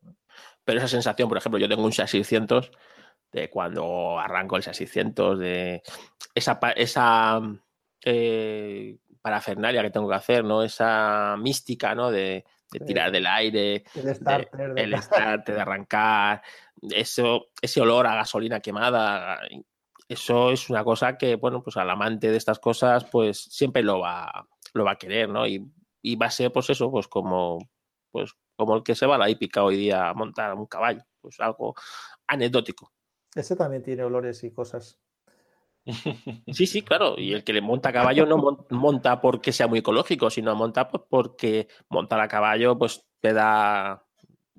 Pero 0.64 0.78
esa 0.78 0.86
sensación, 0.86 1.28
por 1.28 1.36
ejemplo, 1.36 1.58
yo 1.58 1.68
tengo 1.68 1.84
un 1.84 1.90
600 1.90 2.70
de 3.32 3.50
cuando 3.50 4.18
arranco 4.18 4.56
el 4.56 4.62
600 4.62 5.38
de 5.38 5.82
esa, 6.34 6.58
esa 6.76 7.40
eh, 8.04 8.96
parafernalia 9.20 9.82
que 9.82 9.90
tengo 9.90 10.08
que 10.08 10.14
hacer, 10.14 10.44
¿no? 10.44 10.62
Esa 10.62 11.36
mística, 11.38 11.94
¿no? 11.94 12.10
De, 12.10 12.44
tirar 12.86 13.10
del 13.10 13.26
aire, 13.26 13.84
el 13.94 14.14
starter, 14.14 14.74
de, 14.74 14.82
el 14.82 14.94
starter, 15.02 15.54
de 15.54 15.60
arrancar, 15.60 16.42
eso, 16.82 17.46
ese 17.62 17.80
olor 17.80 18.06
a 18.06 18.14
gasolina 18.14 18.60
quemada, 18.60 19.40
eso 20.08 20.50
es 20.50 20.68
una 20.70 20.84
cosa 20.84 21.16
que, 21.16 21.36
bueno, 21.36 21.62
pues 21.62 21.76
al 21.76 21.90
amante 21.90 22.30
de 22.30 22.36
estas 22.36 22.58
cosas, 22.58 23.04
pues 23.06 23.38
siempre 23.38 23.82
lo 23.82 24.00
va, 24.00 24.46
lo 24.74 24.84
va 24.84 24.92
a 24.92 24.98
querer, 24.98 25.28
¿no? 25.28 25.46
Y, 25.46 25.66
va 26.16 26.26
a 26.26 26.30
ser, 26.30 26.50
pues 26.52 26.70
eso, 26.70 26.90
pues 26.90 27.08
como, 27.08 27.58
pues 28.10 28.32
como 28.56 28.76
el 28.76 28.82
que 28.82 28.94
se 28.94 29.06
va 29.06 29.16
a 29.16 29.18
la 29.18 29.28
hípica 29.28 29.62
hoy 29.62 29.76
día 29.76 30.08
a 30.08 30.14
montar 30.14 30.54
un 30.54 30.66
caballo, 30.66 31.02
pues 31.20 31.38
algo 31.40 31.74
anecdótico. 32.26 32.92
Ese 33.38 33.54
también 33.54 33.82
tiene 33.82 34.02
olores 34.02 34.42
y 34.42 34.50
cosas. 34.50 35.00
Sí, 36.52 36.66
sí, 36.66 36.82
claro. 36.82 37.14
Y 37.16 37.32
el 37.32 37.44
que 37.44 37.52
le 37.52 37.60
monta 37.60 37.90
a 37.90 37.92
caballo 37.92 38.26
no 38.26 38.66
monta 38.70 39.20
porque 39.20 39.52
sea 39.52 39.68
muy 39.68 39.78
ecológico, 39.78 40.28
sino 40.28 40.54
monta 40.54 40.88
pues, 40.88 41.04
porque 41.08 41.68
montar 41.88 42.20
a 42.20 42.28
caballo 42.28 42.76
pues 42.76 43.06
te 43.20 43.32
da, 43.32 44.04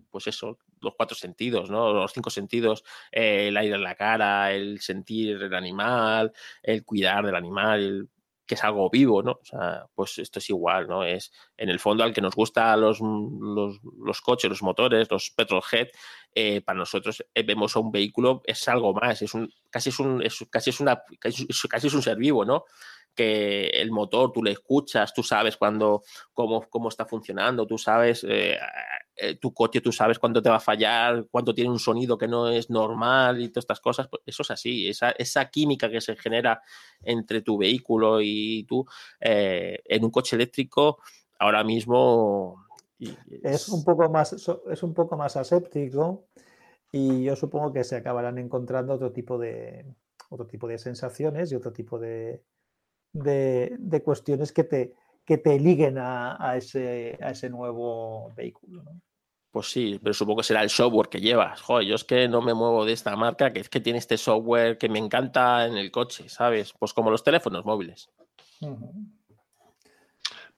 pues 0.10 0.28
eso, 0.28 0.58
los 0.82 0.96
cuatro 0.96 1.16
sentidos, 1.16 1.70
¿no? 1.70 1.94
Los 1.94 2.14
cinco 2.14 2.30
sentidos, 2.30 2.84
eh, 3.12 3.50
el 3.50 3.58
aire 3.58 3.76
en 3.76 3.84
la 3.84 3.96
cara, 3.96 4.54
el 4.54 4.80
sentir 4.80 5.42
el 5.42 5.54
animal, 5.54 6.32
el 6.64 6.84
cuidar 6.84 7.26
del 7.26 7.36
animal, 7.36 8.10
que 8.50 8.56
es 8.56 8.64
algo 8.64 8.90
vivo, 8.90 9.22
¿no? 9.22 9.34
O 9.34 9.46
sea, 9.46 9.86
pues 9.94 10.18
esto 10.18 10.40
es 10.40 10.50
igual, 10.50 10.88
¿no? 10.88 11.04
Es 11.04 11.32
en 11.56 11.70
el 11.70 11.80
fondo 11.80 12.04
al 12.04 12.12
que 12.12 12.20
nos 12.20 12.34
gusta 12.34 12.76
los, 12.76 13.00
los, 13.00 14.22
coches, 14.22 14.50
los 14.50 14.64
motores, 14.64 15.08
los 15.12 15.30
petrolhead, 15.30 15.90
eh, 16.34 16.62
para 16.62 16.80
nosotros 16.80 17.24
eh, 17.34 17.44
vemos 17.44 17.76
a 17.76 17.80
un 17.80 17.92
vehículo 17.92 18.42
es 18.46 18.68
algo 18.68 18.94
más, 18.94 19.22
es 19.22 19.34
un, 19.34 19.52
casi 19.70 19.90
es 19.90 20.00
un, 20.00 20.24
casi 20.50 20.70
es 20.70 20.80
una, 20.80 21.02
casi 21.20 21.88
es 21.88 21.94
un 21.94 22.02
ser 22.02 22.18
vivo, 22.18 22.46
¿no? 22.46 22.66
que 23.20 23.68
el 23.68 23.92
motor 23.92 24.32
tú 24.32 24.42
le 24.42 24.52
escuchas, 24.52 25.14
tú 25.14 25.24
sabes 25.24 25.58
cuándo, 25.58 26.04
cómo, 26.34 26.70
cómo 26.70 26.88
está 26.88 27.06
funcionando, 27.06 27.68
tú 27.68 27.78
sabes 27.78 28.26
eh, 28.28 28.58
eh, 29.16 29.36
tu 29.36 29.54
coche, 29.54 29.82
tú 29.82 29.92
sabes 29.92 30.18
cuándo 30.18 30.42
te 30.42 30.50
va 30.50 30.56
a 30.56 30.62
fallar, 30.62 31.26
cuánto 31.30 31.54
tiene 31.54 31.70
un 31.70 31.80
sonido 31.80 32.18
que 32.18 32.30
no 32.30 32.48
es 32.48 32.70
normal 32.70 33.42
y 33.42 33.50
todas 33.50 33.64
estas 33.64 33.82
cosas. 33.82 34.08
Pues 34.08 34.24
eso 34.26 34.44
es 34.44 34.52
así, 34.52 34.88
esa, 34.88 35.12
esa 35.12 35.50
química 35.50 35.90
que 35.90 36.00
se 36.00 36.16
genera 36.16 36.62
entre 37.02 37.42
tu 37.42 37.58
vehículo 37.58 38.22
y 38.22 38.64
tú 38.64 38.86
eh, 39.20 39.82
en 39.84 40.06
un 40.06 40.12
coche 40.12 40.36
eléctrico 40.36 41.00
ahora 41.40 41.64
mismo... 41.64 42.69
Es, 43.44 43.70
un 43.70 43.84
poco 43.84 44.10
más, 44.10 44.34
es 44.34 44.84
un 44.84 44.94
poco 44.94 45.16
más 45.16 45.38
aséptico 45.38 46.28
y 46.92 47.24
yo 47.24 47.36
supongo 47.36 47.72
que 47.72 47.84
se 47.84 47.96
acabarán 47.96 48.38
encontrando 48.38 48.94
otro 48.94 49.12
tipo 49.12 49.38
de, 49.38 49.86
otro 50.30 50.46
tipo 50.46 50.68
de 50.68 50.78
sensaciones 50.78 51.52
y 51.52 51.56
otro 51.56 51.72
tipo 51.72 52.00
de, 52.00 52.44
de, 53.14 54.02
cuestiones 54.04 54.52
que 54.52 54.64
te, 54.64 54.94
que 55.26 55.38
te 55.38 55.60
liguen 55.60 55.98
a, 55.98 56.56
ese, 56.58 57.18
a 57.22 57.32
ese 57.32 57.50
nuevo 57.50 58.32
vehículo. 58.36 58.84
Pues 59.52 59.72
sí, 59.72 60.00
pero 60.02 60.14
supongo 60.14 60.38
que 60.38 60.48
será 60.48 60.62
el 60.62 60.70
software 60.70 61.10
que 61.10 61.22
llevas. 61.22 61.62
Joder, 61.62 61.88
yo 61.88 61.96
es 61.96 62.04
que 62.04 62.28
no 62.28 62.42
me 62.42 62.54
muevo 62.54 62.86
de 62.86 62.94
esta 62.94 63.16
marca, 63.16 63.52
que 63.52 63.62
es 63.62 63.70
que 63.70 63.80
tiene 63.80 63.98
este 63.98 64.18
software 64.18 64.78
que 64.78 64.90
me 64.90 65.00
encanta 65.00 65.66
en 65.66 65.76
el 65.76 65.90
coche, 65.90 66.30
¿sabes? 66.30 66.74
Pues 66.78 66.94
como 66.94 67.10
los 67.10 67.24
teléfonos 67.24 67.66
móviles. 67.66 68.10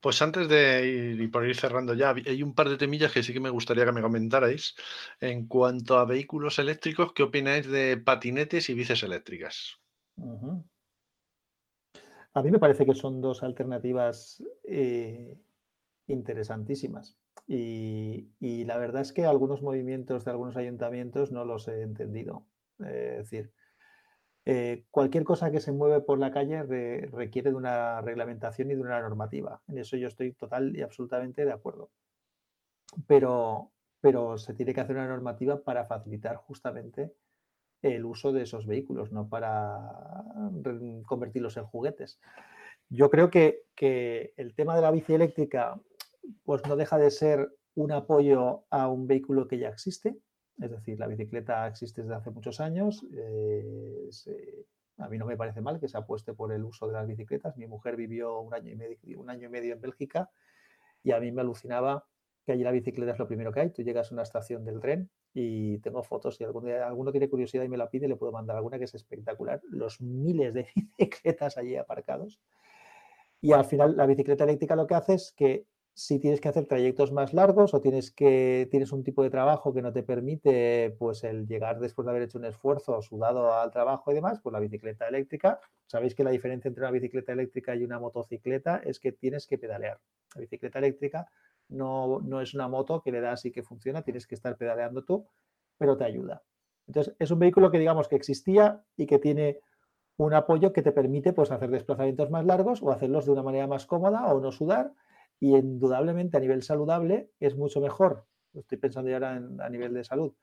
Pues 0.02 0.22
antes 0.22 0.50
de 0.50 0.88
ir 0.88 1.22
y 1.22 1.28
por 1.28 1.48
ir 1.48 1.56
cerrando 1.56 1.94
ya, 1.94 2.10
hay 2.10 2.42
un 2.42 2.56
par 2.56 2.70
de 2.70 2.78
temillas 2.78 3.12
que 3.12 3.22
sí 3.22 3.34
que 3.34 3.40
me 3.40 3.52
gustaría 3.52 3.86
que 3.86 3.92
me 3.92 4.02
comentarais. 4.02 4.76
En 5.20 5.48
cuanto 5.48 5.98
a 5.98 6.06
vehículos 6.06 6.58
eléctricos, 6.60 7.14
¿qué 7.14 7.24
opináis 7.24 7.68
de 7.68 7.98
patinetes 7.98 8.70
y 8.70 8.74
bicis 8.74 9.04
eléctricas? 9.04 9.78
A 12.34 12.42
mí 12.42 12.50
me 12.50 12.60
parece 12.60 12.86
que 12.86 12.96
son 12.96 13.22
dos 13.22 13.44
alternativas 13.44 14.44
eh, 14.64 15.38
interesantísimas. 16.08 17.18
Y, 17.48 18.64
la 18.66 18.78
verdad 18.78 19.02
es 19.02 19.12
que 19.12 19.26
algunos 19.26 19.62
movimientos 19.62 20.26
de 20.26 20.32
algunos 20.32 20.56
ayuntamientos 20.56 21.32
no 21.32 21.46
los 21.46 21.68
he 21.68 21.82
entendido. 21.82 22.46
es 22.80 23.30
decir, 23.30 23.52
eh, 24.46 24.86
cualquier 24.90 25.24
cosa 25.24 25.52
que 25.52 25.60
se 25.60 25.72
mueve 25.72 26.02
por 26.02 26.18
la 26.18 26.32
calle 26.32 26.64
requiere 27.12 27.52
de 27.52 27.56
una 27.56 28.02
reglamentación 28.02 28.72
y 28.72 28.76
de 28.76 28.82
una 28.82 29.02
normativa. 29.02 29.62
En 29.68 29.78
eso 29.78 29.98
yo 29.98 30.08
estoy 30.08 30.34
total 30.34 30.76
y 30.76 30.82
absolutamente 30.82 31.46
de 31.46 31.52
acuerdo. 31.52 31.92
Pero, 33.08 33.72
pero 34.02 34.38
se 34.38 34.54
tiene 34.54 34.74
que 34.74 34.82
hacer 34.82 34.96
una 34.96 35.08
normativa 35.08 35.62
para 35.64 35.86
facilitar 35.86 36.36
justamente 36.38 37.14
el 37.82 38.06
uso 38.06 38.32
de 38.32 38.44
esos 38.44 38.66
vehículos, 38.66 39.12
no 39.12 39.28
para 39.28 40.24
convertirlos 41.06 41.58
en 41.58 41.66
juguetes. 41.66 42.20
Yo 42.90 43.10
creo 43.10 43.30
que, 43.30 43.64
el 44.38 44.54
tema 44.54 44.76
de 44.76 44.82
la 44.82 44.92
bici 44.92 45.14
eléctrica 45.14 45.80
pues 46.44 46.62
no 46.68 46.76
deja 46.76 46.98
de 47.00 47.10
ser 47.10 47.56
un 47.74 47.92
apoyo 47.92 48.66
a 48.70 48.88
un 48.90 49.08
vehículo 49.08 49.48
que 49.48 49.58
ya 49.58 49.70
existe, 49.70 50.16
es 50.60 50.72
decir, 50.72 51.00
la 51.00 51.08
bicicleta 51.08 51.68
existe 51.68 52.02
desde 52.02 52.16
hace 52.16 52.32
muchos 52.32 52.60
años. 52.60 53.06
Eh, 53.14 54.10
a 54.98 55.10
mí 55.10 55.18
no 55.18 55.26
me 55.26 55.38
parece 55.38 55.62
mal 55.62 55.80
que 55.80 55.88
se 55.88 55.98
apueste 55.98 56.34
por 56.34 56.52
el 56.52 56.64
uso 56.64 56.88
de 56.88 56.94
las 56.94 57.08
bicicletas. 57.08 57.58
Mi 57.58 57.68
mujer 57.68 57.96
vivió 57.96 58.40
un 58.40 58.54
año 58.54 58.70
y 58.70 58.76
medio, 59.50 59.74
en 59.74 59.82
Bélgica 59.82 60.30
y 61.04 61.12
a 61.12 61.20
mí 61.20 61.32
me 61.32 61.42
alucinaba 61.42 62.06
que 62.46 62.52
allí 62.52 62.64
la 62.64 62.72
bicicleta 62.72 63.12
es 63.12 63.20
lo 63.20 63.28
primero 63.28 63.52
que 63.52 63.62
hay. 63.62 63.70
Tú 63.72 63.82
llegas 63.82 64.12
a 64.12 64.16
una 64.16 64.24
estación 64.24 64.64
del 64.66 64.80
tren 64.80 65.10
y 65.34 65.80
tengo 65.80 66.04
fotos. 66.04 66.36
Si 66.36 66.44
algún 66.44 66.70
alguno 66.70 67.12
tiene 67.12 67.30
curiosidad 67.30 67.64
y 67.64 67.70
me 67.70 67.78
la 67.78 67.90
pide, 67.90 68.08
le 68.08 68.16
puedo 68.16 68.32
mandar 68.32 68.58
alguna 68.58 68.78
que 68.78 68.86
es 68.86 68.94
espectacular. 68.94 69.62
Los 69.64 70.02
miles 70.02 70.54
de 70.54 70.68
bicicletas 70.76 71.58
allí 71.58 71.76
aparcados. 71.76 72.40
Y 73.42 73.54
al 73.54 73.66
final 73.66 73.98
la 73.98 74.06
bicicleta 74.06 74.44
eléctrica 74.44 74.76
lo 74.76 74.86
que 74.86 74.96
hace 74.96 75.16
es 75.16 75.34
que 75.36 75.66
si 75.94 76.20
tienes 76.20 76.40
que 76.40 76.50
hacer 76.50 76.66
trayectos 76.66 77.12
más 77.12 77.34
largos 77.34 77.74
o 77.74 77.82
tienes 77.82 78.12
que 78.12 78.68
tienes 78.72 78.92
un 78.92 79.04
tipo 79.04 79.24
de 79.24 79.30
trabajo 79.30 79.74
que 79.74 79.82
no 79.82 79.92
te 79.92 80.04
permite 80.04 80.96
pues 80.98 81.24
el 81.24 81.48
llegar 81.48 81.80
después 81.80 82.06
de 82.06 82.12
haber 82.12 82.24
hecho 82.24 82.38
un 82.38 82.46
esfuerzo 82.46 83.02
sudado 83.02 83.54
al 83.54 83.72
trabajo 83.72 84.12
y 84.12 84.16
demás, 84.16 84.40
pues 84.42 84.54
la 84.54 84.60
bicicleta 84.60 85.08
eléctrica, 85.08 85.60
sabéis 85.88 86.16
que 86.16 86.24
la 86.24 86.32
diferencia 86.32 86.70
entre 86.70 86.84
una 86.84 86.92
bicicleta 86.92 87.34
eléctrica 87.34 87.76
y 87.76 87.84
una 87.84 88.00
motocicleta 88.00 88.82
es 88.84 89.00
que 89.00 89.12
tienes 89.12 89.48
que 89.48 89.58
pedalear. 89.58 90.00
La 90.36 90.42
bicicleta 90.42 90.80
eléctrica 90.80 91.28
no, 91.72 92.42
es 92.42 92.54
una 92.54 92.68
moto 92.68 93.02
que 93.02 93.12
le 93.12 93.22
das 93.22 93.46
y 93.46 93.52
que 93.52 93.64
funciona, 93.64 94.02
tienes 94.02 94.28
que 94.28 94.36
estar 94.36 94.58
pedaleando 94.58 95.04
tú, 95.04 95.28
pero 95.78 95.98
te 95.98 96.04
ayuda. 96.04 96.44
Entonces, 96.88 97.16
es 97.20 97.32
un 97.32 97.40
vehículo 97.40 97.72
que 97.72 97.80
digamos 97.80 98.08
que 98.08 98.16
existía 98.16 98.84
y 98.98 99.06
que 99.06 99.20
tiene 99.20 99.60
un 100.18 100.34
apoyo 100.34 100.74
que 100.74 100.82
te 100.82 100.92
permite 100.92 101.34
pues, 101.34 101.52
hacer 101.52 101.70
desplazamientos 101.70 102.30
más 102.30 102.46
largos 102.46 102.82
o 102.84 102.92
hacerlos 102.92 103.26
de 103.26 103.32
una 103.32 103.44
manera 103.44 103.68
más 103.68 103.86
cómoda 103.86 104.26
o 104.34 104.40
no 104.40 104.52
sudar. 104.52 104.92
Y 105.42 105.58
indudablemente 105.58 106.38
a 106.38 106.40
nivel 106.40 106.62
saludable 106.62 107.32
es 107.40 107.58
mucho 107.58 107.82
mejor. 107.82 108.26
Estoy 108.54 108.78
pensando 108.78 109.10
ya 109.10 109.16
ahora 109.16 109.42
a 109.60 109.70
nivel 109.70 109.94
de 109.94 110.04
salud. 110.04 110.34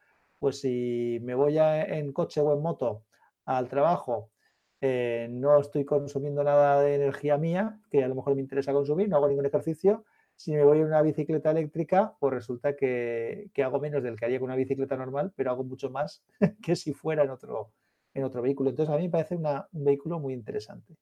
Pues 0.41 0.61
si 0.61 1.21
me 1.23 1.37
voy 1.37 1.57
en 1.59 2.13
coche 2.13 2.41
o 2.41 2.53
en 2.53 2.61
moto 2.61 3.05
al 3.45 3.69
trabajo, 3.69 4.33
eh, 4.81 5.29
no 5.31 5.61
estoy 5.61 5.85
consumiendo 5.85 6.43
nada 6.43 6.83
de 6.83 6.97
energía 6.97 7.39
mía, 7.39 7.81
que 7.91 8.03
a 8.03 8.09
lo 8.09 8.17
mejor 8.17 8.35
me 8.35 8.41
interesa 8.41 8.73
consumir, 8.73 9.09
no 9.09 9.17
hago 9.17 9.29
ningún 9.29 9.47
ejercicio. 9.47 10.05
Si 10.35 10.53
me 10.53 10.65
voy 10.65 10.79
en 10.79 10.87
una 10.87 11.03
bicicleta 11.03 11.53
eléctrica, 11.53 12.17
pues 12.19 12.35
resulta 12.35 12.75
que, 12.75 13.51
que 13.55 13.63
hago 13.63 13.79
menos 13.79 14.03
del 14.03 14.17
que 14.17 14.25
haría 14.25 14.41
con 14.41 14.47
una 14.47 14.57
bicicleta 14.57 14.97
normal, 14.97 15.33
pero 15.37 15.53
hago 15.53 15.63
mucho 15.63 15.91
más 15.91 16.25
que 16.63 16.75
si 16.75 16.93
fuera 16.93 17.23
en 17.23 17.31
otro, 17.31 17.73
en 18.15 18.25
otro 18.25 18.43
vehículo. 18.43 18.71
Entonces, 18.71 18.93
a 18.93 18.99
mí 18.99 19.05
me 19.05 19.11
parece 19.11 19.37
un 19.37 19.85
vehículo 19.85 20.19
muy 20.19 20.35
interesante. 20.35 20.97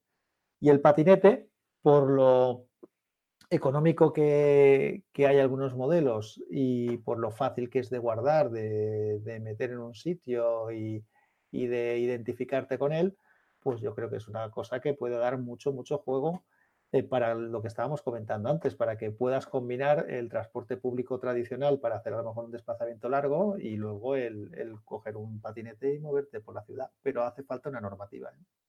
Y 0.60 0.68
el 0.68 0.80
patinete, 0.80 1.48
por 1.82 2.10
lo 2.10 2.66
económico 3.50 4.12
que, 4.12 5.02
hay 5.16 5.38
algunos 5.38 5.74
modelos 5.74 6.42
y 6.50 6.98
por 6.98 7.18
lo 7.18 7.30
fácil 7.30 7.70
que 7.70 7.78
es 7.80 7.90
de 7.90 7.98
guardar, 7.98 8.50
de, 8.50 9.40
meter 9.40 9.70
en 9.70 9.78
un 9.78 9.94
sitio 9.94 10.70
y, 10.72 11.04
de 11.52 11.98
identificarte 11.98 12.78
con 12.78 12.92
él, 12.92 13.16
pues 13.60 13.80
yo 13.80 13.94
creo 13.94 14.10
que 14.10 14.16
es 14.16 14.28
una 14.28 14.50
cosa 14.50 14.80
que 14.80 14.94
puede 14.94 15.16
dar 15.16 15.38
mucho, 15.38 15.72
mucho 15.72 15.98
juego 15.98 16.44
eh, 16.92 17.02
para 17.02 17.34
lo 17.34 17.62
que 17.62 17.68
estábamos 17.68 18.02
comentando 18.02 18.50
antes, 18.50 18.74
para 18.74 18.96
que 18.96 19.10
puedas 19.10 19.46
combinar 19.46 20.06
el 20.10 20.28
transporte 20.28 20.76
público 20.76 21.18
tradicional 21.18 21.80
para 21.80 21.96
hacer 21.96 22.12
a 22.12 22.18
lo 22.18 22.24
mejor 22.24 22.44
un 22.44 22.52
desplazamiento 22.52 23.08
largo 23.08 23.58
y 23.58 23.76
luego 23.76 24.16
el, 24.16 24.76
coger 24.84 25.16
un 25.16 25.40
patinete 25.40 25.94
y 25.94 25.98
moverte 25.98 26.40
por 26.40 26.54
la 26.54 26.62
ciudad. 26.62 26.90
Pero 27.02 27.24
hace 27.24 27.42
falta 27.42 27.70
una 27.70 27.80
normativa. 27.80 28.30
¿eh? 28.30 28.65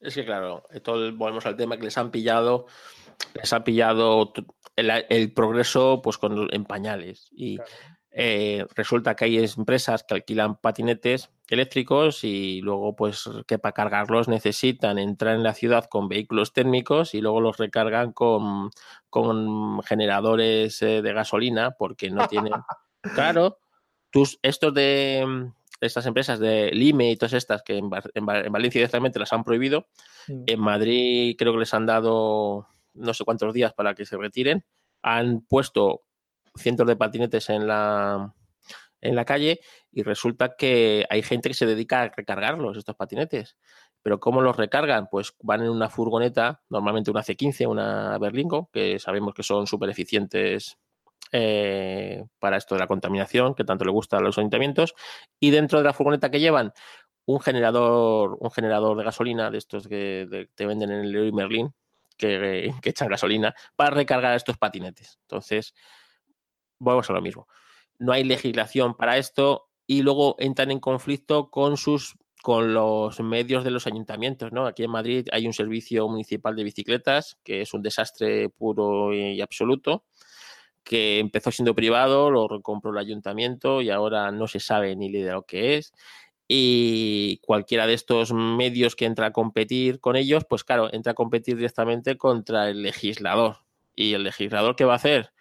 Es 0.00 0.14
que 0.14 0.24
claro, 0.24 0.64
volvemos 1.14 1.44
al 1.46 1.56
tema 1.56 1.76
que 1.76 1.84
les 1.84 1.98
han 1.98 2.10
pillado, 2.10 2.66
les 3.34 3.52
ha 3.52 3.64
pillado 3.64 4.32
el, 4.76 5.32
progreso 5.32 6.00
pues 6.02 6.18
con 6.18 6.48
en 6.52 6.64
pañales. 6.64 7.28
Y 7.32 7.58
eh, 8.10 8.64
resulta 8.74 9.16
que 9.16 9.26
hay 9.26 9.38
empresas 9.38 10.04
que 10.04 10.14
alquilan 10.14 10.56
patinetes 10.56 11.30
eléctricos 11.48 12.24
y 12.24 12.60
luego 12.60 12.94
pues 12.94 13.28
que 13.46 13.58
para 13.58 13.72
cargarlos 13.72 14.28
necesitan 14.28 14.98
entrar 14.98 15.34
en 15.34 15.42
la 15.42 15.54
ciudad 15.54 15.86
con 15.86 16.08
vehículos 16.08 16.52
térmicos 16.52 17.14
y 17.14 17.20
luego 17.20 17.40
los 17.40 17.58
recargan 17.58 18.12
con, 18.12 18.70
con 19.10 19.82
generadores 19.82 20.80
eh, 20.82 21.02
de 21.02 21.12
gasolina 21.12 21.72
porque 21.72 22.10
no 22.10 22.28
tienen... 22.28 22.52
claro, 23.14 23.58
tus, 24.10 24.38
estos 24.42 24.72
de 24.74 25.52
estas 25.80 26.06
empresas 26.06 26.38
de 26.38 26.70
Lime 26.72 27.12
y 27.12 27.16
todas 27.16 27.34
estas 27.34 27.62
que 27.62 27.78
en, 27.78 27.90
Valencia 27.90 28.80
directamente 28.80 29.18
las 29.18 29.32
han 29.32 29.44
prohibido, 29.44 29.86
en 30.28 30.60
Madrid 30.60 31.36
creo 31.38 31.52
que 31.52 31.60
les 31.60 31.74
han 31.74 31.86
dado 31.86 32.66
no 32.94 33.14
sé 33.14 33.24
cuántos 33.24 33.54
días 33.54 33.72
para 33.72 33.94
que 33.94 34.04
se 34.04 34.16
retiren, 34.16 34.64
han 35.02 35.40
puesto 35.42 36.02
cientos 36.56 36.86
de 36.86 36.96
patinetes 36.96 37.48
en 37.50 37.66
la, 37.66 38.34
en 39.00 39.14
la 39.14 39.24
calle 39.24 39.60
y 39.92 40.02
resulta 40.02 40.56
que 40.56 41.06
hay 41.08 41.22
gente 41.22 41.48
que 41.48 41.54
se 41.54 41.66
dedica 41.66 42.02
a 42.02 42.08
recargarlos, 42.08 42.76
estos 42.76 42.96
patinetes. 42.96 43.56
Pero 44.02 44.20
¿cómo 44.20 44.40
los 44.40 44.56
recargan? 44.56 45.08
Pues 45.10 45.34
van 45.42 45.62
en 45.62 45.70
una 45.70 45.88
furgoneta, 45.88 46.62
normalmente 46.68 47.10
una 47.10 47.22
C15, 47.22 47.68
una 47.68 48.16
Berlingo, 48.18 48.70
que 48.72 48.98
sabemos 48.98 49.34
que 49.34 49.42
son 49.42 49.66
súper 49.66 49.90
eficientes 49.90 50.78
eh, 51.32 52.24
para 52.38 52.56
esto 52.56 52.74
de 52.74 52.80
la 52.80 52.86
contaminación, 52.86 53.54
que 53.54 53.64
tanto 53.64 53.84
le 53.84 53.90
gusta 53.90 54.18
a 54.18 54.20
los 54.20 54.38
ayuntamientos, 54.38 54.94
y 55.40 55.50
dentro 55.50 55.78
de 55.78 55.84
la 55.84 55.92
furgoneta 55.92 56.30
que 56.30 56.40
llevan 56.40 56.72
un 57.26 57.40
generador, 57.40 58.36
un 58.40 58.50
generador 58.50 58.96
de 58.96 59.04
gasolina 59.04 59.50
de 59.50 59.58
estos 59.58 59.86
que 59.86 60.48
te 60.54 60.66
venden 60.66 60.90
en 60.90 61.00
el 61.00 61.12
Leroy 61.12 61.32
Merlin, 61.32 61.74
que, 62.16 62.72
que, 62.82 62.90
echan 62.90 63.08
gasolina, 63.08 63.54
para 63.76 63.90
recargar 63.90 64.34
estos 64.34 64.58
patinetes. 64.58 65.18
Entonces, 65.22 65.74
volvemos 66.78 67.10
a 67.10 67.12
lo 67.12 67.22
mismo. 67.22 67.48
No 67.98 68.12
hay 68.12 68.24
legislación 68.24 68.96
para 68.96 69.18
esto 69.18 69.68
y 69.86 70.02
luego 70.02 70.36
entran 70.38 70.70
en 70.70 70.80
conflicto 70.80 71.50
con 71.50 71.76
sus 71.76 72.16
con 72.42 72.72
los 72.72 73.20
medios 73.20 73.64
de 73.64 73.70
los 73.70 73.86
ayuntamientos, 73.86 74.52
¿no? 74.52 74.66
Aquí 74.66 74.84
en 74.84 74.90
Madrid 74.90 75.26
hay 75.32 75.46
un 75.46 75.52
servicio 75.52 76.08
municipal 76.08 76.54
de 76.54 76.64
bicicletas 76.64 77.38
que 77.42 77.62
es 77.62 77.74
un 77.74 77.82
desastre 77.82 78.48
puro 78.48 79.12
y 79.12 79.40
absoluto, 79.40 80.04
que 80.88 81.18
empezó 81.18 81.50
siendo 81.50 81.74
privado, 81.74 82.30
lo 82.30 82.48
recompró 82.48 82.90
el 82.92 82.98
ayuntamiento 82.98 83.82
y 83.82 83.90
ahora 83.90 84.32
no 84.32 84.46
se 84.48 84.58
sabe 84.58 84.96
ni 84.96 85.12
de 85.12 85.30
lo 85.30 85.42
que 85.44 85.76
es. 85.76 85.92
Y 86.48 87.40
cualquiera 87.44 87.86
de 87.86 87.92
estos 87.92 88.32
medios 88.32 88.96
que 88.96 89.04
entra 89.04 89.26
a 89.26 89.32
competir 89.32 90.00
con 90.00 90.16
ellos, 90.16 90.46
pues 90.48 90.64
claro, 90.64 90.92
entra 90.92 91.12
a 91.12 91.14
competir 91.14 91.56
directamente 91.56 92.16
contra 92.16 92.70
el 92.70 92.82
legislador. 92.82 93.58
¿Y 93.94 94.14
el 94.14 94.24
legislador 94.24 94.76
qué 94.76 94.86
va 94.86 94.94
a 94.94 94.96
hacer? 94.96 95.32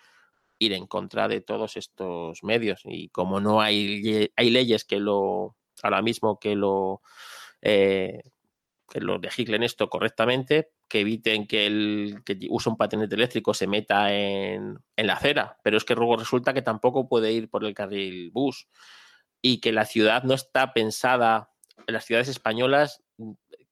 ir 0.60 0.74
en 0.74 0.88
contra 0.88 1.28
de 1.28 1.42
todos 1.42 1.78
estos 1.78 2.44
medios. 2.44 2.82
Y 2.86 3.10
como 3.10 3.40
no 3.40 3.62
hay, 3.62 4.32
hay 4.36 4.50
leyes 4.50 4.86
que 4.86 5.00
lo, 5.00 5.56
ahora 5.84 6.02
mismo 6.02 6.40
que 6.40 6.56
lo, 6.56 7.02
eh, 7.62 8.24
que 8.90 9.00
lo 9.00 9.18
legislen 9.20 9.64
esto 9.64 9.90
correctamente, 9.90 10.72
que 10.88 11.02
eviten 11.02 11.48
que 11.48 11.68
el 11.68 12.22
que 12.26 12.38
usa 12.50 12.72
un 12.72 12.78
patinete 12.78 13.16
eléctrico 13.16 13.54
se 13.54 13.68
meta 13.68 14.14
en, 14.14 14.80
en, 14.96 15.08
la 15.08 15.14
acera. 15.14 15.58
Pero 15.64 15.78
es 15.78 15.84
que 15.84 15.96
luego 15.96 16.18
resulta 16.18 16.54
que 16.54 16.62
tampoco 16.62 17.08
puede 17.08 17.32
ir 17.32 17.50
por 17.50 17.66
el 17.66 17.74
carril 17.74 18.32
bus 18.32 18.68
y 19.42 19.60
que 19.60 19.72
la 19.72 19.86
ciudad 19.86 20.24
no 20.24 20.34
está 20.34 20.74
pensada, 20.74 21.52
en 21.86 21.94
las 21.94 22.06
ciudades 22.06 22.28
españolas, 22.28 23.04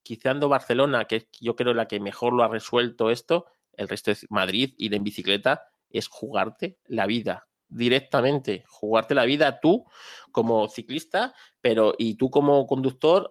quizando 0.03 0.49
Barcelona, 0.49 1.05
que 1.05 1.27
yo 1.41 1.55
creo 1.55 1.73
la 1.73 1.87
que 1.87 1.99
mejor 1.99 2.33
lo 2.33 2.43
ha 2.43 2.47
resuelto 2.47 3.09
esto, 3.09 3.45
el 3.73 3.87
resto 3.87 4.11
de 4.11 4.17
Madrid, 4.29 4.73
ir 4.77 4.93
en 4.93 5.03
bicicleta, 5.03 5.67
es 5.89 6.07
jugarte 6.07 6.77
la 6.85 7.07
vida 7.07 7.47
directamente, 7.67 8.63
jugarte 8.67 9.15
la 9.15 9.25
vida 9.25 9.59
tú 9.59 9.85
como 10.31 10.67
ciclista, 10.69 11.33
pero 11.61 11.95
y 11.97 12.15
tú 12.15 12.29
como 12.29 12.67
conductor, 12.67 13.27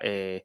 eh, 0.00 0.44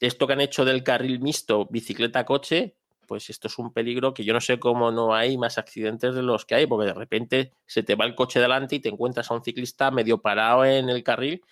esto 0.00 0.26
que 0.26 0.32
han 0.32 0.40
hecho 0.40 0.64
del 0.64 0.82
carril 0.82 1.20
mixto 1.20 1.66
bicicleta-coche, 1.70 2.76
pues 3.06 3.30
esto 3.30 3.48
es 3.48 3.58
un 3.58 3.72
peligro 3.72 4.12
que 4.12 4.24
yo 4.24 4.34
no 4.34 4.40
sé 4.40 4.58
cómo 4.58 4.90
no 4.90 5.14
hay 5.14 5.38
más 5.38 5.58
accidentes 5.58 6.14
de 6.14 6.22
los 6.22 6.44
que 6.44 6.56
hay, 6.56 6.66
porque 6.66 6.86
de 6.86 6.94
repente 6.94 7.52
se 7.66 7.82
te 7.82 7.94
va 7.94 8.04
el 8.04 8.14
coche 8.14 8.38
delante 8.40 8.76
y 8.76 8.80
te 8.80 8.90
encuentras 8.90 9.30
a 9.30 9.34
un 9.34 9.42
ciclista 9.42 9.90
medio 9.90 10.20
parado 10.20 10.64
en 10.64 10.88
el 10.88 11.02
carril 11.02 11.42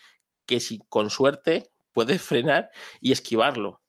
que 0.44 0.60
si 0.60 0.81
con 0.89 1.10
suerte 1.10 1.70
puedes 1.92 2.23
frenar 2.23 2.70
y 3.00 3.12
esquivarlo 3.12 3.81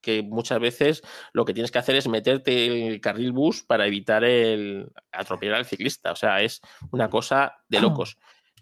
que 0.00 0.22
muchas 0.22 0.60
veces 0.60 1.02
lo 1.32 1.44
que 1.44 1.52
tienes 1.52 1.70
que 1.70 1.78
hacer 1.78 1.96
es 1.96 2.08
meterte 2.08 2.66
en 2.66 2.92
el 2.92 3.00
carril 3.00 3.32
bus 3.32 3.62
para 3.62 3.86
evitar 3.86 4.24
el 4.24 4.90
atropellar 5.12 5.56
al 5.56 5.66
ciclista. 5.66 6.12
O 6.12 6.16
sea, 6.16 6.40
es 6.40 6.60
una 6.92 7.10
cosa 7.10 7.56
de 7.68 7.80
locos. 7.80 8.16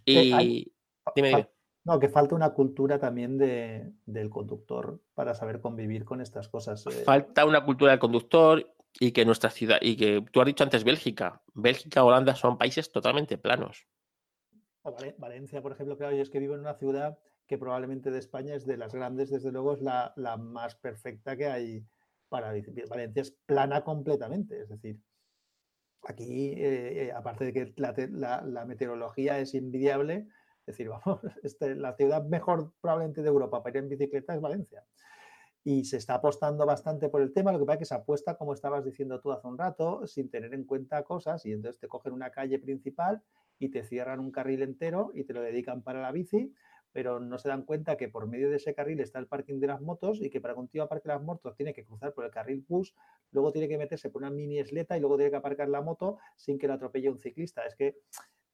Y 0.04 0.72
dime, 1.14 1.48
No, 1.86 2.00
que 2.00 2.08
falta 2.08 2.34
una 2.34 2.50
cultura 2.50 2.98
también 2.98 3.38
de, 3.38 3.92
del 4.06 4.28
conductor 4.28 5.00
para 5.14 5.34
saber 5.34 5.60
convivir 5.60 6.04
con 6.04 6.20
estas 6.20 6.48
cosas. 6.48 6.84
Eh. 6.88 7.04
Falta 7.04 7.44
una 7.44 7.64
cultura 7.64 7.92
del 7.92 8.00
conductor 8.00 8.66
y 8.98 9.12
que 9.12 9.24
nuestra 9.24 9.50
ciudad, 9.50 9.78
y 9.80 9.96
que 9.96 10.24
tú 10.32 10.40
has 10.40 10.46
dicho 10.46 10.64
antes 10.64 10.82
Bélgica, 10.82 11.42
Bélgica, 11.54 12.02
Holanda 12.02 12.34
son 12.34 12.58
países 12.58 12.90
totalmente 12.90 13.38
planos. 13.38 13.86
Valencia, 15.18 15.62
por 15.62 15.72
ejemplo, 15.72 15.96
claro, 15.96 16.16
yo 16.16 16.22
es 16.22 16.30
que 16.30 16.40
vivo 16.40 16.54
en 16.54 16.60
una 16.60 16.74
ciudad 16.74 17.20
que 17.46 17.56
probablemente 17.56 18.10
de 18.10 18.18
España 18.18 18.56
es 18.56 18.66
de 18.66 18.76
las 18.76 18.92
grandes, 18.92 19.30
desde 19.30 19.52
luego 19.52 19.74
es 19.74 19.80
la, 19.80 20.12
más 20.38 20.74
perfecta 20.74 21.36
que 21.36 21.46
hay 21.46 21.86
para 22.28 22.52
Valencia 22.88 23.22
es 23.22 23.30
plana 23.46 23.84
completamente, 23.84 24.60
es 24.62 24.68
decir, 24.68 24.98
aquí, 26.02 26.48
eh, 26.56 27.04
eh, 27.04 27.12
aparte 27.12 27.44
de 27.44 27.52
que 27.52 27.74
la, 27.76 28.64
meteorología 28.66 29.38
es 29.38 29.54
invidiable, 29.54 30.26
es 30.66 30.76
decir, 30.76 30.88
vamos, 31.04 31.20
este, 31.42 31.74
la 31.74 31.94
ciudad 31.94 32.24
mejor 32.24 32.72
probablemente 32.80 33.22
de 33.22 33.28
Europa 33.28 33.62
para 33.62 33.78
ir 33.78 33.84
en 33.84 33.88
bicicleta 33.88 34.34
es 34.34 34.40
Valencia. 34.40 34.84
Y 35.62 35.84
se 35.84 35.96
está 35.96 36.14
apostando 36.14 36.64
bastante 36.64 37.08
por 37.08 37.22
el 37.22 37.32
tema, 37.32 37.52
lo 37.52 37.58
que 37.58 37.64
pasa 37.64 37.74
es 37.74 37.78
que 37.80 37.84
se 37.86 37.94
apuesta, 37.94 38.36
como 38.36 38.52
estabas 38.52 38.84
diciendo 38.84 39.20
tú 39.20 39.32
hace 39.32 39.48
un 39.48 39.58
rato, 39.58 40.06
sin 40.06 40.30
tener 40.30 40.54
en 40.54 40.64
cuenta 40.64 41.02
cosas, 41.02 41.44
y 41.44 41.52
entonces 41.52 41.80
te 41.80 41.88
cogen 41.88 42.12
una 42.12 42.30
calle 42.30 42.58
principal 42.60 43.22
y 43.58 43.70
te 43.70 43.82
cierran 43.82 44.20
un 44.20 44.30
carril 44.30 44.62
entero 44.62 45.10
y 45.14 45.24
te 45.24 45.32
lo 45.32 45.40
dedican 45.40 45.82
para 45.82 46.02
la 46.02 46.12
bici, 46.12 46.54
pero 46.92 47.20
no 47.20 47.36
se 47.36 47.48
dan 47.48 47.64
cuenta 47.64 47.96
que 47.96 48.08
por 48.08 48.26
medio 48.26 48.48
de 48.48 48.56
ese 48.56 48.74
carril 48.74 49.00
está 49.00 49.18
el 49.18 49.26
parking 49.26 49.60
de 49.60 49.66
las 49.66 49.82
motos 49.82 50.18
y 50.22 50.30
que 50.30 50.40
para 50.40 50.54
continuar 50.54 50.88
parque 50.88 51.08
de 51.08 51.14
las 51.14 51.22
motos 51.22 51.54
tiene 51.56 51.74
que 51.74 51.84
cruzar 51.84 52.14
por 52.14 52.24
el 52.24 52.30
carril 52.30 52.64
bus, 52.66 52.94
luego 53.32 53.52
tiene 53.52 53.68
que 53.68 53.76
meterse 53.76 54.08
por 54.08 54.22
una 54.22 54.30
mini 54.30 54.60
esleta 54.60 54.96
y 54.96 55.00
luego 55.00 55.16
tiene 55.16 55.30
que 55.30 55.36
aparcar 55.36 55.68
la 55.68 55.82
moto 55.82 56.18
sin 56.36 56.58
que 56.58 56.66
lo 56.68 56.74
atropelle 56.74 57.10
un 57.10 57.18
ciclista. 57.18 57.66
Es 57.66 57.74
que 57.74 57.98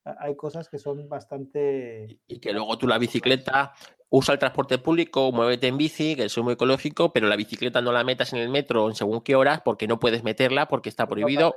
hay 0.05 0.37
cosas 0.37 0.69
que 0.69 0.79
son 0.79 1.09
bastante... 1.09 2.21
Y 2.27 2.41
que 2.41 2.53
luego 2.53 2.77
tú 2.79 2.87
la 2.87 2.99
bicicleta 2.99 3.73
usa 4.09 4.35
el 4.35 4.39
transporte 4.39 4.79
público, 4.79 5.33
muévete 5.33 5.69
en 5.69 5.79
bici, 5.79 6.17
que 6.17 6.25
es 6.25 6.39
muy 6.39 6.55
ecológico, 6.55 7.13
pero 7.13 7.29
la 7.29 7.37
bicicleta 7.37 7.81
no 7.81 7.93
la 7.93 8.05
metas 8.05 8.33
en 8.33 8.41
el 8.41 8.49
metro 8.49 8.89
en 8.89 8.95
según 8.95 9.23
qué 9.23 9.37
horas 9.37 9.63
porque 9.65 9.87
no 9.87 9.99
puedes 9.99 10.23
meterla 10.23 10.69
porque 10.69 10.89
está 10.89 11.07
prohibido, 11.07 11.57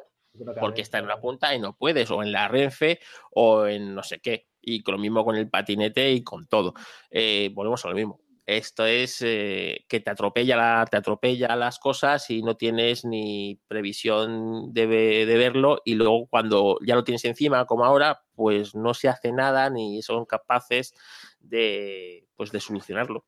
porque 0.60 0.82
está 0.82 1.00
en 1.00 1.06
una 1.06 1.20
punta 1.20 1.54
y 1.54 1.60
no 1.60 1.76
puedes, 1.76 2.10
o 2.12 2.24
en 2.24 2.32
la 2.32 2.48
Renfe 2.48 3.00
o 3.32 3.66
en 3.66 3.94
no 3.94 4.04
sé 4.04 4.20
qué 4.20 4.48
y 4.66 4.82
con 4.82 4.96
lo 4.96 5.00
mismo 5.00 5.24
con 5.24 5.36
el 5.36 5.50
patinete 5.50 6.12
y 6.12 6.24
con 6.24 6.48
todo. 6.48 6.74
Eh, 7.10 7.52
volvemos 7.54 7.86
a 7.86 7.90
lo 7.90 7.96
mismo. 7.96 8.20
Esto 8.46 8.86
es 8.86 9.24
eh, 9.24 9.86
que 9.88 10.00
te 10.00 10.12
atropella, 10.12 10.56
la, 10.56 10.86
te 10.90 10.98
atropella 10.98 11.56
las 11.56 11.80
cosas 11.80 12.30
y 12.30 12.44
no 12.44 12.56
tienes 12.56 13.04
ni 13.04 13.60
previsión 13.68 14.72
de, 14.72 14.86
de, 14.86 15.38
verlo 15.38 15.82
y 15.84 15.96
luego 15.96 16.28
cuando 16.28 16.78
ya 16.86 16.94
lo 16.94 17.04
tienes 17.04 17.26
encima, 17.26 17.66
como 17.66 17.86
ahora, 17.86 18.22
pues 18.36 18.76
no 18.76 18.94
se 18.94 19.10
hace 19.10 19.32
nada 19.32 19.72
ni 19.72 20.02
son 20.04 20.26
capaces 20.26 20.94
de, 21.40 22.28
pues 22.36 22.52
de 22.52 22.60
solucionarlo. 22.60 23.26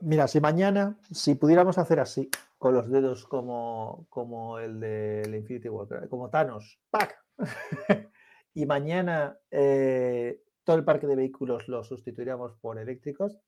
mira, 0.00 0.26
si 0.26 0.40
mañana, 0.40 0.98
si 1.12 1.36
pudiéramos 1.36 1.78
hacer 1.78 2.00
así, 2.00 2.28
con 2.58 2.74
los 2.74 2.90
dedos 2.90 3.24
como, 3.24 4.06
como 4.08 4.58
el 4.58 4.80
del 4.80 5.32
Infinity 5.34 5.68
War, 5.68 6.08
como 6.08 6.28
Thanos, 6.28 6.80
¡pac! 6.90 7.16
y 8.54 8.66
mañana 8.66 9.38
eh, 9.50 10.42
todo 10.64 10.74
el 10.74 10.84
parque 10.84 11.06
de 11.06 11.14
vehículos 11.14 11.68
lo 11.68 11.84
sustituiríamos 11.84 12.54
por 12.54 12.80
eléctricos, 12.80 13.38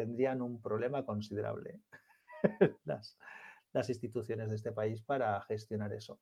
tendrían 0.00 0.40
un 0.40 0.62
problema 0.62 1.04
considerable 1.04 1.80
las, 2.84 3.18
instituciones 3.88 4.48
de 4.48 4.56
este 4.56 4.72
país 4.72 5.02
para 5.02 5.42
gestionar 5.42 5.92
eso. 5.92 6.18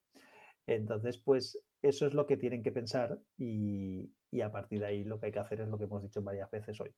Entonces, 0.67 1.17
pues 1.19 1.59
eso 1.81 2.07
es 2.07 2.13
lo 2.13 2.27
que 2.27 2.37
tienen 2.37 2.63
que 2.65 2.73
pensar 2.73 3.21
y, 3.37 4.13
a 4.43 4.51
partir 4.51 4.81
de 4.81 4.87
ahí 4.87 5.05
lo 5.05 5.19
que 5.19 5.27
hay 5.27 5.33
que 5.33 5.39
hacer 5.39 5.61
es 5.61 5.69
lo 5.69 5.79
que 5.79 5.85
hemos 5.85 6.03
dicho 6.03 6.21
varias 6.23 6.51
veces 6.51 6.81
hoy. 6.81 6.93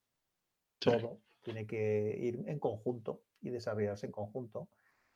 Todo 0.79 1.21
tiene 1.43 1.67
que 1.67 2.17
ir 2.19 2.43
en 2.47 2.59
conjunto 2.59 3.23
y 3.43 3.51
desarrollarse 3.51 4.07
en 4.07 4.13
conjunto 4.13 4.69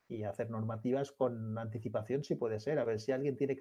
y 0.07 0.25
hacer 0.25 0.51
normativas 0.51 1.12
con 1.12 1.57
anticipación 1.59 2.25
si 2.25 2.34
puede 2.34 2.60
ser. 2.60 2.78
A 2.78 2.84
ver 2.84 3.01
si 3.01 3.10
alguien 3.10 3.36
tiene, 3.36 3.57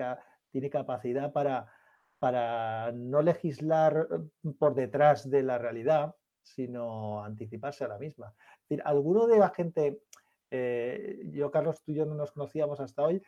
tiene 0.51 0.69
capacidad 0.69 1.32
para, 1.32 1.72
para 2.19 2.91
no 2.91 3.22
legislar 3.22 4.07
por 4.59 4.75
detrás 4.75 5.30
de 5.30 5.41
la 5.43 5.57
realidad, 5.57 6.15
sino 6.43 7.23
anticiparse 7.23 7.85
a 7.85 7.88
la 7.88 7.97
misma. 7.97 8.33
Es 8.38 8.69
decir, 8.69 8.83
alguno 8.85 9.25
de 9.27 9.39
la 9.39 9.49
gente, 9.49 10.01
eh, 10.51 11.22
yo 11.31 11.49
Carlos, 11.49 11.81
tú 11.81 11.91
y 11.91 11.95
yo 11.95 12.05
no 12.05 12.15
nos 12.15 12.31
conocíamos 12.31 12.80
hasta 12.80 13.03
hoy, 13.03 13.22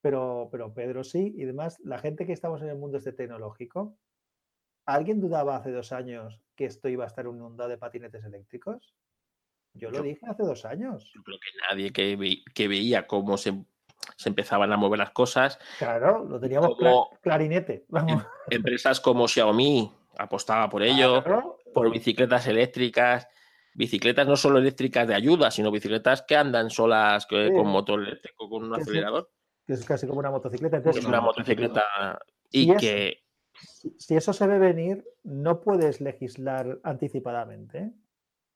pero, 0.00 0.48
pero 0.50 0.72
Pedro 0.74 1.04
sí, 1.04 1.32
y 1.36 1.44
demás, 1.44 1.78
la 1.80 1.98
gente 1.98 2.26
que 2.26 2.32
estamos 2.32 2.60
en 2.62 2.68
el 2.68 2.76
mundo 2.76 2.98
este 2.98 3.12
tecnológico, 3.12 3.96
¿alguien 4.86 5.20
dudaba 5.20 5.56
hace 5.56 5.70
dos 5.70 5.92
años 5.92 6.40
que 6.56 6.64
esto 6.64 6.88
iba 6.88 7.04
a 7.04 7.06
estar 7.06 7.26
inundado 7.26 7.70
de 7.70 7.78
patinetes 7.78 8.24
eléctricos? 8.24 8.94
Yo 9.74 9.90
lo 9.90 10.02
dije 10.02 10.26
hace 10.26 10.42
dos 10.42 10.64
años. 10.64 11.12
Yo 11.14 11.22
creo 11.22 11.38
que 11.38 11.48
nadie 11.68 11.92
que, 11.92 12.68
veía 12.68 13.06
cómo 13.06 13.36
se, 13.38 13.54
empezaban 14.24 14.72
a 14.72 14.76
mover 14.76 14.98
las 14.98 15.12
cosas. 15.12 15.58
Claro, 15.78 16.24
lo 16.24 16.40
teníamos 16.40 16.76
como 16.76 17.10
clarinete. 17.20 17.86
Em, 17.92 18.20
empresas 18.50 19.00
como 19.00 19.28
Xiaomi 19.28 19.92
apostaba 20.18 20.68
por 20.68 20.82
ello 20.82 21.22
por 21.72 21.90
bicicletas 21.90 22.46
eléctricas, 22.46 23.28
bicicletas 23.74 24.26
no 24.26 24.36
solo 24.36 24.58
eléctricas 24.58 25.06
de 25.06 25.14
ayuda, 25.14 25.50
sino 25.50 25.70
bicicletas 25.70 26.22
que 26.22 26.36
andan 26.36 26.70
solas 26.70 27.26
con 27.26 27.66
motor 27.66 28.00
eléctrico, 28.02 28.48
con 28.48 28.64
un 28.64 28.74
acelerador. 28.74 29.30
Que 29.66 29.74
es 29.74 29.84
casi 29.84 30.06
como 30.06 30.20
una 30.20 30.30
motocicleta. 30.30 30.78
es 30.90 31.04
una 31.04 31.20
motocicleta 31.20 32.18
y 32.50 32.74
que... 32.76 33.18
si 33.96 34.16
eso 34.16 34.32
se 34.32 34.46
ve 34.46 34.58
venir, 34.58 35.04
no 35.22 35.60
puedes 35.60 36.00
legislar 36.00 36.80
anticipadamente. 36.82 37.78
¿eh? 37.78 37.92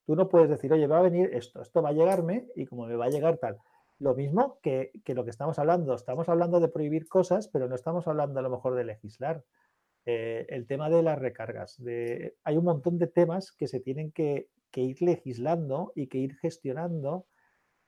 Tú 0.07 0.17
no 0.17 0.28
puedes 0.28 0.51
decir, 0.51 0.73
oye, 0.73 0.86
va 0.86 0.99
a 0.99 1.02
venir 1.02 1.31
esto, 1.33 1.62
esto 1.62 1.83
va 1.83 1.91
a 1.91 1.93
llegarme 1.93 2.49
y 2.57 2.67
como 2.67 2.86
me 2.86 2.97
va 2.97 3.07
a 3.07 3.10
llegar 3.10 3.39
tal. 3.39 3.59
Lo 4.01 4.15
mismo 4.15 4.59
que, 4.60 4.91
que, 5.05 5.15
lo 5.15 5.25
que 5.25 5.31
estamos 5.31 5.59
hablando, 5.59 5.94
estamos 5.94 6.28
hablando 6.28 6.59
de 6.59 6.68
prohibir 6.68 7.09
cosas, 7.09 7.49
pero 7.49 7.68
no 7.68 7.76
estamos 7.76 8.07
hablando 8.09 8.41
a 8.41 8.43
lo 8.43 8.51
mejor 8.51 8.75
de 8.75 8.84
legislar. 8.84 9.44
Eh, 10.07 10.47
el 10.49 10.66
tema 10.66 10.91
de 10.91 11.02
las 11.02 11.18
recargas. 11.18 11.81
Hay 12.44 12.57
un 12.57 12.65
montón 12.65 12.99
de 12.99 13.07
temas 13.07 13.52
que 13.52 13.68
se 13.68 13.81
tienen 13.81 14.12
que, 14.12 14.49
ir 14.76 15.00
legislando 15.02 15.92
y 15.94 16.08
que 16.08 16.18
ir 16.18 16.36
gestionando 16.36 17.26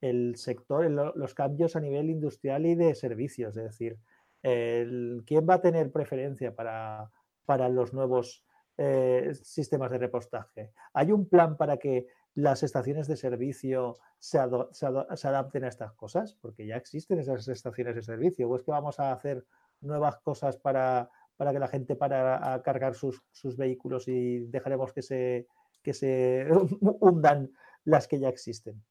el 0.01 0.37
sector, 0.37 0.89
los 0.91 1.35
cambios 1.35 1.75
a 1.75 1.81
nivel 1.81 2.11
industrial 2.11 2.65
y 2.65 2.75
de 2.77 2.95
servicios. 2.95 3.57
Es 3.57 3.65
decir, 3.65 3.99
quién 4.41 5.47
va 5.49 5.55
a 5.55 5.61
tener 5.61 5.91
preferencia 5.91 6.55
para, 6.55 7.11
para 7.45 7.69
los 7.69 7.93
nuevos 7.93 8.45
eh, 8.79 9.33
sistemas 9.43 9.91
de 9.91 9.97
repostaje. 9.97 10.71
Hay 10.93 11.11
un 11.11 11.27
plan 11.27 11.57
para 11.57 11.79
que 11.79 12.09
las 12.35 12.63
estaciones 12.63 13.09
de 13.09 13.17
servicio 13.17 13.99
se, 14.19 14.39
se, 14.73 14.87
adapten 15.29 15.65
a 15.65 15.69
estas 15.69 15.93
cosas, 15.93 16.37
porque 16.43 16.67
ya 16.67 16.77
existen 16.77 17.19
esas 17.19 17.49
estaciones 17.49 17.95
de 17.95 18.03
servicio. 18.03 18.51
¿O 18.51 18.57
es 18.57 18.63
que 18.63 18.73
vamos 18.73 19.01
a 19.01 19.13
hacer 19.13 19.47
nuevas 19.81 20.19
cosas 20.19 20.59
para 20.59 21.09
para 21.37 21.53
que 21.53 21.59
la 21.59 21.69
gente 21.69 21.97
para 21.97 22.55
a 22.55 22.63
cargar 22.63 22.95
sus, 22.95 23.23
vehículos 23.57 24.09
y 24.09 24.41
dejaremos 24.47 24.93
que 24.93 25.03
se, 25.03 25.47
que 25.83 25.95
se 25.95 26.47
hundan 26.81 27.51
las 27.85 28.09
que 28.09 28.19
ya 28.19 28.29
existen. 28.29 28.83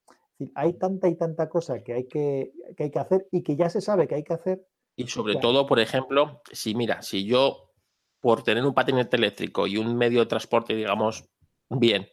hay 0.54 0.74
tanta 0.74 1.08
y 1.08 1.16
tanta 1.16 1.48
cosa 1.48 1.82
que 1.82 1.92
hay 1.92 2.06
que, 2.06 2.52
hay 2.78 2.90
que 2.90 2.98
hacer 2.98 3.28
y 3.30 3.42
que 3.42 3.56
ya 3.56 3.68
se 3.68 3.80
sabe 3.80 4.06
que 4.06 4.14
hay 4.14 4.24
que 4.24 4.34
hacer. 4.34 4.66
Y 4.94 5.06
sobre 5.08 5.36
todo, 5.36 5.66
por 5.66 5.78
ejemplo, 5.78 6.40
si 6.52 6.74
mira, 6.74 7.02
si 7.02 7.26
yo 7.26 7.72
por 8.20 8.42
tener 8.42 8.64
un 8.64 8.74
patinete 8.74 9.16
eléctrico 9.16 9.66
y 9.66 9.76
un 9.76 9.94
medio 9.96 10.20
de 10.20 10.26
transporte, 10.26 10.74
digamos, 10.74 11.28
bien, 11.68 12.08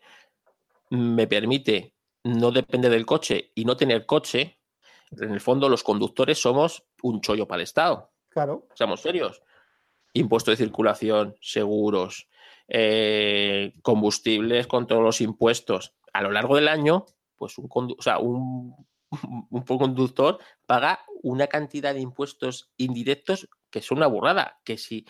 me 0.90 1.28
permite 1.28 1.96
no 2.24 2.52
depender 2.52 2.92
del 2.92 3.06
coche 3.06 3.52
y 3.56 3.64
no 3.64 3.78
tener 3.78 4.06
coche, 4.06 4.60
en 5.12 5.32
el 5.32 5.40
fondo 5.40 5.70
los 5.70 5.84
conductores 5.84 6.42
somos 6.42 6.86
un 7.02 7.22
chollo 7.22 7.48
para 7.48 7.62
el 7.62 7.64
Estado. 7.64 8.12
Claro. 8.30 8.68
Seamos 8.76 9.02
serios 9.02 9.42
impuesto 10.14 10.52
de 10.52 10.58
circulación, 10.58 11.36
seguros, 11.42 12.28
eh, 12.68 13.74
combustibles 13.82 14.68
con 14.68 14.88
todos 14.88 15.04
los 15.04 15.22
impuestos. 15.22 15.94
A 16.14 16.22
lo 16.22 16.32
largo 16.32 16.56
del 16.56 16.68
año, 16.68 17.06
pues 17.36 17.58
un, 17.58 17.70
un, 19.50 19.64
conductor 19.64 20.40
paga 20.66 21.00
una 21.22 21.48
cantidad 21.48 21.94
de 21.94 22.02
impuestos 22.02 22.72
indirectos 22.78 23.50
que 23.70 23.82
son 23.82 23.98
una 23.98 24.08
burrada. 24.08 24.60
Que 24.64 24.78
si 24.78 25.06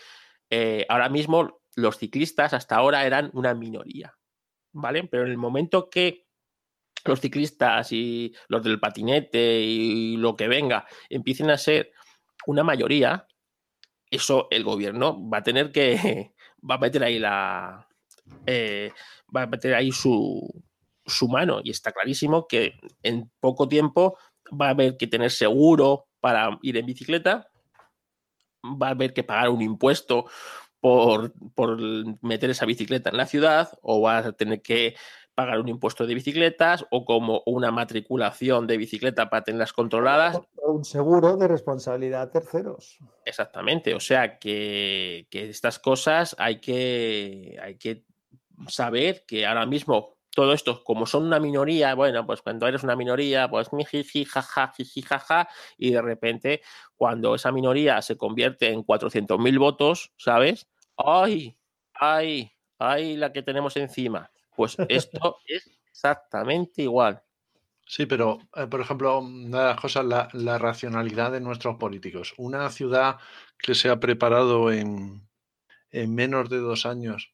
eh, 0.50 0.86
ahora 0.90 1.10
mismo 1.10 1.62
los 1.76 1.98
ciclistas 1.98 2.54
hasta 2.54 2.76
ahora 2.76 3.06
eran 3.06 3.30
una 3.34 3.54
minoría, 3.54 4.16
¿vale? 4.72 5.04
Pero 5.04 5.26
en 5.26 5.32
el 5.32 5.38
momento 5.38 5.90
que 5.90 6.26
los 7.06 7.20
ciclistas 7.20 7.92
y 7.92 8.34
los 8.48 8.64
del 8.64 8.80
patinete 8.80 9.62
y 9.62 10.18
lo 10.18 10.36
que 10.36 10.48
venga 10.48 10.86
empiecen 11.10 11.50
a 11.50 11.58
ser 11.58 11.92
una 12.46 12.64
mayoría, 12.64 13.28
eso 14.16 14.48
el 14.52 14.64
gobierno 14.64 15.18
va 15.30 15.40
a 15.40 15.44
tener 15.44 15.72
que, 15.72 16.34
va 16.70 16.76
a 16.76 16.80
meter 16.80 17.04
ahí 17.04 17.20
la, 17.20 17.88
eh, 18.46 18.92
va 19.36 19.44
a 19.44 19.48
meter 19.48 19.74
ahí 19.74 19.92
su, 19.92 20.64
su 21.06 21.28
mano. 21.28 21.62
Y 21.64 21.72
está 21.72 21.92
clarísimo 21.92 22.48
que 22.48 22.74
en 23.02 23.32
poco 23.40 23.68
tiempo 23.68 24.18
va 24.50 24.68
a 24.68 24.72
haber 24.72 24.98
que 24.98 25.08
tener 25.08 25.32
seguro 25.32 26.08
para 26.20 26.58
ir 26.62 26.78
en 26.78 26.86
bicicleta, 26.86 27.50
va 28.64 28.88
a 28.88 28.92
haber 28.92 29.14
que 29.14 29.24
pagar 29.24 29.50
un 29.50 29.62
impuesto 29.62 30.26
por, 30.80 31.34
por, 31.56 31.78
meter 32.22 32.50
esa 32.50 32.66
bicicleta 32.66 33.10
en 33.10 33.18
la 33.18 33.26
ciudad 33.26 33.78
o 33.82 34.02
va 34.02 34.18
a 34.18 34.32
tener 34.34 34.62
que 34.62 34.96
pagar 35.36 35.60
un 35.60 35.68
impuesto 35.68 36.06
de 36.06 36.14
bicicletas 36.14 36.86
o 36.92 37.06
como 37.06 37.42
una 37.46 37.72
matriculación 37.72 38.68
de 38.68 38.78
bicicleta 38.78 39.30
para 39.30 39.44
tenerlas 39.44 39.74
controladas. 39.74 40.40
Un 40.58 40.86
seguro 40.86 41.38
de 41.38 41.48
responsabilidad 41.48 42.30
terceros. 42.32 43.00
Exactamente, 43.26 43.96
o 43.96 44.00
sea 44.00 44.38
que, 44.38 45.28
estas 45.32 45.80
cosas 45.80 46.36
hay 46.38 46.60
que, 46.60 47.58
hay 47.62 47.76
que 47.78 48.06
saber 48.68 49.24
que 49.26 49.46
ahora 49.46 49.66
mismo 49.66 50.18
todo 50.36 50.54
esto, 50.54 50.84
como 50.84 51.06
son 51.06 51.26
una 51.26 51.40
minoría, 51.40 51.94
bueno, 51.94 52.26
pues 52.26 52.42
cuando 52.42 52.68
eres 52.68 52.84
una 52.84 52.96
minoría, 52.96 53.48
pues 53.48 53.72
mi 53.72 53.86
jiji, 53.86 54.26
jaja, 54.26 54.74
jiji, 54.76 55.04
jaja, 55.04 55.48
y 55.78 55.92
de 55.92 56.02
repente 56.02 56.62
cuando 56.96 57.36
esa 57.36 57.52
minoría 57.52 58.02
se 58.02 58.18
convierte 58.18 58.70
en 58.70 58.84
400.000 58.84 59.60
votos, 59.60 60.12
¿sabes? 60.18 60.68
¡Ay! 60.98 61.56
¡Ay! 61.94 62.52
¡Ay! 62.80 63.16
La 63.16 63.32
que 63.32 63.44
tenemos 63.44 63.78
encima. 63.78 64.33
Pues 64.56 64.78
esto 64.90 65.38
es 65.48 65.70
exactamente 65.90 66.82
igual. 66.84 67.22
Sí, 67.86 68.06
pero, 68.06 68.40
eh, 68.56 68.68
por 68.68 68.80
ejemplo, 68.80 69.20
una 69.20 69.60
de 69.60 69.68
las 69.68 69.80
cosas, 69.80 70.06
la, 70.06 70.30
la, 70.34 70.58
racionalidad 70.58 71.32
de 71.32 71.42
nuestros 71.42 71.76
políticos. 71.76 72.34
Una 72.38 72.70
ciudad 72.70 73.18
que 73.58 73.76
se 73.76 73.90
ha 73.90 74.00
preparado 74.00 74.72
en, 74.72 75.28
en 75.92 76.16
menos 76.16 76.50
de 76.50 76.58
dos 76.58 76.86
años 76.86 77.34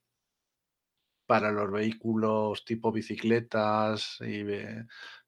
para 1.29 1.51
los 1.51 1.71
vehículos 1.71 2.65
tipo 2.65 2.91
bicicletas 2.91 4.17
y 4.21 4.43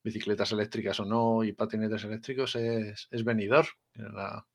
bicicletas 0.01 0.51
eléctricas 0.51 0.99
o 0.99 1.05
no 1.05 1.43
y 1.43 1.53
patinetes 1.53 2.03
eléctricos 2.03 2.55
es, 2.55 3.07
es 3.11 3.23
Benidorm, 3.23 3.69
en 3.93 4.15
la, 4.15 4.47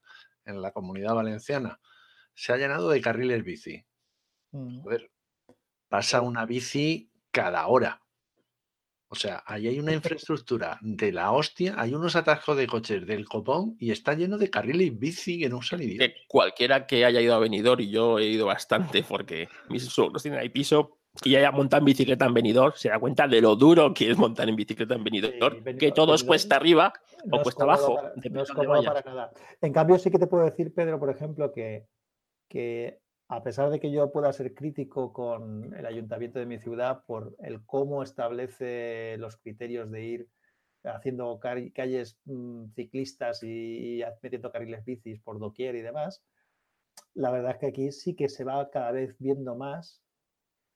en 0.44 0.60
la 0.60 0.72
comunidad 0.72 1.14
valenciana. 1.14 1.78
Se 2.34 2.52
ha 2.52 2.56
llenado 2.56 2.90
de 2.90 3.00
carriles 3.00 3.44
bici. 3.44 3.86
Mm. 4.50 4.86
pasa 5.88 6.20
una 6.20 6.46
bici 6.46 7.10
cada 7.36 7.66
hora. 7.66 8.00
O 9.08 9.14
sea, 9.14 9.42
ahí 9.46 9.68
hay 9.68 9.78
una 9.78 9.92
infraestructura 9.92 10.78
de 10.80 11.12
la 11.12 11.32
hostia, 11.32 11.74
hay 11.76 11.94
unos 11.94 12.16
atascos 12.16 12.56
de 12.56 12.66
coches 12.66 13.06
del 13.06 13.26
copón 13.26 13.76
y 13.78 13.90
está 13.90 14.14
lleno 14.14 14.38
de 14.38 14.48
carriles 14.48 14.98
bici 14.98 15.38
que 15.38 15.50
no 15.50 15.58
usan 15.58 15.80
cualquiera 16.26 16.86
que 16.86 17.04
haya 17.04 17.20
ido 17.20 17.34
a 17.34 17.38
Benidorm, 17.38 17.82
y 17.82 17.90
yo 17.90 18.18
he 18.18 18.24
ido 18.24 18.46
bastante 18.46 19.04
porque 19.06 19.48
mis 19.68 19.84
suegros 19.84 20.22
tienen 20.22 20.40
ahí 20.40 20.48
piso, 20.48 20.98
y 21.24 21.36
haya 21.36 21.50
montado 21.50 21.80
en 21.80 21.84
bicicleta 21.84 22.24
en 22.24 22.34
Benidorm, 22.34 22.72
se 22.74 22.88
da 22.88 22.98
cuenta 22.98 23.28
de 23.28 23.40
lo 23.42 23.54
duro 23.54 23.92
que 23.92 24.10
es 24.10 24.16
montar 24.16 24.48
en 24.48 24.56
bicicleta 24.56 24.94
en 24.94 25.04
Benidorm, 25.04 25.62
que 25.78 25.92
todo 25.92 26.14
es 26.14 26.24
cuesta 26.24 26.56
arriba 26.56 26.92
o 27.30 27.42
cuesta 27.42 27.64
abajo. 27.64 28.00
no 28.30 28.42
es 28.42 28.50
para 28.50 29.02
nada. 29.02 29.30
En 29.60 29.72
cambio, 29.74 29.98
sí 29.98 30.10
que 30.10 30.18
te 30.18 30.26
puedo 30.26 30.44
decir, 30.44 30.72
Pedro, 30.74 30.98
por 30.98 31.10
ejemplo, 31.10 31.52
que, 31.52 31.86
que 32.48 32.98
a 33.28 33.42
pesar 33.42 33.70
de 33.70 33.80
que 33.80 33.90
yo 33.90 34.12
pueda 34.12 34.32
ser 34.32 34.54
crítico 34.54 35.12
con 35.12 35.74
el 35.74 35.86
ayuntamiento 35.86 36.38
de 36.38 36.46
mi 36.46 36.58
ciudad 36.58 37.04
por 37.06 37.34
el 37.40 37.64
cómo 37.64 38.02
establece 38.02 39.16
los 39.18 39.36
criterios 39.36 39.90
de 39.90 40.04
ir 40.04 40.28
haciendo 40.84 41.40
calles 41.40 42.18
mm, 42.26 42.66
ciclistas 42.74 43.42
y, 43.42 44.02
metiendo 44.22 44.52
carriles 44.52 44.84
bicis 44.84 45.20
por 45.20 45.40
doquier 45.40 45.74
y 45.74 45.82
demás, 45.82 46.22
la 47.14 47.32
verdad 47.32 47.52
es 47.52 47.58
que 47.58 47.66
aquí 47.66 47.92
sí 47.92 48.14
que 48.14 48.28
se 48.28 48.44
va 48.44 48.70
cada 48.70 48.92
vez 48.92 49.16
viendo 49.18 49.56
más 49.56 50.02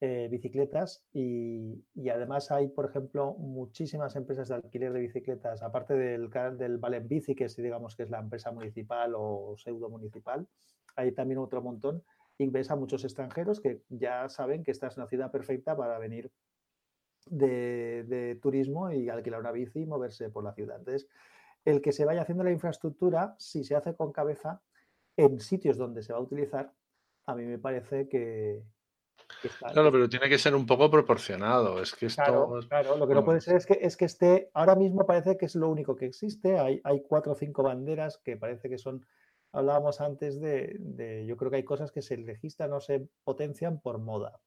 eh, 0.00 0.28
bicicletas 0.28 1.04
y, 1.12 1.84
además 2.10 2.50
hay, 2.50 2.68
por 2.68 2.86
ejemplo, 2.86 3.34
muchísimas 3.34 4.16
empresas 4.16 4.48
de 4.48 4.56
alquiler 4.56 4.92
de 4.92 5.00
bicicletas, 5.00 5.62
aparte 5.62 5.94
del, 5.94 6.28
del 6.58 6.78
Valen 6.78 7.06
Bici, 7.06 7.36
que 7.36 7.44
es, 7.44 7.54
digamos 7.54 7.94
que 7.94 8.02
es 8.02 8.10
la 8.10 8.18
empresa 8.18 8.50
municipal 8.50 9.12
o 9.14 9.54
pseudo 9.56 9.88
municipal, 9.88 10.48
hay 10.96 11.12
también 11.12 11.38
otro 11.38 11.62
montón 11.62 12.02
y 12.42 12.48
ves 12.48 12.70
a 12.70 12.76
muchos 12.76 13.04
extranjeros 13.04 13.60
que 13.60 13.82
ya 13.90 14.28
saben 14.28 14.64
que 14.64 14.70
esta 14.70 14.86
es 14.86 14.96
una 14.96 15.06
ciudad 15.06 15.30
perfecta 15.30 15.76
para 15.76 15.98
venir 15.98 16.30
de, 17.26 18.38
turismo 18.40 18.90
y 18.90 19.10
alquilar 19.10 19.40
una 19.40 19.52
bici 19.52 19.80
y 19.80 19.86
moverse 19.86 20.30
por 20.30 20.42
la 20.42 20.54
ciudad. 20.54 20.78
Entonces, 20.78 21.06
el 21.64 21.82
que 21.82 21.92
se 21.92 22.06
vaya 22.06 22.22
haciendo 22.22 22.42
la 22.42 22.50
infraestructura, 22.50 23.34
si 23.38 23.62
se 23.64 23.76
hace 23.76 23.94
con 23.94 24.12
cabeza 24.12 24.62
en 25.16 25.38
sitios 25.38 25.76
donde 25.76 26.02
se 26.02 26.14
va 26.14 26.18
a 26.18 26.22
utilizar, 26.22 26.72
a 27.26 27.34
mí 27.34 27.44
me 27.44 27.58
parece 27.58 28.08
que, 28.08 28.62
Claro, 29.58 29.92
pero 29.92 30.08
tiene 30.08 30.28
que 30.28 30.38
ser 30.38 30.54
un 30.56 30.66
poco 30.66 30.90
proporcionado. 30.90 31.80
Es 31.80 31.94
que 31.94 32.06
esto. 32.06 32.58
Claro, 32.68 32.96
lo 32.96 33.06
que 33.06 33.14
no 33.14 33.24
puede 33.24 33.40
ser 33.40 33.56
es 33.56 33.66
que, 33.66 33.78
es 33.80 33.96
que 33.96 34.06
esté. 34.06 34.50
Ahora 34.54 34.74
mismo 34.74 35.06
parece 35.06 35.36
que 35.36 35.46
es 35.46 35.54
lo 35.54 35.68
único 35.68 35.94
que 35.94 36.06
existe. 36.06 36.58
Hay, 36.58 36.80
hay 36.82 37.02
cuatro 37.02 37.32
o 37.32 37.34
cinco 37.36 37.62
banderas 37.62 38.18
que 38.18 38.36
parece 38.36 38.68
que 38.68 38.78
son 38.78 39.06
hablábamos 39.52 40.00
antes 40.00 40.40
de, 40.40 41.24
yo 41.26 41.36
creo 41.36 41.50
que 41.50 41.58
hay 41.58 41.64
cosas 41.64 41.90
que 41.92 42.02
se 42.02 42.16
registran 42.16 42.72
o 42.72 42.80
se 42.80 43.08
potencian 43.24 43.80
por 43.80 43.98
moda. 43.98 44.40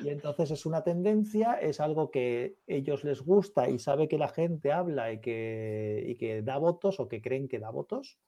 y, 0.00 0.08
entonces 0.08 0.50
es 0.50 0.66
una 0.66 0.82
tendencia, 0.82 1.54
es 1.54 1.80
algo 1.80 2.10
que 2.10 2.56
ellos 2.66 3.04
les 3.04 3.22
gusta 3.22 3.68
y 3.68 3.78
sabe 3.78 4.08
que 4.08 4.18
la 4.18 4.28
gente 4.28 4.72
habla 4.72 5.12
y 5.12 5.20
que, 5.20 6.16
que 6.18 6.42
da 6.42 6.58
votos 6.58 6.98
o 6.98 7.08
que 7.08 7.22
creen 7.22 7.48
que 7.48 7.60
da 7.60 7.70
votos 7.70 8.18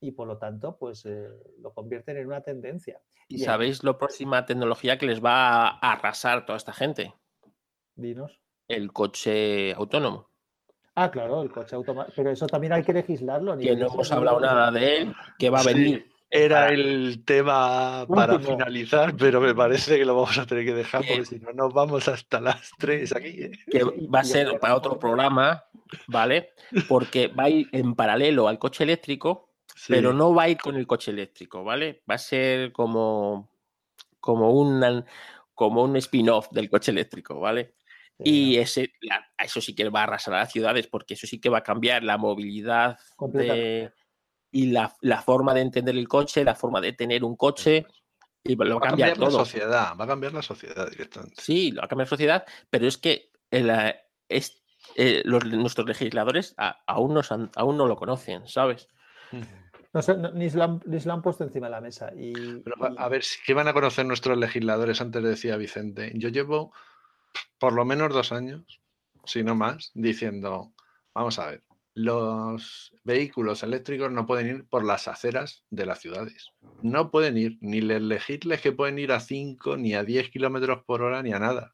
y 0.00 0.12
por 0.12 0.28
lo 0.28 0.36
tanto 0.36 0.76
pues 0.76 1.06
eh, 1.06 1.28
lo 1.60 1.72
convierten 1.72 2.16
en 2.16 2.26
una 2.26 2.42
tendencia. 2.42 3.00
¿Y, 3.28 3.38
sabéis 3.38 3.82
la 3.82 3.96
próxima 3.96 4.44
tecnología 4.44 4.98
que 4.98 5.06
les 5.06 5.24
va 5.24 5.68
a 5.68 5.92
arrasar 5.92 6.44
toda 6.44 6.56
esta 6.56 6.72
gente? 6.72 7.14
Dinos. 7.94 8.40
El 8.68 8.92
coche 8.92 9.72
autónomo. 9.72 10.28
Ah, 10.98 11.10
claro, 11.10 11.42
el 11.42 11.50
coche 11.50 11.76
automático. 11.76 12.14
Pero 12.16 12.30
eso 12.30 12.46
también 12.46 12.72
hay 12.72 12.82
que 12.82 12.94
legislarlo. 12.94 13.56
Que 13.58 13.76
no 13.76 13.86
hemos 13.92 14.10
hablado 14.10 14.40
nada 14.40 14.70
de 14.70 14.96
él, 14.96 15.14
que 15.38 15.50
va 15.50 15.60
a 15.60 15.62
venir. 15.62 16.08
era 16.30 16.70
el 16.70 17.22
tema 17.22 18.06
para 18.08 18.38
finalizar, 18.38 19.14
pero 19.14 19.42
me 19.42 19.54
parece 19.54 19.98
que 19.98 20.06
lo 20.06 20.14
vamos 20.14 20.38
a 20.38 20.46
tener 20.46 20.64
que 20.64 20.72
dejar 20.72 21.04
porque 21.06 21.26
si 21.26 21.38
no 21.38 21.52
nos 21.52 21.74
vamos 21.74 22.08
hasta 22.08 22.40
las 22.40 22.70
tres 22.78 23.14
aquí. 23.14 23.42
¿eh? 23.42 23.52
Que 23.70 23.84
va 23.84 24.20
a 24.20 24.24
ser 24.24 24.58
para 24.58 24.74
otro 24.74 24.98
programa, 24.98 25.64
¿vale? 26.06 26.54
Porque 26.88 27.28
va 27.28 27.44
a 27.44 27.50
ir 27.50 27.68
en 27.72 27.94
paralelo 27.94 28.48
al 28.48 28.58
coche 28.58 28.84
eléctrico, 28.84 29.50
pero 29.88 30.14
no 30.14 30.34
va 30.34 30.44
a 30.44 30.48
ir 30.48 30.56
con 30.56 30.76
el 30.76 30.86
coche 30.86 31.10
eléctrico, 31.10 31.62
¿vale? 31.62 32.02
Va 32.10 32.14
a 32.14 32.18
ser 32.18 32.72
como, 32.72 33.50
como 34.18 34.50
un, 34.50 35.04
como 35.54 35.82
un 35.82 35.94
spin-off 35.96 36.48
del 36.52 36.70
coche 36.70 36.90
eléctrico, 36.90 37.38
¿vale? 37.38 37.75
Y 38.18 38.56
ese, 38.56 38.92
eso 39.38 39.60
sí 39.60 39.74
que 39.74 39.88
va 39.88 40.00
a 40.00 40.04
arrasar 40.04 40.34
a 40.34 40.38
las 40.38 40.52
ciudades, 40.52 40.86
porque 40.86 41.14
eso 41.14 41.26
sí 41.26 41.38
que 41.38 41.50
va 41.50 41.58
a 41.58 41.62
cambiar 41.62 42.02
la 42.02 42.16
movilidad 42.16 42.98
y 44.50 44.66
la, 44.66 45.22
forma 45.22 45.52
de 45.52 45.60
entender 45.60 45.96
el 45.96 46.08
coche, 46.08 46.44
la 46.44 46.54
forma 46.54 46.80
de 46.80 46.92
tener 46.92 47.24
un 47.24 47.36
coche. 47.36 47.86
Y 48.42 48.54
va, 48.54 48.64
a 48.76 48.80
cambiar, 48.80 49.18
la 49.18 49.30
sociedad, 49.30 49.96
va 49.98 50.04
a 50.04 50.08
cambiar 50.08 50.32
la 50.32 50.42
sociedad 50.42 50.88
directamente. 50.88 51.42
Sí, 51.42 51.72
va 51.72 51.84
a 51.84 51.88
cambiar 51.88 52.06
la 52.06 52.10
sociedad, 52.10 52.44
pero 52.70 52.86
es 52.86 52.96
que 52.96 53.30
eh, 53.50 53.94
es, 54.28 54.62
eh, 54.94 55.22
nuestros 55.26 55.86
legisladores 55.86 56.54
aún, 56.86 57.12
no, 57.12 57.20
aún 57.56 57.76
no 57.76 57.86
lo 57.86 57.96
conocen, 57.96 58.46
¿sabes? 58.46 58.88
No 59.92 60.30
ni, 60.34 60.50
se 60.50 60.58
lo 60.58 60.64
han, 61.12 61.22
puesto 61.22 61.44
encima 61.44 61.66
de 61.66 61.70
la 61.70 61.80
mesa. 61.80 62.12
Y, 62.14 62.32
A 62.98 63.08
ver, 63.08 63.24
¿qué 63.44 63.54
van 63.54 63.66
a 63.66 63.72
conocer 63.72 64.04
nuestros 64.04 64.36
legisladores? 64.36 65.00
Antes 65.00 65.22
decía 65.22 65.56
Vicente. 65.56 66.12
Yo 66.14 66.28
llevo 66.28 66.72
por 67.58 67.72
lo 67.72 67.84
menos 67.84 68.12
dos 68.12 68.32
años, 68.32 68.80
si 69.24 69.42
no 69.42 69.54
más, 69.54 69.90
diciendo, 69.94 70.72
vamos 71.14 71.38
a 71.38 71.46
ver, 71.46 71.62
los 71.96 72.92
vehículos 73.04 73.62
eléctricos 73.62 74.12
no 74.12 74.26
pueden 74.26 74.48
ir 74.48 74.68
por 74.68 74.84
las 74.84 75.08
aceras 75.08 75.64
de 75.70 75.86
las 75.86 75.98
ciudades. 75.98 76.52
No 76.82 77.10
pueden 77.10 77.38
ir, 77.38 77.56
ni 77.60 77.78
elegirles 77.78 78.60
que 78.60 78.72
pueden 78.72 78.98
ir 78.98 79.12
a 79.12 79.20
5, 79.20 79.78
ni 79.78 79.94
a 79.94 80.04
10 80.04 80.30
kilómetros 80.30 80.84
por 80.84 81.00
hora, 81.00 81.22
ni 81.22 81.32
a 81.32 81.38
nada. 81.38 81.72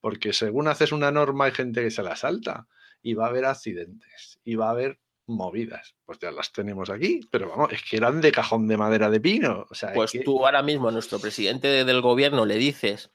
Porque 0.00 0.32
según 0.32 0.68
haces 0.68 0.92
una 0.92 1.10
norma, 1.10 1.46
hay 1.46 1.52
gente 1.52 1.82
que 1.82 1.90
se 1.90 2.04
la 2.04 2.14
salta 2.14 2.68
y 3.02 3.14
va 3.14 3.26
a 3.26 3.30
haber 3.30 3.46
accidentes 3.46 4.38
y 4.44 4.54
va 4.54 4.68
a 4.68 4.70
haber 4.70 5.00
movidas. 5.26 5.96
Pues 6.04 6.20
ya 6.20 6.30
las 6.30 6.52
tenemos 6.52 6.88
aquí, 6.88 7.20
pero 7.30 7.48
vamos, 7.48 7.72
es 7.72 7.82
que 7.82 7.96
eran 7.96 8.20
de 8.20 8.30
cajón 8.30 8.68
de 8.68 8.76
madera 8.76 9.10
de 9.10 9.20
pino. 9.20 9.66
O 9.68 9.74
sea, 9.74 9.92
pues 9.92 10.12
tú 10.24 10.44
ahora 10.46 10.62
mismo 10.62 10.88
a 10.88 10.92
nuestro 10.92 11.18
presidente 11.18 11.84
del 11.84 12.00
gobierno 12.00 12.46
le 12.46 12.58
dices 12.58 13.10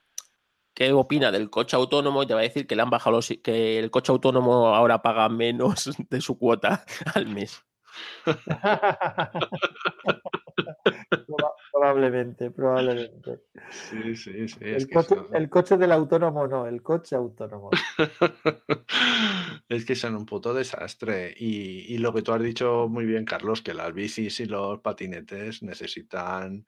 qué 0.73 0.91
opina 0.93 1.31
del 1.31 1.49
coche 1.49 1.75
autónomo 1.75 2.23
y 2.23 2.27
te 2.27 2.33
va 2.33 2.41
a 2.41 2.43
decir 2.43 2.67
que 2.67 2.75
le 2.75 2.81
han 2.81 2.89
bajado 2.89 3.19
que 3.43 3.79
el 3.79 3.91
coche 3.91 4.11
autónomo 4.11 4.75
ahora 4.75 5.01
paga 5.01 5.29
menos 5.29 5.89
de 6.09 6.21
su 6.21 6.37
cuota 6.37 6.85
al 7.15 7.27
mes. 7.27 7.63
probablemente, 11.71 12.49
probablemente. 12.49 13.41
Sí, 13.69 14.15
sí, 14.15 14.47
sí. 14.47 14.57
El, 14.61 15.49
coche, 15.49 15.77
del 15.77 15.91
autónomo 15.91 16.47
no, 16.47 16.65
el 16.65 16.81
coche 16.81 17.15
autónomo. 17.15 17.69
es 19.69 19.85
que 19.85 19.95
son 19.95 20.15
un 20.15 20.25
puto 20.25 20.53
desastre. 20.53 21.33
Y, 21.37 21.93
y 21.93 21.97
lo 21.99 22.13
que 22.13 22.23
tú 22.23 22.31
has 22.31 22.41
dicho 22.41 22.87
muy 22.89 23.05
bien, 23.05 23.25
Carlos, 23.25 23.61
que 23.61 23.73
las 23.73 23.93
bicis 23.93 24.39
y 24.39 24.45
los 24.45 24.79
patinetes 24.79 25.61
necesitan 25.61 26.65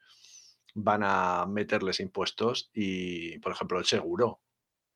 van 0.75 1.01
a 1.03 1.45
meterles 1.47 1.99
impuestos 1.99 2.69
y, 2.73 3.39
por 3.39 3.53
ejemplo, 3.53 3.79
el 3.79 3.85
seguro. 3.85 4.41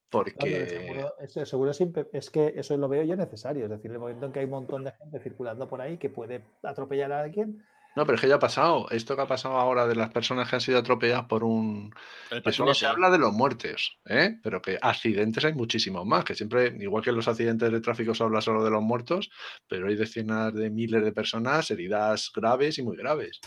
Porque. 0.09 0.61
el 0.61 0.67
seguro, 1.45 1.71
es, 2.11 2.29
que 2.29 2.53
eso 2.55 2.77
lo 2.77 2.89
veo 2.89 3.03
yo 3.03 3.15
necesario. 3.15 3.65
Es 3.65 3.71
decir, 3.71 3.87
en 3.87 3.93
el 3.93 3.99
momento 3.99 4.25
en 4.25 4.31
que 4.31 4.39
hay 4.39 4.45
un 4.45 4.51
montón 4.51 4.83
de 4.83 4.91
gente 4.91 5.19
circulando 5.19 5.67
por 5.67 5.81
ahí 5.81 5.97
que 5.97 6.09
puede 6.09 6.43
atropellar 6.63 7.11
a 7.11 7.21
alguien. 7.21 7.63
No, 7.95 8.05
pero 8.05 8.15
es 8.15 8.21
que 8.21 8.27
ya 8.27 8.35
ha 8.35 8.39
pasado. 8.39 8.89
Esto 8.91 9.15
que 9.15 9.21
ha 9.21 9.27
pasado 9.27 9.57
ahora 9.57 9.87
de 9.87 9.95
las 9.95 10.09
personas 10.11 10.49
que 10.49 10.55
han 10.55 10.61
sido 10.61 10.79
atropelladas 10.79 11.25
por 11.25 11.43
un. 11.43 11.93
Eso 12.43 12.65
no 12.65 12.73
se 12.73 12.85
habla 12.85 13.09
de 13.09 13.17
los 13.17 13.33
muertos, 13.33 13.99
¿eh? 14.05 14.37
pero 14.43 14.61
que 14.61 14.77
accidentes 14.81 15.45
hay 15.45 15.53
muchísimos 15.53 16.05
más. 16.05 16.23
Que 16.23 16.35
siempre, 16.35 16.75
igual 16.79 17.03
que 17.03 17.11
en 17.11 17.15
los 17.15 17.27
accidentes 17.27 17.71
de 17.71 17.81
tráfico 17.81 18.13
se 18.13 18.23
habla 18.23 18.41
solo 18.41 18.63
de 18.63 18.71
los 18.71 18.81
muertos, 18.81 19.29
pero 19.67 19.87
hay 19.87 19.95
decenas 19.95 20.53
de 20.53 20.69
miles 20.69 21.03
de 21.03 21.11
personas 21.11 21.69
heridas 21.71 22.31
graves 22.33 22.77
y 22.77 22.83
muy 22.83 22.97
graves. 22.97 23.39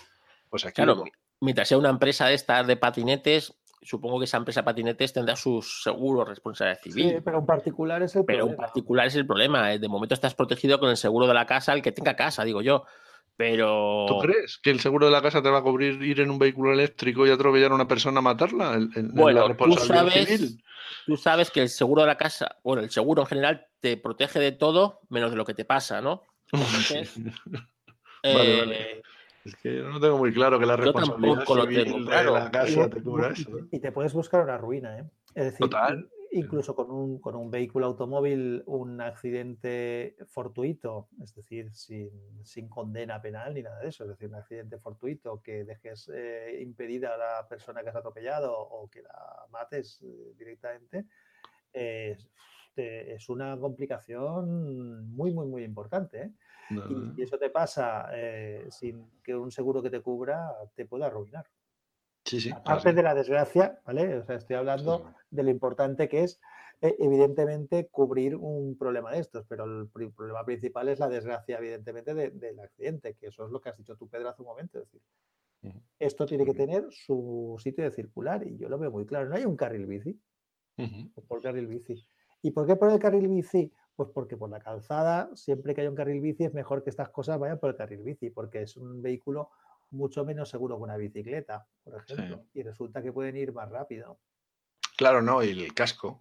Pues 0.48 0.64
aquí 0.64 0.74
claro, 0.74 1.04
mientras 1.42 1.68
sea 1.68 1.76
una 1.76 1.90
empresa 1.90 2.26
de 2.26 2.34
estas 2.34 2.66
de 2.66 2.76
patinetes, 2.76 3.52
supongo 3.82 4.20
que 4.20 4.26
esa 4.26 4.36
empresa 4.36 4.60
de 4.60 4.64
patinetes 4.64 5.12
tendrá 5.12 5.34
sus 5.34 5.82
seguros 5.82 6.28
responsabilidad 6.28 6.80
civil. 6.80 7.10
Sí, 7.10 7.16
pero 7.24 7.40
en 7.40 7.46
particular 7.46 8.02
es 8.02 8.14
el 8.14 8.24
pero 8.24 8.44
problema. 8.44 8.62
en 8.62 8.66
particular 8.66 9.06
es 9.08 9.16
el 9.16 9.26
problema. 9.26 9.74
¿eh? 9.74 9.78
De 9.80 9.88
momento 9.88 10.14
estás 10.14 10.34
protegido 10.34 10.78
con 10.78 10.88
el 10.88 10.96
seguro 10.96 11.26
de 11.26 11.34
la 11.34 11.44
casa, 11.44 11.72
el 11.72 11.82
que 11.82 11.90
tenga 11.90 12.14
casa, 12.14 12.44
digo 12.44 12.62
yo. 12.62 12.84
Pero. 13.36 14.04
¿Tú 14.06 14.18
crees 14.20 14.58
que 14.62 14.70
el 14.70 14.78
seguro 14.78 15.06
de 15.06 15.12
la 15.12 15.20
casa 15.20 15.42
te 15.42 15.50
va 15.50 15.58
a 15.58 15.62
cubrir 15.62 16.00
ir 16.02 16.20
en 16.20 16.30
un 16.30 16.38
vehículo 16.38 16.72
eléctrico 16.72 17.26
y 17.26 17.30
atropellar 17.30 17.72
a 17.72 17.74
una 17.74 17.88
persona, 17.88 18.20
matarla? 18.20 18.78
bueno, 19.14 19.56
tú 19.56 19.72
sabes, 19.78 20.58
tú 21.06 21.16
sabes 21.16 21.50
que 21.50 21.62
el 21.62 21.68
seguro 21.68 22.02
de 22.02 22.08
la 22.08 22.16
casa, 22.16 22.58
bueno, 22.62 22.82
el 22.82 22.90
seguro 22.90 23.22
en 23.22 23.26
general 23.26 23.66
te 23.80 23.96
protege 23.96 24.38
de 24.38 24.52
todo 24.52 25.00
menos 25.08 25.32
de 25.32 25.36
lo 25.36 25.44
que 25.44 25.54
te 25.54 25.64
pasa, 25.64 26.00
¿no? 26.00 26.22
Entonces, 26.52 27.14
vale, 28.22 28.60
vale. 28.60 29.02
Es 29.44 29.56
que 29.56 29.80
no 29.80 30.00
tengo 30.00 30.18
muy 30.18 30.32
claro 30.32 30.58
que 30.58 30.66
la 30.66 30.76
responsabilidad 30.76 31.44
civil 31.44 32.06
de 32.06 32.24
la 32.24 32.50
casa 32.50 32.88
te 32.88 33.02
cubra 33.02 33.30
eso. 33.30 33.58
¿eh? 33.58 33.64
Y 33.72 33.80
te 33.80 33.90
puedes 33.90 34.12
buscar 34.12 34.42
una 34.44 34.56
ruina, 34.56 34.98
¿eh? 34.98 35.04
Es 35.34 35.44
decir, 35.46 35.68
incluso 36.32 36.74
con 36.74 36.90
un, 36.90 37.18
con 37.20 37.36
un 37.36 37.50
vehículo 37.50 37.86
automóvil, 37.86 38.62
un 38.66 39.00
accidente 39.00 40.16
fortuito, 40.26 41.08
es 41.22 41.34
decir, 41.34 41.70
sin, 41.74 42.68
condena 42.68 43.20
penal 43.20 43.54
ni 43.54 43.62
nada 43.62 43.80
de 43.80 43.88
eso, 43.88 44.04
es 44.04 44.10
decir, 44.10 44.28
un 44.28 44.36
accidente 44.36 44.78
fortuito 44.78 45.42
que 45.42 45.64
dejes 45.64 46.10
eh, 46.12 46.58
impedida 46.62 47.14
a 47.14 47.18
la 47.18 47.48
persona 47.48 47.82
que 47.82 47.90
has 47.90 47.96
atropellado 47.96 48.56
o 48.58 48.88
que 48.88 49.02
la 49.02 49.46
mates 49.50 50.00
eh, 50.02 50.34
directamente, 50.36 51.06
es 51.74 53.28
una 53.28 53.58
complicación 53.58 55.08
muy, 55.10 55.32
muy, 55.32 55.46
muy 55.46 55.64
importante. 55.64 56.22
¿eh? 56.22 56.30
Y, 56.70 57.22
eso 57.22 57.38
te 57.38 57.50
pasa 57.50 58.08
eh, 58.12 58.66
sin 58.70 59.20
que 59.22 59.34
un 59.34 59.50
seguro 59.50 59.82
que 59.82 59.90
te 59.90 60.00
cubra 60.00 60.52
te 60.74 60.86
pueda 60.86 61.06
arruinar. 61.06 61.46
Sí, 62.24 62.40
sí. 62.40 62.50
Aparte 62.50 62.92
de 62.92 63.02
la 63.02 63.14
desgracia, 63.14 63.80
¿vale? 63.84 64.18
O 64.18 64.24
sea, 64.24 64.36
estoy 64.36 64.56
hablando 64.56 65.12
de 65.30 65.42
lo 65.42 65.50
importante 65.50 66.08
que 66.08 66.24
es, 66.24 66.40
eh, 66.80 66.94
evidentemente, 66.98 67.88
cubrir 67.88 68.36
un 68.36 68.76
problema 68.78 69.12
de 69.12 69.20
estos, 69.20 69.44
pero 69.46 69.64
el 69.64 69.88
problema 69.88 70.44
principal 70.44 70.88
es 70.88 70.98
la 70.98 71.08
desgracia, 71.08 71.58
evidentemente, 71.58 72.14
del 72.14 72.60
accidente, 72.60 73.14
que 73.14 73.26
eso 73.26 73.44
es 73.44 73.50
lo 73.50 73.60
que 73.60 73.70
has 73.70 73.76
dicho 73.76 73.96
tú, 73.96 74.08
Pedro, 74.08 74.28
hace 74.28 74.42
un 74.42 74.48
momento. 74.48 74.78
Es 74.78 74.84
decir, 74.84 75.02
esto 75.98 76.26
tiene 76.26 76.44
que 76.44 76.54
tener 76.54 76.86
su 76.90 77.56
sitio 77.62 77.84
de 77.84 77.90
circular 77.90 78.46
y 78.46 78.56
yo 78.56 78.68
lo 78.68 78.78
veo 78.78 78.90
muy 78.90 79.06
claro. 79.06 79.28
No 79.28 79.36
hay 79.36 79.44
un 79.44 79.56
carril 79.56 79.86
bici. 79.86 80.18
¿Por 81.28 81.40
carril 81.40 81.66
bici? 81.66 82.04
¿Y 82.42 82.50
por 82.50 82.66
qué 82.66 82.76
por 82.76 82.90
el 82.90 82.98
carril 82.98 83.28
bici? 83.28 83.72
Pues 83.94 84.08
porque 84.14 84.36
por 84.36 84.50
la 84.50 84.60
calzada, 84.60 85.30
siempre 85.34 85.74
que 85.74 85.82
haya 85.82 85.90
un 85.90 85.96
carril 85.96 86.20
bici, 86.20 86.44
es 86.44 86.54
mejor 86.54 86.82
que 86.82 86.90
estas 86.90 87.10
cosas 87.10 87.38
vayan 87.38 87.58
por 87.58 87.70
el 87.70 87.76
carril 87.76 88.02
bici, 88.02 88.30
porque 88.30 88.62
es 88.62 88.76
un 88.76 89.02
vehículo 89.02 89.50
mucho 89.90 90.24
menos 90.24 90.48
seguro 90.48 90.76
que 90.76 90.82
una 90.82 90.96
bicicleta, 90.96 91.66
por 91.84 91.96
ejemplo, 91.96 92.44
y 92.54 92.62
resulta 92.62 93.02
que 93.02 93.12
pueden 93.12 93.36
ir 93.36 93.52
más 93.52 93.68
rápido. 93.70 94.18
Claro, 94.96 95.22
no, 95.22 95.42
y 95.42 95.50
el 95.50 95.74
casco. 95.74 96.20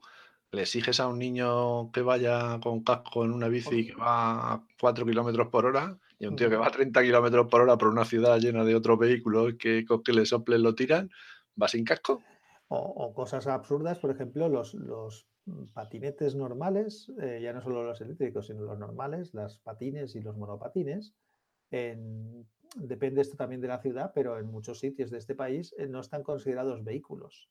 Le 0.51 0.63
exiges 0.63 0.99
a 0.99 1.07
un 1.07 1.17
niño 1.17 1.91
que 1.91 2.01
vaya 2.01 2.59
con 2.61 2.83
casco 2.83 3.23
en 3.23 3.31
una 3.31 3.47
bici 3.47 3.87
que 3.87 3.95
va 3.95 4.53
a 4.53 4.63
4 4.79 5.05
kilómetros 5.05 5.47
por 5.47 5.65
hora 5.65 5.97
y 6.19 6.25
a 6.25 6.29
un 6.29 6.35
tío 6.35 6.49
que 6.49 6.57
va 6.57 6.67
a 6.67 6.71
30 6.71 7.01
kilómetros 7.01 7.47
por 7.47 7.61
hora 7.61 7.77
por 7.77 7.87
una 7.87 8.03
ciudad 8.03 8.37
llena 8.37 8.65
de 8.65 8.75
otros 8.75 8.99
vehículos 8.99 9.53
que 9.57 9.85
con 9.85 10.03
que 10.03 10.11
le 10.11 10.25
soplen 10.25 10.61
lo 10.61 10.75
tiran, 10.75 11.09
va 11.61 11.69
sin 11.69 11.85
casco. 11.85 12.21
O, 12.67 13.13
cosas 13.13 13.47
absurdas, 13.47 13.99
por 13.99 14.11
ejemplo, 14.11 14.47
los, 14.47 14.75
patinetes 15.73 16.35
normales, 16.35 17.11
eh, 17.21 17.39
ya 17.41 17.53
no 17.53 17.61
solo 17.61 17.83
los 17.83 18.01
eléctricos, 18.01 18.47
sino 18.47 18.61
los 18.61 18.77
normales, 18.77 19.33
las 19.33 19.57
patines 19.59 20.15
y 20.15 20.21
los 20.21 20.37
monopatines, 20.37 21.13
en, 21.71 22.47
depende 22.75 23.21
esto 23.21 23.37
también 23.37 23.61
de 23.61 23.67
la 23.67 23.81
ciudad, 23.81 24.11
pero 24.13 24.37
en 24.37 24.47
muchos 24.47 24.79
sitios 24.79 25.11
de 25.11 25.17
este 25.17 25.35
país 25.35 25.73
eh, 25.77 25.87
no 25.87 25.99
están 25.99 26.23
considerados 26.23 26.83
vehículos. 26.83 27.49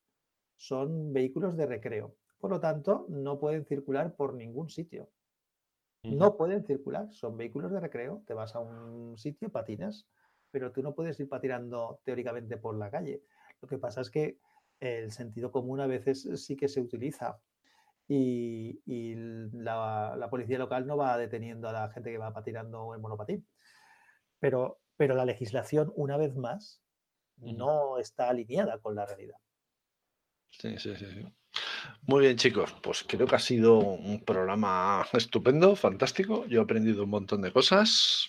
Son 0.57 1.13
vehículos 1.13 1.57
de 1.57 1.67
recreo. 1.67 2.17
Por 2.39 2.51
lo 2.51 2.61
tanto, 2.61 3.07
no 3.09 3.39
pueden 3.39 3.65
circular 3.65 4.15
por 4.15 4.35
ningún 4.35 4.69
sitio. 4.69 5.11
No 6.03 6.37
pueden 6.37 6.65
circular, 6.65 7.13
son 7.13 7.37
vehículos 7.37 7.71
de 7.71 7.81
recreo. 7.81 8.23
Te 8.27 8.33
vas 8.33 8.55
a 8.57 8.61
un 8.61 9.19
sitio, 9.19 9.51
patinas, 9.51 10.07
pero 10.51 10.73
tú 10.73 10.83
no 10.83 10.95
puedes 10.95 11.21
ir 11.21 11.29
patinando 11.29 12.01
teóricamente 12.05 12.57
por 12.57 12.77
la 12.77 12.91
calle. 12.91 13.23
Lo 13.61 13.69
que 13.69 13.79
pasa 13.79 14.01
es 14.01 14.11
que 14.11 14.39
el 14.81 15.13
sentido 15.13 15.53
común 15.53 15.81
a 15.81 15.87
veces 15.87 16.27
sí 16.43 16.57
que 16.57 16.69
se 16.69 16.81
utiliza 16.81 17.39
y, 18.13 19.15
la, 19.53 20.17
la, 20.17 20.31
policía 20.31 20.59
local 20.59 20.87
no 20.87 20.97
va 20.97 21.17
deteniendo 21.17 21.69
a 21.69 21.73
la 21.73 21.91
gente 21.91 22.11
que 22.11 22.19
va 22.19 22.33
patinando 22.33 22.95
en 22.95 23.01
monopatín. 23.01 23.47
Pero 24.41 24.81
pero 25.01 25.15
la 25.15 25.25
legislación, 25.25 25.91
una 25.97 26.19
vez 26.19 26.37
más, 26.37 26.83
no 27.39 27.97
está 27.97 28.29
alineada 28.29 28.77
con 28.81 28.95
la 28.95 29.07
realidad. 29.07 29.39
Sí, 30.51 30.79
sí, 30.79 30.95
sí, 30.95 31.07
Muy 32.03 32.21
bien, 32.21 32.37
chicos. 32.37 32.77
Pues 32.83 33.03
creo 33.09 33.27
que 33.27 33.35
ha 33.35 33.39
sido 33.39 33.79
un 33.79 34.23
programa 34.23 35.07
estupendo, 35.15 35.75
fantástico. 35.75 36.45
Yo 36.49 36.61
he 36.61 36.65
aprendido 36.65 37.05
un 37.05 37.09
montón 37.09 37.41
de 37.41 37.51
cosas. 37.51 38.29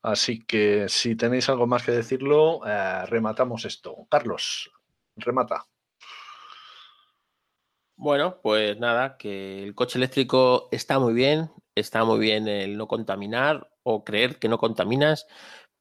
Así 0.00 0.44
que 0.44 0.88
si 0.88 1.16
tenéis 1.16 1.48
algo 1.48 1.66
más 1.66 1.84
que 1.84 1.90
decirlo, 1.90 2.64
eh, 2.64 3.04
rematamos 3.06 3.64
esto. 3.64 4.06
Carlos, 4.08 4.70
remata. 5.16 5.66
Bueno, 7.98 8.40
pues 8.42 8.78
nada, 8.78 9.16
que 9.16 9.62
el 9.64 9.74
coche 9.74 9.98
eléctrico 9.98 10.68
está 10.70 10.98
muy 10.98 11.14
bien, 11.14 11.50
está 11.74 12.04
muy 12.04 12.18
bien 12.18 12.46
el 12.46 12.76
no 12.76 12.88
contaminar 12.88 13.70
o 13.82 14.04
creer 14.04 14.38
que 14.38 14.48
no 14.48 14.58
contaminas, 14.58 15.26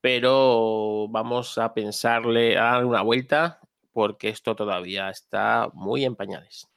pero 0.02 1.08
vamos 1.10 1.58
a 1.58 1.74
pensarle, 1.74 2.58
a 2.58 2.64
dar 2.64 2.86
una 2.86 3.02
vuelta, 3.02 3.60
porque 3.92 4.30
esto 4.30 4.56
todavía 4.56 5.10
está 5.10 5.70
muy 5.74 6.06
en 6.06 6.16
pañales. 6.16 6.68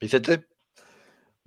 Vicente. 0.00 0.49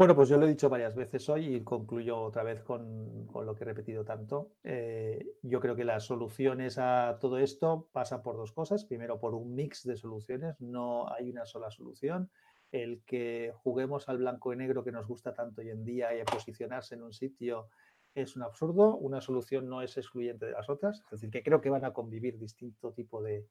Bueno, 0.03 0.17
pues 0.17 0.27
yo 0.27 0.35
lo 0.35 0.45
he 0.45 0.49
dicho 0.49 0.67
varias 0.67 0.95
veces 0.95 1.29
hoy 1.29 1.55
y 1.55 1.63
concluyo 1.63 2.19
otra 2.19 2.43
vez 2.43 2.61
con, 2.61 3.25
lo 3.33 3.55
que 3.55 3.63
he 3.63 3.67
repetido 3.67 4.03
tanto. 4.03 4.51
Eh, 4.61 5.25
yo 5.43 5.61
creo 5.61 5.77
que 5.77 5.85
las 5.85 6.03
soluciones 6.03 6.77
a 6.77 7.19
todo 7.21 7.37
esto 7.37 7.87
pasan 7.93 8.21
por 8.21 8.35
dos 8.35 8.51
cosas. 8.51 8.83
Primero, 8.83 9.17
por 9.17 9.33
un 9.33 9.55
mix 9.55 9.85
de 9.85 9.95
soluciones. 9.95 10.59
No 10.59 11.09
hay 11.09 11.29
una 11.29 11.45
sola 11.45 11.71
solución. 11.71 12.29
El 12.69 13.01
que 13.05 13.53
juguemos 13.63 14.09
al 14.09 14.17
blanco 14.17 14.51
y 14.51 14.57
negro 14.57 14.83
que 14.83 14.91
nos 14.91 15.07
gusta 15.07 15.33
tanto 15.33 15.61
hoy 15.61 15.69
en 15.69 15.85
día 15.85 16.13
y 16.13 16.21
posicionarse 16.25 16.95
en 16.95 17.03
un 17.03 17.13
sitio 17.13 17.69
es 18.13 18.35
un 18.35 18.43
absurdo, 18.43 18.97
una 18.97 19.21
solución 19.21 19.69
no 19.69 19.81
es 19.81 19.95
excluyente 19.95 20.47
de 20.47 20.51
las 20.51 20.69
otras, 20.69 20.99
es 21.05 21.11
decir, 21.11 21.29
que 21.29 21.43
creo 21.43 21.61
que 21.61 21.69
van 21.69 21.85
a 21.85 21.93
convivir 21.93 22.37
distinto 22.37 22.91
tipo 22.91 23.23
de, 23.23 23.47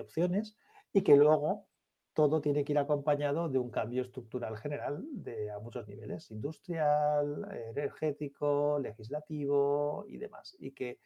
opciones 0.00 0.56
y 0.94 1.02
que 1.02 1.14
luego 1.16 1.68
todo 2.14 2.40
tiene 2.40 2.64
que 2.64 2.72
ir 2.72 2.78
acompañado 2.78 3.48
de 3.48 3.58
un 3.58 3.70
cambio 3.70 4.02
estructural 4.02 4.56
general 4.56 5.06
a 5.54 5.58
muchos 5.60 5.86
niveles, 5.86 6.30
industrial, 6.30 7.46
energético, 7.70 8.78
legislativo 8.80 10.04
y 10.08 10.18
demás. 10.18 10.56
Y 10.58 10.72
que 10.72 10.98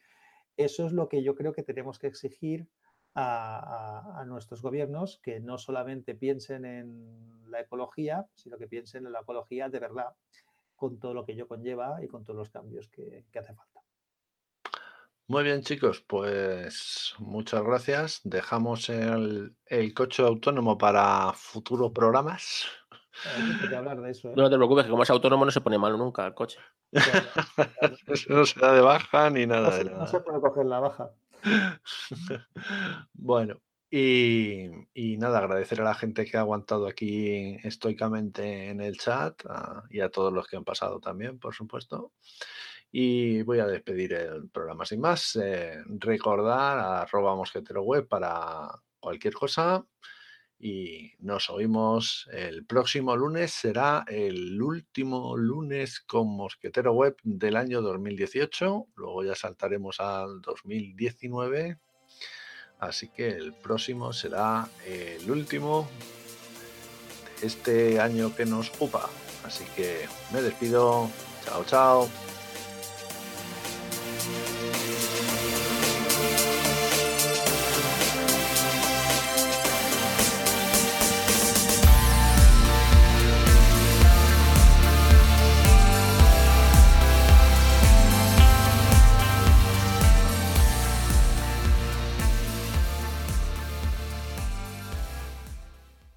eso 0.57 0.85
es 0.85 0.93
lo 0.93 1.07
que 1.09 1.21
yo 1.21 1.35
creo 1.35 1.53
que 1.53 1.63
tenemos 1.63 1.99
que 1.99 2.07
exigir 2.07 2.67
a, 3.15 4.23
nuestros 4.27 4.61
gobiernos, 4.61 5.19
que 5.23 5.39
no 5.39 5.57
solamente 5.57 6.15
piensen 6.15 6.65
en 6.65 7.49
la 7.49 7.61
ecología, 7.61 8.27
sino 8.33 8.57
que 8.57 8.67
piensen 8.67 9.05
en 9.05 9.13
la 9.13 9.21
ecología 9.21 9.69
de 9.69 9.79
verdad 9.79 10.15
con 10.75 10.99
todo 10.99 11.13
lo 11.13 11.25
que 11.25 11.31
ello 11.31 11.47
conlleva 11.47 12.03
y 12.03 12.07
con 12.07 12.25
todos 12.25 12.37
los 12.37 12.49
cambios 12.49 12.89
que, 12.89 13.25
hace 13.33 13.53
falta. 13.53 13.74
Muy 15.27 15.43
bien, 15.43 15.61
chicos, 15.61 16.01
pues 16.01 17.15
muchas 17.17 17.63
gracias. 17.63 18.21
Dejamos 18.23 18.89
el, 18.89 19.55
coche 19.95 20.21
autónomo 20.21 20.77
para 20.77 21.33
futuros 21.33 21.91
programas. 21.91 22.65
hablar 23.75 24.01
de 24.01 24.11
eso, 24.11 24.29
¿eh? 24.29 24.33
No 24.35 24.49
te 24.49 24.55
preocupes, 24.55 24.85
que 24.85 24.91
como 24.91 25.01
es 25.01 25.09
autónomo 25.09 25.43
no 25.43 25.51
se 25.51 25.61
pone 25.61 25.79
malo 25.79 25.97
nunca 25.97 26.27
el 26.27 26.35
coche. 26.35 26.59
no 28.29 28.45
se 28.45 28.59
da 28.59 28.73
de 28.73 28.81
baja 28.81 29.31
ni 29.31 29.47
nada. 29.47 29.69
No 29.69 29.71
se, 29.71 29.77
de 29.79 29.85
nada. 29.85 29.97
no 29.97 30.07
se 30.07 30.19
puede 30.19 30.39
coger 30.41 30.65
la 30.67 30.79
baja. 30.79 31.09
bueno, 33.13 33.61
y, 33.89 35.17
nada, 35.17 35.39
agradecer 35.39 35.79
a 35.79 35.85
la 35.85 35.95
gente 35.95 36.25
que 36.25 36.35
ha 36.37 36.41
aguantado 36.41 36.85
aquí 36.85 37.57
estoicamente 37.63 38.69
en 38.69 38.81
el 38.81 38.97
chat 38.97 39.41
y 39.89 40.01
a 40.01 40.09
todos 40.09 40.33
los 40.33 40.47
que 40.47 40.57
han 40.57 40.65
pasado 40.65 40.99
también, 40.99 41.39
por 41.39 41.55
supuesto. 41.55 42.11
Y 42.97 43.41
voy 43.41 43.59
a 43.59 43.65
despedir 43.65 44.13
el 44.13 44.47
programa 44.47 44.85
sin 44.85 45.01
más. 45.01 45.35
Eh, 45.35 45.83
recordar 45.99 46.79
arroba 46.79 47.35
mosquetero 47.35 47.83
web 47.83 48.07
para 48.07 48.69
cualquier 49.01 49.33
cosa. 49.33 49.85
Y 50.57 51.11
nos 51.19 51.49
oímos 51.49 52.29
el 52.31 52.65
próximo 52.65 53.13
lunes. 53.17 53.51
Será 53.51 54.05
el 54.07 54.61
último 54.61 55.35
lunes 55.35 55.99
con 55.99 56.37
Mosquetero 56.37 56.93
Web 56.93 57.17
del 57.21 57.57
año 57.57 57.81
2018. 57.81 58.87
Luego 58.95 59.25
ya 59.25 59.35
saltaremos 59.35 59.99
al 59.99 60.39
2019 60.39 61.77
Así 62.79 63.09
que 63.09 63.27
el 63.27 63.51
próximo 63.51 64.13
será 64.13 64.69
el 64.85 65.29
último 65.29 65.89
de 67.41 67.47
este 67.47 67.99
año 67.99 68.33
que 68.33 68.45
nos 68.45 68.69
ocupa. 68.69 69.09
Así 69.43 69.65
que 69.75 70.07
me 70.31 70.41
despido. 70.41 71.09
Chao, 71.43 71.65
chao. 71.65 72.34